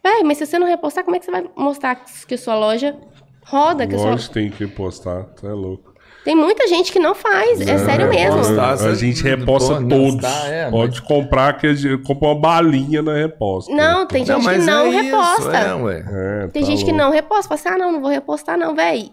Véi, 0.02 0.22
mas 0.24 0.38
se 0.38 0.46
você 0.46 0.58
não 0.58 0.66
repostar, 0.66 1.04
como 1.04 1.16
é 1.16 1.18
que 1.18 1.24
você 1.24 1.30
vai 1.30 1.48
mostrar 1.56 1.94
que 2.26 2.36
sua 2.36 2.56
loja 2.56 2.96
roda? 3.44 3.86
Que 3.86 3.94
a 3.94 3.98
sua... 3.98 4.32
Tem 4.32 4.50
que 4.50 4.66
postar. 4.66 5.24
Tu 5.24 5.46
é 5.46 5.52
louco. 5.52 5.91
Tem 6.24 6.36
muita 6.36 6.68
gente 6.68 6.92
que 6.92 7.00
não 7.00 7.14
faz, 7.16 7.60
é 7.60 7.78
sério 7.78 8.08
mesmo. 8.08 8.36
reposta. 8.36 8.62
A 8.62 8.76
você- 8.76 8.94
gente 8.94 9.22
reposta 9.24 9.74
Pô, 9.74 9.80
não 9.80 9.88
todos. 9.88 10.14
está, 10.14 10.46
é, 10.46 10.70
Pode 10.70 11.02
comprar 11.02 11.58
que 11.58 11.66
a 11.66 11.74
gente 11.74 12.00
compra 12.04 12.28
uma 12.28 12.34
balinha 12.40 13.02
na 13.02 13.14
reposta. 13.14 13.74
Não, 13.74 14.06
tem 14.06 14.24
gente 14.24 14.40
que 14.48 14.58
não 14.58 14.86
é 14.86 15.02
reposta. 15.02 15.40
Isso, 15.42 15.88
é. 15.88 16.04
É, 16.44 16.46
Tem 16.48 16.62
tá 16.62 16.68
gente 16.68 16.84
que 16.84 16.90
louco. 16.92 17.04
não 17.04 17.10
reposta. 17.10 17.48
Fala 17.48 17.60
assim, 17.60 17.68
ah, 17.70 17.78
não, 17.78 17.92
não 17.92 18.00
vou 18.00 18.10
repostar 18.10 18.56
não, 18.56 18.74
véi. 18.74 19.10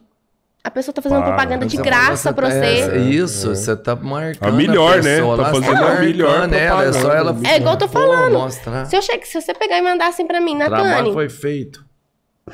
A 0.64 0.69
pessoa 0.69 0.94
tá 0.94 1.02
fazendo 1.02 1.19
Para. 1.22 1.30
propaganda 1.30 1.65
de 1.65 1.77
graça 1.77 2.31
pra 2.34 2.49
é, 2.49 2.52
você. 2.91 2.98
Isso, 2.99 3.56
você 3.56 3.76
tá 3.76 3.95
marcando. 3.95 4.49
A 4.49 4.52
melhor, 4.52 5.02
né? 5.02 5.15
pessoa 5.15 5.38
Tá 5.38 5.41
lá, 5.44 5.49
você 5.52 5.61
fazendo 5.65 5.86
a 5.86 5.95
melhor 6.02 6.30
marcando 6.40 6.53
ela, 6.53 6.84
é 6.84 6.94
só 6.94 7.11
ela. 7.14 7.38
É 7.48 7.57
igual 7.57 7.73
eu 7.73 7.80
tô 7.80 7.88
Pô, 7.88 7.94
falando. 7.94 8.34
Mostrar. 8.34 8.86
Se, 8.86 8.95
eu 8.95 9.02
che... 9.02 9.19
Se 9.23 9.41
você 9.41 9.53
pegar 9.53 9.77
e 9.77 9.81
mandar 9.81 10.10
assim 10.10 10.27
pra 10.27 10.40
mim, 10.41 10.56
O 10.56 10.57
trabalho 10.60 10.84
Natane, 10.90 11.14
foi 11.14 11.30
feito. 11.30 11.84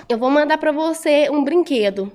eu 0.07 0.18
vou 0.19 0.30
mandar 0.30 0.57
pra 0.60 0.72
você 0.72 1.30
um 1.32 1.44
brinquedo. 1.44 2.11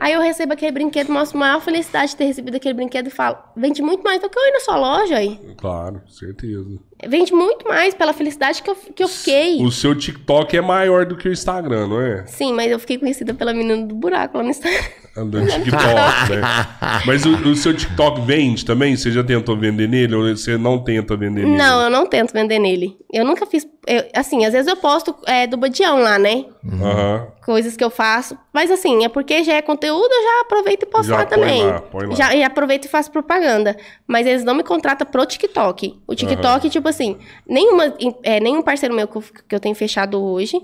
Aí 0.00 0.14
eu 0.14 0.20
recebo 0.22 0.54
aquele 0.54 0.72
brinquedo, 0.72 1.12
mostro 1.12 1.36
a 1.36 1.40
maior 1.40 1.60
felicidade 1.60 2.12
de 2.12 2.16
ter 2.16 2.24
recebido 2.24 2.56
aquele 2.56 2.72
brinquedo 2.72 3.08
e 3.08 3.10
falo, 3.10 3.36
vende 3.54 3.82
muito 3.82 4.02
mais 4.02 4.18
do 4.18 4.30
que 4.30 4.38
eu 4.38 4.42
ir 4.48 4.52
na 4.52 4.60
sua 4.60 4.76
loja 4.76 5.16
aí. 5.16 5.38
Claro, 5.58 6.00
certeza. 6.08 6.78
Vende 7.06 7.34
muito 7.34 7.68
mais 7.68 7.92
pela 7.92 8.14
felicidade 8.14 8.62
que 8.62 8.70
eu, 8.70 8.74
que 8.74 9.02
eu 9.02 9.08
fiquei. 9.08 9.62
O 9.62 9.70
seu 9.70 9.94
TikTok 9.94 10.56
é 10.56 10.60
maior 10.62 11.04
do 11.04 11.16
que 11.16 11.28
o 11.28 11.32
Instagram, 11.32 11.86
não 11.86 12.00
é? 12.00 12.26
Sim, 12.26 12.54
mas 12.54 12.70
eu 12.70 12.78
fiquei 12.78 12.96
conhecida 12.96 13.34
pela 13.34 13.52
menina 13.52 13.86
do 13.86 13.94
buraco 13.94 14.38
lá 14.38 14.42
no 14.42 14.50
Instagram. 14.50 14.80
Do 15.14 15.40
TikTok, 15.44 16.30
né? 16.30 17.02
Mas 17.04 17.26
o, 17.26 17.30
o 17.36 17.54
seu 17.56 17.74
TikTok 17.74 18.20
vende 18.22 18.64
também? 18.64 18.96
Você 18.96 19.10
já 19.10 19.24
tentou 19.24 19.56
vender 19.56 19.88
nele 19.88 20.14
ou 20.14 20.22
você 20.36 20.56
não 20.56 20.78
tenta 20.78 21.16
vender 21.16 21.44
nele? 21.44 21.56
Não, 21.56 21.82
eu 21.82 21.90
não 21.90 22.06
tento 22.06 22.32
vender 22.32 22.58
nele. 22.60 22.96
Eu 23.12 23.24
nunca 23.24 23.44
fiz. 23.44 23.66
eu- 23.86 24.04
assim, 24.14 24.44
às 24.44 24.52
vezes 24.52 24.68
eu 24.70 24.76
posto 24.76 25.14
é, 25.26 25.46
do 25.48 25.56
Badião 25.56 25.98
lá, 26.00 26.16
né? 26.18 26.44
Aham. 26.80 27.26
Coisas 27.44 27.76
que 27.76 27.82
eu 27.82 27.90
faço. 27.90 28.38
Mas 28.52 28.70
assim, 28.70 29.04
é 29.04 29.08
porque 29.08 29.42
já 29.42 29.54
é 29.54 29.62
conteúdo, 29.62 30.08
eu 30.12 30.22
já 30.22 30.40
aproveito 30.42 30.84
e 30.84 30.86
posto 30.86 31.08
Já 31.08 31.16
lá 31.18 31.26
põe 31.26 31.38
também. 31.38 31.64
lá, 31.66 31.80
põe 31.80 32.06
lá. 32.06 32.14
Já 32.14 32.34
e 32.34 32.44
aproveito 32.44 32.84
e 32.84 32.88
faço 32.88 33.10
propaganda. 33.10 33.76
Mas 34.06 34.26
eles 34.26 34.44
não 34.44 34.54
me 34.54 34.62
contratam 34.62 35.06
pro 35.06 35.26
TikTok. 35.26 36.00
O 36.06 36.14
TikTok, 36.14 36.70
tipo 36.70 36.88
assim, 36.88 37.18
nenhuma, 37.48 37.92
é, 38.22 38.38
nenhum 38.38 38.62
parceiro 38.62 38.94
meu 38.94 39.08
que 39.08 39.16
eu, 39.16 39.24
que 39.48 39.54
eu 39.56 39.60
tenho 39.60 39.74
fechado 39.74 40.22
hoje 40.22 40.56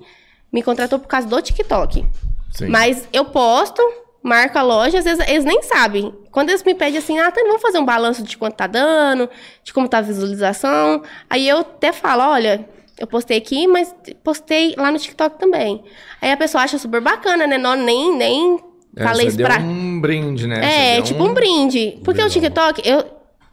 me 0.53 0.63
contratou 0.63 0.99
por 1.01 1.09
causa 1.09 1.27
do 1.27 1.43
TikTok. 1.43 2.07
Sim. 2.53 2.69
Mas 2.69 3.07
eu 3.13 3.25
posto, 3.27 3.83
marco 4.27 4.59
a 4.59 4.63
loja, 4.63 4.99
às 4.99 5.05
vezes 5.05 5.27
eles 5.29 5.45
nem 5.45 5.63
sabem. 5.63 6.13
Quando 6.31 6.51
eles 6.51 6.63
me 6.63 6.75
pedem 6.75 6.99
assim, 6.99 7.19
ah, 7.19 7.31
Tânia, 7.31 7.49
vamos 7.49 7.63
fazer 7.63 7.79
um 7.79 7.85
balanço 7.85 8.23
de 8.23 8.37
quanto 8.37 8.55
tá 8.57 8.67
dando, 8.67 9.29
de 9.63 9.73
como 9.73 9.89
tá 9.89 9.99
a 9.99 10.03
visualização. 10.03 11.03
Aí 11.31 11.49
eu 11.49 11.59
até 11.59 11.93
falo, 11.93 12.23
olha, 12.23 12.69
eu 12.99 13.07
postei 13.07 13.39
aqui, 13.39 13.67
mas 13.67 13.95
postei 14.25 14.75
lá 14.77 14.91
no 14.91 14.99
TikTok 14.99 15.39
também. 15.39 15.83
Aí 16.21 16.31
a 16.33 16.37
pessoa 16.37 16.65
acha 16.65 16.79
super 16.79 17.01
bacana, 17.01 17.47
né? 17.47 17.57
Não, 17.59 17.77
nem, 17.77 18.15
nem 18.17 18.59
É, 18.97 19.05
falei 19.05 19.29
isso 19.29 19.37
pra. 19.39 19.59
um 19.59 20.01
brinde, 20.01 20.47
né? 20.47 20.97
É, 20.99 21.03
tipo 21.03 21.23
um 21.23 21.33
brinde. 21.33 21.99
Porque 22.05 22.23
o 22.23 22.29
TikTok, 22.29 22.83
eu, 22.85 23.05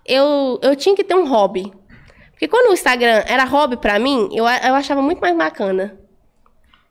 eu, 0.06 0.60
eu 0.62 0.76
tinha 0.76 0.96
que 0.96 1.04
ter 1.04 1.16
um 1.16 1.28
hobby. 1.28 1.72
Porque 2.32 2.48
quando 2.48 2.72
o 2.72 2.74
Instagram 2.74 3.24
era 3.28 3.44
hobby 3.46 3.78
pra 3.78 4.00
mim, 4.00 4.28
eu, 4.34 4.46
eu 4.46 4.76
achava 4.76 5.02
muito 5.02 5.20
mais 5.20 5.38
bacana. 5.38 5.98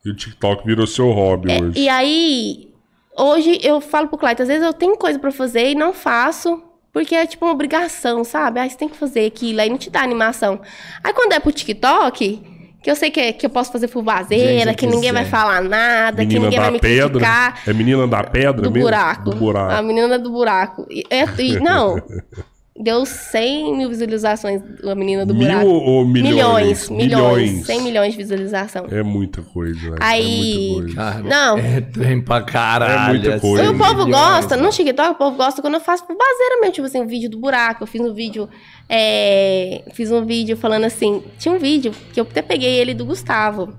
E 0.04 0.10
o 0.10 0.16
TikTok 0.16 0.64
virou 0.66 0.86
seu 0.86 1.10
hobby 1.10 1.52
hoje. 1.52 1.78
É, 1.78 1.82
E 1.82 1.88
aí, 1.88 2.71
hoje 3.16 3.58
eu 3.62 3.80
falo 3.80 4.08
pro 4.08 4.18
Clayton, 4.18 4.42
às 4.42 4.48
vezes 4.48 4.64
eu 4.64 4.72
tenho 4.72 4.96
coisa 4.96 5.18
pra 5.18 5.30
fazer 5.32 5.70
e 5.70 5.74
não 5.74 5.92
faço, 5.92 6.62
porque 6.92 7.14
é 7.14 7.26
tipo 7.26 7.44
uma 7.44 7.52
obrigação, 7.52 8.22
sabe? 8.24 8.60
Aí 8.60 8.68
você 8.70 8.76
tem 8.76 8.88
que 8.88 8.96
fazer 8.96 9.26
aquilo, 9.26 9.60
aí 9.60 9.70
não 9.70 9.78
te 9.78 9.90
dá 9.90 10.00
animação. 10.02 10.60
Aí 11.02 11.12
quando 11.12 11.32
é 11.32 11.40
pro 11.40 11.50
TikTok, 11.52 12.42
que 12.82 12.90
eu 12.90 12.96
sei 12.96 13.10
que, 13.10 13.20
é- 13.20 13.32
que 13.32 13.46
eu 13.46 13.50
posso 13.50 13.70
fazer 13.70 13.86
fuvazeira, 13.88 14.70
Gente, 14.70 14.76
que 14.76 14.86
ninguém 14.86 15.12
vai 15.12 15.24
falar 15.24 15.62
nada, 15.62 16.22
que 16.22 16.26
Menina 16.28 16.44
ninguém 16.46 16.58
vai 16.60 16.70
me 16.72 16.80
pedra. 16.80 17.08
criticar. 17.10 17.62
É 17.66 17.72
menina 17.72 18.06
da 18.08 18.24
pedra 18.24 18.62
Do 18.62 18.70
mesmo? 18.70 18.86
buraco. 18.86 19.30
Do 19.30 19.36
buraco. 19.36 19.72
A 19.72 19.82
menina 19.82 20.18
do 20.18 20.30
buraco. 20.30 20.86
E- 20.90 21.04
é- 21.08 21.24
e- 21.38 21.60
não. 21.60 21.96
Deu 22.74 23.04
100 23.04 23.76
mil 23.76 23.88
visualizações 23.90 24.62
a 24.82 24.94
menina 24.94 25.26
do 25.26 25.34
Mil 25.34 25.46
buraco. 25.46 25.66
ou 25.68 26.06
milhões? 26.06 26.88
milhões, 26.88 26.90
milhões. 26.90 27.66
100 27.66 27.80
milhões 27.82 28.12
de 28.12 28.16
visualização. 28.18 28.86
É 28.90 29.02
muita 29.02 29.42
coisa. 29.42 29.94
Aí- 30.00 30.68
É 30.70 30.72
muita 30.72 30.80
coisa. 30.80 30.94
Cara, 30.96 31.22
Não. 31.22 31.58
É 31.58 31.80
trem 31.82 32.22
pra 32.22 32.40
caralho. 32.42 33.10
É 33.16 33.18
muita 33.18 33.34
assim, 33.34 33.40
coisa. 33.46 33.64
E 33.64 33.68
o 33.68 33.76
povo 33.76 34.04
milhões, 34.06 34.10
gosta, 34.10 34.56
no 34.56 34.70
TikTok, 34.70 35.10
o 35.10 35.14
povo 35.16 35.36
gosta 35.36 35.60
quando 35.60 35.74
eu 35.74 35.80
faço 35.80 36.04
baseira 36.06 36.60
mesmo, 36.62 36.72
tipo 36.72 36.86
assim, 36.86 37.00
um 37.02 37.06
vídeo 37.06 37.28
do 37.28 37.38
buraco. 37.38 37.82
Eu 37.82 37.86
fiz 37.86 38.00
um 38.00 38.14
vídeo, 38.14 38.48
é, 38.88 39.82
fiz 39.92 40.10
um 40.10 40.24
vídeo 40.24 40.56
falando 40.56 40.84
assim, 40.84 41.22
tinha 41.38 41.54
um 41.54 41.58
vídeo 41.58 41.92
que 42.14 42.18
eu 42.18 42.24
até 42.24 42.40
peguei 42.40 42.78
ele 42.80 42.94
do 42.94 43.04
Gustavo, 43.04 43.74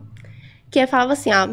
que 0.69 0.77
ele 0.77 0.87
falava 0.87 1.13
assim, 1.13 1.31
ó, 1.33 1.49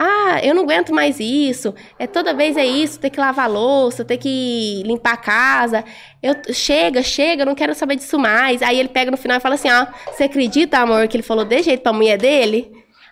ah, 0.00 0.38
eu 0.44 0.54
não 0.54 0.62
aguento 0.62 0.94
mais 0.94 1.18
isso, 1.18 1.74
é 1.98 2.06
toda 2.06 2.32
vez 2.32 2.56
é 2.56 2.64
isso, 2.64 3.00
ter 3.00 3.10
que 3.10 3.18
lavar 3.18 3.50
louça, 3.50 4.04
ter 4.04 4.16
que 4.16 4.80
limpar 4.86 5.14
a 5.14 5.16
casa, 5.16 5.84
eu, 6.22 6.34
chega, 6.54 7.02
chega, 7.02 7.42
eu 7.42 7.46
não 7.46 7.54
quero 7.56 7.74
saber 7.74 7.96
disso 7.96 8.16
mais. 8.16 8.62
Aí 8.62 8.78
ele 8.78 8.88
pega 8.88 9.10
no 9.10 9.16
final 9.16 9.38
e 9.38 9.40
fala 9.40 9.56
assim, 9.56 9.68
ó, 9.68 9.86
você 10.06 10.24
acredita, 10.24 10.78
amor, 10.78 11.08
que 11.08 11.16
ele 11.16 11.24
falou 11.24 11.44
de 11.44 11.62
jeito 11.64 11.82
pra 11.82 11.92
mulher 11.92 12.16
dele? 12.16 12.70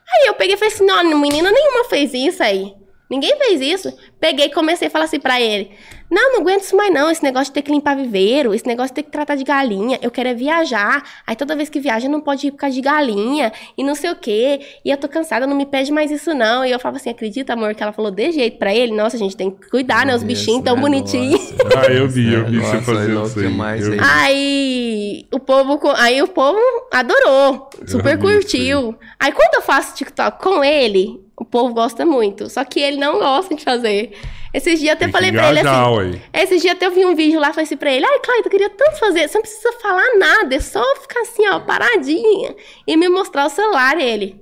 Aí 0.08 0.28
eu 0.28 0.34
peguei 0.34 0.54
e 0.54 0.56
falei 0.56 0.72
assim, 0.72 0.86
não, 0.86 1.18
menina 1.18 1.50
nenhuma 1.50 1.84
fez 1.86 2.14
isso 2.14 2.40
aí. 2.40 2.72
Ninguém 3.10 3.36
fez 3.36 3.60
isso. 3.60 3.92
Peguei 4.18 4.47
e 4.47 4.52
comecei 4.52 4.88
a 4.88 4.90
falar 4.90 5.05
assim 5.05 5.20
pra 5.20 5.40
ele. 5.40 5.70
Não, 6.10 6.34
não 6.34 6.40
aguento 6.40 6.62
isso 6.62 6.76
mais 6.76 6.93
não, 6.93 7.10
esse 7.10 7.22
negócio 7.22 7.47
de 7.47 7.52
ter 7.52 7.62
que 7.62 7.72
limpar 7.72 7.97
viveiro, 7.97 8.55
esse 8.55 8.66
negócio 8.66 8.90
de 8.90 8.94
ter 8.94 9.02
que 9.02 9.10
tratar 9.10 9.34
de 9.34 9.43
galinha, 9.43 9.98
eu 10.01 10.10
quero 10.10 10.28
é 10.28 10.34
viajar. 10.34 11.02
Aí 11.26 11.34
toda 11.34 11.56
vez 11.56 11.68
que 11.68 11.80
viaja 11.80 12.09
não 12.09 12.20
pode 12.20 12.47
ir 12.47 12.52
por 12.52 12.59
causa 12.59 12.74
de 12.74 12.80
galinha 12.80 13.52
e 13.76 13.82
não 13.82 13.94
sei 13.94 14.10
o 14.10 14.16
quê. 14.16 14.60
E 14.84 14.90
eu 14.90 14.97
tô 14.97 15.09
cansada, 15.09 15.47
não 15.47 15.56
me 15.56 15.66
pede 15.66 15.90
mais 15.93 16.10
isso 16.10 16.32
não. 16.32 16.64
E 16.64 16.70
eu 16.70 16.78
falava 16.78 16.98
assim, 16.98 17.10
acredita, 17.10 17.55
amor, 17.55 17.74
que 17.74 17.82
ela 17.82 17.93
falou 17.93 18.10
de 18.10 18.30
jeito 18.32 18.56
pra 18.59 18.74
ele? 18.74 18.93
Nossa, 18.93 19.16
a 19.16 19.18
gente 19.18 19.36
tem 19.36 19.51
que 19.51 19.68
cuidar, 19.68 20.06
né? 20.06 20.14
Os 20.14 20.22
bichinhos 20.22 20.62
tão 20.62 20.76
né? 20.76 20.82
bonitinhos. 20.82 21.55
Ah, 21.76 21.93
eu 21.93 22.09
vi, 22.09 22.32
eu 22.32 22.47
vi 22.47 22.59
você 22.59 22.76
Nossa, 22.76 22.82
fazendo 22.82 23.26
isso 23.26 23.38
aí. 23.38 23.48
demais 23.48 23.86
Eu 23.86 23.97
aí. 24.01 25.26
o 25.32 25.38
povo, 25.38 25.78
aí 25.97 26.22
o 26.22 26.28
povo 26.28 26.59
adorou, 26.90 27.68
super 27.86 28.18
curtiu. 28.18 28.94
Aí 29.18 29.32
quando 29.32 29.55
eu 29.56 29.62
faço 29.62 29.94
TikTok 29.94 30.43
com 30.43 30.64
ele, 30.64 31.20
o 31.36 31.44
povo 31.44 31.74
gosta 31.74 32.06
muito. 32.06 32.48
Só 32.48 32.64
que 32.64 32.80
ele 32.80 32.97
não 32.97 33.18
gosta 33.18 33.55
de 33.55 33.62
fazer. 33.62 34.05
Esses 34.52 34.80
dias 34.80 34.94
até 34.94 35.08
falei 35.08 35.30
pra 35.32 35.50
ele 35.50 35.60
engajar, 35.60 35.88
assim. 35.88 35.96
ué. 35.96 36.20
Esses 36.32 36.62
dias 36.62 36.74
até 36.74 36.86
eu 36.86 36.90
vi 36.90 37.04
um 37.04 37.14
vídeo 37.14 37.38
lá, 37.38 37.48
falei 37.48 37.64
assim 37.64 37.76
pra 37.76 37.92
ele, 37.92 38.04
ai, 38.04 38.18
Cláudio, 38.20 38.46
eu 38.46 38.50
queria 38.50 38.70
tanto 38.70 38.98
fazer, 38.98 39.28
você 39.28 39.38
não 39.38 39.42
precisa 39.42 39.72
falar 39.80 40.16
nada, 40.18 40.54
é 40.54 40.60
só 40.60 40.82
ficar 41.02 41.20
assim, 41.20 41.46
ó, 41.48 41.60
paradinha 41.60 42.54
e 42.86 42.96
me 42.96 43.08
mostrar 43.08 43.46
o 43.46 43.50
celular. 43.50 43.98
Ele, 44.00 44.40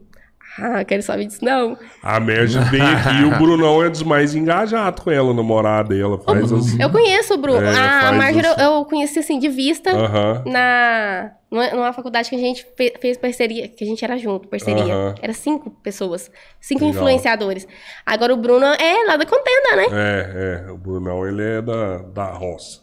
ah, 0.59 0.85
quero 0.85 1.03
saber 1.03 1.27
disso, 1.27 1.45
não. 1.45 1.77
A 2.03 2.21
Merge 2.21 2.59
veio 2.71 2.85
aqui 2.85 3.23
e 3.23 3.25
o 3.25 3.31
Brunão 3.39 3.83
é 3.83 3.89
dos 3.91 4.03
mais 4.03 4.35
engajados 4.35 5.03
com 5.03 5.11
ela, 5.11 5.35
namorada 5.35 5.95
dela. 5.95 6.19
Faz 6.19 6.53
assim. 6.53 6.81
Eu 6.81 6.91
conheço 6.91 7.35
o 7.35 7.37
Bruno. 7.39 7.61
É, 7.67 7.71
a 7.71 8.01
faz 8.03 8.17
Marjorie 8.17 8.51
isso. 8.51 8.61
eu, 8.61 8.73
eu 8.75 8.85
conheci 8.85 9.19
assim 9.19 9.39
de 9.39 9.49
vista 9.49 9.91
Aham. 9.91 10.43
na 10.47 11.33
numa, 11.51 11.93
faculdade 11.93 12.29
que 12.29 12.37
a 12.37 12.39
gente 12.39 12.67
fe- 12.77 12.95
fez 13.01 13.17
parceria, 13.17 13.69
que 13.69 13.85
a 13.85 13.87
gente 13.87 14.05
era 14.05 14.17
junto, 14.19 14.49
parceria. 14.49 14.83
Aham. 14.95 15.15
Era 15.23 15.33
cinco 15.33 15.71
pessoas, 15.71 16.31
cinco 16.61 16.85
Legal. 16.85 17.03
influenciadores. 17.03 17.67
Agora 18.05 18.33
o 18.35 18.37
Bruno 18.37 18.67
é 18.67 19.05
lá 19.07 19.17
da 19.17 19.25
contenda, 19.27 19.77
né? 19.77 19.87
É, 19.93 20.65
é. 20.69 20.71
O 20.73 20.77
Brunão, 20.77 21.27
ele 21.27 21.43
é 21.43 21.63
da, 21.63 21.99
da 21.99 22.25
roça. 22.33 22.81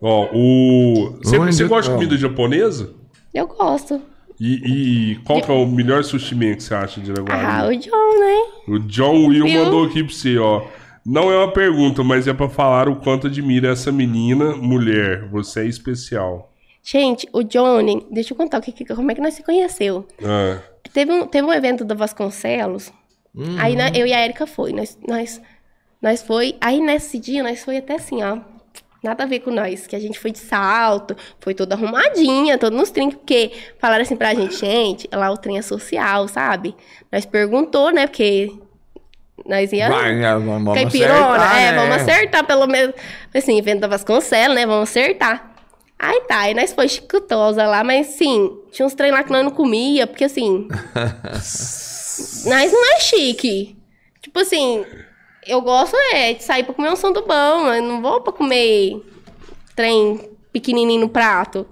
Ó, 0.00 0.28
o... 0.34 1.18
Você, 1.22 1.38
você 1.38 1.64
gosta 1.64 1.90
de 1.90 1.96
comida 1.96 2.16
japonesa? 2.16 2.92
Eu 3.32 3.46
gosto. 3.46 4.00
E, 4.40 5.12
e 5.12 5.16
qual 5.24 5.40
que 5.40 5.50
é 5.50 5.54
o 5.54 5.66
melhor 5.66 6.02
sushi 6.02 6.34
man 6.34 6.54
que 6.54 6.62
você 6.62 6.74
acha 6.74 7.00
de 7.00 7.10
Araguari? 7.10 7.46
Ah, 7.46 7.66
o 7.66 7.76
John, 7.76 8.20
né? 8.20 8.42
O 8.68 8.78
John 8.80 9.26
Will 9.26 9.48
mandou 9.48 9.84
aqui 9.84 10.02
pra 10.02 10.12
você, 10.12 10.38
ó. 10.38 10.62
Não 11.06 11.30
é 11.30 11.36
uma 11.36 11.52
pergunta, 11.52 12.02
mas 12.02 12.26
é 12.26 12.32
pra 12.32 12.48
falar 12.48 12.88
o 12.88 12.96
quanto 12.96 13.26
admira 13.26 13.70
essa 13.70 13.92
menina, 13.92 14.56
mulher. 14.56 15.28
Você 15.28 15.60
é 15.60 15.66
especial. 15.66 16.50
Gente, 16.82 17.28
o 17.32 17.42
Johnny, 17.42 18.06
deixa 18.10 18.32
eu 18.32 18.36
contar 18.36 18.58
o 18.58 18.60
que, 18.60 18.84
como 18.84 19.10
é 19.10 19.14
que 19.14 19.20
nós 19.20 19.34
se 19.34 19.42
conheceu. 19.42 20.06
Ah, 20.22 20.58
Teve 20.92 21.12
um, 21.12 21.26
teve 21.26 21.46
um 21.46 21.52
evento 21.52 21.84
do 21.84 21.96
Vasconcelos. 21.96 22.92
Aí 23.58 23.74
né, 23.74 23.90
eu 23.94 24.06
e 24.06 24.12
a 24.12 24.24
Erika 24.24 24.46
foi. 24.46 24.72
Nós, 24.72 24.96
nós, 25.06 25.40
nós 26.00 26.22
foi. 26.22 26.56
Aí 26.60 26.80
nesse 26.80 27.18
dia 27.18 27.42
nós 27.42 27.64
foi 27.64 27.78
até 27.78 27.94
assim, 27.94 28.22
ó. 28.22 28.38
Nada 29.04 29.24
a 29.24 29.26
ver 29.26 29.40
com 29.40 29.50
nós. 29.50 29.86
Que 29.86 29.94
a 29.94 29.98
gente 29.98 30.18
foi 30.18 30.30
de 30.30 30.38
salto, 30.38 31.14
foi 31.38 31.52
toda 31.52 31.74
arrumadinha, 31.74 32.56
todo 32.56 32.74
nos 32.74 32.90
trinques, 32.90 33.18
porque 33.18 33.52
falaram 33.78 34.02
assim 34.02 34.16
pra 34.16 34.32
gente, 34.32 34.56
gente, 34.56 35.06
lá 35.12 35.30
o 35.30 35.36
trem 35.36 35.58
é 35.58 35.62
social, 35.62 36.26
sabe? 36.26 36.74
Nós 37.12 37.26
perguntou, 37.26 37.92
né? 37.92 38.06
Porque 38.06 38.50
nós 39.46 39.70
ia. 39.72 39.90
Vai, 39.90 40.14
né, 40.14 40.34
vamos 40.38 40.74
Caipirona, 40.74 41.36
acertar, 41.36 41.60
é, 41.60 41.70
né? 41.70 41.78
vamos 41.78 41.96
acertar 41.96 42.44
pelo 42.46 42.66
menos. 42.66 42.94
Assim, 43.34 43.58
evento 43.58 43.80
da 43.80 43.88
Vasconcelos, 43.88 44.54
né? 44.56 44.64
Vamos 44.66 44.88
acertar. 44.88 45.52
Aí 45.98 46.22
tá, 46.22 46.40
aí 46.40 46.54
nós 46.54 46.72
foi 46.72 46.88
chicotosa 46.88 47.66
lá, 47.66 47.84
mas 47.84 48.08
assim, 48.08 48.50
tinha 48.72 48.84
uns 48.86 48.94
trem 48.94 49.12
lá 49.12 49.22
que 49.22 49.30
nós 49.30 49.44
não 49.44 49.50
comia, 49.50 50.06
porque 50.06 50.24
assim. 50.24 50.66
nós 52.46 52.72
não 52.72 52.94
é 52.94 53.00
chique. 53.00 53.76
Tipo 54.22 54.40
assim, 54.40 54.84
eu 55.46 55.60
gosto 55.60 55.96
é 56.12 56.32
de 56.34 56.42
sair 56.42 56.64
pra 56.64 56.74
comer 56.74 56.90
um 56.90 57.12
bom, 57.12 57.72
eu 57.72 57.82
não 57.82 58.00
vou 58.00 58.20
pra 58.20 58.32
comer 58.32 59.02
trem 59.74 60.30
pequenininho 60.52 61.02
no 61.02 61.08
prato. 61.08 61.66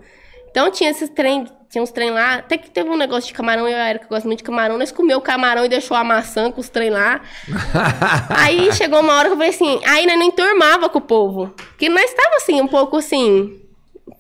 Então 0.51 0.71
tinha 0.71 0.91
esses 0.91 1.09
trem, 1.09 1.47
tinha 1.71 1.83
uns 1.83 1.91
trem 1.91 2.11
lá, 2.11 2.35
até 2.35 2.59
que 2.59 2.71
teve 2.71 2.91
um 2.91 2.97
negócio 2.97 3.29
de 3.29 3.33
camarão, 3.33 3.67
eu 3.67 3.77
e 3.77 3.81
a 3.81 3.91
Erika 3.91 4.07
gosto 4.09 4.27
muito 4.27 4.39
de 4.39 4.45
camarão, 4.45 4.77
nós 4.77 4.93
comeu 4.93 5.19
o 5.19 5.23
camarão 5.23 5.65
e 5.65 5.69
deixou 5.69 5.97
a 5.97 6.05
maçã 6.05 6.51
com 6.51 6.61
os 6.61 6.69
trem 6.69 6.91
lá. 6.91 7.23
aí 8.37 8.73
chegou 8.73 9.01
uma 9.01 9.15
hora 9.15 9.29
que 9.29 9.33
eu 9.33 9.37
falei 9.37 9.51
assim, 9.51 9.81
aí 9.87 10.07
nós 10.07 10.19
não 10.19 10.27
enturmava 10.27 10.89
com 10.89 10.99
o 10.99 11.03
povo. 11.03 11.55
Porque 11.57 11.89
nós 11.89 12.11
estava 12.11 12.37
assim, 12.37 12.61
um 12.61 12.69
pouco 12.69 12.97
assim, 12.99 13.63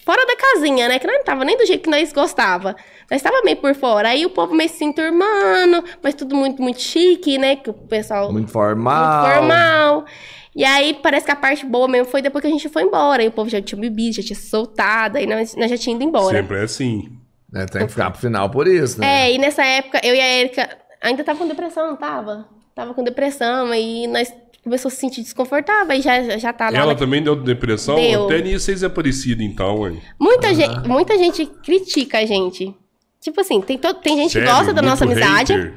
fora 0.04 0.24
da 0.26 0.36
casinha, 0.36 0.88
né? 0.88 0.98
Que 0.98 1.06
nós 1.06 1.16
não 1.16 1.24
tava 1.24 1.44
nem 1.44 1.56
do 1.56 1.66
jeito 1.66 1.82
que 1.82 1.90
nós 1.90 2.12
gostava. 2.12 2.76
Nós 3.12 3.18
estava 3.20 3.43
meio 3.44 3.59
por 3.59 3.74
fora. 3.74 4.09
Aí 4.09 4.24
o 4.24 4.30
povo 4.30 4.55
meio 4.55 4.70
se 4.70 4.82
enturmando, 4.82 5.84
mas 6.02 6.14
tudo 6.14 6.34
muito, 6.34 6.62
muito 6.62 6.80
chique, 6.80 7.36
né? 7.36 7.56
Que 7.56 7.68
o 7.68 7.74
pessoal 7.74 8.32
Muito 8.32 8.51
formal. 8.51 9.22
muito 9.22 9.34
formal. 9.34 10.05
E 10.56 10.64
aí, 10.64 10.94
parece 11.02 11.26
que 11.26 11.30
a 11.32 11.36
parte 11.36 11.66
boa 11.66 11.86
mesmo 11.86 12.06
foi 12.10 12.22
depois 12.22 12.40
que 12.40 12.48
a 12.48 12.51
gente 12.51 12.70
foi 12.70 12.84
embora. 12.84 13.22
E 13.22 13.28
o 13.28 13.30
povo 13.30 13.51
já 13.51 13.60
tinha 13.60 13.78
bebido, 13.78 14.16
já 14.16 14.22
tinha 14.22 14.39
soltado, 14.39 15.18
aí 15.18 15.26
nós, 15.26 15.55
nós 15.56 15.70
já 15.70 15.76
tínhamos 15.76 16.02
ido 16.02 16.09
embora. 16.09 16.34
sempre 16.39 16.56
é 16.56 16.62
assim. 16.62 17.10
É, 17.55 17.66
tem 17.66 17.82
que 17.86 17.93
ficar 17.93 18.10
pro 18.10 18.18
final 18.20 18.48
por 18.48 18.66
isso, 18.66 18.98
né? 18.98 19.26
É, 19.28 19.34
e 19.34 19.36
nessa 19.39 19.62
época, 19.62 20.01
eu 20.02 20.14
e 20.14 20.20
a 20.20 20.39
Erika 20.40 20.70
ainda 21.02 21.22
tava 21.22 21.39
com 21.39 21.47
depressão, 21.47 21.89
não 21.89 21.97
tava? 21.97 22.47
Tava 22.74 22.94
com 22.94 23.05
depressão, 23.05 23.66
aí 23.66 24.06
nós 24.06 24.32
começou 24.64 24.89
a 24.89 24.90
se 24.90 24.97
sentir 24.97 25.20
desconfortável, 25.20 25.94
e 25.94 26.01
já, 26.01 26.39
já 26.39 26.51
tá 26.51 26.70
lá. 26.70 26.78
Ela 26.78 26.93
na- 26.94 26.98
também 26.98 27.22
deu 27.22 27.36
depressão? 27.36 27.97
Deu. 27.97 28.24
Até 28.24 28.40
nisso 28.40 28.64
vocês 28.64 28.82
é 28.82 28.89
parecido, 28.89 29.43
então, 29.43 29.86
hein? 29.86 30.01
Muita, 30.18 30.55
gente, 30.55 30.89
muita 30.89 31.18
gente 31.18 31.44
critica 31.44 32.18
a 32.20 32.24
gente. 32.24 32.74
Tipo 33.22 33.40
assim, 33.40 33.60
tem, 33.62 33.78
to- 33.78 33.94
tem 33.94 34.16
gente 34.16 34.32
que 34.32 34.44
Sério? 34.44 34.48
gosta 34.50 34.74
da 34.74 34.82
nossa 34.82 35.06
Muito 35.06 35.16
amizade. 35.22 35.52
hater? 35.54 35.74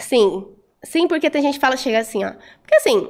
Sim. 0.00 0.46
Sim, 0.84 1.06
porque 1.08 1.28
tem 1.28 1.42
gente 1.42 1.54
que 1.54 1.60
fala, 1.60 1.76
chega 1.76 1.98
assim, 1.98 2.24
ó. 2.24 2.32
Porque 2.62 2.74
assim, 2.76 3.08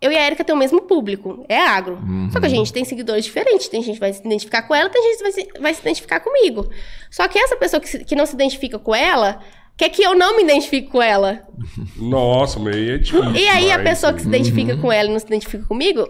eu 0.00 0.12
e 0.12 0.16
a 0.16 0.26
Erika 0.26 0.44
tem 0.44 0.54
o 0.54 0.58
mesmo 0.58 0.82
público, 0.82 1.44
é 1.48 1.58
agro. 1.60 1.98
Só 2.32 2.38
que 2.40 2.46
a 2.46 2.48
gente 2.48 2.72
tem 2.72 2.84
seguidores 2.84 3.24
diferentes. 3.24 3.68
Tem 3.68 3.82
gente 3.82 3.94
que 3.94 4.00
vai 4.00 4.12
se 4.12 4.20
identificar 4.20 4.62
com 4.62 4.74
ela, 4.74 4.90
tem 4.90 5.02
gente 5.02 5.16
que 5.16 5.22
vai 5.22 5.32
se, 5.32 5.48
vai 5.60 5.74
se 5.74 5.80
identificar 5.80 6.20
comigo. 6.20 6.68
Só 7.10 7.26
que 7.26 7.38
essa 7.38 7.56
pessoa 7.56 7.80
que, 7.80 7.88
se- 7.88 8.04
que 8.04 8.14
não 8.14 8.26
se 8.26 8.34
identifica 8.34 8.78
com 8.78 8.94
ela, 8.94 9.40
quer 9.76 9.88
que 9.88 10.02
eu 10.02 10.14
não 10.16 10.36
me 10.36 10.42
identifique 10.44 10.88
com 10.90 11.00
ela. 11.02 11.46
Nossa, 11.96 12.58
mas 12.60 12.76
aí 12.76 12.90
é 12.90 12.98
difícil. 12.98 13.32
E 13.34 13.48
aí 13.48 13.70
a 13.72 13.76
demais, 13.78 13.90
pessoa 13.90 14.12
que 14.12 14.22
se 14.22 14.28
identifica 14.28 14.76
com 14.76 14.92
ela 14.92 15.08
e 15.08 15.12
não 15.12 15.18
se 15.18 15.26
identifica 15.26 15.64
comigo, 15.64 16.08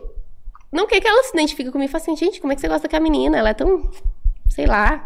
não 0.72 0.86
quer 0.86 1.00
que 1.00 1.08
ela 1.08 1.22
se 1.22 1.30
identifique 1.32 1.70
comigo. 1.70 1.90
Fala 1.90 2.02
assim, 2.02 2.16
gente, 2.16 2.40
como 2.40 2.52
é 2.52 2.54
que 2.56 2.60
você 2.60 2.68
gosta 2.68 2.82
daquela 2.82 3.02
menina? 3.02 3.38
Ela 3.38 3.50
é 3.50 3.54
tão, 3.54 3.90
sei 4.50 4.66
lá. 4.66 5.02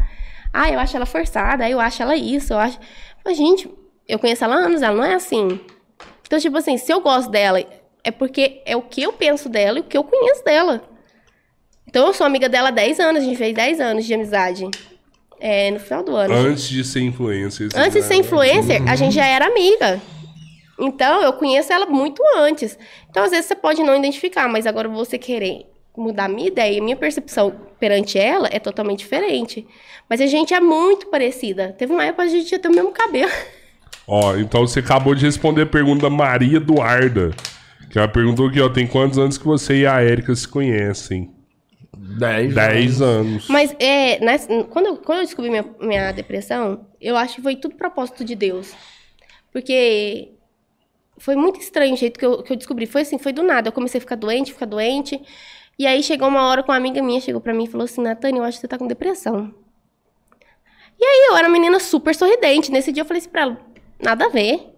Ah, 0.53 0.69
eu 0.69 0.79
acho 0.79 0.95
ela 0.95 1.05
forçada, 1.05 1.67
eu 1.67 1.79
acho 1.79 2.01
ela 2.01 2.15
isso, 2.15 2.53
eu 2.53 2.59
acho... 2.59 2.79
Mas, 3.25 3.35
gente, 3.35 3.67
eu 4.07 4.19
conheço 4.19 4.43
ela 4.43 4.55
há 4.55 4.59
anos, 4.59 4.81
ela 4.81 4.95
não 4.95 5.03
é 5.03 5.15
assim. 5.15 5.59
Então, 6.25 6.39
tipo 6.39 6.57
assim, 6.57 6.77
se 6.77 6.91
eu 6.91 7.01
gosto 7.01 7.31
dela, 7.31 7.63
é 8.03 8.11
porque 8.11 8.61
é 8.65 8.75
o 8.75 8.81
que 8.81 9.01
eu 9.01 9.13
penso 9.13 9.49
dela 9.49 9.79
e 9.79 9.81
o 9.81 9.85
que 9.85 9.97
eu 9.97 10.03
conheço 10.03 10.43
dela. 10.43 10.83
Então, 11.87 12.07
eu 12.07 12.13
sou 12.13 12.25
amiga 12.25 12.47
dela 12.47 12.69
há 12.69 12.71
10 12.71 12.99
anos, 12.99 13.23
a 13.23 13.25
gente 13.25 13.37
fez 13.37 13.53
10 13.53 13.79
anos 13.79 14.05
de 14.05 14.13
amizade. 14.13 14.69
É, 15.39 15.71
no 15.71 15.79
final 15.79 16.03
do 16.03 16.15
ano. 16.15 16.33
Antes 16.33 16.69
de 16.69 16.83
ser 16.85 17.01
influencer. 17.01 17.69
Antes 17.75 17.93
de 17.93 18.01
ser 18.03 18.15
influencer, 18.15 18.81
a 18.89 18.95
gente 18.95 19.13
já 19.13 19.25
era 19.25 19.47
amiga. 19.47 20.01
Então, 20.79 21.21
eu 21.21 21.33
conheço 21.33 21.71
ela 21.71 21.85
muito 21.85 22.21
antes. 22.37 22.77
Então, 23.09 23.23
às 23.23 23.31
vezes, 23.31 23.47
você 23.47 23.55
pode 23.55 23.83
não 23.83 23.95
identificar, 23.95 24.47
mas 24.47 24.65
agora 24.65 24.87
você 24.87 25.17
querer 25.17 25.65
mudar 25.95 26.25
a 26.25 26.27
minha 26.29 26.47
ideia, 26.47 26.81
minha 26.81 26.95
percepção 26.95 27.53
perante 27.79 28.17
ela 28.17 28.49
é 28.51 28.59
totalmente 28.59 28.99
diferente. 28.99 29.65
Mas 30.09 30.21
a 30.21 30.27
gente 30.27 30.53
é 30.53 30.59
muito 30.59 31.07
parecida. 31.07 31.73
Teve 31.77 31.93
uma 31.93 32.05
época 32.05 32.23
que 32.25 32.29
a 32.35 32.39
gente 32.39 32.51
ia 32.51 32.59
ter 32.59 32.67
o 32.67 32.73
mesmo 32.75 32.91
cabelo. 32.91 33.31
Ó, 34.07 34.35
então 34.35 34.67
você 34.67 34.79
acabou 34.79 35.15
de 35.15 35.25
responder 35.25 35.61
a 35.61 35.65
pergunta 35.65 36.03
da 36.03 36.09
Maria 36.09 36.57
Eduarda. 36.57 37.31
Que 37.89 37.97
ela 37.99 38.07
perguntou 38.07 38.47
aqui, 38.47 38.59
ó, 38.59 38.67
tem 38.67 38.87
quantos 38.87 39.19
anos 39.19 39.37
que 39.37 39.45
você 39.45 39.81
e 39.81 39.85
a 39.85 40.01
Érica 40.01 40.35
se 40.35 40.47
conhecem? 40.47 41.31
Dez. 41.95 42.53
10 42.53 43.01
anos. 43.01 43.47
Mas 43.47 43.73
é, 43.79 44.19
nas- 44.19 44.47
quando, 44.71 44.87
eu, 44.87 44.97
quando 44.97 45.19
eu 45.19 45.25
descobri 45.25 45.49
minha, 45.49 45.63
minha 45.79 46.11
depressão, 46.11 46.87
eu 46.99 47.15
acho 47.15 47.35
que 47.35 47.41
foi 47.43 47.55
tudo 47.55 47.75
propósito 47.75 48.25
de 48.25 48.35
Deus. 48.35 48.73
Porque 49.51 50.31
foi 51.17 51.35
muito 51.35 51.59
estranho 51.59 51.93
o 51.93 51.97
jeito 51.97 52.19
que 52.19 52.25
eu, 52.25 52.41
que 52.41 52.51
eu 52.51 52.57
descobri. 52.57 52.85
Foi 52.87 53.01
assim, 53.03 53.17
foi 53.19 53.31
do 53.31 53.43
nada. 53.43 53.67
Eu 53.69 53.71
comecei 53.71 53.99
a 53.99 54.01
ficar 54.01 54.15
doente, 54.15 54.51
ficar 54.53 54.65
doente. 54.65 55.21
E 55.77 55.87
aí 55.87 56.03
chegou 56.03 56.27
uma 56.27 56.43
hora 56.47 56.61
com 56.63 56.71
uma 56.71 56.77
amiga 56.77 57.01
minha, 57.01 57.19
chegou 57.19 57.41
pra 57.41 57.53
mim 57.53 57.63
e 57.63 57.67
falou 57.67 57.85
assim, 57.85 58.01
Natânia, 58.01 58.39
eu 58.39 58.43
acho 58.43 58.57
que 58.57 58.61
você 58.61 58.67
tá 58.67 58.77
com 58.77 58.87
depressão. 58.87 59.53
E 60.99 61.03
aí 61.05 61.27
eu 61.29 61.35
era 61.37 61.47
uma 61.47 61.53
menina 61.53 61.79
super 61.79 62.13
sorridente. 62.15 62.71
Nesse 62.71 62.91
dia 62.91 63.01
eu 63.01 63.05
falei 63.05 63.19
assim 63.19 63.29
pra 63.29 63.41
ela, 63.41 63.57
nada 63.99 64.25
a 64.25 64.29
ver. 64.29 64.69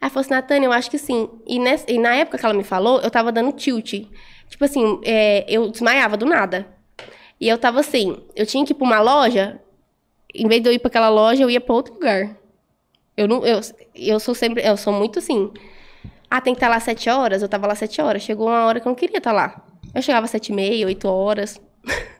Aí 0.00 0.10
falou 0.10 0.20
assim, 0.22 0.30
Natânia, 0.34 0.66
eu 0.66 0.72
acho 0.72 0.90
que 0.90 0.98
sim. 0.98 1.28
E, 1.46 1.58
nessa- 1.58 1.90
e 1.90 1.98
na 1.98 2.14
época 2.14 2.38
que 2.38 2.44
ela 2.44 2.54
me 2.54 2.64
falou, 2.64 3.00
eu 3.00 3.10
tava 3.10 3.30
dando 3.30 3.52
tilt. 3.52 3.92
Tipo 4.48 4.64
assim, 4.64 5.00
é, 5.04 5.44
eu 5.48 5.70
desmaiava 5.70 6.16
do 6.16 6.26
nada. 6.26 6.66
E 7.40 7.48
eu 7.48 7.58
tava 7.58 7.80
assim, 7.80 8.16
eu 8.34 8.46
tinha 8.46 8.64
que 8.64 8.72
ir 8.72 8.74
pra 8.74 8.86
uma 8.86 9.00
loja, 9.00 9.60
em 10.34 10.46
vez 10.48 10.62
de 10.62 10.68
eu 10.68 10.72
ir 10.72 10.78
pra 10.78 10.88
aquela 10.88 11.08
loja, 11.08 11.42
eu 11.42 11.50
ia 11.50 11.60
pra 11.60 11.74
outro 11.74 11.94
lugar. 11.94 12.36
Eu 13.16 13.28
não, 13.28 13.44
eu, 13.46 13.60
eu 13.94 14.18
sou 14.20 14.34
sempre, 14.34 14.66
eu 14.66 14.76
sou 14.76 14.92
muito 14.92 15.18
assim. 15.18 15.50
Ah, 16.36 16.40
tem 16.40 16.52
que 16.52 16.58
estar 16.58 16.68
lá 16.68 16.80
sete 16.80 17.08
horas? 17.08 17.42
Eu 17.42 17.48
tava 17.48 17.66
lá 17.68 17.76
sete 17.76 18.00
horas. 18.02 18.20
Chegou 18.22 18.48
uma 18.48 18.64
hora 18.66 18.80
que 18.80 18.86
eu 18.88 18.90
não 18.90 18.96
queria 18.96 19.18
estar 19.18 19.30
lá. 19.30 19.64
Eu 19.94 20.02
chegava 20.02 20.24
às 20.24 20.30
sete 20.32 20.48
e 20.48 20.52
meia, 20.52 20.84
oito 20.86 21.06
horas. 21.08 21.60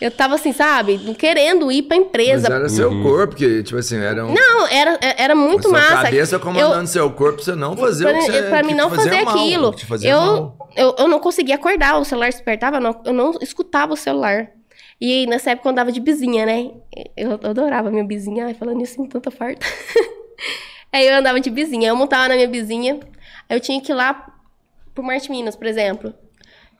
Eu 0.00 0.10
tava 0.10 0.34
assim, 0.34 0.52
sabe? 0.52 0.98
Não 0.98 1.14
querendo 1.14 1.70
ir 1.70 1.82
pra 1.84 1.96
Mas 1.96 2.06
empresa. 2.06 2.52
era 2.52 2.68
seu 2.68 2.90
corpo, 3.02 3.36
que, 3.36 3.62
tipo 3.62 3.78
assim, 3.78 3.98
era 3.98 4.26
um. 4.26 4.34
Não, 4.34 4.66
era, 4.66 4.98
era 5.16 5.32
muito 5.34 5.68
sua 5.68 5.78
massa. 5.78 6.02
cabeça 6.02 6.34
Eu- 6.34 6.40
comandando 6.40 6.88
seu 6.88 7.08
corpo 7.12 7.36
pra 7.36 7.44
você 7.44 7.54
não 7.54 7.76
fazer 7.76 8.06
o 8.08 8.12
que 8.18 8.22
você 8.22 8.42
pra, 8.42 8.50
pra 8.50 8.62
mim 8.64 8.74
não 8.74 8.90
fazer 8.90 9.22
mal, 9.24 9.34
aquilo. 9.36 9.78
fazia 9.78 10.10
Eu, 10.10 10.20
mal. 10.20 10.70
eu, 10.76 10.96
eu 10.98 11.06
não 11.08 11.20
conseguia 11.20 11.54
acordar, 11.54 11.98
o 12.00 12.04
celular 12.04 12.30
despertava, 12.30 12.80
não, 12.80 13.00
eu 13.04 13.12
não 13.12 13.30
escutava 13.40 13.92
o 13.92 13.96
celular. 13.96 14.48
E 15.00 15.20
aí, 15.20 15.26
nessa 15.26 15.52
época 15.52 15.68
eu 15.68 15.72
andava 15.72 15.92
de 15.92 16.00
bizinha, 16.00 16.44
né? 16.46 16.72
Eu 17.16 17.34
adorava 17.34 17.88
minha 17.88 18.04
bizinha, 18.04 18.46
ai, 18.46 18.54
falando 18.54 18.82
isso 18.82 19.00
em 19.00 19.06
tanta 19.06 19.30
farta. 19.30 19.64
aí 20.92 21.06
eu 21.06 21.14
andava 21.16 21.38
de 21.38 21.48
bizinha, 21.48 21.88
eu 21.90 21.96
montava 21.96 22.26
na 22.28 22.34
minha 22.34 22.48
bizinha, 22.48 22.98
aí 23.52 23.56
eu 23.56 23.60
tinha 23.60 23.80
que 23.80 23.92
ir 23.92 23.94
lá 23.94 24.34
pro 24.94 25.04
Marte 25.04 25.30
Minas, 25.30 25.54
por 25.54 25.66
exemplo. 25.66 26.14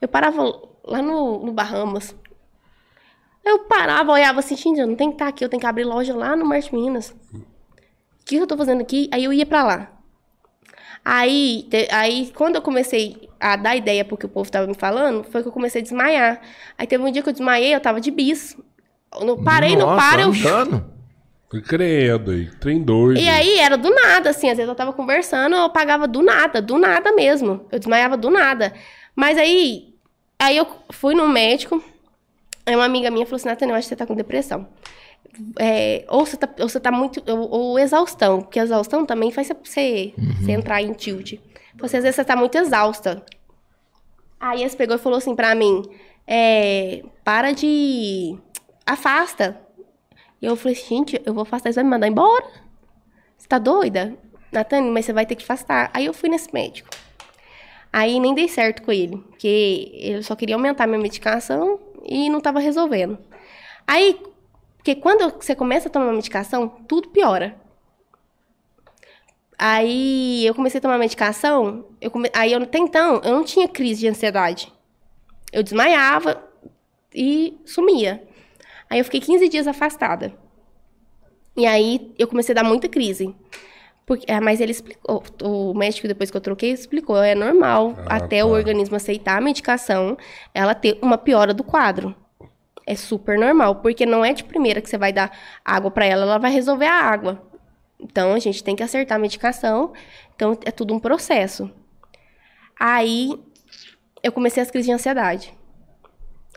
Eu 0.01 0.09
parava 0.09 0.43
lá 0.85 1.03
no, 1.03 1.45
no 1.45 1.53
Bahamas. 1.53 2.17
Eu 3.45 3.61
parava, 3.65 4.13
olhava 4.13 4.41
assim, 4.41 4.57
gente, 4.57 4.81
eu 4.81 4.87
não 4.87 4.95
tenho 4.97 5.11
que 5.11 5.17
estar 5.17 5.29
aqui, 5.29 5.45
eu 5.45 5.49
tenho 5.49 5.61
que 5.61 5.67
abrir 5.67 5.85
loja 5.85 6.15
lá 6.15 6.35
no 6.35 6.45
Marte 6.47 6.75
Minas. 6.75 7.15
O 7.33 8.25
que 8.25 8.37
eu 8.37 8.47
tô 8.47 8.57
fazendo 8.57 8.81
aqui? 8.81 9.09
Aí 9.13 9.25
eu 9.25 9.33
ia 9.33 9.45
pra 9.45 9.65
lá. 9.65 9.93
Aí, 11.05 11.67
te- 11.69 11.89
aí, 11.91 12.33
quando 12.37 12.55
eu 12.57 12.63
comecei 12.63 13.29
a 13.41 13.57
dar 13.57 13.75
ideia 13.75 14.05
pro 14.05 14.17
que 14.17 14.27
o 14.27 14.29
povo 14.29 14.51
tava 14.51 14.67
me 14.69 14.75
falando, 14.75 15.25
foi 15.25 15.43
que 15.43 15.49
eu 15.49 15.53
comecei 15.53 15.81
a 15.81 15.83
desmaiar. 15.83 16.41
Aí 16.79 16.87
teve 16.87 17.03
um 17.03 17.11
dia 17.11 17.23
que 17.23 17.29
eu 17.29 17.33
desmaiei, 17.33 17.75
eu 17.75 17.81
tava 17.81 18.01
de 18.01 18.11
bis. 18.11 18.57
Eu 19.13 19.27
não 19.27 19.43
parei, 19.43 19.75
não 19.75 19.87
Nossa, 19.87 19.97
para, 19.97 20.23
eu... 20.23 20.33
andando. 21.55 21.67
Credo 21.67 22.31
aí, 22.31 22.51
trem 22.59 22.83
doido. 22.83 23.21
E 23.21 23.29
aí 23.29 23.59
era 23.59 23.77
do 23.77 23.91
nada, 23.91 24.31
assim, 24.31 24.49
às 24.51 24.57
vezes 24.57 24.69
eu 24.69 24.75
tava 24.75 24.93
conversando, 24.93 25.55
eu 25.55 25.63
apagava 25.63 26.07
do 26.07 26.23
nada, 26.23 26.61
do 26.61 26.79
nada 26.79 27.13
mesmo. 27.13 27.67
Eu 27.71 27.79
desmaiava 27.79 28.17
do 28.17 28.31
nada. 28.31 28.73
Mas 29.15 29.39
aí, 29.39 29.95
aí 30.39 30.57
eu 30.57 30.67
fui 30.91 31.15
no 31.15 31.29
médico, 31.29 31.83
aí 32.65 32.75
uma 32.75 32.85
amiga 32.85 33.11
minha 33.11 33.27
falou 33.27 33.37
assim, 33.37 33.49
Nathalie, 33.49 33.73
eu 33.73 33.77
acho 33.77 33.87
que 33.87 33.91
você 33.91 33.97
tá 33.97 34.07
com 34.07 34.15
depressão. 34.15 34.67
É, 35.59 36.05
ou, 36.09 36.27
você 36.27 36.37
tá, 36.37 36.49
ou 36.61 36.69
você 36.69 36.81
tá 36.81 36.91
muito. 36.91 37.23
Ou, 37.31 37.51
ou 37.51 37.79
exaustão, 37.79 38.41
porque 38.41 38.59
exaustão 38.59 39.07
também 39.07 39.31
faz 39.31 39.47
você, 39.47 39.55
você, 39.63 40.15
você 40.41 40.53
entrar 40.53 40.83
em 40.83 40.93
tilt. 40.93 41.35
Você, 41.79 41.97
às 41.97 42.03
vezes 42.03 42.17
você 42.17 42.25
tá 42.25 42.37
muito 42.37 42.57
exausta. 42.57 43.25
Aí 44.39 44.61
eles 44.61 44.75
pegou 44.75 44.97
e 44.97 44.99
falou 44.99 45.19
assim 45.19 45.35
pra 45.35 45.55
mim: 45.55 45.83
é, 46.27 47.03
para 47.25 47.53
de. 47.53 48.37
Afasta. 48.85 49.59
E 50.43 50.47
eu 50.47 50.57
falei, 50.57 50.75
gente, 50.75 51.23
eu 51.25 51.33
vou 51.33 51.43
afastar, 51.43 51.71
você 51.73 51.77
vai 51.77 51.85
me 51.85 51.91
mandar 51.91 52.09
embora? 52.09 52.45
Você 53.39 53.47
tá 53.47 53.61
doida? 53.61 54.19
Natane, 54.51 54.91
mas 54.91 55.05
você 55.07 55.13
vai 55.13 55.25
ter 55.25 55.37
que 55.37 55.45
afastar. 55.45 55.89
Aí 55.95 56.05
eu 56.05 56.13
fui 56.13 56.29
nesse 56.29 56.53
médico. 56.53 56.91
Aí 57.93 58.19
nem 58.19 58.35
dei 58.35 58.49
certo 58.49 58.83
com 58.83 58.91
ele, 58.91 59.19
porque 59.19 59.93
ele 59.95 60.23
só 60.23 60.35
queria 60.35 60.57
aumentar 60.57 60.89
minha 60.89 60.99
medicação 60.99 61.79
e 62.05 62.29
não 62.29 62.41
tava 62.41 62.59
resolvendo. 62.59 63.17
Aí, 63.87 64.21
porque 64.77 64.97
quando 64.97 65.31
você 65.31 65.55
começa 65.55 65.89
a 65.89 65.91
tomar 65.91 66.13
medicação, 66.13 66.69
tudo 66.89 67.11
piora. 67.11 67.55
Aí 69.57 70.45
eu 70.45 70.55
comecei 70.57 70.79
a 70.79 70.83
tomar 70.83 70.99
medicação, 70.99 71.87
eu 72.01 72.11
come... 72.11 72.29
aí 72.35 72.53
eu 72.53 72.61
até 72.61 72.79
então 72.79 73.21
eu 73.23 73.33
não 73.33 73.45
tinha 73.45 73.69
crise 73.69 74.01
de 74.01 74.09
ansiedade. 74.09 74.73
Eu 75.53 75.63
desmaiava 75.63 76.43
e 77.15 77.61
sumia. 77.65 78.27
Aí 78.93 78.99
eu 78.99 79.05
fiquei 79.07 79.21
15 79.21 79.49
dias 79.49 79.67
afastada. 79.67 80.35
E 81.57 81.65
aí 81.65 82.13
eu 82.19 82.29
comecei 82.29 82.53
a 82.53 82.57
dar 82.57 82.63
muita 82.63 82.91
crise. 82.91 83.35
Porque, 84.05 84.31
ah, 84.31 84.39
mas 84.39 84.61
ele 84.61 84.71
explicou, 84.71 85.23
o 85.43 85.73
médico 85.73 86.07
depois 86.07 86.31
que 86.31 86.37
eu 86.37 86.43
troquei 86.43 86.73
explicou, 86.73 87.17
é 87.17 87.35
normal 87.35 87.95
Ah, 88.05 88.17
até 88.17 88.41
tá. 88.41 88.45
o 88.45 88.51
organismo 88.51 88.95
aceitar 88.95 89.39
a 89.39 89.41
medicação, 89.41 90.15
ela 90.53 90.75
ter 90.75 90.99
uma 91.01 91.17
piora 91.17 91.55
do 91.55 91.65
quadro. 91.65 92.15
É 92.87 92.95
super 92.95 93.39
normal, 93.39 93.77
porque 93.77 94.05
não 94.05 94.23
é 94.23 94.35
de 94.35 94.45
primeira 94.45 94.83
que 94.83 94.91
você 94.91 94.99
vai 94.99 95.11
dar 95.11 95.35
água 95.65 95.91
pra 95.91 96.05
ela, 96.05 96.25
ela 96.25 96.39
vai 96.39 96.53
resolver 96.53 96.85
a 96.85 97.01
água. 97.01 97.41
Então 97.99 98.35
a 98.35 98.39
gente 98.39 98.63
tem 98.63 98.77
que 98.77 98.83
acertar 98.83 99.17
a 99.17 99.19
medicação, 99.19 99.95
então 100.37 100.59
é 100.67 100.71
tudo 100.71 100.93
um 100.93 101.01
processo. 101.01 101.71
Aí 102.79 103.41
eu 104.23 104.33
comecei 104.33 104.63
as 104.63 104.71
crises 104.71 104.85
de 104.87 104.93
ansiedade. 104.93 105.55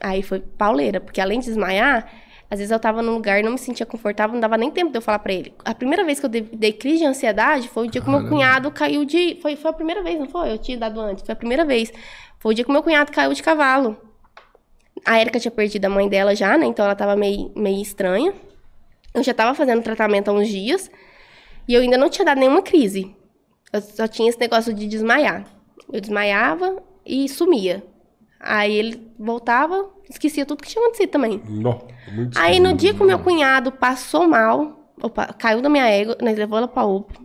Aí 0.01 0.21
foi 0.21 0.41
pauleira, 0.41 0.99
porque 0.99 1.21
além 1.21 1.39
de 1.39 1.45
desmaiar, 1.45 2.24
às 2.49 2.59
vezes 2.59 2.71
eu 2.71 2.79
tava 2.79 3.01
num 3.01 3.13
lugar 3.13 3.39
e 3.39 3.43
não 3.43 3.53
me 3.53 3.57
sentia 3.57 3.85
confortável, 3.85 4.33
não 4.33 4.39
dava 4.39 4.57
nem 4.57 4.69
tempo 4.69 4.91
de 4.91 4.97
eu 4.97 5.01
falar 5.01 5.19
pra 5.19 5.33
ele. 5.33 5.53
A 5.63 5.73
primeira 5.73 6.03
vez 6.03 6.19
que 6.19 6.25
eu 6.25 6.29
dei, 6.29 6.41
dei 6.41 6.73
crise 6.73 6.99
de 6.99 7.05
ansiedade 7.05 7.67
foi 7.67 7.87
o 7.87 7.91
dia 7.91 8.01
que 8.01 8.07
o 8.07 8.11
meu 8.11 8.27
cunhado 8.27 8.69
caiu 8.71 9.03
de. 9.03 9.37
Foi, 9.41 9.55
foi 9.55 9.71
a 9.71 9.73
primeira 9.73 10.03
vez, 10.03 10.19
não 10.19 10.27
foi? 10.27 10.51
Eu 10.51 10.57
tinha 10.57 10.77
dado 10.77 10.99
antes, 10.99 11.25
foi 11.25 11.33
a 11.33 11.35
primeira 11.35 11.65
vez. 11.65 11.91
Foi 12.39 12.51
o 12.51 12.55
dia 12.55 12.63
que 12.63 12.71
meu 12.71 12.83
cunhado 12.83 13.11
caiu 13.11 13.33
de 13.33 13.41
cavalo. 13.41 13.97
A 15.03 15.19
Erika 15.19 15.39
tinha 15.39 15.51
perdido 15.51 15.85
a 15.85 15.89
mãe 15.89 16.07
dela 16.07 16.35
já, 16.35 16.57
né? 16.57 16.65
Então 16.65 16.85
ela 16.85 16.95
tava 16.95 17.15
meio, 17.15 17.51
meio 17.55 17.81
estranha. 17.81 18.33
Eu 19.13 19.23
já 19.23 19.33
tava 19.33 19.53
fazendo 19.55 19.81
tratamento 19.81 20.29
há 20.29 20.33
uns 20.33 20.47
dias. 20.47 20.89
E 21.67 21.73
eu 21.73 21.81
ainda 21.81 21.97
não 21.97 22.09
tinha 22.09 22.25
dado 22.25 22.39
nenhuma 22.39 22.61
crise. 22.61 23.15
Eu 23.73 23.81
só 23.81 24.07
tinha 24.07 24.29
esse 24.29 24.39
negócio 24.39 24.73
de 24.73 24.87
desmaiar. 24.87 25.45
Eu 25.91 25.99
desmaiava 25.99 26.81
e 27.05 27.27
sumia. 27.27 27.83
Aí 28.45 28.75
ele 28.75 29.11
voltava, 29.17 29.89
esquecia 30.07 30.45
tudo 30.45 30.61
que 30.61 30.69
tinha 30.69 30.83
acontecido 30.83 31.09
também. 31.09 31.41
Nó, 31.47 31.79
muito 32.11 32.37
Aí 32.37 32.59
no 32.59 32.73
dia 32.75 32.93
que 32.93 33.01
o 33.01 33.05
meu 33.05 33.17
cunhado 33.17 33.71
passou 33.71 34.27
mal, 34.27 34.91
opa, 35.01 35.33
caiu 35.33 35.63
da 35.63 35.69
minha 35.69 35.87
égua, 35.87 36.15
nós 36.21 36.37
levou 36.37 36.59
ela 36.59 36.67
pra 36.67 36.85
UPA. 36.85 37.15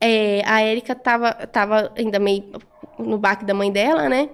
É, 0.00 0.42
a 0.44 0.60
Erika 0.64 0.96
tava, 0.96 1.32
tava 1.32 1.92
ainda 1.96 2.18
meio 2.18 2.50
no 2.98 3.16
baque 3.16 3.44
da 3.44 3.54
mãe 3.54 3.70
dela, 3.70 4.08
né? 4.08 4.30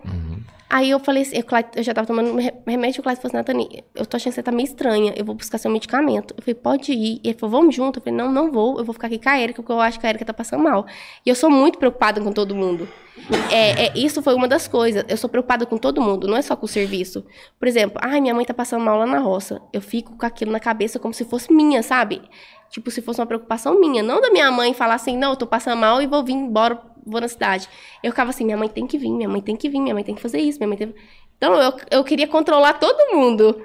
Aí 0.71 0.91
eu 0.91 1.01
falei 1.01 1.23
assim, 1.23 1.37
eu, 1.37 1.45
eu 1.77 1.83
já 1.83 1.95
tava 1.95 2.07
tomando 2.07 2.37
re- 2.37 2.53
remédio, 2.67 3.01
o 3.01 3.03
Clayton 3.03 3.23
falou 3.23 3.41
assim, 3.41 3.53
Nathani, 3.55 3.85
eu 3.95 4.05
tô 4.05 4.17
achando 4.17 4.33
que 4.33 4.35
você 4.35 4.43
tá 4.43 4.53
meio 4.53 4.67
estranha, 4.67 5.15
eu 5.17 5.25
vou 5.25 5.35
buscar 5.35 5.57
seu 5.57 5.71
medicamento. 5.71 6.35
Eu 6.37 6.43
falei, 6.43 6.55
pode 6.55 6.93
ir. 6.93 7.21
E 7.25 7.29
ele 7.29 7.39
falou, 7.39 7.61
vamos 7.61 7.75
junto? 7.75 7.99
Eu 7.99 8.03
falei, 8.03 8.19
não, 8.19 8.31
não 8.31 8.53
vou, 8.53 8.79
eu 8.79 8.85
vou 8.85 8.93
ficar 8.93 9.07
aqui 9.07 9.19
com 9.19 9.29
a 9.31 9.41
Erika, 9.41 9.63
porque 9.63 9.73
eu 9.73 9.81
acho 9.81 9.99
que 9.99 10.07
a 10.07 10.11
Erika 10.11 10.25
tá 10.25 10.35
passando 10.35 10.63
mal. 10.63 10.87
E 11.25 11.29
eu 11.31 11.35
sou 11.35 11.51
muito 11.51 11.79
preocupada 11.79 12.21
com 12.21 12.33
todo 12.33 12.55
mundo. 12.55 12.87
É, 13.51 13.87
é, 13.87 13.99
isso 13.99 14.23
foi 14.23 14.35
uma 14.35 14.47
das 14.47 14.69
coisas, 14.69 15.05
eu 15.09 15.17
sou 15.17 15.29
preocupada 15.29 15.67
com 15.67 15.77
todo 15.77 16.01
mundo, 16.01 16.29
não 16.29 16.37
é 16.37 16.43
só 16.43 16.55
com 16.55 16.67
o 16.67 16.69
serviço. 16.69 17.25
Por 17.59 17.67
exemplo, 17.67 17.99
ai, 18.03 18.21
minha 18.21 18.35
mãe 18.35 18.45
tá 18.45 18.55
passando 18.55 18.85
mal 18.85 18.99
lá 18.99 19.07
na 19.07 19.19
roça. 19.19 19.61
Eu 19.73 19.81
fico 19.81 20.17
com 20.17 20.25
aquilo 20.25 20.53
na 20.53 20.61
cabeça 20.61 20.99
como 20.99 21.13
se 21.13 21.25
fosse 21.25 21.53
minha, 21.53 21.83
sabe? 21.83 22.23
Tipo, 22.71 22.91
se 22.91 23.01
fosse 23.01 23.19
uma 23.19 23.27
preocupação 23.27 23.81
minha, 23.81 24.03
não 24.03 24.21
da 24.21 24.31
minha 24.31 24.51
mãe 24.51 24.75
falar 24.75 24.95
assim, 24.95 25.17
não, 25.17 25.31
eu 25.31 25.37
tô 25.37 25.47
passando 25.47 25.79
mal 25.79 26.03
e 26.03 26.07
vou 26.07 26.23
vir 26.23 26.35
embora, 26.35 26.79
vou 27.07 27.21
na 27.21 27.29
cidade. 27.29 27.69
Eu 28.03 28.11
ficava 28.11 28.31
assim, 28.31 28.45
minha 28.45 28.57
mãe 28.57 28.69
tem 28.69 28.87
que 28.87 28.99
vir, 28.99 29.11
minha 29.11 29.29
mãe 29.29 29.41
tem 29.41 29.57
que 29.57 29.69
vir, 29.69 29.81
minha 29.81 29.95
mãe 29.95 30.05
tem 30.05 30.15
que 30.15 30.23
fazer 30.23 30.39
isso, 30.39 30.59
minha 30.59 30.69
mãe 30.69 30.77
tem... 30.77 30.95
Então, 31.37 31.55
eu, 31.55 31.73
eu 31.91 32.05
queria 32.05 32.27
controlar 32.27 32.75
todo 32.75 33.15
mundo. 33.15 33.63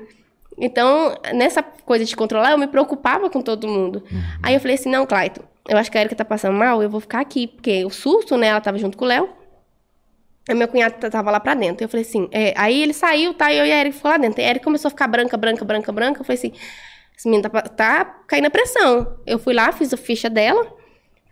Então, 0.57 1.15
nessa 1.33 1.63
coisa 1.63 2.05
de 2.05 2.15
controlar, 2.15 2.51
eu 2.51 2.57
me 2.57 2.67
preocupava 2.67 3.29
com 3.29 3.41
todo 3.41 3.67
mundo. 3.67 4.03
Aí 4.41 4.53
eu 4.53 4.59
falei 4.59 4.75
assim, 4.75 4.89
não, 4.89 5.05
Clayton, 5.05 5.41
eu 5.67 5.77
acho 5.77 5.91
que 5.91 5.97
a 5.97 6.01
Erika 6.01 6.15
tá 6.15 6.25
passando 6.25 6.57
mal, 6.57 6.81
eu 6.83 6.89
vou 6.89 6.99
ficar 6.99 7.19
aqui. 7.19 7.47
Porque 7.47 7.83
o 7.83 7.89
susto, 7.89 8.37
né, 8.37 8.47
ela 8.47 8.61
tava 8.61 8.77
junto 8.77 8.97
com 8.97 9.05
o 9.05 9.07
Léo. 9.07 9.29
Aí 10.47 10.55
meu 10.55 10.67
cunhado 10.67 11.09
tava 11.09 11.31
lá 11.31 11.39
pra 11.39 11.53
dentro. 11.53 11.83
Eu 11.83 11.89
falei 11.89 12.05
assim, 12.05 12.27
é, 12.31 12.53
aí 12.55 12.81
ele 12.81 12.93
saiu, 12.93 13.33
tá? 13.33 13.51
E 13.51 13.57
eu 13.57 13.65
e 13.65 13.71
a 13.71 13.79
Erika 13.79 13.95
ficou 13.95 14.11
lá 14.11 14.17
dentro. 14.17 14.41
E 14.41 14.43
a 14.43 14.49
Erika 14.49 14.65
começou 14.65 14.89
a 14.89 14.91
ficar 14.91 15.07
branca, 15.07 15.37
branca, 15.37 15.65
branca, 15.65 15.91
branca. 15.91 16.21
Eu 16.21 16.25
falei 16.25 16.37
assim, 16.37 16.53
esse 17.17 17.27
menino 17.27 17.49
tá, 17.49 17.61
tá 17.61 18.05
caindo 18.27 18.45
a 18.45 18.51
pressão. 18.51 19.17
Eu 19.25 19.39
fui 19.39 19.53
lá, 19.53 19.71
fiz 19.71 19.93
a 19.93 19.97
ficha 19.97 20.29
dela 20.29 20.82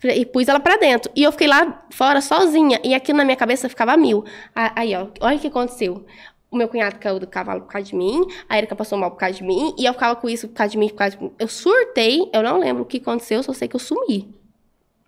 e 0.03 0.25
pus 0.25 0.47
ela 0.47 0.59
pra 0.59 0.77
dentro. 0.77 1.11
E 1.15 1.23
eu 1.23 1.31
fiquei 1.31 1.47
lá 1.47 1.85
fora 1.91 2.21
sozinha. 2.21 2.79
E 2.83 2.93
aquilo 2.93 3.17
na 3.17 3.25
minha 3.25 3.37
cabeça 3.37 3.69
ficava 3.69 3.95
mil. 3.95 4.23
Aí, 4.55 4.95
ó, 4.95 5.07
olha 5.19 5.37
o 5.37 5.39
que 5.39 5.47
aconteceu. 5.47 6.05
O 6.49 6.57
meu 6.57 6.67
cunhado 6.67 6.99
caiu 6.99 7.17
do 7.17 7.25
cavalo 7.25 7.61
por 7.61 7.69
causa 7.69 7.87
de 7.87 7.95
mim, 7.95 8.27
a 8.49 8.57
Erika 8.57 8.75
passou 8.75 8.97
mal 8.97 9.09
por 9.09 9.17
causa 9.17 9.37
de 9.37 9.43
mim, 9.43 9.73
e 9.79 9.85
eu 9.85 9.93
ficava 9.93 10.17
com 10.17 10.27
isso 10.27 10.49
por 10.49 10.55
causa 10.55 10.71
de 10.71 10.77
mim, 10.77 10.89
por 10.89 10.95
causa 10.95 11.15
de 11.15 11.23
mim. 11.23 11.31
Eu 11.39 11.47
surtei, 11.47 12.29
eu 12.33 12.43
não 12.43 12.59
lembro 12.59 12.83
o 12.83 12.85
que 12.85 12.97
aconteceu, 12.97 13.41
só 13.41 13.53
sei 13.53 13.69
que 13.69 13.75
eu 13.77 13.79
sumi. 13.79 14.35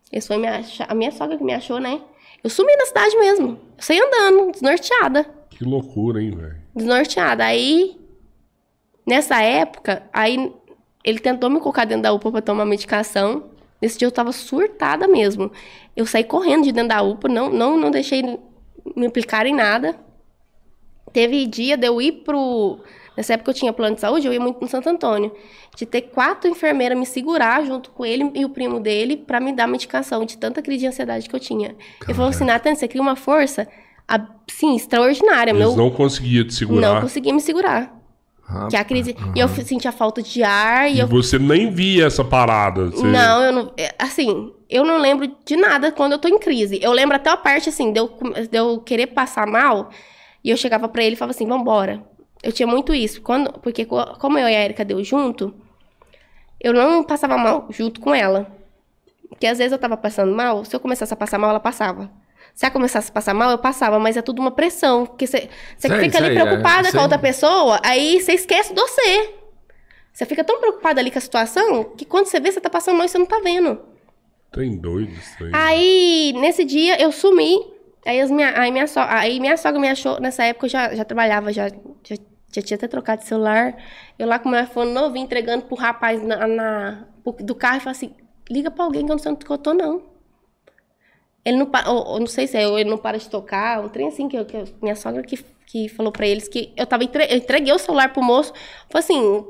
Esse 0.10 0.30
foi 0.30 0.38
minha, 0.38 0.64
a 0.88 0.95
minha 0.95 1.11
sogra 1.11 1.38
que 1.38 1.44
me 1.44 1.53
achou, 1.53 1.82
né? 1.82 1.99
Eu 2.41 2.49
sumi 2.49 2.74
na 2.78 2.86
cidade 2.86 3.18
mesmo. 3.18 3.60
Eu 3.78 3.84
saí 3.84 3.99
andando, 3.99 4.52
desnorteada. 4.53 5.26
Que 5.49 5.65
loucura, 5.65 6.22
hein, 6.22 6.32
velho? 6.32 6.56
Desnorteada. 6.74 7.44
Aí, 7.44 7.99
nessa 9.06 9.41
época, 9.41 10.03
aí 10.14 10.53
ele 11.03 11.20
tentou 11.20 11.49
me 11.49 11.60
colocar 11.60 11.84
dentro 11.84 12.03
da 12.03 12.14
UPA 12.14 12.32
pra 12.32 12.41
tomar 12.41 12.64
medicação. 12.64 13.52
Nesse 13.84 13.97
dia 13.99 14.07
eu 14.07 14.11
tava 14.14 14.31
surtada 14.31 15.10
mesmo. 15.10 15.51
Eu 15.93 16.05
saí 16.05 16.23
correndo 16.23 16.64
de 16.64 16.72
dentro 16.72 16.88
da 16.88 17.01
UPA, 17.01 17.27
não, 17.27 17.49
não, 17.49 17.77
não 17.77 17.91
deixei 17.91 18.23
me 18.23 19.05
implicar 19.05 19.45
em 19.45 19.53
nada. 19.53 19.93
Teve 21.11 21.45
dia 21.45 21.76
de 21.76 21.85
eu 21.85 22.01
ir 22.01 22.23
pro. 22.23 22.80
Nessa 23.18 23.34
época 23.34 23.51
eu 23.51 23.53
tinha 23.53 23.73
plano 23.73 23.95
de 23.95 23.99
saúde, 23.99 24.26
eu 24.26 24.31
ia 24.31 24.39
muito 24.39 24.61
no 24.61 24.69
Santo 24.69 24.88
Antônio. 24.88 25.34
De 25.76 25.85
ter 25.85 26.03
quatro 26.03 26.49
enfermeiras 26.49 26.97
me 26.97 27.05
segurar 27.05 27.65
junto 27.65 27.91
com 27.91 28.05
ele 28.05 28.31
e 28.34 28.45
o 28.45 28.49
primo 28.49 28.80
dele 28.80 29.18
pra 29.18 29.41
me 29.41 29.51
dar 29.51 29.68
medicação 29.68 30.23
de 30.23 30.38
tanta 30.38 30.61
crise 30.61 30.80
de 30.80 30.88
ansiedade 30.88 31.27
que 31.27 31.35
eu 31.35 31.39
tinha. 31.41 31.76
Ele 32.05 32.14
falou 32.14 32.30
assim: 32.30 32.45
Nathan, 32.45 32.76
você 32.76 32.88
cria 32.88 33.01
uma 33.01 33.18
força, 33.18 33.68
assim, 34.07 34.77
extraordinária. 34.77 35.51
Eles 35.51 35.61
Meu, 35.61 35.76
não 35.76 35.91
conseguiam 35.91 36.47
te 36.47 36.53
segurar. 36.53 36.80
não 36.80 37.01
conseguia 37.01 37.34
me 37.34 37.41
segurar. 37.41 38.03
Que 38.70 38.76
a 38.76 38.84
crise. 38.84 39.16
E 39.36 39.40
eu 39.40 39.48
sentia 39.48 39.92
falta 39.92 40.22
de 40.22 40.44
ar 40.44 40.90
e 40.90 40.96
E 40.96 41.00
eu. 41.00 41.08
você 41.08 41.38
nem 41.40 41.70
via 41.72 42.06
essa 42.08 42.24
parada. 42.24 42.86
Você... 42.90 43.04
Não, 43.06 43.42
eu 43.44 43.52
não. 43.52 43.74
é, 43.78 43.94
Assim, 44.00 44.52
eu 44.70 44.84
não 44.84 44.98
lembro 45.00 45.32
de 45.46 45.56
nada 45.56 45.92
quando 45.92 46.14
eu 46.14 46.20
tô 46.20 46.28
em 46.28 46.40
crise. 46.40 46.80
Eu 46.82 46.92
lembro 46.92 47.16
até 47.16 47.30
a 47.30 47.38
parte, 47.38 47.70
assim, 47.70 47.92
de 47.92 48.00
eu, 48.00 48.08
de 48.50 48.58
eu 48.58 48.80
querer 48.80 49.08
passar 49.08 49.46
mal. 49.48 49.90
E 50.44 50.50
eu 50.50 50.58
chegava 50.58 50.88
pra 50.90 51.04
ele 51.04 51.14
e 51.14 51.18
falava 51.18 51.36
assim: 51.36 51.48
vambora. 51.48 52.04
Eu 52.42 52.52
tinha 52.52 52.68
muito 52.68 52.94
isso. 52.94 53.22
Quando, 53.22 53.52
porque 53.60 53.86
co- 53.86 54.18
como 54.20 54.38
eu 54.38 54.48
e 54.48 54.56
a 54.56 54.64
Erika 54.66 54.84
deu 54.84 55.02
junto, 55.04 55.54
eu 56.60 56.74
não 56.74 57.04
passava 57.04 57.38
mal 57.38 57.68
junto 57.70 58.00
com 58.02 58.14
ela. 58.14 58.48
Porque 59.30 59.48
às 59.48 59.58
vezes 59.58 59.72
eu 59.72 59.80
tava 59.80 59.98
passando 59.98 60.34
mal, 60.36 60.64
se 60.64 60.76
eu 60.76 60.80
começasse 60.80 61.14
a 61.14 61.18
passar 61.18 61.38
mal, 61.40 61.50
ela 61.50 61.60
passava. 61.60 62.10
Se 62.54 62.66
ela 62.66 62.72
começasse 62.74 63.10
a 63.10 63.14
passar 63.14 63.34
mal, 63.34 63.50
eu 63.52 63.58
passava, 63.58 63.98
mas 64.00 64.16
é 64.16 64.22
tudo 64.22 64.40
uma 64.40 64.52
pressão. 64.52 65.06
Porque 65.06 65.26
você 65.26 65.50
fica 65.78 66.18
ali 66.20 66.28
sei, 66.28 66.38
é, 66.38 66.42
preocupada 66.46 66.92
com 66.92 67.00
a 67.00 67.02
outra 67.04 67.18
pessoa, 67.20 67.80
aí 67.84 68.22
você 68.22 68.34
esquece 68.34 68.74
de 68.74 68.80
você. 68.80 69.34
Você 70.14 70.26
fica 70.28 70.44
tão 70.44 70.60
preocupada 70.60 71.02
ali 71.02 71.10
com 71.10 71.18
a 71.18 71.22
situação 71.22 71.84
que 71.98 72.06
quando 72.06 72.28
você 72.28 72.40
vê, 72.40 72.52
você 72.52 72.62
tá 72.62 72.70
passando 72.70 72.96
mal 72.98 73.06
e 73.06 73.10
você 73.10 73.18
não 73.18 73.26
tá 73.26 73.40
vendo. 73.44 73.80
Tem 74.52 74.78
doido 74.78 75.12
isso 75.12 75.44
aí. 75.44 75.50
Aí, 75.54 76.34
nesse 76.40 76.64
dia, 76.64 77.02
eu 77.02 77.12
sumi. 77.12 77.58
Aí, 78.06 78.22
as 78.22 78.30
minha, 78.30 78.60
aí, 78.60 78.72
minha, 78.72 78.86
so, 78.86 79.00
aí 79.00 79.40
minha 79.40 79.58
sogra 79.58 79.80
me 79.80 79.90
achou. 79.90 80.20
Nessa 80.20 80.44
época 80.44 80.68
eu 80.68 80.70
já, 80.70 80.94
já 80.94 81.04
trabalhava, 81.04 81.52
já, 81.52 81.70
já, 81.70 82.16
já 82.52 82.62
tinha 82.62 82.76
até 82.76 82.88
trocado 82.88 83.24
de 83.24 83.28
celular. 83.28 83.76
Eu 84.20 84.28
lá 84.28 84.38
com 84.38 84.50
meu 84.50 84.62
iPhone 84.64 84.92
novinho, 84.94 85.26
entregando 85.26 85.66
pro 85.66 85.76
rapaz 85.76 86.22
na, 86.22 86.46
na- 86.46 87.08
do 87.40 87.56
carro 87.56 87.78
e 87.78 87.80
falei 87.80 87.92
assim: 87.98 88.14
liga 88.52 88.70
pra 88.70 88.84
alguém 88.86 89.04
que 89.06 89.12
eu 89.12 89.16
não 89.16 89.24
sei 89.24 89.32
onde 89.32 89.44
eu 89.50 89.58
tô, 89.58 89.74
não. 89.74 90.12
Ele 91.45 91.57
não 91.57 91.65
para, 91.65 91.90
ou, 91.91 92.06
ou 92.06 92.20
não 92.20 92.28
sei 92.28 92.48
se 92.48 92.57
é, 92.57 92.68
ou 92.68 92.80
ele 92.80 92.90
não 92.90 92.98
para 92.98 93.18
de 93.18 93.30
tocar, 93.30 93.82
um 93.84 93.90
trem 93.90 94.07
assim 94.07 94.28
que, 94.30 94.38
eu, 94.38 94.45
que 94.45 94.56
eu- 94.56 94.65
minha 94.82 94.95
sogra 94.95 95.22
que, 95.24 95.38
que 95.65 95.90
falou 95.90 96.11
pra 96.11 96.26
eles 96.28 96.48
que 96.48 96.72
eu 96.78 96.86
tava 96.86 97.03
entre, 97.03 97.26
eu 97.26 97.38
entreguei 97.38 97.74
o 97.74 97.80
celular 97.80 98.14
pro 98.14 98.24
moço. 98.24 98.53
Foi 98.90 98.99
assim, 98.99 99.45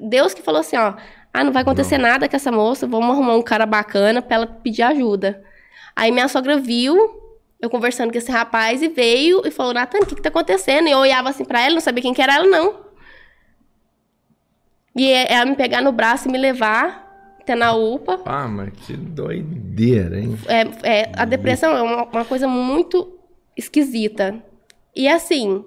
Deus 0.00 0.34
que 0.34 0.42
falou 0.42 0.60
assim, 0.60 0.76
ó, 0.76 0.94
ah, 1.32 1.44
não 1.44 1.52
vai 1.52 1.62
acontecer 1.62 1.98
nada 1.98 2.28
com 2.28 2.34
essa 2.36 2.50
moça, 2.50 2.86
vamos 2.86 3.10
arrumar 3.10 3.36
um 3.36 3.42
cara 3.42 3.64
bacana 3.66 4.20
pra 4.22 4.36
ela 4.36 4.46
pedir 4.46 4.82
ajuda. 4.82 5.42
Aí 5.94 6.10
minha 6.10 6.28
sogra 6.28 6.58
viu 6.58 7.22
eu 7.60 7.70
conversando 7.70 8.12
com 8.12 8.18
esse 8.18 8.30
rapaz 8.30 8.82
e 8.82 8.88
veio 8.88 9.42
e 9.46 9.50
falou, 9.50 9.72
Nathan, 9.72 9.98
o 10.00 10.06
que 10.06 10.14
que 10.16 10.22
tá 10.22 10.28
acontecendo? 10.28 10.88
E 10.88 10.90
eu 10.90 10.98
olhava 10.98 11.30
assim 11.30 11.44
pra 11.44 11.60
ela, 11.62 11.74
não 11.74 11.80
sabia 11.80 12.02
quem 12.02 12.12
que 12.12 12.20
era 12.22 12.34
ela, 12.34 12.46
não. 12.46 12.84
E 14.94 15.10
é- 15.10 15.32
ela 15.32 15.44
me 15.46 15.56
pegar 15.56 15.80
no 15.82 15.92
braço 15.92 16.28
e 16.28 16.32
me 16.32 16.38
levar 16.38 17.05
até 17.46 17.54
na 17.54 17.72
UPA. 17.74 18.20
Ah, 18.24 18.48
mas 18.48 18.70
que 18.70 18.96
doideira, 18.96 20.18
hein? 20.18 20.36
É, 20.48 21.02
é, 21.02 21.12
a 21.14 21.24
depressão 21.24 21.76
é 21.76 21.80
uma, 21.80 22.04
uma 22.04 22.24
coisa 22.24 22.48
muito 22.48 23.16
esquisita. 23.56 24.42
E 24.94 25.08
assim, 25.08 25.64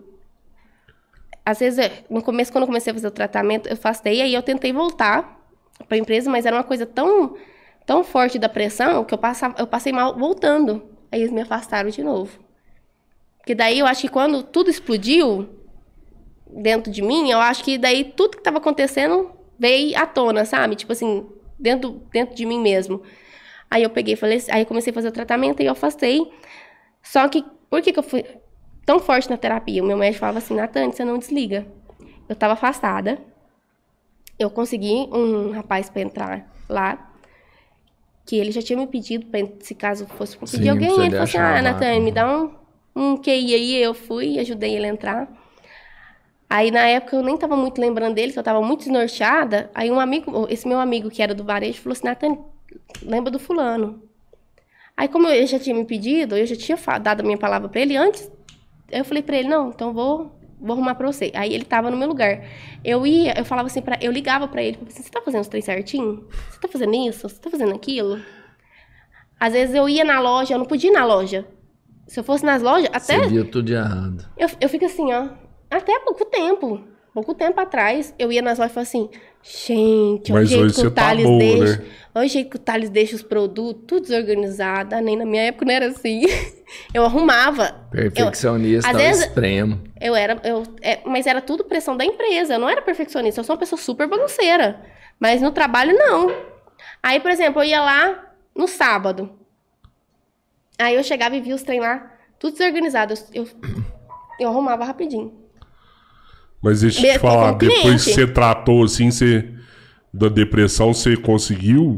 às 1.46 1.60
vezes, 1.60 1.90
no 2.10 2.22
começo, 2.22 2.52
quando 2.52 2.64
eu 2.64 2.68
comecei 2.68 2.92
a 2.92 2.94
fazer 2.94 3.08
o 3.08 3.12
tratamento, 3.12 3.70
eu 3.70 3.78
fastei, 3.78 4.22
aí 4.22 4.34
eu 4.34 4.44
tentei 4.44 4.74
voltar 4.74 5.40
para 5.88 5.96
a 5.96 6.00
empresa, 6.00 6.30
mas 6.30 6.46
era 6.46 6.58
uma 6.58 6.66
coisa 6.66 6.86
tão, 6.86 7.38
tão 7.86 8.04
forte 8.04 8.38
da 8.38 8.50
pressão 8.50 9.06
que 9.06 9.14
eu, 9.14 9.18
passava, 9.18 9.56
eu 9.58 9.66
passei 9.66 9.94
mal 9.94 10.18
voltando. 10.18 10.84
Aí 11.10 11.22
eles 11.22 11.32
me 11.32 11.42
afastaram 11.42 11.90
de 11.90 12.04
novo. 12.04 12.38
Porque 13.38 13.56
daí 13.56 13.80
eu 13.80 13.86
acho 13.86 14.02
que 14.02 14.10
quando 14.10 14.44
tudo 14.44 14.70
explodiu 14.70 15.48
dentro 16.46 16.92
de 16.92 17.02
mim, 17.02 17.32
eu 17.32 17.40
acho 17.40 17.64
que 17.64 17.78
daí 17.78 18.04
tudo 18.04 18.32
que 18.32 18.40
estava 18.40 18.58
acontecendo 18.58 19.32
veio 19.58 19.98
à 19.98 20.06
tona, 20.06 20.44
sabe? 20.44 20.76
Tipo 20.76 20.92
assim, 20.92 21.26
dentro, 21.60 22.02
dentro 22.12 22.36
de 22.36 22.46
mim 22.46 22.60
mesmo. 22.60 23.02
Aí 23.70 23.84
eu 23.84 23.90
peguei, 23.90 24.16
falei, 24.16 24.42
aí 24.50 24.62
eu 24.62 24.66
comecei 24.66 24.92
a 24.92 24.94
fazer 24.94 25.10
o 25.10 25.12
tratamento 25.12 25.62
e 25.62 25.66
eu 25.66 25.74
afastei. 25.74 26.32
Só 27.04 27.28
que, 27.28 27.44
por 27.70 27.82
que, 27.82 27.94
que 27.94 28.00
eu 28.00 28.04
fui 28.04 28.26
tão 28.86 29.00
forte 29.00 29.30
na 29.30 29.38
terapia? 29.38 29.84
O 29.84 29.86
meu 29.86 29.98
médico 29.98 30.22
falava 30.22 30.40
assim, 30.40 30.56
Natane, 30.56 30.92
você 30.92 31.06
não 31.06 31.18
desliga. 31.18 31.68
Eu 32.28 32.36
tava 32.36 32.54
afastada. 32.54 33.20
Eu 34.38 34.50
consegui 34.50 35.08
um 35.12 35.52
rapaz 35.52 35.90
para 35.90 36.02
entrar 36.02 36.52
lá. 36.68 37.12
Que 38.26 38.38
ele 38.38 38.52
já 38.52 38.62
tinha 38.62 38.78
me 38.78 38.88
pedido, 38.88 39.26
pra, 39.26 39.40
se 39.60 39.74
caso 39.74 40.06
fosse 40.08 40.38
pedir 40.38 40.64
Sim, 40.64 40.70
alguém, 40.70 40.92
ele 40.92 41.10
falou 41.10 41.24
assim, 41.24 41.38
ah. 41.38 41.62
Natane, 41.62 42.00
me 42.00 42.12
dá 42.12 42.32
um, 42.32 42.52
um 42.96 43.18
QI 43.18 43.54
aí. 43.54 43.76
Eu 43.76 43.94
fui 43.94 44.34
e 44.34 44.40
ajudei 44.40 44.76
ele 44.76 44.86
a 44.86 44.90
entrar. 44.90 45.28
Aí, 46.50 46.72
na 46.72 46.88
época, 46.88 47.16
eu 47.16 47.22
nem 47.22 47.38
tava 47.38 47.56
muito 47.56 47.80
lembrando 47.80 48.16
dele, 48.16 48.34
que 48.34 48.40
eu 48.40 48.44
tava 48.44 48.60
muito 48.60 48.80
desnorteada. 48.80 49.70
Aí, 49.76 49.92
um 49.92 50.00
amigo, 50.00 50.48
esse 50.50 50.68
meu 50.68 50.80
amigo 50.80 51.10
que 51.10 51.22
era 51.22 51.36
do 51.36 51.44
varejo, 51.44 51.80
falou 51.80 51.94
assim, 51.94 52.06
Natane, 52.06 52.40
lembra 53.04 53.30
do 53.30 53.38
fulano. 53.38 54.02
Aí, 54.98 55.08
como 55.08 55.28
ele 55.28 55.46
já 55.46 55.60
tinha 55.60 55.76
me 55.76 55.86
pedido, 55.86 56.36
eu 56.36 56.46
já 56.48 56.56
tinha 56.56 56.78
dado 57.00 57.22
a 57.22 57.24
minha 57.24 57.38
palavra 57.38 57.70
pra 57.70 57.80
ele 57.80 57.96
antes, 57.96 58.32
eu 58.92 59.06
falei 59.06 59.22
pra 59.22 59.38
ele, 59.38 59.48
não, 59.48 59.70
então 59.70 59.94
vou, 59.94 60.36
vou 60.60 60.74
arrumar 60.74 60.96
pra 60.96 61.06
você. 61.06 61.32
Aí, 61.36 61.54
ele 61.54 61.66
tava 61.66 61.92
no 61.92 61.98
meu 61.98 62.08
lugar. 62.08 62.44
Eu 62.84 63.06
ia, 63.06 63.38
eu 63.38 63.46
falava 63.46 63.68
assim, 63.68 63.82
pra, 63.82 64.00
eu 64.02 64.12
ligava 64.12 64.48
pra 64.48 64.64
ele, 64.64 64.80
assim, 64.88 65.04
você 65.04 65.10
tá 65.10 65.22
fazendo 65.22 65.42
os 65.42 65.48
três 65.48 65.66
certinho? 65.66 66.28
Você 66.50 66.60
tá 66.60 66.68
fazendo 66.68 66.96
isso? 66.96 67.30
Você 67.30 67.40
tá 67.40 67.52
fazendo 67.52 67.76
aquilo? 67.76 68.20
Às 69.40 69.54
vezes, 69.54 69.76
eu 69.76 69.88
ia 69.88 70.04
na 70.04 70.20
loja, 70.20 70.56
eu 70.56 70.58
não 70.58 70.66
podia 70.66 70.90
ir 70.90 70.94
na 70.94 71.06
loja. 71.06 71.46
Se 72.08 72.20
eu 72.20 72.24
fosse 72.24 72.44
nas 72.44 72.64
lojas, 72.64 72.90
até... 72.92 73.20
Você 73.20 73.28
viu 73.28 73.46
tudo 73.50 73.68
de 73.68 73.74
errado. 73.74 74.26
Eu, 74.36 74.50
eu 74.60 74.68
fico 74.68 74.84
assim, 74.84 75.14
ó. 75.14 75.30
Até 75.70 76.00
pouco 76.00 76.26
tempo. 76.26 76.82
Pouco 77.14 77.34
tempo 77.34 77.60
atrás, 77.60 78.14
eu 78.20 78.32
ia 78.32 78.42
nas 78.42 78.60
lojas 78.60 78.72
e 78.72 78.74
falava 78.76 78.88
assim, 78.88 79.10
gente, 79.42 80.32
olha 80.32 80.44
o 80.44 80.46
jeito 80.46 80.64
hoje 80.66 80.76
que 80.76 80.88
o 80.88 80.92
tá 80.92 81.02
Thales 81.02 81.26
boa, 81.26 81.40
deixa. 81.40 81.78
né? 81.82 81.86
Olha 82.16 82.26
o 82.26 82.30
jeito 82.30 82.50
que 82.50 82.56
o 82.56 82.60
Thales 82.60 82.90
deixa 82.90 83.16
os 83.16 83.24
produtos, 83.24 83.84
tudo 83.88 84.02
desorganizado. 84.04 84.96
Ah, 84.96 85.02
nem 85.02 85.18
na 85.18 85.26
minha 85.26 85.44
época 85.44 85.66
não 85.66 85.74
era 85.74 85.88
assim. 85.88 86.22
eu 86.94 87.04
arrumava. 87.04 87.88
Perfeccionista 87.92 88.90
às 88.90 88.96
ao 88.96 89.02
vezes- 89.02 89.26
extremo. 89.26 89.82
Eu 90.00 90.16
era, 90.16 90.40
eu, 90.44 90.64
é, 90.82 91.00
mas 91.06 91.26
era 91.28 91.42
tudo 91.42 91.64
pressão 91.66 91.98
da 91.98 92.06
empresa. 92.06 92.54
Eu 92.54 92.60
não 92.60 92.70
era 92.70 92.82
perfeccionista, 92.82 93.40
eu 93.42 93.44
sou 93.44 93.54
uma 93.56 93.60
pessoa 93.60 93.80
super 93.80 94.08
bagunceira. 94.08 94.80
Mas 95.20 95.42
no 95.42 95.52
trabalho, 95.52 95.98
não. 95.98 96.32
Aí, 97.04 97.20
por 97.20 97.32
exemplo, 97.32 97.62
eu 97.62 97.68
ia 97.68 97.82
lá 97.82 98.34
no 98.56 98.68
sábado. 98.68 99.32
Aí 100.78 100.96
eu 100.96 101.04
chegava 101.04 101.36
e 101.36 101.42
via 101.42 101.56
os 101.56 101.64
trem 101.64 101.80
lá, 101.80 102.14
tudo 102.38 102.54
desorganizado. 102.54 103.14
Eu, 103.34 103.44
eu, 103.44 103.50
eu 104.40 104.50
arrumava 104.50 104.86
rapidinho. 104.86 105.34
Mas 106.62 106.82
deixa 106.82 107.06
eu 107.08 107.14
te 107.14 107.20
falar, 107.20 107.54
depois 107.54 108.04
que 108.04 108.14
você 108.14 108.28
tratou 108.28 108.84
assim, 108.84 109.12
você. 109.12 109.48
Da 110.12 110.28
depressão, 110.28 110.92
você 110.94 111.16
conseguiu 111.16 111.96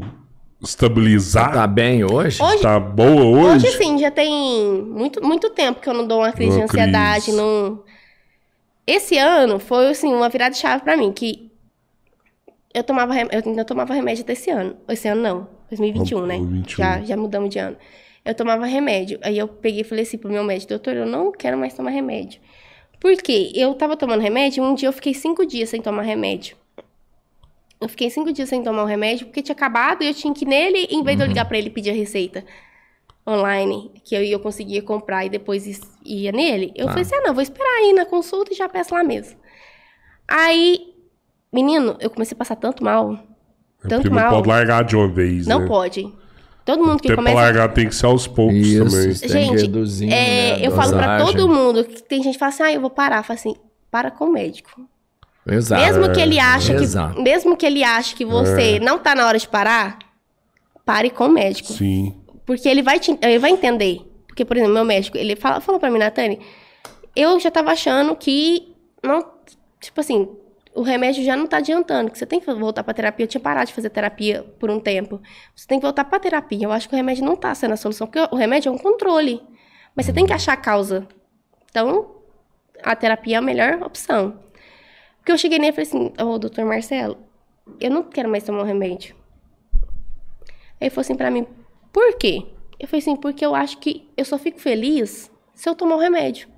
estabilizar? 0.62 1.52
Tá 1.52 1.66
bem 1.66 2.04
hoje? 2.04 2.42
Hoje, 2.42 2.60
Tá 2.62 2.78
boa 2.78 3.24
hoje? 3.24 3.66
hoje 3.66 3.78
sim, 3.78 3.98
já 3.98 4.10
tem 4.10 4.82
muito, 4.82 5.22
muito 5.24 5.48
tempo 5.50 5.80
que 5.80 5.88
eu 5.88 5.94
não 5.94 6.06
dou 6.06 6.18
uma 6.20 6.30
crise 6.32 6.50
Uma 6.50 6.58
de 6.58 6.64
ansiedade. 6.64 7.22
crise. 7.24 7.36
Não... 7.36 7.82
Esse 8.86 9.16
ano 9.16 9.58
foi 9.58 9.88
assim, 9.90 10.12
uma 10.12 10.28
virada 10.28 10.54
de 10.54 10.60
chave 10.60 10.82
pra 10.84 10.96
mim, 10.96 11.10
que 11.10 11.50
eu 12.74 12.82
tomava 12.84 13.12
rem- 13.14 13.28
eu 13.32 13.42
ainda 13.46 13.64
tomava 13.64 13.94
remédio 13.94 14.22
até 14.24 14.34
esse 14.34 14.50
ano. 14.50 14.76
Esse 14.88 15.08
ano 15.08 15.22
não, 15.22 15.48
2021, 15.70 16.26
né? 16.26 16.36
2021. 16.36 16.76
Já, 16.84 17.00
já 17.02 17.16
mudamos 17.16 17.50
de 17.50 17.58
ano. 17.58 17.76
Eu 18.24 18.34
tomava 18.34 18.66
remédio. 18.66 19.18
Aí 19.22 19.38
eu 19.38 19.48
peguei 19.48 19.80
e 19.80 19.84
falei 19.84 20.04
assim 20.04 20.18
pro 20.18 20.30
meu 20.30 20.44
médico, 20.44 20.68
doutor, 20.68 20.94
eu 20.94 21.06
não 21.06 21.32
quero 21.32 21.56
mais 21.58 21.74
tomar 21.74 21.90
remédio. 21.90 22.40
Por 23.02 23.16
quê? 23.16 23.50
Eu 23.52 23.74
tava 23.74 23.96
tomando 23.96 24.20
remédio, 24.20 24.62
um 24.62 24.76
dia 24.76 24.88
eu 24.88 24.92
fiquei 24.92 25.12
cinco 25.12 25.44
dias 25.44 25.68
sem 25.70 25.82
tomar 25.82 26.02
remédio. 26.02 26.56
Eu 27.80 27.88
fiquei 27.88 28.08
cinco 28.08 28.32
dias 28.32 28.48
sem 28.48 28.62
tomar 28.62 28.84
o 28.84 28.86
remédio, 28.86 29.26
porque 29.26 29.42
tinha 29.42 29.54
acabado 29.56 30.04
e 30.04 30.06
eu 30.06 30.14
tinha 30.14 30.32
que 30.32 30.44
ir 30.44 30.48
nele, 30.48 30.86
em 30.88 31.02
vez 31.02 31.16
de 31.16 31.24
eu 31.24 31.26
ligar 31.26 31.44
pra 31.46 31.58
ele 31.58 31.66
e 31.66 31.70
pedir 31.70 31.90
a 31.90 31.94
receita 31.94 32.44
online, 33.28 33.90
que 34.04 34.14
eu, 34.14 34.22
eu 34.22 34.38
conseguia 34.38 34.80
comprar 34.82 35.24
e 35.26 35.28
depois 35.28 35.66
is- 35.66 35.80
ia 36.04 36.30
nele, 36.30 36.72
eu 36.76 36.86
falei 36.86 37.02
assim, 37.02 37.16
ah, 37.16 37.22
não, 37.26 37.34
vou 37.34 37.42
esperar 37.42 37.78
aí 37.80 37.92
na 37.92 38.04
consulta 38.06 38.52
e 38.52 38.56
já 38.56 38.68
peço 38.68 38.94
lá 38.94 39.02
mesmo. 39.02 39.36
Aí, 40.28 40.94
menino, 41.52 41.96
eu 42.00 42.08
comecei 42.08 42.36
a 42.36 42.38
passar 42.38 42.54
tanto 42.54 42.84
mal, 42.84 43.16
tanto 43.80 44.02
porque 44.02 44.08
não 44.10 44.14
mal. 44.16 44.30
pode 44.36 44.48
largar 44.48 44.84
de 44.84 44.94
uma 44.94 45.08
vez, 45.08 45.46
Não 45.48 45.60
né? 45.60 45.66
pode. 45.66 46.12
Todo 46.64 46.84
mundo 46.84 47.00
que 47.00 47.08
pra 47.08 47.16
começa 47.16 47.34
largar 47.36 47.68
tem 47.72 47.88
que 47.88 47.94
ser 47.94 48.06
aos 48.06 48.26
poucos 48.26 48.56
Isso, 48.56 48.84
também. 48.84 49.08
tem 49.14 49.18
que 49.20 49.28
Gente, 49.28 49.60
reduzir, 49.62 50.12
É, 50.12 50.58
né, 50.58 50.66
eu 50.66 50.70
falo 50.72 50.92
pra 50.92 51.18
dosagem. 51.18 51.36
todo 51.36 51.48
mundo 51.48 51.84
que 51.84 52.02
tem 52.04 52.22
gente 52.22 52.34
que 52.34 52.38
fala 52.38 52.50
assim, 52.50 52.62
ah, 52.62 52.72
eu 52.72 52.80
vou 52.80 52.90
parar. 52.90 53.22
Fala 53.24 53.38
assim, 53.38 53.54
para 53.90 54.10
com 54.10 54.26
o 54.26 54.32
médico. 54.32 54.70
Exato. 55.46 55.82
Mesmo 55.82 56.12
que 56.12 56.20
ele 56.20 56.38
ache 56.38 56.72
Exato. 56.72 57.16
que, 57.16 57.22
mesmo 57.22 57.56
que 57.56 57.66
ele 57.66 57.82
ache 57.82 58.14
que 58.14 58.24
você 58.24 58.78
não 58.78 58.98
tá 58.98 59.12
na 59.14 59.26
hora 59.26 59.36
de 59.38 59.48
parar, 59.48 59.98
pare 60.84 61.10
com 61.10 61.26
o 61.26 61.30
médico. 61.30 61.72
Sim. 61.72 62.14
Porque 62.46 62.68
ele 62.68 62.80
vai, 62.82 63.00
te- 63.00 63.18
ele 63.20 63.38
vai 63.40 63.50
entender. 63.50 64.00
Porque, 64.28 64.44
por 64.44 64.56
exemplo, 64.56 64.74
meu 64.74 64.84
médico, 64.84 65.18
ele 65.18 65.34
fala, 65.34 65.60
falou 65.60 65.80
pra 65.80 65.90
mim, 65.90 65.98
Natane, 65.98 66.38
eu 67.16 67.38
já 67.40 67.50
tava 67.50 67.72
achando 67.72 68.14
que 68.16 68.72
não, 69.02 69.24
tipo 69.80 70.00
assim, 70.00 70.28
o 70.74 70.82
remédio 70.82 71.22
já 71.22 71.36
não 71.36 71.46
tá 71.46 71.58
adiantando, 71.58 72.10
que 72.10 72.18
você 72.18 72.26
tem 72.26 72.40
que 72.40 72.52
voltar 72.54 72.82
pra 72.82 72.94
terapia. 72.94 73.24
Eu 73.24 73.28
tinha 73.28 73.40
parado 73.40 73.66
de 73.66 73.74
fazer 73.74 73.90
terapia 73.90 74.42
por 74.58 74.70
um 74.70 74.80
tempo. 74.80 75.20
Você 75.54 75.66
tem 75.66 75.78
que 75.78 75.84
voltar 75.84 76.04
pra 76.04 76.18
terapia. 76.18 76.64
Eu 76.64 76.72
acho 76.72 76.88
que 76.88 76.94
o 76.94 76.96
remédio 76.96 77.24
não 77.24 77.36
tá 77.36 77.54
sendo 77.54 77.72
a 77.74 77.76
solução, 77.76 78.06
porque 78.06 78.34
o 78.34 78.36
remédio 78.36 78.70
é 78.70 78.72
um 78.72 78.78
controle. 78.78 79.42
Mas 79.94 80.06
você 80.06 80.12
tem 80.12 80.26
que 80.26 80.32
achar 80.32 80.54
a 80.54 80.56
causa. 80.56 81.06
Então, 81.70 82.16
a 82.82 82.96
terapia 82.96 83.36
é 83.36 83.38
a 83.38 83.42
melhor 83.42 83.82
opção. 83.82 84.38
Porque 85.18 85.30
eu 85.30 85.38
cheguei 85.38 85.58
nele 85.58 85.72
e 85.72 85.84
falei 85.84 85.88
assim, 85.88 86.12
ô, 86.22 86.38
doutor 86.38 86.64
Marcelo, 86.64 87.18
eu 87.78 87.90
não 87.90 88.02
quero 88.02 88.28
mais 88.28 88.42
tomar 88.42 88.62
um 88.62 88.66
remédio. 88.66 89.14
Aí 90.80 90.88
ele 90.88 90.90
falou 90.90 91.02
assim 91.02 91.14
pra 91.14 91.30
mim, 91.30 91.46
por 91.92 92.16
quê? 92.16 92.46
Eu 92.80 92.88
falei 92.88 93.00
assim, 93.00 93.14
porque 93.14 93.44
eu 93.44 93.54
acho 93.54 93.78
que 93.78 94.10
eu 94.16 94.24
só 94.24 94.38
fico 94.38 94.58
feliz 94.58 95.30
se 95.54 95.68
eu 95.68 95.74
tomar 95.74 95.96
o 95.96 96.00
remédio. 96.00 96.48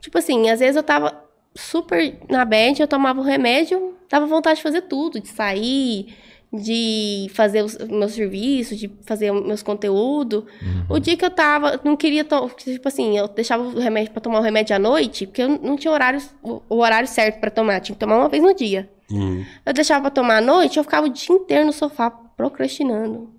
Tipo 0.00 0.18
assim, 0.18 0.50
às 0.50 0.60
vezes 0.60 0.76
eu 0.76 0.82
tava 0.82 1.27
super 1.58 2.16
na 2.28 2.44
bad, 2.44 2.80
eu 2.80 2.88
tomava 2.88 3.20
o 3.20 3.24
remédio, 3.24 3.94
dava 4.08 4.26
vontade 4.26 4.56
de 4.56 4.62
fazer 4.62 4.82
tudo, 4.82 5.20
de 5.20 5.28
sair, 5.28 6.14
de 6.52 7.28
fazer 7.34 7.62
os 7.62 7.76
meus 7.88 8.12
serviços, 8.12 8.78
de 8.78 8.90
fazer 9.04 9.32
os 9.32 9.44
meus 9.44 9.62
conteúdos. 9.62 10.44
O 10.88 10.98
dia 10.98 11.16
que 11.16 11.24
eu 11.24 11.30
tava, 11.30 11.80
não 11.84 11.96
queria, 11.96 12.24
tipo 12.24 12.88
assim, 12.88 13.18
eu 13.18 13.26
deixava 13.28 13.64
o 13.64 13.78
remédio 13.78 14.12
pra 14.12 14.20
tomar 14.20 14.38
o 14.38 14.42
remédio 14.42 14.74
à 14.74 14.78
noite, 14.78 15.26
porque 15.26 15.42
eu 15.42 15.48
não 15.48 15.76
tinha 15.76 15.92
horário, 15.92 16.22
o 16.42 16.76
horário 16.76 17.08
certo 17.08 17.40
pra 17.40 17.50
tomar, 17.50 17.80
tinha 17.80 17.94
que 17.94 18.00
tomar 18.00 18.16
uma 18.16 18.28
vez 18.28 18.42
no 18.42 18.54
dia. 18.54 18.88
Hum. 19.10 19.44
Eu 19.66 19.72
deixava 19.72 20.02
pra 20.02 20.10
tomar 20.10 20.36
à 20.36 20.40
noite, 20.40 20.78
eu 20.78 20.84
ficava 20.84 21.06
o 21.06 21.10
dia 21.10 21.34
inteiro 21.34 21.66
no 21.66 21.72
sofá 21.72 22.08
procrastinando, 22.10 23.30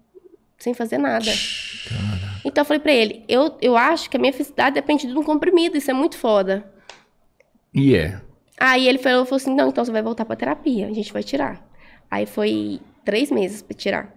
sem 0.57 0.73
fazer 0.73 0.98
nada. 0.98 1.31
Então 2.43 2.61
eu 2.61 2.65
falei 2.65 2.80
pra 2.80 2.91
ele, 2.91 3.23
eu, 3.27 3.56
eu 3.61 3.77
acho 3.77 4.09
que 4.09 4.17
a 4.17 4.19
minha 4.19 4.33
felicidade 4.33 4.75
depende 4.75 5.07
de 5.07 5.17
um 5.17 5.23
comprimido, 5.23 5.77
isso 5.77 5.89
é 5.89 5.93
muito 5.93 6.17
foda. 6.17 6.69
E 7.73 7.95
é. 7.95 8.19
Aí 8.59 8.88
ele 8.88 8.98
falou, 8.98 9.25
falou 9.25 9.38
assim, 9.38 9.53
não, 9.56 9.69
então 9.69 9.83
você 9.85 9.91
vai 9.91 10.01
voltar 10.01 10.25
pra 10.25 10.35
terapia, 10.35 10.88
a 10.88 10.93
gente 10.93 11.14
vai 11.14 11.23
tirar. 11.23 11.65
Aí 12.11 12.25
foi 12.25 12.80
três 13.06 13.31
meses 13.31 13.61
pra 13.61 13.75
tirar. 13.77 14.15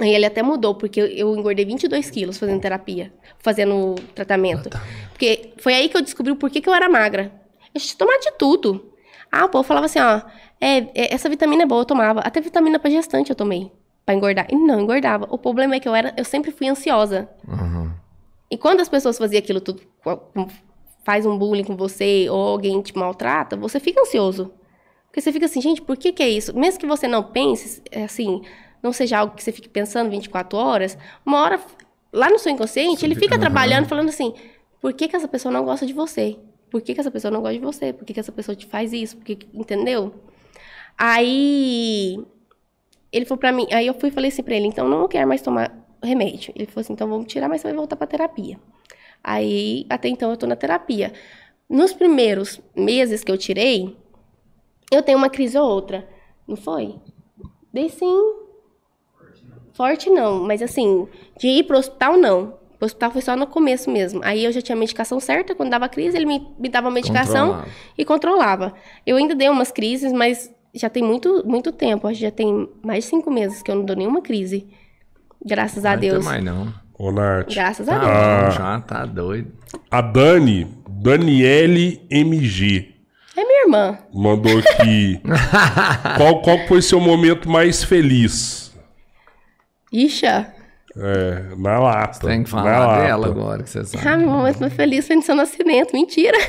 Aí 0.00 0.14
ele 0.14 0.26
até 0.26 0.42
mudou, 0.42 0.74
porque 0.76 1.00
eu- 1.00 1.34
engordei 1.34 1.64
22 1.64 2.08
quilos 2.08 2.38
fazendo 2.38 2.60
terapia, 2.60 3.12
fazendo 3.40 3.96
tratamento. 4.14 4.70
Porque 5.10 5.50
foi 5.58 5.74
aí 5.74 5.88
que 5.88 5.96
eu 5.96 6.02
descobri 6.02 6.30
o 6.30 6.36
porquê 6.36 6.60
que 6.60 6.68
eu 6.68 6.74
era 6.74 6.88
magra. 6.88 7.32
Eu 7.74 7.80
tinha 7.80 7.92
que 7.92 7.96
tomar 7.98 8.16
de 8.18 8.30
tudo. 8.38 8.92
Ah, 9.30 9.44
o 9.44 9.48
povo 9.48 9.64
falava 9.64 9.86
assim, 9.86 9.98
ó, 9.98 10.20
é, 10.60 10.78
é, 10.94 11.14
essa 11.14 11.28
vitamina 11.28 11.64
é 11.64 11.66
boa, 11.66 11.80
eu 11.80 11.84
tomava. 11.84 12.20
Até 12.20 12.40
vitamina 12.40 12.78
pra 12.78 12.90
gestante 12.90 13.30
eu 13.30 13.36
tomei, 13.36 13.72
pra 14.06 14.14
engordar. 14.14 14.46
E 14.50 14.54
não 14.54 14.80
engordava. 14.80 15.26
O 15.30 15.36
problema 15.36 15.74
é 15.74 15.80
que 15.80 15.88
eu 15.88 15.94
era, 15.96 16.14
eu 16.16 16.24
sempre 16.24 16.52
fui 16.52 16.68
ansiosa. 16.68 17.28
Uhum. 17.46 17.90
E 18.50 18.56
quando 18.56 18.80
as 18.80 18.88
pessoas 18.88 19.18
faziam 19.18 19.40
aquilo 19.40 19.60
tudo, 19.60 19.82
faz 21.08 21.24
um 21.24 21.38
bullying 21.38 21.64
com 21.64 21.74
você 21.74 22.28
ou 22.28 22.38
alguém 22.38 22.82
te 22.82 22.94
maltrata, 22.94 23.56
você 23.56 23.80
fica 23.80 23.98
ansioso. 23.98 24.52
Porque 25.06 25.22
você 25.22 25.32
fica 25.32 25.46
assim, 25.46 25.58
gente, 25.58 25.80
por 25.80 25.96
que 25.96 26.12
que 26.12 26.22
é 26.22 26.28
isso? 26.28 26.54
Mesmo 26.54 26.78
que 26.78 26.86
você 26.86 27.08
não 27.08 27.22
pense, 27.22 27.82
é 27.90 28.04
assim, 28.04 28.42
não 28.82 28.92
seja 28.92 29.20
algo 29.20 29.34
que 29.34 29.42
você 29.42 29.50
fique 29.50 29.70
pensando 29.70 30.10
24 30.10 30.58
horas, 30.58 30.98
uma 31.24 31.40
hora, 31.40 31.58
lá 32.12 32.28
no 32.28 32.38
seu 32.38 32.52
inconsciente, 32.52 33.06
ele 33.06 33.14
fica 33.14 33.38
trabalhando, 33.38 33.86
falando 33.86 34.10
assim, 34.10 34.34
por 34.82 34.92
que 34.92 35.08
que 35.08 35.16
essa 35.16 35.26
pessoa 35.26 35.50
não 35.50 35.64
gosta 35.64 35.86
de 35.86 35.94
você? 35.94 36.36
Por 36.70 36.82
que 36.82 36.92
que 36.92 37.00
essa 37.00 37.10
pessoa 37.10 37.30
não 37.30 37.40
gosta 37.40 37.54
de 37.54 37.64
você? 37.64 37.90
Por 37.90 38.04
que 38.04 38.12
que 38.12 38.20
essa 38.20 38.30
pessoa 38.30 38.54
te 38.54 38.66
faz 38.66 38.92
isso? 38.92 39.16
Por 39.16 39.24
que 39.24 39.38
entendeu? 39.54 40.12
Aí, 40.98 42.22
ele 43.10 43.24
falou 43.24 43.38
pra 43.38 43.50
mim, 43.50 43.66
aí 43.72 43.86
eu 43.86 43.94
fui 43.94 44.10
e 44.10 44.12
falei 44.12 44.28
assim 44.28 44.42
pra 44.42 44.54
ele, 44.54 44.66
então 44.66 44.84
eu 44.84 44.90
não 44.90 45.08
quero 45.08 45.26
mais 45.26 45.40
tomar 45.40 45.74
remédio. 46.02 46.52
Ele 46.54 46.66
falou 46.66 46.82
assim, 46.82 46.92
então 46.92 47.08
vamos 47.08 47.32
tirar, 47.32 47.48
mas 47.48 47.62
você 47.62 47.68
vai 47.68 47.76
voltar 47.78 47.96
pra 47.96 48.06
terapia. 48.06 48.60
Aí, 49.22 49.84
até 49.90 50.08
então, 50.08 50.30
eu 50.30 50.36
tô 50.36 50.46
na 50.46 50.56
terapia. 50.56 51.12
Nos 51.68 51.92
primeiros 51.92 52.60
meses 52.74 53.22
que 53.22 53.30
eu 53.30 53.36
tirei, 53.36 53.96
eu 54.90 55.02
tenho 55.02 55.18
uma 55.18 55.28
crise 55.28 55.58
ou 55.58 55.68
outra. 55.68 56.08
Não 56.46 56.56
foi? 56.56 56.94
Dei 57.72 57.88
sim. 57.90 58.34
Forte 59.74 60.10
não, 60.10 60.42
mas 60.44 60.60
assim, 60.62 61.06
de 61.38 61.46
ir 61.48 61.64
pro 61.64 61.78
hospital, 61.78 62.16
não. 62.16 62.58
O 62.80 62.84
hospital 62.84 63.10
foi 63.10 63.20
só 63.22 63.36
no 63.36 63.46
começo 63.46 63.90
mesmo. 63.90 64.20
Aí 64.24 64.44
eu 64.44 64.52
já 64.52 64.60
tinha 64.62 64.74
a 64.74 64.78
medicação 64.78 65.20
certa, 65.20 65.54
quando 65.54 65.70
dava 65.70 65.88
crise, 65.88 66.16
ele 66.16 66.26
me, 66.26 66.46
me 66.58 66.68
dava 66.68 66.88
a 66.88 66.90
medicação 66.90 67.48
Controlava. 67.48 67.70
e 67.98 68.04
controlava. 68.04 68.74
Eu 69.06 69.16
ainda 69.16 69.34
dei 69.34 69.48
umas 69.48 69.70
crises, 69.70 70.12
mas 70.12 70.52
já 70.74 70.88
tem 70.88 71.02
muito, 71.02 71.44
muito 71.46 71.70
tempo. 71.72 72.06
Acho 72.06 72.16
que 72.18 72.22
já 72.24 72.30
tem 72.30 72.68
mais 72.82 73.04
de 73.04 73.10
cinco 73.10 73.30
meses 73.30 73.62
que 73.62 73.70
eu 73.70 73.74
não 73.74 73.84
dou 73.84 73.96
nenhuma 73.96 74.22
crise. 74.22 74.66
Graças 75.44 75.84
a 75.84 75.92
Não 75.92 76.00
tem 76.00 76.10
Deus. 76.10 76.24
mais 76.24 76.42
não. 76.42 76.72
Ô, 76.98 77.12
Nath. 77.12 77.52
Graças 77.54 77.88
a 77.88 77.92
Tá 77.92 77.98
Deus. 78.00 78.10
Ah. 78.10 78.50
já 78.50 78.80
tá 78.80 79.06
doido. 79.06 79.52
A 79.90 80.00
Dani, 80.00 80.66
Daniele 80.88 82.04
MG, 82.10 82.94
É 83.36 83.44
minha 83.44 83.62
irmã. 83.64 83.98
mandou 84.12 84.58
aqui. 84.58 85.20
qual, 86.16 86.42
qual 86.42 86.58
foi 86.66 86.82
seu 86.82 87.00
momento 87.00 87.48
mais 87.48 87.84
feliz? 87.84 88.74
Ixa. 89.92 90.52
É, 90.96 91.54
na 91.56 91.78
lata. 91.78 92.26
Tem 92.26 92.42
que 92.42 92.52
na 92.52 92.58
falar 92.62 92.86
lata. 92.86 93.02
dela 93.04 93.26
agora, 93.28 93.62
que 93.62 93.70
você 93.70 93.84
sabe. 93.84 94.08
Ah, 94.08 94.16
meu 94.16 94.28
momento 94.30 94.58
mais 94.58 94.72
feliz 94.72 95.06
foi 95.06 95.14
no 95.16 95.22
seu 95.22 95.36
nascimento. 95.36 95.92
Mentira. 95.92 96.36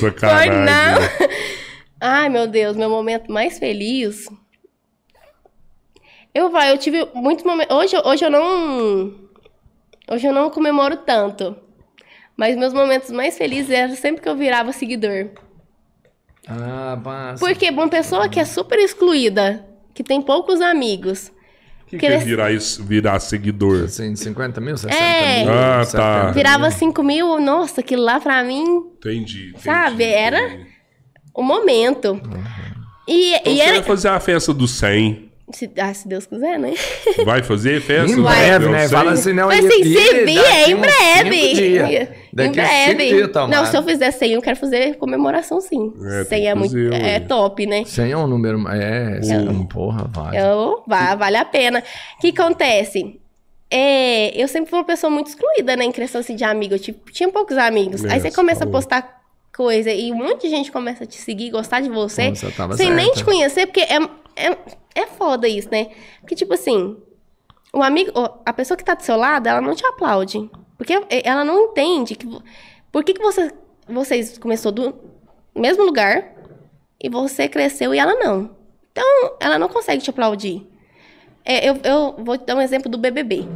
Foi 0.00 0.10
Sacanagem. 0.10 0.52
não. 0.52 1.36
Ai, 2.00 2.28
meu 2.28 2.46
Deus, 2.46 2.76
meu 2.76 2.88
momento 2.88 3.30
mais 3.32 3.58
feliz. 3.58 4.26
Eu 6.36 6.50
vai, 6.50 6.70
eu 6.70 6.78
tive 6.78 7.08
muitos 7.14 7.44
momentos. 7.44 7.74
Hoje, 7.74 7.96
hoje 8.04 8.24
eu 8.24 8.30
não. 8.30 9.14
Hoje 10.10 10.26
eu 10.26 10.32
não 10.32 10.50
comemoro 10.50 10.96
tanto. 10.98 11.56
Mas 12.36 12.56
meus 12.56 12.74
momentos 12.74 13.10
mais 13.10 13.38
felizes 13.38 13.70
eram 13.70 13.94
sempre 13.96 14.20
que 14.20 14.28
eu 14.28 14.36
virava 14.36 14.70
seguidor. 14.72 15.30
Ah, 16.46 17.00
passa. 17.02 17.44
Porque 17.44 17.70
uma 17.70 17.88
pessoa 17.88 18.28
que 18.28 18.38
é 18.38 18.44
super 18.44 18.78
excluída, 18.78 19.66
que 19.94 20.04
tem 20.04 20.20
poucos 20.20 20.60
amigos. 20.60 21.32
O 21.82 21.88
que, 21.88 21.98
que 21.98 22.06
é 22.06 22.18
virar, 22.18 22.52
isso- 22.52 22.84
virar 22.84 23.18
seguidor? 23.20 23.84
Assim, 23.84 24.14
50 24.14 24.60
mil, 24.60 24.76
60 24.76 24.94
É. 25.02 25.44
mil? 25.44 25.52
Ah, 25.54 25.84
70 25.84 26.02
tá. 26.02 26.24
mil? 26.24 26.34
Virava 26.34 26.70
5 26.70 27.02
mil, 27.02 27.40
nossa, 27.40 27.80
aquilo 27.80 28.02
lá 28.02 28.18
pra 28.20 28.42
mim, 28.42 28.62
Entendi. 28.98 29.48
entendi, 29.50 29.62
Sabe, 29.64 30.02
era- 30.04 30.40
entendi. 30.48 30.66
o 31.32 31.42
momento. 31.42 32.20
E, 33.08 33.34
Então 33.36 33.52
e 33.52 33.56
você 33.56 33.62
era. 33.62 33.82
fazer 33.84 34.08
a 34.08 34.18
festa 34.20 34.52
do 34.52 34.66
100. 34.66 35.25
Se, 35.52 35.70
ah, 35.78 35.94
se 35.94 36.08
Deus 36.08 36.26
quiser, 36.26 36.58
né? 36.58 36.74
Vai 37.24 37.40
fazer 37.40 37.80
festa? 37.80 38.18
Em 38.18 38.20
breve, 38.20 38.68
né? 38.68 38.80
100? 38.80 38.88
Fala 38.88 39.12
assim, 39.12 39.32
não. 39.32 39.46
Mas 39.46 39.64
assim, 39.64 39.82
se 39.84 40.24
vir, 40.24 40.38
é 40.38 40.70
em 40.70 40.76
breve. 40.76 41.36
Em 42.32 42.50
breve. 42.50 43.32
Não, 43.48 43.64
se 43.64 43.76
eu 43.76 43.82
fizer 43.84 44.10
100, 44.10 44.32
eu 44.32 44.42
quero 44.42 44.56
fazer 44.56 44.96
comemoração 44.96 45.60
sim. 45.60 45.92
É, 46.04 46.24
tem 46.24 46.38
100 46.38 46.40
que 46.40 46.46
é 46.46 46.54
muito. 46.54 46.76
É 46.92 47.20
top, 47.20 47.64
né? 47.64 47.84
100 47.84 48.10
é 48.10 48.16
um 48.16 48.26
número. 48.26 48.68
É, 48.68 49.22
sim. 49.22 49.66
porra, 49.66 50.10
vai. 50.12 50.36
Eu, 50.36 50.82
vale 50.86 51.36
a 51.36 51.44
pena. 51.44 51.82
O 52.18 52.20
que 52.20 52.28
acontece? 52.36 53.20
É, 53.70 54.40
eu 54.40 54.48
sempre 54.48 54.70
fui 54.70 54.78
uma 54.80 54.84
pessoa 54.84 55.10
muito 55.10 55.28
excluída, 55.28 55.76
né? 55.76 55.84
Em 55.84 55.92
questão 55.92 56.20
assim, 56.20 56.34
de 56.34 56.42
amigo. 56.42 56.74
Eu 56.74 56.78
tipo, 56.80 57.12
tinha 57.12 57.28
poucos 57.28 57.56
amigos. 57.56 58.04
Aí 58.04 58.20
você 58.20 58.32
começa 58.32 58.60
falou. 58.60 58.74
a 58.74 58.78
postar 58.78 59.16
coisa 59.56 59.90
e 59.90 60.12
um 60.12 60.16
monte 60.16 60.42
de 60.42 60.50
gente 60.50 60.70
começa 60.70 61.04
a 61.04 61.06
te 61.06 61.16
seguir, 61.16 61.50
gostar 61.50 61.80
de 61.80 61.88
você, 61.88 62.30
tava 62.54 62.76
sem 62.76 62.90
nem 62.90 63.06
certa. 63.06 63.20
te 63.20 63.24
conhecer, 63.24 63.66
porque 63.66 63.80
é, 63.80 63.98
é, 64.36 64.56
é 64.94 65.06
foda 65.06 65.48
isso, 65.48 65.68
né? 65.70 65.88
Porque, 66.20 66.34
tipo 66.34 66.54
assim, 66.54 66.96
o 67.72 67.82
amigo, 67.82 68.12
a 68.44 68.52
pessoa 68.52 68.76
que 68.76 68.84
tá 68.84 68.94
do 68.94 69.02
seu 69.02 69.16
lado, 69.16 69.48
ela 69.48 69.60
não 69.60 69.74
te 69.74 69.84
aplaude. 69.84 70.50
Porque 70.76 70.92
ela 71.24 71.44
não 71.44 71.64
entende 71.64 72.14
que. 72.14 72.26
Por 72.92 73.02
que, 73.02 73.14
que 73.14 73.22
você, 73.22 73.52
vocês 73.88 74.38
começou 74.38 74.70
do 74.70 74.94
mesmo 75.54 75.84
lugar 75.84 76.32
e 77.02 77.08
você 77.08 77.48
cresceu 77.48 77.94
e 77.94 77.98
ela 77.98 78.14
não? 78.14 78.56
Então, 78.92 79.36
ela 79.40 79.58
não 79.58 79.68
consegue 79.68 80.02
te 80.02 80.10
aplaudir. 80.10 80.66
É, 81.44 81.68
eu, 81.68 81.78
eu 81.84 82.14
vou 82.18 82.36
te 82.36 82.44
dar 82.44 82.56
um 82.56 82.60
exemplo 82.60 82.90
do 82.90 82.98
BBB. 82.98 83.46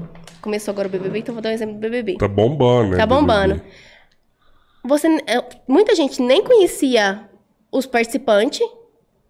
Começou 0.41 0.73
agora 0.73 0.89
o 0.89 0.91
BBB, 0.91 1.21
então 1.21 1.35
vou 1.35 1.43
dar 1.43 1.51
um 1.51 1.53
exemplo 1.53 1.75
do 1.75 1.81
BBB. 1.81 2.17
Tá 2.17 2.29
bombando, 2.29 2.91
né? 2.91 2.97
Tá 2.97 3.07
bombando. 3.07 3.55
BBB? 3.55 3.71
Você, 4.85 5.09
é, 5.27 5.45
muita 5.69 5.95
gente 5.95 6.23
nem 6.23 6.43
conhecia 6.43 7.29
os 7.71 7.87
participantes, 7.87 8.67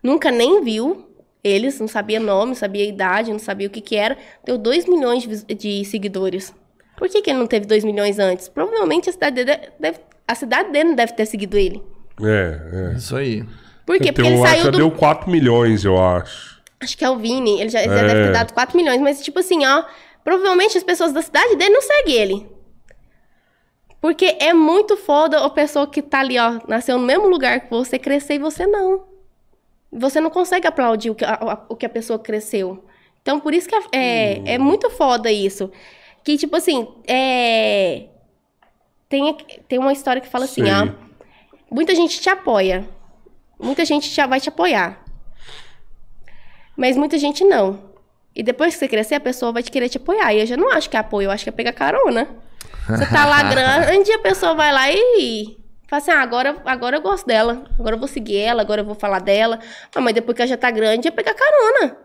nunca 0.03 0.31
nem 0.31 0.63
viu 0.63 1.10
eles, 1.43 1.81
não 1.81 1.89
sabia 1.89 2.21
nome, 2.21 2.49
não 2.51 2.55
sabia 2.55 2.85
idade, 2.85 3.33
não 3.33 3.39
sabia 3.39 3.67
o 3.67 3.71
que 3.71 3.81
que 3.81 3.97
era. 3.97 4.17
Deu 4.45 4.59
2 4.59 4.87
milhões 4.87 5.23
de, 5.27 5.55
de 5.55 5.85
seguidores. 5.85 6.55
Por 6.97 7.09
que, 7.09 7.23
que 7.23 7.31
ele 7.31 7.39
não 7.39 7.47
teve 7.47 7.67
2 7.67 7.83
milhões 7.85 8.19
antes? 8.19 8.49
Provavelmente 8.49 9.09
a 9.09 9.13
cidade 9.13 9.43
dele 9.43 9.69
deve, 9.79 9.99
a 10.29 10.35
cidade 10.35 10.71
dele 10.71 10.91
não 10.91 10.95
deve 10.95 11.13
ter 11.15 11.25
seguido 11.27 11.57
ele. 11.57 11.83
É, 12.23 12.91
é. 12.93 12.97
Isso 12.97 13.17
aí. 13.17 13.43
Por 13.87 13.99
quê? 13.99 14.13
Porque 14.13 14.29
ele 14.29 14.37
um 14.39 14.43
saiu 14.43 14.65
já 14.65 14.71
do. 14.71 14.77
deu 14.77 14.91
4 14.91 15.31
milhões, 15.31 15.85
eu 15.85 15.99
acho. 15.99 16.61
Acho 16.79 16.97
que 16.97 17.05
é 17.05 17.11
o 17.11 17.17
Vini, 17.17 17.61
ele 17.61 17.71
já, 17.71 17.81
ele 17.83 17.89
já 17.95 18.01
É. 18.01 18.07
deve 18.07 18.27
ter 18.27 18.33
dado 18.33 18.53
4 18.53 18.77
milhões, 18.77 19.01
mas 19.01 19.23
tipo 19.23 19.39
assim, 19.39 19.65
ó, 19.67 19.85
provavelmente 20.23 20.77
as 20.77 20.85
pessoas 20.85 21.13
da 21.13 21.23
cidade 21.23 21.57
dele 21.57 21.71
não 21.71 21.83
seguem 21.83 22.15
ele. 22.15 22.47
Porque 24.01 24.37
é 24.41 24.55
muito 24.55 24.97
foda 24.97 25.45
a 25.45 25.51
pessoa 25.51 25.87
que 25.87 26.01
tá 26.01 26.21
ali, 26.21 26.39
ó, 26.39 26.59
nasceu 26.67 26.99
no 26.99 27.05
mesmo 27.05 27.29
lugar 27.29 27.61
que 27.61 27.71
você, 27.71 27.99
crescer 27.99 28.35
e 28.35 28.39
você 28.39 28.67
não. 28.67 29.05
Você 29.93 30.21
não 30.21 30.31
consegue 30.31 30.67
aplaudir 30.67 31.11
o 31.11 31.15
que 31.15 31.25
a, 31.25 31.35
a- 31.35 31.65
o 31.69 31.75
que 31.77 31.85
a 31.87 31.89
pessoa 31.91 32.19
cresceu. 32.19 32.85
Então, 33.23 33.39
por 33.41 33.53
isso 33.53 33.69
que 33.69 33.75
é, 33.75 33.81
é, 33.93 34.43
é 34.55 34.59
muito 34.59 34.89
foda 34.91 35.31
isso. 35.31 35.71
Que, 36.25 36.37
tipo 36.37 36.57
assim, 36.57 36.87
é... 37.07 38.07
Tem, 39.09 39.37
tem 39.69 39.79
uma 39.79 39.93
história 39.93 40.21
que 40.23 40.29
fala 40.29 40.45
assim, 40.45 40.63
Sei. 40.63 40.73
ó. 40.73 40.89
Muita 41.71 41.95
gente 41.95 42.21
te 42.21 42.29
apoia. 42.31 42.89
Muita 43.59 43.85
gente 43.85 44.09
já 44.09 44.27
vai 44.27 44.41
te 44.41 44.49
apoiar. 44.49 45.05
Mas 46.77 46.97
muita 46.97 47.19
gente 47.19 47.45
não. 47.45 47.91
E 48.35 48.43
depois 48.43 48.75
que 48.75 48.79
você 48.81 48.89
crescer, 48.89 49.17
a 49.17 49.21
pessoa 49.21 49.53
vai 49.53 49.63
te 49.63 49.71
querer 49.71 49.89
te 49.89 49.97
apoiar. 49.99 50.33
E 50.33 50.41
eu 50.41 50.47
já 50.47 50.57
não 50.57 50.71
acho 50.73 50.89
que 50.89 50.97
é 50.97 51.01
apoio, 51.01 51.27
eu 51.27 51.31
acho 51.31 51.45
que 51.45 51.49
é 51.51 51.53
pegar 51.53 51.73
carona. 51.73 52.29
Você 52.89 53.07
tá 53.07 53.27
lá 53.27 53.43
grande, 53.51 54.13
a 54.13 54.19
pessoa 54.21 54.55
vai 54.55 54.73
lá 54.73 54.91
e 54.91 55.59
fala 55.91 56.03
assim: 56.03 56.11
ah, 56.13 56.23
agora, 56.23 56.63
agora 56.65 56.97
eu 56.97 57.03
gosto 57.03 57.27
dela. 57.27 57.65
Agora 57.79 57.97
eu 57.97 57.99
vou 57.99 58.09
seguir 58.09 58.37
ela, 58.37 58.63
agora 58.63 58.81
eu 58.81 58.85
vou 58.87 58.95
falar 58.95 59.19
dela. 59.19 59.59
Ah, 59.95 60.01
mas 60.01 60.15
depois 60.15 60.37
que 60.37 60.43
ela 60.43 60.49
já 60.49 60.57
tá 60.57 60.71
grande, 60.71 61.09
é 61.09 61.11
pegar 61.11 61.35
carona. 61.35 61.97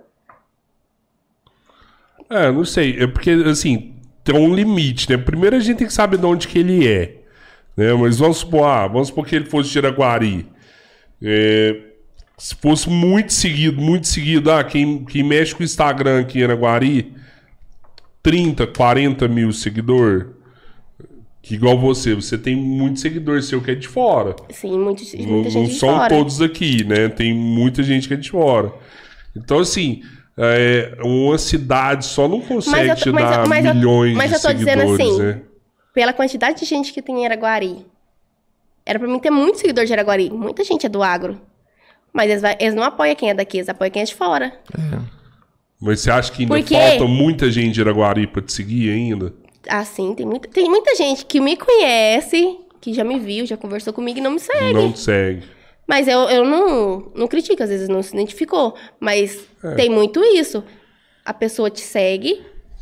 É, 2.30 2.52
não 2.52 2.66
sei. 2.66 3.02
É 3.02 3.08
porque, 3.08 3.30
assim, 3.46 3.96
tem 4.24 4.36
um 4.36 4.54
limite, 4.54 5.10
né? 5.10 5.18
Primeiro 5.18 5.56
a 5.56 5.60
gente 5.60 5.78
tem 5.78 5.88
que 5.88 5.94
saber 5.94 6.18
de 6.18 6.26
onde 6.26 6.48
que 6.48 6.58
ele 6.58 6.88
é. 6.88 7.22
Né? 7.78 7.94
Mas 7.94 8.18
vamos 8.18 8.38
supor, 8.38 8.64
ah, 8.68 8.88
vamos 8.88 9.10
supor 9.10 9.26
que 9.26 9.36
ele 9.36 9.46
fosse 9.46 9.70
de 9.70 9.78
Iraguari. 9.78 10.48
É, 11.22 11.82
Se 12.38 12.56
fosse 12.56 12.90
muito 12.90 13.32
seguido, 13.32 13.80
muito 13.82 14.08
seguido, 14.08 14.52
ah, 14.52 14.64
quem, 14.64 15.06
quem 15.06 15.24
mexe 15.24 15.54
com 15.54 15.62
o 15.62 15.66
Instagram 15.66 16.22
aqui 16.22 16.40
em 16.40 16.44
Araguari, 16.44 17.14
30, 18.24 18.68
40 18.68 19.28
mil 19.28 19.52
seguidor. 19.54 20.35
Que 21.48 21.54
igual 21.54 21.78
você, 21.78 22.16
você 22.16 22.40
tem 22.40 22.56
muito 22.56 23.00
seguidor 23.00 23.40
seu 23.44 23.62
que 23.62 23.70
é 23.70 23.76
de 23.76 23.88
fora. 23.88 24.36
Sim, 24.50 24.80
muito, 24.80 25.04
Não, 25.16 25.26
muita 25.28 25.44
não 25.44 25.52
gente 25.52 25.74
de 25.74 25.80
são 25.80 25.90
fora. 25.96 26.10
todos 26.10 26.42
aqui, 26.42 26.84
né? 26.84 27.08
Tem 27.08 27.36
muita 27.36 27.84
gente 27.84 28.08
que 28.08 28.16
é 28.16 28.18
de 28.18 28.32
fora. 28.32 28.74
Então, 29.38 29.60
assim, 29.60 30.02
é, 30.36 30.98
uma 31.04 31.38
cidade 31.38 32.06
só 32.06 32.28
não 32.28 32.42
consegue 32.42 32.88
Mas 32.88 32.90
eu 32.90 32.96
te 32.96 33.12
mas 33.12 33.24
eu- 33.24 33.30
dar 33.30 33.48
mas 33.48 33.64
eu- 33.66 33.76
milhões 33.76 34.16
mas 34.18 34.30
de 34.32 34.36
eu 34.38 34.42
tô 34.42 34.54
dizendo 34.54 34.80
seguidores, 34.82 35.08
assim, 35.12 35.22
né? 35.22 35.42
Pela 35.94 36.14
quantidade 36.14 36.60
de 36.60 36.66
gente 36.66 36.92
que 36.92 37.00
tem 37.02 37.22
em 37.22 37.26
Araguari. 37.26 37.86
Era 38.84 38.98
pra 38.98 39.08
mim 39.08 39.20
ter 39.20 39.30
muito 39.30 39.60
seguidor 39.60 39.86
de 39.86 39.94
Araguari. 39.94 40.32
Muita 40.32 40.64
gente 40.64 40.88
é 40.88 40.90
do 40.90 41.04
agro. 41.04 41.40
Mas 42.12 42.28
eles, 42.32 42.42
vai- 42.42 42.58
eles 42.60 42.74
não 42.74 42.82
apoiam 42.84 43.16
quem 43.16 43.30
é 43.30 43.34
daqui, 43.36 43.58
eles 43.58 43.70
apoiam 43.70 43.92
quem 43.92 44.02
é 44.02 44.06
de 44.06 44.16
fora. 44.16 44.52
Mas 45.80 46.00
você 46.00 46.10
acha 46.10 46.32
que 46.32 46.42
ainda 46.42 46.56
Por 46.56 46.64
quê? 46.64 46.76
falta 46.76 47.06
muita 47.06 47.52
gente 47.52 47.76
de 47.76 47.82
Araguari 47.82 48.26
pra 48.26 48.42
te 48.42 48.52
seguir 48.52 48.90
ainda? 48.90 49.32
Assim, 49.70 50.14
tem 50.16 50.26
muita, 50.26 50.48
tem 50.50 50.70
muita 50.70 50.96
gente 50.96 51.26
que 51.26 51.40
me 51.40 51.56
conhece, 51.58 52.58
que 52.82 52.94
já 52.94 53.04
me 53.04 53.20
viu, 53.20 53.46
já 53.46 53.58
conversou 53.58 53.92
comigo 53.94 54.20
e 54.20 54.22
não 54.22 54.32
me 54.32 54.40
segue. 54.40 54.74
Não 54.74 54.92
te 54.92 55.00
segue. 55.00 55.44
Mas 55.88 56.08
eu, 56.08 56.20
eu 56.30 56.44
não, 56.46 57.12
não 57.16 57.28
critico, 57.28 57.62
às 57.62 57.70
vezes 57.70 57.88
não 57.90 58.02
se 58.02 58.14
identificou. 58.14 58.76
Mas 59.00 59.40
É. 59.64 59.76
tem 59.76 59.90
muito 59.90 60.24
isso. 60.24 60.64
A 61.24 61.34
pessoa 61.34 61.70
te 61.70 61.82
segue, 61.82 62.42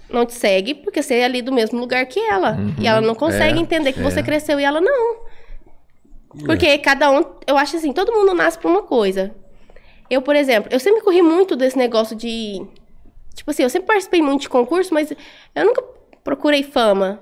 não 0.10 0.26
te 0.26 0.34
segue, 0.34 0.74
porque 0.76 1.02
você 1.02 1.16
é 1.16 1.26
ali 1.26 1.42
do 1.42 1.52
mesmo 1.52 1.80
lugar 1.80 2.06
que 2.06 2.20
ela. 2.20 2.58
E 2.80 2.88
ela 2.88 3.02
não 3.02 3.16
consegue 3.16 3.58
É, 3.58 3.62
entender 3.62 3.94
que 3.94 4.02
você 4.02 4.20
é. 4.20 4.24
cresceu 4.24 4.60
e 4.60 4.64
ela 4.64 4.80
não. 4.82 5.24
Porque 6.46 6.78
cada 6.80 7.12
um, 7.12 7.24
eu 7.46 7.58
acho 7.58 7.76
assim, 7.78 7.94
todo 7.94 8.12
mundo 8.12 8.34
nasce 8.34 8.58
pra 8.58 8.70
uma 8.70 8.82
coisa. 8.84 9.34
Eu, 10.10 10.22
por 10.22 10.36
exemplo, 10.36 10.70
eu 10.72 10.80
sempre 10.80 11.02
corri 11.02 11.22
muito 11.22 11.56
desse 11.56 11.78
negócio 11.78 12.16
de. 12.16 12.62
Tipo 13.36 13.52
assim, 13.52 13.64
eu 13.64 13.70
sempre 13.70 13.88
participei 13.88 14.22
muito 14.22 14.42
de 14.42 14.50
concurso, 14.50 14.94
mas 14.94 15.12
eu 15.56 15.66
nunca 15.66 15.84
procurei 16.24 16.64
fama. 16.64 17.20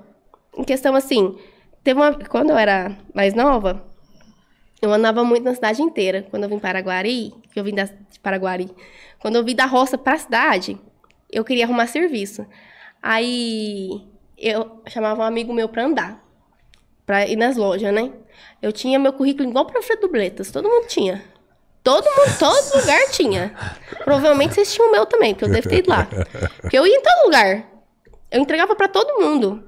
Em 0.56 0.64
questão 0.64 0.94
assim, 0.94 1.36
teve 1.82 1.98
uma. 1.98 2.14
Quando 2.14 2.50
eu 2.50 2.58
era 2.58 2.96
mais 3.14 3.34
nova, 3.34 3.84
eu 4.80 4.92
andava 4.92 5.24
muito 5.24 5.44
na 5.44 5.54
cidade 5.54 5.82
inteira. 5.82 6.26
Quando 6.30 6.44
eu 6.44 6.48
vim 6.48 6.58
para 6.58 6.70
Paraguari, 6.70 7.32
que 7.52 7.58
eu 7.58 7.64
vim 7.64 7.74
da, 7.74 7.84
de 7.84 8.20
Paraguari, 8.20 8.70
quando 9.20 9.36
eu 9.36 9.44
vim 9.44 9.54
da 9.54 9.66
roça 9.66 9.96
para 9.96 10.14
a 10.14 10.18
cidade, 10.18 10.78
eu 11.30 11.44
queria 11.44 11.64
arrumar 11.64 11.86
serviço. 11.86 12.46
Aí 13.02 14.02
eu 14.36 14.82
chamava 14.88 15.22
um 15.22 15.24
amigo 15.24 15.52
meu 15.52 15.68
para 15.68 15.84
andar, 15.84 16.24
para 17.06 17.26
ir 17.26 17.36
nas 17.36 17.56
lojas, 17.56 17.92
né? 17.94 18.12
Eu 18.60 18.72
tinha 18.72 18.98
meu 18.98 19.12
currículo 19.12 19.48
igual 19.48 19.66
para 19.66 19.78
Alfredo 19.78 20.08
Bletas, 20.08 20.50
todo 20.50 20.68
mundo 20.68 20.86
tinha. 20.86 21.22
Todo 21.82 22.04
mundo, 22.04 22.38
todo 22.38 22.80
lugar 22.80 23.10
tinha. 23.10 23.54
Provavelmente 24.04 24.54
vocês 24.54 24.72
tinham 24.72 24.88
o 24.88 24.92
meu 24.92 25.06
também, 25.06 25.34
porque 25.34 25.44
eu 25.46 25.52
devo 25.52 25.68
ter 25.68 25.78
ido 25.78 25.90
lá. 25.90 26.08
Porque 26.60 26.78
eu 26.78 26.86
ia 26.86 26.96
em 26.96 27.02
todo 27.02 27.24
lugar. 27.24 27.71
Eu 28.32 28.40
entregava 28.40 28.74
para 28.74 28.88
todo 28.88 29.20
mundo. 29.20 29.62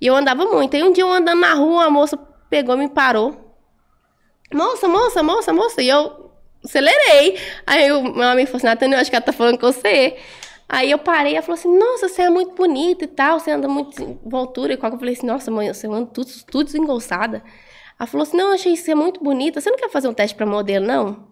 E 0.00 0.06
eu 0.06 0.14
andava 0.14 0.44
muito. 0.44 0.74
Aí 0.74 0.82
um 0.82 0.92
dia 0.92 1.04
eu 1.04 1.12
andando 1.12 1.40
na 1.40 1.54
rua, 1.54 1.84
a 1.84 1.90
moça 1.90 2.18
pegou 2.50 2.74
e 2.74 2.78
me 2.78 2.88
parou. 2.88 3.54
Moça, 4.52 4.88
moça, 4.88 5.22
moça, 5.22 5.52
moça. 5.52 5.80
E 5.80 5.88
eu 5.88 6.32
acelerei. 6.64 7.38
Aí 7.66 7.90
o 7.92 8.02
meu 8.02 8.28
amigo 8.28 8.48
falou 8.48 8.58
assim, 8.58 8.66
Natânia, 8.66 8.96
eu 8.96 9.00
acho 9.00 9.10
que 9.10 9.16
ela 9.16 9.24
tá 9.24 9.32
falando 9.32 9.58
com 9.58 9.72
você. 9.72 10.16
Aí 10.68 10.90
eu 10.90 10.98
parei, 10.98 11.34
ela 11.34 11.42
falou 11.42 11.58
assim, 11.58 11.78
nossa, 11.78 12.08
você 12.08 12.22
é 12.22 12.30
muito 12.30 12.54
bonita 12.54 13.04
e 13.04 13.06
tal, 13.06 13.38
você 13.38 13.52
anda 13.52 13.68
muito 13.68 14.02
em 14.02 14.18
voltura. 14.24 14.72
E 14.72 14.76
qual 14.76 14.90
que 14.90 14.96
eu 14.96 14.98
falei 14.98 15.14
assim, 15.14 15.26
nossa, 15.26 15.50
mãe, 15.50 15.72
você 15.72 15.86
anda 15.86 16.06
tudo, 16.06 16.28
tudo 16.50 16.64
desengonçada. 16.64 17.42
Ela 17.98 18.06
falou 18.06 18.24
assim, 18.24 18.36
não, 18.36 18.52
achei 18.52 18.76
você 18.76 18.94
muito 18.94 19.22
bonita, 19.22 19.60
você 19.60 19.70
não 19.70 19.78
quer 19.78 19.88
fazer 19.88 20.08
um 20.08 20.14
teste 20.14 20.36
pra 20.36 20.44
modelo, 20.44 20.84
não? 20.84 21.28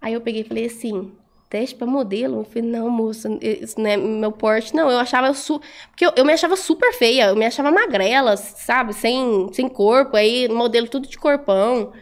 Aí 0.00 0.14
eu 0.14 0.20
peguei 0.20 0.40
e 0.40 0.44
falei 0.44 0.66
assim, 0.66 1.12
teste 1.48 1.74
pra 1.74 1.86
modelo? 1.86 2.40
Eu 2.40 2.44
falei, 2.44 2.62
não, 2.68 2.90
moça, 2.90 3.28
isso 3.40 3.80
não 3.80 3.88
é 3.88 3.96
meu 3.96 4.32
porte. 4.32 4.74
Não, 4.74 4.90
eu 4.90 4.98
achava... 4.98 5.32
Su... 5.34 5.60
Porque 5.90 6.04
eu, 6.04 6.12
eu 6.16 6.24
me 6.24 6.32
achava 6.32 6.56
super 6.56 6.92
feia, 6.92 7.28
eu 7.28 7.36
me 7.36 7.46
achava 7.46 7.70
magrela, 7.70 8.36
sabe? 8.36 8.92
Sem, 8.92 9.50
sem 9.52 9.68
corpo, 9.68 10.16
aí 10.16 10.48
modelo 10.48 10.88
tudo 10.88 11.08
de 11.08 11.18
corpão. 11.18 11.92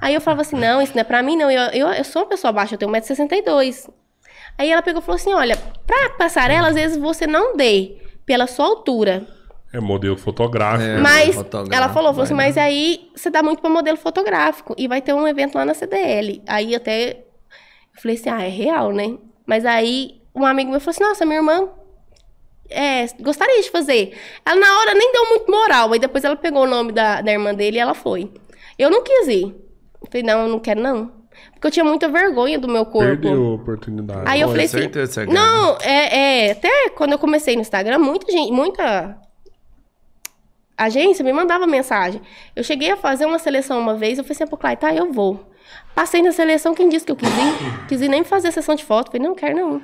Aí 0.00 0.14
eu 0.14 0.20
falava 0.20 0.42
assim, 0.42 0.56
não, 0.56 0.80
isso 0.80 0.92
não 0.94 1.00
é 1.00 1.04
pra 1.04 1.22
mim, 1.22 1.36
não. 1.36 1.50
Eu, 1.50 1.70
eu, 1.72 1.88
eu 1.88 2.04
sou 2.04 2.22
uma 2.22 2.28
pessoa 2.28 2.52
baixa, 2.52 2.74
eu 2.74 2.78
tenho 2.78 2.90
1,62m. 2.92 3.90
Aí 4.58 4.70
ela 4.70 4.82
pegou 4.82 5.02
e 5.02 5.04
falou 5.04 5.16
assim, 5.16 5.34
olha, 5.34 5.56
pra 5.86 6.10
passarela, 6.10 6.68
às 6.68 6.74
vezes 6.74 6.96
você 6.96 7.26
não 7.26 7.56
dê 7.56 7.96
pela 8.24 8.46
sua 8.46 8.66
altura. 8.66 9.26
É 9.72 9.80
modelo 9.80 10.16
fotográfico. 10.16 10.88
É. 10.88 10.98
Mas 10.98 11.34
fotógrafo, 11.34 11.74
ela 11.74 11.92
falou, 11.92 12.10
falou 12.10 12.24
assim, 12.24 12.34
mas 12.34 12.56
aí 12.56 13.10
você 13.14 13.28
dá 13.28 13.42
muito 13.42 13.60
pra 13.60 13.68
modelo 13.68 13.96
fotográfico. 13.98 14.74
E 14.78 14.88
vai 14.88 15.02
ter 15.02 15.12
um 15.12 15.26
evento 15.26 15.56
lá 15.56 15.64
na 15.64 15.74
CDL. 15.74 16.42
Aí 16.46 16.74
até 16.74 17.25
eu 17.96 18.02
falei 18.02 18.16
assim, 18.16 18.28
ah, 18.28 18.42
é 18.42 18.48
real, 18.48 18.92
né? 18.92 19.16
Mas 19.46 19.64
aí 19.64 20.20
um 20.34 20.44
amigo 20.44 20.70
meu 20.70 20.80
falou 20.80 20.90
assim, 20.90 21.02
nossa, 21.02 21.24
minha 21.24 21.38
irmã 21.38 21.68
é, 22.68 23.06
gostaria 23.20 23.62
de 23.62 23.70
fazer. 23.70 24.16
Ela 24.44 24.60
na 24.60 24.78
hora 24.80 24.94
nem 24.94 25.12
deu 25.12 25.28
muito 25.30 25.50
moral, 25.50 25.92
aí 25.92 25.98
depois 25.98 26.24
ela 26.24 26.36
pegou 26.36 26.64
o 26.64 26.66
nome 26.66 26.92
da, 26.92 27.22
da 27.22 27.32
irmã 27.32 27.54
dele 27.54 27.78
e 27.78 27.80
ela 27.80 27.94
foi. 27.94 28.30
Eu 28.78 28.90
não 28.90 29.02
quis 29.02 29.28
ir. 29.28 29.44
Eu 30.00 30.08
falei, 30.10 30.22
não, 30.22 30.42
eu 30.42 30.48
não 30.48 30.60
quero 30.60 30.80
não. 30.80 31.10
Porque 31.52 31.66
eu 31.66 31.70
tinha 31.70 31.84
muita 31.84 32.08
vergonha 32.08 32.58
do 32.58 32.68
meu 32.68 32.84
corpo. 32.84 33.08
Perdeu 33.08 33.46
a 33.46 33.54
oportunidade. 33.54 34.22
Aí 34.26 34.40
eu 34.40 34.48
Pô, 34.48 34.52
falei 34.52 34.66
assim, 34.66 35.26
não, 35.32 35.78
é, 35.80 36.48
é, 36.48 36.50
até 36.52 36.90
quando 36.90 37.12
eu 37.12 37.18
comecei 37.18 37.54
no 37.54 37.62
Instagram, 37.62 37.98
muita 37.98 38.30
gente, 38.30 38.52
muita 38.52 39.18
agência 40.76 41.24
me 41.24 41.32
mandava 41.32 41.66
mensagem. 41.66 42.20
Eu 42.54 42.62
cheguei 42.62 42.90
a 42.90 42.96
fazer 42.96 43.24
uma 43.24 43.38
seleção 43.38 43.78
uma 43.78 43.94
vez, 43.94 44.18
eu 44.18 44.24
falei 44.24 44.36
assim, 44.36 44.46
pô, 44.46 44.56
Clay, 44.56 44.76
tá, 44.76 44.94
eu 44.94 45.12
vou. 45.12 45.50
Passei 45.94 46.22
na 46.22 46.32
seleção, 46.32 46.74
quem 46.74 46.88
disse 46.88 47.06
que 47.06 47.12
eu 47.12 47.16
quis 47.16 47.28
ir? 47.28 47.86
Quis 47.88 48.00
ir 48.02 48.08
nem 48.08 48.22
fazer 48.24 48.52
sessão 48.52 48.74
de 48.74 48.84
foto. 48.84 49.10
Falei, 49.10 49.26
não, 49.26 49.34
quero 49.34 49.56
não. 49.56 49.82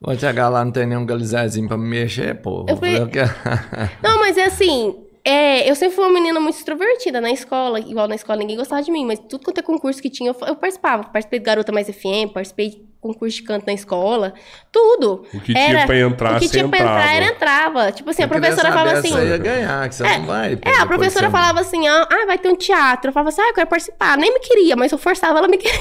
Vou 0.00 0.14
chegar 0.18 0.48
lá, 0.50 0.64
não 0.64 0.70
tem 0.72 0.86
nenhum 0.86 1.06
galizezinho 1.06 1.66
pra 1.66 1.76
me 1.78 1.88
mexer, 1.88 2.34
pô. 2.42 2.66
Eu 2.68 2.76
falei- 2.76 2.98
Vou 2.98 3.08
fazer 3.08 3.08
o 3.08 3.08
quê? 3.08 3.20
Não, 4.02 4.18
mas 4.20 4.36
é 4.36 4.44
assim, 4.44 4.94
é, 5.24 5.68
eu 5.68 5.74
sempre 5.74 5.96
fui 5.96 6.04
uma 6.04 6.12
menina 6.12 6.38
muito 6.38 6.56
extrovertida 6.56 7.18
na 7.20 7.30
escola, 7.32 7.80
igual 7.80 8.06
na 8.06 8.14
escola 8.14 8.38
ninguém 8.38 8.56
gostava 8.58 8.82
de 8.82 8.92
mim, 8.92 9.06
mas 9.06 9.18
tudo 9.18 9.42
quanto 9.44 9.58
é 9.58 9.62
concurso 9.62 10.02
que 10.02 10.10
tinha, 10.10 10.30
eu, 10.30 10.36
eu 10.46 10.54
participava. 10.54 11.04
Participei 11.04 11.38
de 11.38 11.44
Garota 11.46 11.72
Mais 11.72 11.88
FM, 11.88 12.30
participei 12.34 12.68
de 12.70 12.82
concurso 13.06 13.36
de 13.36 13.42
canto 13.42 13.66
na 13.66 13.72
escola, 13.72 14.34
tudo. 14.70 15.24
O 15.32 15.40
que 15.40 15.52
tinha 15.54 15.86
pra 15.86 15.98
entrar, 15.98 16.36
O 16.36 16.40
que 16.40 16.48
tinha 16.48 16.68
pra 16.68 16.78
entrar, 16.78 16.92
entrava. 16.94 17.14
era 17.14 17.26
entrava. 17.26 17.92
Tipo 17.92 18.10
assim, 18.10 18.22
a 18.22 18.24
Eu 18.24 18.28
professora 18.28 18.68
falava 18.72 18.90
se 18.90 18.96
assim... 18.96 19.10
Você 19.10 19.28
ia 19.28 19.38
ganhar, 19.38 19.88
que 19.88 19.94
você 19.94 20.02
não 20.02 20.26
vai. 20.26 20.58
É, 20.62 20.78
a 20.80 20.86
professora 20.86 21.30
falava 21.30 21.60
assim, 21.60 21.86
ah, 21.86 22.08
ah, 22.10 22.26
vai 22.26 22.38
ter 22.38 22.48
um 22.48 22.56
teatro. 22.56 23.08
Eu 23.08 23.12
falava 23.12 23.28
assim, 23.28 23.42
ah, 23.42 23.48
eu 23.48 23.54
quero 23.54 23.66
participar. 23.66 24.16
Nem 24.18 24.32
me 24.32 24.40
queria, 24.40 24.76
mas 24.76 24.92
eu 24.92 24.98
forçava 24.98 25.38
ela 25.38 25.46
a 25.46 25.50
me 25.50 25.58
querer. 25.58 25.80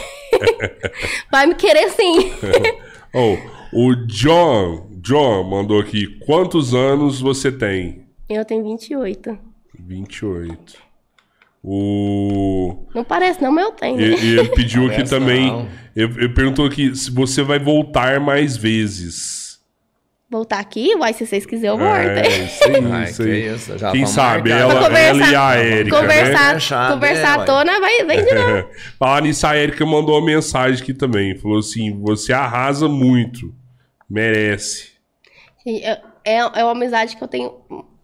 vai 1.32 1.46
me 1.46 1.56
querer 1.56 1.90
sim. 1.90 2.32
Oh, 3.18 3.38
o 3.72 3.96
John, 4.08 4.90
John 4.98 5.44
mandou 5.46 5.80
aqui, 5.80 6.20
quantos 6.26 6.74
anos 6.74 7.22
você 7.22 7.50
tem? 7.50 8.06
eu 8.28 8.44
tenho 8.44 8.62
28. 8.62 9.40
28. 9.80 10.85
O... 11.68 12.86
Não 12.94 13.04
parece 13.04 13.42
não, 13.42 13.52
mas 13.52 13.66
eu 13.66 13.72
tenho. 13.72 14.00
E, 14.00 14.16
e 14.24 14.38
ele 14.38 14.50
pediu 14.50 14.86
aqui 14.86 15.04
também, 15.04 15.68
ele, 15.96 16.14
ele 16.16 16.30
perguntou 16.30 16.64
aqui 16.68 16.96
se 16.96 17.10
você 17.10 17.42
vai 17.42 17.58
voltar 17.58 18.20
mais 18.20 18.56
vezes. 18.56 19.60
Voltar 20.30 20.60
aqui, 20.60 20.96
uai, 20.96 21.12
se 21.14 21.26
vocês 21.26 21.44
quiserem, 21.44 21.72
eu 21.72 21.78
volto. 21.80 21.96
É, 21.98 22.46
isso 22.46 22.64
aí, 22.66 22.86
Ai, 22.92 23.04
isso 23.06 23.24
que 23.24 23.30
isso, 23.30 23.78
já 23.80 23.92
Quem 23.92 24.06
sabe, 24.06 24.52
marcar. 24.52 24.70
ela, 24.70 24.84
conversar- 24.84 25.08
ela 25.08 25.28
e 25.32 25.36
a 25.36 25.56
Érica, 25.56 26.02
conversar, 26.02 26.54
né? 26.54 26.94
Conversar 26.94 27.40
é, 27.40 27.46
tona, 27.46 27.80
vai, 27.80 28.06
vem 28.06 28.24
de 28.26 28.36
novo. 28.36 28.70
Falar 29.00 29.22
nisso, 29.24 29.48
a 29.48 29.56
Érica 29.56 29.84
mandou 29.88 30.20
uma 30.20 30.26
mensagem 30.26 30.84
aqui 30.84 30.94
também. 30.94 31.36
Falou 31.36 31.58
assim, 31.58 32.00
você 32.00 32.32
arrasa 32.32 32.88
muito. 32.88 33.52
Merece. 34.08 34.90
É, 35.66 36.00
é 36.24 36.38
é 36.38 36.64
uma 36.64 36.74
amizade 36.74 37.18
que 37.18 37.24
eu 37.24 37.28
tenho. 37.28 37.52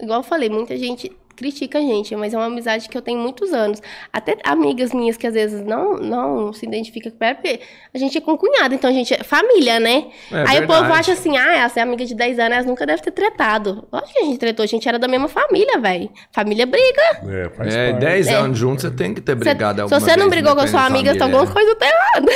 Igual 0.02 0.22
eu 0.22 0.24
falei, 0.24 0.50
muita 0.50 0.76
gente 0.78 1.12
critica 1.36 1.80
a 1.80 1.82
gente, 1.82 2.16
mas 2.16 2.34
é 2.34 2.38
uma 2.38 2.46
amizade 2.46 2.88
que 2.90 2.98
eu 2.98 3.02
tenho 3.02 3.20
muitos 3.20 3.52
anos. 3.54 3.82
Até 4.12 4.38
amigas 4.44 4.94
minhas 4.94 5.18
que 5.18 5.26
às 5.28 5.34
vezes 5.34 5.62
não, 5.66 5.98
não 5.98 6.54
se 6.54 6.66
identificam 6.66 7.12
com 7.12 7.24
ela, 7.26 7.36
porque 7.36 7.60
a 7.94 7.98
gente 7.98 8.18
é 8.18 8.22
concunhada, 8.22 8.76
então 8.76 8.90
a 8.90 8.94
gente 8.94 9.14
é 9.14 9.24
família, 9.24 9.80
né? 9.80 10.06
É 10.32 10.44
Aí 10.48 10.58
o 10.64 10.68
povo 10.68 10.80
verdade. 10.82 11.00
acha 11.00 11.12
assim, 11.14 11.38
ah, 11.38 11.58
essa 11.66 11.80
é 11.80 11.84
amiga 11.84 12.06
de 12.06 12.14
10 12.16 12.40
anos, 12.40 12.52
elas 12.54 12.66
nunca 12.66 12.86
deve 12.86 13.02
ter 13.02 13.12
tretado. 13.12 13.88
Lógico 13.92 14.14
que 14.14 14.20
a 14.20 14.26
gente 14.26 14.38
tretou, 14.40 14.64
a 14.64 14.68
gente 14.68 14.88
era 14.88 15.00
da 15.00 15.08
mesma 15.08 15.28
família, 15.28 15.80
velho. 15.80 16.10
Família 16.32 16.66
briga. 16.66 17.02
É, 17.28 17.50
faz 17.56 17.74
É, 17.76 17.92
parte. 17.92 18.00
10 18.06 18.28
É. 18.28 18.34
anos 18.36 18.58
juntos, 18.58 18.82
você 18.84 18.92
tem 18.92 19.14
que 19.14 19.22
ter 19.22 19.32
Cê- 19.34 19.36
brigado 19.36 19.82
se 19.84 19.88
você 20.00 20.12
não 20.18 20.30
vez, 20.30 20.42
brigou 20.42 20.56
com 20.56 20.62
a 20.62 20.68
sua 20.68 20.86
amiga, 20.86 21.18
tá 21.18 21.26
alguma 21.26 21.48
coisa 21.48 21.76
tá 21.76 21.86
errada. 21.88 22.32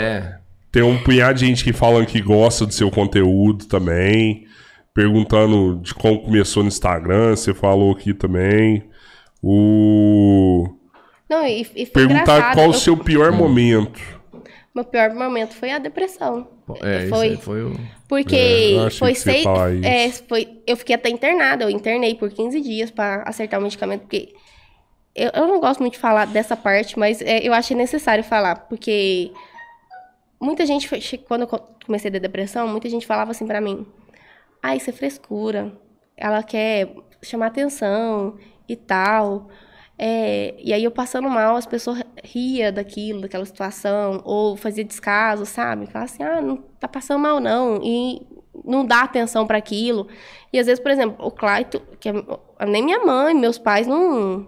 É. 0.00 0.34
Tem 0.70 0.82
um 0.82 0.96
punhado 1.02 1.38
de 1.38 1.46
gente 1.46 1.62
que 1.62 1.72
falando 1.72 2.06
que 2.06 2.20
gosta 2.20 2.64
do 2.64 2.72
seu 2.72 2.90
conteúdo 2.90 3.66
também. 3.66 4.46
Perguntando 4.94 5.76
de 5.82 5.94
como 5.94 6.22
começou 6.22 6.62
no 6.62 6.68
Instagram, 6.68 7.34
você 7.34 7.54
falou 7.54 7.92
aqui 7.92 8.12
também. 8.12 8.84
O... 9.42 10.68
Não, 11.28 11.46
e, 11.46 11.62
e 11.74 11.86
foi 11.86 12.06
Perguntar 12.06 12.22
engraçado. 12.22 12.54
qual 12.54 12.66
o 12.68 12.70
Eu- 12.70 12.74
seu 12.74 12.96
pior 12.96 13.32
momento. 13.32 14.00
Meu 14.74 14.84
pior 14.84 15.12
momento 15.14 15.54
foi 15.54 15.70
a 15.70 15.78
depressão. 15.78 16.48
É, 16.82 17.00
isso 17.04 17.08
foi, 17.14 17.28
aí 17.28 17.36
foi 17.36 17.62
o. 17.62 17.78
Porque 18.08 18.36
É, 18.36 18.72
eu 18.74 18.86
achei 18.86 18.98
foi 18.98 19.14
seis. 19.14 19.44
É, 19.82 20.10
foi, 20.10 20.60
eu 20.66 20.76
fiquei 20.78 20.94
até 20.94 21.10
internada, 21.10 21.64
eu 21.64 21.70
internei 21.70 22.14
por 22.14 22.30
15 22.30 22.58
dias 22.60 22.90
pra 22.90 23.22
acertar 23.26 23.60
o 23.60 23.62
medicamento, 23.62 24.02
porque 24.02 24.32
eu, 25.14 25.30
eu 25.34 25.46
não 25.46 25.60
gosto 25.60 25.80
muito 25.80 25.94
de 25.94 25.98
falar 25.98 26.26
dessa 26.26 26.56
parte, 26.56 26.98
mas 26.98 27.20
é, 27.20 27.46
eu 27.46 27.52
achei 27.52 27.76
necessário 27.76 28.24
falar, 28.24 28.66
porque 28.68 29.30
muita 30.40 30.64
gente, 30.64 30.88
quando 31.28 31.42
eu 31.42 31.46
co- 31.48 31.62
comecei 31.84 32.08
a 32.08 32.12
ter 32.12 32.20
depressão, 32.20 32.66
muita 32.66 32.88
gente 32.88 33.06
falava 33.06 33.30
assim 33.32 33.46
pra 33.46 33.60
mim: 33.60 33.86
ah, 34.62 34.76
isso 34.76 34.88
é 34.90 34.92
frescura. 34.92 35.72
Ela 36.16 36.42
quer 36.42 36.94
chamar 37.22 37.46
atenção 37.46 38.36
e 38.68 38.76
tal. 38.76 39.48
É, 39.98 40.54
e 40.58 40.72
aí 40.72 40.82
eu 40.82 40.90
passando 40.90 41.28
mal, 41.28 41.54
as 41.56 41.66
pessoas 41.66 42.02
ria 42.24 42.72
daquilo, 42.72 43.20
daquela 43.20 43.44
situação, 43.44 44.20
ou 44.24 44.56
fazia 44.56 44.84
descaso, 44.84 45.44
sabe? 45.46 45.86
Falava 45.86 46.10
assim, 46.10 46.22
ah, 46.22 46.40
não 46.40 46.56
tá 46.56 46.88
passando 46.88 47.20
mal 47.20 47.38
não, 47.38 47.78
e 47.82 48.26
não 48.64 48.84
dá 48.84 49.02
atenção 49.02 49.46
pra 49.46 49.58
aquilo. 49.58 50.08
E 50.52 50.58
às 50.58 50.66
vezes, 50.66 50.82
por 50.82 50.90
exemplo, 50.90 51.24
o 51.24 51.30
Claito, 51.30 51.80
que 52.00 52.08
é- 52.08 52.66
nem 52.66 52.82
minha 52.82 53.04
mãe, 53.04 53.34
meus 53.34 53.58
pais 53.58 53.86
não, 53.86 54.46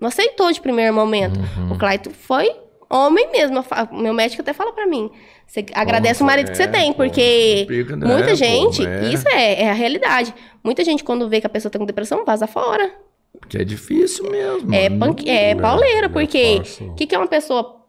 não 0.00 0.08
aceitou 0.08 0.50
de 0.50 0.60
primeiro 0.60 0.94
momento. 0.94 1.38
O 1.72 1.78
Claito 1.78 2.10
foi 2.10 2.50
homem 2.88 3.30
mesmo. 3.30 3.64
Meu 3.92 4.12
médico 4.12 4.42
até 4.42 4.52
fala 4.52 4.72
pra 4.72 4.86
mim, 4.86 5.10
você 5.50 5.66
agradece 5.74 6.22
o 6.22 6.26
marido 6.26 6.48
que 6.48 6.56
você 6.56 6.62
é, 6.62 6.68
tem, 6.68 6.92
pô, 6.92 7.02
porque 7.02 7.66
né, 7.96 8.06
muita 8.06 8.28
pô, 8.28 8.34
gente, 8.36 8.86
é. 8.86 9.12
isso 9.12 9.28
é, 9.28 9.62
é 9.62 9.70
a 9.70 9.72
realidade. 9.72 10.32
Muita 10.62 10.84
gente, 10.84 11.02
quando 11.02 11.28
vê 11.28 11.40
que 11.40 11.46
a 11.48 11.50
pessoa 11.50 11.72
tá 11.72 11.76
com 11.76 11.84
depressão, 11.84 12.24
vaza 12.24 12.46
fora. 12.46 12.88
Porque 13.36 13.58
é 13.58 13.64
difícil 13.64 14.30
mesmo. 14.30 14.72
É, 14.72 14.84
é 14.84 14.88
não 14.88 15.60
pauleira, 15.60 16.06
é 16.06 16.08
porque 16.08 16.62
o 16.82 16.94
que, 16.94 17.04
que 17.04 17.16
é 17.16 17.18
uma 17.18 17.26
pessoa 17.26 17.80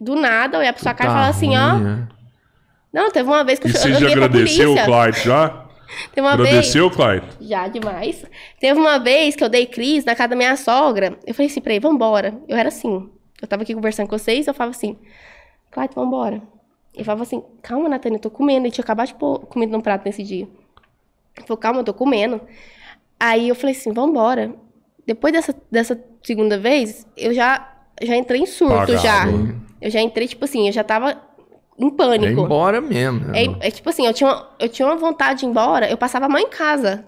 do 0.00 0.16
nada 0.16 0.58
olhar 0.58 0.72
pra 0.72 0.82
sua 0.82 0.94
cara 0.94 1.10
e 1.10 1.12
Tá 1.12 1.18
falar 1.18 1.28
assim, 1.28 1.54
ó. 1.54 1.72
ruim, 1.72 2.08
é. 2.08 2.08
Não, 2.90 3.10
teve 3.10 3.28
uma 3.28 3.44
vez 3.44 3.58
que 3.58 3.68
E 3.68 3.70
eu, 3.70 3.74
você 3.74 3.90
eu 3.90 3.94
já 3.94 4.08
agradeceu 4.08 4.72
o. 4.72 4.84
Clyde 4.84 5.20
já? 5.24 5.66
Teve 6.14 6.26
uma 6.26 6.32
Agradeceu, 6.32 6.90
Clyde? 6.90 7.26
vez. 7.26 7.50
Já 7.50 7.68
demais. 7.68 8.24
Teve 8.58 8.80
uma 8.80 8.98
vez 8.98 9.36
que 9.36 9.44
eu 9.44 9.50
dei 9.50 9.66
crise 9.66 10.06
na 10.06 10.14
casa 10.14 10.28
da 10.28 10.36
minha 10.36 10.56
sogra. 10.56 11.18
Eu 11.26 11.34
falei 11.34 11.50
assim 11.50 11.60
pra 11.60 11.74
ele, 11.74 11.80
vambora. 11.80 12.34
Eu 12.48 12.56
era 12.56 12.68
assim. 12.68 13.10
Eu 13.42 13.46
tava 13.46 13.62
aqui 13.62 13.74
conversando 13.74 14.08
com 14.08 14.16
vocês, 14.16 14.46
eu 14.46 14.54
falava 14.54 14.74
assim, 14.74 14.96
Clyde, 15.70 15.94
vambora. 15.94 16.40
Ele 16.94 17.04
falava 17.04 17.22
assim, 17.22 17.42
calma, 17.62 17.88
Natânia, 17.88 18.16
eu 18.16 18.20
tô 18.20 18.30
comendo. 18.30 18.66
Ele 18.66 18.72
tinha 18.72 18.82
acabado 18.82 19.08
de 19.08 19.14
pôr 19.14 19.40
comida 19.46 19.74
no 19.76 19.82
prato 19.82 20.04
nesse 20.04 20.22
dia. 20.22 20.46
Ele 21.36 21.46
falou, 21.46 21.56
calma, 21.56 21.80
eu 21.80 21.84
tô 21.84 21.94
comendo. 21.94 22.40
Aí 23.18 23.48
eu 23.48 23.54
falei 23.54 23.74
assim, 23.74 23.92
vambora. 23.92 24.54
Depois 25.06 25.32
dessa, 25.32 25.54
dessa 25.70 26.02
segunda 26.22 26.58
vez, 26.58 27.06
eu 27.16 27.32
já, 27.32 27.72
já 28.02 28.16
entrei 28.16 28.40
em 28.42 28.46
surto 28.46 28.74
Apagado. 28.74 28.98
já. 29.02 29.24
Eu 29.80 29.90
já 29.90 30.00
entrei, 30.00 30.28
tipo 30.28 30.44
assim, 30.44 30.66
eu 30.66 30.72
já 30.72 30.84
tava 30.84 31.20
em 31.78 31.88
É 31.88 31.90
pânico. 31.90 32.40
embora 32.42 32.80
mesmo. 32.80 33.20
né? 33.20 33.44
É, 33.44 33.68
é 33.68 33.70
tipo 33.70 33.88
assim, 33.88 34.06
eu 34.06 34.12
tinha, 34.12 34.28
uma- 34.30 34.48
eu 34.60 34.68
tinha 34.68 34.86
uma 34.86 34.96
vontade 34.96 35.40
de 35.40 35.46
ir 35.46 35.48
embora, 35.48 35.90
eu 35.90 35.96
passava 35.96 36.26
a 36.26 36.28
mão 36.28 36.38
em 36.38 36.48
casa. 36.48 37.04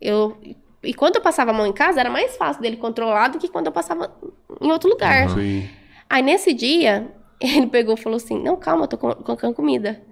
Eu, 0.00 0.36
e 0.82 0.92
quando 0.92 1.16
eu 1.16 1.22
passava 1.22 1.52
a 1.52 1.54
mão 1.54 1.66
em 1.66 1.72
casa, 1.72 2.00
era 2.00 2.10
mais 2.10 2.36
fácil 2.36 2.60
dele 2.60 2.76
controlar 2.76 3.28
do 3.28 3.38
que 3.38 3.48
quando 3.48 3.66
eu 3.66 3.72
passava 3.72 4.12
em 4.60 4.70
outro 4.70 4.90
lugar. 4.90 5.30
Sim. 5.30 5.68
Aí 6.10 6.22
nesse 6.22 6.52
dia, 6.52 7.10
ele 7.56 7.66
pegou 7.66 7.94
e 7.94 8.00
falou 8.00 8.16
assim: 8.16 8.42
Não, 8.42 8.56
calma, 8.56 8.84
eu 8.84 8.88
tô 8.88 8.98
co- 8.98 9.16
colocando 9.16 9.54
comida. 9.54 10.02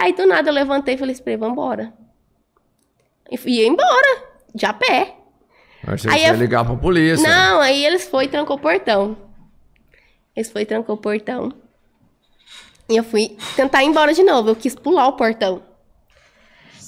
Aí 0.00 0.12
do 0.12 0.26
nada 0.26 0.50
eu 0.50 0.54
levantei 0.54 0.94
e 0.94 0.98
falei 0.98 1.14
pra 1.16 1.32
ele: 1.32 1.40
Vambora. 1.40 1.92
E 3.30 3.36
fui- 3.36 3.52
ia 3.52 3.66
embora, 3.66 4.24
de 4.54 4.66
a 4.66 4.72
pé. 4.72 5.16
Eu 5.86 5.94
achei 5.94 6.10
Aí 6.10 6.18
você 6.20 6.24
ia 6.26 6.32
eu- 6.32 6.36
ligar 6.36 6.64
pra 6.64 6.76
polícia. 6.76 7.26
Não, 7.28 7.60
aí 7.60 7.84
eles 7.84 8.06
foi 8.08 8.24
e 8.24 8.28
trancou 8.28 8.56
o 8.56 8.60
portão. 8.60 9.16
Eles 10.36 10.50
foi 10.50 10.62
e 10.62 10.66
trancou 10.66 10.94
o 10.94 10.98
portão. 10.98 11.52
E 12.88 12.96
eu 12.96 13.04
fui 13.04 13.36
tentar 13.56 13.82
ir 13.82 13.86
embora 13.86 14.12
de 14.12 14.22
novo. 14.22 14.50
Eu 14.50 14.56
quis 14.56 14.74
pular 14.74 15.06
o 15.08 15.12
portão. 15.16 15.62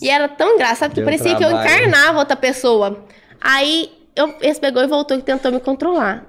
E 0.03 0.11
era 0.11 0.29
tão 0.29 0.55
engraçado 0.55 0.91
que 0.91 0.97
Deu 0.97 1.05
parecia 1.05 1.37
que 1.37 1.43
eu 1.45 1.49
trabalho. 1.49 1.71
encarnava 1.89 2.19
outra 2.19 2.37
pessoa. 2.37 3.05
Aí 3.41 3.91
eu, 4.15 4.35
esse 4.43 4.61
pegou 4.61 4.83
e 4.83 4.87
voltou 4.87 5.17
e 5.17 5.23
tentou 5.23 5.51
me 5.53 5.61
controlar. 5.61 6.27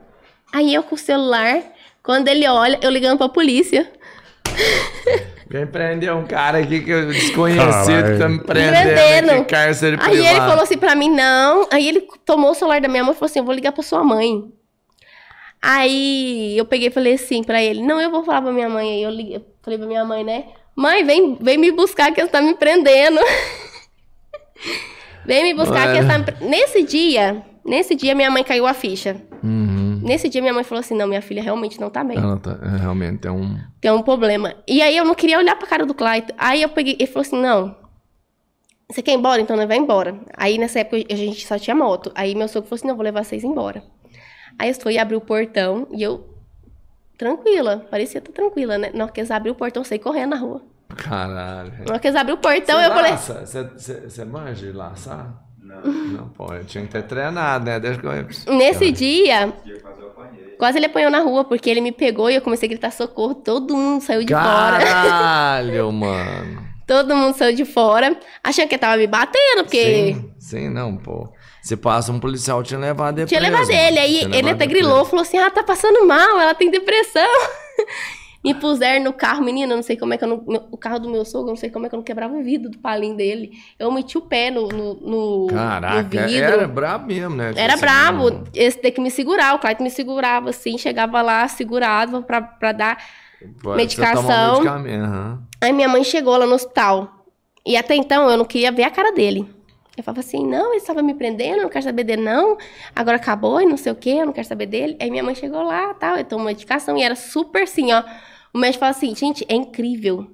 Aí 0.54 0.74
eu 0.74 0.84
com 0.84 0.96
o 0.96 0.98
celular, 0.98 1.62
quando 2.06 2.28
ele 2.28 2.48
olha, 2.48 2.78
eu 2.82 2.90
ligando 2.92 3.18
pra 3.18 3.28
polícia. 3.28 3.92
Quem 5.50 5.66
prendeu 5.68 6.16
um 6.18 6.26
cara 6.26 6.60
aqui 6.60 6.82
que 6.82 6.90
eu 6.90 7.08
desconhecido 7.08 8.02
Caralho. 8.02 8.20
tá 8.20 8.30
me 8.30 8.40
prendendo. 8.40 8.94
Prendendo. 8.94 9.46
Que 9.46 9.52
cárcere 9.52 9.98
Aí 10.00 10.10
privado. 10.12 10.30
ele 10.30 10.40
falou 10.40 10.64
assim 10.64 10.78
pra 10.78 10.96
mim, 10.96 11.10
não. 11.10 11.68
Aí 11.72 11.88
ele 11.88 12.08
tomou 12.26 12.52
o 12.52 12.54
celular 12.54 12.82
da 12.82 12.88
minha 12.88 13.04
mãe 13.04 13.12
e 13.14 13.16
falou 13.16 13.26
assim: 13.30 13.40
eu 13.40 13.46
vou 13.46 13.54
ligar 13.54 13.72
pra 13.72 13.84
sua 13.84 14.04
mãe. 14.04 14.52
Aí 15.62 16.58
eu 16.58 16.66
peguei 16.66 16.90
e 16.90 16.92
falei 16.92 17.14
assim 17.14 17.44
pra 17.44 17.62
ele: 17.62 17.82
não, 17.82 18.00
eu 18.00 18.12
vou 18.12 18.24
falar 18.24 18.42
pra 18.42 18.52
minha 18.52 18.70
mãe. 18.70 18.92
Aí 18.92 19.04
eu, 19.04 19.10
liguei, 19.10 19.38
eu 19.38 19.46
falei 19.64 19.78
pra 19.78 19.88
minha 19.88 20.06
mãe, 20.06 20.24
né? 20.24 20.46
Mãe, 20.76 21.04
vem, 21.04 21.38
vem 21.40 21.58
me 21.58 21.72
buscar 21.72 22.12
que 22.12 22.22
você 22.22 22.28
tá 22.28 22.42
me 22.42 22.56
prendendo. 22.56 23.20
vem 25.26 25.44
me 25.44 25.54
buscar 25.54 25.92
que 25.94 26.02
você 26.02 26.08
tá 26.08 26.18
me 26.18 26.24
pre... 26.26 26.46
Nesse 26.46 26.84
dia, 26.84 27.42
nesse 27.64 27.96
dia 27.96 28.14
minha 28.14 28.30
mãe 28.30 28.44
caiu 28.44 28.68
a 28.68 28.74
ficha. 28.74 29.16
Uhum. 29.44 29.85
Nesse 30.06 30.30
dia 30.30 30.40
minha 30.40 30.54
mãe 30.54 30.64
falou 30.64 30.80
assim: 30.82 30.96
não, 30.96 31.08
minha 31.08 31.22
filha 31.22 31.42
realmente 31.42 31.80
não 31.82 31.90
tá 31.90 32.04
bem. 32.04 32.18
Ela 32.18 32.38
tá, 32.38 32.60
é, 32.62 32.78
realmente 32.78 33.28
é 33.28 33.32
um... 33.32 33.58
Tem 33.82 33.92
um 33.92 34.04
problema. 34.04 34.54
E 34.68 34.82
aí 34.82 34.96
eu 34.96 35.04
não 35.04 35.16
queria 35.16 35.40
olhar 35.40 35.56
pra 35.56 35.68
cara 35.68 35.86
do 35.86 35.94
Clayton. 35.96 36.34
Aí 36.38 36.62
eu 36.62 36.70
peguei, 36.70 36.94
ele 36.94 37.08
falou 37.08 37.22
assim: 37.22 37.42
não. 37.42 37.76
Você 38.90 39.02
quer 39.02 39.14
ir 39.14 39.16
embora? 39.16 39.42
Então 39.42 39.56
nós 39.58 39.68
vai 39.68 39.78
embora. 39.78 40.16
Aí 40.38 40.60
nessa 40.60 40.80
época 40.80 41.04
a 41.12 41.16
gente 41.16 41.46
só 41.48 41.58
tinha 41.58 41.76
moto. 41.76 42.12
Aí 42.14 42.36
meu 42.36 42.48
sogro 42.48 42.70
falou 42.70 42.78
assim: 42.78 42.88
não, 42.88 42.96
vou 42.96 43.04
levar 43.04 43.24
vocês 43.24 43.44
embora. 43.44 43.84
Aí 44.60 44.70
eu 44.70 44.76
fui 44.76 44.98
abrir 44.98 45.16
o 45.16 45.22
portão 45.22 45.88
e 45.92 46.04
eu, 46.04 46.30
tranquila, 47.18 47.86
parecia 47.90 48.20
estar 48.20 48.32
tranquila, 48.32 48.78
né? 48.78 48.92
Na 48.94 49.06
hora 49.06 49.12
que 49.14 49.20
eles 49.20 49.32
abriram 49.32 49.56
o 49.56 49.58
portão, 49.58 49.82
eu 49.82 49.86
saí 49.86 50.00
correndo 50.00 50.30
na 50.30 50.38
rua. 50.38 50.62
Caralho. 50.96 51.72
Na 51.80 51.92
hora 51.94 52.00
que 52.00 52.08
eles 52.08 52.16
abriram 52.20 52.38
o 52.38 52.42
portão, 52.42 52.78
Você 52.80 52.86
eu 52.86 52.92
falei. 52.92 53.12
laça? 53.12 53.46
Você 53.46 54.00
você 54.10 54.24
manja 54.26 54.68
de 54.68 54.72
laçar? 54.72 55.45
Não, 55.66 55.82
Não, 55.82 56.30
pô, 56.30 56.54
eu 56.54 56.64
tinha 56.64 56.86
que 56.86 56.92
ter 56.92 57.02
treinado, 57.04 57.66
né? 57.66 57.80
Desde 57.80 58.00
que 58.00 58.06
eu... 58.06 58.12
Nesse 58.56 58.92
dia, 58.92 59.52
dia 59.64 59.80
quase 59.82 60.00
eu 60.00 60.08
apanhei. 60.08 60.56
quase 60.58 60.78
ele 60.78 60.86
apanhou 60.86 61.10
na 61.10 61.20
rua, 61.20 61.44
porque 61.44 61.70
ele 61.70 61.82
me 61.82 61.92
pegou 61.92 62.30
e 62.30 62.36
eu 62.36 62.42
comecei 62.42 62.68
a 62.68 62.70
gritar 62.70 62.92
socorro. 62.92 63.34
Todo 63.34 63.76
mundo 63.76 64.02
saiu 64.02 64.24
de 64.24 64.32
fora. 64.32 64.78
Caralho, 64.78 65.90
mano. 65.92 66.64
Todo 66.86 67.16
mundo 67.16 67.36
saiu 67.36 67.56
de 67.56 67.66
fora, 67.66 68.16
achando 68.44 68.68
que 68.68 68.76
ele 68.76 68.80
tava 68.80 68.96
me 68.96 69.08
batendo, 69.08 69.64
porque. 69.64 70.14
Sim, 70.14 70.32
sim, 70.38 70.70
não, 70.70 70.96
pô. 70.96 71.28
Se 71.64 71.76
passa 71.76 72.12
um 72.12 72.20
policial 72.20 72.62
tinha 72.62 72.80
levado 72.80 73.18
ele 73.18 73.28
Tinha 73.28 73.42
levado 73.42 73.72
ele. 73.72 73.98
Aí 73.98 74.22
ele 74.32 74.52
até 74.52 74.68
grilou, 74.68 75.04
falou 75.04 75.24
assim: 75.24 75.40
ah, 75.40 75.50
tá 75.50 75.64
passando 75.64 76.06
mal, 76.06 76.40
ela 76.40 76.54
tem 76.54 76.70
depressão. 76.70 77.28
Me 78.46 78.54
puseram 78.54 79.04
no 79.04 79.12
carro, 79.12 79.44
menina, 79.44 79.74
eu 79.74 79.76
não 79.78 79.82
sei 79.84 79.98
como 79.98 80.14
é 80.14 80.18
que 80.18 80.24
eu 80.24 80.28
não. 80.28 80.36
o 80.72 80.78
carro 80.78 81.00
do 81.00 81.10
meu 81.10 81.26
sogro, 81.26 81.48
eu 81.48 81.54
não 81.54 81.56
sei 81.58 81.72
como 81.72 81.88
é 81.88 81.90
que 81.90 81.96
eu 81.96 81.98
não 81.98 82.04
quebrava 82.04 82.36
o 82.36 82.44
vidro 82.44 82.70
do 82.70 82.78
palinho 82.78 83.16
dele. 83.18 83.52
Eu 83.80 83.92
meti 83.92 84.18
o 84.20 84.22
pé 84.22 84.52
no, 84.52 84.68
no, 84.68 84.94
no- 84.94 85.48
Caraca, 85.48 86.04
no 86.04 86.10
vidro. 86.28 86.44
era 86.44 86.68
brabo 86.68 87.08
mesmo, 87.08 87.36
né? 87.36 87.54
Era 87.56 87.74
Assim, 87.74 87.82
brabo. 87.82 88.30
não- 88.30 88.44
Esse 88.54 88.78
ter 88.78 88.92
que 88.92 89.02
me 89.02 89.10
segurar. 89.10 89.56
O 89.56 89.60
Clayton 89.60 89.84
me 89.84 89.90
segurava 89.90 90.52
assim, 90.52 90.78
chegava 90.78 91.22
lá, 91.24 91.48
segurava 91.48 92.22
pra, 92.22 92.40
pra 92.42 92.72
dar. 92.72 93.04
Pô, 93.64 93.74
medicação. 93.76 94.62
Um 94.62 94.68
aham. 95.04 95.42
Aí 95.60 95.74
minha 95.74 95.90
mãe 95.90 96.04
chegou 96.04 96.38
lá 96.38 96.46
no 96.46 96.54
hospital. 96.54 97.26
E 97.66 97.76
até 97.76 97.96
então 97.96 98.30
eu 98.30 98.38
não 98.38 98.46
queria 98.46 98.72
ver 98.72 98.84
a 98.84 98.92
cara 98.92 99.12
dele. 99.12 99.50
Eu 99.98 100.04
falava 100.04 100.20
assim, 100.20 100.46
não, 100.46 100.68
ele 100.74 100.78
estava 100.82 101.02
me 101.02 101.14
prendendo, 101.14 101.58
eu 101.58 101.64
não 101.64 101.70
quero 101.70 101.86
saber 101.86 102.04
dele, 102.04 102.22
não. 102.22 102.58
Agora 102.96 103.16
acabou 103.18 103.60
e 103.62 103.66
não 103.66 103.78
sei 103.78 103.92
o 103.92 103.96
quê, 103.96 104.10
eu 104.20 104.26
não 104.26 104.34
quero 104.34 104.46
saber 104.48 104.66
dele. 104.66 104.98
Aí 105.02 105.10
minha 105.10 105.24
mãe 105.24 105.34
chegou 105.34 105.64
lá, 105.64 105.94
tal, 105.94 106.18
eu 106.18 106.26
tomou 106.26 106.46
medicação 106.46 106.98
e 106.98 107.02
era 107.02 107.16
super 107.16 107.64
assim, 107.64 107.92
ó. 107.94 108.04
O 108.56 108.58
médico 108.58 108.80
falou 108.80 108.92
assim, 108.92 109.14
gente, 109.14 109.46
é 109.50 109.54
incrível. 109.54 110.32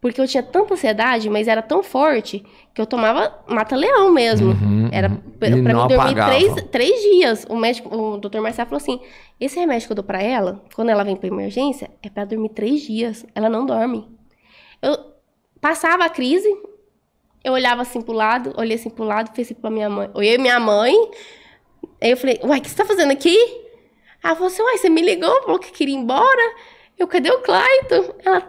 Porque 0.00 0.18
eu 0.18 0.26
tinha 0.26 0.42
tanta 0.42 0.72
ansiedade, 0.72 1.28
mas 1.28 1.46
era 1.46 1.60
tão 1.60 1.82
forte 1.82 2.42
que 2.72 2.80
eu 2.80 2.86
tomava 2.86 3.44
mata-leão 3.46 4.10
mesmo. 4.10 4.52
Uhum, 4.52 4.88
era 4.90 5.10
uhum. 5.10 5.16
pra, 5.38 5.48
E 5.50 5.62
pra 5.62 5.74
mim 5.74 5.88
dormir 5.88 5.94
apagava. 5.94 6.30
três, 6.30 6.54
três 6.70 7.02
dias. 7.02 7.46
O 7.46 7.54
médico, 7.54 7.94
o 7.94 8.16
doutor 8.16 8.40
Marcelo 8.40 8.70
falou 8.70 8.78
assim: 8.78 8.98
esse 9.38 9.60
remédio 9.60 9.86
que 9.86 9.92
eu 9.92 9.96
dou 9.96 10.04
pra 10.04 10.22
ela, 10.22 10.64
quando 10.74 10.88
ela 10.88 11.04
vem 11.04 11.16
pra 11.16 11.28
emergência, 11.28 11.90
é 12.02 12.08
pra 12.08 12.24
dormir 12.24 12.48
três 12.48 12.80
dias. 12.80 13.26
Ela 13.34 13.50
não 13.50 13.66
dorme. 13.66 14.08
Eu 14.80 14.96
passava 15.60 16.06
a 16.06 16.08
crise, 16.08 16.48
eu 17.44 17.52
olhava 17.52 17.82
assim 17.82 18.00
pro 18.00 18.14
lado, 18.14 18.54
olhei 18.56 18.76
assim 18.76 18.88
pro 18.88 19.04
lado, 19.04 19.34
fiz 19.34 19.48
assim 19.48 19.54
pra 19.60 19.68
minha 19.68 19.90
mãe. 19.90 20.08
Olhei 20.14 20.38
minha 20.38 20.58
mãe, 20.58 20.94
aí 22.00 22.10
eu 22.10 22.16
falei, 22.16 22.40
uai, 22.42 22.58
o 22.58 22.62
que 22.62 22.70
você 22.70 22.76
tá 22.76 22.86
fazendo 22.86 23.10
aqui? 23.10 23.36
Ela 24.24 24.34
falou 24.34 24.46
assim, 24.46 24.62
uai, 24.62 24.78
você 24.78 24.88
me 24.88 25.02
ligou, 25.02 25.42
falou 25.42 25.58
que 25.58 25.70
queria 25.72 25.94
ir 25.94 25.98
embora. 25.98 26.54
Eu, 26.98 27.06
cadê 27.06 27.30
o 27.30 27.38
Clayton? 27.40 28.14
Ela, 28.24 28.42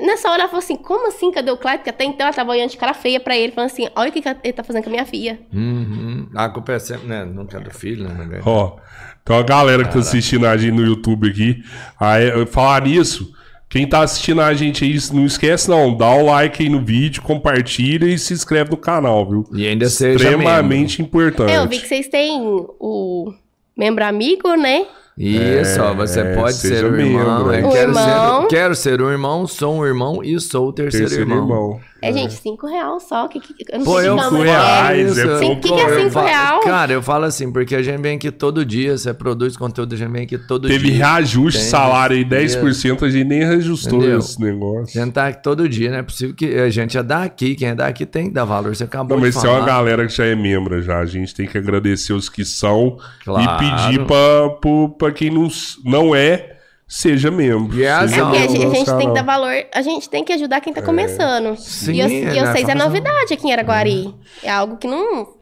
nessa 0.00 0.28
hora 0.30 0.42
ela 0.42 0.48
falou 0.48 0.62
assim, 0.62 0.76
como 0.76 1.08
assim, 1.08 1.30
cadê 1.30 1.50
o 1.50 1.56
Clayton? 1.56 1.78
Porque 1.78 1.90
até 1.90 2.04
então 2.04 2.26
ela 2.26 2.34
tava 2.34 2.50
olhando 2.50 2.70
de 2.70 2.76
cara 2.76 2.94
feia 2.94 3.20
pra 3.20 3.36
ele, 3.36 3.52
falando 3.52 3.70
assim, 3.70 3.88
olha 3.94 4.10
o 4.10 4.12
que, 4.12 4.20
que 4.20 4.28
ele 4.28 4.52
tá 4.52 4.64
fazendo 4.64 4.82
com 4.82 4.90
a 4.90 4.92
minha 4.92 5.06
filha. 5.06 5.38
Uhum. 5.52 6.28
A 6.34 6.48
culpa 6.48 6.72
é 6.72 6.78
sempre, 6.78 7.06
né? 7.06 7.24
Não 7.24 7.46
é 7.50 7.60
do 7.60 7.70
filho, 7.70 8.04
né? 8.08 8.14
verdade. 8.14 8.42
Ó, 8.44 8.76
então 9.22 9.38
a 9.38 9.42
galera 9.42 9.84
que 9.84 9.92
tá 9.92 10.00
assistindo 10.00 10.46
a 10.46 10.56
gente 10.56 10.72
no 10.74 10.84
YouTube 10.84 11.28
aqui, 11.30 11.62
aí, 11.98 12.28
eu- 12.28 12.46
falar 12.46 12.82
nisso, 12.82 13.32
quem 13.68 13.88
tá 13.88 14.00
assistindo 14.02 14.40
a 14.40 14.52
gente 14.52 14.84
aí, 14.84 14.98
não 15.12 15.24
esquece 15.24 15.70
não, 15.70 15.96
dá 15.96 16.10
o 16.10 16.26
like 16.26 16.62
aí 16.62 16.68
no 16.68 16.84
vídeo, 16.84 17.22
compartilha 17.22 18.06
e 18.06 18.18
se 18.18 18.34
inscreve 18.34 18.70
no 18.70 18.76
canal, 18.76 19.28
viu? 19.28 19.44
E 19.54 19.66
ainda 19.66 19.88
seja 19.88 20.16
Extremamente 20.16 21.00
importante. 21.00 21.52
É, 21.52 21.58
eu 21.58 21.68
vi 21.68 21.78
que 21.78 21.86
vocês 21.86 22.08
têm 22.08 22.40
o 22.42 23.32
membro 23.76 24.04
amigo, 24.04 24.54
né? 24.56 24.86
Isso, 25.16 25.80
ó, 25.82 25.94
você 25.94 26.20
É, 26.20 26.34
pode 26.34 26.54
ser 26.54 26.84
o 26.84 26.98
irmão. 26.98 27.36
membro, 27.36 27.52
é, 27.52 27.58
hein? 27.58 27.64
O 27.66 27.70
quero, 27.70 27.90
irmão. 27.90 28.40
Ser, 28.42 28.48
quero 28.48 28.74
ser 28.74 29.02
um 29.02 29.10
irmão, 29.10 29.46
sou 29.46 29.74
um 29.76 29.84
irmão 29.86 30.22
e 30.24 30.40
sou 30.40 30.68
o 30.68 30.72
terceiro, 30.72 31.06
Terceiro 31.08 31.30
irmão. 31.30 31.44
irmão. 31.44 31.80
É, 32.02 32.12
gente, 32.12 32.34
cinco 32.34 32.66
reais 32.66 33.04
só. 33.08 33.28
Que, 33.28 33.38
que, 33.40 33.54
eu 33.70 33.78
não 33.78 33.84
Pô, 33.86 34.00
sei 34.00 34.08
eu 34.08 34.16
câmera 34.16 34.44
reais, 34.44 35.16
é. 35.18 35.22
é 35.22 35.38
Sim, 35.38 35.46
pouco. 35.46 35.60
que 35.62 35.68
que 35.72 35.80
é 35.80 35.84
Eu 35.84 36.10
cinco 36.10 36.20
real? 36.24 36.60
Cara, 36.60 36.92
eu 36.92 37.02
falo 37.02 37.24
assim, 37.24 37.52
porque 37.52 37.74
a 37.76 37.82
gente 37.82 38.00
vem 38.02 38.16
aqui 38.16 38.30
todo 38.30 38.64
dia, 38.64 38.98
você 38.98 39.14
produz 39.14 39.56
conteúdo, 39.56 39.94
a 39.94 39.96
gente 39.98 40.10
vem 40.10 40.24
aqui 40.24 40.36
todo 40.36 40.66
Teve 40.68 40.88
dia. 40.90 40.96
reajuste 41.06 41.58
de 41.58 41.64
Tem, 41.64 41.70
salário 41.70 42.16
aí, 42.16 42.22
entendeu? 42.22 42.62
10%, 42.64 43.02
a 43.04 43.08
gente 43.10 43.24
nem 43.28 43.44
reajustou 43.44 43.98
Entendeu? 44.00 44.18
esse 44.18 44.42
A 44.42 44.44
negócio. 44.44 45.00
gente 45.00 45.12
tá 45.12 45.28
aqui 45.28 45.42
todo 45.42 45.68
dia, 45.68 45.90
não 45.90 45.98
é 45.98 46.02
possível 46.02 46.34
que 46.34 46.46
a 46.58 46.68
gente 46.68 46.98
é 46.98 47.02
daqui, 47.02 47.54
quem 47.54 47.68
é 47.68 47.74
daqui 47.74 48.04
tem 48.04 48.26
que 48.26 48.32
dar 48.32 48.44
valor. 48.44 48.74
Você 48.74 48.84
acabou 48.84 49.16
Não, 49.16 49.22
de 49.22 49.28
mas 49.28 49.34
se 49.34 49.46
é 49.46 49.48
falar. 49.48 49.60
uma 49.60 49.66
galera 49.66 50.06
que 50.06 50.12
já 50.14 50.24
é 50.26 50.34
membro 50.34 50.82
já. 50.82 50.98
A 50.98 51.06
gente 51.06 51.34
tem 51.34 51.46
que 51.46 51.56
agradecer 51.56 52.12
os 52.12 52.28
que 52.28 52.44
são 52.44 52.98
Claro. 53.24 53.64
e 53.64 53.70
pedir 53.70 54.04
pra, 54.06 54.48
pro- 54.60 54.88
pra 54.98 55.12
quem 55.12 55.30
não, 55.30 55.48
não 55.84 56.14
é, 56.16 56.56
seja 56.92 57.30
membro. 57.30 57.74
E 57.74 57.84
é 57.84 58.00
Seja 58.00 58.16
É 58.16 58.20
porque 58.20 58.36
a 58.36 58.46
gente, 58.46 58.66
a 58.66 58.68
gente 58.68 58.96
tem 58.96 59.08
que 59.08 59.14
dar 59.14 59.22
valor, 59.22 59.52
a 59.74 59.82
gente 59.82 60.10
tem 60.10 60.24
que 60.24 60.32
ajudar 60.34 60.60
quem 60.60 60.74
tá 60.74 60.82
começando. 60.82 61.56
Sim, 61.56 61.92
e 61.92 62.00
eu, 62.00 62.06
é, 62.06 62.10
e 62.10 62.24
né, 62.24 62.52
vocês 62.52 62.68
é 62.68 62.74
novidade 62.74 63.32
aqui 63.32 63.48
em 63.48 63.52
Araguari. 63.52 64.14
É 64.42 64.50
algo 64.50 64.76
que 64.76 64.86
não. 64.86 65.40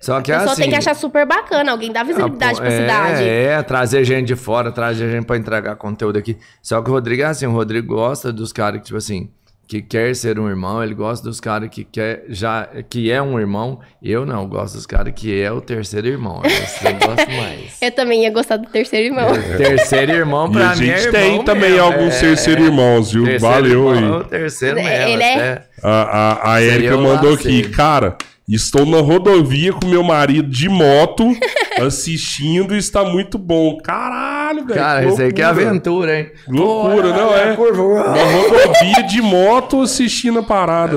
Só 0.00 0.18
A 0.18 0.22
que 0.22 0.30
é 0.30 0.36
pessoa 0.36 0.52
assim, 0.52 0.62
tem 0.62 0.70
que 0.70 0.76
achar 0.76 0.94
super 0.94 1.26
bacana, 1.26 1.72
alguém 1.72 1.90
dá 1.90 2.04
visibilidade 2.04 2.60
Ah, 2.60 2.62
pra 2.62 2.70
cidade. 2.70 3.24
É, 3.24 3.44
é, 3.44 3.62
trazer 3.62 4.04
gente 4.04 4.26
de 4.26 4.36
fora, 4.36 4.70
trazer 4.70 5.10
gente 5.10 5.26
pra 5.26 5.36
entregar 5.36 5.74
conteúdo 5.74 6.18
aqui. 6.18 6.38
Só 6.62 6.80
que 6.80 6.88
o 6.88 6.92
Rodrigo 6.92 7.22
é 7.22 7.24
assim, 7.24 7.46
o 7.46 7.52
Rodrigo 7.52 7.94
gosta 7.94 8.32
dos 8.32 8.52
caras 8.52 8.80
que, 8.80 8.86
tipo 8.86 8.98
assim, 8.98 9.28
que 9.66 9.82
quer 9.82 10.14
ser 10.14 10.38
um 10.38 10.48
irmão, 10.48 10.82
ele 10.82 10.94
gosta 10.94 11.26
dos 11.28 11.40
caras 11.40 11.68
que 11.70 11.82
quer, 11.84 12.24
já, 12.28 12.68
que 12.88 13.10
é 13.10 13.20
um 13.20 13.38
irmão. 13.38 13.80
Eu 14.00 14.24
não, 14.24 14.46
gosto 14.48 14.74
dos 14.74 14.86
caras 14.86 15.12
que 15.14 15.40
é 15.40 15.50
o 15.50 15.60
terceiro 15.60 16.06
irmão. 16.06 16.40
Eu 16.44 16.92
gosto 17.06 17.30
mais. 17.32 17.82
Eu 17.82 17.90
também 17.90 18.22
ia 18.22 18.30
gostar 18.30 18.58
do 18.58 18.68
terceiro 18.68 19.06
irmão. 19.06 19.28
Terceiro 19.56 20.12
irmão 20.12 20.48
E 20.48 20.52
pra 20.52 20.70
a 20.70 20.76
mim 20.76 20.88
é 20.88 20.96
gente 20.98 21.06
irmão 21.06 21.20
tem 21.20 21.44
também 21.44 21.70
mesmo, 21.72 21.84
alguns 21.84 22.14
é, 22.14 22.20
terceiro 22.20 22.62
irmãos, 22.62 23.12
viu? 23.12 23.24
terceiro 23.24 23.54
Valeu 23.54 23.94
irmão, 23.94 24.18
aí. 24.18 24.24
Terceiro 24.24 24.76
mesmo, 24.76 24.88
Ele 25.08 25.22
é- 25.22 25.34
até. 25.34 25.66
A, 25.82 25.90
a, 25.90 26.54
a 26.54 26.60
o 26.60 27.02
mandou 27.02 27.34
aqui, 27.34 27.68
cara, 27.68 28.16
estou 28.54 28.86
na 28.86 29.00
rodovia 29.00 29.72
com 29.72 29.86
meu 29.88 30.02
marido 30.02 30.48
de 30.48 30.68
moto 30.68 31.24
assistindo 31.84 32.74
e 32.74 32.78
está 32.78 33.04
muito 33.04 33.38
bom. 33.38 33.78
Caralho, 33.78 34.64
velho. 34.64 34.78
Cara, 34.78 35.04
isso 35.06 35.20
aí 35.20 35.32
que 35.32 35.42
é 35.42 35.44
aventura, 35.44 36.20
hein? 36.20 36.30
Loucura, 36.48 37.12
Pô, 37.12 37.18
não 37.18 37.36
é? 37.36 37.56
curva. 37.56 38.04
Na 38.04 38.24
rodovia 38.24 39.02
de 39.02 39.20
moto 39.20 39.82
assistindo 39.82 40.38
a 40.38 40.42
parada. 40.42 40.94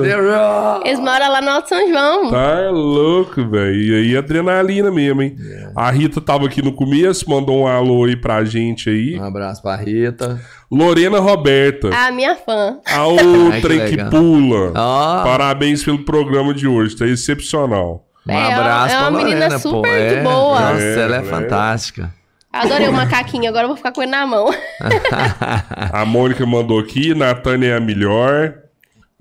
Eles 0.84 0.98
moram 1.00 1.30
lá 1.32 1.40
no 1.40 1.50
Alto 1.50 1.68
São 1.68 1.88
João. 1.88 2.30
Tá 2.30 2.70
louco, 2.70 3.48
velho. 3.48 3.74
E 3.74 3.94
aí, 3.94 4.16
adrenalina 4.16 4.90
mesmo, 4.90 5.22
hein? 5.22 5.36
É. 5.40 5.70
A 5.74 5.90
Rita 5.90 6.20
tava 6.20 6.46
aqui 6.46 6.62
no 6.62 6.72
começo, 6.72 7.28
mandou 7.28 7.62
um 7.62 7.66
alô 7.66 8.04
aí 8.04 8.16
pra 8.16 8.44
gente 8.44 8.88
aí. 8.88 9.18
Um 9.18 9.24
abraço 9.24 9.60
pra 9.62 9.76
Rita. 9.76 10.40
Lorena 10.70 11.18
Roberta. 11.18 11.88
A 11.92 12.10
minha 12.12 12.36
fã. 12.36 12.78
A 12.86 13.04
outra 13.06 13.74
Ai, 13.74 13.88
que 13.90 14.04
pula. 14.10 14.72
Ó. 14.76 15.24
Parabéns 15.24 15.82
pelo 15.82 16.04
programa 16.04 16.54
de 16.54 16.66
hoje, 16.66 16.96
tá 16.96 17.06
excepcional. 17.06 18.06
Um 18.28 18.32
É, 18.32 18.50
ela- 18.52 18.60
abraço 18.60 18.94
é 18.94 18.98
uma 18.98 19.08
pra 19.10 19.18
menina 19.18 19.40
Lorena, 19.46 19.60
pô. 19.60 19.68
super 19.70 20.08
de 20.08 20.14
É, 20.16 20.22
boa. 20.22 20.60
Nossa, 20.60 20.82
É, 20.82 21.00
ela 21.00 21.16
é 21.16 21.20
é. 21.20 21.22
fantástica. 21.22 22.14
Adorei 22.52 22.88
o 22.88 22.92
macaquinho, 22.92 23.48
agora 23.48 23.64
eu 23.64 23.68
vou 23.68 23.76
ficar 23.76 23.92
com 23.92 24.02
ele 24.02 24.10
na 24.10 24.26
mão. 24.26 24.50
A 25.92 26.04
Mônica 26.04 26.44
mandou 26.44 26.78
aqui, 26.80 27.14
Natânia 27.14 27.68
é 27.68 27.76
a 27.76 27.80
melhor. 27.80 28.54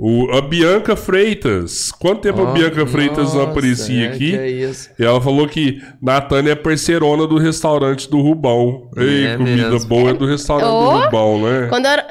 O, 0.01 0.31
a 0.31 0.39
Bianca 0.41 0.95
Freitas. 0.95 1.91
Quanto 1.91 2.21
tempo 2.21 2.41
a 2.41 2.49
Ó, 2.49 2.53
Bianca 2.53 2.85
Freitas 2.87 3.33
não 3.33 3.39
nossa, 3.41 3.51
aparecia 3.51 4.05
é, 4.05 4.07
aqui? 4.07 4.31
que 4.31 4.37
é 4.37 4.47
isso. 4.49 4.89
E 4.97 5.03
ela 5.03 5.19
falou 5.19 5.45
que 5.45 5.83
Natânia 6.01 6.51
é 6.51 6.55
parceirona 6.55 7.27
do 7.27 7.37
restaurante 7.37 8.09
do 8.09 8.21
Rubão. 8.21 8.89
Ei, 8.95 9.25
É 9.27 9.35
comida 9.37 9.69
mesmo. 9.71 9.89
boa 9.89 10.11
é 10.11 10.13
do 10.13 10.25
restaurante 10.25 10.69
Ô! 10.69 10.93
do 10.99 11.03
Rubão, 11.05 11.41
né? 11.41 11.67
Quando 11.67 11.85
eu 11.85 11.91
era. 11.91 12.07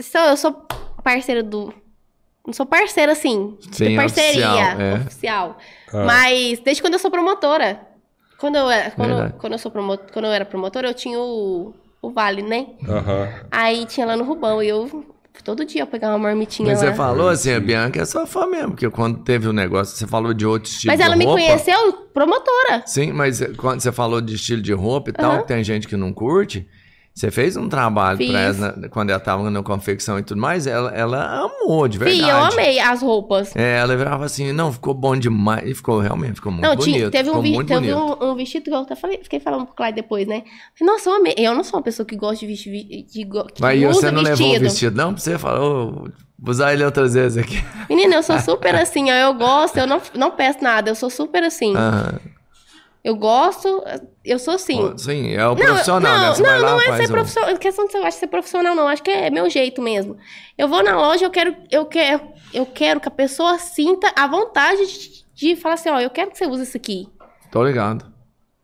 Sou, 0.00 0.20
eu 0.22 0.36
sou 0.38 0.66
parceira 1.04 1.42
do. 1.42 1.74
Não 2.46 2.54
sou 2.54 2.64
parceira, 2.64 3.12
assim. 3.12 3.58
Sim, 3.70 3.88
de 3.90 3.96
parceria. 3.96 4.48
oficial, 4.48 4.80
é. 4.80 4.94
oficial. 4.94 5.58
Ah. 5.92 6.04
Mas 6.06 6.58
desde 6.60 6.80
quando 6.80 6.94
eu 6.94 6.98
sou 6.98 7.10
promotora. 7.10 7.80
Quando 8.38 8.56
eu 8.56 8.70
era, 8.70 8.90
quando, 8.92 9.08
Verdade. 9.08 9.34
quando 9.38 9.52
eu, 9.54 9.58
sou 9.58 9.70
promo, 9.70 9.98
quando 10.12 10.24
eu 10.26 10.32
era 10.32 10.44
promotora, 10.44 10.88
eu 10.88 10.94
tinha 10.94 11.18
o, 11.18 11.74
o 12.02 12.10
Vale, 12.10 12.42
né? 12.42 12.66
Aham. 12.88 13.28
Aí 13.50 13.84
tinha 13.86 14.06
lá 14.06 14.16
no 14.16 14.24
Rubão. 14.24 14.62
E 14.62 14.68
eu 14.68 15.04
todo 15.42 15.64
dia 15.64 15.82
eu 15.82 15.86
pegava 15.86 16.14
uma 16.14 16.22
marmitinha 16.28 16.68
Mas 16.70 16.82
lá. 16.82 16.88
você 16.90 16.94
falou 16.94 17.28
assim, 17.28 17.52
a 17.52 17.60
Bianca 17.60 18.00
é 18.00 18.04
sua 18.04 18.26
fã 18.26 18.46
mesmo, 18.46 18.70
porque 18.70 18.88
quando 18.90 19.18
teve 19.22 19.48
o 19.48 19.52
negócio, 19.52 19.96
você 19.96 20.06
falou 20.06 20.32
de 20.34 20.46
outro 20.46 20.70
estilo 20.70 20.90
Mas 20.92 20.98
de 21.00 21.06
ela 21.06 21.16
me 21.16 21.24
roupa. 21.24 21.40
conheceu 21.40 21.92
promotora. 22.12 22.82
Sim, 22.86 23.12
mas 23.12 23.40
quando 23.56 23.80
você 23.80 23.92
falou 23.92 24.20
de 24.20 24.34
estilo 24.34 24.62
de 24.62 24.72
roupa 24.72 25.10
e 25.10 25.12
tal, 25.12 25.32
Aham. 25.32 25.42
que 25.42 25.48
tem 25.48 25.62
gente 25.64 25.86
que 25.86 25.96
não 25.96 26.12
curte, 26.12 26.66
você 27.16 27.30
fez 27.30 27.56
um 27.56 27.66
trabalho 27.66 28.18
Fiz. 28.18 28.28
pra 28.30 28.40
ela 28.40 28.88
quando 28.90 29.08
ela 29.08 29.18
tava 29.18 29.48
na 29.50 29.62
confecção 29.62 30.18
e 30.18 30.22
tudo 30.22 30.38
mais, 30.38 30.66
ela, 30.66 30.90
ela 30.94 31.40
amou, 31.46 31.88
de 31.88 31.96
verdade. 31.96 32.20
Fih, 32.22 32.28
eu 32.28 32.36
amei 32.36 32.78
as 32.78 33.00
roupas. 33.00 33.56
É, 33.56 33.78
ela 33.78 33.96
virava 33.96 34.26
assim, 34.26 34.52
não, 34.52 34.70
ficou 34.70 34.92
bom 34.92 35.16
demais. 35.16 35.66
E 35.66 35.74
ficou, 35.74 35.98
realmente, 35.98 36.34
ficou 36.34 36.52
muito 36.52 36.64
Não, 36.66 36.76
bonito. 36.76 36.94
tinha, 36.94 37.10
teve, 37.10 37.30
um, 37.30 37.40
vi- 37.40 37.64
teve 37.64 37.94
um, 37.94 38.22
um 38.22 38.34
vestido 38.36 38.64
que 38.64 38.70
eu 38.70 38.76
até 38.76 38.94
falei, 38.94 39.18
fiquei 39.22 39.40
falando 39.40 39.64
pro 39.64 39.74
Clyde 39.74 39.94
depois, 39.94 40.26
né? 40.26 40.42
Nossa, 40.78 41.08
eu 41.08 41.14
amei. 41.14 41.34
Eu 41.38 41.54
não 41.54 41.64
sou 41.64 41.78
uma 41.78 41.82
pessoa 41.82 42.04
que 42.04 42.14
gosta 42.14 42.36
de 42.40 42.46
vestir. 42.48 42.70
De, 42.72 43.02
que 43.04 43.62
Mas 43.62 43.80
você 43.82 44.10
não 44.10 44.22
vestido. 44.22 44.22
levou 44.22 44.54
o 44.54 44.60
vestido, 44.60 44.96
não? 44.96 45.16
Você 45.16 45.38
falar, 45.38 45.62
ô, 45.64 45.90
vou 46.38 46.50
usar 46.50 46.74
ele 46.74 46.84
outras 46.84 47.14
vezes 47.14 47.38
aqui. 47.38 47.64
Menina, 47.88 48.16
eu 48.16 48.22
sou 48.22 48.38
super 48.44 48.74
assim, 48.74 49.10
ó, 49.10 49.14
eu 49.14 49.32
gosto, 49.32 49.78
eu 49.78 49.86
não, 49.86 50.02
não 50.14 50.30
peço 50.32 50.62
nada, 50.62 50.90
eu 50.90 50.94
sou 50.94 51.08
super 51.08 51.42
assim. 51.42 51.72
Eu 53.06 53.14
gosto, 53.14 53.84
eu 54.24 54.36
sou 54.36 54.54
assim. 54.54 54.98
Sim, 54.98 55.32
é 55.32 55.46
o 55.46 55.54
profissional, 55.54 56.12
não, 56.12 56.20
né? 56.22 56.34
Você 56.34 56.42
não, 56.42 56.50
vai 56.50 56.58
lá, 56.60 56.70
não 56.72 56.80
é 56.80 56.96
ser 56.96 57.04
um- 57.04 57.12
profissional. 57.14 57.56
Questão 57.56 57.86
de 57.86 57.92
ser, 57.92 57.98
eu 57.98 58.04
acho 58.04 58.18
ser 58.18 58.26
profissional, 58.26 58.74
não. 58.74 58.88
Acho 58.88 59.00
que 59.00 59.10
é 59.12 59.30
meu 59.30 59.48
jeito 59.48 59.80
mesmo. 59.80 60.16
Eu 60.58 60.66
vou 60.66 60.82
na 60.82 60.96
loja, 60.96 61.24
eu 61.24 61.30
quero, 61.30 61.54
eu 61.70 61.86
quero, 61.86 62.20
eu 62.52 62.66
quero 62.66 62.98
que 62.98 63.06
a 63.06 63.12
pessoa 63.12 63.58
sinta 63.60 64.12
a 64.18 64.26
vontade 64.26 64.84
de, 64.86 65.24
de 65.34 65.54
falar 65.54 65.74
assim, 65.74 65.88
ó, 65.88 66.00
eu 66.00 66.10
quero 66.10 66.32
que 66.32 66.38
você 66.38 66.46
use 66.48 66.64
isso 66.64 66.76
aqui. 66.76 67.08
Tô 67.52 67.62
ligado. 67.62 68.12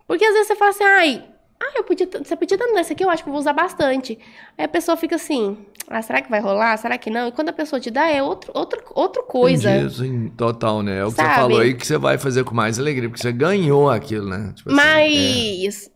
Porque 0.09 0.25
às 0.25 0.33
vezes 0.33 0.49
você 0.49 0.57
fala 0.57 0.71
assim, 0.73 0.83
ai, 0.85 1.25
ah, 1.63 1.73
eu 1.77 1.85
podia, 1.85 2.09
você 2.23 2.35
podia 2.35 2.59
dar 2.59 2.67
esse 2.81 2.93
aqui, 2.93 3.05
eu 3.05 3.11
acho 3.11 3.23
que 3.23 3.29
eu 3.29 3.33
vou 3.33 3.41
usar 3.41 3.53
bastante. 3.53 4.19
Aí 4.59 4.65
a 4.65 4.69
pessoa 4.69 4.97
fica 4.97 5.15
assim, 5.15 5.57
ah, 5.89 6.03
será 6.03 6.21
que 6.21 6.29
vai 6.31 6.41
rolar? 6.41 6.77
Será 6.77 6.99
que 6.99 7.09
não? 7.09 7.29
E 7.29 7.33
quando 7.33 7.51
a 7.51 7.53
pessoa 7.53 7.79
te 7.79 7.91
dá, 7.91 8.09
é 8.09 8.23
outro, 8.23 8.51
outro, 8.55 8.83
outra 8.95 9.23
coisa. 9.23 9.71
Entendi, 9.71 9.95
sim, 9.95 10.29
total, 10.31 10.83
né? 10.83 10.99
É 10.99 11.05
o 11.05 11.09
que 11.09 11.17
você 11.17 11.23
Sabe? 11.23 11.35
falou 11.35 11.61
aí 11.61 11.75
que 11.75 11.87
você 11.87 11.99
vai 11.99 12.19
fazer 12.19 12.45
com 12.45 12.55
mais 12.55 12.79
alegria, 12.79 13.09
porque 13.09 13.23
você 13.23 13.33
ganhou 13.33 13.89
aquilo, 13.89 14.29
né? 14.29 14.53
Tipo 14.57 14.71
assim, 14.71 14.81
é. 14.81 14.85
Mas 14.85 15.91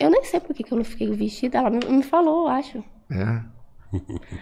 eu 0.00 0.10
nem 0.10 0.24
sei 0.24 0.40
por 0.40 0.54
que, 0.54 0.64
eu 0.72 0.78
não 0.78 0.84
fiquei 0.84 1.10
vestida. 1.12 1.58
Ela 1.58 1.70
me, 1.70 1.78
me 1.84 2.02
falou, 2.02 2.48
eu 2.48 2.48
acho. 2.48 2.78
É. 3.10 3.51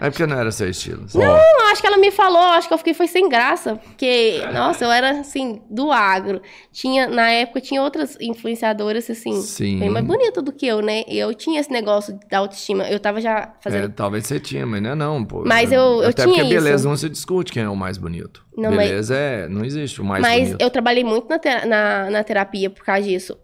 É 0.00 0.08
porque 0.10 0.26
não 0.26 0.38
era 0.38 0.50
seu 0.52 0.68
estilo. 0.70 1.06
Não, 1.14 1.70
acho 1.72 1.80
que 1.80 1.86
ela 1.86 1.96
me 1.96 2.10
falou, 2.10 2.40
acho 2.52 2.68
que 2.68 2.74
eu 2.74 2.78
fiquei 2.78 2.94
foi 2.94 3.06
sem 3.08 3.28
graça, 3.28 3.76
porque, 3.76 4.40
nossa, 4.52 4.84
eu 4.84 4.90
era, 4.92 5.20
assim, 5.20 5.60
do 5.68 5.90
agro. 5.90 6.40
Tinha, 6.72 7.08
na 7.08 7.30
época, 7.30 7.60
tinha 7.60 7.82
outras 7.82 8.16
influenciadoras, 8.20 9.08
assim, 9.10 9.40
Sim. 9.42 9.78
bem 9.80 9.90
mais 9.90 10.04
bonitas 10.06 10.42
do 10.42 10.52
que 10.52 10.66
eu, 10.66 10.80
né? 10.80 11.02
Eu 11.08 11.34
tinha 11.34 11.60
esse 11.60 11.70
negócio 11.70 12.18
da 12.30 12.38
autoestima, 12.38 12.88
eu 12.88 13.00
tava 13.00 13.20
já 13.20 13.38
É, 13.38 13.62
fazendo... 13.62 13.92
talvez 13.92 14.26
você 14.26 14.38
tinha, 14.38 14.64
mas 14.66 14.80
não 14.82 14.90
é 14.90 14.94
não, 14.94 15.24
pô. 15.24 15.42
Mas 15.44 15.72
eu- 15.72 16.02
eu 16.02 16.10
Até 16.10 16.22
tinha 16.24 16.36
porque 16.36 16.54
beleza 16.54 16.76
isso. 16.76 16.88
não 16.88 16.96
se 16.96 17.08
discute 17.08 17.52
quem 17.52 17.62
é 17.64 17.68
o 17.68 17.76
mais 17.76 17.98
bonito. 17.98 18.44
Não, 18.56 18.70
mas- 18.72 18.88
beleza 18.88 19.16
é... 19.16 19.48
Não 19.48 19.64
existe 19.64 20.00
o 20.00 20.04
mais 20.04 20.22
Mas 20.22 20.44
bonito. 20.48 20.62
eu 20.62 20.70
trabalhei 20.70 21.02
muito 21.04 21.28
na, 21.28 21.38
te- 21.38 21.64
na, 21.66 22.10
na 22.10 22.22
terapia 22.24 22.70
por 22.70 22.84
causa 22.84 23.02
disso. 23.02 23.36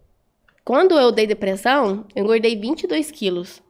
Quando 0.64 0.98
eu 0.98 1.10
dei 1.12 1.26
depressão, 1.26 2.04
eu 2.14 2.24
engordei 2.24 2.56
22 2.58 3.10
quilos. 3.10 3.62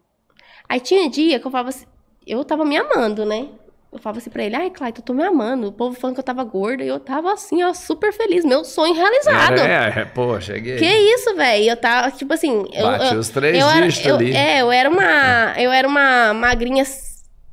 Aí 0.69 0.81
tinha 0.81 1.09
dia 1.11 1.39
que 1.39 1.47
eu 1.47 1.51
falava 1.51 1.69
assim, 1.69 1.85
eu 2.27 2.45
tava 2.45 2.65
me 2.65 2.77
amando, 2.77 3.25
né? 3.25 3.47
Eu 3.93 3.99
falava 3.99 4.19
assim 4.19 4.29
pra 4.29 4.45
ele, 4.45 4.55
ai, 4.57 4.69
Clayton, 4.71 5.01
eu 5.01 5.05
tô 5.05 5.15
me 5.15 5.23
amando. 5.25 5.69
O 5.69 5.73
povo 5.73 5.99
falando 5.99 6.17
que 6.17 6.21
eu 6.21 6.25
tava 6.25 6.45
gorda 6.45 6.83
e 6.85 6.89
eu 6.89 7.01
tava 7.01 7.33
assim, 7.33 7.63
ó, 7.63 7.73
super 7.73 8.13
feliz. 8.13 8.45
Meu 8.45 8.63
sonho 8.65 8.93
realizado. 8.95 9.59
É, 9.59 10.01
é, 10.01 10.05
pô, 10.05 10.39
cheguei. 10.41 10.77
Que 10.77 10.85
isso, 10.85 11.35
velho? 11.35 11.71
Eu 11.71 11.77
tava, 11.77 12.11
tipo 12.11 12.35
assim. 12.35 12.67
Eu, 12.75 12.83
Bati 12.87 13.15
eu, 13.15 13.21
os 13.21 13.29
três 13.31 13.59
eu 13.59 13.71
dígitos 13.83 14.07
eu- 14.07 14.17
ali. 14.17 14.35
É, 14.37 14.61
eu 14.61 14.71
era 14.71 14.91
uma. 14.91 15.55
Eu 15.59 15.73
era 15.73 15.89
uma 15.89 16.35
magrinha 16.35 16.85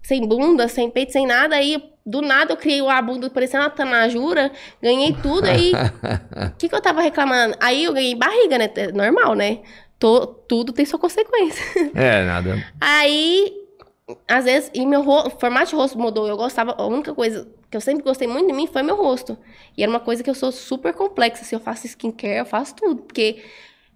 sem 0.01 0.27
bunda, 0.27 0.67
sem 0.67 0.89
peito, 0.89 1.13
sem 1.13 1.25
nada. 1.25 1.55
Aí, 1.55 1.81
do 2.05 2.21
nada, 2.21 2.51
eu 2.51 2.57
criei 2.57 2.85
a 2.85 3.01
bunda 3.01 3.29
parecendo 3.29 3.63
uma 3.63 3.69
tanajura, 3.69 4.51
ganhei 4.81 5.13
tudo. 5.23 5.47
Aí, 5.47 5.71
o 5.71 6.51
que, 6.57 6.67
que 6.67 6.75
eu 6.75 6.81
tava 6.81 6.99
reclamando? 7.01 7.55
Aí 7.61 7.85
eu 7.85 7.93
ganhei 7.93 8.15
barriga, 8.15 8.57
né? 8.57 8.69
É 8.75 8.91
Normal, 8.91 9.33
né? 9.35 9.59
Tô- 9.97 10.27
tudo 10.27 10.73
tem 10.73 10.85
sua 10.85 10.99
consequência. 10.99 11.63
É, 11.95 12.25
nada. 12.25 12.61
Aí, 12.81 13.62
às 14.27 14.45
vezes, 14.45 14.69
e 14.73 14.85
meu 14.85 15.03
formato 15.39 15.69
de 15.69 15.75
rosto 15.75 15.97
mudou. 15.97 16.27
Eu 16.27 16.35
gostava, 16.35 16.75
a 16.77 16.85
única 16.85 17.13
coisa 17.13 17.47
que 17.69 17.77
eu 17.77 17.81
sempre 17.81 18.03
gostei 18.03 18.27
muito 18.27 18.47
de 18.47 18.53
mim 18.53 18.67
foi 18.67 18.83
meu 18.83 18.95
rosto. 18.95 19.37
E 19.77 19.83
era 19.83 19.89
uma 19.89 19.99
coisa 19.99 20.23
que 20.23 20.29
eu 20.29 20.35
sou 20.35 20.51
super 20.51 20.93
complexa. 20.93 21.43
Se 21.43 21.55
eu 21.55 21.59
faço 21.59 21.87
skincare, 21.87 22.39
eu 22.39 22.45
faço 22.45 22.75
tudo. 22.75 23.01
Porque. 23.03 23.43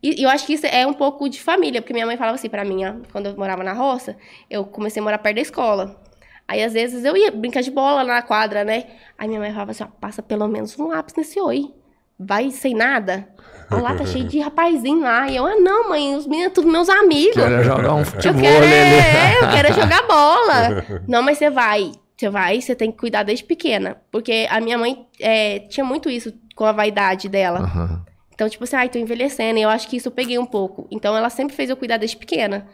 E 0.01 0.23
eu 0.23 0.29
acho 0.29 0.45
que 0.45 0.53
isso 0.53 0.65
é 0.67 0.85
um 0.85 0.93
pouco 0.93 1.27
de 1.27 1.41
família, 1.41 1.81
porque 1.81 1.91
minha 1.93 2.05
mãe 2.05 2.15
falava 2.17 2.35
assim 2.35 2.49
pra 2.49 2.63
mim, 2.63 2.85
ó, 2.85 2.93
quando 3.11 3.27
eu 3.27 3.35
morava 3.37 3.63
na 3.63 3.73
roça, 3.73 4.15
eu 4.49 4.63
comecei 4.63 5.01
a 5.01 5.03
morar 5.03 5.17
perto 5.17 5.35
da 5.35 5.41
escola. 5.41 5.99
Aí, 6.47 6.63
às 6.63 6.73
vezes, 6.73 7.03
eu 7.03 7.17
ia 7.17 7.31
brincar 7.31 7.61
de 7.61 7.71
bola 7.71 8.03
na 8.03 8.21
quadra, 8.21 8.63
né? 8.63 8.85
Aí 9.17 9.27
minha 9.27 9.39
mãe 9.39 9.51
falava 9.51 9.71
assim, 9.71 9.83
ó, 9.83 9.87
passa 9.99 10.21
pelo 10.23 10.47
menos 10.47 10.77
um 10.79 10.87
lápis 10.87 11.15
nesse 11.15 11.39
oi. 11.39 11.73
Vai 12.17 12.51
sem 12.51 12.73
nada. 12.75 13.27
Olha 13.69 13.81
lá, 13.81 13.95
tá 13.95 14.05
cheio 14.05 14.25
de 14.25 14.39
rapazinho 14.39 15.01
lá. 15.01 15.27
E 15.29 15.35
eu, 15.35 15.45
ah, 15.45 15.55
não, 15.55 15.89
mãe, 15.89 16.15
os 16.15 16.25
meninos, 16.25 16.53
tudo 16.53 16.67
meus 16.67 16.89
amigos. 16.89 17.35
Quero 17.35 17.63
jogar 17.63 17.93
um 17.93 17.99
Eu 17.99 18.05
futebol 18.05 18.41
quero, 18.41 18.63
ali. 18.65 18.73
é, 18.73 19.37
eu 19.41 19.49
quero 19.49 19.67
é 19.67 19.73
jogar 19.73 20.07
bola. 20.07 20.85
Não, 21.07 21.21
mas 21.21 21.37
você 21.37 21.49
vai. 21.49 21.91
Você 22.15 22.29
vai, 22.29 22.61
você 22.61 22.75
tem 22.75 22.91
que 22.91 22.97
cuidar 22.97 23.23
desde 23.23 23.43
pequena. 23.45 23.97
Porque 24.11 24.47
a 24.49 24.59
minha 24.61 24.77
mãe 24.77 25.05
é, 25.19 25.59
tinha 25.59 25.85
muito 25.85 26.09
isso 26.09 26.33
com 26.55 26.65
a 26.65 26.71
vaidade 26.71 27.29
dela. 27.29 27.59
Aham. 27.59 28.05
Então, 28.33 28.47
tipo 28.47 28.63
assim, 28.63 28.75
ai, 28.75 28.87
tô 28.89 28.97
envelhecendo. 28.97 29.59
E 29.59 29.61
eu 29.63 29.69
acho 29.69 29.87
que 29.87 29.97
isso 29.97 30.07
eu 30.07 30.11
peguei 30.11 30.39
um 30.39 30.45
pouco. 30.45 30.87
Então, 30.89 31.15
ela 31.17 31.29
sempre 31.29 31.55
fez 31.55 31.69
eu 31.69 31.75
cuidar 31.77 31.97
desde 31.97 32.15
pequena. 32.17 32.67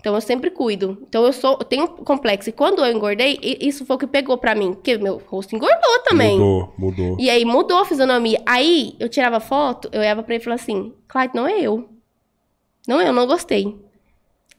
Então, 0.00 0.14
eu 0.14 0.20
sempre 0.20 0.50
cuido. 0.50 0.96
Então, 1.02 1.24
eu 1.24 1.32
sou, 1.32 1.52
eu 1.60 1.64
tenho 1.64 1.84
um 1.84 1.86
complexo. 1.88 2.48
E 2.48 2.52
quando 2.52 2.84
eu 2.84 2.90
engordei, 2.90 3.38
isso 3.60 3.84
foi 3.84 3.96
o 3.96 3.98
que 3.98 4.06
pegou 4.06 4.36
pra 4.38 4.54
mim. 4.54 4.72
Porque 4.72 4.96
meu 4.96 5.20
rosto 5.26 5.54
engordou 5.54 5.98
também. 6.04 6.38
Mudou, 6.38 6.74
mudou. 6.78 7.16
E 7.20 7.28
aí 7.28 7.44
mudou 7.44 7.78
a 7.78 7.84
fisionomia. 7.84 8.40
Aí 8.46 8.94
eu 8.98 9.08
tirava 9.10 9.38
foto, 9.40 9.88
eu 9.92 10.00
olhava 10.00 10.22
pra 10.22 10.34
ele 10.34 10.42
e 10.42 10.44
falava 10.44 10.62
assim: 10.62 10.92
Clyde, 11.06 11.34
não 11.34 11.46
é 11.46 11.60
eu. 11.60 11.88
Não 12.88 13.00
é 13.00 13.08
eu, 13.08 13.12
não 13.12 13.26
gostei. 13.26 13.76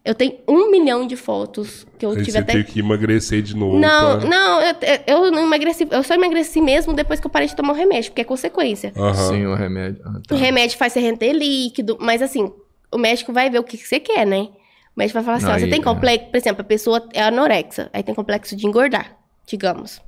Eu 0.03 0.15
tenho 0.15 0.33
um 0.47 0.71
milhão 0.71 1.05
de 1.05 1.15
fotos 1.15 1.85
que 1.99 2.05
eu 2.05 2.09
Aí 2.11 2.17
tive 2.17 2.31
você 2.31 2.37
até. 2.39 2.53
teve 2.53 2.63
que 2.71 2.79
emagrecer 2.79 3.41
de 3.43 3.55
novo. 3.55 3.77
Não, 3.77 4.19
pra- 4.19 4.29
não, 4.29 4.61
eu, 4.61 4.75
eu 5.07 5.31
não 5.31 5.43
emagreci. 5.43 5.87
Eu 5.91 6.01
só 6.03 6.15
emagreci 6.15 6.59
mesmo 6.59 6.91
depois 6.93 7.19
que 7.19 7.27
eu 7.27 7.31
parei 7.31 7.47
de 7.47 7.55
tomar 7.55 7.73
o 7.73 7.75
remédio, 7.75 8.09
porque 8.11 8.21
é 8.21 8.25
consequência. 8.25 8.91
Aham. 8.97 9.13
Sim, 9.29 9.45
o 9.45 9.53
remédio. 9.55 10.01
Ah, 10.05 10.19
tá. 10.27 10.33
O 10.35 10.37
remédio 10.37 10.77
faz 10.77 10.93
você 10.93 10.99
render 10.99 11.33
líquido, 11.33 11.97
mas 11.99 12.21
assim, 12.21 12.51
o 12.91 12.97
médico 12.97 13.31
vai 13.31 13.49
ver 13.49 13.59
o 13.59 13.63
que, 13.63 13.77
que 13.77 13.87
você 13.87 13.99
quer, 13.99 14.25
né? 14.25 14.49
O 14.95 14.99
médico 14.99 15.15
vai 15.15 15.23
falar 15.23 15.37
assim: 15.37 15.47
ó, 15.47 15.59
você 15.59 15.69
tem 15.69 15.79
é. 15.79 15.83
complexo. 15.83 16.25
Por 16.29 16.37
exemplo, 16.37 16.61
a 16.61 16.65
pessoa 16.65 17.07
é 17.13 17.21
anorexa, 17.21 17.89
aí 17.93 18.03
tem 18.03 18.13
complexo 18.13 18.55
de 18.55 18.67
engordar, 18.67 19.17
digamos. 19.45 20.01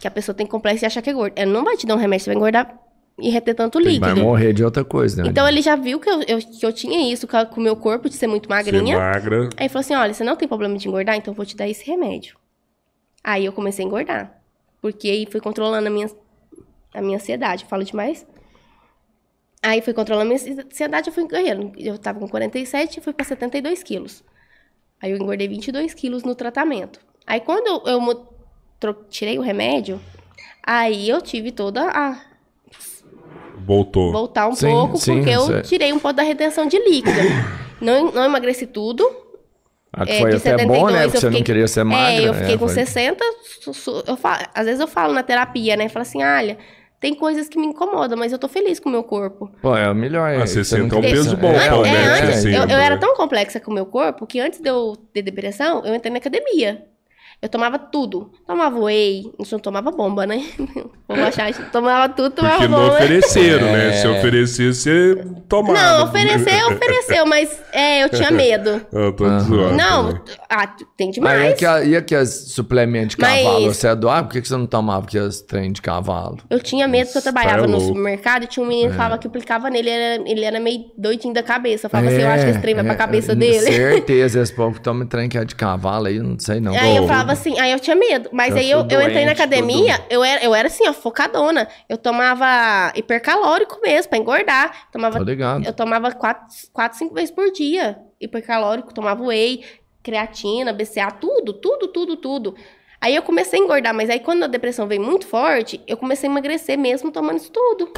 Que 0.00 0.08
a 0.08 0.10
pessoa 0.10 0.34
tem 0.34 0.46
complexo 0.46 0.80
de 0.80 0.86
achar 0.86 1.02
que 1.02 1.10
é 1.10 1.12
gorda. 1.12 1.40
Ela 1.40 1.52
não 1.52 1.64
vai 1.64 1.76
te 1.76 1.86
dar 1.86 1.94
um 1.94 1.98
remédio, 1.98 2.24
você 2.24 2.30
vai 2.30 2.36
engordar 2.36 2.78
e 3.18 3.28
reter 3.28 3.54
tanto 3.54 3.78
líquido. 3.78 4.00
Vai 4.00 4.14
morrer 4.14 4.54
de 4.54 4.64
outra 4.64 4.82
coisa, 4.82 5.22
né? 5.22 5.28
Então 5.28 5.46
ele 5.46 5.60
já 5.60 5.76
viu 5.76 6.00
que 6.00 6.08
eu, 6.08 6.22
eu- 6.22 6.38
que 6.38 6.64
eu 6.64 6.72
tinha 6.72 7.12
isso 7.12 7.28
com 7.28 7.60
o 7.60 7.62
meu 7.62 7.76
corpo 7.76 8.08
de 8.08 8.14
ser 8.14 8.26
muito 8.26 8.44
Ser 8.46 8.54
magrinha. 8.54 8.98
magra. 8.98 9.42
Aí 9.56 9.64
ele 9.64 9.68
falou 9.68 9.80
assim: 9.80 9.94
olha, 9.94 10.14
você 10.14 10.24
não 10.24 10.36
tem 10.36 10.48
problema 10.48 10.76
de 10.78 10.88
engordar, 10.88 11.16
então 11.16 11.32
eu 11.32 11.36
vou 11.36 11.44
te 11.44 11.54
dar 11.56 11.68
esse 11.68 11.84
remédio. 11.86 12.36
Aí 13.22 13.44
eu 13.44 13.52
comecei 13.52 13.84
a 13.84 13.86
engordar. 13.86 14.40
Porque 14.80 15.08
aí 15.08 15.26
fui 15.30 15.40
controlando 15.40 15.86
a 15.86 15.90
minha, 15.90 16.10
a 16.94 17.02
minha 17.02 17.16
ansiedade. 17.16 17.66
Falo 17.66 17.84
demais? 17.84 18.26
Aí 19.62 19.82
fui 19.82 19.92
controlando 19.92 20.32
a 20.32 20.34
minha 20.38 20.64
ansiedade, 20.64 21.08
eu 21.08 21.12
fui 21.12 21.26
ganhando. 21.26 21.72
Eu 21.76 21.98
tava 21.98 22.18
com 22.18 22.28
47 22.28 22.98
e 22.98 23.02
fui 23.02 23.12
pra 23.12 23.24
72 23.24 23.82
quilos. 23.82 24.24
Aí 25.02 25.10
eu 25.10 25.16
engordei 25.18 25.46
22 25.48 25.92
quilos 25.94 26.22
no 26.22 26.34
tratamento. 26.34 26.98
Aí 27.26 27.40
quando 27.40 27.66
eu, 27.66 27.82
eu 27.86 28.26
tirei 29.10 29.38
o 29.38 29.42
remédio, 29.42 30.00
aí 30.62 31.08
eu 31.08 31.20
tive 31.20 31.52
toda 31.52 31.82
a 31.90 32.20
Voltou. 33.58 34.10
voltar 34.10 34.48
um 34.48 34.54
Sim, 34.54 34.68
pouco, 34.70 34.96
sim, 34.96 35.16
porque 35.16 35.30
eu 35.30 35.58
é- 35.58 35.62
tirei 35.62 35.92
um 35.92 35.98
pouco 35.98 36.16
da 36.16 36.22
retenção 36.22 36.66
de 36.66 36.78
líquido. 36.78 37.18
não, 37.80 38.10
não 38.10 38.24
emagreci 38.24 38.66
tudo. 38.66 39.04
Ah, 39.92 40.04
É, 40.06 40.20
foi 40.20 40.30
de 40.30 40.36
até 40.36 40.64
bom, 40.64 40.86
né? 40.88 41.02
72 41.02 41.02
Porque 41.02 41.16
eu 41.16 41.20
você 41.20 41.26
não 41.26 41.32
fiquei- 41.32 41.44
queria 41.44 41.68
ser 41.68 41.84
magra. 41.84 42.12
É, 42.22 42.28
eu 42.28 42.32
fiquei 42.34 42.52
né? 42.52 42.58
com 42.58 42.66
Foi- 42.66 42.74
60. 42.74 43.24
su- 43.60 43.74
su- 43.74 44.04
Eu 44.06 44.16
falo, 44.16 44.46
às 44.54 44.64
vezes 44.64 44.80
eu 44.80 44.86
falo 44.88 45.12
na 45.12 45.22
terapia, 45.22 45.76
né? 45.76 45.88
Falo 45.88 46.02
assim, 46.02 46.22
olha, 46.22 46.56
tem 47.00 47.14
coisas 47.14 47.48
que 47.48 47.58
me 47.58 47.66
incomodam, 47.66 48.16
mas 48.18 48.30
eu 48.30 48.38
tô 48.38 48.46
feliz 48.46 48.78
com 48.78 48.90
o 48.90 48.92
meu 48.92 49.02
corpo. 49.02 49.50
Pô, 49.62 49.74
é 49.74 49.90
o 49.90 49.94
melhor. 49.94 50.28
Ah, 50.28 50.42
é, 50.42 50.46
60 50.46 50.86
não 50.86 50.96
é 50.96 50.98
um 50.98 51.02
peso 51.02 51.36
bom, 51.36 51.48
An- 51.48 51.70
pô, 51.70 51.84
é, 51.86 51.92
né? 51.92 52.06
antes, 52.12 52.34
60, 52.42 52.56
eu, 52.56 52.62
eu 52.68 52.78
era 52.78 52.94
né? 52.96 53.00
tão 53.00 53.16
complexa 53.16 53.58
com 53.58 53.70
o 53.70 53.74
meu 53.74 53.86
corpo 53.86 54.26
que 54.26 54.38
antes 54.38 54.60
de 54.60 54.68
eu 54.68 54.94
ter 55.12 55.22
depressão, 55.22 55.82
eu 55.84 55.94
entrei 55.94 56.12
na 56.12 56.18
academia. 56.18 56.84
Eu 57.42 57.48
tomava 57.48 57.78
tudo. 57.78 58.30
Tomava 58.46 58.78
whey, 58.78 59.32
isso 59.38 59.54
não 59.54 59.60
tomava 59.60 59.90
bomba, 59.90 60.26
né? 60.26 60.44
Vamos 61.08 61.24
achar, 61.24 61.52
tomava 61.72 62.12
tudo, 62.12 62.30
tomava 62.34 62.56
Porque 62.56 62.68
não 62.68 62.78
bomba. 62.80 62.94
ofereceram, 62.96 63.66
É. 63.66 63.72
né? 63.72 63.92
Se 63.94 64.06
oferecer, 64.06 64.74
você 64.74 65.24
tomava. 65.48 65.72
Não, 65.78 66.04
ofereceu, 66.04 66.68
ofereceu, 66.68 67.26
mas 67.26 67.58
é, 67.72 68.04
eu 68.04 68.10
tinha 68.10 68.30
medo. 68.30 68.82
Eu 68.92 69.12
tô 69.16 69.24
Aham. 69.24 69.40
zoando. 69.40 69.74
Não, 69.74 70.06
também. 70.08 70.22
ah, 70.50 70.66
tem 70.96 71.06
Mas 71.08 71.14
demais. 71.14 71.60
e 71.60 71.66
aqui, 71.66 71.88
e 71.88 71.96
aqui 71.96 72.14
as 72.14 72.28
suplementos 72.52 73.16
de 73.16 73.22
Mas- 73.22 73.42
cavalo? 73.42 73.74
Você 73.74 73.88
é 73.88 73.94
doado? 73.96 74.28
Por 74.28 74.40
que 74.40 74.46
você 74.46 74.56
não 74.56 74.66
tomava 74.66 75.06
aqui 75.06 75.18
as 75.18 75.40
trem 75.40 75.72
de 75.72 75.80
cavalo? 75.80 76.38
Eu 76.50 76.60
tinha 76.60 76.86
medo 76.86 77.06
porque 77.06 77.18
eu 77.18 77.20
Isso, 77.20 77.32
trabalhava 77.32 77.62
tá 77.62 77.68
no 77.68 77.80
supermercado 77.80 78.42
e 78.44 78.46
tinha 78.46 78.62
um 78.64 78.68
menino 78.68 78.90
que 78.90 78.96
falava 78.96 79.16
que 79.18 79.26
aplicava 79.26 79.70
nele, 79.70 79.88
ele 79.88 79.90
era, 79.90 80.30
ele 80.30 80.44
era 80.44 80.60
meio 80.60 80.84
doidinho 80.96 81.32
da 81.32 81.42
cabeça. 81.42 81.86
Eu 81.86 81.90
falava 81.90 82.10
assim, 82.10 82.20
eu 82.20 82.28
acho 82.28 82.44
que 82.44 82.50
esse 82.50 82.60
trem 82.60 82.74
vai 82.74 82.84
pra 82.84 82.92
é, 82.92 82.96
cabeça 82.96 83.32
é, 83.32 83.34
dele. 83.34 83.60
Certeza, 83.72 84.40
esse 84.42 84.54
povo 84.54 84.74
que 84.74 84.82
toma 84.82 85.06
trem 85.06 85.26
que 85.28 85.38
é 85.38 85.44
de 85.44 85.54
cavalo 85.54 86.06
aí, 86.06 86.18
eu 86.18 86.24
não 86.24 86.38
sei 86.38 86.60
não. 86.60 86.74
Aí 86.74 86.96
eu 86.96 87.04
Ô, 87.04 87.08
assim, 87.30 87.58
aí 87.58 87.72
eu 87.72 87.80
tinha 87.80 87.96
medo. 87.96 88.28
Mas 88.32 88.50
eu 88.54 88.60
aí 88.60 88.70
eu, 88.70 88.80
sou 88.80 88.90
eu 88.90 89.00
entrei 89.00 89.24
na 89.24 89.32
doente, 89.32 89.42
academia, 89.42 90.04
eu 90.10 90.22
era, 90.22 90.44
eu 90.44 90.54
era 90.54 90.68
assim, 90.68 90.88
ó, 90.88 90.92
focadona. 90.92 91.68
Eu 91.88 91.96
tomava 91.96 92.92
hipercalórico 92.94 93.80
mesmo, 93.82 94.10
pra 94.10 94.18
engordar. 94.18 94.90
Tomava, 94.90 95.18
Tô 95.18 95.24
ligado. 95.24 95.64
eu 95.64 95.72
tomava 95.72 96.12
quatro, 96.12 96.46
quatro, 96.72 96.98
cinco 96.98 97.14
vezes 97.14 97.30
por 97.30 97.50
dia. 97.50 97.98
Hipercalórico, 98.20 98.92
tomava 98.92 99.22
whey, 99.22 99.64
creatina, 100.02 100.72
BCA, 100.72 101.10
tudo, 101.10 101.52
tudo, 101.54 101.88
tudo, 101.88 102.16
tudo. 102.16 102.54
Aí 103.00 103.14
eu 103.14 103.22
comecei 103.22 103.58
a 103.58 103.62
engordar, 103.62 103.94
mas 103.94 104.10
aí 104.10 104.20
quando 104.20 104.42
a 104.44 104.46
depressão 104.46 104.86
veio 104.86 105.02
muito 105.02 105.26
forte, 105.26 105.80
eu 105.86 105.96
comecei 105.96 106.28
a 106.28 106.32
emagrecer 106.32 106.78
mesmo 106.78 107.10
tomando 107.10 107.38
isso 107.38 107.50
tudo. 107.50 107.90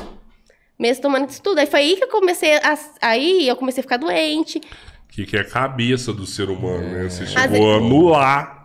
Mesmo 0.79 1.03
tomando 1.03 1.29
isso 1.29 1.43
tudo. 1.43 1.59
Aí 1.59 1.67
foi 1.67 1.81
aí 1.81 1.97
que 1.97 2.05
eu 2.05 2.09
comecei 2.09 2.57
a. 2.57 2.79
Aí 3.01 3.49
eu 3.49 3.57
comecei 3.57 3.81
a 3.81 3.83
ficar 3.83 3.97
doente. 3.97 4.59
O 4.59 5.15
que, 5.15 5.27
que 5.27 5.37
é 5.37 5.41
a 5.41 5.45
cabeça 5.45 6.13
do 6.13 6.25
ser 6.25 6.49
humano, 6.49 6.89
né? 6.89 7.09
Você 7.09 7.25
Às 7.25 7.31
chegou 7.31 7.73
a 7.73 7.77
anular. 7.77 8.62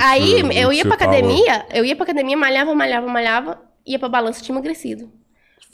Aí 0.00 0.40
eu 0.60 0.72
ia 0.72 0.84
pra 0.84 0.96
falou. 0.96 1.14
academia, 1.14 1.66
eu 1.72 1.84
ia 1.84 1.96
pra 1.96 2.04
academia, 2.04 2.36
malhava, 2.36 2.74
malhava, 2.74 3.06
malhava, 3.06 3.62
ia 3.86 3.98
pra 3.98 4.08
balança, 4.08 4.42
tinha 4.42 4.54
emagrecido. 4.54 5.10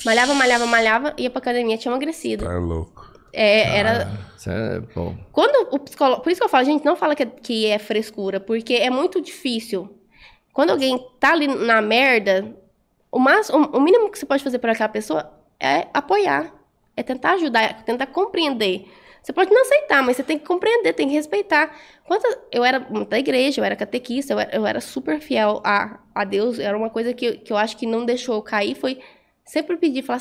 Malhava, 0.05 0.35
malhava, 0.35 0.67
malhava, 0.67 1.15
ia 1.19 1.31
pra 1.31 1.41
academia, 1.41 1.77
tinha 1.77 1.91
emagrecido. 1.91 2.45
Tá 2.45 2.59
louco. 2.59 3.09
É, 3.33 3.79
era. 3.79 4.11
Isso 4.37 4.51
é, 4.51 4.81
pô. 4.95 5.15
Quando 5.33 5.75
o 5.75 5.79
psicólogo. 5.79 6.23
Por 6.23 6.31
isso 6.31 6.41
que 6.41 6.45
eu 6.45 6.49
falo, 6.49 6.65
gente, 6.65 6.85
não 6.85 6.97
fala 6.97 7.15
que 7.15 7.23
é, 7.23 7.27
que 7.27 7.67
é 7.67 7.79
frescura, 7.79 8.41
porque 8.41 8.75
é 8.75 8.91
muito 8.91 9.21
difícil. 9.21 9.95
Quando 10.53 10.71
alguém 10.71 10.99
tá 11.21 11.33
ali 11.33 11.47
na 11.47 11.81
merda, 11.81 12.55
o, 13.13 13.19
mais, 13.19 13.49
o, 13.51 13.57
o 13.57 13.81
mínimo 13.81 14.11
que 14.11 14.19
você 14.19 14.27
pode 14.27 14.43
fazer 14.43 14.59
por 14.59 14.71
aquela 14.71 14.89
pessoa 14.89 15.31
é 15.61 15.87
apoiar. 15.93 16.53
É 16.97 17.03
tentar 17.03 17.33
ajudar, 17.35 17.63
é 17.63 17.73
tentar 17.75 18.07
compreender. 18.07 18.87
Você 19.23 19.33
pode 19.33 19.51
não 19.51 19.63
aceitar, 19.63 20.03
mas 20.03 20.17
você 20.17 20.23
tem 20.23 20.39
que 20.39 20.47
compreender, 20.47 20.93
tem 20.95 21.09
que 21.09 21.15
respeitar. 21.15 21.75
Quando 22.05 22.23
eu 22.53 22.65
era 22.65 22.79
da 22.81 23.19
igreja, 23.19 23.61
eu 23.61 23.65
era 23.65 23.77
catequista, 23.77 24.33
eu 24.33 24.39
era, 24.41 24.57
eu 24.57 24.67
era 24.67 24.81
super 24.81 25.21
fiel 25.21 25.61
a, 25.65 25.99
a 26.15 26.25
Deus. 26.25 26.59
Era 26.59 26.77
uma 26.77 26.91
coisa 26.91 27.13
que, 27.13 27.39
que 27.39 27.53
eu 27.53 27.57
acho 27.57 27.77
que 27.77 27.87
não 27.87 28.05
deixou 28.05 28.37
eu 28.37 28.43
cair, 28.43 28.75
foi 28.75 29.01
sempre 29.45 29.77
pedir, 29.77 30.03
falar, 30.03 30.21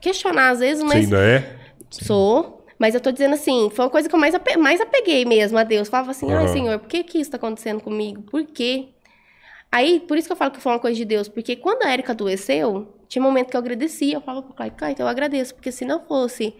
questionar 0.00 0.50
às 0.50 0.60
vezes, 0.60 0.82
Você 0.82 0.86
mas 0.88 1.04
ainda 1.04 1.18
é? 1.18 1.56
Sou. 1.90 2.64
Mas 2.78 2.94
eu 2.94 3.00
tô 3.00 3.10
dizendo 3.10 3.34
assim, 3.34 3.70
foi 3.70 3.84
uma 3.86 3.90
coisa 3.90 4.08
que 4.08 4.14
eu 4.14 4.18
mais, 4.20 4.34
ape- 4.34 4.56
mais 4.56 4.80
apeguei 4.80 5.24
mesmo 5.24 5.56
a 5.58 5.64
Deus. 5.64 5.88
Falava 5.88 6.10
assim, 6.10 6.32
ai 6.32 6.46
Aham. 6.46 6.48
Senhor, 6.48 6.78
por 6.78 6.88
que 6.88 7.02
que 7.04 7.18
isso 7.18 7.30
tá 7.30 7.36
acontecendo 7.38 7.80
comigo? 7.80 8.22
Por 8.22 8.44
quê? 8.44 8.88
Aí, 9.70 10.00
por 10.00 10.16
isso 10.16 10.28
que 10.28 10.32
eu 10.32 10.36
falo 10.36 10.50
que 10.50 10.60
foi 10.60 10.72
uma 10.72 10.78
coisa 10.78 10.96
de 10.96 11.04
Deus. 11.04 11.28
Porque 11.28 11.56
quando 11.56 11.84
a 11.84 11.92
Erika 11.92 12.12
adoeceu, 12.12 12.94
tinha 13.08 13.22
um 13.22 13.26
momento 13.26 13.50
que 13.50 13.56
eu 13.56 13.60
agradecia. 13.60 14.14
Eu 14.16 14.20
falava 14.20 14.46
pro 14.46 14.54
Clayton, 14.54 14.76
Clayton, 14.76 15.02
eu 15.02 15.08
agradeço. 15.08 15.54
Porque 15.54 15.72
se 15.72 15.84
não 15.84 16.00
fosse, 16.06 16.54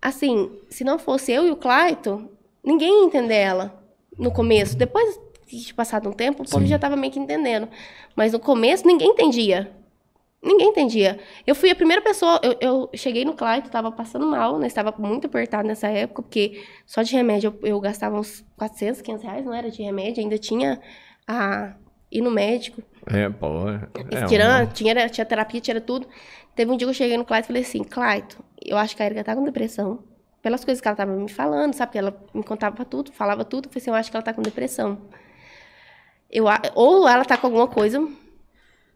assim, 0.00 0.50
se 0.68 0.84
não 0.84 0.98
fosse 0.98 1.32
eu 1.32 1.46
e 1.46 1.50
o 1.50 1.56
Clayton, 1.56 2.28
ninguém 2.64 3.00
ia 3.00 3.06
entender 3.06 3.36
ela 3.36 3.82
no 4.18 4.30
começo. 4.30 4.76
Depois 4.76 5.18
de 5.46 5.74
passado 5.74 6.08
um 6.08 6.12
tempo, 6.12 6.42
o 6.42 6.48
povo 6.48 6.66
já 6.66 6.78
tava 6.78 6.96
meio 6.96 7.12
que 7.12 7.18
entendendo. 7.18 7.68
Mas 8.14 8.32
no 8.32 8.38
começo, 8.38 8.86
ninguém 8.86 9.08
entendia. 9.08 9.70
Ninguém 10.42 10.68
entendia. 10.68 11.18
Eu 11.46 11.54
fui 11.54 11.70
a 11.70 11.74
primeira 11.74 12.00
pessoa. 12.00 12.40
Eu, 12.42 12.56
eu 12.60 12.90
cheguei 12.94 13.24
no 13.24 13.34
Clayton, 13.34 13.68
tava 13.68 13.92
passando 13.92 14.26
mal, 14.26 14.58
né? 14.58 14.66
Estava 14.66 14.94
muito 14.98 15.26
apertado 15.26 15.68
nessa 15.68 15.88
época, 15.88 16.22
porque 16.22 16.64
só 16.86 17.02
de 17.02 17.14
remédio 17.14 17.54
eu, 17.62 17.68
eu 17.68 17.80
gastava 17.80 18.18
uns 18.18 18.44
400, 18.56 19.02
500 19.02 19.24
reais, 19.24 19.44
não 19.44 19.52
era 19.52 19.70
de 19.70 19.82
remédio, 19.82 20.22
ainda 20.22 20.38
tinha 20.38 20.80
a 21.26 21.74
ir 22.10 22.22
no 22.22 22.30
médico. 22.30 22.82
É, 23.06 23.28
pô. 23.28 23.68
É, 23.68 24.22
é 24.22 24.26
Tirando, 24.26 24.72
tinha, 24.72 25.08
tinha 25.10 25.24
terapia, 25.26 25.60
tinha 25.60 25.80
tudo. 25.80 26.08
Teve 26.54 26.70
um 26.70 26.76
dia 26.76 26.86
que 26.86 26.90
eu 26.90 26.94
cheguei 26.94 27.16
no 27.16 27.24
Clayton 27.24 27.44
e 27.44 27.48
falei 27.48 27.62
assim: 27.62 27.84
Clayton, 27.84 28.42
eu 28.64 28.76
acho 28.76 28.96
que 28.96 29.02
a 29.02 29.06
Erika 29.06 29.24
tá 29.24 29.34
com 29.34 29.44
depressão. 29.44 30.02
Pelas 30.42 30.64
coisas 30.64 30.80
que 30.80 30.88
ela 30.88 30.96
tava 30.96 31.12
me 31.12 31.28
falando, 31.28 31.74
sabe? 31.74 31.92
Que 31.92 31.98
ela 31.98 32.16
me 32.32 32.42
contava 32.42 32.84
tudo, 32.84 33.12
falava 33.12 33.44
tudo. 33.44 33.66
Eu 33.66 33.70
falei 33.70 33.82
assim: 33.82 33.90
eu 33.90 33.94
acho 33.94 34.10
que 34.10 34.16
ela 34.16 34.24
tá 34.24 34.32
com 34.32 34.42
depressão. 34.42 34.98
Eu, 36.30 36.44
ou 36.74 37.08
ela 37.08 37.24
tá 37.24 37.36
com 37.36 37.46
alguma 37.48 37.66
coisa 37.66 38.06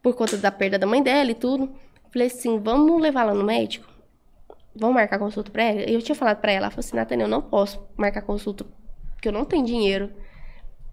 por 0.02 0.14
conta 0.14 0.36
da 0.36 0.50
perda 0.50 0.78
da 0.78 0.86
mãe 0.86 1.02
dela 1.02 1.30
e 1.30 1.34
tudo. 1.34 1.72
Falei 2.12 2.28
assim, 2.28 2.58
vamos 2.60 3.00
levar 3.02 3.22
ela 3.22 3.34
no 3.34 3.42
médico? 3.42 3.88
Vamos 4.76 4.94
marcar 4.94 5.18
consulta 5.18 5.50
pra 5.50 5.64
ela? 5.64 5.80
Eu 5.82 6.00
tinha 6.00 6.14
falado 6.14 6.40
pra 6.40 6.52
ela, 6.52 6.66
ela 6.66 6.70
falou 6.70 6.80
assim, 6.80 6.94
Natânia, 6.96 7.24
eu 7.24 7.28
não 7.28 7.42
posso 7.42 7.82
marcar 7.96 8.22
consulta, 8.22 8.64
porque 9.14 9.26
eu 9.28 9.32
não 9.32 9.44
tenho 9.44 9.64
dinheiro. 9.64 10.12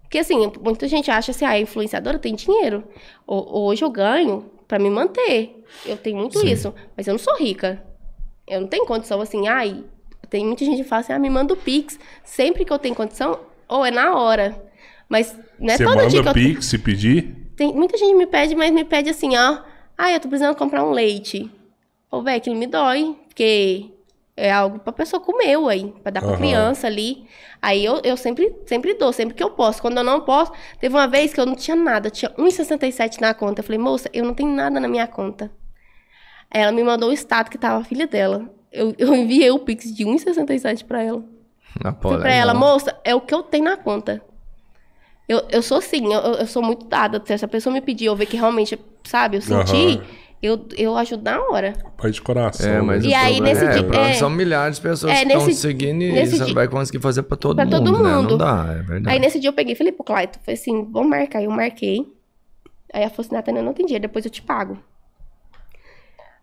Porque 0.02 0.18
assim, 0.18 0.50
muita 0.60 0.88
gente 0.88 1.10
acha 1.10 1.30
assim, 1.30 1.44
ah, 1.44 1.50
a 1.50 1.60
influenciadora 1.60 2.18
tem 2.18 2.34
dinheiro. 2.34 2.84
Ho- 3.26 3.66
Hoje 3.66 3.84
eu 3.84 3.90
ganho 3.90 4.50
pra 4.72 4.78
me 4.78 4.88
manter. 4.88 5.62
Eu 5.84 5.98
tenho 5.98 6.16
muito 6.16 6.46
isso, 6.46 6.72
mas 6.96 7.06
eu 7.06 7.12
não 7.12 7.18
sou 7.18 7.36
rica. 7.36 7.84
Eu 8.48 8.62
não 8.62 8.66
tenho 8.66 8.86
condição 8.86 9.20
assim, 9.20 9.46
ai, 9.46 9.84
tem 10.30 10.46
muita 10.46 10.64
gente 10.64 10.82
que 10.82 10.88
fala 10.88 11.00
assim, 11.00 11.12
ah, 11.12 11.18
me 11.18 11.28
manda 11.28 11.52
o 11.52 11.56
Pix. 11.58 12.00
Sempre 12.24 12.64
que 12.64 12.72
eu 12.72 12.78
tenho 12.78 12.94
condição, 12.94 13.38
ou 13.68 13.84
é 13.84 13.90
na 13.90 14.16
hora. 14.16 14.64
Mas 15.10 15.38
não 15.58 15.74
é 15.74 15.76
Você 15.76 15.84
todo 15.84 15.98
dia 16.08 16.08
que 16.08 16.16
manda 16.16 16.30
eu 16.30 16.32
Pix 16.32 16.64
se 16.64 16.78
pedir? 16.78 17.52
tem, 17.54 17.70
muita 17.74 17.98
gente 17.98 18.14
me 18.14 18.26
pede, 18.26 18.54
mas 18.54 18.70
me 18.70 18.82
pede 18.82 19.10
assim, 19.10 19.36
ó. 19.36 19.58
Ah, 19.98 20.10
eu 20.10 20.18
tô 20.18 20.26
precisando 20.30 20.56
comprar 20.56 20.82
um 20.82 20.90
leite. 20.90 21.50
Ô, 22.10 22.22
velho, 22.22 22.38
aquilo 22.38 22.56
me 22.56 22.66
dói. 22.66 23.14
Porque 23.28 23.90
É 24.36 24.50
algo 24.50 24.78
pra 24.78 24.92
pessoa 24.92 25.20
comer, 25.20 25.56
aí, 25.68 25.92
pra 26.02 26.10
dar 26.10 26.20
pra 26.22 26.30
Aham. 26.30 26.38
criança 26.38 26.86
ali. 26.86 27.26
Aí 27.60 27.84
eu, 27.84 28.00
eu 28.02 28.16
sempre, 28.16 28.54
sempre 28.66 28.94
dou, 28.94 29.12
sempre 29.12 29.34
que 29.34 29.42
eu 29.42 29.50
posso. 29.50 29.80
Quando 29.82 29.98
eu 29.98 30.04
não 30.04 30.22
posso, 30.22 30.52
teve 30.80 30.94
uma 30.94 31.06
vez 31.06 31.34
que 31.34 31.40
eu 31.40 31.44
não 31.44 31.54
tinha 31.54 31.76
nada, 31.76 32.08
tinha 32.08 32.30
1,67 32.38 33.20
na 33.20 33.34
conta. 33.34 33.60
Eu 33.60 33.64
falei, 33.64 33.78
moça, 33.78 34.08
eu 34.12 34.24
não 34.24 34.32
tenho 34.32 34.50
nada 34.50 34.80
na 34.80 34.88
minha 34.88 35.06
conta. 35.06 35.50
Aí 36.50 36.62
ela 36.62 36.72
me 36.72 36.82
mandou 36.82 37.10
o 37.10 37.12
status 37.12 37.50
que 37.50 37.58
tava 37.58 37.80
a 37.80 37.84
filha 37.84 38.06
dela. 38.06 38.48
Eu, 38.70 38.94
eu 38.98 39.14
enviei 39.14 39.50
o 39.50 39.58
Pix 39.58 39.94
de 39.94 40.04
1,67 40.04 40.84
pra 40.84 41.02
ela. 41.02 41.22
Pô, 42.00 42.08
Falei 42.08 42.18
pra 42.18 42.32
ela, 42.32 42.54
moça, 42.54 42.98
é 43.04 43.14
o 43.14 43.20
que 43.20 43.34
eu 43.34 43.42
tenho 43.42 43.64
na 43.64 43.76
conta. 43.76 44.22
Eu, 45.28 45.46
eu 45.50 45.62
sou 45.62 45.78
assim, 45.78 46.12
eu, 46.12 46.20
eu 46.20 46.46
sou 46.46 46.62
muito 46.62 46.86
dada. 46.86 47.22
Se 47.24 47.32
essa 47.32 47.46
pessoa 47.48 47.72
me 47.72 47.80
pedir, 47.80 48.06
eu 48.06 48.16
ver 48.16 48.26
que 48.26 48.36
realmente, 48.36 48.78
sabe, 49.04 49.36
eu 49.36 49.42
senti, 49.42 49.98
Aham. 49.98 50.21
Eu, 50.42 50.66
eu 50.76 50.96
ajudo 50.96 51.22
na 51.22 51.40
hora. 51.40 51.72
Pai 51.96 52.10
de 52.10 52.20
coração. 52.20 52.68
É, 52.70 52.80
mas 52.82 53.02
né? 53.04 53.10
E 53.10 53.12
o 53.12 53.16
aí, 53.16 53.40
nesse 53.40 53.64
é, 53.64 53.70
dia- 53.78 54.00
é. 54.00 54.14
são 54.14 54.28
milhares 54.28 54.76
de 54.76 54.82
pessoas 54.82 55.12
É, 55.12 55.22
que 55.24 55.28
estão 55.32 55.46
nesse- 55.46 55.60
seguindo 55.60 56.02
e 56.02 56.26
você 56.26 56.44
dia- 56.44 56.54
vai 56.54 56.66
conseguir 56.68 57.00
fazer 57.00 57.22
pra 57.22 57.36
todo 57.36 57.54
Pra 57.56 57.64
mundo, 57.64 57.76
todo 57.76 58.02
né? 58.02 58.10
Não 58.12 58.22
mundo. 58.22 58.36
dá, 58.36 58.66
é 58.78 58.82
verdade. 58.82 59.08
Aí 59.14 59.18
nesse 59.20 59.38
dia 59.38 59.48
eu 59.50 59.54
peguei 59.54 59.74
e 59.74 59.76
falei 59.76 59.92
pro 59.92 60.04
Clayton, 60.04 60.40
falei 60.44 60.60
assim, 60.60 60.84
vamos 60.90 61.08
marcar. 61.10 61.42
Eu 61.42 61.50
marquei. 61.50 62.00
Aí 62.92 63.02
ela 63.02 63.10
falou 63.10 63.24
assim, 63.26 63.34
Natânia, 63.34 63.60
eu 63.60 63.64
não 63.64 63.72
tem 63.72 63.86
dinheiro, 63.86 64.02
depois 64.02 64.24
eu 64.24 64.30
te 64.30 64.42
pago. 64.42 64.76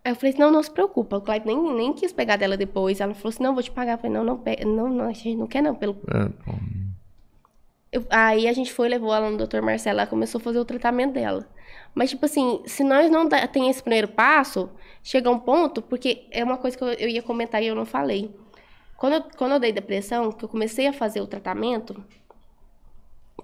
Aí 0.02 0.12
eu 0.12 0.16
falei 0.16 0.30
assim, 0.30 0.40
não, 0.40 0.50
não 0.50 0.62
se 0.62 0.70
preocupa. 0.70 1.18
O 1.18 1.20
Clayton 1.20 1.46
nem, 1.46 1.74
nem 1.76 1.92
quis 1.92 2.10
pegar 2.10 2.36
dela 2.36 2.56
depois. 2.56 3.00
Ela 3.00 3.12
falou 3.14 3.28
assim, 3.28 3.42
não, 3.42 3.52
vou 3.52 3.62
te 3.62 3.70
pagar. 3.70 3.92
Eu 3.92 3.98
falei, 3.98 4.12
não, 4.16 4.24
não, 4.24 4.42
não, 4.66 4.88
não, 4.88 5.04
a 5.04 5.12
gente 5.12 5.36
não 5.36 5.46
quer 5.46 5.62
não. 5.62 5.74
Pelo... 5.74 5.96
É. 6.08 6.30
Eu- 7.92 8.06
aí 8.08 8.48
a 8.48 8.52
gente 8.52 8.72
foi, 8.72 8.88
levou 8.88 9.14
ela 9.14 9.28
no 9.30 9.36
Dr. 9.46 9.60
Marcelo, 9.60 9.98
ela 10.00 10.06
começou 10.06 10.38
a 10.40 10.42
fazer 10.42 10.58
o 10.58 10.64
tratamento 10.64 11.12
dela. 11.12 11.46
Mas, 11.94 12.10
tipo 12.10 12.24
assim, 12.24 12.62
se 12.66 12.84
nós 12.84 13.10
não 13.10 13.28
tem 13.28 13.68
esse 13.68 13.82
primeiro 13.82 14.08
passo, 14.08 14.70
chega 15.02 15.30
um 15.30 15.38
ponto, 15.38 15.82
porque 15.82 16.26
é 16.30 16.42
uma 16.44 16.56
coisa 16.56 16.76
que 16.76 16.84
eu, 16.84 16.88
eu 16.92 17.08
ia 17.08 17.22
comentar 17.22 17.62
e 17.62 17.66
eu 17.66 17.74
não 17.74 17.84
falei. 17.84 18.34
Quando 18.96 19.14
eu, 19.14 19.22
quando 19.36 19.52
eu 19.52 19.58
dei 19.58 19.72
depressão, 19.72 20.30
que 20.30 20.44
eu 20.44 20.48
comecei 20.48 20.86
a 20.86 20.92
fazer 20.92 21.20
o 21.20 21.26
tratamento, 21.26 22.04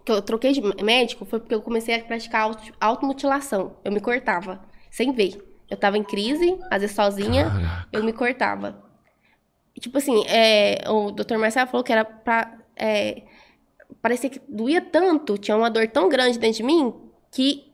que 0.05 0.13
eu 0.13 0.23
troquei 0.23 0.53
de 0.53 0.61
médico, 0.83 1.25
foi 1.25 1.41
porque 1.41 1.55
eu 1.55 1.63
comecei 1.63 1.95
a 1.95 2.05
praticar 2.05 2.43
auto- 2.43 2.73
automutilação. 2.81 3.77
Eu 3.85 3.91
me 3.91 4.01
cortava, 4.01 4.63
sem 4.91 5.13
ver. 5.13 5.43
Eu 5.69 5.77
tava 5.77 5.99
em 5.99 6.05
crise, 6.05 6.57
às 6.71 6.81
vezes 6.83 6.95
sozinha, 6.95 7.51
Caraca. 7.51 7.89
eu 7.93 8.05
me 8.05 8.13
cortava. 8.13 8.85
E, 9.75 9.81
Tipo 9.81 9.99
assim, 9.99 10.25
é, 10.29 10.85
o 10.89 11.11
Dr. 11.11 11.37
Marcelo 11.39 11.67
falou 11.69 11.83
que 11.83 11.93
era 11.93 12.05
pra. 12.05 12.57
É, 12.77 13.23
parecia 14.01 14.31
que 14.31 14.41
doía 14.49 14.81
tanto, 14.81 15.37
tinha 15.37 15.57
uma 15.57 15.71
dor 15.71 15.89
tão 15.89 16.09
grande 16.09 16.39
dentro 16.39 16.59
de 16.59 16.63
mim, 16.63 16.95
que 17.33 17.66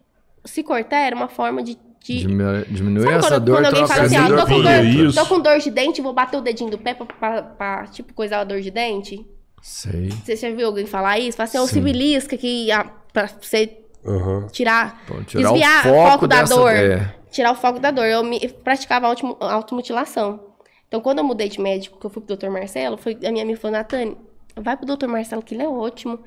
se 0.44 0.62
cortar 0.62 0.98
era 0.98 1.14
uma 1.16 1.28
forma 1.28 1.62
de. 1.62 1.74
de- 2.04 2.18
Diminu- 2.20 2.64
Diminuir 2.66 3.04
Sabe 3.04 3.16
essa 3.18 3.28
quando, 3.28 3.44
dor, 3.44 3.56
quando 3.56 3.66
alguém 3.66 3.86
fala 3.86 4.02
assim, 4.02 4.16
essa 4.16 4.34
ó, 4.34 4.40
tô 4.40 4.46
com, 4.46 4.62
dor, 4.62 4.84
isso. 4.84 5.14
tô 5.20 5.26
com 5.26 5.40
dor 5.40 5.58
de 5.60 5.70
dente, 5.70 6.00
vou 6.02 6.12
bater 6.12 6.36
o 6.36 6.40
dedinho 6.40 6.70
do 6.70 6.78
pé 6.78 6.94
pra, 6.94 7.06
pra- 7.06 7.42
pra, 7.42 7.86
tipo, 7.86 8.12
coisar 8.12 8.40
a 8.40 8.44
dor 8.44 8.60
de 8.60 8.70
dente? 8.70 9.24
Sei. 9.62 10.10
Você 10.10 10.34
já 10.34 10.50
viu 10.50 10.66
alguém 10.66 10.86
falar 10.86 11.18
isso? 11.20 11.36
Fala 11.36 11.48
assim, 11.48 11.58
ó, 11.58 11.66
Sim. 11.66 11.74
se 11.74 11.80
belisca 11.80 12.36
que 12.36 12.70
a, 12.72 12.84
pra 13.12 13.28
você 13.40 13.78
Aham. 14.04 14.48
tirar, 14.50 15.00
tirar 15.26 15.42
desviar 15.52 15.86
o 15.86 15.90
o 15.90 15.94
foco, 15.94 16.10
foco 16.10 16.26
da 16.26 16.42
dor. 16.42 16.72
É. 16.72 17.14
tirar 17.30 17.52
o 17.52 17.54
foco 17.54 17.78
da 17.78 17.90
dor. 17.92 18.04
Eu 18.06 18.24
me, 18.24 18.48
praticava 18.48 19.06
auto- 19.06 19.36
automutilação. 19.40 20.40
Então, 20.88 21.00
quando 21.00 21.18
eu 21.18 21.24
mudei 21.24 21.48
de 21.48 21.60
médico, 21.60 21.98
que 22.00 22.04
eu 22.04 22.10
fui 22.10 22.20
pro 22.20 22.36
Dr. 22.36 22.50
Marcelo, 22.50 22.96
foi, 22.98 23.16
a 23.24 23.30
minha 23.30 23.44
amiga 23.44 23.58
falou, 23.60 23.76
Natane, 23.78 24.16
vai 24.56 24.76
pro 24.76 24.84
Dr. 24.84 25.06
Marcelo, 25.06 25.40
que 25.42 25.54
ele 25.54 25.62
é 25.62 25.68
ótimo. 25.68 26.18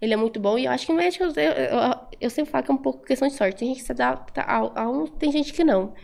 Ele 0.00 0.14
é 0.14 0.16
muito 0.16 0.38
bom. 0.38 0.58
E 0.58 0.66
eu 0.66 0.70
acho 0.70 0.86
que 0.86 0.92
médico, 0.92 1.24
eu, 1.24 1.32
eu, 1.32 1.94
eu 2.20 2.30
sempre 2.30 2.50
falo 2.50 2.64
que 2.64 2.70
é 2.70 2.74
um 2.74 2.78
pouco 2.78 3.04
questão 3.04 3.28
de 3.28 3.34
sorte. 3.34 3.58
Tem 3.58 3.68
gente 3.68 3.78
que 3.78 3.84
se 3.84 3.92
adapta 3.92 4.42
a, 4.42 4.82
a 4.82 4.88
um, 4.88 5.06
tem 5.06 5.32
gente 5.32 5.52
que 5.52 5.64
não. 5.64 5.94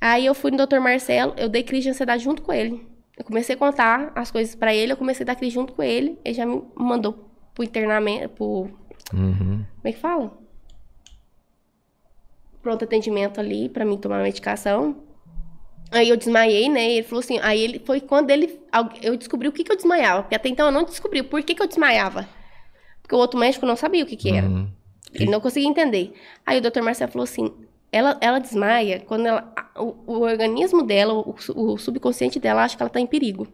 Aí 0.00 0.26
eu 0.26 0.34
fui 0.34 0.50
no 0.50 0.66
Dr. 0.66 0.80
Marcelo, 0.80 1.32
eu 1.36 1.48
dei 1.48 1.62
crise 1.62 1.84
de 1.84 1.90
ansiedade 1.90 2.22
junto 2.22 2.42
com 2.42 2.52
ele. 2.52 2.86
Eu 3.16 3.24
comecei 3.24 3.54
a 3.54 3.58
contar 3.58 4.12
as 4.14 4.30
coisas 4.30 4.54
pra 4.54 4.74
ele, 4.74 4.92
eu 4.92 4.96
comecei 4.96 5.24
a 5.24 5.26
dar 5.26 5.36
crise 5.36 5.54
junto 5.54 5.72
com 5.72 5.82
ele. 5.82 6.18
Ele 6.24 6.34
já 6.34 6.44
me 6.44 6.62
mandou 6.74 7.30
pro 7.54 7.64
internamento, 7.64 8.28
pro... 8.30 8.68
Uhum. 9.12 9.64
Como 9.64 9.84
é 9.84 9.92
que 9.92 9.98
fala? 9.98 10.36
Pronto 12.60 12.84
atendimento 12.84 13.40
ali 13.40 13.68
pra 13.68 13.84
mim 13.84 13.96
tomar 13.96 14.22
medicação. 14.22 14.96
Aí 15.90 16.08
eu 16.08 16.16
desmaiei, 16.16 16.68
né? 16.68 16.88
E 16.88 16.92
ele 16.94 17.02
falou 17.06 17.20
assim. 17.20 17.38
Aí 17.40 17.62
ele 17.62 17.78
foi 17.78 18.00
quando 18.00 18.30
ele. 18.30 18.58
Eu 19.00 19.16
descobri 19.16 19.46
o 19.46 19.52
que, 19.52 19.62
que 19.62 19.70
eu 19.70 19.76
desmaiava. 19.76 20.22
Porque 20.22 20.34
até 20.34 20.48
então 20.48 20.66
eu 20.66 20.72
não 20.72 20.82
descobri 20.82 21.22
por 21.22 21.42
que, 21.42 21.54
que 21.54 21.62
eu 21.62 21.68
desmaiava. 21.68 22.28
Porque 23.04 23.14
o 23.14 23.18
outro 23.18 23.38
médico 23.38 23.66
não 23.66 23.76
sabia 23.76 24.02
o 24.02 24.06
que, 24.06 24.16
que 24.16 24.30
era. 24.30 24.46
Uhum. 24.48 24.66
Ele 25.12 25.30
não 25.30 25.40
conseguia 25.40 25.68
entender. 25.68 26.12
Aí 26.44 26.58
o 26.58 26.62
doutor 26.62 26.82
Marcelo 26.82 27.12
falou 27.12 27.24
assim: 27.24 27.52
ela, 27.92 28.16
ela 28.20 28.38
desmaia 28.40 29.00
quando 29.06 29.26
ela, 29.26 29.52
o, 29.76 29.94
o 30.06 30.20
organismo 30.22 30.82
dela, 30.82 31.12
o, 31.14 31.34
o 31.54 31.76
subconsciente 31.78 32.40
dela, 32.40 32.64
acha 32.64 32.76
que 32.76 32.82
ela 32.82 32.90
tá 32.90 32.98
em 32.98 33.06
perigo. 33.06 33.46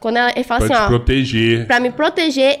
Quando 0.00 0.18
ela, 0.18 0.30
ele 0.30 0.44
fala 0.44 0.60
Pra 0.60 0.68
te 0.68 0.72
assim: 0.74 0.84
ó, 0.84 0.88
proteger. 0.88 1.66
Pra 1.66 1.80
me 1.80 1.90
proteger, 1.90 2.60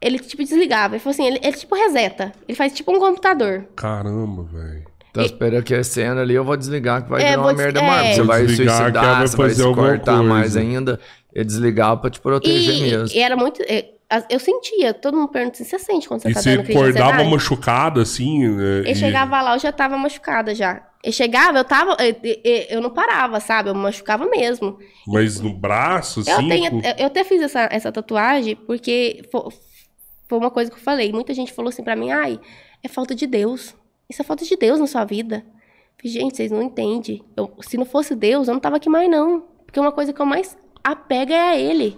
ele 0.00 0.18
tipo 0.18 0.42
desligava. 0.42 0.94
Ele 0.94 1.00
falou 1.02 1.12
assim, 1.12 1.26
ele, 1.26 1.40
ele 1.42 1.56
tipo 1.56 1.74
reseta. 1.74 2.32
Ele 2.46 2.56
faz 2.56 2.72
tipo 2.72 2.92
um 2.94 2.98
computador. 2.98 3.66
Caramba, 3.76 4.44
velho. 4.44 4.84
Tá 5.12 5.24
esperando 5.24 5.58
aquecendo 5.62 6.20
ali, 6.20 6.34
eu 6.34 6.44
vou 6.44 6.56
desligar 6.56 7.02
que 7.02 7.10
vai 7.10 7.20
É, 7.20 7.30
virar 7.30 7.36
vou 7.42 7.46
uma 7.50 7.56
merda 7.56 7.80
é. 7.80 7.86
mais. 7.86 8.14
Você 8.14 8.22
vai 8.22 8.42
que 8.46 8.54
suicidar, 8.54 8.92
vai 8.92 9.26
você 9.26 9.36
vai 9.36 9.48
fazer 9.48 9.62
se 9.64 9.74
cortar 9.74 10.16
coisa. 10.18 10.22
mais 10.22 10.56
ainda. 10.56 11.00
E 11.34 11.44
desligar 11.44 11.96
pra 11.96 12.10
te 12.10 12.20
proteger 12.20 12.76
E, 12.76 12.80
mesmo. 12.82 13.18
e 13.18 13.20
era 13.20 13.36
muito. 13.36 13.60
é, 13.62 13.88
Eu 14.28 14.40
sentia, 14.40 14.92
todo 14.92 15.16
mundo 15.16 15.28
pergunta 15.28 15.56
se 15.56 15.64
você 15.64 15.78
sente 15.78 16.08
quando 16.08 16.20
você 16.22 16.30
E 16.30 16.34
tá 16.34 16.40
você 16.42 16.50
dando 16.56 16.64
crise 16.64 16.72
de 16.78 16.84
acordava 16.84 17.06
ansiedade. 17.10 17.30
machucado, 17.30 18.00
assim. 18.00 18.44
é, 18.44 18.78
Ele 18.80 18.90
e- 18.90 18.94
chegava 18.96 19.40
lá, 19.40 19.54
eu 19.54 19.58
já 19.60 19.70
tava 19.70 19.96
machucada 19.96 20.54
já. 20.54 20.84
Ele 21.02 21.12
chegava, 21.12 21.58
eu 21.58 21.64
tava. 21.64 21.96
Eu, 22.00 22.16
eu- 22.22 22.66
eu 22.70 22.80
não 22.80 22.90
parava, 22.90 23.38
sabe? 23.40 23.68
Eu 23.70 23.74
machucava 23.74 24.26
mesmo. 24.26 24.78
Mas 25.06 25.40
no 25.40 25.52
braço, 25.54 26.20
Eu, 26.26 26.34
assim. 26.34 26.48
tenho, 26.48 26.70
com- 26.72 26.78
eu, 26.80 26.94
eu 26.98 27.06
até 27.06 27.22
fiz 27.24 27.40
essa, 27.40 27.68
essa 27.70 27.92
tatuagem 27.92 28.56
porque 28.56 29.22
fo- 29.30 29.50
foi 30.28 30.38
uma 30.38 30.50
coisa 30.50 30.70
que 30.70 30.76
eu 30.76 30.82
falei. 30.82 31.12
Muita 31.12 31.32
gente 31.32 31.52
falou 31.52 31.68
assim 31.68 31.82
pra 31.84 31.94
mim, 31.96 32.10
ai, 32.10 32.38
é 32.82 32.88
falta 32.88 33.14
de 33.14 33.26
Deus. 33.26 33.74
Isso 34.08 34.20
é 34.20 34.24
falta 34.24 34.44
de 34.44 34.56
Deus 34.56 34.80
na 34.80 34.86
sua 34.88 35.04
vida. 35.04 35.36
Eu 35.46 36.02
falei, 36.02 36.12
Gente, 36.20 36.36
vocês 36.36 36.50
não 36.50 36.62
entendem. 36.62 37.22
Eu- 37.36 37.52
se 37.62 37.76
não 37.78 37.84
fosse 37.86 38.14
Deus, 38.16 38.48
eu 38.48 38.54
não 38.54 38.60
tava 38.60 38.76
aqui 38.76 38.88
mais, 38.88 39.08
não. 39.08 39.44
Porque 39.64 39.78
uma 39.78 39.92
coisa 39.92 40.12
que 40.12 40.20
eu 40.20 40.26
mais 40.26 40.58
apego 40.82 41.32
é 41.32 41.50
a 41.50 41.56
Ele. 41.56 41.96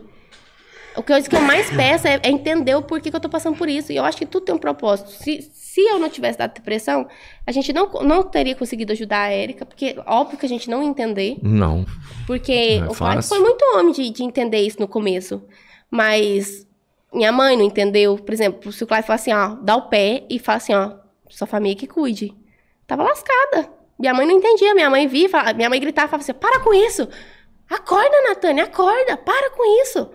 O 0.96 1.02
que 1.02 1.12
eu, 1.12 1.22
que 1.22 1.34
eu 1.34 1.40
mais 1.40 1.70
peço 1.70 2.06
é, 2.06 2.20
é 2.22 2.28
entender 2.30 2.74
o 2.74 2.82
porquê 2.82 3.10
que 3.10 3.16
eu 3.16 3.20
tô 3.20 3.28
passando 3.28 3.56
por 3.56 3.68
isso. 3.68 3.92
E 3.92 3.96
eu 3.96 4.04
acho 4.04 4.18
que 4.18 4.26
tudo 4.26 4.44
tem 4.44 4.54
um 4.54 4.58
propósito. 4.58 5.10
Se, 5.10 5.40
se 5.52 5.80
eu 5.80 5.98
não 5.98 6.08
tivesse 6.10 6.38
dado 6.38 6.52
depressão, 6.52 7.08
a 7.46 7.52
gente 7.52 7.72
não, 7.72 7.88
não 8.02 8.22
teria 8.22 8.54
conseguido 8.54 8.92
ajudar 8.92 9.22
a 9.22 9.30
Érica, 9.30 9.64
porque 9.64 9.96
óbvio 10.06 10.38
que 10.38 10.44
a 10.44 10.48
gente 10.48 10.68
não 10.68 10.82
ia 10.82 10.88
entender. 10.88 11.38
Não. 11.42 11.86
Porque 12.26 12.80
é 12.82 12.84
o 12.84 12.92
fácil. 12.92 13.28
foi 13.36 13.38
muito 13.40 13.62
homem 13.76 13.92
de, 13.92 14.10
de 14.10 14.22
entender 14.22 14.60
isso 14.60 14.78
no 14.80 14.86
começo. 14.88 15.42
Mas 15.90 16.66
minha 17.12 17.30
mãe 17.32 17.56
não 17.56 17.64
entendeu. 17.64 18.16
Por 18.16 18.32
exemplo, 18.32 18.72
se 18.72 18.82
o 18.82 18.86
Clive 18.86 19.02
fala 19.06 19.14
assim, 19.14 19.32
ó, 19.32 19.48
dá 19.62 19.76
o 19.76 19.88
pé 19.88 20.24
e 20.28 20.38
fala 20.38 20.56
assim, 20.56 20.74
ó, 20.74 20.92
sua 21.28 21.46
família 21.46 21.76
que 21.76 21.86
cuide. 21.86 22.34
Tava 22.86 23.02
lascada. 23.02 23.70
Minha 23.98 24.12
mãe 24.14 24.26
não 24.26 24.34
entendia. 24.36 24.74
Minha 24.74 24.90
mãe 24.90 25.06
via, 25.06 25.28
fala- 25.28 25.52
minha 25.52 25.68
mãe 25.70 25.80
gritava 25.80 26.06
e 26.06 26.10
falava 26.10 26.22
assim, 26.22 26.34
para 26.38 26.60
com 26.60 26.74
isso. 26.74 27.08
Acorda, 27.70 28.22
Natânia, 28.28 28.64
acorda, 28.64 29.16
para 29.16 29.50
com 29.50 29.82
isso. 29.82 30.10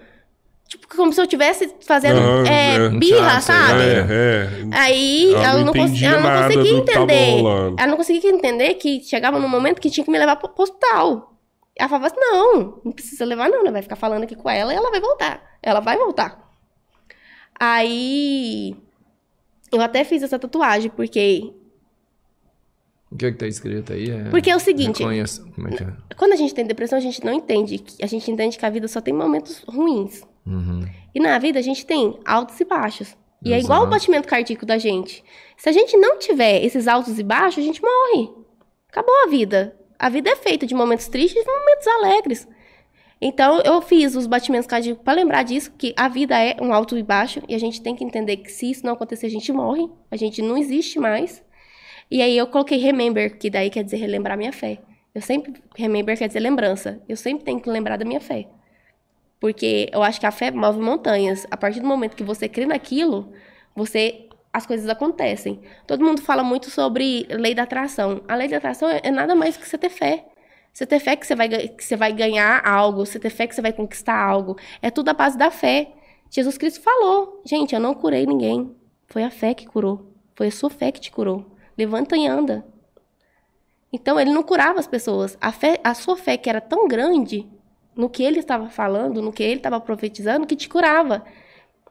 Tipo, 0.68 0.88
como 0.96 1.14
se 1.14 1.20
eu 1.22 1.24
estivesse 1.24 1.74
fazendo 1.86 2.20
é, 2.46 2.76
é. 2.76 2.90
birra, 2.90 3.40
Chato, 3.40 3.44
sabe? 3.44 3.82
É, 3.84 4.08
é. 4.10 4.50
Aí 4.74 5.34
Ela 5.34 5.44
ela, 5.46 5.58
não 5.60 5.66
não, 5.68 5.74
cons- 5.74 6.02
ela 6.02 6.20
não 6.20 6.42
conseguia 6.48 6.78
entender. 6.78 7.40
Ela 7.78 7.88
não 7.88 7.98
conseguia 7.98 8.30
entender 8.32 8.74
que 8.74 9.02
chegava 9.04 9.40
num 9.40 9.48
momento 9.48 9.80
que 9.80 9.90
tinha 9.90 10.04
que 10.04 10.12
me 10.12 10.18
levar 10.20 10.36
pro, 10.36 10.52
hospital. 10.62 11.34
Ela 11.74 11.88
falava 11.88 12.08
assim: 12.08 12.18
não, 12.20 12.82
não 12.84 12.92
precisa 12.92 13.24
levar, 13.24 13.50
não. 13.50 13.60
Ela 13.62 13.72
vai 13.72 13.82
ficar 13.82 13.96
falando 13.96 14.24
aqui 14.24 14.36
com 14.36 14.50
ela 14.50 14.74
e 14.74 14.76
ela 14.76 14.90
vai 14.92 15.00
voltar. 15.00 15.42
Ela 15.64 15.80
vai 15.80 15.96
voltar. 15.98 16.38
Aí. 17.60 18.76
Eu 19.72 19.82
até 19.82 20.04
fiz 20.04 20.24
essa 20.24 20.38
tatuagem, 20.40 20.90
porque. 20.92 21.54
O 23.10 23.16
que 23.16 23.32
que 23.32 23.38
tá 23.38 23.48
escrito 23.48 23.94
aí? 23.94 24.10
É... 24.12 24.24
Porque 24.30 24.50
é 24.50 24.56
o 24.56 24.60
seguinte- 24.60 25.00
Reconheço. 25.00 25.50
Como 25.56 25.68
é 25.70 25.72
que 25.72 25.84
é? 25.84 25.94
Quando 26.18 26.34
a 26.34 26.36
gente 26.36 26.54
tem 26.54 26.66
depressão, 26.66 26.98
a 26.98 27.02
gente 27.02 27.24
não 27.24 27.32
entende. 27.34 27.78
que- 27.80 28.04
A 28.04 28.08
gente 28.08 28.30
entende 28.30 28.58
que 28.58 28.66
a 28.66 28.70
vida 28.70 28.88
só 28.88 29.00
tem 29.00 29.14
momentos 29.14 29.64
ruins. 29.68 30.22
Uhum. 30.48 30.88
E 31.14 31.20
na 31.20 31.38
vida 31.38 31.60
a 31.60 31.62
gente 31.62 31.86
tem 31.86 32.18
altos 32.26 32.60
e 32.60 32.66
baixos. 32.66 33.16
E 33.44 33.54
é 33.54 33.60
igual 33.60 33.82
o 33.82 33.84
Exato. 33.84 33.92
batimento 33.92 34.28
cardíaco 34.28 34.66
da 34.66 34.78
gente. 34.78 35.24
Se 35.56 35.70
a 35.70 35.72
gente 35.72 35.96
não 35.98 36.18
tiver 36.18 36.64
esses 36.64 36.88
altos 36.88 37.20
e 37.20 37.24
baixos, 37.24 37.64
a 37.64 37.68
gente 37.68 37.82
morre. 37.82 38.30
Acabou 38.90 39.14
a 39.26 39.28
vida. 39.28 39.76
A 40.00 40.10
vida 40.10 40.30
é 40.30 40.36
feita 40.36 40.66
de 40.66 40.74
momentos 40.74 41.08
tristes 41.08 41.44
e 41.44 41.46
momentos 41.46 41.88
alegres. 41.88 42.48
Então 43.20 43.62
eu 43.62 43.82
fiz 43.82 44.16
os 44.16 44.28
batimentos 44.28 44.68
cardíacos 44.68 45.04
para 45.04 45.14
lembrar 45.14 45.44
disso, 45.44 45.72
que 45.78 45.94
a 45.98 46.08
vida 46.08 46.40
é 46.40 46.56
um 46.62 46.74
alto 46.74 46.98
e 46.98 47.04
baixo 47.04 47.42
e 47.48 47.56
a 47.56 47.60
gente 47.60 47.82
tem 47.82 47.96
que 47.96 48.04
entender 48.04 48.38
que 48.38 48.52
se 48.52 48.70
isso 48.70 48.86
não 48.86 48.94
acontecer, 48.94 49.26
a 49.26 49.30
gente 49.30 49.52
morre, 49.52 49.90
a 50.12 50.16
gente 50.16 50.42
não 50.42 50.58
existe 50.58 51.00
mais. 51.00 51.44
E 52.10 52.22
aí 52.22 52.38
eu 52.38 52.48
coloquei 52.48 52.78
remember, 52.78 53.38
que 53.38 53.50
daí 53.50 53.70
quer 53.70 53.84
dizer 53.84 53.98
relembrar 53.98 54.38
minha 54.38 54.54
fé. 54.54 54.80
Eu 55.14 55.22
sempre 55.22 55.54
remember 55.76 56.16
quer 56.16 56.28
dizer 56.28 56.40
lembrança. 56.40 57.02
Eu 57.10 57.18
sempre 57.18 57.44
tenho 57.44 57.60
que 57.60 57.70
lembrar 57.70 57.98
da 57.98 58.06
minha 58.06 58.22
fé. 58.22 58.48
Porque 59.40 59.90
eu 59.94 60.02
acho 60.02 60.20
que 60.20 60.26
a 60.26 60.32
fé 60.32 60.52
move 60.52 60.80
montanhas. 60.80 61.46
A 61.52 61.58
partir 61.58 61.80
do 61.80 61.88
momento 61.88 62.16
que 62.16 62.24
você 62.24 62.50
crê 62.50 62.66
naquilo, 62.66 63.32
você 63.76 64.28
as 64.52 64.66
coisas 64.66 64.90
acontecem. 64.90 65.62
Todo 65.86 66.04
mundo 66.04 66.22
fala 66.22 66.44
muito 66.44 66.72
sobre 66.72 67.28
lei 67.30 67.54
da 67.54 67.64
atração. 67.64 68.24
A 68.28 68.36
lei 68.36 68.48
da 68.48 68.58
atração 68.58 68.90
é, 68.90 69.02
é 69.04 69.12
nada 69.12 69.36
mais 69.36 69.56
que 69.56 69.68
você 69.68 69.78
ter 69.78 69.90
fé. 69.90 70.26
Você 70.74 70.86
ter 70.86 71.00
fé 71.00 71.16
que 71.16 71.26
você, 71.26 71.36
vai, 71.36 71.50
que 71.50 71.84
você 71.84 71.96
vai 71.96 72.12
ganhar 72.12 72.66
algo, 72.66 73.06
você 73.06 73.20
ter 73.20 73.30
fé 73.30 73.48
que 73.48 73.56
você 73.56 73.62
vai 73.62 73.74
conquistar 73.74 74.20
algo. 74.20 74.58
É 74.82 74.90
tudo 74.90 75.10
a 75.10 75.14
base 75.14 75.38
da 75.38 75.52
fé. 75.52 75.92
Jesus 76.30 76.58
Cristo 76.58 76.82
falou: 76.82 77.42
gente, 77.46 77.74
eu 77.74 77.80
não 77.80 77.94
curei 77.94 78.26
ninguém. 78.26 78.76
Foi 79.08 79.24
a 79.24 79.30
fé 79.30 79.54
que 79.54 79.66
curou. 79.66 80.14
Foi 80.36 80.48
a 80.48 80.52
sua 80.52 80.70
fé 80.70 80.92
que 80.92 81.00
te 81.00 81.12
curou. 81.12 81.46
Levanta 81.78 82.18
e 82.18 82.28
anda. 82.28 82.66
Então 83.92 84.20
ele 84.20 84.32
não 84.32 84.44
curava 84.44 84.80
as 84.80 84.88
pessoas. 84.88 85.38
A, 85.40 85.52
fé, 85.52 85.80
a 85.84 85.94
sua 85.94 86.18
fé 86.18 86.38
que 86.38 86.50
era 86.50 86.62
tão 86.62 86.88
grande 86.88 87.48
no 87.98 88.10
que 88.10 88.24
ele 88.24 88.40
estava 88.40 88.70
falando, 88.70 89.22
no 89.22 89.34
que 89.34 89.44
ele 89.44 89.56
estava 89.56 89.80
profetizando, 89.80 90.46
que 90.48 90.56
te 90.56 90.70
curava. 90.70 91.26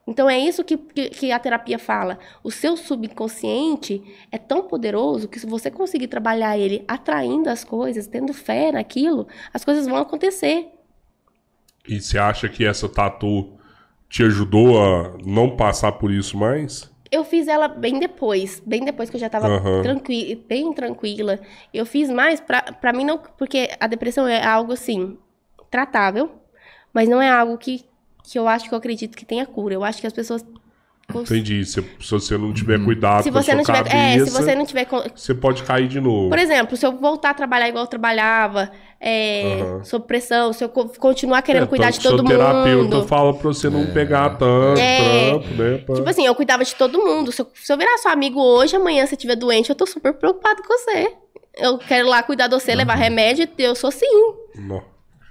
Então 0.07 0.31
é 0.31 0.39
isso 0.39 0.62
que, 0.62 0.76
que, 0.76 1.10
que 1.10 1.33
a 1.33 1.39
terapia 1.39 1.78
fala. 1.81 2.18
O 2.44 2.51
seu 2.51 2.76
subconsciente 2.76 4.01
é 4.31 4.39
tão 4.39 4.62
poderoso 4.62 5.26
que 5.28 5.41
se 5.41 5.47
você 5.47 5.68
conseguir 5.68 6.07
trabalhar 6.07 6.57
ele 6.57 6.85
atraindo 6.86 7.51
as 7.51 7.65
coisas, 7.65 8.07
tendo 8.07 8.33
fé 8.33 8.70
naquilo, 8.70 9.26
as 9.52 9.65
coisas 9.65 9.85
vão 9.86 9.97
acontecer. 9.97 10.68
E 11.89 12.01
você 12.01 12.18
acha 12.18 12.49
que 12.49 12.65
essa 12.65 12.89
tatu 12.89 13.52
te 14.09 14.23
ajudou 14.23 14.81
a 14.81 15.17
não 15.25 15.57
passar 15.57 15.93
por 15.93 16.12
isso 16.12 16.36
mais? 16.36 16.89
Eu 17.10 17.25
fiz 17.25 17.47
ela 17.49 17.68
bem 17.68 17.99
depois, 17.99 18.60
bem 18.65 18.85
depois 18.85 19.09
que 19.10 19.17
eu 19.17 19.20
já 19.20 19.28
tava 19.28 19.47
Aham. 19.49 19.83
tranqui- 19.83 20.44
bem 20.49 20.73
tranquila. 20.73 21.39
Eu 21.73 21.86
fiz 21.86 22.10
mais 22.10 22.41
pra 22.41 22.93
mim 22.93 23.05
não. 23.05 23.18
Porque 23.18 23.70
a 23.78 23.86
depressão 23.86 24.26
é 24.26 24.44
algo 24.44 24.73
assim, 24.73 25.17
tratável, 25.77 26.31
mas 26.93 27.07
não 27.09 27.21
é 27.21 27.29
algo 27.31 27.59
que, 27.59 27.85
que 28.25 28.39
eu 28.39 28.49
acho 28.49 28.67
que 28.69 28.75
eu 28.75 28.79
acredito 28.79 29.15
que 29.17 29.27
tenha 29.27 29.45
cura. 29.45 29.75
Eu 29.75 29.85
acho 29.85 30.01
que 30.01 30.07
as 30.07 30.13
pessoas. 30.13 30.43
Entendi. 31.15 31.65
Se, 31.65 31.81
se 32.01 32.11
você 32.11 32.37
não 32.37 32.53
tiver 32.53 32.83
cuidado 32.85 33.23
Se 33.23 33.31
com 33.31 33.39
a 33.39 33.43
você 33.43 33.53
sua 33.53 33.57
não 33.57 33.63
tiver. 33.65 33.79
cabeça, 33.79 33.97
É, 33.97 34.25
se 34.25 34.31
você 34.31 34.55
não 34.57 34.67
tiver. 34.67 34.89
você 35.15 35.35
pode 35.35 35.63
cair 35.63 35.87
de 35.87 36.01
novo. 36.01 36.29
Por 36.31 36.39
exemplo, 36.39 36.77
se 36.77 36.85
eu 36.85 36.97
voltar 36.99 37.31
a 37.31 37.35
trabalhar 37.35 37.69
igual 37.69 37.85
eu 37.85 37.89
trabalhava, 37.89 38.73
é, 39.01 39.81
sob 39.85 40.05
pressão, 40.05 40.53
se 40.53 40.65
eu 40.65 40.69
co- 40.69 40.89
continuar 40.99 41.43
querendo 41.43 41.63
É, 41.63 41.67
cuidar 41.69 41.93
tanto 41.93 41.99
de 41.99 42.09
todo 42.09 42.17
seu 42.27 42.37
terapeuta 42.39 42.97
mundo. 42.97 43.07
fala 43.07 43.33
pra 43.35 43.47
você 43.49 43.71
não 43.71 43.87
pegar 43.93 44.31
tanto 44.31 44.81
É. 44.81 45.29
trampo, 45.31 45.49
né? 45.63 45.79
pra- 45.79 45.95
Tipo 45.95 46.09
assim, 46.11 46.27
eu 46.27 46.35
cuidava 46.35 46.65
de 46.65 46.75
todo 46.75 46.99
mundo. 46.99 47.31
Se 47.31 47.41
eu, 47.41 47.47
se 47.55 47.73
eu 47.73 47.77
virar 47.79 47.97
seu 47.99 48.11
amigo 48.11 48.41
hoje, 48.41 48.75
amanhã 48.75 49.07
você 49.07 49.15
estiver 49.15 49.37
doente, 49.37 49.71
eu 49.71 49.77
tô 49.77 49.87
super 49.87 50.13
preocupado 50.13 50.61
com 50.65 50.77
você. 50.77 51.13
Eu 51.57 51.79
quero 51.79 52.09
lá 52.09 52.21
cuidar 52.25 52.49
de 52.49 52.55
você, 52.55 52.75
levar 52.75 52.97
remédio, 52.97 53.49
eu 53.59 53.77
sou 53.77 53.89
assim. 53.89 54.07
Não, 54.57 54.83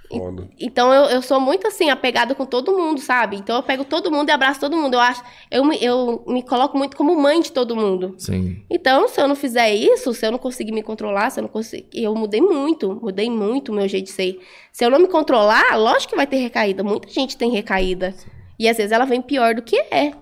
foda. 0.08 0.48
Então 0.58 0.92
eu, 0.92 1.04
eu 1.04 1.22
sou 1.22 1.40
muito 1.40 1.66
assim, 1.66 1.90
apegada 1.90 2.34
com 2.34 2.44
todo 2.44 2.76
mundo, 2.76 3.00
sabe? 3.00 3.36
Então 3.36 3.56
eu 3.56 3.62
pego 3.62 3.84
todo 3.84 4.10
mundo 4.10 4.28
e 4.28 4.32
abraço 4.32 4.60
todo 4.60 4.76
mundo. 4.76 4.94
Eu 4.94 5.00
acho, 5.00 5.22
eu 5.50 5.64
me, 5.64 5.82
eu 5.82 6.24
me 6.26 6.42
coloco 6.42 6.76
muito 6.76 6.96
como 6.96 7.14
mãe 7.20 7.40
de 7.40 7.52
todo 7.52 7.76
mundo. 7.76 8.14
Sim. 8.18 8.64
Então, 8.70 9.08
se 9.08 9.20
eu 9.20 9.28
não 9.28 9.36
fizer 9.36 9.74
isso, 9.74 10.12
se 10.12 10.26
eu 10.26 10.32
não 10.32 10.38
conseguir 10.38 10.72
me 10.72 10.82
controlar, 10.82 11.30
se 11.30 11.40
eu 11.40 11.42
não 11.42 11.48
conseguir. 11.48 11.88
Eu 11.94 12.14
mudei 12.14 12.40
muito, 12.40 12.98
mudei 13.02 13.30
muito 13.30 13.72
o 13.72 13.74
meu 13.74 13.88
jeito 13.88 14.06
de 14.06 14.12
ser. 14.12 14.40
Se 14.72 14.84
eu 14.84 14.90
não 14.90 14.98
me 14.98 15.08
controlar, 15.08 15.76
lógico 15.76 16.10
que 16.10 16.16
vai 16.16 16.26
ter 16.26 16.36
recaída. 16.36 16.82
Muita 16.82 17.08
gente 17.08 17.36
tem 17.36 17.50
recaída. 17.50 18.14
E 18.58 18.68
às 18.68 18.76
vezes 18.76 18.92
ela 18.92 19.04
vem 19.04 19.20
pior 19.20 19.54
do 19.54 19.62
que 19.62 19.76
é. 19.90 20.12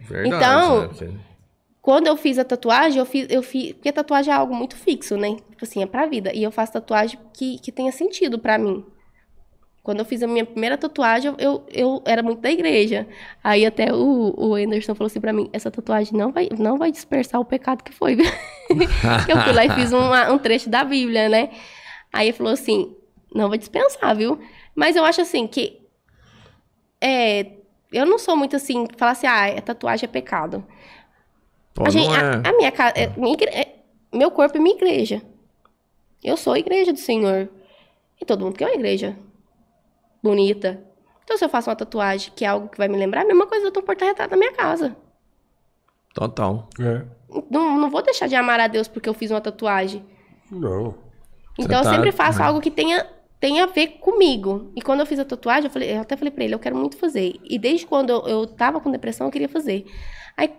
Verdade. 0.00 0.36
Então, 0.36 1.08
né? 1.08 1.20
Quando 1.84 2.06
eu 2.06 2.16
fiz 2.16 2.38
a 2.38 2.44
tatuagem, 2.44 2.98
eu 2.98 3.04
fiz, 3.04 3.26
eu 3.28 3.42
fiz. 3.42 3.74
Porque 3.74 3.92
tatuagem 3.92 4.32
é 4.32 4.36
algo 4.36 4.54
muito 4.54 4.74
fixo, 4.74 5.18
né? 5.18 5.36
Tipo 5.50 5.64
assim, 5.64 5.82
é 5.82 5.86
pra 5.86 6.06
vida. 6.06 6.32
E 6.34 6.42
eu 6.42 6.50
faço 6.50 6.72
tatuagem 6.72 7.18
que, 7.34 7.58
que 7.58 7.70
tenha 7.70 7.92
sentido 7.92 8.38
pra 8.38 8.56
mim. 8.56 8.82
Quando 9.84 9.98
eu 10.00 10.04
fiz 10.06 10.22
a 10.22 10.26
minha 10.26 10.46
primeira 10.46 10.76
tatuagem, 10.78 11.34
eu, 11.38 11.62
eu, 11.70 12.02
era 12.06 12.22
muito 12.22 12.40
da 12.40 12.50
igreja. 12.50 13.06
Aí 13.44 13.66
até 13.66 13.92
o, 13.92 14.34
o 14.36 14.54
Anderson 14.54 14.94
falou 14.94 15.06
assim 15.08 15.20
pra 15.20 15.30
mim: 15.32 15.48
essa 15.52 15.70
tatuagem 15.70 16.16
não 16.18 16.32
vai, 16.32 16.48
não 16.58 16.78
vai 16.78 16.90
dispersar 16.90 17.40
o 17.40 17.44
pecado 17.44 17.84
que 17.84 17.92
foi. 17.92 18.16
que 18.16 18.22
eu 19.30 19.36
fui 19.42 19.52
lá 19.52 19.64
e 19.66 19.70
fiz 19.74 19.92
uma- 19.92 20.32
um 20.32 20.38
trecho 20.38 20.70
da 20.70 20.82
Bíblia, 20.84 21.28
né? 21.28 21.50
Aí 22.10 22.28
ele 22.28 22.36
falou 22.36 22.52
assim: 22.54 22.96
não 23.34 23.50
vai 23.50 23.58
dispensar, 23.58 24.16
viu? 24.16 24.40
Mas 24.74 24.96
eu 24.96 25.04
acho 25.04 25.20
assim 25.20 25.46
que. 25.46 25.80
É, 27.00 27.52
eu 27.92 28.06
não 28.06 28.18
sou 28.18 28.36
muito 28.36 28.56
assim, 28.56 28.86
falar 28.96 29.12
assim, 29.12 29.26
ah, 29.26 29.48
é 29.48 29.60
tatuagem 29.60 30.08
é 30.08 30.10
pecado. 30.10 30.64
Pô, 31.74 31.84
A 31.86 31.90
gente- 31.90 32.06
não 32.08 32.14
a- 32.14 32.42
é. 32.42 32.48
a 32.48 32.56
minha 32.56 32.72
casa, 32.72 32.94
é, 32.96 33.08
minha 33.18 33.34
igre- 33.34 33.50
é, 33.50 33.76
meu 34.12 34.30
corpo 34.30 34.56
é 34.56 34.60
minha 34.60 34.74
igreja. 34.74 35.20
Eu 36.22 36.36
sou 36.38 36.54
a 36.54 36.58
igreja 36.58 36.92
do 36.92 36.98
Senhor. 36.98 37.50
E 38.18 38.24
todo 38.24 38.42
mundo 38.44 38.56
quer 38.56 38.66
uma 38.68 38.74
igreja 38.74 39.14
bonita. 40.24 40.82
Então, 41.22 41.36
se 41.38 41.44
eu 41.44 41.48
faço 41.48 41.70
uma 41.70 41.76
tatuagem 41.76 42.32
que 42.34 42.44
é 42.44 42.48
algo 42.48 42.68
que 42.68 42.78
vai 42.78 42.88
me 42.88 42.96
lembrar, 42.96 43.20
é 43.20 43.24
a 43.24 43.26
mesma 43.28 43.46
coisa 43.46 43.66
eu 43.66 43.70
tô 43.72 43.82
porta-retrato 43.82 44.30
na 44.30 44.36
minha 44.36 44.52
casa. 44.52 44.96
Total. 46.14 46.68
É. 46.80 47.02
Não, 47.50 47.78
não 47.78 47.90
vou 47.90 48.02
deixar 48.02 48.26
de 48.28 48.34
amar 48.34 48.60
a 48.60 48.66
Deus 48.66 48.86
porque 48.88 49.08
eu 49.08 49.14
fiz 49.14 49.30
uma 49.30 49.40
tatuagem. 49.40 50.04
Não. 50.50 50.94
Então, 51.58 51.82
tá- 51.82 51.88
eu 51.90 51.94
sempre 51.94 52.12
faço 52.12 52.42
algo 52.42 52.60
que 52.60 52.70
tenha, 52.70 53.06
tenha 53.40 53.64
a 53.64 53.66
ver 53.66 53.98
comigo. 54.00 54.70
E 54.76 54.82
quando 54.82 55.00
eu 55.00 55.06
fiz 55.06 55.18
a 55.18 55.24
tatuagem, 55.24 55.64
eu, 55.64 55.70
falei, 55.70 55.96
eu 55.96 56.00
até 56.00 56.16
falei 56.16 56.30
pra 56.30 56.44
ele, 56.44 56.54
eu 56.54 56.58
quero 56.58 56.76
muito 56.76 56.96
fazer. 56.96 57.34
E 57.44 57.58
desde 57.58 57.86
quando 57.86 58.10
eu, 58.10 58.22
eu 58.26 58.46
tava 58.46 58.80
com 58.80 58.90
depressão, 58.90 59.26
eu 59.26 59.30
queria 59.30 59.48
fazer. 59.48 59.86
Aí, 60.36 60.52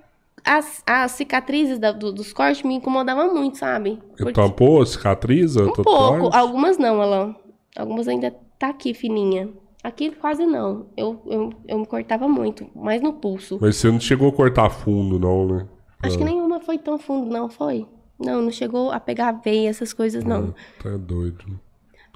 as, 0.44 0.84
as 0.86 1.12
cicatrizes 1.12 1.80
da- 1.80 1.92
do- 1.92 2.12
dos 2.12 2.34
cortes 2.34 2.64
me 2.64 2.76
incomodavam 2.76 3.34
muito, 3.34 3.58
sabe? 3.58 4.02
Eu 4.18 4.32
tampou 4.34 4.82
a 4.82 4.86
cicatriz? 4.86 5.56
a 5.58 5.64
Um 5.64 5.72
tatuagem? 5.74 6.20
pouco. 6.22 6.36
Algumas 6.36 6.78
não, 6.78 7.02
Alan. 7.02 7.36
Algumas 7.78 8.08
ainda 8.08 8.34
tá 8.58 8.70
aqui, 8.70 8.94
fininha. 8.94 9.50
Aqui 9.84 10.10
quase 10.12 10.46
não. 10.46 10.88
Eu, 10.98 11.22
eu, 11.28 11.54
eu 11.68 11.80
me 11.80 11.86
cortava 11.86 12.28
muito, 12.28 12.68
mais 12.76 13.02
no 13.02 13.14
pulso. 13.14 13.60
Mas 13.62 13.76
você 13.76 13.92
não 13.92 14.00
chegou 14.00 14.30
a 14.30 14.32
cortar 14.32 14.70
fundo, 14.70 15.20
não, 15.20 15.48
né? 15.48 15.68
Acho 16.02 16.18
que 16.18 16.24
nenhuma 16.24 16.60
foi 16.60 16.78
tão 16.78 16.98
fundo, 16.98 17.32
não, 17.32 17.50
foi? 17.50 17.88
Não, 18.20 18.42
não 18.42 18.52
chegou 18.52 18.92
a 18.92 19.00
pegar 19.00 19.32
veia, 19.34 19.70
essas 19.70 19.94
coisas, 19.94 20.24
não. 20.24 20.54
Tá 20.82 20.98
doido. 20.98 21.60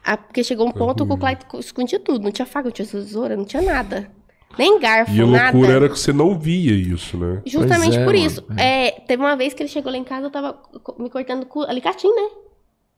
Ah, 0.04 0.18
porque 0.18 0.44
chegou 0.44 0.68
um 0.68 0.72
ponto 0.72 1.06
que 1.06 1.12
o 1.12 1.18
Clyde 1.18 1.46
escondia 1.60 2.00
tudo. 2.00 2.24
Não 2.24 2.32
tinha 2.32 2.46
faca, 2.46 2.70
não 2.70 2.72
tinha 2.72 2.88
tesoura, 2.88 3.36
não 3.36 3.46
tinha 3.46 3.62
nada. 3.62 4.10
Nem 4.58 4.80
garfo, 4.80 5.12
E 5.14 5.22
a 5.22 5.26
nada. 5.28 5.52
loucura 5.58 5.76
era 5.76 5.90
que 5.90 6.00
você 6.00 6.12
não 6.12 6.40
via 6.40 6.74
isso, 6.74 7.18
né? 7.18 7.42
Justamente 7.46 7.92
Pois 7.92 7.98
é, 7.98 8.06
por 8.06 8.16
isso. 8.16 8.44
É, 8.58 8.92
teve 9.02 9.22
uma 9.22 9.36
vez 9.36 9.54
que 9.54 9.62
ele 9.62 9.70
chegou 9.70 9.92
lá 9.92 9.98
em 9.98 10.04
casa, 10.04 10.26
eu 10.26 10.32
tava 10.32 10.60
me 10.98 11.10
cortando 11.10 11.46
com 11.46 11.62
alicatinho, 11.62 12.16
né? 12.16 12.30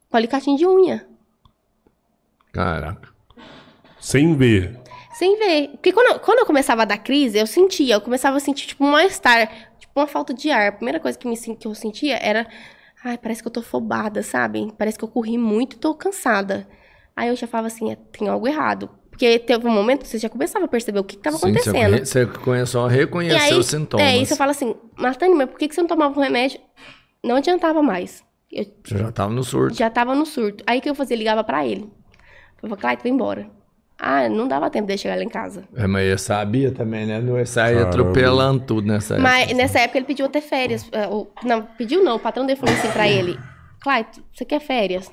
Com 0.09 0.17
alicatinho 0.17 0.57
de 0.57 0.65
unha. 0.65 1.05
Caraca. 2.53 3.10
Sem 4.01 4.35
ver. 4.35 4.77
Sem 5.13 5.37
ver. 5.37 5.69
Porque 5.69 5.93
quando 5.93 6.13
eu, 6.13 6.19
quando 6.19 6.39
eu 6.39 6.45
começava 6.45 6.81
a 6.81 6.85
dar 6.85 6.97
crise, 6.97 7.37
eu 7.37 7.47
sentia, 7.47 7.93
eu 7.95 8.01
começava 8.01 8.35
a 8.37 8.39
sentir, 8.39 8.67
tipo, 8.67 8.83
um 8.83 8.91
mal-estar, 8.91 9.47
tipo, 9.79 9.91
uma 9.95 10.07
falta 10.07 10.33
de 10.33 10.49
ar. 10.49 10.67
A 10.69 10.71
primeira 10.71 10.99
coisa 10.99 11.17
que, 11.17 11.27
me, 11.27 11.37
que 11.37 11.67
eu 11.67 11.75
sentia 11.75 12.17
era, 12.17 12.47
ai, 13.03 13.17
parece 13.17 13.41
que 13.41 13.47
eu 13.47 13.51
tô 13.51 13.61
fobada, 13.61 14.23
sabe? 14.23 14.73
Parece 14.77 14.97
que 14.97 15.03
eu 15.03 15.07
corri 15.09 15.37
muito 15.37 15.75
e 15.75 15.79
tô 15.79 15.93
cansada. 15.93 16.67
Aí 17.15 17.29
eu 17.29 17.35
já 17.35 17.45
falava 17.45 17.67
assim, 17.67 17.91
é, 17.91 17.95
tem 18.11 18.27
algo 18.27 18.47
errado. 18.47 18.89
Porque 19.11 19.37
teve 19.37 19.67
um 19.67 19.71
momento 19.71 20.01
que 20.01 20.07
você 20.07 20.17
já 20.17 20.29
começava 20.29 20.65
a 20.65 20.67
perceber 20.67 20.99
o 20.99 21.03
que, 21.03 21.15
que 21.17 21.21
tava 21.21 21.37
Sim, 21.37 21.53
você, 21.53 21.69
acontecendo. 21.69 22.05
você 22.05 22.25
começou 22.25 22.85
a 22.85 22.89
reconhecer 22.89 23.37
E 23.37 23.39
aí, 23.51 23.53
os 23.53 23.67
sintomas. 23.67 24.05
é, 24.07 24.17
e 24.17 24.25
você 24.25 24.35
fala 24.35 24.51
assim, 24.51 24.73
Martani, 24.97 25.35
mas 25.35 25.49
por 25.49 25.59
que 25.59 25.67
que 25.67 25.75
você 25.75 25.81
não 25.81 25.87
tomava 25.87 26.17
um 26.17 26.23
remédio? 26.23 26.59
Não 27.23 27.35
adiantava 27.35 27.83
mais. 27.83 28.23
Eu 28.51 28.65
Você 28.83 28.97
já 28.97 29.11
tava 29.11 29.31
no 29.31 29.43
surto. 29.43 29.75
já 29.77 29.89
tava 29.89 30.15
no 30.15 30.25
surto. 30.25 30.63
Aí 30.65 30.79
o 30.79 30.81
que 30.81 30.89
eu 30.89 30.95
fazia? 30.95 31.15
Ligava 31.15 31.43
pra 31.43 31.65
ele. 31.67 31.83
Eu 31.83 32.61
falava, 32.69 32.77
Clayton, 32.81 33.03
vai 33.03 33.11
embora. 33.11 33.49
Ah, 34.03 34.27
não 34.27 34.47
dava 34.47 34.67
tempo 34.71 34.87
de 34.87 34.93
eu 34.93 34.97
chegar 34.97 35.15
lá 35.15 35.23
em 35.23 35.29
casa. 35.29 35.63
É, 35.75 35.85
mas 35.85 36.07
eu 36.09 36.17
sabia 36.17 36.71
também, 36.71 37.05
né? 37.05 37.21
Não 37.21 37.33
sair 37.45 37.73
Caramba. 37.75 37.89
atropelando 37.89 38.63
tudo 38.65 38.87
nessa 38.87 39.19
Mas 39.19 39.43
época. 39.43 39.57
nessa 39.57 39.79
época 39.79 39.97
ele 39.99 40.05
pediu 40.07 40.25
até 40.25 40.41
férias. 40.41 40.89
ou- 41.11 41.31
Não, 41.43 41.61
pediu 41.77 42.03
não. 42.03 42.15
O 42.15 42.19
patrão 42.19 42.43
dele 42.45 42.59
falou 42.59 42.73
assim 42.73 42.89
pra 42.89 43.07
ele: 43.07 43.37
Clayton, 43.79 44.21
você 44.33 44.43
quer 44.43 44.59
férias? 44.59 45.11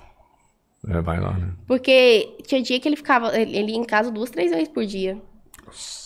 É, 0.89 1.01
vai 1.03 1.21
lá, 1.21 1.33
né? 1.33 1.49
Porque 1.67 2.37
tinha 2.47 2.63
dia 2.63 2.81
que 2.81 2.89
ele 2.89 2.97
ficava, 2.97 3.39
ele 3.39 3.73
ia 3.73 3.77
em 3.77 3.85
casa 3.85 4.11
duas, 4.11 4.31
três 4.31 4.51
vezes 4.51 4.69
por 4.69 4.87
dia. 4.87 5.19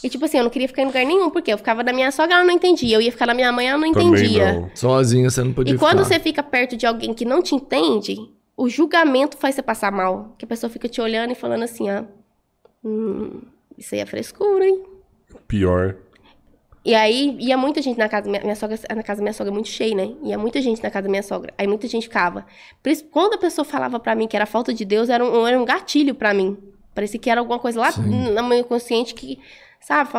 E 0.02 0.08
tipo 0.08 0.24
assim, 0.24 0.38
eu 0.38 0.42
não 0.42 0.50
queria 0.50 0.66
ficar 0.66 0.82
em 0.82 0.86
lugar 0.86 1.04
nenhum, 1.06 1.30
porque 1.30 1.52
eu 1.52 1.58
ficava 1.58 1.84
na 1.84 1.92
minha 1.92 2.10
sogra, 2.10 2.34
ela 2.34 2.44
não 2.44 2.52
entendia. 2.52 2.96
Eu 2.96 3.00
ia 3.00 3.12
ficar 3.12 3.26
na 3.26 3.34
minha 3.34 3.52
mãe, 3.52 3.68
ela 3.68 3.78
não 3.78 3.86
entendia. 3.86 4.54
não. 4.54 4.70
Sozinha 4.74 5.30
você 5.30 5.44
não 5.44 5.52
podia 5.52 5.74
E 5.74 5.78
quando 5.78 5.98
ficar. 5.98 6.04
você 6.04 6.18
fica 6.18 6.42
perto 6.42 6.76
de 6.76 6.84
alguém 6.84 7.14
que 7.14 7.24
não 7.24 7.40
te 7.40 7.54
entende, 7.54 8.16
o 8.56 8.68
julgamento 8.68 9.36
faz 9.36 9.54
você 9.54 9.62
passar 9.62 9.92
mal. 9.92 10.34
Que 10.36 10.44
a 10.44 10.48
pessoa 10.48 10.68
fica 10.68 10.88
te 10.88 11.00
olhando 11.00 11.30
e 11.30 11.36
falando 11.36 11.62
assim, 11.62 11.88
ó. 11.88 12.02
Hum, 12.84 13.42
isso 13.78 13.94
aí 13.94 14.00
é 14.00 14.06
frescura, 14.06 14.66
hein? 14.66 14.82
Pior. 15.46 15.96
E 16.84 16.94
aí 16.94 17.36
ia 17.38 17.56
muita 17.56 17.80
gente 17.80 17.96
na 17.96 18.08
casa, 18.08 18.28
minha, 18.28 18.42
minha 18.42 18.56
sogra, 18.56 18.76
na 18.94 19.02
casa 19.04 19.18
da 19.18 19.22
minha 19.22 19.32
sogra 19.32 19.52
é 19.52 19.54
muito 19.54 19.68
cheia, 19.68 19.94
né? 19.94 20.14
Ia 20.24 20.36
muita 20.36 20.60
gente 20.60 20.82
na 20.82 20.90
casa 20.90 21.04
da 21.04 21.10
minha 21.10 21.22
sogra. 21.22 21.54
Aí 21.56 21.66
muita 21.66 21.86
gente 21.86 22.04
ficava. 22.04 22.44
Por 22.82 22.90
isso, 22.90 23.04
quando 23.04 23.34
a 23.34 23.38
pessoa 23.38 23.64
falava 23.64 24.00
pra 24.00 24.16
mim 24.16 24.26
que 24.26 24.34
era 24.34 24.46
falta 24.46 24.74
de 24.74 24.84
Deus, 24.84 25.08
era 25.08 25.24
um, 25.24 25.46
era 25.46 25.58
um 25.60 25.64
gatilho 25.64 26.14
pra 26.14 26.34
mim. 26.34 26.58
Parecia 26.92 27.20
que 27.20 27.30
era 27.30 27.40
alguma 27.40 27.58
coisa 27.58 27.80
lá 27.80 27.90
no 27.96 28.48
meu 28.48 28.58
inconsciente 28.58 29.14
que, 29.14 29.38
sabe, 29.80 30.10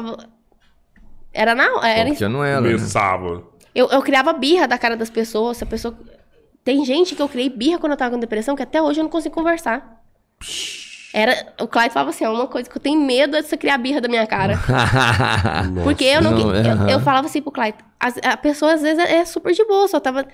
era 1.33 1.53
na 1.53 1.65
era 1.85 2.09
Porque 2.09 2.27
não 2.27 2.43
era, 2.43 2.61
né? 2.61 2.71
Começava. 2.71 3.43
eu, 3.75 3.89
eu 3.89 4.01
criava 4.01 4.31
birra 4.31 4.65
da 4.65 4.77
cara 4.77 4.95
das 4.95 5.09
pessoas. 5.09 5.57
Se 5.57 5.65
a 5.65 5.67
pessoa 5.67 5.97
tem 6.63 6.85
gente 6.85 7.13
que 7.13 7.21
eu 7.21 7.27
criei 7.27 7.49
birra 7.49 7.77
quando 7.77 7.91
eu 7.91 7.97
tava 7.97 8.11
com 8.11 8.19
depressão 8.19 8.55
que 8.55 8.63
até 8.63 8.81
hoje 8.81 9.01
eu 9.01 9.03
não 9.03 9.11
consigo 9.11 9.35
conversar. 9.35 10.01
Era, 11.13 11.53
o 11.61 11.67
Clyde 11.67 11.93
falava 11.93 12.09
assim, 12.09 12.25
ó, 12.25 12.33
uma 12.33 12.47
coisa 12.47 12.67
que 12.67 12.75
eu 12.75 12.81
tenho 12.81 12.99
medo 12.99 13.37
é 13.37 13.41
de 13.43 13.47
você 13.47 13.55
criar 13.55 13.77
birra 13.77 14.01
da 14.01 14.07
minha 14.07 14.25
cara. 14.25 14.57
Porque 15.83 16.03
eu 16.05 16.21
não, 16.23 16.31
Não, 16.31 16.55
eu, 16.55 16.89
eu 16.89 16.99
falava 17.01 17.27
assim 17.27 17.41
pro 17.41 17.51
Clyde, 17.51 17.77
as- 17.99 18.17
a 18.23 18.35
pessoa 18.35 18.73
às 18.73 18.81
vezes 18.81 18.97
é, 19.03 19.17
é 19.17 19.25
super 19.25 19.53
de 19.53 19.63
boa, 19.65 19.87
só 19.87 19.99
tava. 19.99 20.25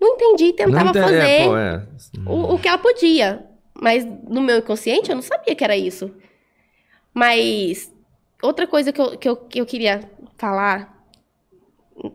Não 0.00 0.14
entendi, 0.14 0.52
tentava 0.52 0.84
Não 0.86 0.92
tem- 0.92 1.02
fazer 1.02 1.16
é, 1.24 1.44
pô, 1.46 1.56
é. 1.56 1.82
o, 2.26 2.54
o 2.54 2.58
que 2.58 2.66
ela 2.68 2.78
podia. 2.78 3.44
Mas 3.80 4.04
no 4.28 4.40
meu 4.40 4.58
inconsciente 4.58 5.08
eu 5.10 5.14
não 5.16 5.22
sabia 5.22 5.54
que 5.54 5.62
era 5.64 5.76
isso. 5.76 6.10
Mas 7.12 7.92
outra 8.42 8.66
coisa 8.66 8.92
que 8.92 9.00
eu, 9.00 9.16
que 9.16 9.28
eu, 9.28 9.36
que 9.36 9.60
eu 9.60 9.66
queria 9.66 10.00
falar, 10.36 10.94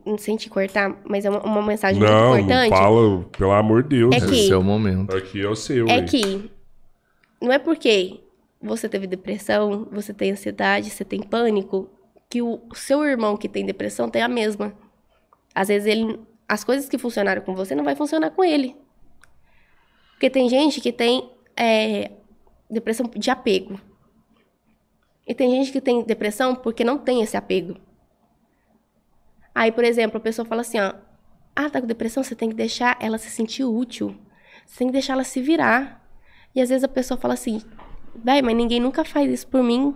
não 0.05 0.17
sem 0.17 0.35
te 0.35 0.49
cortar, 0.49 0.93
mas 1.05 1.25
é 1.25 1.29
uma, 1.29 1.41
uma 1.41 1.61
mensagem 1.61 2.01
Não, 2.01 2.29
muito 2.31 2.47
não 2.47 2.63
importante. 2.65 2.77
fala, 2.81 3.23
pelo 3.37 3.51
amor 3.51 3.83
de 3.83 3.89
Deus. 3.97 4.13
É 4.13 4.17
Esse 4.17 4.27
que- 4.27 4.39
é 4.41 4.43
o 4.43 4.47
seu 4.47 4.63
momento. 4.63 5.15
Aqui 5.15 5.41
é 5.41 5.47
o 5.47 5.55
seu. 5.55 5.87
É 5.87 5.97
hein? 5.99 6.05
que 6.05 6.51
não 7.41 7.51
é 7.51 7.59
porque 7.59 8.21
você 8.61 8.89
teve 8.89 9.07
depressão, 9.07 9.87
você 9.91 10.13
tem 10.13 10.31
ansiedade, 10.31 10.89
você 10.89 11.05
tem 11.05 11.21
pânico, 11.21 11.89
que 12.29 12.41
o 12.41 12.61
seu 12.73 13.03
irmão 13.03 13.37
que 13.37 13.49
tem 13.49 13.65
depressão 13.65 14.09
tem 14.09 14.21
a 14.21 14.27
mesma. 14.27 14.73
Às 15.55 15.69
vezes 15.69 15.87
ele, 15.87 16.19
as 16.47 16.63
coisas 16.63 16.87
que 16.87 16.97
funcionaram 16.97 17.41
com 17.41 17.55
você 17.55 17.73
não 17.73 17.83
vai 17.83 17.95
funcionar 17.95 18.31
com 18.31 18.43
ele. 18.43 18.75
Porque 20.11 20.29
tem 20.29 20.49
gente 20.49 20.79
que 20.79 20.91
tem 20.91 21.31
é, 21.55 22.11
depressão 22.69 23.09
de 23.15 23.31
apego. 23.31 23.79
E 25.25 25.33
tem 25.33 25.49
gente 25.51 25.71
que 25.71 25.81
tem 25.81 26.03
depressão 26.03 26.55
porque 26.55 26.83
não 26.83 26.97
tem 26.97 27.21
esse 27.21 27.37
apego. 27.37 27.79
Aí, 29.53 29.71
por 29.71 29.83
exemplo, 29.83 30.17
a 30.17 30.21
pessoa 30.21 30.45
fala 30.45 30.61
assim, 30.61 30.79
ó, 30.79 30.93
ah, 31.55 31.69
tá 31.69 31.81
com 31.81 31.87
depressão, 31.87 32.23
você 32.23 32.35
tem 32.35 32.49
que 32.49 32.55
deixar 32.55 32.97
ela 33.01 33.17
se 33.17 33.29
sentir 33.29 33.63
útil. 33.63 34.15
Você 34.65 34.79
tem 34.79 34.87
que 34.87 34.93
deixar 34.93 35.13
ela 35.13 35.23
se 35.23 35.41
virar. 35.41 35.98
E 36.55 36.61
às 36.61 36.69
vezes 36.69 36.83
a 36.83 36.87
pessoa 36.87 37.17
fala 37.19 37.33
assim, 37.33 37.61
véi, 38.23 38.41
mas 38.41 38.55
ninguém 38.55 38.79
nunca 38.79 39.03
faz 39.03 39.31
isso 39.31 39.47
por 39.47 39.63
mim. 39.63 39.93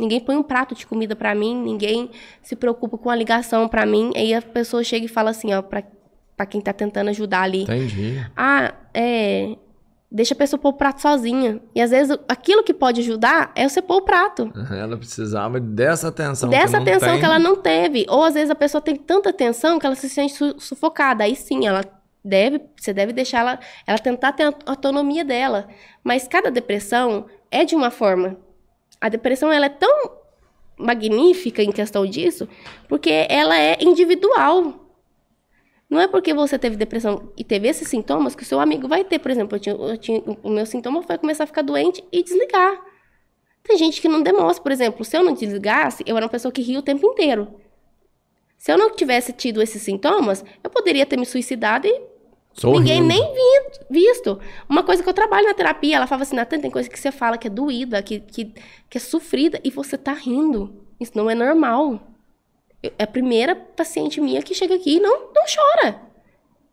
Ninguém 0.00 0.20
põe 0.20 0.36
um 0.36 0.42
prato 0.42 0.74
de 0.74 0.86
comida 0.86 1.14
pra 1.14 1.34
mim, 1.34 1.54
ninguém 1.54 2.10
se 2.42 2.56
preocupa 2.56 2.96
com 2.96 3.10
a 3.10 3.14
ligação 3.16 3.68
pra 3.68 3.84
mim. 3.84 4.10
Aí 4.16 4.32
a 4.34 4.40
pessoa 4.40 4.82
chega 4.82 5.04
e 5.04 5.08
fala 5.08 5.30
assim, 5.30 5.52
ó, 5.52 5.60
pra, 5.60 5.82
pra 6.36 6.46
quem 6.46 6.60
tá 6.60 6.72
tentando 6.72 7.10
ajudar 7.10 7.42
ali. 7.42 7.62
Entendi. 7.64 8.24
Ah, 8.36 8.72
é. 8.94 9.56
Deixa 10.14 10.34
a 10.34 10.36
pessoa 10.36 10.60
pôr 10.60 10.70
o 10.70 10.72
prato 10.74 11.00
sozinha. 11.00 11.60
E 11.74 11.80
às 11.80 11.90
vezes 11.90 12.14
aquilo 12.28 12.62
que 12.62 12.74
pode 12.74 13.00
ajudar 13.00 13.50
é 13.54 13.66
você 13.68 13.80
pôr 13.80 13.96
o 13.96 14.02
prato. 14.02 14.52
Ela 14.70 14.96
precisava 14.96 15.58
dessa 15.58 16.08
atenção. 16.08 16.50
Dessa 16.50 16.66
que 16.66 16.72
não 16.76 16.82
atenção 16.82 17.08
tem. 17.12 17.18
que 17.20 17.24
ela 17.24 17.38
não 17.38 17.56
teve. 17.56 18.04
Ou 18.10 18.22
às 18.24 18.34
vezes 18.34 18.50
a 18.50 18.54
pessoa 18.54 18.80
tem 18.82 18.94
tanta 18.96 19.30
atenção 19.30 19.78
que 19.78 19.86
ela 19.86 19.94
se 19.94 20.08
sente 20.10 20.34
su- 20.34 20.54
sufocada. 20.58 21.24
Aí 21.24 21.34
sim, 21.34 21.66
ela 21.66 21.82
deve, 22.24 22.60
você 22.76 22.92
deve 22.92 23.12
deixar 23.12 23.40
ela, 23.40 23.60
ela 23.86 23.98
tentar 23.98 24.32
ter 24.32 24.44
a 24.44 24.54
autonomia 24.66 25.24
dela. 25.24 25.68
Mas 26.02 26.28
cada 26.28 26.50
depressão 26.50 27.26
é 27.50 27.64
de 27.64 27.74
uma 27.74 27.90
forma. 27.90 28.38
A 29.00 29.08
depressão 29.08 29.52
ela 29.52 29.66
é 29.66 29.70
tão 29.70 30.22
magnífica 30.76 31.62
em 31.62 31.72
questão 31.72 32.06
disso, 32.06 32.48
porque 32.88 33.26
ela 33.28 33.58
é 33.58 33.76
individual. 33.80 34.80
Não 35.88 36.00
é 36.00 36.08
porque 36.08 36.32
você 36.32 36.58
teve 36.58 36.76
depressão 36.76 37.30
e 37.36 37.44
teve 37.44 37.68
esses 37.68 37.86
sintomas 37.86 38.34
que 38.34 38.42
o 38.42 38.46
seu 38.46 38.58
amigo 38.58 38.88
vai 38.88 39.04
ter. 39.04 39.18
Por 39.18 39.30
exemplo, 39.30 39.56
eu 39.56 39.60
tinha, 39.60 39.74
eu 39.74 39.98
tinha- 39.98 40.22
o 40.42 40.48
meu 40.48 40.64
sintoma 40.64 41.02
foi 41.02 41.18
começar 41.18 41.44
a 41.44 41.46
ficar 41.46 41.62
doente 41.62 42.02
e 42.10 42.22
desligar. 42.22 42.80
Tem 43.62 43.76
gente 43.76 44.00
que 44.00 44.08
não 44.08 44.22
demonstra. 44.22 44.62
Por 44.62 44.72
exemplo, 44.72 45.04
se 45.04 45.16
eu 45.16 45.22
não 45.22 45.34
desligasse, 45.34 46.02
eu 46.06 46.16
era 46.16 46.24
uma 46.24 46.32
pessoa 46.32 46.50
que 46.50 46.62
ria 46.62 46.78
o 46.78 46.82
tempo 46.82 47.06
inteiro. 47.06 47.60
Se 48.56 48.72
eu 48.72 48.78
não 48.78 48.94
tivesse 48.94 49.32
tido 49.32 49.60
esses 49.60 49.82
sintomas, 49.82 50.44
eu 50.64 50.70
poderia 50.70 51.04
ter 51.04 51.18
me 51.18 51.26
suicidado 51.26 51.86
e 51.86 52.00
Sorrindo. 52.54 52.80
ninguém 52.80 53.02
nem 53.02 53.20
vi- 53.32 53.80
visto. 53.90 54.38
Uma 54.68 54.82
coisa 54.82 55.02
que 55.02 55.08
eu 55.08 55.14
trabalho 55.14 55.46
na 55.46 55.54
terapia, 55.54 55.96
ela 55.96 56.06
fala 56.06 56.22
assim, 56.22 56.36
Natan, 56.36 56.60
tem 56.60 56.70
coisa 56.70 56.88
que 56.88 56.98
você 56.98 57.10
fala 57.12 57.38
que 57.38 57.46
é 57.46 57.50
doída, 57.50 58.02
que, 58.02 58.20
que, 58.20 58.52
que 58.90 58.98
é 58.98 59.00
sofrida, 59.00 59.60
e 59.64 59.70
você 59.70 59.96
tá 59.98 60.12
rindo. 60.12 60.74
Isso 61.00 61.12
não 61.14 61.28
é 61.30 61.34
normal. 61.34 62.00
Eu- 62.82 62.92
é 62.98 63.04
a 63.04 63.06
primeira 63.06 63.54
paciente 63.56 64.20
minha 64.20 64.42
que 64.42 64.54
chega 64.54 64.74
aqui 64.74 64.96
e 64.96 65.00
não, 65.00 65.32
não 65.34 65.44
chora. 65.54 66.00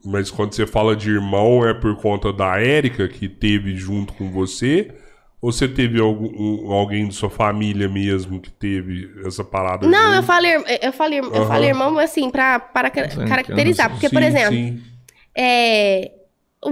Mas 0.03 0.32
quando 0.32 0.53
você 0.53 0.66
fala 0.66 0.95
de 0.95 1.09
irmão, 1.11 1.67
é 1.67 1.74
por 1.74 1.95
conta 2.01 2.32
da 2.32 2.58
Érica 2.59 3.08
que 3.08 3.27
teve 3.27 3.75
junto 3.75 4.14
com 4.14 4.32
você? 4.32 4.91
Ou 5.41 5.51
você 5.51 5.67
teve 5.67 5.99
algum, 6.01 6.27
um- 6.27 6.72
alguém 6.72 7.08
de 7.08 7.16
sua 7.16 7.30
família 7.30 7.88
mesmo 7.88 8.41
que 8.41 8.51
teve 8.51 9.09
essa 9.25 9.43
parada? 9.43 9.88
Não, 9.88 10.09
eu 10.09 10.16
junto? 10.16 10.25
falei, 10.25 10.56
eu 10.82 10.93
falei, 10.93 11.19
eu 11.19 11.43
Aham. 11.43 11.45
falei 11.45 11.69
irmão, 11.69 11.98
assim, 11.98 12.30
pra, 12.30 12.59
para 12.59 12.90
caracterizar. 12.90 13.90
Porque, 13.90 14.09
por 14.09 14.22
Sim, 14.22 14.27
exemplo, 14.27 14.53
sim. 14.56 14.83
É, 15.42 16.11
o, 16.64 16.69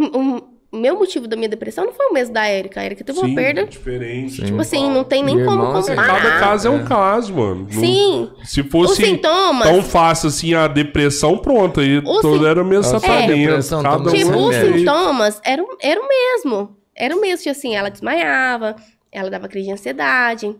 o 0.75 0.77
meu 0.79 0.97
motivo 0.99 1.27
da 1.27 1.35
minha 1.37 1.47
depressão 1.47 1.85
não 1.85 1.93
foi 1.93 2.07
o 2.07 2.13
mesmo 2.13 2.33
da 2.33 2.45
Érica. 2.45 2.81
A 2.81 2.83
Érica 2.83 3.03
teve 3.03 3.17
uma 3.17 3.27
Sim, 3.27 3.35
perda. 3.35 3.65
Diferente. 3.65 4.33
Sim. 4.35 4.45
Tipo 4.45 4.61
assim, 4.61 4.89
não 4.91 5.03
tem 5.05 5.21
E 5.21 5.23
nem 5.25 5.35
como 5.45 5.63
irmão, 5.63 5.81
comparar. 5.81 6.21
Cada 6.21 6.39
caso 6.39 6.67
é 6.67 6.71
um 6.71 6.83
caso, 6.83 7.33
mano. 7.33 7.67
Não- 7.71 7.79
Sim. 7.79 8.29
Se 8.43 8.61
Os 8.61 8.67
fosse 8.69 9.05
sintomas. 9.05 9.67
tão 9.69 9.81
fácil 9.81 10.27
assim 10.27 10.53
a 10.53 10.67
depressão, 10.67 11.37
pronto. 11.37 11.79
Aí 11.79 12.01
sim- 12.21 12.45
era 12.45 12.61
o 12.61 12.65
mesmo 12.65 12.95
É. 12.95 12.99
tratamento. 12.99 13.69
Cada 13.81 13.97
também. 14.03 14.25
Tipo, 14.25 14.37
um 14.37 14.47
os 14.49 14.55
é 14.55 14.73
sintomas 14.73 15.41
eram, 15.45 15.65
eram 15.81 16.03
o 16.03 16.07
mesmo. 16.07 16.77
Era 16.95 17.15
o 17.15 17.21
mesmo. 17.21 17.37
Tipo 17.43 17.51
assim, 17.57 17.75
ela 17.75 17.89
desmaiava, 17.89 18.75
ela 19.11 19.29
dava 19.29 19.47
crise 19.47 19.67
de 19.67 19.73
ansiedade. 19.73 20.53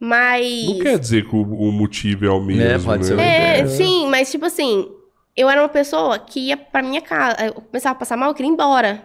Mas. 0.00 0.66
Não 0.66 0.78
quer 0.80 0.98
dizer 0.98 1.28
que 1.28 1.34
o, 1.34 1.40
o 1.42 1.70
motivo 1.72 2.26
é 2.26 2.30
o 2.30 2.40
mesmo, 2.40 2.62
É, 2.62 2.78
pode 2.78 3.06
ser. 3.06 3.14
né? 3.16 3.58
É, 3.58 3.60
É. 3.60 3.66
sim, 3.68 4.08
mas 4.08 4.30
tipo 4.30 4.44
assim, 4.44 4.88
eu 5.36 5.48
era 5.48 5.60
uma 5.60 5.68
pessoa 5.68 6.18
que 6.18 6.48
ia 6.48 6.56
pra 6.56 6.82
minha 6.82 7.00
casa, 7.00 7.46
eu 7.46 7.54
começava 7.54 7.94
a 7.94 7.98
passar 7.98 8.16
mal, 8.16 8.30
eu 8.30 8.34
queria 8.34 8.50
ir 8.50 8.54
embora. 8.54 9.04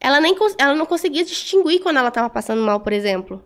Ela, 0.00 0.20
nem, 0.20 0.36
ela 0.58 0.74
não 0.74 0.86
conseguia 0.86 1.24
distinguir 1.24 1.80
quando 1.80 1.98
ela 1.98 2.10
tava 2.10 2.28
passando 2.28 2.60
mal, 2.62 2.80
por 2.80 2.92
exemplo. 2.92 3.44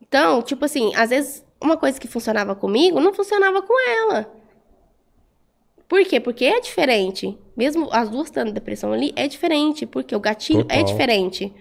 Então, 0.00 0.40
tipo 0.42 0.64
assim, 0.64 0.94
às 0.94 1.10
vezes 1.10 1.44
uma 1.60 1.76
coisa 1.76 1.98
que 2.00 2.06
funcionava 2.06 2.54
comigo 2.54 3.00
não 3.00 3.12
funcionava 3.12 3.62
com 3.62 3.74
ela. 3.90 4.32
Por 5.88 6.04
quê? 6.04 6.20
Porque 6.20 6.44
é 6.44 6.60
diferente. 6.60 7.38
Mesmo 7.56 7.88
as 7.92 8.08
duas 8.08 8.26
estando 8.26 8.52
depressão 8.52 8.92
ali, 8.92 9.12
é 9.16 9.28
diferente. 9.28 9.86
Porque 9.86 10.14
o 10.14 10.20
gatilho 10.20 10.60
é 10.68 10.78
Total. 10.78 10.84
diferente. 10.84 11.54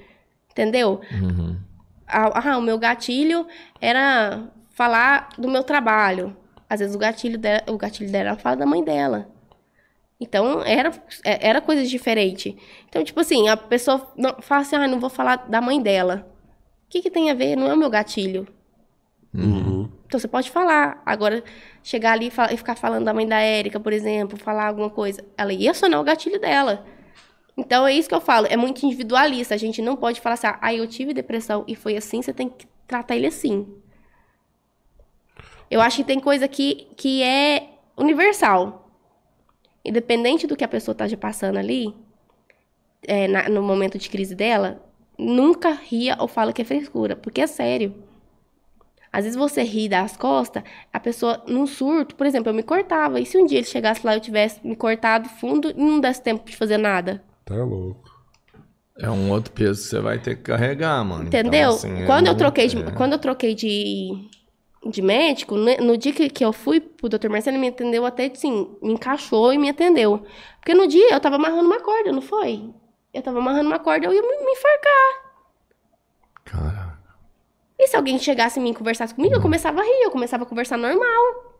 Entendeu? 0.51 1.01
Uhum. 1.11 1.57
Ah, 2.07 2.51
ah, 2.51 2.57
o 2.57 2.61
meu 2.61 2.77
gatilho 2.77 3.47
era 3.79 4.49
falar 4.71 5.29
do 5.37 5.47
meu 5.47 5.63
trabalho. 5.63 6.35
Às 6.75 6.79
vezes 6.81 6.95
o 6.95 6.99
gatilho 6.99 7.37
dela, 7.37 7.63
o 7.67 7.77
gatilho 7.77 8.11
dela 8.11 8.29
era 8.29 8.37
falar 8.37 8.55
da 8.55 8.65
mãe 8.65 8.83
dela. 8.83 9.27
Então, 10.19 10.61
era, 10.63 10.91
é- 11.25 11.49
era 11.49 11.59
coisa 11.59 11.83
diferente. 11.83 12.55
Então, 12.87 13.03
tipo 13.03 13.19
assim, 13.19 13.49
a 13.49 13.57
pessoa 13.57 14.07
não, 14.15 14.35
fala 14.41 14.61
assim, 14.61 14.75
ah, 14.75 14.87
não 14.87 14.99
vou 14.99 15.09
falar 15.09 15.35
da 15.49 15.59
mãe 15.59 15.81
dela. 15.81 16.31
O 16.85 16.89
que, 16.89 17.01
que 17.01 17.11
tem 17.11 17.29
a 17.29 17.33
ver? 17.33 17.55
Não 17.57 17.67
é 17.69 17.73
o 17.73 17.77
meu 17.77 17.89
gatilho. 17.89 18.47
Uhum. 19.33 19.89
Então, 20.05 20.17
você 20.19 20.27
pode 20.27 20.49
falar. 20.49 21.01
Agora, 21.05 21.43
chegar 21.83 22.13
ali 22.13 22.27
e, 22.27 22.31
fa- 22.31 22.53
e 22.53 22.57
ficar 22.57 22.75
falando 22.75 23.03
da 23.03 23.13
mãe 23.13 23.27
da 23.27 23.39
Érica, 23.39 23.79
por 23.79 23.91
exemplo, 23.91 24.37
falar 24.37 24.67
alguma 24.67 24.89
coisa. 24.89 25.21
Ela 25.37 25.51
ia 25.51 25.71
acionar 25.71 25.99
o 25.99 26.03
gatilho 26.03 26.39
dela. 26.39 26.85
Então, 27.57 27.85
é 27.85 27.93
isso 27.93 28.07
que 28.07 28.15
eu 28.15 28.21
falo. 28.21 28.47
É 28.49 28.55
muito 28.55 28.85
individualista. 28.85 29.53
A 29.53 29.57
gente 29.57 29.81
não 29.81 29.97
pode 29.97 30.21
falar 30.21 30.35
assim, 30.35 30.47
ah, 30.61 30.73
eu 30.73 30.87
tive 30.87 31.13
depressão 31.13 31.65
e 31.67 31.75
foi 31.75 31.97
assim, 31.97 32.21
você 32.21 32.33
tem 32.33 32.47
que 32.47 32.65
tratar 32.87 33.17
ele 33.17 33.27
assim. 33.27 33.67
Eu 35.69 35.81
acho 35.81 35.97
que 35.97 36.03
tem 36.03 36.19
coisa 36.19 36.47
que, 36.47 36.87
que 36.95 37.21
é 37.23 37.69
universal. 37.97 38.89
Independente 39.83 40.47
do 40.47 40.55
que 40.55 40.63
a 40.63 40.67
pessoa 40.67 40.93
esteja 40.93 41.17
passando 41.17 41.57
ali, 41.57 41.93
é, 43.07 43.27
na- 43.27 43.49
no 43.49 43.61
momento 43.61 43.97
de 43.97 44.09
crise 44.09 44.33
dela, 44.35 44.81
nunca 45.17 45.71
ria 45.71 46.15
ou 46.19 46.27
fala 46.27 46.51
que 46.51 46.61
é 46.61 46.65
frescura, 46.65 47.15
porque 47.15 47.41
é 47.41 47.47
sério. 47.47 47.93
Às 49.13 49.23
vezes 49.23 49.37
você 49.37 49.63
ri 49.63 49.87
das 49.87 50.17
costas, 50.17 50.61
a 50.91 50.99
pessoa 50.99 51.41
num 51.47 51.65
surto, 51.65 52.15
por 52.15 52.25
exemplo, 52.27 52.49
eu 52.49 52.53
me 52.53 52.63
cortava. 52.63 53.19
E 53.19 53.25
se 53.25 53.37
um 53.37 53.45
dia 53.45 53.59
ele 53.59 53.67
chegasse 53.67 54.05
lá 54.05 54.13
e 54.13 54.17
eu 54.17 54.21
tivesse 54.21 54.59
me 54.65 54.75
cortado 54.75 55.29
fundo 55.29 55.69
e 55.71 55.73
não 55.73 55.99
desse 56.01 56.21
tempo 56.21 56.43
de 56.49 56.55
fazer 56.55 56.77
nada? 56.77 57.23
Tá 57.45 57.55
louco. 57.55 58.03
É 58.99 59.09
um 59.09 59.29
outro 59.31 59.53
peso 59.53 59.81
que 59.83 59.87
você 59.89 59.99
vai 60.01 60.19
ter 60.19 60.35
que 60.35 60.41
carregar, 60.43 61.03
mano. 61.05 61.25
Entendeu? 61.27 61.49
Então, 61.61 61.69
assim, 61.75 62.01
é 62.01 62.05
quando, 62.05 62.27
eu 62.27 62.33
muito- 62.33 62.37
troquei 62.39 62.67
de, 62.67 62.77
é. 62.77 62.91
quando 62.91 63.13
eu 63.13 63.19
troquei 63.19 63.53
de, 63.55 64.27
de 64.85 65.01
médico, 65.01 65.57
né, 65.57 65.77
no 65.77 65.97
dia 65.97 66.13
que, 66.13 66.29
que 66.29 66.45
eu 66.45 66.53
fui 66.53 66.79
pro 66.79 67.09
Dr. 67.09 67.29
Marcelo, 67.29 67.55
ele 67.55 67.61
me 67.61 67.69
atendeu 67.69 68.05
até, 68.05 68.27
assim, 68.27 68.75
me 68.81 68.93
encaixou 68.93 69.51
e 69.51 69.57
me 69.57 69.69
atendeu. 69.69 70.25
Porque 70.59 70.73
no 70.73 70.87
dia 70.87 71.13
eu 71.13 71.19
tava 71.19 71.35
amarrando 71.35 71.65
uma 71.65 71.79
corda, 71.79 72.11
não 72.11 72.21
foi? 72.21 72.69
Eu 73.13 73.21
tava 73.21 73.39
amarrando 73.39 73.67
uma 73.67 73.79
corda, 73.79 74.05
eu 74.05 74.13
ia 74.13 74.21
me, 74.21 74.27
me 74.27 74.51
enforcar. 74.51 75.25
Caraca. 76.43 76.95
E 77.79 77.87
se 77.87 77.95
alguém 77.95 78.17
chegasse 78.19 78.59
em 78.59 78.63
mim 78.63 78.71
e 78.71 78.75
conversasse 78.75 79.13
comigo, 79.13 79.35
eu 79.35 79.41
começava 79.41 79.81
a 79.81 79.83
rir, 79.83 80.03
eu 80.03 80.11
começava 80.11 80.43
a 80.43 80.45
conversar 80.45 80.77
normal. 80.77 81.54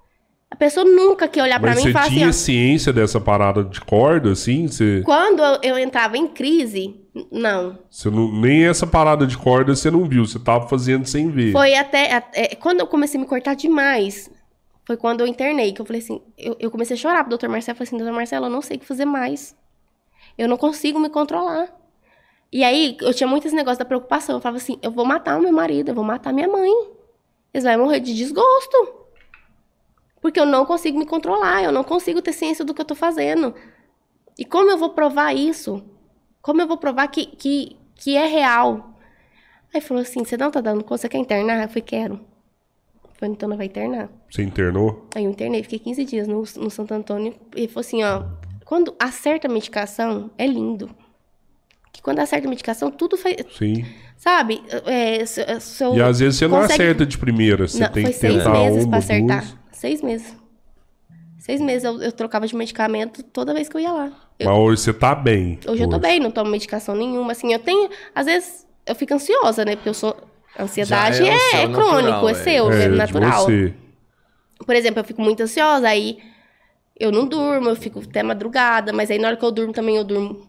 A 0.49 0.55
pessoa 0.55 0.85
nunca 0.85 1.27
que 1.27 1.41
olhar 1.41 1.59
pra 1.59 1.71
Mas 1.71 1.83
mim 1.83 1.89
e 1.89 1.91
você 1.91 1.93
falar 1.93 2.05
assim, 2.05 2.15
tinha 2.15 2.29
ó, 2.29 2.31
ciência 2.31 2.93
dessa 2.93 3.19
parada 3.19 3.63
de 3.63 3.81
corda, 3.81 4.31
assim? 4.31 4.67
Você, 4.67 5.01
quando 5.03 5.43
eu, 5.43 5.59
eu 5.63 5.79
entrava 5.79 6.17
em 6.17 6.27
crise, 6.27 6.95
não. 7.31 7.77
você 7.89 8.09
não, 8.09 8.31
nem 8.31 8.65
essa 8.65 8.85
parada 8.85 9.25
de 9.25 9.37
corda 9.37 9.75
você 9.75 9.89
não 9.89 10.05
viu, 10.07 10.25
você 10.25 10.39
tava 10.39 10.67
fazendo 10.69 11.05
sem 11.05 11.29
ver. 11.29 11.51
Foi 11.51 11.73
até, 11.75 12.13
até- 12.13 12.55
Quando 12.55 12.79
eu 12.79 12.87
comecei 12.87 13.19
a 13.19 13.21
me 13.23 13.27
cortar 13.27 13.55
demais, 13.55 14.29
foi 14.85 14.95
quando 14.95 15.21
eu 15.21 15.27
internei, 15.27 15.73
que 15.73 15.81
eu 15.81 15.85
falei 15.85 16.01
assim, 16.01 16.21
eu, 16.37 16.55
eu 16.59 16.69
comecei 16.71 16.95
a 16.95 16.99
chorar 16.99 17.23
pro 17.25 17.35
Dr. 17.37 17.49
Marcelo, 17.49 17.77
falei 17.77 17.87
assim, 17.89 17.97
Dr. 17.97 18.13
Marcelo, 18.15 18.45
eu 18.45 18.51
não 18.51 18.61
sei 18.61 18.77
o 18.77 18.79
que 18.79 18.85
fazer 18.85 19.05
mais. 19.05 19.55
Eu 20.37 20.47
não 20.47 20.57
consigo 20.57 20.99
me 20.99 21.09
controlar. 21.09 21.67
E 22.51 22.63
aí, 22.63 22.95
eu 23.01 23.13
tinha 23.13 23.27
muito 23.27 23.47
esse 23.47 23.55
negócio 23.55 23.79
da 23.79 23.85
preocupação. 23.85 24.35
Eu 24.35 24.41
falava 24.41 24.57
assim, 24.57 24.77
eu 24.81 24.91
vou 24.91 25.03
matar 25.05 25.37
o 25.37 25.41
meu 25.41 25.51
marido, 25.51 25.89
eu 25.89 25.95
vou 25.95 26.03
matar 26.03 26.31
minha 26.31 26.47
mãe. 26.47 26.71
Eles 27.53 27.63
vão 27.63 27.79
morrer 27.79 27.99
de 27.99 28.13
desgosto. 28.13 29.04
Porque 30.25 30.39
eu 30.39 30.45
não 30.47 30.65
consigo 30.65 30.97
me 30.97 31.05
controlar, 31.05 31.61
eu 31.63 31.71
não 31.71 31.83
consigo 31.83 32.19
ter 32.19 32.33
ciência 32.33 32.65
do 32.65 32.73
que 32.73 32.81
eu 32.81 32.85
tô 32.85 32.95
fazendo. 32.95 33.53
E 34.39 34.43
como 34.43 34.71
eu 34.71 34.77
vou 34.77 34.89
provar 34.89 35.35
isso? 35.35 35.83
Como 36.41 36.59
eu 36.59 36.67
vou 36.67 36.77
provar 36.77 37.07
que, 37.09 37.27
que 37.27 37.77
que 37.93 38.17
é 38.17 38.25
real. 38.25 38.97
Aí 39.71 39.79
falou 39.81 40.01
assim: 40.01 40.25
você 40.25 40.35
não 40.35 40.49
tá 40.49 40.61
dando 40.61 40.83
conta, 40.83 40.97
você 41.01 41.09
quer 41.09 41.19
internar? 41.19 41.61
Eu 41.61 41.67
falei: 41.67 41.83
quero. 41.83 42.19
Falei: 43.19 43.35
então 43.35 43.47
não 43.47 43.55
vai 43.55 43.67
internar. 43.67 44.09
Você 44.27 44.41
internou? 44.41 45.07
Aí 45.13 45.25
eu 45.25 45.29
internei, 45.29 45.61
fiquei 45.61 45.77
15 45.77 46.03
dias 46.05 46.27
no, 46.27 46.39
no 46.39 46.71
Santo 46.71 46.91
Antônio. 46.95 47.35
E 47.55 47.67
falou 47.67 47.81
assim: 47.81 48.03
ó, 48.03 48.23
quando 48.65 48.95
acerta 48.97 49.47
a 49.47 49.51
medicação, 49.51 50.31
é 50.39 50.47
lindo. 50.47 50.89
Que 51.93 52.01
quando 52.01 52.17
acerta 52.17 52.47
a 52.47 52.49
medicação, 52.49 52.89
tudo 52.89 53.15
faz. 53.15 53.35
Sim. 53.55 53.85
Sabe? 54.17 54.63
É, 54.87 55.23
se- 55.23 55.59
se 55.59 55.83
eu 55.83 55.93
E 55.95 56.01
às 56.01 56.17
vezes 56.19 56.39
você 56.39 56.47
não 56.47 56.61
consegue- 56.61 56.81
acerta 56.81 57.05
de 57.05 57.15
primeira. 57.15 57.67
Você 57.67 57.77
Não, 57.79 57.91
tem 57.91 58.05
foi 58.05 58.11
que 58.11 58.17
seis 58.19 58.33
tentar 58.37 58.49
meses 58.49 58.83
uma, 58.85 58.89
pra 58.89 58.97
acertar. 58.97 59.41
duas. 59.45 59.64
Seis 59.75 60.01
meses. 60.01 60.35
Seis 61.37 61.59
meses 61.61 61.83
eu, 61.83 62.01
eu 62.01 62.11
trocava 62.11 62.47
de 62.47 62.55
medicamento 62.55 63.21
toda 63.21 63.53
vez 63.53 63.67
que 63.69 63.75
eu 63.77 63.81
ia 63.81 63.91
lá. 63.91 64.11
Eu- 64.39 64.49
Mas 64.49 64.57
hoje 64.57 64.81
você 64.81 64.93
tá 64.93 65.13
bem. 65.13 65.59
hoje 65.67 65.83
eu 65.83 65.89
tô 65.89 65.99
bem, 65.99 66.19
não 66.19 66.31
tomo 66.31 66.49
medicação 66.49 66.95
nenhuma. 66.95 67.33
Assim, 67.33 67.51
eu 67.53 67.59
tenho. 67.59 67.89
Às 68.13 68.25
vezes 68.25 68.65
eu 68.85 68.95
fico 68.95 69.13
ansiosa, 69.13 69.63
né? 69.65 69.75
Porque 69.75 69.89
eu 69.89 69.93
sou. 69.93 70.15
A 70.57 70.63
ansiedade 70.63 71.17
Já 71.17 71.25
é 71.25 71.35
é, 71.35 71.37
seu 71.39 71.59
é 71.59 71.67
natural, 71.67 71.89
crônico, 71.89 72.29
é, 72.29 72.31
é. 72.31 72.35
seu, 72.35 72.71
É, 72.71 72.85
é, 72.85 72.89
de 72.89 72.95
natural. 72.95 73.43
você. 73.45 73.73
Por 74.65 74.73
exemplo, 74.75 75.01
eu 75.01 75.03
fico 75.03 75.21
muito 75.21 75.43
ansiosa, 75.43 75.85
aí 75.89 76.17
eu 76.97 77.11
não 77.11 77.27
durmo, 77.27 77.67
eu 77.69 77.75
fico 77.75 77.99
até 77.99 78.23
madrugada, 78.23 78.93
mas 78.93 79.11
aí 79.11 79.19
na 79.19 79.27
hora 79.27 79.37
que 79.37 79.43
eu 79.43 79.51
durmo 79.51 79.73
também 79.73 79.97
eu 79.97 80.03
durmo. 80.05 80.47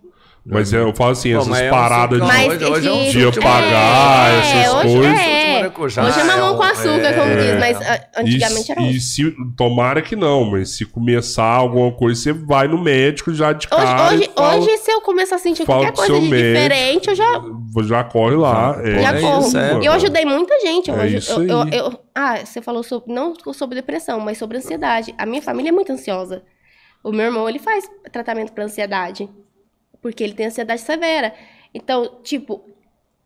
Mas 0.49 0.73
é, 0.73 0.79
eu 0.81 0.95
falo 0.95 1.11
assim, 1.11 1.33
Pô, 1.33 1.41
essas 1.41 1.59
é 1.61 1.67
um 1.67 1.71
paradas 1.71 2.21
de... 2.21 2.27
Mas 2.27 2.47
hoje- 2.53 2.65
hoje 2.65 2.89
é 2.89 2.93
um 2.93 3.03
esse- 3.03 3.11
dia 3.11 3.21
chute 3.27 3.41
pagar, 3.41 4.31
é, 4.33 4.39
essas 4.61 4.75
hoje 4.75 4.95
coisas. 4.97 5.19
É. 5.21 5.47
Hoje 5.77 6.21
é 6.21 6.25
mamão 6.25 6.57
com 6.57 6.63
é 6.63 6.67
um- 6.67 6.71
açúcar, 6.71 7.15
como 7.15 7.31
é. 7.33 7.37
diz, 7.37 7.59
mas 7.61 7.81
ah, 7.83 8.01
antigamente 8.19 8.69
e, 8.69 8.73
era 8.73 8.83
e 8.83 9.01
se 9.01 9.35
tomara 9.57 10.01
que 10.01 10.15
não, 10.15 10.45
mas 10.45 10.71
se 10.77 10.85
começar 10.85 11.43
alguma 11.45 11.91
coisa, 11.91 12.21
você 12.21 12.33
vai 12.33 12.69
no 12.69 12.79
médico 12.79 13.35
já 13.35 13.53
de 13.53 13.67
Hoje, 13.67 13.85
cara. 13.85 14.15
hoje, 14.15 14.23
e 14.25 14.31
fala- 14.41 14.57
hoje, 14.57 14.77
se 14.79 14.91
eu 14.93 15.01
começar 15.01 15.35
a 15.35 15.39
sentir 15.39 15.67
qualquer 15.67 15.93
coisa 15.93 16.13
de 16.15 16.21
médico. 16.29 16.37
diferente, 16.53 17.09
eu 17.09 17.15
já, 17.17 17.43
já 17.85 18.05
corre 18.05 18.37
lá. 18.37 18.77
É, 18.85 19.03
já 19.03 19.13
é 19.17 19.21
corro. 19.21 19.47
isso, 19.49 19.59
é. 19.59 19.81
eu 19.83 19.93
ajudei 19.93 20.25
muita 20.25 20.61
gente. 20.61 20.89
Eu, 20.91 20.97
É 21.01 21.09
eu- 21.09 21.43
eu- 21.43 21.69
eu- 21.73 22.01
ah, 22.15 22.37
você 22.45 22.63
falou 22.63 22.85
sobre, 22.85 23.13
não 23.13 23.35
sobre 23.53 23.75
depressão, 23.75 24.21
mas 24.21 24.39
sobre 24.39 24.59
ansiedade. 24.59 25.13
A 25.19 25.27
minha 25.27 25.43
família 25.43 25.71
é 25.71 25.73
muito 25.73 25.91
ansiosa. 25.93 26.43
O 27.03 27.11
meu 27.11 27.27
irmão, 27.27 27.49
ele 27.49 27.59
faz 27.59 27.85
tratamento 28.13 28.53
para 28.53 28.65
ansiedade. 28.65 29.29
Porque 30.07 30.23
ele 30.23 30.35
tem 30.35 30.47
ansiedade 30.47 30.83
severa. 30.83 31.35
Então, 31.75 32.21
tipo, 32.23 32.65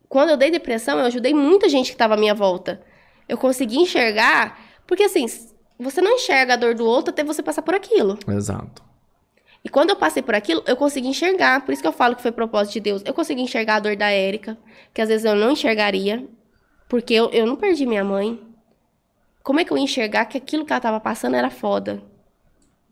quando 0.09 0.31
eu 0.31 0.37
dei 0.37 0.49
depressão, 0.49 0.97
eu 0.97 1.05
ajudei 1.05 1.31
muita 1.31 1.69
gente 1.69 1.87
que 1.87 1.93
estava 1.93 2.15
à 2.15 2.17
minha 2.17 2.33
volta. 2.33 2.81
Eu 3.29 3.37
consegui 3.37 3.77
enxergar, 3.77 4.59
porque 4.87 5.03
assim, 5.03 5.27
você 5.79 6.01
não 6.01 6.15
enxerga 6.15 6.55
a 6.55 6.57
dor 6.57 6.73
do 6.73 6.83
outro 6.83 7.11
até 7.11 7.23
você 7.23 7.43
passar 7.43 7.61
por 7.61 7.75
aquilo. 7.75 8.17
Exato. 8.27 8.81
E 9.63 9.69
quando 9.69 9.91
eu 9.91 9.95
passei 9.95 10.23
por 10.23 10.33
aquilo, 10.33 10.63
eu 10.65 10.75
consegui 10.75 11.07
enxergar. 11.07 11.63
Por 11.63 11.71
isso 11.71 11.83
que 11.83 11.87
eu 11.87 11.93
falo 11.93 12.15
que 12.15 12.23
foi 12.23 12.31
propósito 12.31 12.73
de 12.73 12.79
Deus. 12.79 13.03
Eu 13.05 13.13
consegui 13.13 13.43
enxergar 13.43 13.75
a 13.75 13.79
dor 13.79 13.95
da 13.95 14.09
Érica, 14.09 14.57
que 14.91 15.03
às 15.03 15.07
vezes 15.07 15.23
eu 15.23 15.35
não 15.35 15.51
enxergaria, 15.51 16.27
porque 16.89 17.13
eu, 17.13 17.29
eu 17.29 17.45
não 17.45 17.55
perdi 17.55 17.85
minha 17.85 18.03
mãe. 18.03 18.41
Como 19.43 19.59
é 19.59 19.63
que 19.63 19.71
eu 19.71 19.77
ia 19.77 19.83
enxergar 19.83 20.25
que 20.25 20.37
aquilo 20.39 20.65
que 20.65 20.73
ela 20.73 20.81
tava 20.81 20.99
passando 20.99 21.35
era 21.35 21.51
foda? 21.51 22.01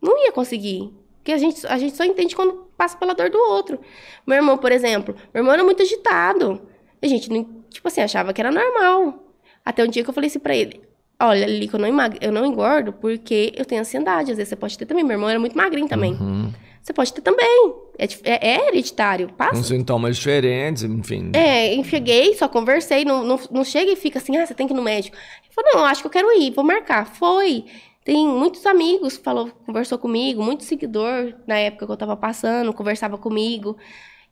Não 0.00 0.16
ia 0.24 0.30
conseguir. 0.30 0.94
Porque 1.16 1.32
a 1.32 1.38
gente, 1.38 1.66
a 1.66 1.76
gente 1.76 1.96
só 1.96 2.04
entende 2.04 2.36
quando 2.36 2.69
passa 2.80 2.96
pela 2.96 3.14
dor 3.14 3.28
do 3.28 3.36
outro. 3.36 3.78
Meu 4.26 4.36
irmão, 4.36 4.56
por 4.56 4.72
exemplo, 4.72 5.14
meu 5.34 5.42
irmão 5.42 5.52
era 5.52 5.62
muito 5.62 5.82
agitado. 5.82 6.62
A 7.02 7.06
gente, 7.06 7.28
não, 7.30 7.44
tipo 7.68 7.86
assim, 7.86 8.00
achava 8.00 8.32
que 8.32 8.40
era 8.40 8.50
normal. 8.50 9.22
Até 9.62 9.84
um 9.84 9.88
dia 9.88 10.02
que 10.02 10.08
eu 10.08 10.14
falei 10.14 10.28
assim 10.28 10.38
pra 10.38 10.56
ele: 10.56 10.80
Olha, 11.20 11.44
Lico, 11.44 11.76
eu 11.76 11.80
não, 11.80 11.86
emag 11.88 12.16
eu 12.22 12.32
não 12.32 12.46
engordo 12.46 12.90
porque 12.94 13.52
eu 13.54 13.66
tenho 13.66 13.82
ansiedade. 13.82 14.30
Às 14.30 14.38
vezes 14.38 14.48
você 14.48 14.56
pode 14.56 14.78
ter 14.78 14.86
também. 14.86 15.04
Meu 15.04 15.12
irmão 15.16 15.28
era 15.28 15.38
muito 15.38 15.54
magrinho 15.56 15.86
também. 15.88 16.14
Uhum. 16.14 16.50
Você 16.82 16.94
pode 16.94 17.12
ter 17.12 17.20
também. 17.20 17.74
É, 17.98 18.06
é- 18.24 18.48
é 18.54 18.68
hereditário. 18.68 19.28
Com 19.28 19.34
Passa. 19.34 19.62
sintomas 19.62 20.16
diferentes, 20.16 20.82
enfim. 20.82 21.32
É, 21.34 21.74
enxerguei, 21.74 22.32
só 22.34 22.48
conversei. 22.48 23.04
Não, 23.04 23.22
não, 23.22 23.38
não 23.50 23.62
chega 23.64 23.92
e 23.92 23.96
fica 23.96 24.18
assim, 24.18 24.38
ah, 24.38 24.46
você 24.46 24.54
tem 24.54 24.66
que 24.66 24.72
ir 24.72 24.76
no 24.76 24.82
médico. 24.82 25.14
Ele 25.44 25.52
falou, 25.54 25.70
não, 25.74 25.84
acho 25.84 26.00
que 26.00 26.06
eu 26.06 26.10
quero 26.10 26.32
ir, 26.40 26.50
vou 26.52 26.64
marcar. 26.64 27.04
Foi. 27.06 27.66
Tem 28.04 28.26
muitos 28.26 28.64
amigos 28.64 29.16
que 29.18 29.22
falou, 29.24 29.50
conversou 29.66 29.98
comigo, 29.98 30.42
muito 30.42 30.64
seguidor 30.64 31.34
na 31.46 31.58
época 31.58 31.86
que 31.86 31.92
eu 31.92 31.96
tava 31.96 32.16
passando, 32.16 32.72
conversava 32.72 33.18
comigo. 33.18 33.76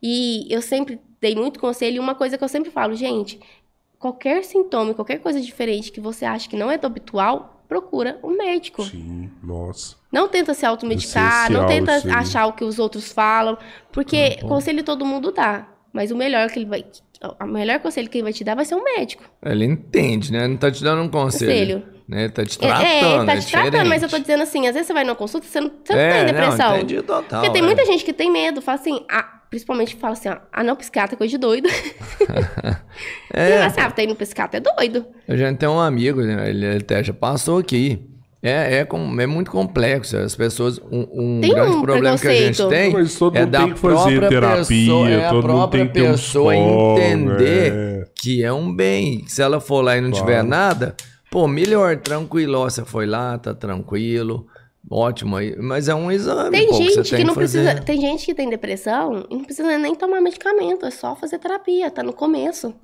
E 0.03 0.47
eu 0.53 0.63
sempre 0.63 1.01
dei 1.21 1.35
muito 1.35 1.61
conselho. 1.61 1.97
E 1.97 2.01
uma 2.01 2.15
coisa 2.15 2.39
que 2.39 2.45
eu 2.45 2.49
sempre 2.49 2.71
falo, 2.71 2.95
gente, 2.95 3.39
qualquer 3.99 4.43
sintoma, 4.45 4.95
qualquer 4.95 5.19
coisa 5.19 5.41
diferente 5.41 5.93
que 5.93 6.01
você 6.01 6.25
acha 6.25 6.49
que 6.49 6.57
não 6.57 6.71
é 6.71 6.79
do 6.79 6.87
habitual, 6.87 7.63
procura 7.69 8.19
um 8.23 8.31
médico. 8.37 8.83
Sim, 8.85 9.31
nossa. 9.43 9.97
Não 10.11 10.29
tenta 10.29 10.55
se 10.55 10.65
automedicar, 10.65 11.51
não 11.53 11.67
tenta 11.67 11.93
aí. 11.93 12.11
achar 12.11 12.47
o 12.47 12.55
que 12.55 12.65
os 12.65 12.79
outros 12.79 13.13
falam, 13.13 13.59
porque 13.93 14.39
Uhum. 14.43 14.49
conselho 14.49 14.83
todo 14.83 15.05
mundo 15.05 15.31
dá, 15.31 15.69
mas 15.93 16.11
o 16.11 16.17
melhor 16.17 16.49
que 16.49 16.59
ele 16.59 16.67
vai, 16.67 16.87
o 17.39 17.45
melhor 17.47 17.79
conselho 17.81 18.09
que 18.09 18.17
ele 18.17 18.23
vai 18.23 18.33
te 18.33 18.43
dar 18.43 18.55
vai 18.55 18.65
ser 18.65 18.77
um 18.77 18.83
médico. 18.83 19.25
Ele 19.45 19.67
entende, 19.67 20.33
né? 20.33 20.49
Não 20.49 20.57
tá 20.57 20.71
te 20.71 20.83
dando 20.83 21.03
um 21.03 21.09
conselho. 21.11 21.81
Conselho. 21.83 21.98
Né? 22.09 22.29
Tá 22.31 22.43
te 22.45 22.57
É, 22.57 22.67
tratando. 22.69 22.87
é, 22.87 23.15
ele 23.17 23.27
tá 23.27 23.33
é 23.35 23.37
te 23.41 23.51
tratando, 23.53 23.89
mas 23.89 24.03
eu 24.03 24.09
tô 24.09 24.19
dizendo 24.19 24.43
assim, 24.43 24.67
às 24.67 24.73
vezes 24.73 24.87
você 24.87 24.95
vai 24.95 25.05
numa 25.05 25.15
consulta, 25.15 25.47
você 25.47 25.61
não, 25.61 25.71
você 25.85 25.93
não 25.93 26.01
É, 26.01 26.11
tem 26.25 26.33
não, 26.33 26.41
depressão. 26.41 26.77
entendi 26.77 27.03
total, 27.03 27.41
porque 27.43 27.51
tem 27.53 27.63
é. 27.63 27.65
muita 27.67 27.85
gente 27.85 28.03
que 28.05 28.13
tem 28.15 28.31
medo, 28.33 28.63
fala 28.63 28.79
assim, 28.79 29.05
ah, 29.11 29.41
principalmente 29.51 29.95
fala 29.97 30.15
assim, 30.15 30.29
ó, 30.31 30.37
ah 30.51 30.65
não, 30.65 30.75
psiquiatra 30.75 31.15
é 31.17 31.19
coisa 31.19 31.31
de 31.31 31.39
doido. 31.39 31.69
É. 33.33 33.63
Assim, 33.65 33.81
ah, 33.81 33.91
tá 33.91 34.03
indo 34.03 34.11
no 34.11 34.17
psiquiatra, 34.17 34.59
é 34.59 34.61
doido. 34.61 35.07
A 35.29 35.37
gente 35.37 35.59
tem 35.59 35.69
um 35.69 35.79
amigo, 35.81 36.21
né? 36.23 36.49
ele 36.51 36.79
até 36.79 37.03
já 37.05 37.13
passou 37.13 37.59
aqui. 37.59 38.01
É, 38.43 38.79
é, 38.79 38.85
com- 38.85 39.21
é 39.21 39.27
muito 39.27 39.51
complexo. 39.51 40.17
As 40.17 40.35
pessoas. 40.37 40.79
Um, 40.79 41.07
um 41.13 41.41
grande 41.41 41.77
um 41.77 41.83
problema 41.83 42.17
que 42.17 42.29
a 42.29 42.35
gente 42.35 42.69
tem 42.69 42.93
Mas 42.93 43.17
todo 43.17 43.37
é 43.37 43.45
da 43.45 43.61
tem 43.61 43.73
que 43.73 43.79
fazer 43.81 44.19
própria 44.21 44.29
terapia, 44.29 44.57
pessoa, 44.65 45.11
é 45.11 45.27
a 45.27 45.31
própria 45.43 45.81
tem 45.81 45.89
que 45.89 45.95
ter 45.95 46.03
um 46.03 46.11
pessoa 46.13 46.53
psicólogo, 46.53 46.99
entender 47.01 47.73
é. 47.75 48.05
que 48.15 48.45
é 48.45 48.53
um 48.53 48.73
bem. 48.75 49.25
Se 49.27 49.43
ela 49.43 49.61
for 49.61 49.83
lá 49.83 49.97
e 49.97 50.01
não 50.01 50.11
Claro. 50.11 50.25
tiver 50.25 50.43
nada, 50.45 50.95
pô, 51.31 51.47
melhor, 51.47 51.97
tranquilo. 51.99 52.59
ó, 52.59 52.65
Você 52.69 52.85
foi 52.85 53.07
lá, 53.07 53.39
tá 53.39 53.55
tranquilo. 53.55 54.47
Ótimo 54.91 55.37
aí. 55.37 55.55
Mas 55.57 55.89
é 55.89 55.95
um 55.95 56.11
exame. 56.11 56.51
Tem 56.51 56.67
pô, 56.69 56.79
que 56.79 56.85
você 56.85 56.95
gente 56.95 57.11
que, 57.11 57.17
tem 57.17 57.25
não 57.25 57.35
fazer. 57.35 57.63
precisa. 57.65 57.85
Tem 57.85 58.01
gente 58.01 58.25
que 58.27 58.35
tem 58.35 58.49
depressão 58.49 59.27
e 59.29 59.35
não 59.37 59.45
precisa 59.45 59.77
nem 59.79 59.95
tomar 59.95 60.21
medicamento, 60.21 60.87
é 60.87 60.91
só 60.91 61.15
fazer 61.15 61.39
terapia, 61.39 61.91
tá 61.91 62.03
no 62.03 62.13
começo. 62.13 62.75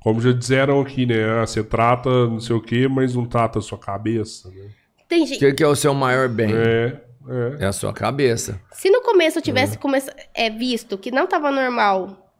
Como 0.00 0.20
já 0.20 0.32
disseram 0.32 0.80
aqui, 0.80 1.06
né? 1.06 1.40
Ah, 1.40 1.46
você 1.46 1.62
trata 1.62 2.08
não 2.26 2.40
sei 2.40 2.54
o 2.56 2.60
quê, 2.60 2.86
mas 2.88 3.14
não 3.14 3.24
trata 3.24 3.58
a 3.58 3.62
sua 3.62 3.78
cabeça, 3.78 4.48
né? 4.50 4.68
Tem 5.08 5.24
O 5.24 5.26
gente. 5.26 5.38
que, 5.38 5.52
que 5.52 5.62
é 5.62 5.66
o 5.66 5.74
seu 5.76 5.94
maior 5.94 6.28
bem? 6.28 6.52
É, 6.54 7.00
é. 7.28 7.64
É 7.64 7.66
a 7.66 7.72
sua 7.72 7.92
cabeça. 7.92 8.60
Se 8.72 8.90
no 8.90 9.00
começo 9.02 9.38
eu 9.38 9.42
tivesse 9.42 9.78
começa, 9.78 10.14
é, 10.34 10.48
visto 10.50 10.96
que 10.98 11.10
não 11.10 11.26
tava 11.26 11.50
normal, 11.50 12.30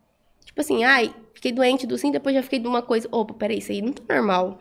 tipo 0.44 0.60
assim, 0.60 0.82
ai, 0.84 1.12
fiquei 1.34 1.52
doente 1.52 1.86
do 1.86 1.96
sim, 1.98 2.10
depois 2.10 2.34
já 2.34 2.42
fiquei 2.42 2.58
de 2.58 2.66
uma 2.66 2.82
coisa, 2.82 3.08
opa, 3.12 3.34
peraí, 3.34 3.58
isso 3.58 3.70
aí 3.72 3.82
não 3.82 3.92
tá 3.92 4.14
normal. 4.14 4.58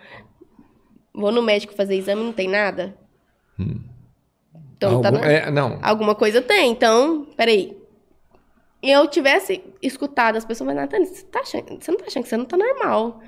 Vou 1.14 1.32
no 1.32 1.42
médico 1.42 1.74
fazer 1.76 1.96
exame, 1.96 2.24
não 2.24 2.34
tem 2.34 2.48
nada? 2.48 2.96
Então 4.78 5.02
tá 5.02 5.10
Algum- 5.10 5.20
no- 5.20 5.26
é, 5.26 5.52
não. 5.52 5.80
Alguma 5.82 6.16
coisa 6.16 6.42
tem, 6.42 6.72
então, 6.72 7.26
peraí. 7.38 7.78
E 8.82 8.90
eu 8.90 9.08
tivesse 9.08 9.64
escutado 9.82 10.38
as 10.38 10.46
pessoas, 10.46 10.68
mas 10.68 10.76
Nathalie, 10.76 11.06
você, 11.06 11.24
tá 11.26 11.42
achando, 11.42 11.78
você 11.80 11.92
não 11.92 11.98
tá 12.00 12.06
achando 12.08 12.24
que 12.24 12.30
você 12.30 12.38
não 12.38 12.46
tá 12.46 12.58
normal? 12.58 13.22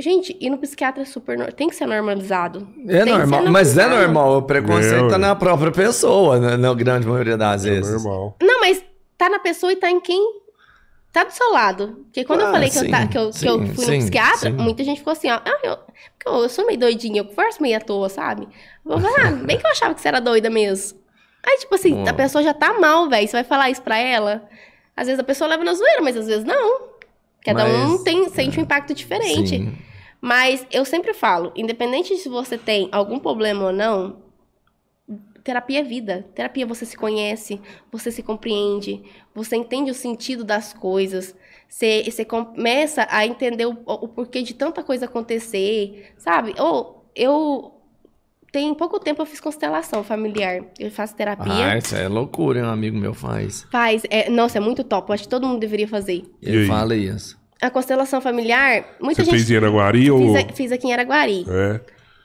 Gente, 0.00 0.36
ir 0.40 0.50
no 0.50 0.58
psiquiatra 0.58 1.02
é 1.02 1.06
super. 1.06 1.52
Tem 1.54 1.68
que 1.68 1.74
ser 1.74 1.86
normalizado. 1.86 2.68
É 2.86 3.02
Tem 3.04 3.12
normal, 3.18 3.46
mas 3.48 3.76
é 3.76 3.86
normal. 3.88 4.36
O 4.38 4.42
preconceito 4.42 5.06
É, 5.06 5.08
tá 5.08 5.18
na 5.18 5.34
própria 5.34 5.72
pessoa, 5.72 6.38
né, 6.38 6.56
na 6.56 6.72
grande 6.74 7.06
maioria 7.06 7.36
das 7.36 7.64
É 7.66 7.70
vezes. 7.70 8.04
normal. 8.04 8.36
Não, 8.40 8.60
mas 8.60 8.84
tá 9.16 9.28
na 9.28 9.40
pessoa 9.40 9.72
e 9.72 9.76
tá 9.76 9.90
em 9.90 10.00
quem 10.00 10.40
tá 11.24 11.30
do 11.30 11.32
seu 11.32 11.50
lado. 11.52 12.00
Porque 12.04 12.24
quando 12.24 12.40
eu 12.40 12.46
Ah, 12.48 12.52
falei 12.52 12.70
que, 12.70 12.78
eu, 12.78 12.82
sim, 12.82 12.90
tá- 12.90 13.06
que, 13.06 13.18
eu, 13.18 13.30
que 13.30 13.46
eu 13.48 13.58
sim, 13.66 13.74
fui 13.74 13.84
sim, 13.84 13.92
no 13.92 13.98
psiquiatra, 13.98 14.50
muita 14.50 14.84
gente 14.84 14.98
ficou 14.98 15.12
assim, 15.12 15.30
ó. 15.30 15.40
Ah, 15.44 15.58
eu, 15.62 15.76
porque 15.76 16.28
eu, 16.28 16.34
eu 16.42 16.48
sou 16.48 16.66
meio 16.66 16.78
doidinha, 16.78 17.20
eu 17.20 17.24
converso 17.24 17.60
meio 17.62 17.76
à 17.76 17.80
toa, 17.80 18.08
sabe? 18.08 18.48
Eu 18.84 18.98
falei, 19.00 19.16
ah, 19.26 19.30
bem 19.44 19.58
que 19.58 19.66
eu 19.66 19.70
achava 19.70 19.94
que 19.94 20.00
você 20.00 20.08
era 20.08 20.20
doida 20.20 20.48
mesmo. 20.50 20.98
Aí, 21.46 21.56
tipo 21.58 21.74
assim, 21.74 22.06
a 22.08 22.12
pessoa 22.12 22.42
já 22.42 22.52
tá 22.52 22.78
mal, 22.78 23.08
velho. 23.08 23.26
Você 23.26 23.32
vai 23.36 23.44
falar 23.44 23.70
isso 23.70 23.80
pra 23.82 23.96
ela. 23.98 24.48
Às 24.96 25.06
vezes 25.06 25.20
a 25.20 25.24
pessoa 25.24 25.48
leva 25.48 25.62
na 25.64 25.72
zoeira, 25.74 26.02
mas 26.02 26.16
às 26.16 26.26
vezes 26.26 26.44
não. 26.44 26.88
Cada 27.44 27.64
um 27.64 27.88
Mas- 27.92 28.02
tem, 28.02 28.28
sente 28.28 28.58
um 28.58 28.62
impacto 28.64 28.92
diferente. 28.92 29.72
Mas 30.20 30.66
eu 30.72 30.84
sempre 30.84 31.14
falo, 31.14 31.52
independente 31.54 32.14
de 32.14 32.20
se 32.20 32.28
você 32.28 32.58
tem 32.58 32.88
algum 32.90 33.18
problema 33.20 33.66
ou 33.66 33.72
não, 33.72 34.16
terapia 35.48 35.80
é 35.80 35.82
vida. 35.82 36.26
Terapia 36.34 36.66
você 36.66 36.84
se 36.84 36.94
conhece, 36.94 37.58
você 37.90 38.12
se 38.12 38.22
compreende, 38.22 39.02
você 39.34 39.56
entende 39.56 39.90
o 39.90 39.94
sentido 39.94 40.44
das 40.44 40.74
coisas. 40.74 41.34
Você, 41.66 42.04
você 42.04 42.22
começa 42.22 43.06
a 43.10 43.26
entender 43.26 43.64
o, 43.64 43.78
o 43.86 44.08
porquê 44.08 44.42
de 44.42 44.52
tanta 44.52 44.82
coisa 44.82 45.06
acontecer, 45.06 46.12
sabe? 46.18 46.54
Ou 46.58 47.10
eu 47.16 47.72
tem 48.52 48.74
pouco 48.74 49.00
tempo 49.00 49.22
eu 49.22 49.26
fiz 49.26 49.40
constelação 49.40 50.04
familiar. 50.04 50.64
Eu 50.78 50.90
faço 50.90 51.16
terapia. 51.16 51.72
Ah, 51.72 51.78
isso 51.78 51.96
é 51.96 52.06
loucura, 52.08 52.58
hein? 52.58 52.66
um 52.66 52.68
amigo 52.68 52.98
meu 52.98 53.14
faz. 53.14 53.66
Faz, 53.70 54.02
é, 54.10 54.28
nossa, 54.28 54.58
é 54.58 54.60
muito 54.60 54.84
top. 54.84 55.08
Eu 55.08 55.14
acho 55.14 55.22
que 55.22 55.30
todo 55.30 55.46
mundo 55.46 55.60
deveria 55.60 55.88
fazer. 55.88 56.24
Ele 56.42 56.66
fala 56.66 56.94
isso. 56.94 57.38
A 57.60 57.70
constelação 57.70 58.20
familiar, 58.20 58.84
muita 59.00 59.24
Você 59.24 59.30
gente 59.30 59.44
fez 59.44 59.50
em 59.50 59.56
Araguari 59.56 60.10
ou. 60.10 60.34
fiz, 60.54 60.72
aqui 60.72 60.86
em 60.86 60.92
Araguari. 60.92 61.46
É. 61.48 61.80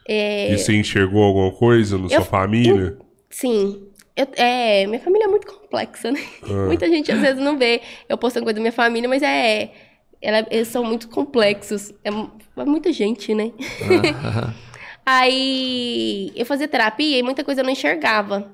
É, 0.06 0.52
E 0.52 0.58
você 0.58 0.74
enxergou 0.76 1.22
alguma 1.22 1.50
coisa 1.52 1.96
na 1.96 2.08
sua 2.08 2.20
família? 2.20 2.98
Sim. 3.36 3.88
eu- 4.16 4.28
é, 4.36 4.86
minha 4.86 5.00
família 5.00 5.24
é 5.24 5.28
muito 5.28 5.46
complexa, 5.46 6.12
né? 6.12 6.20
Muita 6.66 6.86
gente 6.88 7.10
às 7.10 7.20
vezes 7.20 7.42
não 7.42 7.58
vê 7.58 7.80
eu 8.08 8.16
postando 8.16 8.44
coisa 8.44 8.54
da 8.54 8.60
minha 8.60 8.72
família, 8.72 9.08
mas 9.08 9.22
é. 9.22 9.72
ela- 10.22 10.46
eles 10.50 10.68
são 10.68 10.84
muito 10.84 11.08
complexos. 11.08 11.90
É, 12.04 12.10
é 12.10 12.64
muita 12.64 12.92
gente, 12.92 13.34
né? 13.34 13.50
Aí 15.04 16.32
eu 16.34 16.46
fazia 16.46 16.68
terapia 16.68 17.18
e 17.18 17.22
muita 17.22 17.42
coisa 17.44 17.60
eu 17.60 17.64
não 17.64 17.72
enxergava. 17.72 18.50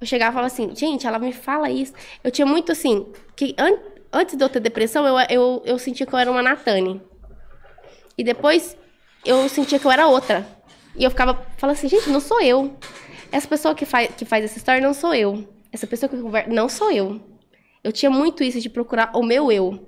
Eu 0.00 0.06
chegava 0.06 0.32
e 0.32 0.34
falava 0.34 0.46
assim, 0.52 0.74
gente, 0.74 1.06
ela 1.06 1.18
me 1.18 1.32
fala 1.32 1.70
isso. 1.70 1.92
Eu 2.22 2.30
tinha 2.30 2.44
muito 2.44 2.72
assim, 2.72 3.06
que 3.36 3.54
an- 3.56 3.78
antes 4.12 4.36
de 4.36 4.44
eu 4.44 4.48
ter 4.48 4.60
depressão, 4.60 5.06
eu, 5.06 5.14
eu, 5.30 5.62
eu 5.64 5.78
sentia 5.78 6.04
que 6.04 6.12
eu 6.12 6.18
era 6.18 6.30
uma 6.30 6.42
Natane. 6.42 7.00
E 8.18 8.22
depois 8.24 8.76
eu 9.24 9.48
sentia 9.48 9.78
que 9.78 9.86
eu 9.86 9.90
era 9.90 10.06
outra. 10.06 10.46
E 10.96 11.02
eu 11.04 11.10
ficava 11.10 11.34
falando 11.56 11.76
assim, 11.76 11.88
gente, 11.88 12.10
não 12.10 12.20
sou 12.20 12.40
eu. 12.42 12.76
Essa 13.34 13.48
pessoa 13.48 13.74
que 13.74 13.84
faz, 13.84 14.14
que 14.14 14.24
faz 14.24 14.44
essa 14.44 14.56
história 14.58 14.80
não 14.80 14.94
sou 14.94 15.12
eu. 15.12 15.44
Essa 15.72 15.88
pessoa 15.88 16.08
que 16.08 16.16
conversa 16.16 16.48
não 16.52 16.68
sou 16.68 16.88
eu. 16.92 17.20
Eu 17.82 17.90
tinha 17.90 18.08
muito 18.08 18.44
isso 18.44 18.60
de 18.60 18.70
procurar 18.70 19.10
o 19.12 19.24
meu 19.24 19.50
eu. 19.50 19.84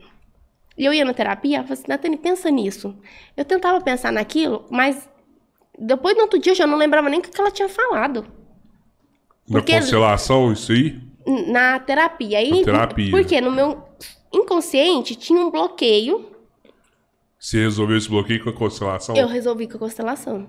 E 0.76 0.84
eu 0.84 0.92
ia 0.92 1.04
na 1.04 1.14
terapia, 1.14 1.58
eu 1.58 1.62
falava 1.62 1.72
assim, 1.74 1.84
Natane, 1.86 2.16
pensa 2.16 2.50
nisso. 2.50 2.96
Eu 3.36 3.44
tentava 3.44 3.80
pensar 3.80 4.10
naquilo, 4.10 4.66
mas 4.68 5.08
depois 5.78 6.16
no 6.16 6.22
outro 6.22 6.40
dia 6.40 6.50
eu 6.50 6.56
já 6.56 6.66
não 6.66 6.76
lembrava 6.76 7.08
nem 7.08 7.20
o 7.20 7.22
que 7.22 7.40
ela 7.40 7.52
tinha 7.52 7.68
falado. 7.68 8.26
Na 9.48 9.60
Porque- 9.60 9.74
constelação, 9.78 10.52
isso 10.52 10.72
aí? 10.72 11.00
Na 11.46 11.78
terapia. 11.78 12.38
Aí, 12.38 12.50
Na 12.50 12.64
terapia. 12.64 13.10
Porque 13.12 13.40
no 13.40 13.52
meu 13.52 13.80
inconsciente 14.34 15.14
tinha 15.14 15.38
um 15.40 15.52
bloqueio. 15.52 16.32
Você 17.38 17.58
resolveu 17.60 17.96
esse 17.96 18.08
bloqueio 18.08 18.42
com 18.42 18.50
a 18.50 18.52
constelação? 18.52 19.16
Eu 19.16 19.28
resolvi 19.28 19.68
com 19.68 19.76
a 19.76 19.78
constelação. 19.78 20.48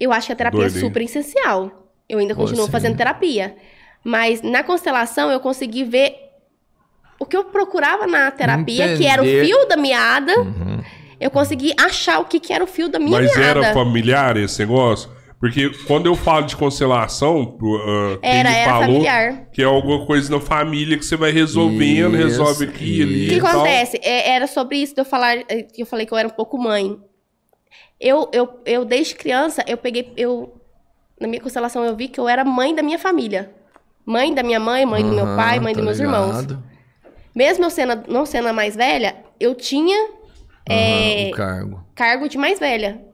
Eu 0.00 0.12
acho 0.14 0.28
que 0.28 0.32
a 0.32 0.36
terapia 0.36 0.60
Doido, 0.60 0.72
é 0.76 0.78
hein? 0.78 0.86
super 0.86 1.02
essencial. 1.02 1.82
Eu 2.08 2.18
ainda 2.18 2.34
continuo 2.34 2.66
sim. 2.66 2.70
fazendo 2.70 2.96
terapia. 2.96 3.56
Mas 4.04 4.42
na 4.42 4.62
constelação 4.62 5.30
eu 5.30 5.40
consegui 5.40 5.84
ver 5.84 6.14
o 7.18 7.26
que 7.26 7.36
eu 7.36 7.44
procurava 7.44 8.06
na 8.06 8.30
terapia, 8.30 8.96
que 8.96 9.06
era 9.06 9.22
o 9.22 9.24
Entender. 9.24 9.40
Uhum. 9.40 9.46
fio 9.46 9.68
da 9.68 9.76
meada. 9.76 10.32
Eu 11.18 11.30
consegui 11.30 11.72
achar 11.78 12.20
o 12.20 12.24
que, 12.24 12.38
que 12.38 12.52
era 12.52 12.62
o 12.62 12.66
fio 12.66 12.88
da 12.88 12.98
minha 12.98 13.20
Mas 13.20 13.36
meada. 13.36 13.60
era 13.60 13.74
familiar 13.74 14.36
esse 14.36 14.60
negócio? 14.60 15.10
Porque 15.38 15.70
quando 15.86 16.06
eu 16.06 16.14
falo 16.14 16.46
de 16.46 16.56
constelação, 16.56 17.58
uh, 17.60 18.18
quem 18.18 18.30
Era, 18.30 18.50
me 18.50 18.56
era 18.56 18.70
falou 18.70 18.86
familiar. 18.86 19.48
que 19.52 19.60
é 19.60 19.64
alguma 19.66 20.06
coisa 20.06 20.30
na 20.30 20.40
família 20.40 20.96
que 20.96 21.04
você 21.04 21.16
vai 21.16 21.30
resolvendo, 21.30 22.16
Isso, 22.16 22.26
resolve 22.26 22.64
aqui, 22.64 23.02
ali 23.02 23.26
O 23.26 23.28
que 23.28 23.46
acontece? 23.46 24.00
É, 24.02 24.30
era 24.30 24.46
sobre 24.46 24.78
isso 24.78 24.94
de 24.94 25.00
eu 25.02 25.04
falar, 25.04 25.36
é, 25.48 25.62
que 25.62 25.82
eu 25.82 25.86
falei 25.86 26.06
que 26.06 26.12
eu 26.12 26.18
era 26.18 26.26
um 26.26 26.30
pouco 26.30 26.56
mãe. 26.58 26.98
Eu, 28.00 28.30
eu, 28.32 28.48
eu 28.64 28.84
desde 28.84 29.14
criança, 29.14 29.62
eu 29.66 29.76
peguei, 29.76 30.10
eu, 30.16 30.55
na 31.20 31.26
minha 31.28 31.40
constelação 31.40 31.84
eu 31.84 31.96
vi 31.96 32.08
que 32.08 32.20
eu 32.20 32.28
era 32.28 32.44
mãe 32.44 32.74
da 32.74 32.82
minha 32.82 32.98
família. 32.98 33.52
Mãe 34.04 34.32
da 34.32 34.42
minha 34.42 34.60
mãe, 34.60 34.86
mãe 34.86 35.02
do 35.02 35.12
meu 35.12 35.24
Aham, 35.24 35.36
pai, 35.36 35.58
mãe 35.60 35.74
dos 35.74 35.82
meus 35.84 35.98
irmãos. 35.98 36.42
ligado. 36.42 36.62
Mesmo 37.34 37.64
eu 37.64 37.70
sendo, 37.70 38.04
não 38.10 38.24
sendo 38.24 38.48
a 38.48 38.52
mais 38.52 38.76
velha, 38.76 39.16
eu 39.38 39.54
tinha 39.54 40.10
é, 40.68 41.28
o 41.32 41.36
cargo. 41.36 41.84
cargo 41.94 42.28
de 42.28 42.38
mais 42.38 42.58
velha. 42.58 43.04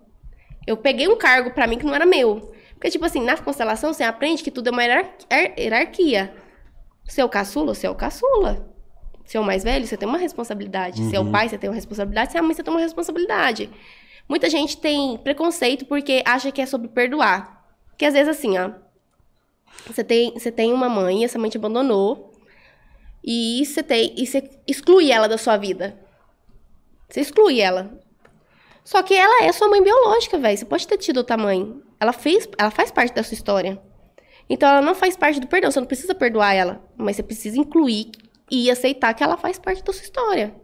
Eu 0.67 0.77
peguei 0.77 1.09
um 1.09 1.17
cargo 1.17 1.51
pra 1.51 1.67
mim 1.67 1.79
que 1.79 1.85
não 1.87 1.95
era 1.95 2.07
meu. 2.07 2.53
Porque, 2.75 2.91
tipo 2.91 3.05
assim, 3.05 3.23
na 3.23 3.37
constelação 3.37 3.93
você 3.93 4.03
aprende 4.05 4.43
que 4.43 4.51
tudo 4.51 4.69
é 4.69 4.71
uma 4.71 4.83
hierar- 4.83 5.11
hier- 5.31 5.55
hierarquia. 5.59 6.33
Se 7.05 7.21
é 7.21 7.29
caçula, 7.29 7.75
você 7.75 7.87
é 7.87 7.91
o 7.91 7.95
caçula. 7.95 8.69
Se 9.25 9.37
é 9.37 9.41
o 9.41 9.45
mais 9.45 9.65
velho, 9.65 9.87
você 9.87 9.97
tem 9.97 10.09
uma 10.09 10.19
responsabilidade. 10.19 11.03
Se 11.09 11.17
é 11.17 11.21
o 11.21 11.31
pai, 11.31 11.49
você 11.49 11.57
tem 11.59 11.71
uma 11.71 11.75
responsabilidade. 11.77 12.33
Se 12.33 12.37
é 12.37 12.41
a 12.41 12.43
mãe, 12.43 12.55
você 12.55 12.63
tem 12.63 12.73
uma 12.73 12.81
responsabilidade. 12.81 13.71
Muita 14.29 14.49
gente 14.51 14.77
tem 14.77 15.17
preconceito 15.19 15.85
porque 15.87 16.23
acha 16.25 16.53
que 16.53 16.61
é 16.61 16.67
sobre 16.67 16.89
perdoar. 16.89 17.61
Que 17.97 18.05
às 18.05 18.15
vezes 18.15 18.29
assim, 18.29 18.59
ó. 18.59 18.71
Você 19.87 20.05
tem, 20.05 20.33
você 20.33 20.53
tem 20.53 20.73
uma 20.73 20.89
mãe, 20.89 21.25
essa 21.25 21.39
mãe 21.39 21.51
te 21.51 21.57
abandonou. 21.57 22.33
E 23.25 23.65
você 23.65 23.83
tem. 23.83 24.15
E 24.17 24.27
você 24.27 24.51
exclui 24.67 25.11
ela 25.11 25.29
da 25.29 25.39
sua 25.39 25.57
vida. 25.57 25.99
Você 27.09 27.21
exclui 27.21 27.61
ela. 27.61 27.99
Só 28.85 29.03
que 29.03 29.15
ela 29.15 29.45
é 29.45 29.53
sua 29.53 29.69
mãe 29.69 29.83
biológica, 29.83 30.39
velho. 30.39 30.59
Você 30.59 30.65
pode 30.65 30.87
ter 30.89 30.99
tido 30.99 31.19
outra 31.19 31.37
mãe. 31.37 31.81
Ela, 32.01 32.12
fez, 32.12 32.49
ela 32.59 32.71
faz 32.71 32.91
parte 32.91 33.15
da 33.15 33.23
sua 33.23 33.35
história. 33.35 33.81
Então 34.49 34.69
ela 34.69 34.83
não 34.83 34.95
faz 34.95 35.17
parte 35.17 35.39
do 35.39 35.47
perdão. 35.47 35.71
Você 35.71 35.79
não 35.79 35.87
precisa 35.87 36.15
perdoar 36.15 36.53
ela. 36.53 36.83
Mas 36.97 37.17
você 37.17 37.23
precisa 37.23 37.59
incluir 37.59 38.11
e 38.51 38.71
aceitar 38.71 39.15
que 39.15 39.23
ela 39.23 39.37
faz 39.37 39.59
parte 39.59 39.85
da 39.85 39.93
sua 39.93 40.03
história. 40.03 40.55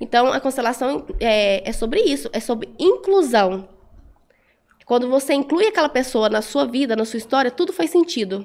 Então 0.00 0.32
a 0.32 0.40
constelação 0.40 1.06
é, 1.18 1.68
é 1.68 1.72
sobre 1.72 2.00
isso. 2.00 2.30
É 2.32 2.38
sobre 2.38 2.72
inclusão. 2.78 3.68
Quando 4.90 5.08
você 5.08 5.32
inclui 5.34 5.68
aquela 5.68 5.88
pessoa 5.88 6.28
na 6.28 6.42
sua 6.42 6.66
vida, 6.66 6.96
na 6.96 7.04
sua 7.04 7.18
história, 7.18 7.48
tudo 7.48 7.72
faz 7.72 7.90
sentido. 7.90 8.44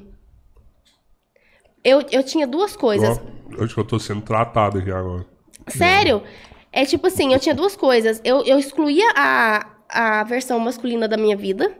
Eu, 1.83 2.03
eu 2.11 2.21
tinha 2.21 2.45
duas 2.45 2.75
coisas. 2.75 3.19
Ó, 3.57 3.63
Acho 3.63 3.73
que 3.73 3.79
eu 3.79 3.83
tô 3.83 3.97
sendo 3.97 4.21
tratado 4.21 4.77
aqui 4.77 4.91
agora. 4.91 5.25
Sério? 5.67 6.21
É 6.71 6.85
tipo 6.85 7.07
assim, 7.07 7.33
eu 7.33 7.39
tinha 7.39 7.55
duas 7.55 7.75
coisas. 7.75 8.21
Eu, 8.23 8.43
eu 8.45 8.59
excluía 8.59 9.11
a, 9.15 9.71
a 9.89 10.23
versão 10.23 10.59
masculina 10.59 11.07
da 11.07 11.17
minha 11.17 11.35
vida, 11.35 11.75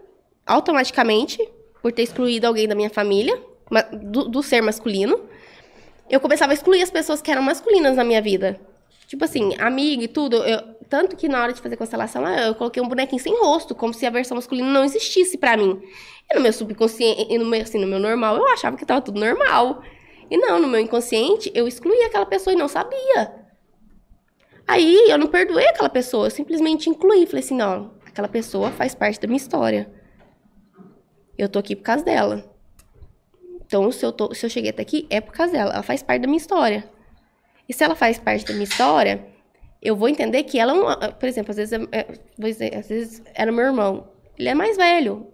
automaticamente, 0.48 1.48
por 1.80 1.92
ter 1.92 2.02
excluído 2.02 2.48
alguém 2.48 2.68
da 2.68 2.74
minha 2.74 2.90
família, 2.90 3.40
do, 4.02 4.28
do 4.28 4.42
ser 4.42 4.62
masculino. 4.62 5.20
Eu 6.10 6.20
começava 6.20 6.54
a 6.54 6.56
excluir 6.56 6.82
as 6.82 6.90
pessoas 6.90 7.22
que 7.22 7.30
eram 7.30 7.44
masculinas 7.44 7.96
na 7.96 8.04
minha 8.04 8.20
vida. 8.20 8.60
Tipo 9.08 9.26
assim, 9.26 9.54
amigo 9.60 10.02
e 10.02 10.08
tudo. 10.08 10.38
eu- 10.38 10.75
tanto 10.90 11.16
que 11.16 11.28
na 11.28 11.42
hora 11.42 11.54
de 11.54 11.62
fazer 11.62 11.78
constelação, 11.78 12.28
eu 12.28 12.56
coloquei 12.56 12.82
um 12.82 12.88
bonequinho 12.88 13.22
sem 13.22 13.38
rosto, 13.40 13.76
como 13.76 13.94
se 13.94 14.06
a 14.06 14.10
versão 14.10 14.36
masculina 14.36 14.70
não 14.70 14.84
existisse 14.84 15.38
pra 15.38 15.58
mim. 15.58 15.82
E 16.32 16.36
no 16.36 16.42
meu 16.42 16.54
subconsciente, 16.54 17.28
e 17.30 17.38
no 17.38 17.46
meu, 17.46 17.62
assim, 17.62 17.80
no 17.80 17.88
meu 17.88 18.00
normal, 18.00 18.38
eu 18.38 18.48
achava 18.50 18.78
que 18.78 18.86
tava 18.86 19.02
tudo 19.02 19.20
normal. 19.20 19.82
E 20.30 20.38
não, 20.38 20.60
no 20.60 20.68
meu 20.68 20.80
inconsciente, 20.80 21.52
eu 21.54 21.68
excluía 21.68 22.08
aquela 22.08 22.26
pessoa 22.26 22.54
e 22.54 22.58
não 22.58 22.68
sabia. 22.68 23.46
Aí 24.68 25.10
eu 25.10 25.18
não 25.18 25.28
perdoei 25.28 25.68
aquela 25.68 25.90
pessoa, 25.90 26.28
eu 26.28 26.32
simplesmente 26.32 26.90
incluí. 26.90 27.26
Falei 27.26 27.44
assim, 27.44 27.56
não, 27.56 27.94
aquela 28.06 28.28
pessoa 28.28 28.72
faz 28.72 28.96
parte 28.96 29.20
da 29.20 29.28
minha 29.28 29.38
história. 29.38 29.92
Eu 31.38 31.48
tô 31.48 31.60
aqui 31.60 31.76
por 31.76 31.84
causa 31.84 32.04
dela. 32.04 32.52
Então, 33.66 33.92
se 33.92 34.06
eu, 34.06 34.12
tô, 34.12 34.34
se 34.34 34.46
eu 34.46 34.50
cheguei 34.50 34.70
até 34.70 34.82
aqui, 34.82 35.06
é 35.10 35.20
por 35.20 35.34
causa 35.34 35.52
dela. 35.52 35.74
Ela 35.74 35.84
faz 35.84 36.02
parte 36.02 36.22
da 36.22 36.28
minha 36.28 36.38
história. 36.38 36.90
E 37.68 37.74
se 37.74 37.84
ela 37.84 37.96
faz 37.96 38.18
parte 38.18 38.46
da 38.46 38.54
minha 38.54 38.64
história, 38.64 39.26
eu 39.86 39.96
vou 39.96 40.10
entender 40.10 40.44
que 40.44 40.58
ela 40.58 40.74
é 40.74 40.76
uma. 40.76 40.98
Por 41.12 41.30
exemplo, 41.30 41.52
às 41.52 41.58
vezes, 41.58 41.74
é- 41.74 42.00
é- 42.00 42.08
dizer, 42.40 42.76
às 42.76 42.90
vezes 42.90 43.22
era 43.36 43.52
meu 43.52 43.64
irmão. 43.66 44.08
Ele 44.38 44.50
é 44.50 44.56
mais 44.56 44.76
velho. 44.76 45.28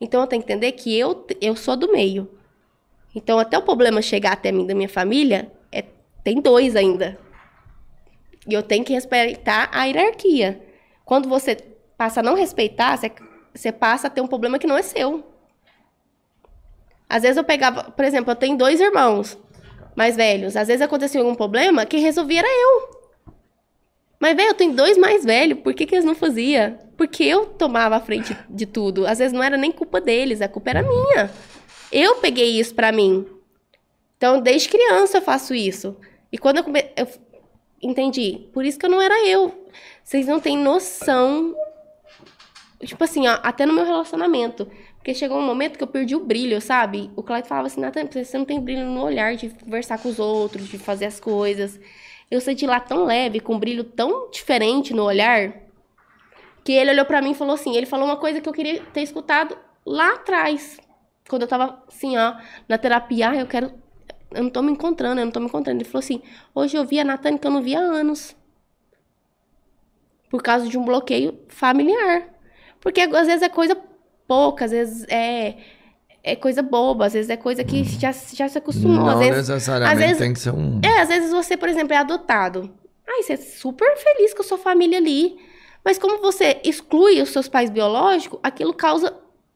Então 0.00 0.22
eu 0.22 0.26
tenho 0.26 0.42
que 0.42 0.50
entender 0.50 0.72
que 0.72 0.98
eu, 0.98 1.26
eu 1.40 1.54
sou 1.54 1.76
do 1.76 1.92
meio. 1.92 2.28
Então, 3.14 3.38
até 3.38 3.56
o 3.56 3.62
problema 3.62 4.00
chegar 4.02 4.32
até 4.32 4.50
mim 4.50 4.66
da 4.66 4.74
minha 4.74 4.88
família, 4.88 5.50
é, 5.70 5.84
tem 6.24 6.40
dois 6.40 6.74
ainda. 6.74 7.18
E 8.46 8.54
eu 8.54 8.62
tenho 8.62 8.84
que 8.84 8.92
respeitar 8.92 9.70
a 9.72 9.84
hierarquia. 9.84 10.60
Quando 11.04 11.28
você 11.28 11.56
passa 11.96 12.20
a 12.20 12.22
não 12.22 12.34
respeitar, 12.34 12.96
você, 12.96 13.10
você 13.54 13.72
passa 13.72 14.06
a 14.06 14.10
ter 14.10 14.20
um 14.20 14.26
problema 14.26 14.58
que 14.58 14.66
não 14.66 14.76
é 14.76 14.82
seu. 14.82 15.24
Às 17.08 17.22
vezes 17.22 17.36
eu 17.36 17.44
pegava, 17.44 17.84
por 17.84 18.04
exemplo, 18.04 18.30
eu 18.30 18.36
tenho 18.36 18.56
dois 18.56 18.80
irmãos 18.80 19.38
mais 19.94 20.16
velhos. 20.16 20.56
Às 20.56 20.68
vezes 20.68 20.82
acontecia 20.82 21.20
algum 21.20 21.34
problema, 21.34 21.86
quem 21.86 22.00
resolvia 22.00 22.40
era 22.40 22.48
eu. 22.48 23.05
Mas, 24.18 24.34
velho, 24.34 24.48
eu 24.48 24.54
tenho 24.54 24.72
dois 24.72 24.96
mais 24.96 25.24
velhos, 25.24 25.60
por 25.60 25.74
que, 25.74 25.86
que 25.86 25.94
eles 25.94 26.04
não 26.04 26.14
faziam? 26.14 26.78
Porque 26.96 27.22
eu 27.24 27.46
tomava 27.46 27.96
a 27.96 28.00
frente 28.00 28.36
de 28.48 28.64
tudo. 28.64 29.06
Às 29.06 29.18
vezes 29.18 29.32
não 29.32 29.42
era 29.42 29.56
nem 29.56 29.70
culpa 29.70 30.00
deles, 30.00 30.40
a 30.40 30.48
culpa 30.48 30.70
era 30.70 30.82
minha. 30.82 31.30
Eu 31.92 32.16
peguei 32.16 32.58
isso 32.58 32.74
pra 32.74 32.90
mim. 32.90 33.26
Então, 34.16 34.40
desde 34.40 34.68
criança 34.68 35.18
eu 35.18 35.22
faço 35.22 35.54
isso. 35.54 35.96
E 36.32 36.38
quando 36.38 36.58
eu, 36.58 36.64
come... 36.64 36.84
eu 36.96 37.06
entendi, 37.82 38.48
por 38.52 38.64
isso 38.64 38.78
que 38.78 38.86
eu 38.86 38.90
não 38.90 39.00
era 39.00 39.26
eu. 39.26 39.66
Vocês 40.02 40.26
não 40.26 40.40
têm 40.40 40.56
noção. 40.56 41.54
Tipo 42.80 43.04
assim, 43.04 43.26
ó, 43.26 43.38
até 43.42 43.66
no 43.66 43.74
meu 43.74 43.84
relacionamento. 43.84 44.66
Porque 44.96 45.14
chegou 45.14 45.38
um 45.38 45.46
momento 45.46 45.76
que 45.76 45.84
eu 45.84 45.88
perdi 45.88 46.16
o 46.16 46.24
brilho, 46.24 46.60
sabe? 46.60 47.10
O 47.14 47.22
Cláudio 47.22 47.48
falava 47.48 47.66
assim, 47.66 47.80
Nathan, 47.80 48.08
você 48.10 48.36
não 48.36 48.44
tem 48.44 48.60
brilho 48.60 48.86
no 48.86 49.04
olhar 49.04 49.36
de 49.36 49.50
conversar 49.50 49.98
com 49.98 50.08
os 50.08 50.18
outros, 50.18 50.66
de 50.68 50.78
fazer 50.78 51.04
as 51.04 51.20
coisas. 51.20 51.78
Eu 52.30 52.40
de 52.54 52.66
lá 52.66 52.80
tão 52.80 53.04
leve, 53.04 53.40
com 53.40 53.54
um 53.54 53.58
brilho 53.58 53.84
tão 53.84 54.30
diferente 54.30 54.92
no 54.92 55.04
olhar, 55.04 55.52
que 56.64 56.72
ele 56.72 56.90
olhou 56.90 57.04
pra 57.04 57.22
mim 57.22 57.30
e 57.30 57.34
falou 57.34 57.54
assim, 57.54 57.76
ele 57.76 57.86
falou 57.86 58.06
uma 58.06 58.16
coisa 58.16 58.40
que 58.40 58.48
eu 58.48 58.52
queria 58.52 58.82
ter 58.92 59.02
escutado 59.02 59.56
lá 59.84 60.14
atrás. 60.14 60.78
Quando 61.28 61.42
eu 61.42 61.48
tava 61.48 61.82
assim, 61.86 62.16
ó, 62.16 62.34
na 62.68 62.78
terapia, 62.78 63.30
ah, 63.30 63.36
eu 63.36 63.46
quero 63.46 63.72
eu 64.36 64.42
não 64.42 64.50
tô 64.50 64.60
me 64.62 64.72
encontrando, 64.72 65.20
eu 65.20 65.24
não 65.24 65.32
tô 65.32 65.40
me 65.40 65.46
encontrando. 65.46 65.80
Ele 65.80 65.88
falou 65.88 66.00
assim: 66.00 66.22
hoje 66.54 66.76
eu 66.76 66.84
vi 66.84 67.00
a 67.00 67.04
Natane 67.04 67.38
que 67.38 67.46
eu 67.46 67.50
não 67.50 67.62
via 67.62 67.78
há 67.78 67.82
anos. 67.82 68.36
Por 70.28 70.42
causa 70.42 70.68
de 70.68 70.76
um 70.76 70.84
bloqueio 70.84 71.38
familiar. 71.48 72.28
Porque 72.80 73.00
às 73.00 73.26
vezes 73.26 73.42
é 73.42 73.48
coisa 73.48 73.76
pouca, 74.26 74.64
às 74.64 74.72
vezes 74.72 75.06
é, 75.08 75.56
é 76.26 76.36
coisa 76.36 76.60
boba, 76.62 77.06
às 77.06 77.12
vezes 77.12 77.30
é 77.30 77.36
coisa 77.36 77.62
que 77.64 77.84
já, 77.84 78.10
já 78.12 78.48
se 78.48 78.58
acostumou. 78.58 78.96
Não 78.98 79.08
às 79.08 79.18
vezes, 79.20 79.48
necessariamente 79.48 79.94
às 80.02 80.08
vezes- 80.08 80.18
tem 80.22 80.32
que 80.32 80.40
ser 80.40 80.50
um. 80.52 80.80
é, 80.84 81.00
às 81.00 81.08
vezes 81.08 81.30
você, 81.30 81.56
por 81.56 81.68
exemplo, 81.68 81.94
é 81.94 81.96
adotado. 81.96 82.70
Ai, 83.08 83.22
você 83.22 83.34
é 83.34 83.36
super 83.36 83.96
feliz 83.96 84.34
com 84.34 84.42
a 84.42 84.44
sua 84.44 84.58
família 84.58 84.98
ali. 84.98 85.36
Mas 85.84 85.98
como 85.98 86.18
você 86.20 86.60
exclui 86.64 87.22
os 87.22 87.28
seus 87.28 87.48
pais 87.48 87.70
biológicos, 87.70 88.40
aquilo 88.42 88.74
causa 88.74 89.14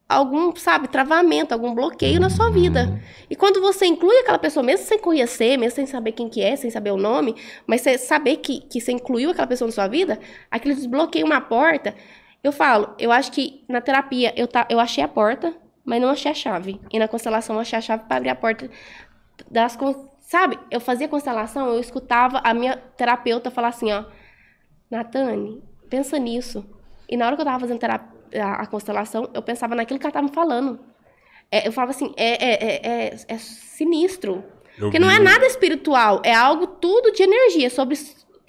algum, 0.09 0.55
sabe, 0.55 0.87
travamento, 0.89 1.53
algum 1.53 1.75
bloqueio 1.75 2.21
na 2.21 2.31
sua 2.31 2.51
vida. 2.51 3.01
E 3.29 3.35
quando 3.35 3.61
você 3.61 3.87
inclui 3.87 4.17
aquela 4.19 4.39
pessoa, 4.39 4.63
mesmo 4.63 4.87
sem 4.87 4.99
conhecer, 4.99 5.57
mesmo 5.57 5.75
sem 5.77 5.87
saber 5.87 6.13
quem 6.13 6.29
que 6.29 6.41
é, 6.41 6.55
sem 6.57 6.71
saber 6.71 6.91
o 6.93 6.97
nome, 6.97 7.35
mas 7.67 7.81
você 7.81 7.99
saber 7.99 8.37
que, 8.37 8.61
que 8.61 8.81
você 8.81 8.93
incluiu 8.93 9.31
aquela 9.31 9.47
pessoa 9.47 9.67
na 9.67 9.73
sua 9.73 9.89
vida, 9.89 10.19
aquilo 10.51 10.75
desbloqueia 10.75 11.25
uma 11.25 11.41
porta. 11.41 11.95
Eu 12.43 12.53
falo, 12.53 12.95
eu 12.99 13.11
acho 13.13 13.31
que 13.33 13.65
na 13.69 13.81
terapia 13.81 14.33
eu, 14.37 14.47
tá, 14.47 14.67
eu 14.71 14.79
achei 14.81 15.03
a 15.03 15.09
porta, 15.09 15.53
mas 15.91 16.01
não 16.01 16.11
achei 16.11 16.31
a 16.31 16.35
chave. 16.35 16.81
E 16.93 17.01
na 17.01 17.09
constelação 17.09 17.57
eu 17.57 17.61
achei 17.61 17.77
a 17.77 17.83
chave 17.83 18.05
para 18.05 18.19
abrir 18.19 18.31
a 18.31 18.35
porta 18.37 18.71
das... 19.51 19.77
Sabe, 20.21 20.57
eu 20.71 20.79
fazia 20.81 21.09
constelação, 21.09 21.67
eu 21.67 21.81
escutava 21.81 22.41
a 22.45 22.55
minha 22.55 22.77
terapeuta 22.97 23.51
falar 23.51 23.69
assim, 23.69 23.91
ó, 23.91 24.05
Natane, 24.89 25.61
pensa 25.89 26.17
nisso. 26.17 26.65
E 27.09 27.17
na 27.17 27.27
hora 27.27 27.35
que 27.35 27.43
eu 27.43 27.45
tava 27.45 27.59
fazendo 27.59 27.81
a, 27.85 28.67
constelação, 28.69 29.29
eu 29.35 29.43
pensava 29.43 29.75
naquilo 29.75 29.99
que 29.99 30.07
ela 30.07 30.13
tava 30.13 30.29
me 30.29 30.33
falando. 30.33 30.79
É, 31.51 31.67
eu 31.67 31.73
falava 31.73 31.91
assim, 31.91 32.15
é, 32.17 32.45
é, 32.45 32.53
é, 32.53 32.81
é, 32.87 33.17
é 33.27 33.39
sinistro. 33.39 34.45
Eu 34.79 34.83
Porque 34.85 35.01
não 35.01 35.09
vi 35.09 35.17
é 35.17 35.21
um- 35.21 35.25
nada 35.25 35.45
espiritual, 35.45 36.23
é 36.25 36.33
algo 36.33 36.69
tudo 36.69 37.11
de 37.11 37.25
energia, 37.25 37.69
sobre 37.69 37.97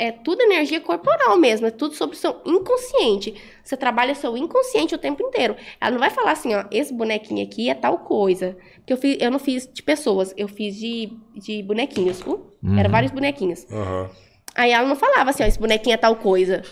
é 0.03 0.11
tudo 0.11 0.41
energia 0.41 0.81
corporal 0.81 1.37
mesmo, 1.37 1.67
é 1.67 1.71
tudo 1.71 1.93
sobre 1.93 2.15
o 2.15 2.19
seu 2.19 2.41
inconsciente. 2.45 3.35
Você 3.63 3.77
trabalha 3.77 4.15
seu 4.15 4.35
inconsciente 4.35 4.95
o 4.95 4.97
tempo 4.97 5.21
inteiro. 5.21 5.55
Ela 5.79 5.91
não 5.91 5.99
vai 5.99 6.09
falar 6.09 6.31
assim, 6.31 6.55
ó, 6.55 6.65
esse 6.71 6.91
bonequinho 6.91 7.45
aqui 7.45 7.69
é 7.69 7.75
tal 7.75 7.99
coisa. 7.99 8.57
Porque 8.77 8.93
eu, 8.93 8.97
fiz, 8.97 9.17
eu 9.21 9.29
não 9.29 9.37
fiz 9.37 9.69
de 9.71 9.83
pessoas, 9.83 10.33
eu 10.35 10.47
fiz 10.47 10.75
de, 10.75 11.13
de 11.35 11.61
bonequinhos. 11.61 12.19
Uh, 12.21 12.43
Eram 12.79 12.89
vários 12.89 13.11
bonequinhos. 13.11 13.65
Aham. 13.71 14.09
Aí 14.55 14.71
ela 14.71 14.87
não 14.87 14.95
falava 14.95 15.29
assim, 15.29 15.43
ó, 15.43 15.45
esse 15.45 15.59
bonequinho 15.59 15.93
é 15.93 15.97
tal 15.97 16.15
coisa. 16.15 16.63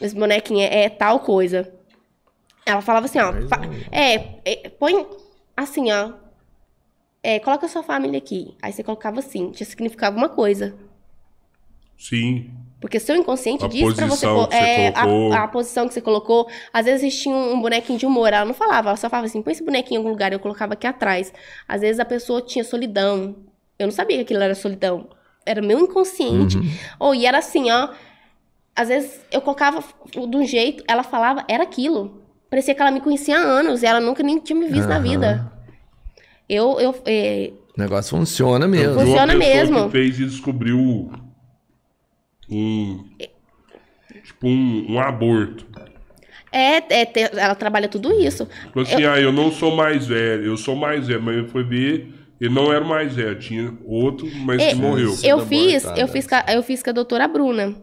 Esse 0.00 0.14
bonequinho 0.14 0.60
é, 0.60 0.84
é 0.84 0.88
tal 0.88 1.18
coisa. 1.20 1.72
Ela 2.64 2.80
falava 2.80 3.06
assim, 3.06 3.18
ó, 3.18 3.32
fa- 3.48 3.60
é, 3.90 4.14
é, 4.44 4.68
põe 4.68 5.04
assim, 5.56 5.90
ó. 5.90 6.12
É, 7.22 7.40
coloca 7.40 7.66
a 7.66 7.68
sua 7.68 7.82
família 7.82 8.18
aqui. 8.18 8.56
Aí 8.62 8.72
você 8.72 8.84
colocava 8.84 9.18
assim, 9.18 9.52
já 9.52 9.64
significava 9.64 10.16
uma 10.16 10.28
coisa. 10.28 10.76
Sim. 11.98 12.50
Porque 12.80 13.00
seu 13.00 13.16
inconsciente 13.16 13.64
A 13.64 13.68
diz 13.68 13.94
pra 13.94 14.06
você, 14.06 14.26
é, 14.52 14.92
a, 14.94 15.42
a 15.42 15.48
posição 15.48 15.88
que 15.88 15.94
você 15.94 16.00
colocou. 16.00 16.48
Às 16.72 16.86
vezes 16.86 17.20
tinha 17.20 17.34
um, 17.34 17.54
um 17.54 17.60
bonequinho 17.60 17.98
de 17.98 18.06
humor, 18.06 18.32
ela 18.32 18.44
não 18.44 18.54
falava, 18.54 18.90
ela 18.90 18.96
só 18.96 19.10
falava 19.10 19.26
assim, 19.26 19.42
põe 19.42 19.52
esse 19.52 19.64
bonequinho 19.64 19.96
em 19.96 19.98
algum 19.98 20.10
lugar, 20.10 20.32
eu 20.32 20.38
colocava 20.38 20.74
aqui 20.74 20.86
atrás. 20.86 21.32
Às 21.66 21.80
vezes 21.80 21.98
a 21.98 22.04
pessoa 22.04 22.40
tinha 22.40 22.62
solidão. 22.62 23.34
Eu 23.78 23.86
não 23.86 23.92
sabia 23.92 24.16
que 24.18 24.22
aquilo 24.22 24.42
era 24.42 24.54
solidão. 24.54 25.08
Era 25.44 25.60
meu 25.60 25.80
inconsciente. 25.80 26.56
Ou 27.00 27.14
e 27.14 27.26
era 27.26 27.38
assim, 27.38 27.70
ó. 27.70 27.88
Às 28.76 28.88
vezes 28.88 29.20
eu 29.32 29.40
colocava 29.40 29.82
de 30.12 30.36
um 30.36 30.44
jeito, 30.44 30.84
ela 30.86 31.02
falava, 31.02 31.44
era 31.48 31.64
aquilo. 31.64 32.22
Parecia 32.48 32.74
que 32.74 32.80
ela 32.80 32.92
me 32.92 33.00
conhecia 33.00 33.36
há 33.38 33.42
anos 33.42 33.82
e 33.82 33.86
ela 33.86 33.98
nunca 34.00 34.22
nem 34.22 34.38
tinha 34.38 34.58
me 34.58 34.66
visto 34.68 34.88
na 34.88 34.94
Aham. 34.96 35.02
vida. 35.02 35.52
Eu, 36.48 36.80
eu, 36.80 36.94
é, 37.04 37.52
O 37.76 37.80
negócio 37.80 38.16
funciona 38.16 38.66
mesmo. 38.68 38.94
Funciona 39.00 39.34
mesmo. 39.34 39.84
que 39.86 39.90
fez 39.90 40.18
e 40.20 40.24
descobriu 40.26 41.10
um. 42.50 43.04
Tipo, 44.24 44.46
um, 44.48 44.92
um 44.94 45.00
aborto. 45.00 45.66
é, 46.52 47.00
é 47.00 47.04
ter- 47.04 47.30
ela 47.36 47.54
trabalha 47.54 47.88
tudo 47.88 48.12
isso. 48.12 48.46
Falou 48.72 48.82
assim, 48.88 49.04
ah, 49.04 49.20
eu 49.20 49.32
não 49.32 49.50
sou 49.52 49.74
mais 49.76 50.06
velho, 50.06 50.44
eu 50.46 50.56
sou 50.56 50.74
mais 50.74 51.06
velho, 51.06 51.22
mas 51.22 51.36
ele 51.36 51.48
foi 51.48 51.62
ver, 51.62 52.12
ele 52.40 52.54
não 52.54 52.72
era 52.72 52.84
mais 52.84 53.14
velho, 53.14 53.38
tinha 53.38 53.76
outro, 53.84 54.26
mas 54.44 54.62
É, 54.62 54.68
que 54.70 54.76
morreu. 54.76 55.14
Eu 55.22 55.40
fiz, 55.46 55.84
eu 55.96 56.08
fiz, 56.08 56.26
com 56.26 56.34
a- 56.34 56.44
eu 56.48 56.62
fiz 56.62 56.82
com 56.82 56.90
a 56.90 56.92
doutora 56.92 57.28
Bruna. 57.28 57.76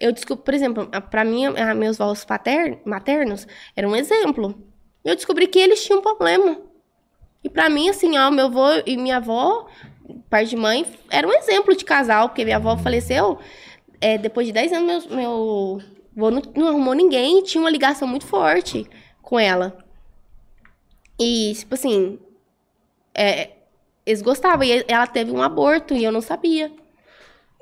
Eu 0.00 0.12
descobri, 0.12 0.44
por 0.44 0.54
exemplo, 0.54 0.88
a- 0.92 1.00
pra 1.00 1.24
mim, 1.24 1.46
a- 1.46 1.74
meus 1.74 2.00
avós 2.00 2.24
pater- 2.24 2.80
maternos 2.84 3.46
eram 3.76 3.90
um 3.90 3.96
exemplo. 3.96 4.54
Eu 5.04 5.14
descobri 5.14 5.46
que 5.46 5.58
eles 5.58 5.84
tinham 5.84 5.98
um 5.98 6.02
problema. 6.02 6.56
E 7.44 7.48
pra 7.48 7.68
mim, 7.68 7.88
assim, 7.88 8.16
ó, 8.18 8.30
meu 8.30 8.46
avô 8.46 8.66
e 8.86 8.96
minha 8.96 9.18
avó, 9.18 9.66
pai 10.30 10.44
de 10.44 10.56
mãe, 10.56 10.86
era 11.10 11.26
um 11.26 11.32
exemplo 11.32 11.76
de 11.76 11.84
casal, 11.84 12.28
porque 12.28 12.44
minha 12.44 12.56
avó 12.56 12.76
faleceu 12.76 13.38
é, 14.00 14.18
depois 14.18 14.46
de 14.46 14.52
10 14.52 14.72
anos, 14.72 15.06
meu, 15.06 15.80
meu 16.16 16.28
avô 16.28 16.30
não, 16.30 16.42
não 16.56 16.68
arrumou 16.68 16.94
ninguém 16.94 17.38
e 17.40 17.42
tinha 17.42 17.60
uma 17.60 17.70
ligação 17.70 18.06
muito 18.08 18.26
forte 18.26 18.86
com 19.22 19.38
ela. 19.38 19.76
E, 21.18 21.52
tipo 21.54 21.74
assim, 21.74 22.18
é, 23.14 23.50
eles 24.06 24.22
gostavam. 24.22 24.64
E 24.64 24.84
ela 24.88 25.06
teve 25.06 25.30
um 25.30 25.42
aborto 25.42 25.94
e 25.94 26.04
eu 26.04 26.12
não 26.12 26.20
sabia. 26.20 26.70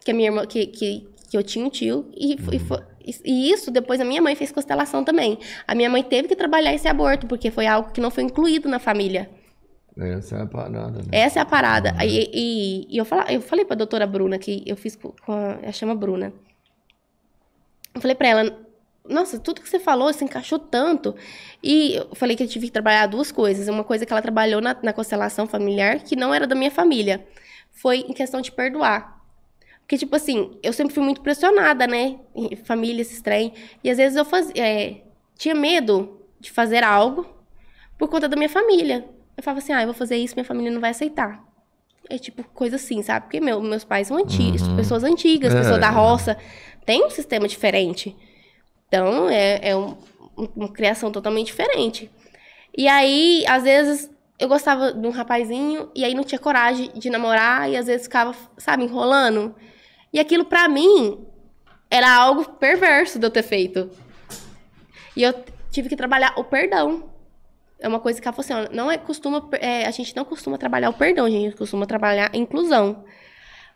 Que 0.05 0.11
a 0.11 0.15
minha 0.15 0.29
irmã, 0.29 0.47
que, 0.47 0.67
que, 0.67 1.09
que 1.31 1.37
eu 1.37 1.43
tinha 1.43 1.65
um 1.65 1.71
tio. 1.71 2.11
E, 2.17 2.37
fo- 2.39 2.83
e, 3.05 3.15
e 3.25 3.51
isso, 3.53 3.71
depois 3.71 4.01
a 4.01 4.05
minha 4.05 4.23
mãe 4.23 4.35
fez 4.35 4.53
constelação 4.53 5.05
também. 5.05 5.39
A 5.67 5.75
minha 5.75 5.91
mãe 5.91 6.03
teve 6.03 6.29
que 6.29 6.37
trabalhar 6.37 6.75
esse 6.75 6.89
aborto, 6.89 7.27
porque 7.27 7.51
foi 7.51 7.67
algo 7.67 7.93
que 7.93 8.01
não 8.01 8.11
foi 8.11 8.25
incluído 8.25 8.69
na 8.69 8.79
família. 8.79 9.31
Essa 9.99 10.37
é 10.37 10.43
a 10.43 10.47
parada, 10.47 10.99
né? 10.99 11.05
Essa 11.11 11.39
é 11.39 11.43
a 11.43 11.47
parada. 11.47 11.95
Aí, 11.97 12.31
e, 12.33 12.87
e 12.91 12.99
eu, 12.99 13.05
fala, 13.05 13.33
eu 13.33 13.41
falei 13.41 13.65
pra 13.65 13.75
doutora 13.75 14.07
Bruna, 14.07 14.39
que 14.39 14.63
eu 14.67 14.77
fiz 14.77 14.95
com 14.95 15.15
a. 15.33 15.59
Ela 15.63 15.73
chama 15.73 15.95
Bruna. 15.95 16.33
Eu 17.95 18.01
falei 18.01 18.15
pra 18.15 18.29
ela, 18.29 18.67
nossa, 19.09 19.39
tudo 19.39 19.63
que 19.63 19.69
você 19.69 19.79
falou 19.79 20.13
se 20.13 20.23
encaixou 20.23 20.59
tanto. 20.59 21.15
E 21.63 21.95
eu 21.95 22.15
falei 22.15 22.37
que 22.37 22.43
eu 22.43 22.49
tive 22.49 22.67
que 22.67 22.73
trabalhar 22.73 23.07
duas 23.07 23.33
coisas. 23.33 23.69
Uma 23.69 23.85
coisa 23.85 24.05
que 24.05 24.13
ela 24.13 24.21
trabalhou 24.21 24.61
na, 24.61 24.77
na 24.83 24.93
constelação 24.93 25.47
familiar, 25.47 26.01
que 26.01 26.15
não 26.15 26.35
era 26.35 26.47
da 26.47 26.55
minha 26.55 26.71
família. 26.71 27.27
Foi 27.73 28.01
em 28.01 28.13
questão 28.13 28.43
de 28.43 28.53
perdoar. 28.53 29.17
Porque, 29.81 29.97
tipo 29.97 30.15
assim, 30.15 30.59
eu 30.63 30.73
sempre 30.73 30.93
fui 30.93 31.03
muito 31.03 31.23
pressionada, 31.23 31.87
né? 31.87 32.19
Família, 32.65 33.01
esses 33.01 33.23
trem. 33.23 33.55
E 33.83 33.89
às 33.89 33.97
vezes 33.97 34.17
eu 34.17 34.25
fazia, 34.25 34.53
é, 34.57 35.05
tinha 35.37 35.55
medo 35.55 36.21
de 36.39 36.51
fazer 36.51 36.83
algo 36.85 37.25
por 37.97 38.09
conta 38.09 38.29
da 38.29 38.37
minha 38.37 38.49
família. 38.49 39.16
Eu 39.37 39.43
falava 39.43 39.59
assim, 39.59 39.73
ah, 39.73 39.83
eu 39.83 39.87
vou 39.87 39.95
fazer 39.95 40.17
isso, 40.17 40.35
minha 40.35 40.45
família 40.45 40.71
não 40.71 40.81
vai 40.81 40.91
aceitar. 40.91 41.43
É 42.09 42.19
tipo 42.19 42.43
coisa 42.45 42.77
assim, 42.77 43.03
sabe? 43.03 43.27
Porque 43.27 43.41
meu- 43.41 43.61
meus 43.61 43.85
pais 43.85 44.09
são 44.09 44.17
antigos, 44.17 44.63
pessoas 44.77 45.03
antigas, 45.05 45.53
É. 45.55 45.59
pessoas 45.59 45.81
da 45.81 45.91
roça. 45.91 46.37
Tem 46.85 47.05
um 47.05 47.11
sistema 47.11 47.49
diferente. 47.49 48.17
Então, 48.89 49.29
é, 49.29 49.71
é 49.71 49.77
um- 49.77 49.97
um- 50.39 50.49
uma 50.55 50.69
criação 50.73 51.11
totalmente 51.11 51.47
diferente. 51.49 52.11
E 52.77 52.87
aí, 52.87 53.45
às 53.49 53.65
vezes, 53.65 54.09
eu 54.39 54.49
gostava 54.49 54.93
de 54.93 55.07
um 55.07 55.11
rapazinho 55.11 55.91
e 55.95 56.05
aí 56.05 56.15
não 56.15 56.23
tinha 56.23 56.39
coragem 56.39 56.91
de 56.95 57.11
namorar 57.11 57.69
e 57.71 57.77
às 57.77 57.87
vezes 57.87 58.07
ficava, 58.07 58.35
sabe, 58.57 58.85
enrolando. 58.85 59.55
E 60.13 60.21
aquilo 60.21 60.45
pra 60.45 60.69
mim 60.69 61.27
era 61.91 62.11
algo 62.15 62.45
perverso 62.53 63.19
de 63.19 63.27
eu 63.27 63.31
ter 63.31 63.43
feito. 63.43 63.91
E 65.17 65.23
eu 65.23 65.35
tive 65.71 65.89
que 65.89 65.97
trabalhar 65.97 66.35
o 66.37 66.45
perdão. 66.45 67.11
É 67.87 67.89
uma 67.89 68.01
coisa 68.01 68.21
que 68.21 68.27
ela 68.27 68.35
falou 68.35 68.45
assim, 68.45 68.69
ó, 68.69 68.77
não 68.77 68.91
é 68.91 68.99
costuma, 68.99 69.49
é, 69.61 69.87
a 69.87 69.91
gente 69.93 70.15
não 70.17 70.25
costuma 70.25 70.59
trabalhar 70.59 70.91
o 70.91 70.93
perdão, 70.93 71.25
a 71.25 71.31
gente 71.31 71.55
costuma 71.55 71.87
trabalhar 71.87 72.33
a 72.35 72.37
inclusão. 72.37 73.05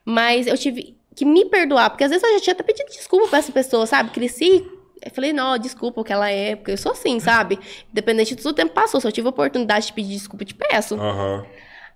Mas 0.05 0.49
eu 0.49 0.59
tive 0.59 0.97
que 1.15 1.25
me 1.25 1.45
perdoar, 1.45 1.91
porque 1.91 2.03
às 2.03 2.11
vezes 2.11 2.25
eu 2.25 2.33
já 2.35 2.41
tinha 2.41 2.55
até 2.55 2.65
pedido 2.65 2.91
desculpa 2.91 3.29
pra 3.29 3.39
essa 3.39 3.53
pessoa, 3.53 3.87
sabe? 3.87 4.11
Cresci, 4.11 4.67
eu 5.01 5.11
falei, 5.13 5.33
não, 5.33 5.57
desculpa 5.57 6.01
aquela 6.01 6.29
época, 6.29 6.73
eu 6.73 6.77
sou 6.77 6.91
assim, 6.91 7.21
sabe? 7.23 7.57
Independente 7.93 8.35
de 8.35 8.43
tudo, 8.43 8.51
o 8.51 8.53
tempo 8.53 8.75
passou, 8.75 9.01
se 9.01 9.07
eu 9.07 9.13
tive 9.13 9.29
a 9.29 9.31
oportunidade 9.31 9.87
de 9.87 9.93
pedir 9.93 10.15
desculpa, 10.15 10.43
eu 10.43 10.49
te 10.49 10.55
peço. 10.57 10.97
Aham. 10.97 11.47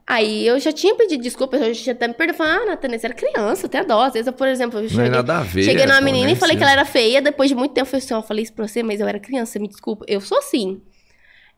Aí 0.06 0.46
eu 0.46 0.60
já 0.60 0.70
tinha 0.70 0.94
pedido 0.94 1.20
desculpa, 1.20 1.56
eu 1.56 1.74
já 1.74 1.82
tinha 1.82 1.94
até 1.94 2.06
me 2.06 2.14
perdoado, 2.14 2.38
falei, 2.38 2.62
ah, 2.62 2.66
Natânia, 2.66 2.96
você 2.96 3.06
era 3.06 3.14
criança, 3.14 3.66
até 3.66 3.82
dó. 3.82 4.02
Às 4.02 4.12
vezes, 4.12 4.28
eu, 4.28 4.32
por 4.32 4.46
exemplo, 4.46 4.78
eu 4.78 4.84
é 4.84 4.88
cheguei, 4.88 5.18
a 5.18 5.40
ver, 5.40 5.62
cheguei 5.64 5.86
numa 5.86 5.98
pô, 5.98 6.04
menina 6.04 6.30
e 6.30 6.36
falei 6.36 6.56
que 6.56 6.62
ela 6.62 6.70
era 6.70 6.84
feia, 6.84 7.20
depois 7.20 7.48
de 7.48 7.56
muito 7.56 7.72
tempo 7.72 7.86
eu 7.86 7.90
falei 7.90 8.04
assim, 8.04 8.14
ó, 8.14 8.18
eu 8.18 8.22
falei 8.22 8.44
isso 8.44 8.52
pra 8.52 8.68
você, 8.68 8.84
mas 8.84 9.00
eu 9.00 9.08
era 9.08 9.18
criança, 9.18 9.50
você 9.52 9.58
me 9.58 9.66
desculpa. 9.66 10.04
Eu 10.06 10.20
sou 10.20 10.38
assim. 10.38 10.80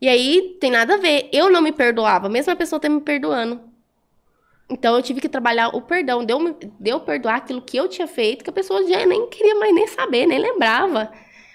E 0.01 0.09
aí, 0.09 0.57
tem 0.61 0.71
nada 0.71 0.95
a 0.95 0.99
ver. 0.99 1.29
Eu 1.33 1.51
não 1.51 1.63
me 1.63 1.73
perdoava, 1.73 2.29
mesmo 2.29 2.53
a 2.53 2.57
pessoa 2.57 2.79
ter 2.79 2.89
me 2.89 3.01
perdoando. 3.01 3.61
Então, 4.69 4.97
eu 4.97 5.03
tive 5.03 5.21
que 5.21 5.29
trabalhar 5.29 5.69
o 5.69 5.81
perdão. 5.81 6.25
Deu, 6.25 6.39
deu 6.79 7.01
perdoar 7.01 7.37
aquilo 7.37 7.63
que 7.63 7.77
eu 7.77 7.89
tinha 7.89 8.07
feito, 8.07 8.45
que 8.45 8.51
a 8.51 8.53
pessoa 8.53 8.87
já 8.87 9.07
nem 9.07 9.29
queria 9.29 9.55
mais 9.55 9.75
nem 9.75 9.87
saber, 9.87 10.27
nem 10.27 10.39
lembrava. 10.39 11.11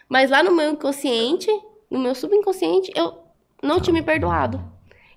Mas 0.09 0.29
lá 0.29 0.41
no 0.41 0.55
meu 0.55 0.71
inconsciente, 0.71 1.47
no 1.89 1.99
meu 1.99 2.15
subconsciente, 2.15 2.91
eu 2.95 3.17
não 3.61 3.79
tinha 3.79 3.93
me 3.93 4.01
perdoado. 4.01 4.63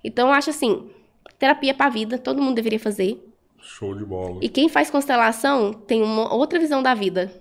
Então, 0.02 0.28
eu 0.28 0.34
acho 0.34 0.50
assim, 0.50 0.90
terapia 1.38 1.72
pra 1.72 1.88
vida, 1.88 2.18
todo 2.18 2.42
mundo 2.42 2.56
deveria 2.56 2.80
fazer. 2.80 3.22
Show 3.60 3.94
de 3.94 4.04
bola. 4.04 4.40
E 4.42 4.48
quem 4.48 4.68
faz 4.68 4.90
constelação 4.90 5.72
tem 5.72 6.02
uma 6.02 6.34
outra 6.34 6.58
visão 6.58 6.82
da 6.82 6.92
vida. 6.94 7.32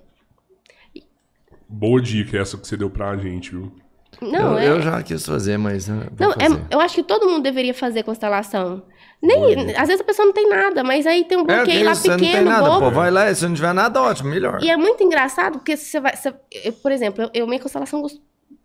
Boa 1.68 2.02
dica 2.02 2.38
essa 2.38 2.58
que 2.58 2.66
você 2.66 2.78
deu 2.78 2.90
pra 2.90 3.18
gente, 3.18 3.52
viu? 3.52 3.76
Não, 4.22 4.54
eu, 4.54 4.58
é... 4.60 4.68
eu 4.70 4.82
já 4.82 5.02
quis 5.04 5.26
fazer, 5.26 5.58
mas. 5.58 5.88
vou 5.88 5.98
Não, 6.20 6.32
é- 6.32 6.50
fazer. 6.50 6.62
eu 6.72 6.80
acho 6.80 6.96
que 6.96 7.04
todo 7.04 7.28
mundo 7.30 7.44
deveria 7.44 7.74
fazer 7.74 8.04
constelação. 8.04 8.84
Nem, 9.22 9.72
às 9.78 9.88
vezes 9.88 10.02
a 10.02 10.04
pessoa 10.04 10.26
não 10.26 10.34
tem 10.34 10.50
nada, 10.50 10.84
mas 10.84 11.08
aí 11.08 11.24
tem 11.24 11.38
um 11.38 11.42
É, 11.42 11.44
bloqueio 11.46 11.78
que 11.80 11.84
lá 11.84 11.96
você 11.96 12.08
não 12.10 12.18
tem 12.18 12.28
pequeno, 12.32 12.50
nada, 12.50 12.70
bobo. 12.70 12.86
pô. 12.88 12.92
Vai 12.92 13.10
lá, 13.10 13.34
se 13.34 13.48
não 13.48 13.54
tiver 13.56 13.74
nada, 13.74 14.02
ótimo, 14.02 14.30
melhor. 14.30 14.62
E 14.62 14.70
é 14.70 14.76
muito 14.76 15.02
engraçado, 15.04 15.60
porque 15.60 15.78
você 15.78 16.00
vai. 16.00 16.14
você- 16.16 16.34
eu, 16.64 16.74
por 16.74 16.92
exemplo, 16.92 17.24
eu, 17.24 17.30
eu- 17.34 17.48
minha 17.48 17.60
constelação 17.60 18.06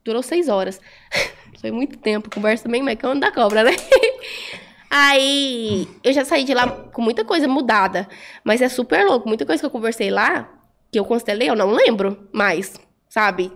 durou 0.04 0.22
seis 0.22 0.48
horas. 0.48 0.80
Foi 1.60 1.70
muito 1.70 1.96
tempo, 1.98 2.28
conversa 2.32 2.68
bem 2.68 2.82
mais 2.82 2.98
que 2.98 3.06
da 3.20 3.30
cobra, 3.32 3.62
né? 3.64 3.72
Aí 4.90 5.86
eu 6.02 6.12
já 6.12 6.24
saí 6.24 6.44
de 6.44 6.54
lá 6.54 6.66
com 6.68 7.02
muita 7.02 7.24
coisa 7.24 7.46
mudada. 7.46 8.08
Mas 8.44 8.60
é 8.62 8.68
super 8.68 9.04
louco. 9.04 9.28
Muita 9.28 9.44
coisa 9.44 9.60
que 9.60 9.66
eu 9.66 9.70
conversei 9.70 10.10
lá, 10.10 10.48
que 10.90 10.98
eu 10.98 11.04
constelei, 11.04 11.48
eu 11.50 11.56
não 11.56 11.70
lembro 11.72 12.28
mais, 12.32 12.74
sabe? 13.08 13.52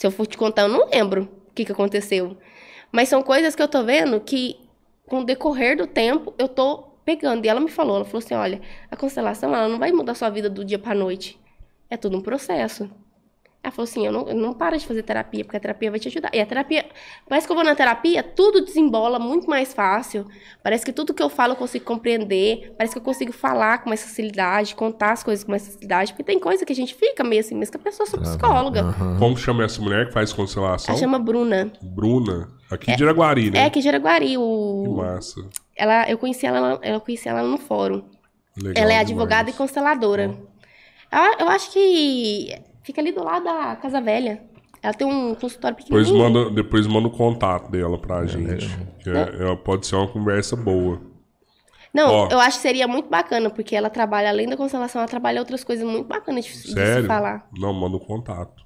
Se 0.00 0.06
eu 0.06 0.10
for 0.10 0.26
te 0.26 0.38
contar, 0.38 0.62
eu 0.62 0.68
não 0.68 0.88
lembro 0.88 1.28
o 1.50 1.54
que, 1.54 1.62
que 1.62 1.72
aconteceu. 1.72 2.34
Mas 2.90 3.10
são 3.10 3.22
coisas 3.22 3.54
que 3.54 3.60
eu 3.60 3.68
tô 3.68 3.84
vendo 3.84 4.18
que, 4.18 4.58
com 5.06 5.20
o 5.20 5.24
decorrer 5.26 5.76
do 5.76 5.86
tempo, 5.86 6.32
eu 6.38 6.48
tô 6.48 6.84
pegando. 7.04 7.44
E 7.44 7.50
ela 7.50 7.60
me 7.60 7.70
falou, 7.70 7.96
ela 7.96 8.04
falou 8.06 8.24
assim, 8.24 8.32
olha, 8.32 8.62
a 8.90 8.96
constelação, 8.96 9.54
ela 9.54 9.68
não 9.68 9.78
vai 9.78 9.92
mudar 9.92 10.14
sua 10.14 10.30
vida 10.30 10.48
do 10.48 10.64
dia 10.64 10.78
pra 10.78 10.94
noite. 10.94 11.38
É 11.90 11.98
tudo 11.98 12.16
um 12.16 12.22
processo. 12.22 12.90
Ela 13.62 13.70
falou 13.70 13.84
assim, 13.84 14.06
eu 14.06 14.12
não, 14.12 14.24
não 14.24 14.54
para 14.54 14.78
de 14.78 14.86
fazer 14.86 15.02
terapia, 15.02 15.44
porque 15.44 15.56
a 15.56 15.60
terapia 15.60 15.90
vai 15.90 16.00
te 16.00 16.08
ajudar. 16.08 16.30
E 16.32 16.40
a 16.40 16.46
terapia, 16.46 16.86
parece 17.28 17.46
que 17.46 17.52
eu 17.52 17.56
vou 17.56 17.64
na 17.64 17.74
terapia, 17.74 18.22
tudo 18.22 18.64
desembola 18.64 19.18
muito 19.18 19.50
mais 19.50 19.74
fácil. 19.74 20.26
Parece 20.62 20.82
que 20.82 20.92
tudo 20.92 21.12
que 21.12 21.22
eu 21.22 21.28
falo 21.28 21.52
eu 21.52 21.56
consigo 21.56 21.84
compreender. 21.84 22.74
Parece 22.78 22.94
que 22.94 22.98
eu 22.98 23.02
consigo 23.02 23.32
falar 23.32 23.82
com 23.82 23.90
mais 23.90 24.02
facilidade, 24.02 24.74
contar 24.74 25.12
as 25.12 25.22
coisas 25.22 25.44
com 25.44 25.50
mais 25.50 25.66
facilidade. 25.66 26.12
Porque 26.12 26.24
tem 26.24 26.38
coisa 26.38 26.64
que 26.64 26.72
a 26.72 26.76
gente 26.76 26.94
fica 26.94 27.22
meio 27.22 27.40
assim, 27.40 27.54
mesmo 27.54 27.72
que 27.72 27.76
a 27.76 27.80
pessoa 27.80 28.06
sou 28.08 28.18
psicóloga. 28.18 28.94
Como 29.18 29.36
chama 29.36 29.62
essa 29.62 29.80
mulher 29.82 30.06
que 30.06 30.14
faz 30.14 30.32
constelação? 30.32 30.94
Ela 30.94 30.98
chama 30.98 31.18
Bruna. 31.18 31.70
Bruna. 31.82 32.48
Aqui 32.70 32.96
de 32.96 33.02
Iraguari, 33.02 33.50
né? 33.50 33.58
É 33.58 33.64
aqui 33.66 33.80
de 33.80 33.88
Araguari. 33.88 34.28
Que 34.28 34.38
O... 34.38 34.94
massa. 34.96 35.44
Ela, 35.76 36.08
eu, 36.08 36.16
conheci 36.16 36.46
ela, 36.46 36.80
eu 36.82 37.00
conheci 37.00 37.28
ela 37.28 37.42
no 37.42 37.58
fórum. 37.58 38.04
Legal 38.56 38.84
Ela 38.84 38.94
é 38.94 38.98
advogada 39.00 39.50
e 39.50 39.52
consteladora. 39.52 40.34
Eu, 41.12 41.46
eu 41.46 41.48
acho 41.48 41.72
que 41.72 42.54
fica 42.90 43.00
ali 43.00 43.12
do 43.12 43.22
lado 43.22 43.44
da 43.44 43.76
Casa 43.76 44.00
Velha. 44.00 44.42
Ela 44.82 44.94
tem 44.94 45.06
um 45.06 45.34
consultório 45.34 45.76
Depois 45.76 46.06
pequenininho. 46.08 46.32
manda, 46.44 46.50
depois 46.50 46.86
manda 46.86 47.08
o 47.08 47.10
contato 47.10 47.70
dela 47.70 47.98
pra 47.98 48.24
gente. 48.26 48.66
Que 49.02 49.10
é- 49.10 49.52
é- 49.52 49.56
pode 49.56 49.86
ser 49.86 49.96
uma 49.96 50.08
conversa 50.08 50.56
boa. 50.56 51.00
Não, 51.92 52.08
Ó. 52.08 52.28
eu 52.30 52.38
acho 52.40 52.56
que 52.58 52.62
seria 52.62 52.86
muito 52.88 53.08
bacana, 53.08 53.50
porque 53.50 53.74
ela 53.76 53.90
trabalha, 53.90 54.28
além 54.28 54.48
da 54.48 54.56
constelação, 54.56 55.00
ela 55.00 55.08
trabalha 55.08 55.40
outras 55.40 55.62
coisas 55.64 55.84
muito 55.86 56.06
bacanas 56.06 56.44
de, 56.44 56.52
de 56.52 56.56
se 56.58 56.72
Sério? 56.72 57.06
falar. 57.06 57.48
Não, 57.58 57.72
manda 57.74 57.96
o 57.96 58.00
contato. 58.00 58.64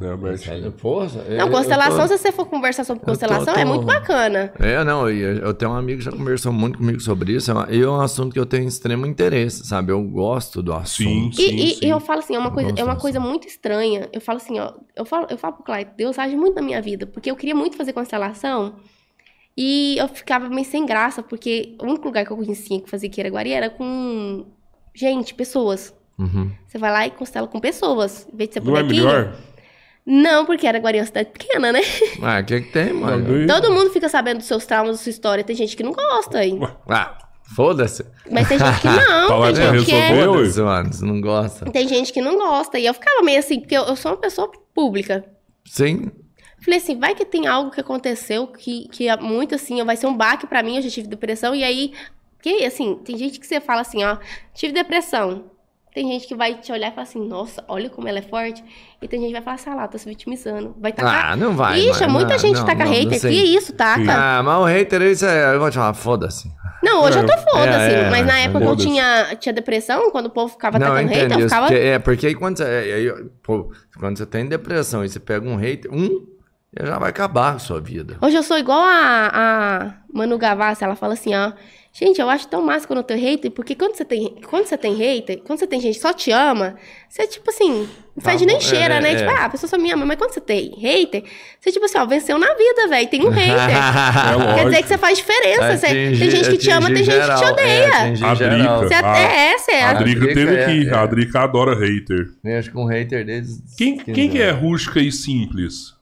Né, 0.00 0.16
Bert? 0.16 0.72
Porra, 0.80 1.06
Não, 1.36 1.50
constelação, 1.50 2.08
se 2.08 2.16
você 2.18 2.32
for 2.32 2.46
conversar 2.46 2.82
sobre 2.82 3.04
constelação, 3.04 3.52
tô- 3.54 3.60
é 3.60 3.64
muito 3.64 3.84
bacana. 3.84 4.52
É, 4.58 4.82
não, 4.82 5.08
e 5.10 5.20
eu 5.20 5.52
tenho 5.54 5.70
um 5.70 5.74
amigo 5.74 5.98
que 5.98 6.04
já 6.04 6.10
conversou 6.10 6.52
muito 6.52 6.78
comigo 6.78 6.98
sobre 7.00 7.32
isso, 7.34 7.52
e 7.70 7.80
é 7.82 7.88
um 7.88 8.00
assunto 8.00 8.32
que 8.32 8.38
eu 8.38 8.46
tenho 8.46 8.66
extremo 8.66 9.06
interesse, 9.06 9.64
sabe? 9.66 9.92
Eu 9.92 10.02
gosto 10.02 10.62
do 10.62 10.72
assunto. 10.72 10.88
Sim, 10.96 11.28
E, 11.30 11.32
sim, 11.34 11.56
e- 11.56 11.74
sim. 11.74 11.86
e 11.86 11.90
eu 11.90 12.00
falo 12.00 12.20
assim, 12.20 12.34
é 12.34 12.38
uma 12.38 12.50
coisa, 12.50 12.72
é 12.76 12.82
uma 12.82 12.96
coisa 12.96 13.20
muito 13.20 13.46
estranha. 13.46 14.08
Eu 14.12 14.20
falo 14.20 14.38
assim, 14.38 14.58
ó, 14.58 14.72
eu 14.96 15.04
falo, 15.04 15.26
eu 15.30 15.36
falo 15.38 15.54
pro 15.54 15.64
Clyde, 15.64 15.90
Deus 15.96 16.18
age 16.18 16.36
muito 16.36 16.56
na 16.56 16.62
minha 16.62 16.80
vida, 16.80 17.06
porque 17.06 17.30
eu 17.30 17.36
queria 17.36 17.54
muito 17.54 17.76
fazer 17.76 17.92
constelação 17.92 18.76
e 19.56 19.96
eu 19.98 20.08
ficava 20.08 20.48
meio 20.48 20.64
sem 20.66 20.86
graça, 20.86 21.22
porque 21.22 21.76
o 21.80 21.84
único 21.84 22.06
lugar 22.06 22.24
que 22.24 22.32
eu 22.32 22.36
conhecia 22.36 22.80
que 22.80 22.88
fazia 22.90 23.10
Quiraguari 23.10 23.52
era 23.52 23.68
com 23.68 24.46
gente, 24.94 25.34
pessoas. 25.34 25.94
Uhum. 26.18 26.50
Você 26.66 26.78
vai 26.78 26.90
lá 26.92 27.06
e 27.06 27.10
constela 27.10 27.46
com 27.46 27.60
pessoas, 27.60 28.26
em 28.32 28.36
vez 28.36 28.50
de 28.50 28.54
você 28.60 28.60
Não 28.70 28.76
é 28.76 28.82
melhor? 28.82 29.34
Não, 30.04 30.44
porque 30.44 30.66
Araguari 30.66 30.98
é 30.98 31.00
uma 31.00 31.06
cidade 31.06 31.30
pequena, 31.30 31.72
né? 31.72 31.80
Ah, 32.22 32.40
o 32.40 32.44
que 32.44 32.60
que 32.60 32.72
tem, 32.72 32.92
mano? 32.92 33.22
Bagulho. 33.22 33.46
Todo 33.46 33.72
mundo 33.72 33.90
fica 33.90 34.08
sabendo 34.08 34.38
dos 34.38 34.46
seus 34.46 34.66
traumas, 34.66 34.96
da 34.96 35.02
sua 35.02 35.10
história. 35.10 35.44
Tem 35.44 35.54
gente 35.54 35.76
que 35.76 35.82
não 35.82 35.92
gosta, 35.92 36.44
hein? 36.44 36.58
Ah, 36.88 37.16
foda-se. 37.54 38.04
Mas 38.30 38.48
tem 38.48 38.58
gente 38.58 38.80
que 38.80 38.86
não, 39.08 39.28
Tá 39.28 39.52
tem 39.52 39.78
gente 39.78 39.84
que 39.86 39.94
é... 39.94 40.24
Foda-se, 40.24 40.60
mano, 40.60 40.92
você 40.92 41.04
não 41.04 41.20
gosta. 41.20 41.70
Tem 41.70 41.86
gente 41.88 42.12
que 42.12 42.20
não 42.20 42.36
gosta. 42.36 42.78
E 42.78 42.86
eu 42.86 42.94
ficava 42.94 43.22
meio 43.22 43.38
assim, 43.38 43.60
porque 43.60 43.76
eu, 43.76 43.84
eu 43.84 43.96
sou 43.96 44.12
uma 44.12 44.18
pessoa 44.18 44.50
pública. 44.74 45.24
Sim, 45.64 46.10
Falei 46.62 46.78
assim, 46.78 46.96
vai 46.96 47.12
que 47.12 47.24
tem 47.24 47.48
algo 47.48 47.72
que 47.72 47.80
aconteceu 47.80 48.46
que, 48.46 48.86
que 48.88 49.08
é 49.08 49.16
muito 49.16 49.54
assim, 49.56 49.82
vai 49.84 49.96
ser 49.96 50.06
um 50.06 50.16
baque 50.16 50.46
pra 50.46 50.62
mim, 50.62 50.76
eu 50.76 50.82
já 50.82 50.88
tive 50.90 51.08
depressão, 51.08 51.52
e 51.56 51.64
aí, 51.64 51.92
que 52.40 52.64
assim, 52.64 53.00
tem 53.04 53.18
gente 53.18 53.40
que 53.40 53.46
você 53.46 53.60
fala 53.60 53.80
assim, 53.80 54.04
ó, 54.04 54.16
tive 54.54 54.72
depressão. 54.72 55.50
Tem 55.94 56.06
gente 56.10 56.26
que 56.26 56.34
vai 56.34 56.54
te 56.54 56.72
olhar 56.72 56.88
e 56.88 56.90
falar 56.90 57.02
assim, 57.02 57.26
nossa, 57.26 57.62
olha 57.68 57.90
como 57.90 58.08
ela 58.08 58.18
é 58.18 58.22
forte. 58.22 58.64
E 59.00 59.06
tem 59.06 59.20
gente 59.20 59.28
que 59.28 59.34
vai 59.34 59.42
falar 59.42 59.54
assim, 59.56 59.70
ah 59.70 59.74
lá, 59.74 59.88
tá 59.88 59.98
se 59.98 60.08
vitimizando. 60.08 60.74
Vai 60.80 60.90
tacar. 60.90 61.32
Ah, 61.32 61.36
não 61.36 61.54
vai, 61.54 61.80
Ixi, 61.80 62.00
mano, 62.00 62.12
muita 62.14 62.30
não, 62.32 62.38
gente 62.38 62.56
não, 62.56 62.64
taca 62.64 62.84
não, 62.84 62.92
hater. 62.92 63.10
não 63.10 63.18
sei. 63.18 63.30
que 63.30 63.42
isso, 63.56 63.74
taca? 63.74 64.14
Ah, 64.14 64.42
mas 64.42 64.58
o 64.58 64.64
hater, 64.64 65.02
isso 65.02 65.26
é. 65.26 65.54
Eu 65.54 65.60
vou 65.60 65.70
te 65.70 65.74
falar, 65.74 65.92
foda-se. 65.92 66.50
Não, 66.82 67.02
hoje 67.04 67.18
eu 67.18 67.26
tô 67.26 67.36
foda, 67.38 67.66
É, 67.66 67.86
assim. 67.86 67.96
é, 68.06 68.10
mas 68.10 68.26
na 68.26 68.40
é, 68.40 68.44
época 68.44 68.58
que 68.58 68.64
eu 68.64 68.68
foda-se. 68.70 68.88
tinha, 68.88 69.36
tinha 69.36 69.52
depressão, 69.52 70.10
quando 70.10 70.26
o 70.26 70.30
povo 70.30 70.52
ficava 70.52 70.78
Não, 70.78 70.86
eu 70.86 70.92
atacando 70.94 71.14
hater, 71.14 71.38
eu 71.38 71.48
ficava. 71.48 71.74
É, 71.74 71.98
porque 71.98 72.26
aí 72.26 72.34
quando 72.34 72.56
você, 72.56 72.64
é, 72.64 72.94
aí, 72.94 73.24
pô, 73.42 73.70
quando 74.00 74.16
você 74.16 74.26
tem 74.26 74.46
depressão 74.46 75.04
e 75.04 75.08
você 75.08 75.20
pega 75.20 75.46
um 75.46 75.56
hater, 75.56 75.92
um, 75.92 76.26
já 76.80 76.98
vai 76.98 77.10
acabar 77.10 77.54
a 77.54 77.58
sua 77.58 77.80
vida. 77.80 78.16
Hoje 78.22 78.36
eu 78.36 78.42
sou 78.42 78.58
igual 78.58 78.80
a, 78.80 79.30
a 79.32 79.94
Manu 80.12 80.38
Gavassi, 80.38 80.84
ela 80.84 80.96
fala 80.96 81.14
assim, 81.14 81.34
ó. 81.34 81.52
Gente, 81.94 82.18
eu 82.22 82.30
acho 82.30 82.48
tão 82.48 82.62
massa 82.64 82.86
quando 82.86 83.00
eu 83.00 83.02
tenho 83.02 83.20
hater, 83.20 83.50
porque 83.50 83.74
quando 83.74 83.94
você 83.94 84.02
tem, 84.02 84.34
quando 84.48 84.64
você 84.64 84.78
tem 84.78 84.94
hater, 84.94 85.42
quando 85.44 85.58
você 85.58 85.66
tem 85.66 85.78
gente 85.78 85.96
que 85.96 86.00
só 86.00 86.10
te 86.14 86.30
ama, 86.30 86.74
você, 87.06 87.26
tipo 87.26 87.50
assim, 87.50 87.86
não 88.16 88.22
fede 88.24 88.38
Tá 88.38 88.46
nem 88.46 88.54
bom, 88.56 88.60
cheira, 88.62 88.94
é, 88.94 89.00
né? 89.02 89.12
é. 89.12 89.16
Tipo, 89.16 89.30
ah, 89.30 89.44
a 89.44 89.48
pessoa 89.50 89.68
só 89.68 89.76
me 89.76 89.90
ama. 89.92 90.06
Mas 90.06 90.16
quando 90.16 90.32
você 90.32 90.40
tem 90.40 90.74
hater, 90.80 91.22
você, 91.60 91.70
tipo 91.70 91.84
assim, 91.84 91.98
ó, 91.98 92.06
venceu 92.06 92.38
na 92.38 92.54
vida, 92.54 92.88
velho. 92.88 93.08
Tem 93.10 93.20
um 93.26 93.28
hater. 93.36 93.54
É 93.54 94.54
Quer 94.54 94.64
dizer 94.64 94.82
que 94.84 94.88
você 94.88 94.96
faz 94.96 95.18
diferença. 95.18 95.76
Você- 95.76 95.86
tem 95.88 96.14
gente 96.14 96.50
que 96.50 96.56
te 96.56 96.70
ama, 96.70 96.86
tem 96.86 97.04
gente 97.04 97.20
que 97.28 97.36
te 97.36 97.44
odeia. 97.44 97.68
É, 97.84 97.88
atinge 97.88 98.24
A 98.24 98.34
geral. 98.36 98.80
Drica. 98.80 98.88
Você 98.88 99.04
Ah, 99.04 99.18
é, 99.18 99.58
você 99.58 99.70
é. 99.72 99.82
A 99.84 99.90
A 99.90 99.92
Drica 99.92 100.26
teve 100.28 100.54
é- 100.56 100.64
aqui. 100.64 100.88
é. 100.88 100.94
A 100.94 101.04
Drica 101.06 101.40
adora 101.40 101.74
hater. 101.78 102.26
Eu 102.42 102.58
acho 102.58 102.70
que 102.70 102.78
um 102.78 102.86
hater 102.86 103.26
deles. 103.26 103.62
Quem, 103.76 103.98
quem 103.98 104.30
que 104.30 104.40
é 104.40 104.50
rústica 104.50 104.98
e 104.98 105.12
simples? 105.12 105.92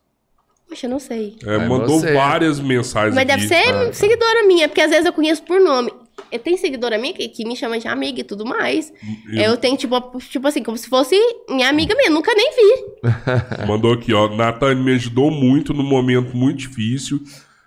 Poxa, 0.71 0.87
eu 0.87 0.91
não 0.91 1.01
sei. 1.01 1.35
É, 1.45 1.59
mandou 1.67 1.99
você. 1.99 2.13
várias 2.13 2.61
mensagens 2.61 3.13
Mas 3.13 3.27
deve 3.27 3.45
aqui. 3.45 3.49
ser 3.49 3.93
seguidora 3.93 4.47
minha, 4.47 4.69
porque 4.69 4.81
às 4.81 4.91
vezes 4.91 5.05
eu 5.05 5.13
conheço 5.13 5.43
por 5.43 5.61
nome. 5.61 5.93
Eu 6.31 6.39
tenho 6.39 6.57
seguidora 6.57 6.97
minha 6.97 7.13
que, 7.13 7.29
que 7.29 7.45
me 7.45 7.57
chama 7.57 7.81
de 7.81 7.89
amiga 7.89 8.21
e 8.21 8.25
tudo 8.25 8.47
mais. 8.47 8.93
Eu 9.33 9.57
tenho, 9.57 9.77
tipo, 9.77 10.01
tipo 10.21 10.47
assim, 10.47 10.63
como 10.63 10.77
se 10.77 10.89
fosse 10.89 11.17
minha 11.49 11.69
amiga 11.69 11.93
mesmo, 11.97 12.15
nunca 12.15 12.33
nem 12.37 12.53
vi. 12.53 13.01
Mandou 13.67 13.93
aqui, 13.93 14.15
ó. 14.15 14.29
Natane 14.29 14.81
me 14.81 14.95
ajudou 14.95 15.29
muito 15.29 15.75
num 15.75 15.83
momento 15.83 16.37
muito 16.37 16.59
difícil. 16.59 17.21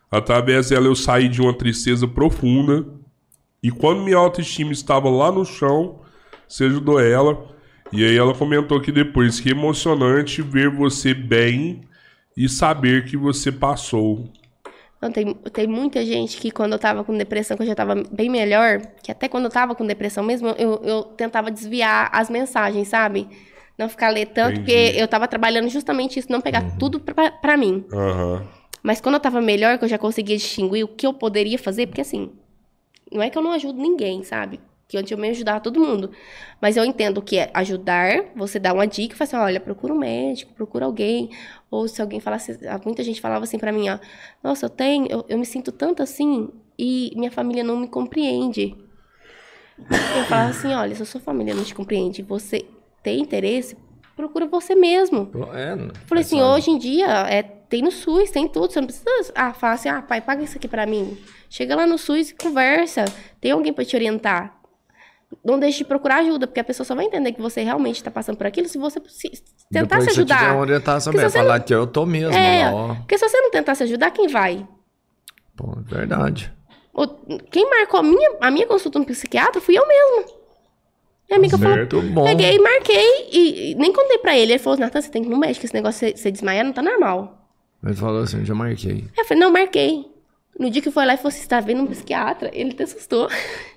Através 0.10 0.70
dela 0.70 0.86
eu 0.86 0.96
saí 0.96 1.28
de 1.28 1.42
uma 1.42 1.54
tristeza 1.54 2.08
profunda. 2.08 2.86
E 3.62 3.70
quando 3.70 4.02
minha 4.02 4.16
autoestima 4.16 4.72
estava 4.72 5.10
lá 5.10 5.30
no 5.30 5.44
chão, 5.44 6.00
você 6.48 6.64
ajudou 6.66 7.02
ela. 7.02 7.54
E 7.92 8.02
aí 8.06 8.16
ela 8.16 8.34
comentou 8.34 8.78
aqui 8.78 8.94
depois 8.94 9.42
que 9.42 9.50
emocionante 9.50 10.42
ver 10.42 10.70
você 10.70 11.14
bem 11.14 11.82
e 12.36 12.50
saber 12.50 13.06
que 13.06 13.18
você 13.18 13.52
passou. 13.52 14.30
Não, 15.02 15.12
tem, 15.12 15.34
tem 15.34 15.68
muita 15.68 16.06
gente 16.06 16.38
que 16.38 16.50
quando 16.50 16.74
eu 16.74 16.80
tava 16.80 17.04
com 17.04 17.18
depressão, 17.18 17.58
que 17.58 17.64
eu 17.64 17.68
já 17.68 17.76
tava 17.76 17.96
bem 18.10 18.30
melhor, 18.30 18.80
que 19.02 19.12
até 19.12 19.28
quando 19.28 19.46
eu 19.46 19.52
tava 19.52 19.76
com 19.76 19.86
depressão 19.86 20.24
mesmo, 20.24 20.48
eu, 20.58 20.82
eu 20.84 21.04
tentava 21.04 21.52
desviar 21.52 22.10
as 22.14 22.30
mensagens, 22.30 22.88
sabe? 22.88 23.28
Não 23.78 23.90
ficar 23.90 24.10
ler 24.10 24.28
tanto, 24.28 24.60
Entendi. 24.60 24.60
porque 24.62 24.94
eu 24.98 25.08
tava 25.08 25.28
trabalhando 25.28 25.68
justamente 25.68 26.20
isso, 26.20 26.32
não 26.32 26.40
pegar 26.40 26.78
tudo 26.78 27.00
pra, 27.00 27.32
pra 27.32 27.58
mim. 27.58 27.84
Aham. 27.92 28.48
Mas 28.82 29.00
quando 29.02 29.16
eu 29.16 29.20
tava 29.22 29.42
melhor, 29.42 29.78
que 29.78 29.86
eu 29.86 29.90
já 29.90 29.98
conseguia 29.98 30.38
distinguir 30.38 30.84
o 30.84 30.88
que 30.90 31.08
eu 31.08 31.14
poderia 31.14 31.58
fazer, 31.58 31.88
porque 31.88 32.02
assim, 32.02 32.32
não 33.12 33.22
é 33.22 33.30
que 33.30 33.38
eu 33.38 33.42
não 33.42 33.52
ajudo 33.52 33.82
ninguém, 33.82 34.24
sabe? 34.24 34.60
Que 34.88 34.98
antes 34.98 35.12
eu 35.12 35.18
me 35.18 35.30
ajudava 35.30 35.62
todo 35.62 35.80
mundo. 35.80 36.12
Mas 36.62 36.76
eu 36.76 36.84
entendo 36.84 37.22
que 37.22 37.38
é 37.38 37.50
ajudar, 37.54 38.26
você 38.36 38.60
dá 38.60 38.74
uma 38.74 38.86
dica 38.86 39.16
e 39.16 39.18
fala 39.18 39.28
assim, 39.28 39.38
olha, 39.38 39.60
procura 39.60 39.94
um 39.94 39.98
médico, 39.98 40.54
procura 40.54 40.86
alguém. 40.86 41.30
Ou 41.74 41.88
se 41.88 42.00
alguém 42.04 42.20
falasse, 42.20 42.56
muita 42.86 43.04
gente 43.04 43.20
falava 43.20 43.46
assim 43.46 43.58
pra 43.58 43.72
mim, 43.72 43.90
ó, 43.90 43.98
nossa, 44.44 44.68
eu 44.68 44.70
tenho, 44.70 45.08
eu, 45.10 45.26
eu 45.28 45.40
me 45.40 45.46
sinto 45.46 45.72
tanto 45.72 46.04
assim 46.04 46.50
e 46.78 47.12
minha 47.16 47.32
família 47.32 47.64
não 47.64 47.80
me 47.80 47.88
compreende. 47.88 48.76
Eu 49.80 50.24
falava 50.30 50.52
assim, 50.52 50.72
olha, 50.72 50.94
se 50.94 51.02
a 51.02 51.06
sua 51.06 51.20
família 51.20 51.56
não 51.56 51.64
te 51.64 51.74
compreende 51.74 52.22
você 52.22 52.64
tem 53.02 53.20
interesse, 53.20 53.76
procura 54.16 54.46
você 54.46 54.76
mesmo. 54.76 55.32
É, 55.52 55.76
não. 55.76 55.92
Falei 56.06 56.24
assim, 56.24 56.40
hoje 56.44 56.70
em 56.70 56.78
dia 56.78 57.08
é, 57.28 57.42
tem 57.42 57.82
no 57.82 57.90
SUS, 57.90 58.30
tem 58.30 58.48
tudo. 58.48 58.72
Você 58.72 58.80
não 58.80 58.86
precisa 58.86 59.10
ah, 59.34 59.52
falar 59.52 59.74
assim, 59.74 59.90
ah, 59.90 60.00
pai, 60.04 60.22
paga 60.22 60.44
isso 60.44 60.58
aqui 60.58 60.68
pra 60.68 60.86
mim. 60.86 61.18
Chega 61.50 61.76
lá 61.76 61.88
no 61.88 61.98
SUS 61.98 62.30
e 62.30 62.36
conversa. 62.36 63.06
Tem 63.42 63.50
alguém 63.50 63.74
pra 63.74 63.84
te 63.84 63.96
orientar. 63.96 64.62
Não 65.44 65.58
deixe 65.60 65.80
de 65.80 65.86
procurar 65.86 66.18
ajuda, 66.18 66.46
porque 66.48 66.60
a 66.60 66.64
pessoa 66.64 66.86
só 66.86 66.94
vai 66.96 67.06
entender 67.06 67.32
que 67.34 67.42
você 67.42 67.62
realmente 67.64 68.04
tá 68.04 68.12
passando 68.12 68.38
por 68.38 68.46
aquilo 68.48 68.68
se 68.68 68.78
você 68.78 69.02
se- 69.08 69.30
tentar 69.72 69.98
Depois 69.98 70.04
se 70.04 70.10
que 70.10 70.16
você 70.16 70.22
tiver 70.26 70.34
ajudar. 70.36 70.52
uma 70.54 70.62
orientação 70.62 71.14
mesmo, 71.14 71.30
falar 71.30 71.60
que 71.62 71.74
eu 71.74 71.88
tô 71.88 72.06
mesmo, 72.06 72.34
É, 72.36 72.72
ó. 72.72 72.96
porque 72.96 73.18
se 73.18 73.28
você 73.28 73.40
não 73.42 73.50
tentar 73.52 73.76
se 73.76 73.84
ajudar, 73.84 74.12
quem 74.12 74.28
vai? 74.28 74.68
Pô, 75.56 75.74
é 75.80 75.96
verdade. 75.96 76.54
Quem 77.52 77.70
marcou 77.70 78.00
a 78.00 78.04
minha, 78.04 78.32
a 78.42 78.52
minha 78.52 78.68
consulta 78.68 79.00
no 79.00 79.06
psiquiatra 79.06 79.60
fui 79.62 79.78
eu 79.78 79.88
mesma. 79.88 80.34
Minha 81.30 81.38
amiga 81.40 81.58
falou, 81.58 81.78
Muito 81.78 82.02
bom. 82.02 82.26
peguei, 82.26 82.60
marquei 82.60 83.30
e, 83.32 83.72
e 83.72 83.76
nem 83.76 83.92
contei 83.92 84.18
pra 84.20 84.38
ele. 84.38 84.52
Ele 84.54 84.60
falou, 84.60 84.78
Natan, 84.78 85.02
você 85.02 85.10
tem 85.10 85.24
que 85.24 85.28
ir 85.28 85.32
no 85.32 85.38
médico, 85.40 85.66
esse 85.66 85.74
negócio 85.74 86.14
de 86.14 86.20
você 86.20 86.30
desmaiar 86.32 86.64
não 86.66 86.74
tá 86.74 86.82
normal. 86.84 87.48
Ele 87.84 87.96
falou 87.96 88.22
assim, 88.22 88.46
já 88.46 88.54
marquei. 88.54 89.06
Eu 89.18 89.26
falei, 89.26 89.42
não, 89.42 89.52
marquei. 89.52 90.06
No 90.60 90.70
dia 90.70 90.82
que 90.82 90.92
foi 90.92 91.06
lá 91.06 91.16
e 91.16 91.18
falou, 91.18 91.32
você 91.32 91.40
está 91.40 91.60
vendo 91.60 91.82
um 91.82 91.88
psiquiatra? 91.88 92.52
Ele 92.54 92.72
até 92.72 92.84
assustou. 92.84 93.28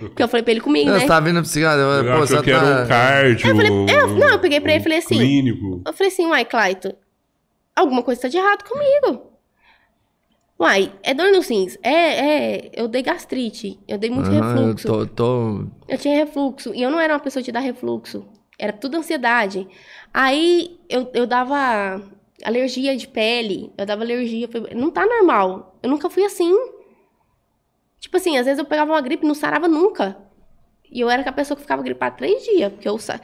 Porque 0.00 0.22
eu 0.22 0.28
falei 0.28 0.42
pra 0.42 0.50
ele 0.52 0.60
comigo, 0.60 0.86
Não, 0.86 0.94
né? 0.94 1.00
Você 1.00 1.06
tá 1.06 1.20
vindo 1.20 1.42
psiquiatra? 1.42 1.80
Eu 1.82 2.04
Pô, 2.04 2.10
achou 2.10 2.26
você 2.26 2.42
que 2.42 2.50
era 2.50 2.60
tá... 2.78 2.82
um 2.84 2.88
cardio. 2.88 3.48
Eu 3.50 3.56
falei, 3.56 3.70
eu- 3.70 4.08
não, 4.16 4.28
eu 4.30 4.38
peguei 4.38 4.60
pra 4.60 4.72
ele 4.72 4.80
e 4.80 4.82
falei 4.82 4.98
assim, 4.98 5.16
Clínico. 5.16 5.82
eu 5.86 5.92
falei 5.92 6.12
assim, 6.12 6.26
uai, 6.26 6.44
Claito, 6.44 6.94
alguma 7.74 8.02
coisa 8.02 8.22
tá 8.22 8.28
de 8.28 8.36
errado 8.36 8.64
comigo. 8.64 9.32
Uai, 10.58 10.92
é 11.02 11.12
dor 11.12 11.32
nos 11.32 11.48
rins. 11.48 11.76
É, 11.82 11.90
é, 11.90 12.70
eu 12.74 12.86
dei 12.86 13.02
gastrite, 13.02 13.80
eu 13.88 13.98
dei 13.98 14.10
muito 14.10 14.30
eu 14.30 14.40
refluxo. 14.40 14.86
tô, 14.86 15.06
tô... 15.06 15.64
Eu 15.88 15.98
tinha 15.98 16.14
refluxo. 16.16 16.72
E 16.74 16.82
eu 16.82 16.90
não 16.90 17.00
era 17.00 17.14
uma 17.14 17.20
pessoa 17.20 17.42
de 17.42 17.50
dar 17.50 17.60
refluxo. 17.60 18.24
Era 18.58 18.72
tudo 18.72 18.96
ansiedade. 18.96 19.66
Aí 20.14 20.78
eu, 20.88 21.10
eu 21.14 21.26
dava. 21.26 22.00
alergia 22.44 22.96
de 22.96 23.08
pele, 23.08 23.72
eu 23.76 23.84
dava 23.84 24.02
alergia. 24.04 24.48
Não 24.76 24.88
tá 24.90 25.04
normal. 25.04 25.76
Eu 25.82 25.90
nunca 25.90 26.08
fui 26.08 26.24
assim. 26.24 26.54
Tipo 28.02 28.16
assim, 28.16 28.36
às 28.36 28.44
vezes 28.46 28.58
eu 28.58 28.64
pegava 28.64 28.90
uma 28.92 29.00
gripe 29.00 29.24
e 29.24 29.28
não 29.28 29.34
sarava 29.34 29.68
nunca. 29.68 30.16
E 30.90 31.00
eu 31.00 31.08
era 31.08 31.20
aquela 31.22 31.36
pessoa 31.36 31.56
que 31.56 31.62
ficava 31.62 31.82
gripada 31.82 32.16
três 32.16 32.42
dias. 32.42 32.70
Porque 32.72 32.88
eu, 32.88 32.98
sa... 32.98 33.20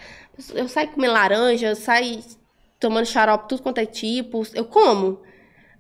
eu 0.55 0.69
saio 0.69 0.89
comendo 0.89 1.13
laranja, 1.15 1.67
eu 1.67 1.75
saio 1.77 2.21
tomando 2.79 3.05
xarope, 3.05 3.49
tudo 3.49 3.61
quanto 3.63 3.79
é 3.79 3.85
tipo. 3.87 4.43
Eu 4.55 4.65
como. 4.65 5.21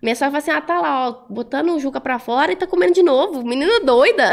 Minha 0.02 0.16
sogra 0.16 0.32
fala 0.32 0.38
assim, 0.38 0.50
ah, 0.50 0.60
tá 0.60 0.80
lá, 0.80 1.08
ó, 1.08 1.32
botando 1.32 1.70
o 1.70 1.78
Juca 1.78 2.00
pra 2.00 2.18
fora 2.18 2.50
e 2.52 2.56
tá 2.56 2.66
comendo 2.66 2.92
de 2.92 3.02
novo. 3.04 3.44
Menina 3.46 3.80
doida. 3.80 4.30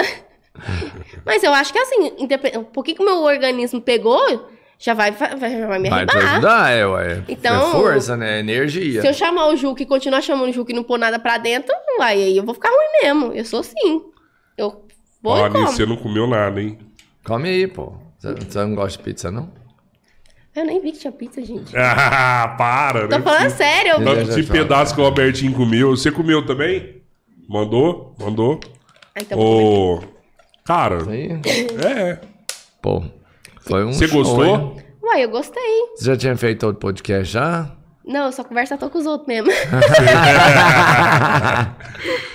Mas 1.24 1.44
eu 1.44 1.54
acho 1.54 1.72
que 1.72 1.80
assim, 1.80 2.12
independ... 2.18 2.66
pouquinho 2.74 2.98
que 2.98 3.04
o 3.04 3.06
meu 3.06 3.22
organismo 3.22 3.80
pegou, 3.80 4.50
já 4.80 4.94
vai, 4.96 5.12
vai, 5.12 5.60
já 5.60 5.68
vai 5.68 5.80
me 5.80 5.90
Vai 5.92 6.06
te 6.08 6.18
arrebar. 6.18 6.32
ajudar, 6.34 6.72
é, 6.72 6.88
ué. 6.88 7.24
Então- 7.28 7.70
É 7.70 7.72
força, 7.72 8.18
né? 8.18 8.40
Energia. 8.40 9.02
Se 9.02 9.08
eu 9.08 9.14
chamar 9.14 9.48
o 9.48 9.56
Juca 9.56 9.84
e 9.84 9.86
continuar 9.86 10.22
chamando 10.22 10.50
o 10.50 10.54
Juca 10.54 10.72
e 10.72 10.76
não 10.76 10.84
pôr 10.84 10.98
nada 10.98 11.20
pra 11.20 11.38
dentro, 11.38 11.74
aí 12.02 12.24
aí 12.24 12.38
eu 12.38 12.44
vou 12.44 12.54
ficar 12.56 12.70
ruim 12.70 13.04
mesmo. 13.04 13.32
Eu 13.34 13.46
sou 13.46 13.60
assim. 13.62 14.04
Eu 14.58 14.86
vou 15.22 15.38
e 15.38 15.42
Ó, 15.42 15.50
como. 15.50 15.68
você 15.68 15.86
não 15.86 15.98
comeu 15.98 16.28
nada, 16.28 16.62
hein? 16.62 16.78
Come 17.24 17.50
aí, 17.50 17.68
pô. 17.68 17.94
Você 18.18 18.34
você 18.34 18.60
não 18.60 18.76
gosta 18.76 18.98
de 18.98 19.04
pizza, 19.04 19.32
não? 19.32 19.50
Eu 20.56 20.66
nem 20.66 20.80
vi 20.82 20.94
que 20.94 21.00
tinha 21.00 21.12
pizza, 21.12 21.42
gente. 21.44 21.72
Ah, 21.78 22.56
para, 22.58 23.08
Tô 23.08 23.18
né? 23.18 23.22
falando 23.24 23.50
sério. 23.50 23.92
eu- 23.94 24.04
Tanto 24.04 24.34
de 24.36 24.44
pedaço 24.44 24.96
que 24.96 25.02
o 25.02 25.06
Albertinho 25.06 25.54
comeu. 25.54 25.92
Você 25.96 26.12
comeu 26.12 26.46
também? 26.46 27.02
Mandou? 27.48 28.16
Mandou? 28.20 28.60
Ah, 29.14 29.20
então 29.22 29.38
vou 29.38 29.98
comer. 30.00 30.08
Ô. 30.12 30.16
Cara, 30.64 30.98
Aí, 31.12 31.30
é. 31.86 32.20
pô. 32.82 33.04
Foi 33.62 33.84
um 33.86 33.92
Você 33.94 34.08
show, 34.08 34.24
gostou? 34.24 34.46
hein? 34.46 34.78
Uai, 35.04 35.24
eu 35.24 35.30
gostei. 35.30 35.62
Você 35.96 36.06
já 36.06 36.18
tinha 36.18 36.36
feito 36.38 36.66
outro 36.66 36.80
podcast 36.80 37.32
já? 37.34 37.72
Não, 38.06 38.28
eu 38.28 38.32
só 38.32 38.44
conversa 38.44 38.78
tô 38.78 38.90
com 38.90 38.98
os 39.00 39.06
outros 39.06 39.28
mesmo. 39.28 39.52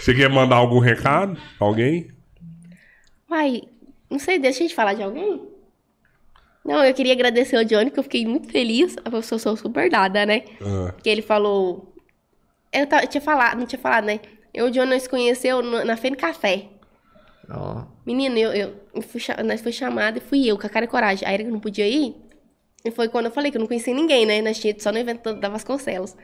Você 0.00 0.14
quer 0.14 0.28
mandar 0.28 0.56
algum 0.56 0.78
recado? 0.78 1.34
pra 1.58 1.66
Alguém? 1.66 2.10
Uai, 3.30 3.62
não 4.10 4.18
sei, 4.18 4.38
deixa 4.38 4.58
a 4.58 4.62
gente 4.62 4.74
falar 4.74 4.94
de 4.94 5.02
alguém? 5.02 5.42
Não, 6.64 6.84
eu 6.84 6.92
queria 6.92 7.12
agradecer 7.12 7.56
ao 7.56 7.64
Johnny, 7.64 7.90
que 7.90 7.98
eu 7.98 8.02
fiquei 8.02 8.26
muito 8.26 8.50
feliz. 8.50 8.96
Eu 9.10 9.22
sou, 9.22 9.38
sou 9.38 9.56
super 9.56 9.88
dada, 9.90 10.26
né? 10.26 10.42
Ah, 10.60 10.92
Porque 10.92 11.08
ele 11.08 11.22
falou. 11.22 11.94
Eu, 12.72 12.86
eu 13.00 13.06
tinha 13.08 13.20
falado, 13.20 13.58
não 13.58 13.66
tinha 13.66 13.78
falado, 13.80 14.04
né? 14.04 14.20
Eu 14.52 14.66
e 14.66 14.70
o 14.70 14.72
Johnny 14.72 14.94
nos 14.94 15.06
conheceu 15.06 15.62
no- 15.62 15.84
na 15.84 15.96
Fene 15.96 16.16
Café. 16.16 16.66
Ó. 17.48 17.84
Menino, 18.04 18.36
eu, 18.36 18.52
eu, 18.52 18.74
eu 18.94 19.02
fui, 19.02 19.20
nós 19.44 19.60
foi 19.60 19.72
chamada 19.72 20.18
e 20.18 20.20
fui 20.20 20.46
eu, 20.46 20.58
com 20.58 20.66
a 20.66 20.70
cara 20.70 20.84
e 20.84 20.88
coragem. 20.88 21.26
A 21.26 21.32
Erika 21.32 21.50
não 21.50 21.60
podia 21.60 21.86
ir. 21.88 22.14
E 22.84 22.90
foi 22.90 23.08
quando 23.08 23.26
eu 23.26 23.30
falei 23.32 23.50
que 23.50 23.56
eu 23.56 23.60
não 23.60 23.66
conhecia 23.68 23.92
ninguém, 23.94 24.24
né? 24.24 24.40
Nós 24.40 24.58
tínhamos 24.58 24.82
só 24.82 24.90
no 24.90 24.98
evento 24.98 25.34
da 25.34 25.48
Vasconcelos. 25.48 26.16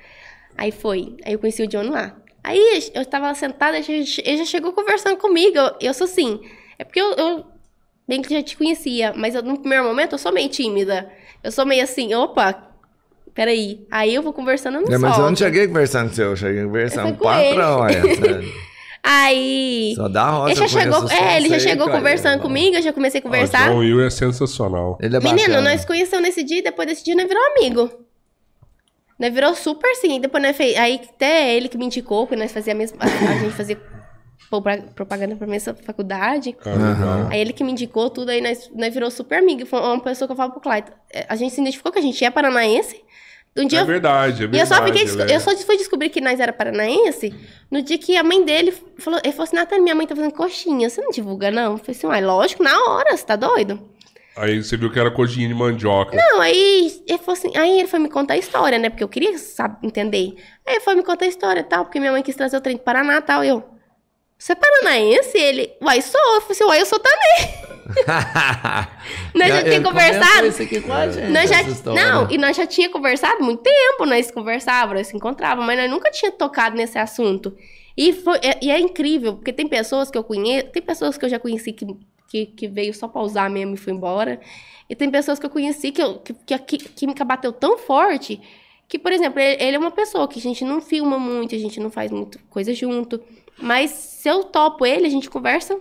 Aí 0.57 0.73
foi. 0.73 1.17
Aí 1.25 1.35
eu 1.35 1.39
conheci 1.39 1.63
o 1.63 1.67
John 1.67 1.91
lá. 1.91 2.17
Aí 2.43 2.91
eu 2.95 3.05
tava 3.05 3.35
sentada, 3.35 3.77
ele 3.79 4.05
já- 4.05 4.45
chegou 4.45 4.73
conversando 4.73 5.17
comigo. 5.17 5.57
Eu, 5.59 5.73
eu 5.81 5.95
sou 5.95 6.05
assim. 6.07 6.41
É 6.79 6.85
porque 6.85 7.01
eu, 7.01 7.13
eu 7.13 7.45
bem 8.09 8.23
que 8.23 8.33
já 8.33 8.43
te 8.43 8.57
conhecia, 8.57 9.13
mas 9.15 9.35
eu, 9.35 9.43
no 9.43 9.59
primeiro 9.59 9.85
momento 9.85 10.13
eu 10.13 10.19
sou 10.19 10.33
meio 10.33 10.49
tímida. 10.49 11.11
Eu 11.43 11.53
sou 11.53 11.67
meio 11.67 11.83
assim, 11.83 12.15
opa, 12.15 12.71
peraí. 13.35 13.87
Aí 13.91 14.15
eu 14.15 14.23
vou 14.23 14.33
conversando, 14.33 14.77
eu 14.79 14.83
não 14.83 14.93
É, 14.93 14.99
mas 14.99 15.19
eu 15.19 15.25
não 15.25 15.37
cheguei 15.37 15.67
conversando 15.67 16.09
com 16.09 16.15
você, 16.15 16.23
eu 16.23 16.37
cheguei 16.37 16.63
Eu 16.63 16.67
conversando 16.67 17.09
fui 17.09 17.17
com 17.19 17.25
patrão, 17.25 17.89
ele. 17.89 17.99
é. 17.99 18.67
Aí. 19.09 19.93
Só 19.95 20.09
dá 20.09 20.31
roça, 20.31 20.51
Ele 20.51 20.61
já 20.61 20.69
chegou, 20.69 21.09
é, 21.11 21.37
ele 21.37 21.49
já 21.49 21.59
chegou 21.61 21.87
aí, 21.87 21.93
conversando 21.93 22.33
irmão. 22.33 22.47
comigo, 22.49 22.77
eu 22.77 22.83
já 22.83 22.93
comecei 22.93 23.21
a 23.21 23.23
o 23.23 23.23
conversar. 23.23 23.69
John 23.71 23.79
Will 23.79 24.05
é 24.05 24.11
sensacional. 24.11 24.99
Ele 25.01 25.17
é 25.17 25.21
Menino, 25.21 25.49
bacana. 25.49 25.61
nós 25.71 25.85
conhecemos 25.85 26.25
nesse 26.27 26.43
dia 26.43 26.59
e 26.59 26.63
depois 26.63 26.89
desse 26.89 27.05
dia 27.05 27.15
nós 27.15 27.29
virou 27.29 27.43
amigo. 27.57 27.89
Nós 29.19 29.33
virou 29.33 29.55
super 29.55 29.95
sim. 29.95 30.21
Depois 30.21 30.43
nós 30.43 30.57
fez. 30.57 30.77
Aí 30.77 31.01
até 31.09 31.55
ele 31.55 31.69
que 31.69 31.79
me 31.79 31.87
indicou, 31.87 32.27
porque 32.27 32.35
nós 32.41 32.51
fazia 32.51 32.73
a 32.73 32.77
mesma. 32.77 32.99
A, 33.01 33.05
a 33.07 33.39
gente 33.39 33.55
fazia 33.55 33.81
propaganda 34.95 35.37
pra 35.37 35.47
mesma 35.47 35.75
faculdade. 35.85 36.57
Legal. 36.65 37.29
Aí 37.31 37.41
ele 37.41 37.53
que 37.53 37.63
me 37.65 37.73
indicou 37.73 38.11
tudo, 38.11 38.31
aí 38.31 38.41
nós, 38.41 38.69
nós 38.75 38.93
virou 38.93 39.11
super 39.11 39.39
amigo. 39.39 39.65
Foi 39.67 39.81
uma 39.81 40.01
pessoa 40.01 40.27
que 40.27 40.33
eu 40.33 40.37
falo 40.37 40.51
pro 40.53 40.61
Clyde. 40.61 40.89
é, 41.13 41.27
A 41.29 41.37
gente 41.37 41.55
se 41.55 41.61
identificou 41.61 41.93
que 41.93 41.99
a 41.99 42.03
gente 42.03 42.25
é 42.25 42.31
paranaense. 42.31 43.01
Um 43.57 43.67
dia 43.67 43.81
É 43.81 43.85
verdade, 43.85 44.43
é 44.43 44.45
e 44.45 44.49
verdade. 44.49 44.61
eu 44.63 44.67
só 44.67 44.85
fiquei. 44.85 45.35
Eu 45.35 45.41
só 45.41 45.57
fui 45.67 45.77
descobrir 45.77 46.11
que 46.11 46.21
nós 46.21 46.39
era 46.41 46.53
paranaense 46.53 47.35
no 47.71 47.81
dia 47.83 47.99
que 47.99 48.17
a 48.17 48.23
mãe 48.23 48.45
dele 48.45 48.73
falou. 48.99 49.21
Ele 49.23 49.33
falou 49.33 49.45
assim: 49.45 49.57
Nathalie, 49.57 49.83
minha 49.83 49.95
mãe 49.95 50.07
tá 50.07 50.15
fazendo 50.15 50.33
coxinha. 50.33 50.89
Você 50.91 51.01
não 51.01 51.11
divulga, 51.11 51.51
não? 51.51 51.73
Eu 51.73 51.79
falei 51.79 51.97
assim, 51.97 52.07
uai, 52.07 52.21
lógico, 52.23 52.63
na 52.63 52.79
hora, 52.91 53.17
você 53.17 53.25
tá 53.25 53.37
doido? 53.37 53.81
Aí 54.37 54.63
você 54.63 54.77
viu 54.77 54.93
que 54.93 55.01
era 55.01 55.11
coxinha 55.11 55.49
de 55.49 55.55
mandioca. 55.55 56.15
Não, 56.15 56.41
aí 56.43 57.01
ele 57.09 57.19
falou 57.19 57.33
assim, 57.33 57.57
aí 57.57 57.79
ele 57.79 57.89
foi 57.89 57.99
me 57.99 58.09
contar 58.11 58.35
a 58.35 58.37
história, 58.37 58.79
né? 58.79 58.91
Porque 58.91 59.03
eu 59.03 59.09
queria 59.09 59.37
sabe, 59.39 59.79
entender. 59.83 60.35
Aí 60.67 60.75
ele 60.75 60.81
foi 60.81 60.95
me 60.95 61.03
contar 61.03 61.25
a 61.25 61.29
história 61.29 61.61
e 61.61 61.65
tal, 61.65 61.85
porque 61.87 61.99
minha 61.99 62.13
mãe 62.13 62.23
quis 62.23 62.37
trazer 62.37 62.57
o 62.59 62.61
trem 62.61 62.77
do 62.77 62.83
Paraná 62.83 63.17
e 63.17 63.23
tal. 63.23 63.43
E 63.43 63.49
eu, 63.49 63.65
você 64.39 64.53
é 64.53 64.55
paranaense? 64.55 65.37
Ele, 65.37 65.73
uai, 65.83 66.03
sou. 66.03 66.21
Eu 66.35 66.41
falei 66.43 66.53
assim, 66.53 66.65
uai, 66.65 66.81
eu 66.83 66.87
sou 66.87 66.99
também. 66.99 67.67
Nós 69.35 69.49
já 69.49 69.63
comentou 69.63 69.93
conversado. 69.93 70.47
isso 70.47 70.63
aqui 70.63 70.81
com 70.81 70.93
a 70.93 71.09
gente, 71.09 71.31
Nós 71.31 71.49
já, 71.49 71.63
história. 71.63 72.03
não, 72.05 72.31
e 72.31 72.37
nós 72.37 72.57
já 72.57 72.67
tinha 72.67 72.91
conversado 72.91 73.45
muito 73.45 73.63
tempo, 73.63 74.05
nós 74.05 74.31
conversávamos, 74.31 74.97
nós 74.97 75.07
se 75.07 75.17
encontrávamos, 75.17 75.65
mas 75.67 75.79
nós 75.79 75.91
nunca 75.91 76.11
tinha 76.11 76.33
tocado 76.33 76.77
nesse 76.77 76.99
assunto. 76.99 77.57
E, 77.97 78.13
foi, 78.13 78.39
é, 78.43 78.59
e 78.61 78.71
é 78.71 78.79
incrível, 78.79 79.35
porque 79.35 79.53
tem 79.53 79.69
pessoas 79.69 80.11
que 80.11 80.19
eu 80.19 80.25
conheço, 80.25 80.69
tem 80.71 80.83
pessoas 80.83 81.17
que 81.17 81.25
eu 81.25 81.29
já 81.29 81.39
conheci 81.39 81.73
que, 81.73 81.87
que, 82.29 82.47
que 82.47 82.69
veio 82.69 82.93
só 82.93 83.09
pra 83.09 83.23
usar 83.23 83.49
mesmo 83.49 83.75
e 83.75 83.79
foi 83.79 83.93
embora. 83.93 84.41
E 84.91 84.95
tem 84.95 85.11
pessoas 85.11 85.39
que 85.39 85.47
eu 85.47 85.51
conheci 85.51 85.93
que, 85.93 86.03
eu, 86.03 86.19
que, 86.19 86.35
que 86.35 86.55
a 86.55 86.59
química 86.59 87.25
bateu 87.25 87.53
tão 87.53 87.79
forte 87.79 88.41
que, 88.89 88.99
por 88.99 89.13
exemplo, 89.13 89.41
ele, 89.41 89.63
ele 89.63 89.77
é 89.77 89.79
uma 89.79 89.91
pessoa 89.91 90.29
que 90.29 90.39
a 90.39 90.43
gente 90.43 90.65
não 90.65 90.81
filma 90.81 91.19
muito, 91.19 91.55
a 91.55 91.59
gente 91.59 91.81
não 91.81 91.91
faz 91.91 92.11
muito 92.11 92.39
coisa 92.51 92.75
junto. 92.75 93.21
Mas 93.59 93.91
se 93.91 94.29
eu 94.29 94.45
topo 94.45 94.85
ele, 94.85 95.07
a 95.07 95.11
gente 95.11 95.31
conversa 95.31 95.79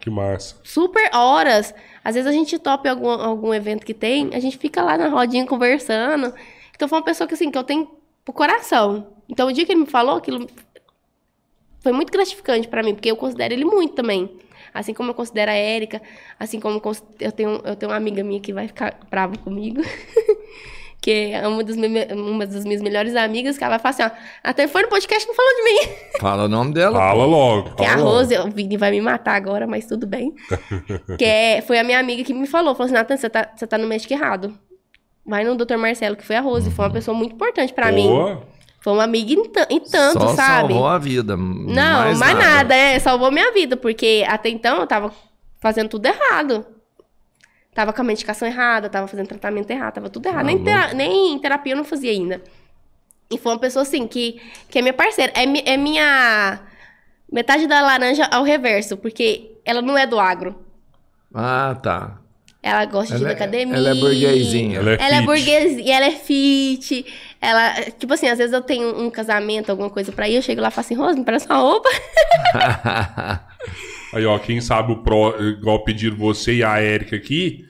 Que 0.00 0.10
massa. 0.10 0.56
super 0.62 1.10
horas. 1.14 1.74
Às 2.04 2.14
vezes 2.14 2.28
a 2.28 2.32
gente 2.32 2.58
topa 2.58 2.90
algum, 2.90 3.08
algum 3.08 3.54
evento 3.54 3.86
que 3.86 3.94
tem, 3.94 4.34
a 4.34 4.40
gente 4.40 4.58
fica 4.58 4.82
lá 4.82 4.98
na 4.98 5.08
rodinha 5.08 5.46
conversando. 5.46 6.34
Então 6.74 6.88
foi 6.88 6.98
uma 6.98 7.04
pessoa 7.04 7.26
que, 7.28 7.34
assim, 7.34 7.50
que 7.50 7.56
eu 7.58 7.64
tenho 7.64 7.88
pro 8.24 8.34
coração. 8.34 9.14
Então 9.28 9.48
o 9.48 9.52
dia 9.52 9.64
que 9.64 9.72
ele 9.72 9.80
me 9.82 9.86
falou, 9.86 10.16
aquilo 10.16 10.46
foi 11.80 11.92
muito 11.92 12.12
gratificante 12.12 12.68
pra 12.68 12.82
mim, 12.82 12.94
porque 12.94 13.10
eu 13.10 13.16
considero 13.16 13.54
ele 13.54 13.64
muito 13.64 13.94
também. 13.94 14.38
Assim 14.74 14.94
como 14.94 15.10
eu 15.10 15.14
considero 15.14 15.50
a 15.50 15.54
Érica, 15.54 16.00
assim 16.38 16.58
como 16.58 16.80
eu 17.20 17.32
tenho, 17.32 17.60
eu 17.64 17.76
tenho 17.76 17.90
uma 17.90 17.96
amiga 17.96 18.24
minha 18.24 18.40
que 18.40 18.52
vai 18.52 18.66
ficar 18.68 18.98
brava 19.10 19.36
comigo. 19.38 19.82
que 21.02 21.32
é 21.32 21.46
uma 21.48 21.64
das, 21.64 21.76
uma 22.12 22.46
das 22.46 22.64
minhas 22.64 22.80
melhores 22.80 23.16
amigas, 23.16 23.58
que 23.58 23.64
ela 23.64 23.80
fala 23.80 23.90
assim, 23.90 24.02
ó, 24.04 24.10
até 24.40 24.68
foi 24.68 24.82
no 24.82 24.88
podcast 24.88 25.26
não 25.26 25.34
falou 25.34 25.50
de 25.56 25.62
mim. 25.64 25.94
Fala 26.20 26.44
o 26.44 26.48
nome 26.48 26.72
dela. 26.72 26.96
Fala 26.96 27.24
logo. 27.24 27.74
Que 27.74 27.82
é 27.82 27.86
a 27.86 27.90
fala 27.90 28.04
logo. 28.04 28.16
Rose, 28.18 28.38
o 28.38 28.50
Vini 28.52 28.76
vai 28.76 28.92
me 28.92 29.00
matar 29.00 29.34
agora, 29.34 29.66
mas 29.66 29.84
tudo 29.84 30.06
bem. 30.06 30.32
que 31.18 31.24
é, 31.24 31.60
foi 31.60 31.80
a 31.80 31.82
minha 31.82 31.98
amiga 31.98 32.22
que 32.22 32.32
me 32.32 32.46
falou, 32.46 32.72
falou 32.76 32.86
assim, 32.86 32.94
Nathan, 32.94 33.16
você 33.16 33.28
tá, 33.28 33.50
você 33.52 33.66
tá 33.66 33.76
no 33.76 33.88
médico 33.88 34.12
errado. 34.12 34.56
Vai 35.26 35.42
no 35.42 35.56
Dr. 35.56 35.76
Marcelo, 35.76 36.14
que 36.14 36.24
foi 36.24 36.36
a 36.36 36.40
Rose, 36.40 36.70
foi 36.70 36.84
uma 36.84 36.92
pessoa 36.92 37.16
muito 37.16 37.34
importante 37.34 37.72
pra 37.72 37.90
mim. 37.90 38.08
Foi 38.80 38.92
uma 38.92 39.02
amiga 39.02 39.32
em, 39.32 39.42
em 39.70 39.80
tanto, 39.80 40.20
Só 40.20 40.36
sabe? 40.36 40.72
salvou 40.72 40.86
a 40.86 40.98
vida. 40.98 41.36
Não, 41.36 42.14
mais, 42.14 42.38
nada. 42.38 42.74
é, 42.74 42.98
salvou 43.00 43.32
minha 43.32 43.52
vida, 43.52 43.76
porque 43.76 44.24
até 44.28 44.50
então 44.50 44.78
eu 44.78 44.86
tava 44.86 45.12
fazendo 45.60 45.88
tudo 45.88 46.06
errado. 46.06 46.64
Tava 47.74 47.92
com 47.92 48.02
a 48.02 48.04
medicação 48.04 48.46
errada, 48.46 48.88
tava 48.90 49.06
fazendo 49.08 49.28
tratamento 49.28 49.70
errado, 49.70 49.94
tava 49.94 50.10
tudo 50.10 50.26
errado. 50.26 50.40
Ah, 50.40 50.44
nem, 50.44 50.62
tera- 50.62 50.92
nem 50.94 51.38
terapia 51.38 51.72
eu 51.72 51.76
não 51.76 51.84
fazia 51.84 52.10
ainda. 52.10 52.42
E 53.30 53.38
foi 53.38 53.52
uma 53.52 53.58
pessoa 53.58 53.82
assim 53.82 54.06
que, 54.06 54.38
que 54.68 54.78
é 54.78 54.82
minha 54.82 54.92
parceira. 54.92 55.32
É, 55.34 55.46
mi- 55.46 55.62
é 55.64 55.76
minha. 55.78 56.60
Metade 57.32 57.66
da 57.66 57.80
laranja 57.80 58.26
ao 58.30 58.42
reverso, 58.44 58.96
porque 58.98 59.52
ela 59.64 59.80
não 59.80 59.96
é 59.96 60.06
do 60.06 60.20
agro. 60.20 60.54
Ah, 61.34 61.74
tá. 61.82 62.18
Ela 62.62 62.84
gosta 62.84 63.16
de 63.16 63.22
ir 63.22 63.24
Ela 63.24 63.24
na 63.24 63.30
é- 63.30 63.34
academia. 63.34 63.76
ela 63.76 63.88
é 63.90 63.94
burguesinha. 63.94 64.78
Ela 64.78 64.90
é 64.90 64.94
Ela 64.96 65.04
é 65.06 65.16
fit. 65.16 65.24
burguesinha, 65.26 65.96
ela 65.96 66.06
é 66.06 66.10
fit. 66.10 67.06
Ela, 67.40 67.72
tipo 67.98 68.12
assim, 68.12 68.28
às 68.28 68.36
vezes 68.38 68.52
eu 68.52 68.60
tenho 68.60 69.00
um 69.00 69.08
casamento, 69.10 69.70
alguma 69.70 69.88
coisa 69.88 70.12
pra 70.12 70.28
ir, 70.28 70.34
eu 70.36 70.42
chego 70.42 70.60
lá 70.60 70.68
e 70.68 70.70
falo 70.70 70.84
assim, 70.84 70.94
Rose, 70.94 71.18
me 71.18 71.24
parece 71.24 71.46
uma 71.46 71.56
roupa. 71.56 71.88
Aí, 74.12 74.26
ó, 74.26 74.38
quem 74.38 74.60
sabe 74.60 74.92
o 74.92 74.96
pró, 74.96 75.34
igual 75.40 75.82
pediram 75.84 76.16
você 76.16 76.56
e 76.56 76.64
a 76.64 76.78
Érica 76.78 77.16
aqui. 77.16 77.66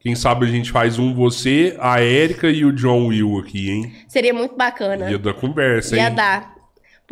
Quem 0.00 0.16
sabe 0.16 0.46
a 0.46 0.48
gente 0.48 0.72
faz 0.72 0.98
um 0.98 1.14
você, 1.14 1.76
a 1.78 2.00
Érica 2.00 2.50
e 2.50 2.64
o 2.64 2.72
John 2.72 3.06
Will 3.06 3.38
aqui, 3.38 3.70
hein? 3.70 3.92
Seria 4.08 4.34
muito 4.34 4.56
bacana. 4.56 5.06
Dia 5.06 5.18
da 5.18 5.32
conversa, 5.32 5.94
Ia 5.96 6.08
hein? 6.08 6.14
dar. 6.14 6.51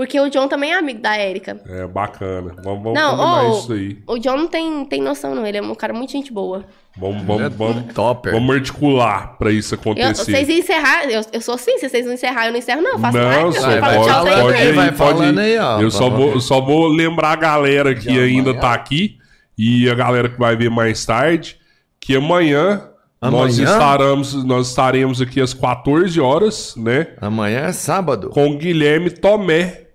Porque 0.01 0.19
o 0.19 0.31
John 0.31 0.49
também 0.49 0.73
é 0.73 0.79
amigo 0.79 0.99
da 1.03 1.19
Erika. 1.19 1.61
É 1.69 1.87
bacana. 1.87 2.55
Vamos, 2.65 2.83
vamos 2.85 2.95
Não, 2.99 3.11
combinar 3.11 3.43
ô, 3.51 3.59
isso 3.59 3.73
aí. 3.75 3.99
o 4.07 4.19
John 4.19 4.37
não 4.39 4.47
tem, 4.47 4.83
tem 4.87 5.03
noção, 5.03 5.35
não. 5.35 5.47
Ele 5.47 5.59
é 5.59 5.63
um 5.63 5.75
cara 5.75 5.93
muito 5.93 6.11
gente 6.11 6.33
boa. 6.33 6.65
Vamos, 6.97 7.17
Ele 7.19 7.27
vamos, 7.27 7.43
é 7.45 7.49
vamos, 7.51 7.93
topper. 7.95 8.33
vamos 8.33 8.57
articular 8.57 9.37
pra 9.37 9.53
isso 9.53 9.75
Eu, 9.75 9.79
acontecer. 9.79 10.25
vocês 10.25 10.49
iam 10.49 10.59
encerrar, 10.59 11.05
eu, 11.05 11.21
eu 11.35 11.41
sou 11.43 11.55
assim, 11.55 11.77
se 11.77 11.87
vocês 11.87 12.07
não 12.07 12.15
encerrar, 12.15 12.47
eu 12.47 12.53
não 12.53 12.59
encerro, 12.59 12.81
não. 12.81 12.93
Eu 12.93 12.99
faço 12.99 13.19
Não, 13.19 13.25
live, 13.27 13.53
só 13.53 13.71
eu 13.71 13.81
vai 13.83 13.93
falo 13.95 14.05
tchau 14.07 14.25
sempre. 14.27 14.41
pode 14.41 14.57
aí, 14.57 14.69
ir, 14.69 14.73
vai 14.73 14.87
pode 14.93 14.97
falando 15.19 15.41
ir. 15.43 15.45
aí, 15.45 15.59
ó. 15.59 15.81
Eu 15.83 15.91
só 15.91 16.09
vou, 16.09 16.31
eu 16.33 16.41
só 16.41 16.61
vou 16.63 16.89
lembrar 16.89 17.33
a 17.33 17.37
galera 17.37 17.95
que 17.95 18.09
De 18.09 18.19
ainda 18.19 18.51
amanhã. 18.53 18.61
tá 18.63 18.73
aqui 18.73 19.19
e 19.59 19.87
a 19.91 19.95
galera 19.95 20.31
que 20.31 20.39
vai 20.39 20.57
ver 20.57 20.71
mais 20.71 21.05
tarde 21.05 21.59
que 22.01 22.17
amanhã 22.17 22.87
Nós 23.23 23.59
Amanhã? 23.61 23.73
estaremos, 23.75 24.45
nós 24.45 24.69
estaremos 24.71 25.21
aqui 25.21 25.43
às 25.43 25.53
14 25.53 26.19
horas, 26.19 26.75
né? 26.75 27.09
Amanhã 27.21 27.67
é 27.67 27.73
sábado. 27.73 28.31
Com 28.31 28.49
o 28.53 28.57
Guilherme 28.57 29.11
Tomé. 29.11 29.90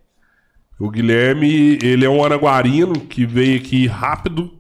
O 0.80 0.90
Guilherme, 0.90 1.80
ele 1.82 2.06
é 2.06 2.10
um 2.10 2.24
araguarino 2.24 2.94
que 3.00 3.26
veio 3.26 3.58
aqui 3.58 3.88
rápido. 3.88 4.52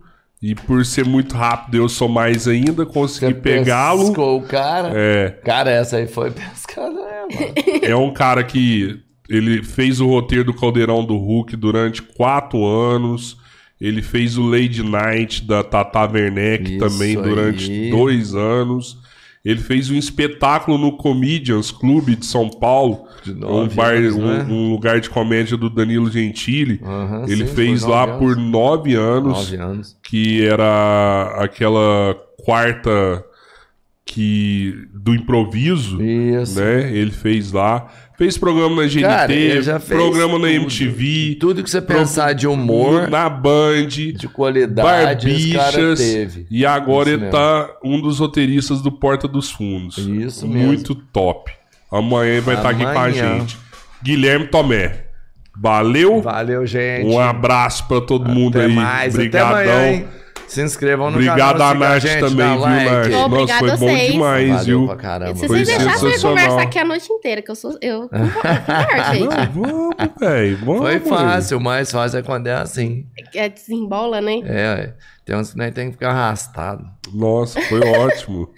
E 0.41 0.53
por 0.53 0.85
ser 0.85 1.05
muito 1.05 1.35
rápido, 1.35 1.75
eu 1.77 1.89
sou 1.89 2.07
mais 2.07 2.47
ainda. 2.47 2.85
Consegui 2.85 3.33
pegá-lo. 3.33 4.07
Pescou 4.07 4.37
o 4.39 4.43
cara. 4.43 4.91
É. 4.93 5.29
Cara, 5.43 5.71
essa 5.71 5.97
aí 5.97 6.07
foi 6.07 6.29
pescada, 6.31 6.91
né, 6.91 7.21
mano? 7.33 7.53
É 7.81 7.95
um 7.95 8.13
cara 8.13 8.43
que 8.43 8.99
ele 9.27 9.63
fez 9.63 9.99
o 9.99 10.07
roteiro 10.07 10.45
do 10.45 10.53
Caldeirão 10.53 11.03
do 11.03 11.17
Hulk 11.17 11.55
durante 11.55 12.01
quatro 12.01 12.65
anos. 12.65 13.37
Ele 13.81 14.01
fez 14.01 14.37
o 14.37 14.43
Lady 14.47 14.83
Night 14.83 15.43
da 15.45 15.63
Tata 15.63 16.01
Werneck 16.05 16.75
Isso 16.75 16.79
também 16.79 17.15
durante 17.15 17.69
aí. 17.69 17.89
dois 17.89 18.35
anos. 18.35 18.97
Ele 19.45 19.59
fez 19.59 19.91
um 19.91 19.95
espetáculo 19.95 20.75
no 20.77 20.93
Comedians 20.97 21.69
Clube 21.69 22.15
de 22.15 22.25
São 22.25 22.49
Paulo, 22.49 23.05
De 23.23 23.31
um, 23.31 23.35
nove 23.35 23.75
bar- 23.75 23.93
anos, 23.93 24.15
um- 24.15 24.25
né? 24.27 24.43
um 24.49 24.71
lugar 24.71 24.99
de 24.99 25.07
comédia 25.09 25.55
do 25.55 25.69
Danilo 25.69 26.09
Gentili. 26.09 26.81
Aham, 26.83 27.25
Ele 27.27 27.45
sim, 27.47 27.53
fez 27.53 27.81
por 27.83 27.89
lá 27.91 28.07
nove 28.07 28.19
por 28.19 28.31
anos. 28.33 28.51
nove 28.51 28.95
anos 28.95 29.33
Nove 29.51 29.55
anos. 29.57 29.97
que 30.03 30.43
era 30.43 31.35
aquela 31.37 32.15
quarta 32.43 33.23
que 34.05 34.87
do 34.93 35.13
improviso, 35.15 36.01
Isso. 36.01 36.59
né? 36.59 36.91
Ele 36.95 37.11
fez 37.11 37.51
lá, 37.51 37.87
fez 38.17 38.37
programa 38.37 38.81
na 38.81 38.87
GNT, 38.87 39.01
Cara, 39.01 39.79
programa 39.87 40.39
na. 40.39 40.49
MTV, 40.51 41.37
Tudo 41.39 41.63
que 41.63 41.69
você 41.69 41.81
pro- 41.81 41.97
pensar 41.97 42.33
de 42.33 42.47
humor, 42.47 43.09
na 43.09 43.29
Band, 43.29 43.87
de 43.87 44.27
qualidade, 44.27 45.27
Barbichas, 45.27 45.99
teve. 45.99 46.47
e 46.49 46.65
agora 46.65 47.09
Isso 47.09 47.17
ele 47.17 47.25
mesmo. 47.25 47.31
tá 47.31 47.69
um 47.83 47.99
dos 48.01 48.19
roteiristas 48.19 48.81
do 48.81 48.91
Porta 48.91 49.27
dos 49.27 49.51
Fundos. 49.51 49.97
Isso 49.97 50.47
mesmo. 50.47 50.67
Muito 50.67 50.95
top. 50.95 51.51
Amanhã 51.91 52.31
ele 52.33 52.41
vai 52.41 52.55
estar 52.55 52.69
aqui 52.69 52.83
com 52.83 52.99
a 52.99 53.09
gente. 53.11 53.57
Guilherme 54.03 54.47
Tomé. 54.47 55.05
Valeu. 55.57 56.21
Valeu, 56.21 56.65
gente. 56.65 57.07
Um 57.07 57.17
abraço 57.19 57.87
pra 57.87 58.01
todo 58.01 58.29
mundo 58.29 58.57
Até 58.57 58.67
aí. 58.67 58.73
mais. 58.75 59.13
Obrigadão. 59.13 59.55
Até 59.55 59.71
amanhã, 59.71 59.87
hein? 59.91 60.05
Se 60.47 60.61
inscrevam 60.61 61.09
no 61.09 61.17
Obrigado 61.17 61.57
canal. 61.57 61.67
a 61.67 61.73
siga 61.73 61.89
Nath 61.89 62.01
gente, 62.01 62.19
também, 62.19 62.37
dá 62.37 62.51
viu, 62.53 62.59
like. 62.61 62.85
Nath? 62.89 63.07
Nossa, 63.09 63.25
Obrigado 63.25 63.59
foi 63.59 63.69
a 63.71 63.77
bom 63.77 63.87
vocês. 63.87 64.11
demais, 64.11 64.49
Valeu 64.49 64.65
viu? 64.65 64.87
pra 64.87 64.95
caramba. 64.95 65.35
Se 65.35 65.47
Foi 65.47 65.47
vocês 65.65 65.67
deixassem 65.77 66.11
eu 66.13 66.21
conversar 66.21 66.61
aqui 66.61 66.79
a 66.79 66.85
noite 66.85 67.11
inteira, 67.13 67.41
que 67.41 67.51
eu 67.51 67.55
sou. 67.55 67.77
Eu 67.81 68.01
concordo, 68.09 69.13
gente. 69.13 69.25
Não, 69.25 69.63
vamos, 69.63 69.95
velho. 70.19 70.57
Vamos. 70.65 70.81
Foi 70.81 70.99
fácil, 70.99 71.57
o 71.57 71.61
mais 71.61 71.91
fácil 71.91 72.19
é 72.19 72.21
quando 72.23 72.47
é 72.47 72.53
assim. 72.53 73.05
É, 73.33 73.49
desembola, 73.49 74.21
né? 74.21 74.39
É, 74.45 74.61
é. 74.61 74.93
tem 75.25 75.35
uns 75.35 75.51
que 75.51 75.57
nós 75.57 75.73
tem 75.73 75.87
que 75.87 75.93
ficar 75.93 76.11
arrastado. 76.11 76.85
Nossa, 77.13 77.59
foi 77.61 77.79
ótimo. 77.97 78.49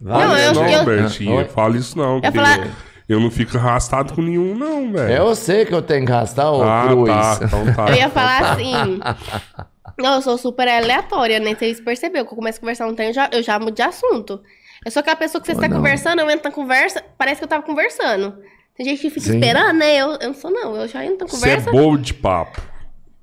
Não, 0.00 0.12
Fala 0.20 0.38
eu- 0.40 0.52
isso 0.52 0.60
não, 0.62 0.68
eu- 0.68 0.84
Bertinho. 0.84 1.34
Oi? 1.36 1.44
Fala 1.44 1.76
isso 1.76 1.98
não. 1.98 2.20
porque 2.20 2.36
falar- 2.36 2.68
Eu 3.08 3.20
não 3.20 3.30
fico 3.30 3.56
arrastado 3.58 4.14
com 4.14 4.22
nenhum, 4.22 4.54
não, 4.54 4.90
velho. 4.92 5.12
Eu 5.12 5.34
sei 5.34 5.64
que 5.66 5.74
eu 5.74 5.82
tenho 5.82 6.06
que 6.06 6.12
arrastar 6.12 6.50
o 6.52 6.62
ah, 6.62 6.86
Cruz. 6.88 7.08
tá. 7.10 7.38
Então 7.42 7.72
tá. 7.74 7.88
Eu 7.90 7.96
ia 7.96 8.08
falar 8.08 8.52
assim. 8.52 9.00
Não, 9.98 10.14
eu 10.14 10.22
sou 10.22 10.38
super 10.38 10.68
aleatória, 10.68 11.38
né? 11.38 11.54
Vocês 11.54 11.80
perceberam 11.80 12.24
que 12.26 12.32
eu 12.32 12.36
começo 12.36 12.58
a 12.58 12.60
conversar 12.60 12.86
um 12.86 12.94
tempo, 12.94 13.10
eu 13.10 13.14
já, 13.14 13.30
eu 13.32 13.42
já 13.42 13.58
mudo 13.58 13.72
de 13.72 13.82
assunto. 13.82 14.42
Eu 14.84 14.90
sou 14.90 15.00
aquela 15.00 15.16
pessoa 15.16 15.40
que 15.40 15.46
você 15.46 15.52
está 15.52 15.68
conversando, 15.68 16.20
eu 16.20 16.30
entro 16.30 16.48
na 16.48 16.54
conversa, 16.54 17.04
parece 17.16 17.38
que 17.38 17.44
eu 17.44 17.48
tava 17.48 17.62
conversando. 17.62 18.36
Tem 18.76 18.86
gente 18.86 19.00
que 19.00 19.10
fica 19.10 19.26
Sim. 19.26 19.38
esperando, 19.38 19.78
né? 19.78 19.96
Eu, 19.96 20.12
eu 20.12 20.28
não 20.28 20.34
sou, 20.34 20.50
não. 20.50 20.74
Eu 20.74 20.88
já 20.88 21.04
entro 21.04 21.20
na 21.20 21.26
Você 21.26 21.36
é 21.36 21.38
conversa. 21.56 21.70
boa 21.70 21.98
de 21.98 22.14
papo. 22.14 22.60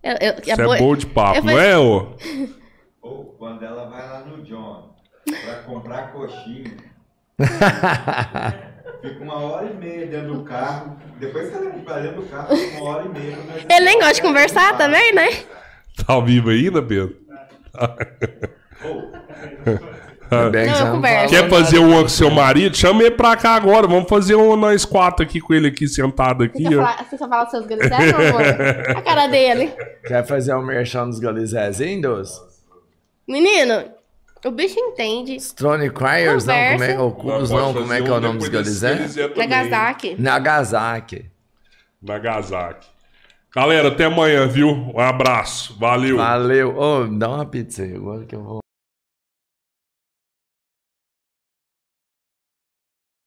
Você 0.02 0.52
é 0.52 0.78
boa 0.78 0.96
de 0.96 1.06
papo, 1.08 1.42
não 1.44 1.60
é, 1.60 1.78
ô? 1.78 2.16
Ou 3.02 3.26
quando 3.38 3.64
ela 3.64 3.90
vai 3.90 4.08
lá 4.08 4.20
no 4.22 4.44
John 4.44 4.96
pra 5.26 5.56
comprar 5.64 6.14
coxinha, 6.14 6.78
fica 9.02 9.24
uma 9.24 9.40
hora 9.40 9.66
e 9.68 9.74
meia 9.74 10.08
dentro 10.08 10.36
do 10.36 10.44
carro. 10.44 10.98
Depois 11.20 11.50
que 11.50 11.56
ela 11.56 11.72
vai 11.72 12.02
dentro 12.04 12.22
do 12.22 12.28
carro, 12.28 12.56
fica 12.56 12.82
uma 12.82 12.90
hora 12.90 13.06
e 13.06 13.10
meia. 13.10 13.38
Ele 13.70 13.86
nem 13.86 13.98
gosta 14.00 14.14
de 14.14 14.22
conversar 14.22 14.78
também, 14.78 15.14
né? 15.14 15.28
Tá 16.06 16.14
ao 16.14 16.24
vivo 16.26 16.50
ainda, 16.50 16.82
Pedro? 16.82 17.16
Que 20.30 20.36
Não, 20.36 21.02
Quer 21.28 21.50
fazer 21.50 21.80
uma 21.80 22.04
com 22.04 22.08
seu 22.08 22.30
marido? 22.30 22.78
Chama 22.78 23.02
ele 23.02 23.12
pra 23.12 23.36
cá 23.36 23.56
agora. 23.56 23.88
Vamos 23.88 24.08
fazer 24.08 24.36
uma 24.36 24.56
nós 24.56 24.86
quatro 24.86 25.24
aqui 25.26 25.40
com 25.42 25.54
ele 25.54 25.68
aqui 25.68 25.88
sentado 25.88 26.44
aqui, 26.44 26.64
Você 26.64 26.76
ó. 26.78 26.84
falar, 26.84 27.06
você 27.10 27.18
só 27.18 27.28
fala 27.28 27.44
dos 27.44 27.52
seus 27.52 27.66
grandes 27.66 27.92
amor? 27.92 28.42
A 28.98 29.02
cara 29.02 29.28
dele. 29.28 29.74
Quer 30.06 30.26
fazer 30.26 30.54
um 30.54 30.62
merchan 30.62 31.08
dos 31.08 31.20
Galizezinhos? 31.20 32.42
Menino, 33.28 33.86
o 34.46 34.52
bicho 34.52 34.80
entende. 34.80 35.36
Strone 35.36 35.90
Cryers, 35.90 36.46
não? 36.46 36.56
Como 36.72 36.84
é, 36.84 37.00
ou 37.00 37.12
Cubos, 37.12 37.50
não? 37.50 37.74
Como 37.74 37.92
é 37.92 38.02
que 38.02 38.08
é 38.08 38.12
o 38.12 38.20
nome 38.20 38.40
dos 38.40 38.50
Galizé? 38.50 39.08
Nagasaki. 39.36 40.16
Nagasaki. 40.20 41.26
Nagasaki. 42.02 42.88
Galera, 43.54 43.88
até 43.88 44.06
amanhã, 44.06 44.48
viu? 44.48 44.70
Um 44.70 45.00
abraço. 45.00 45.78
Valeu. 45.80 46.18
Valeu. 46.18 46.78
Ô, 46.78 47.08
dá 47.08 47.30
uma 47.30 47.46
pizza 47.46 47.84
aí, 47.84 47.96
agora 47.96 48.26
que 48.26 48.36
eu 48.36 48.44
vou. 48.44 48.60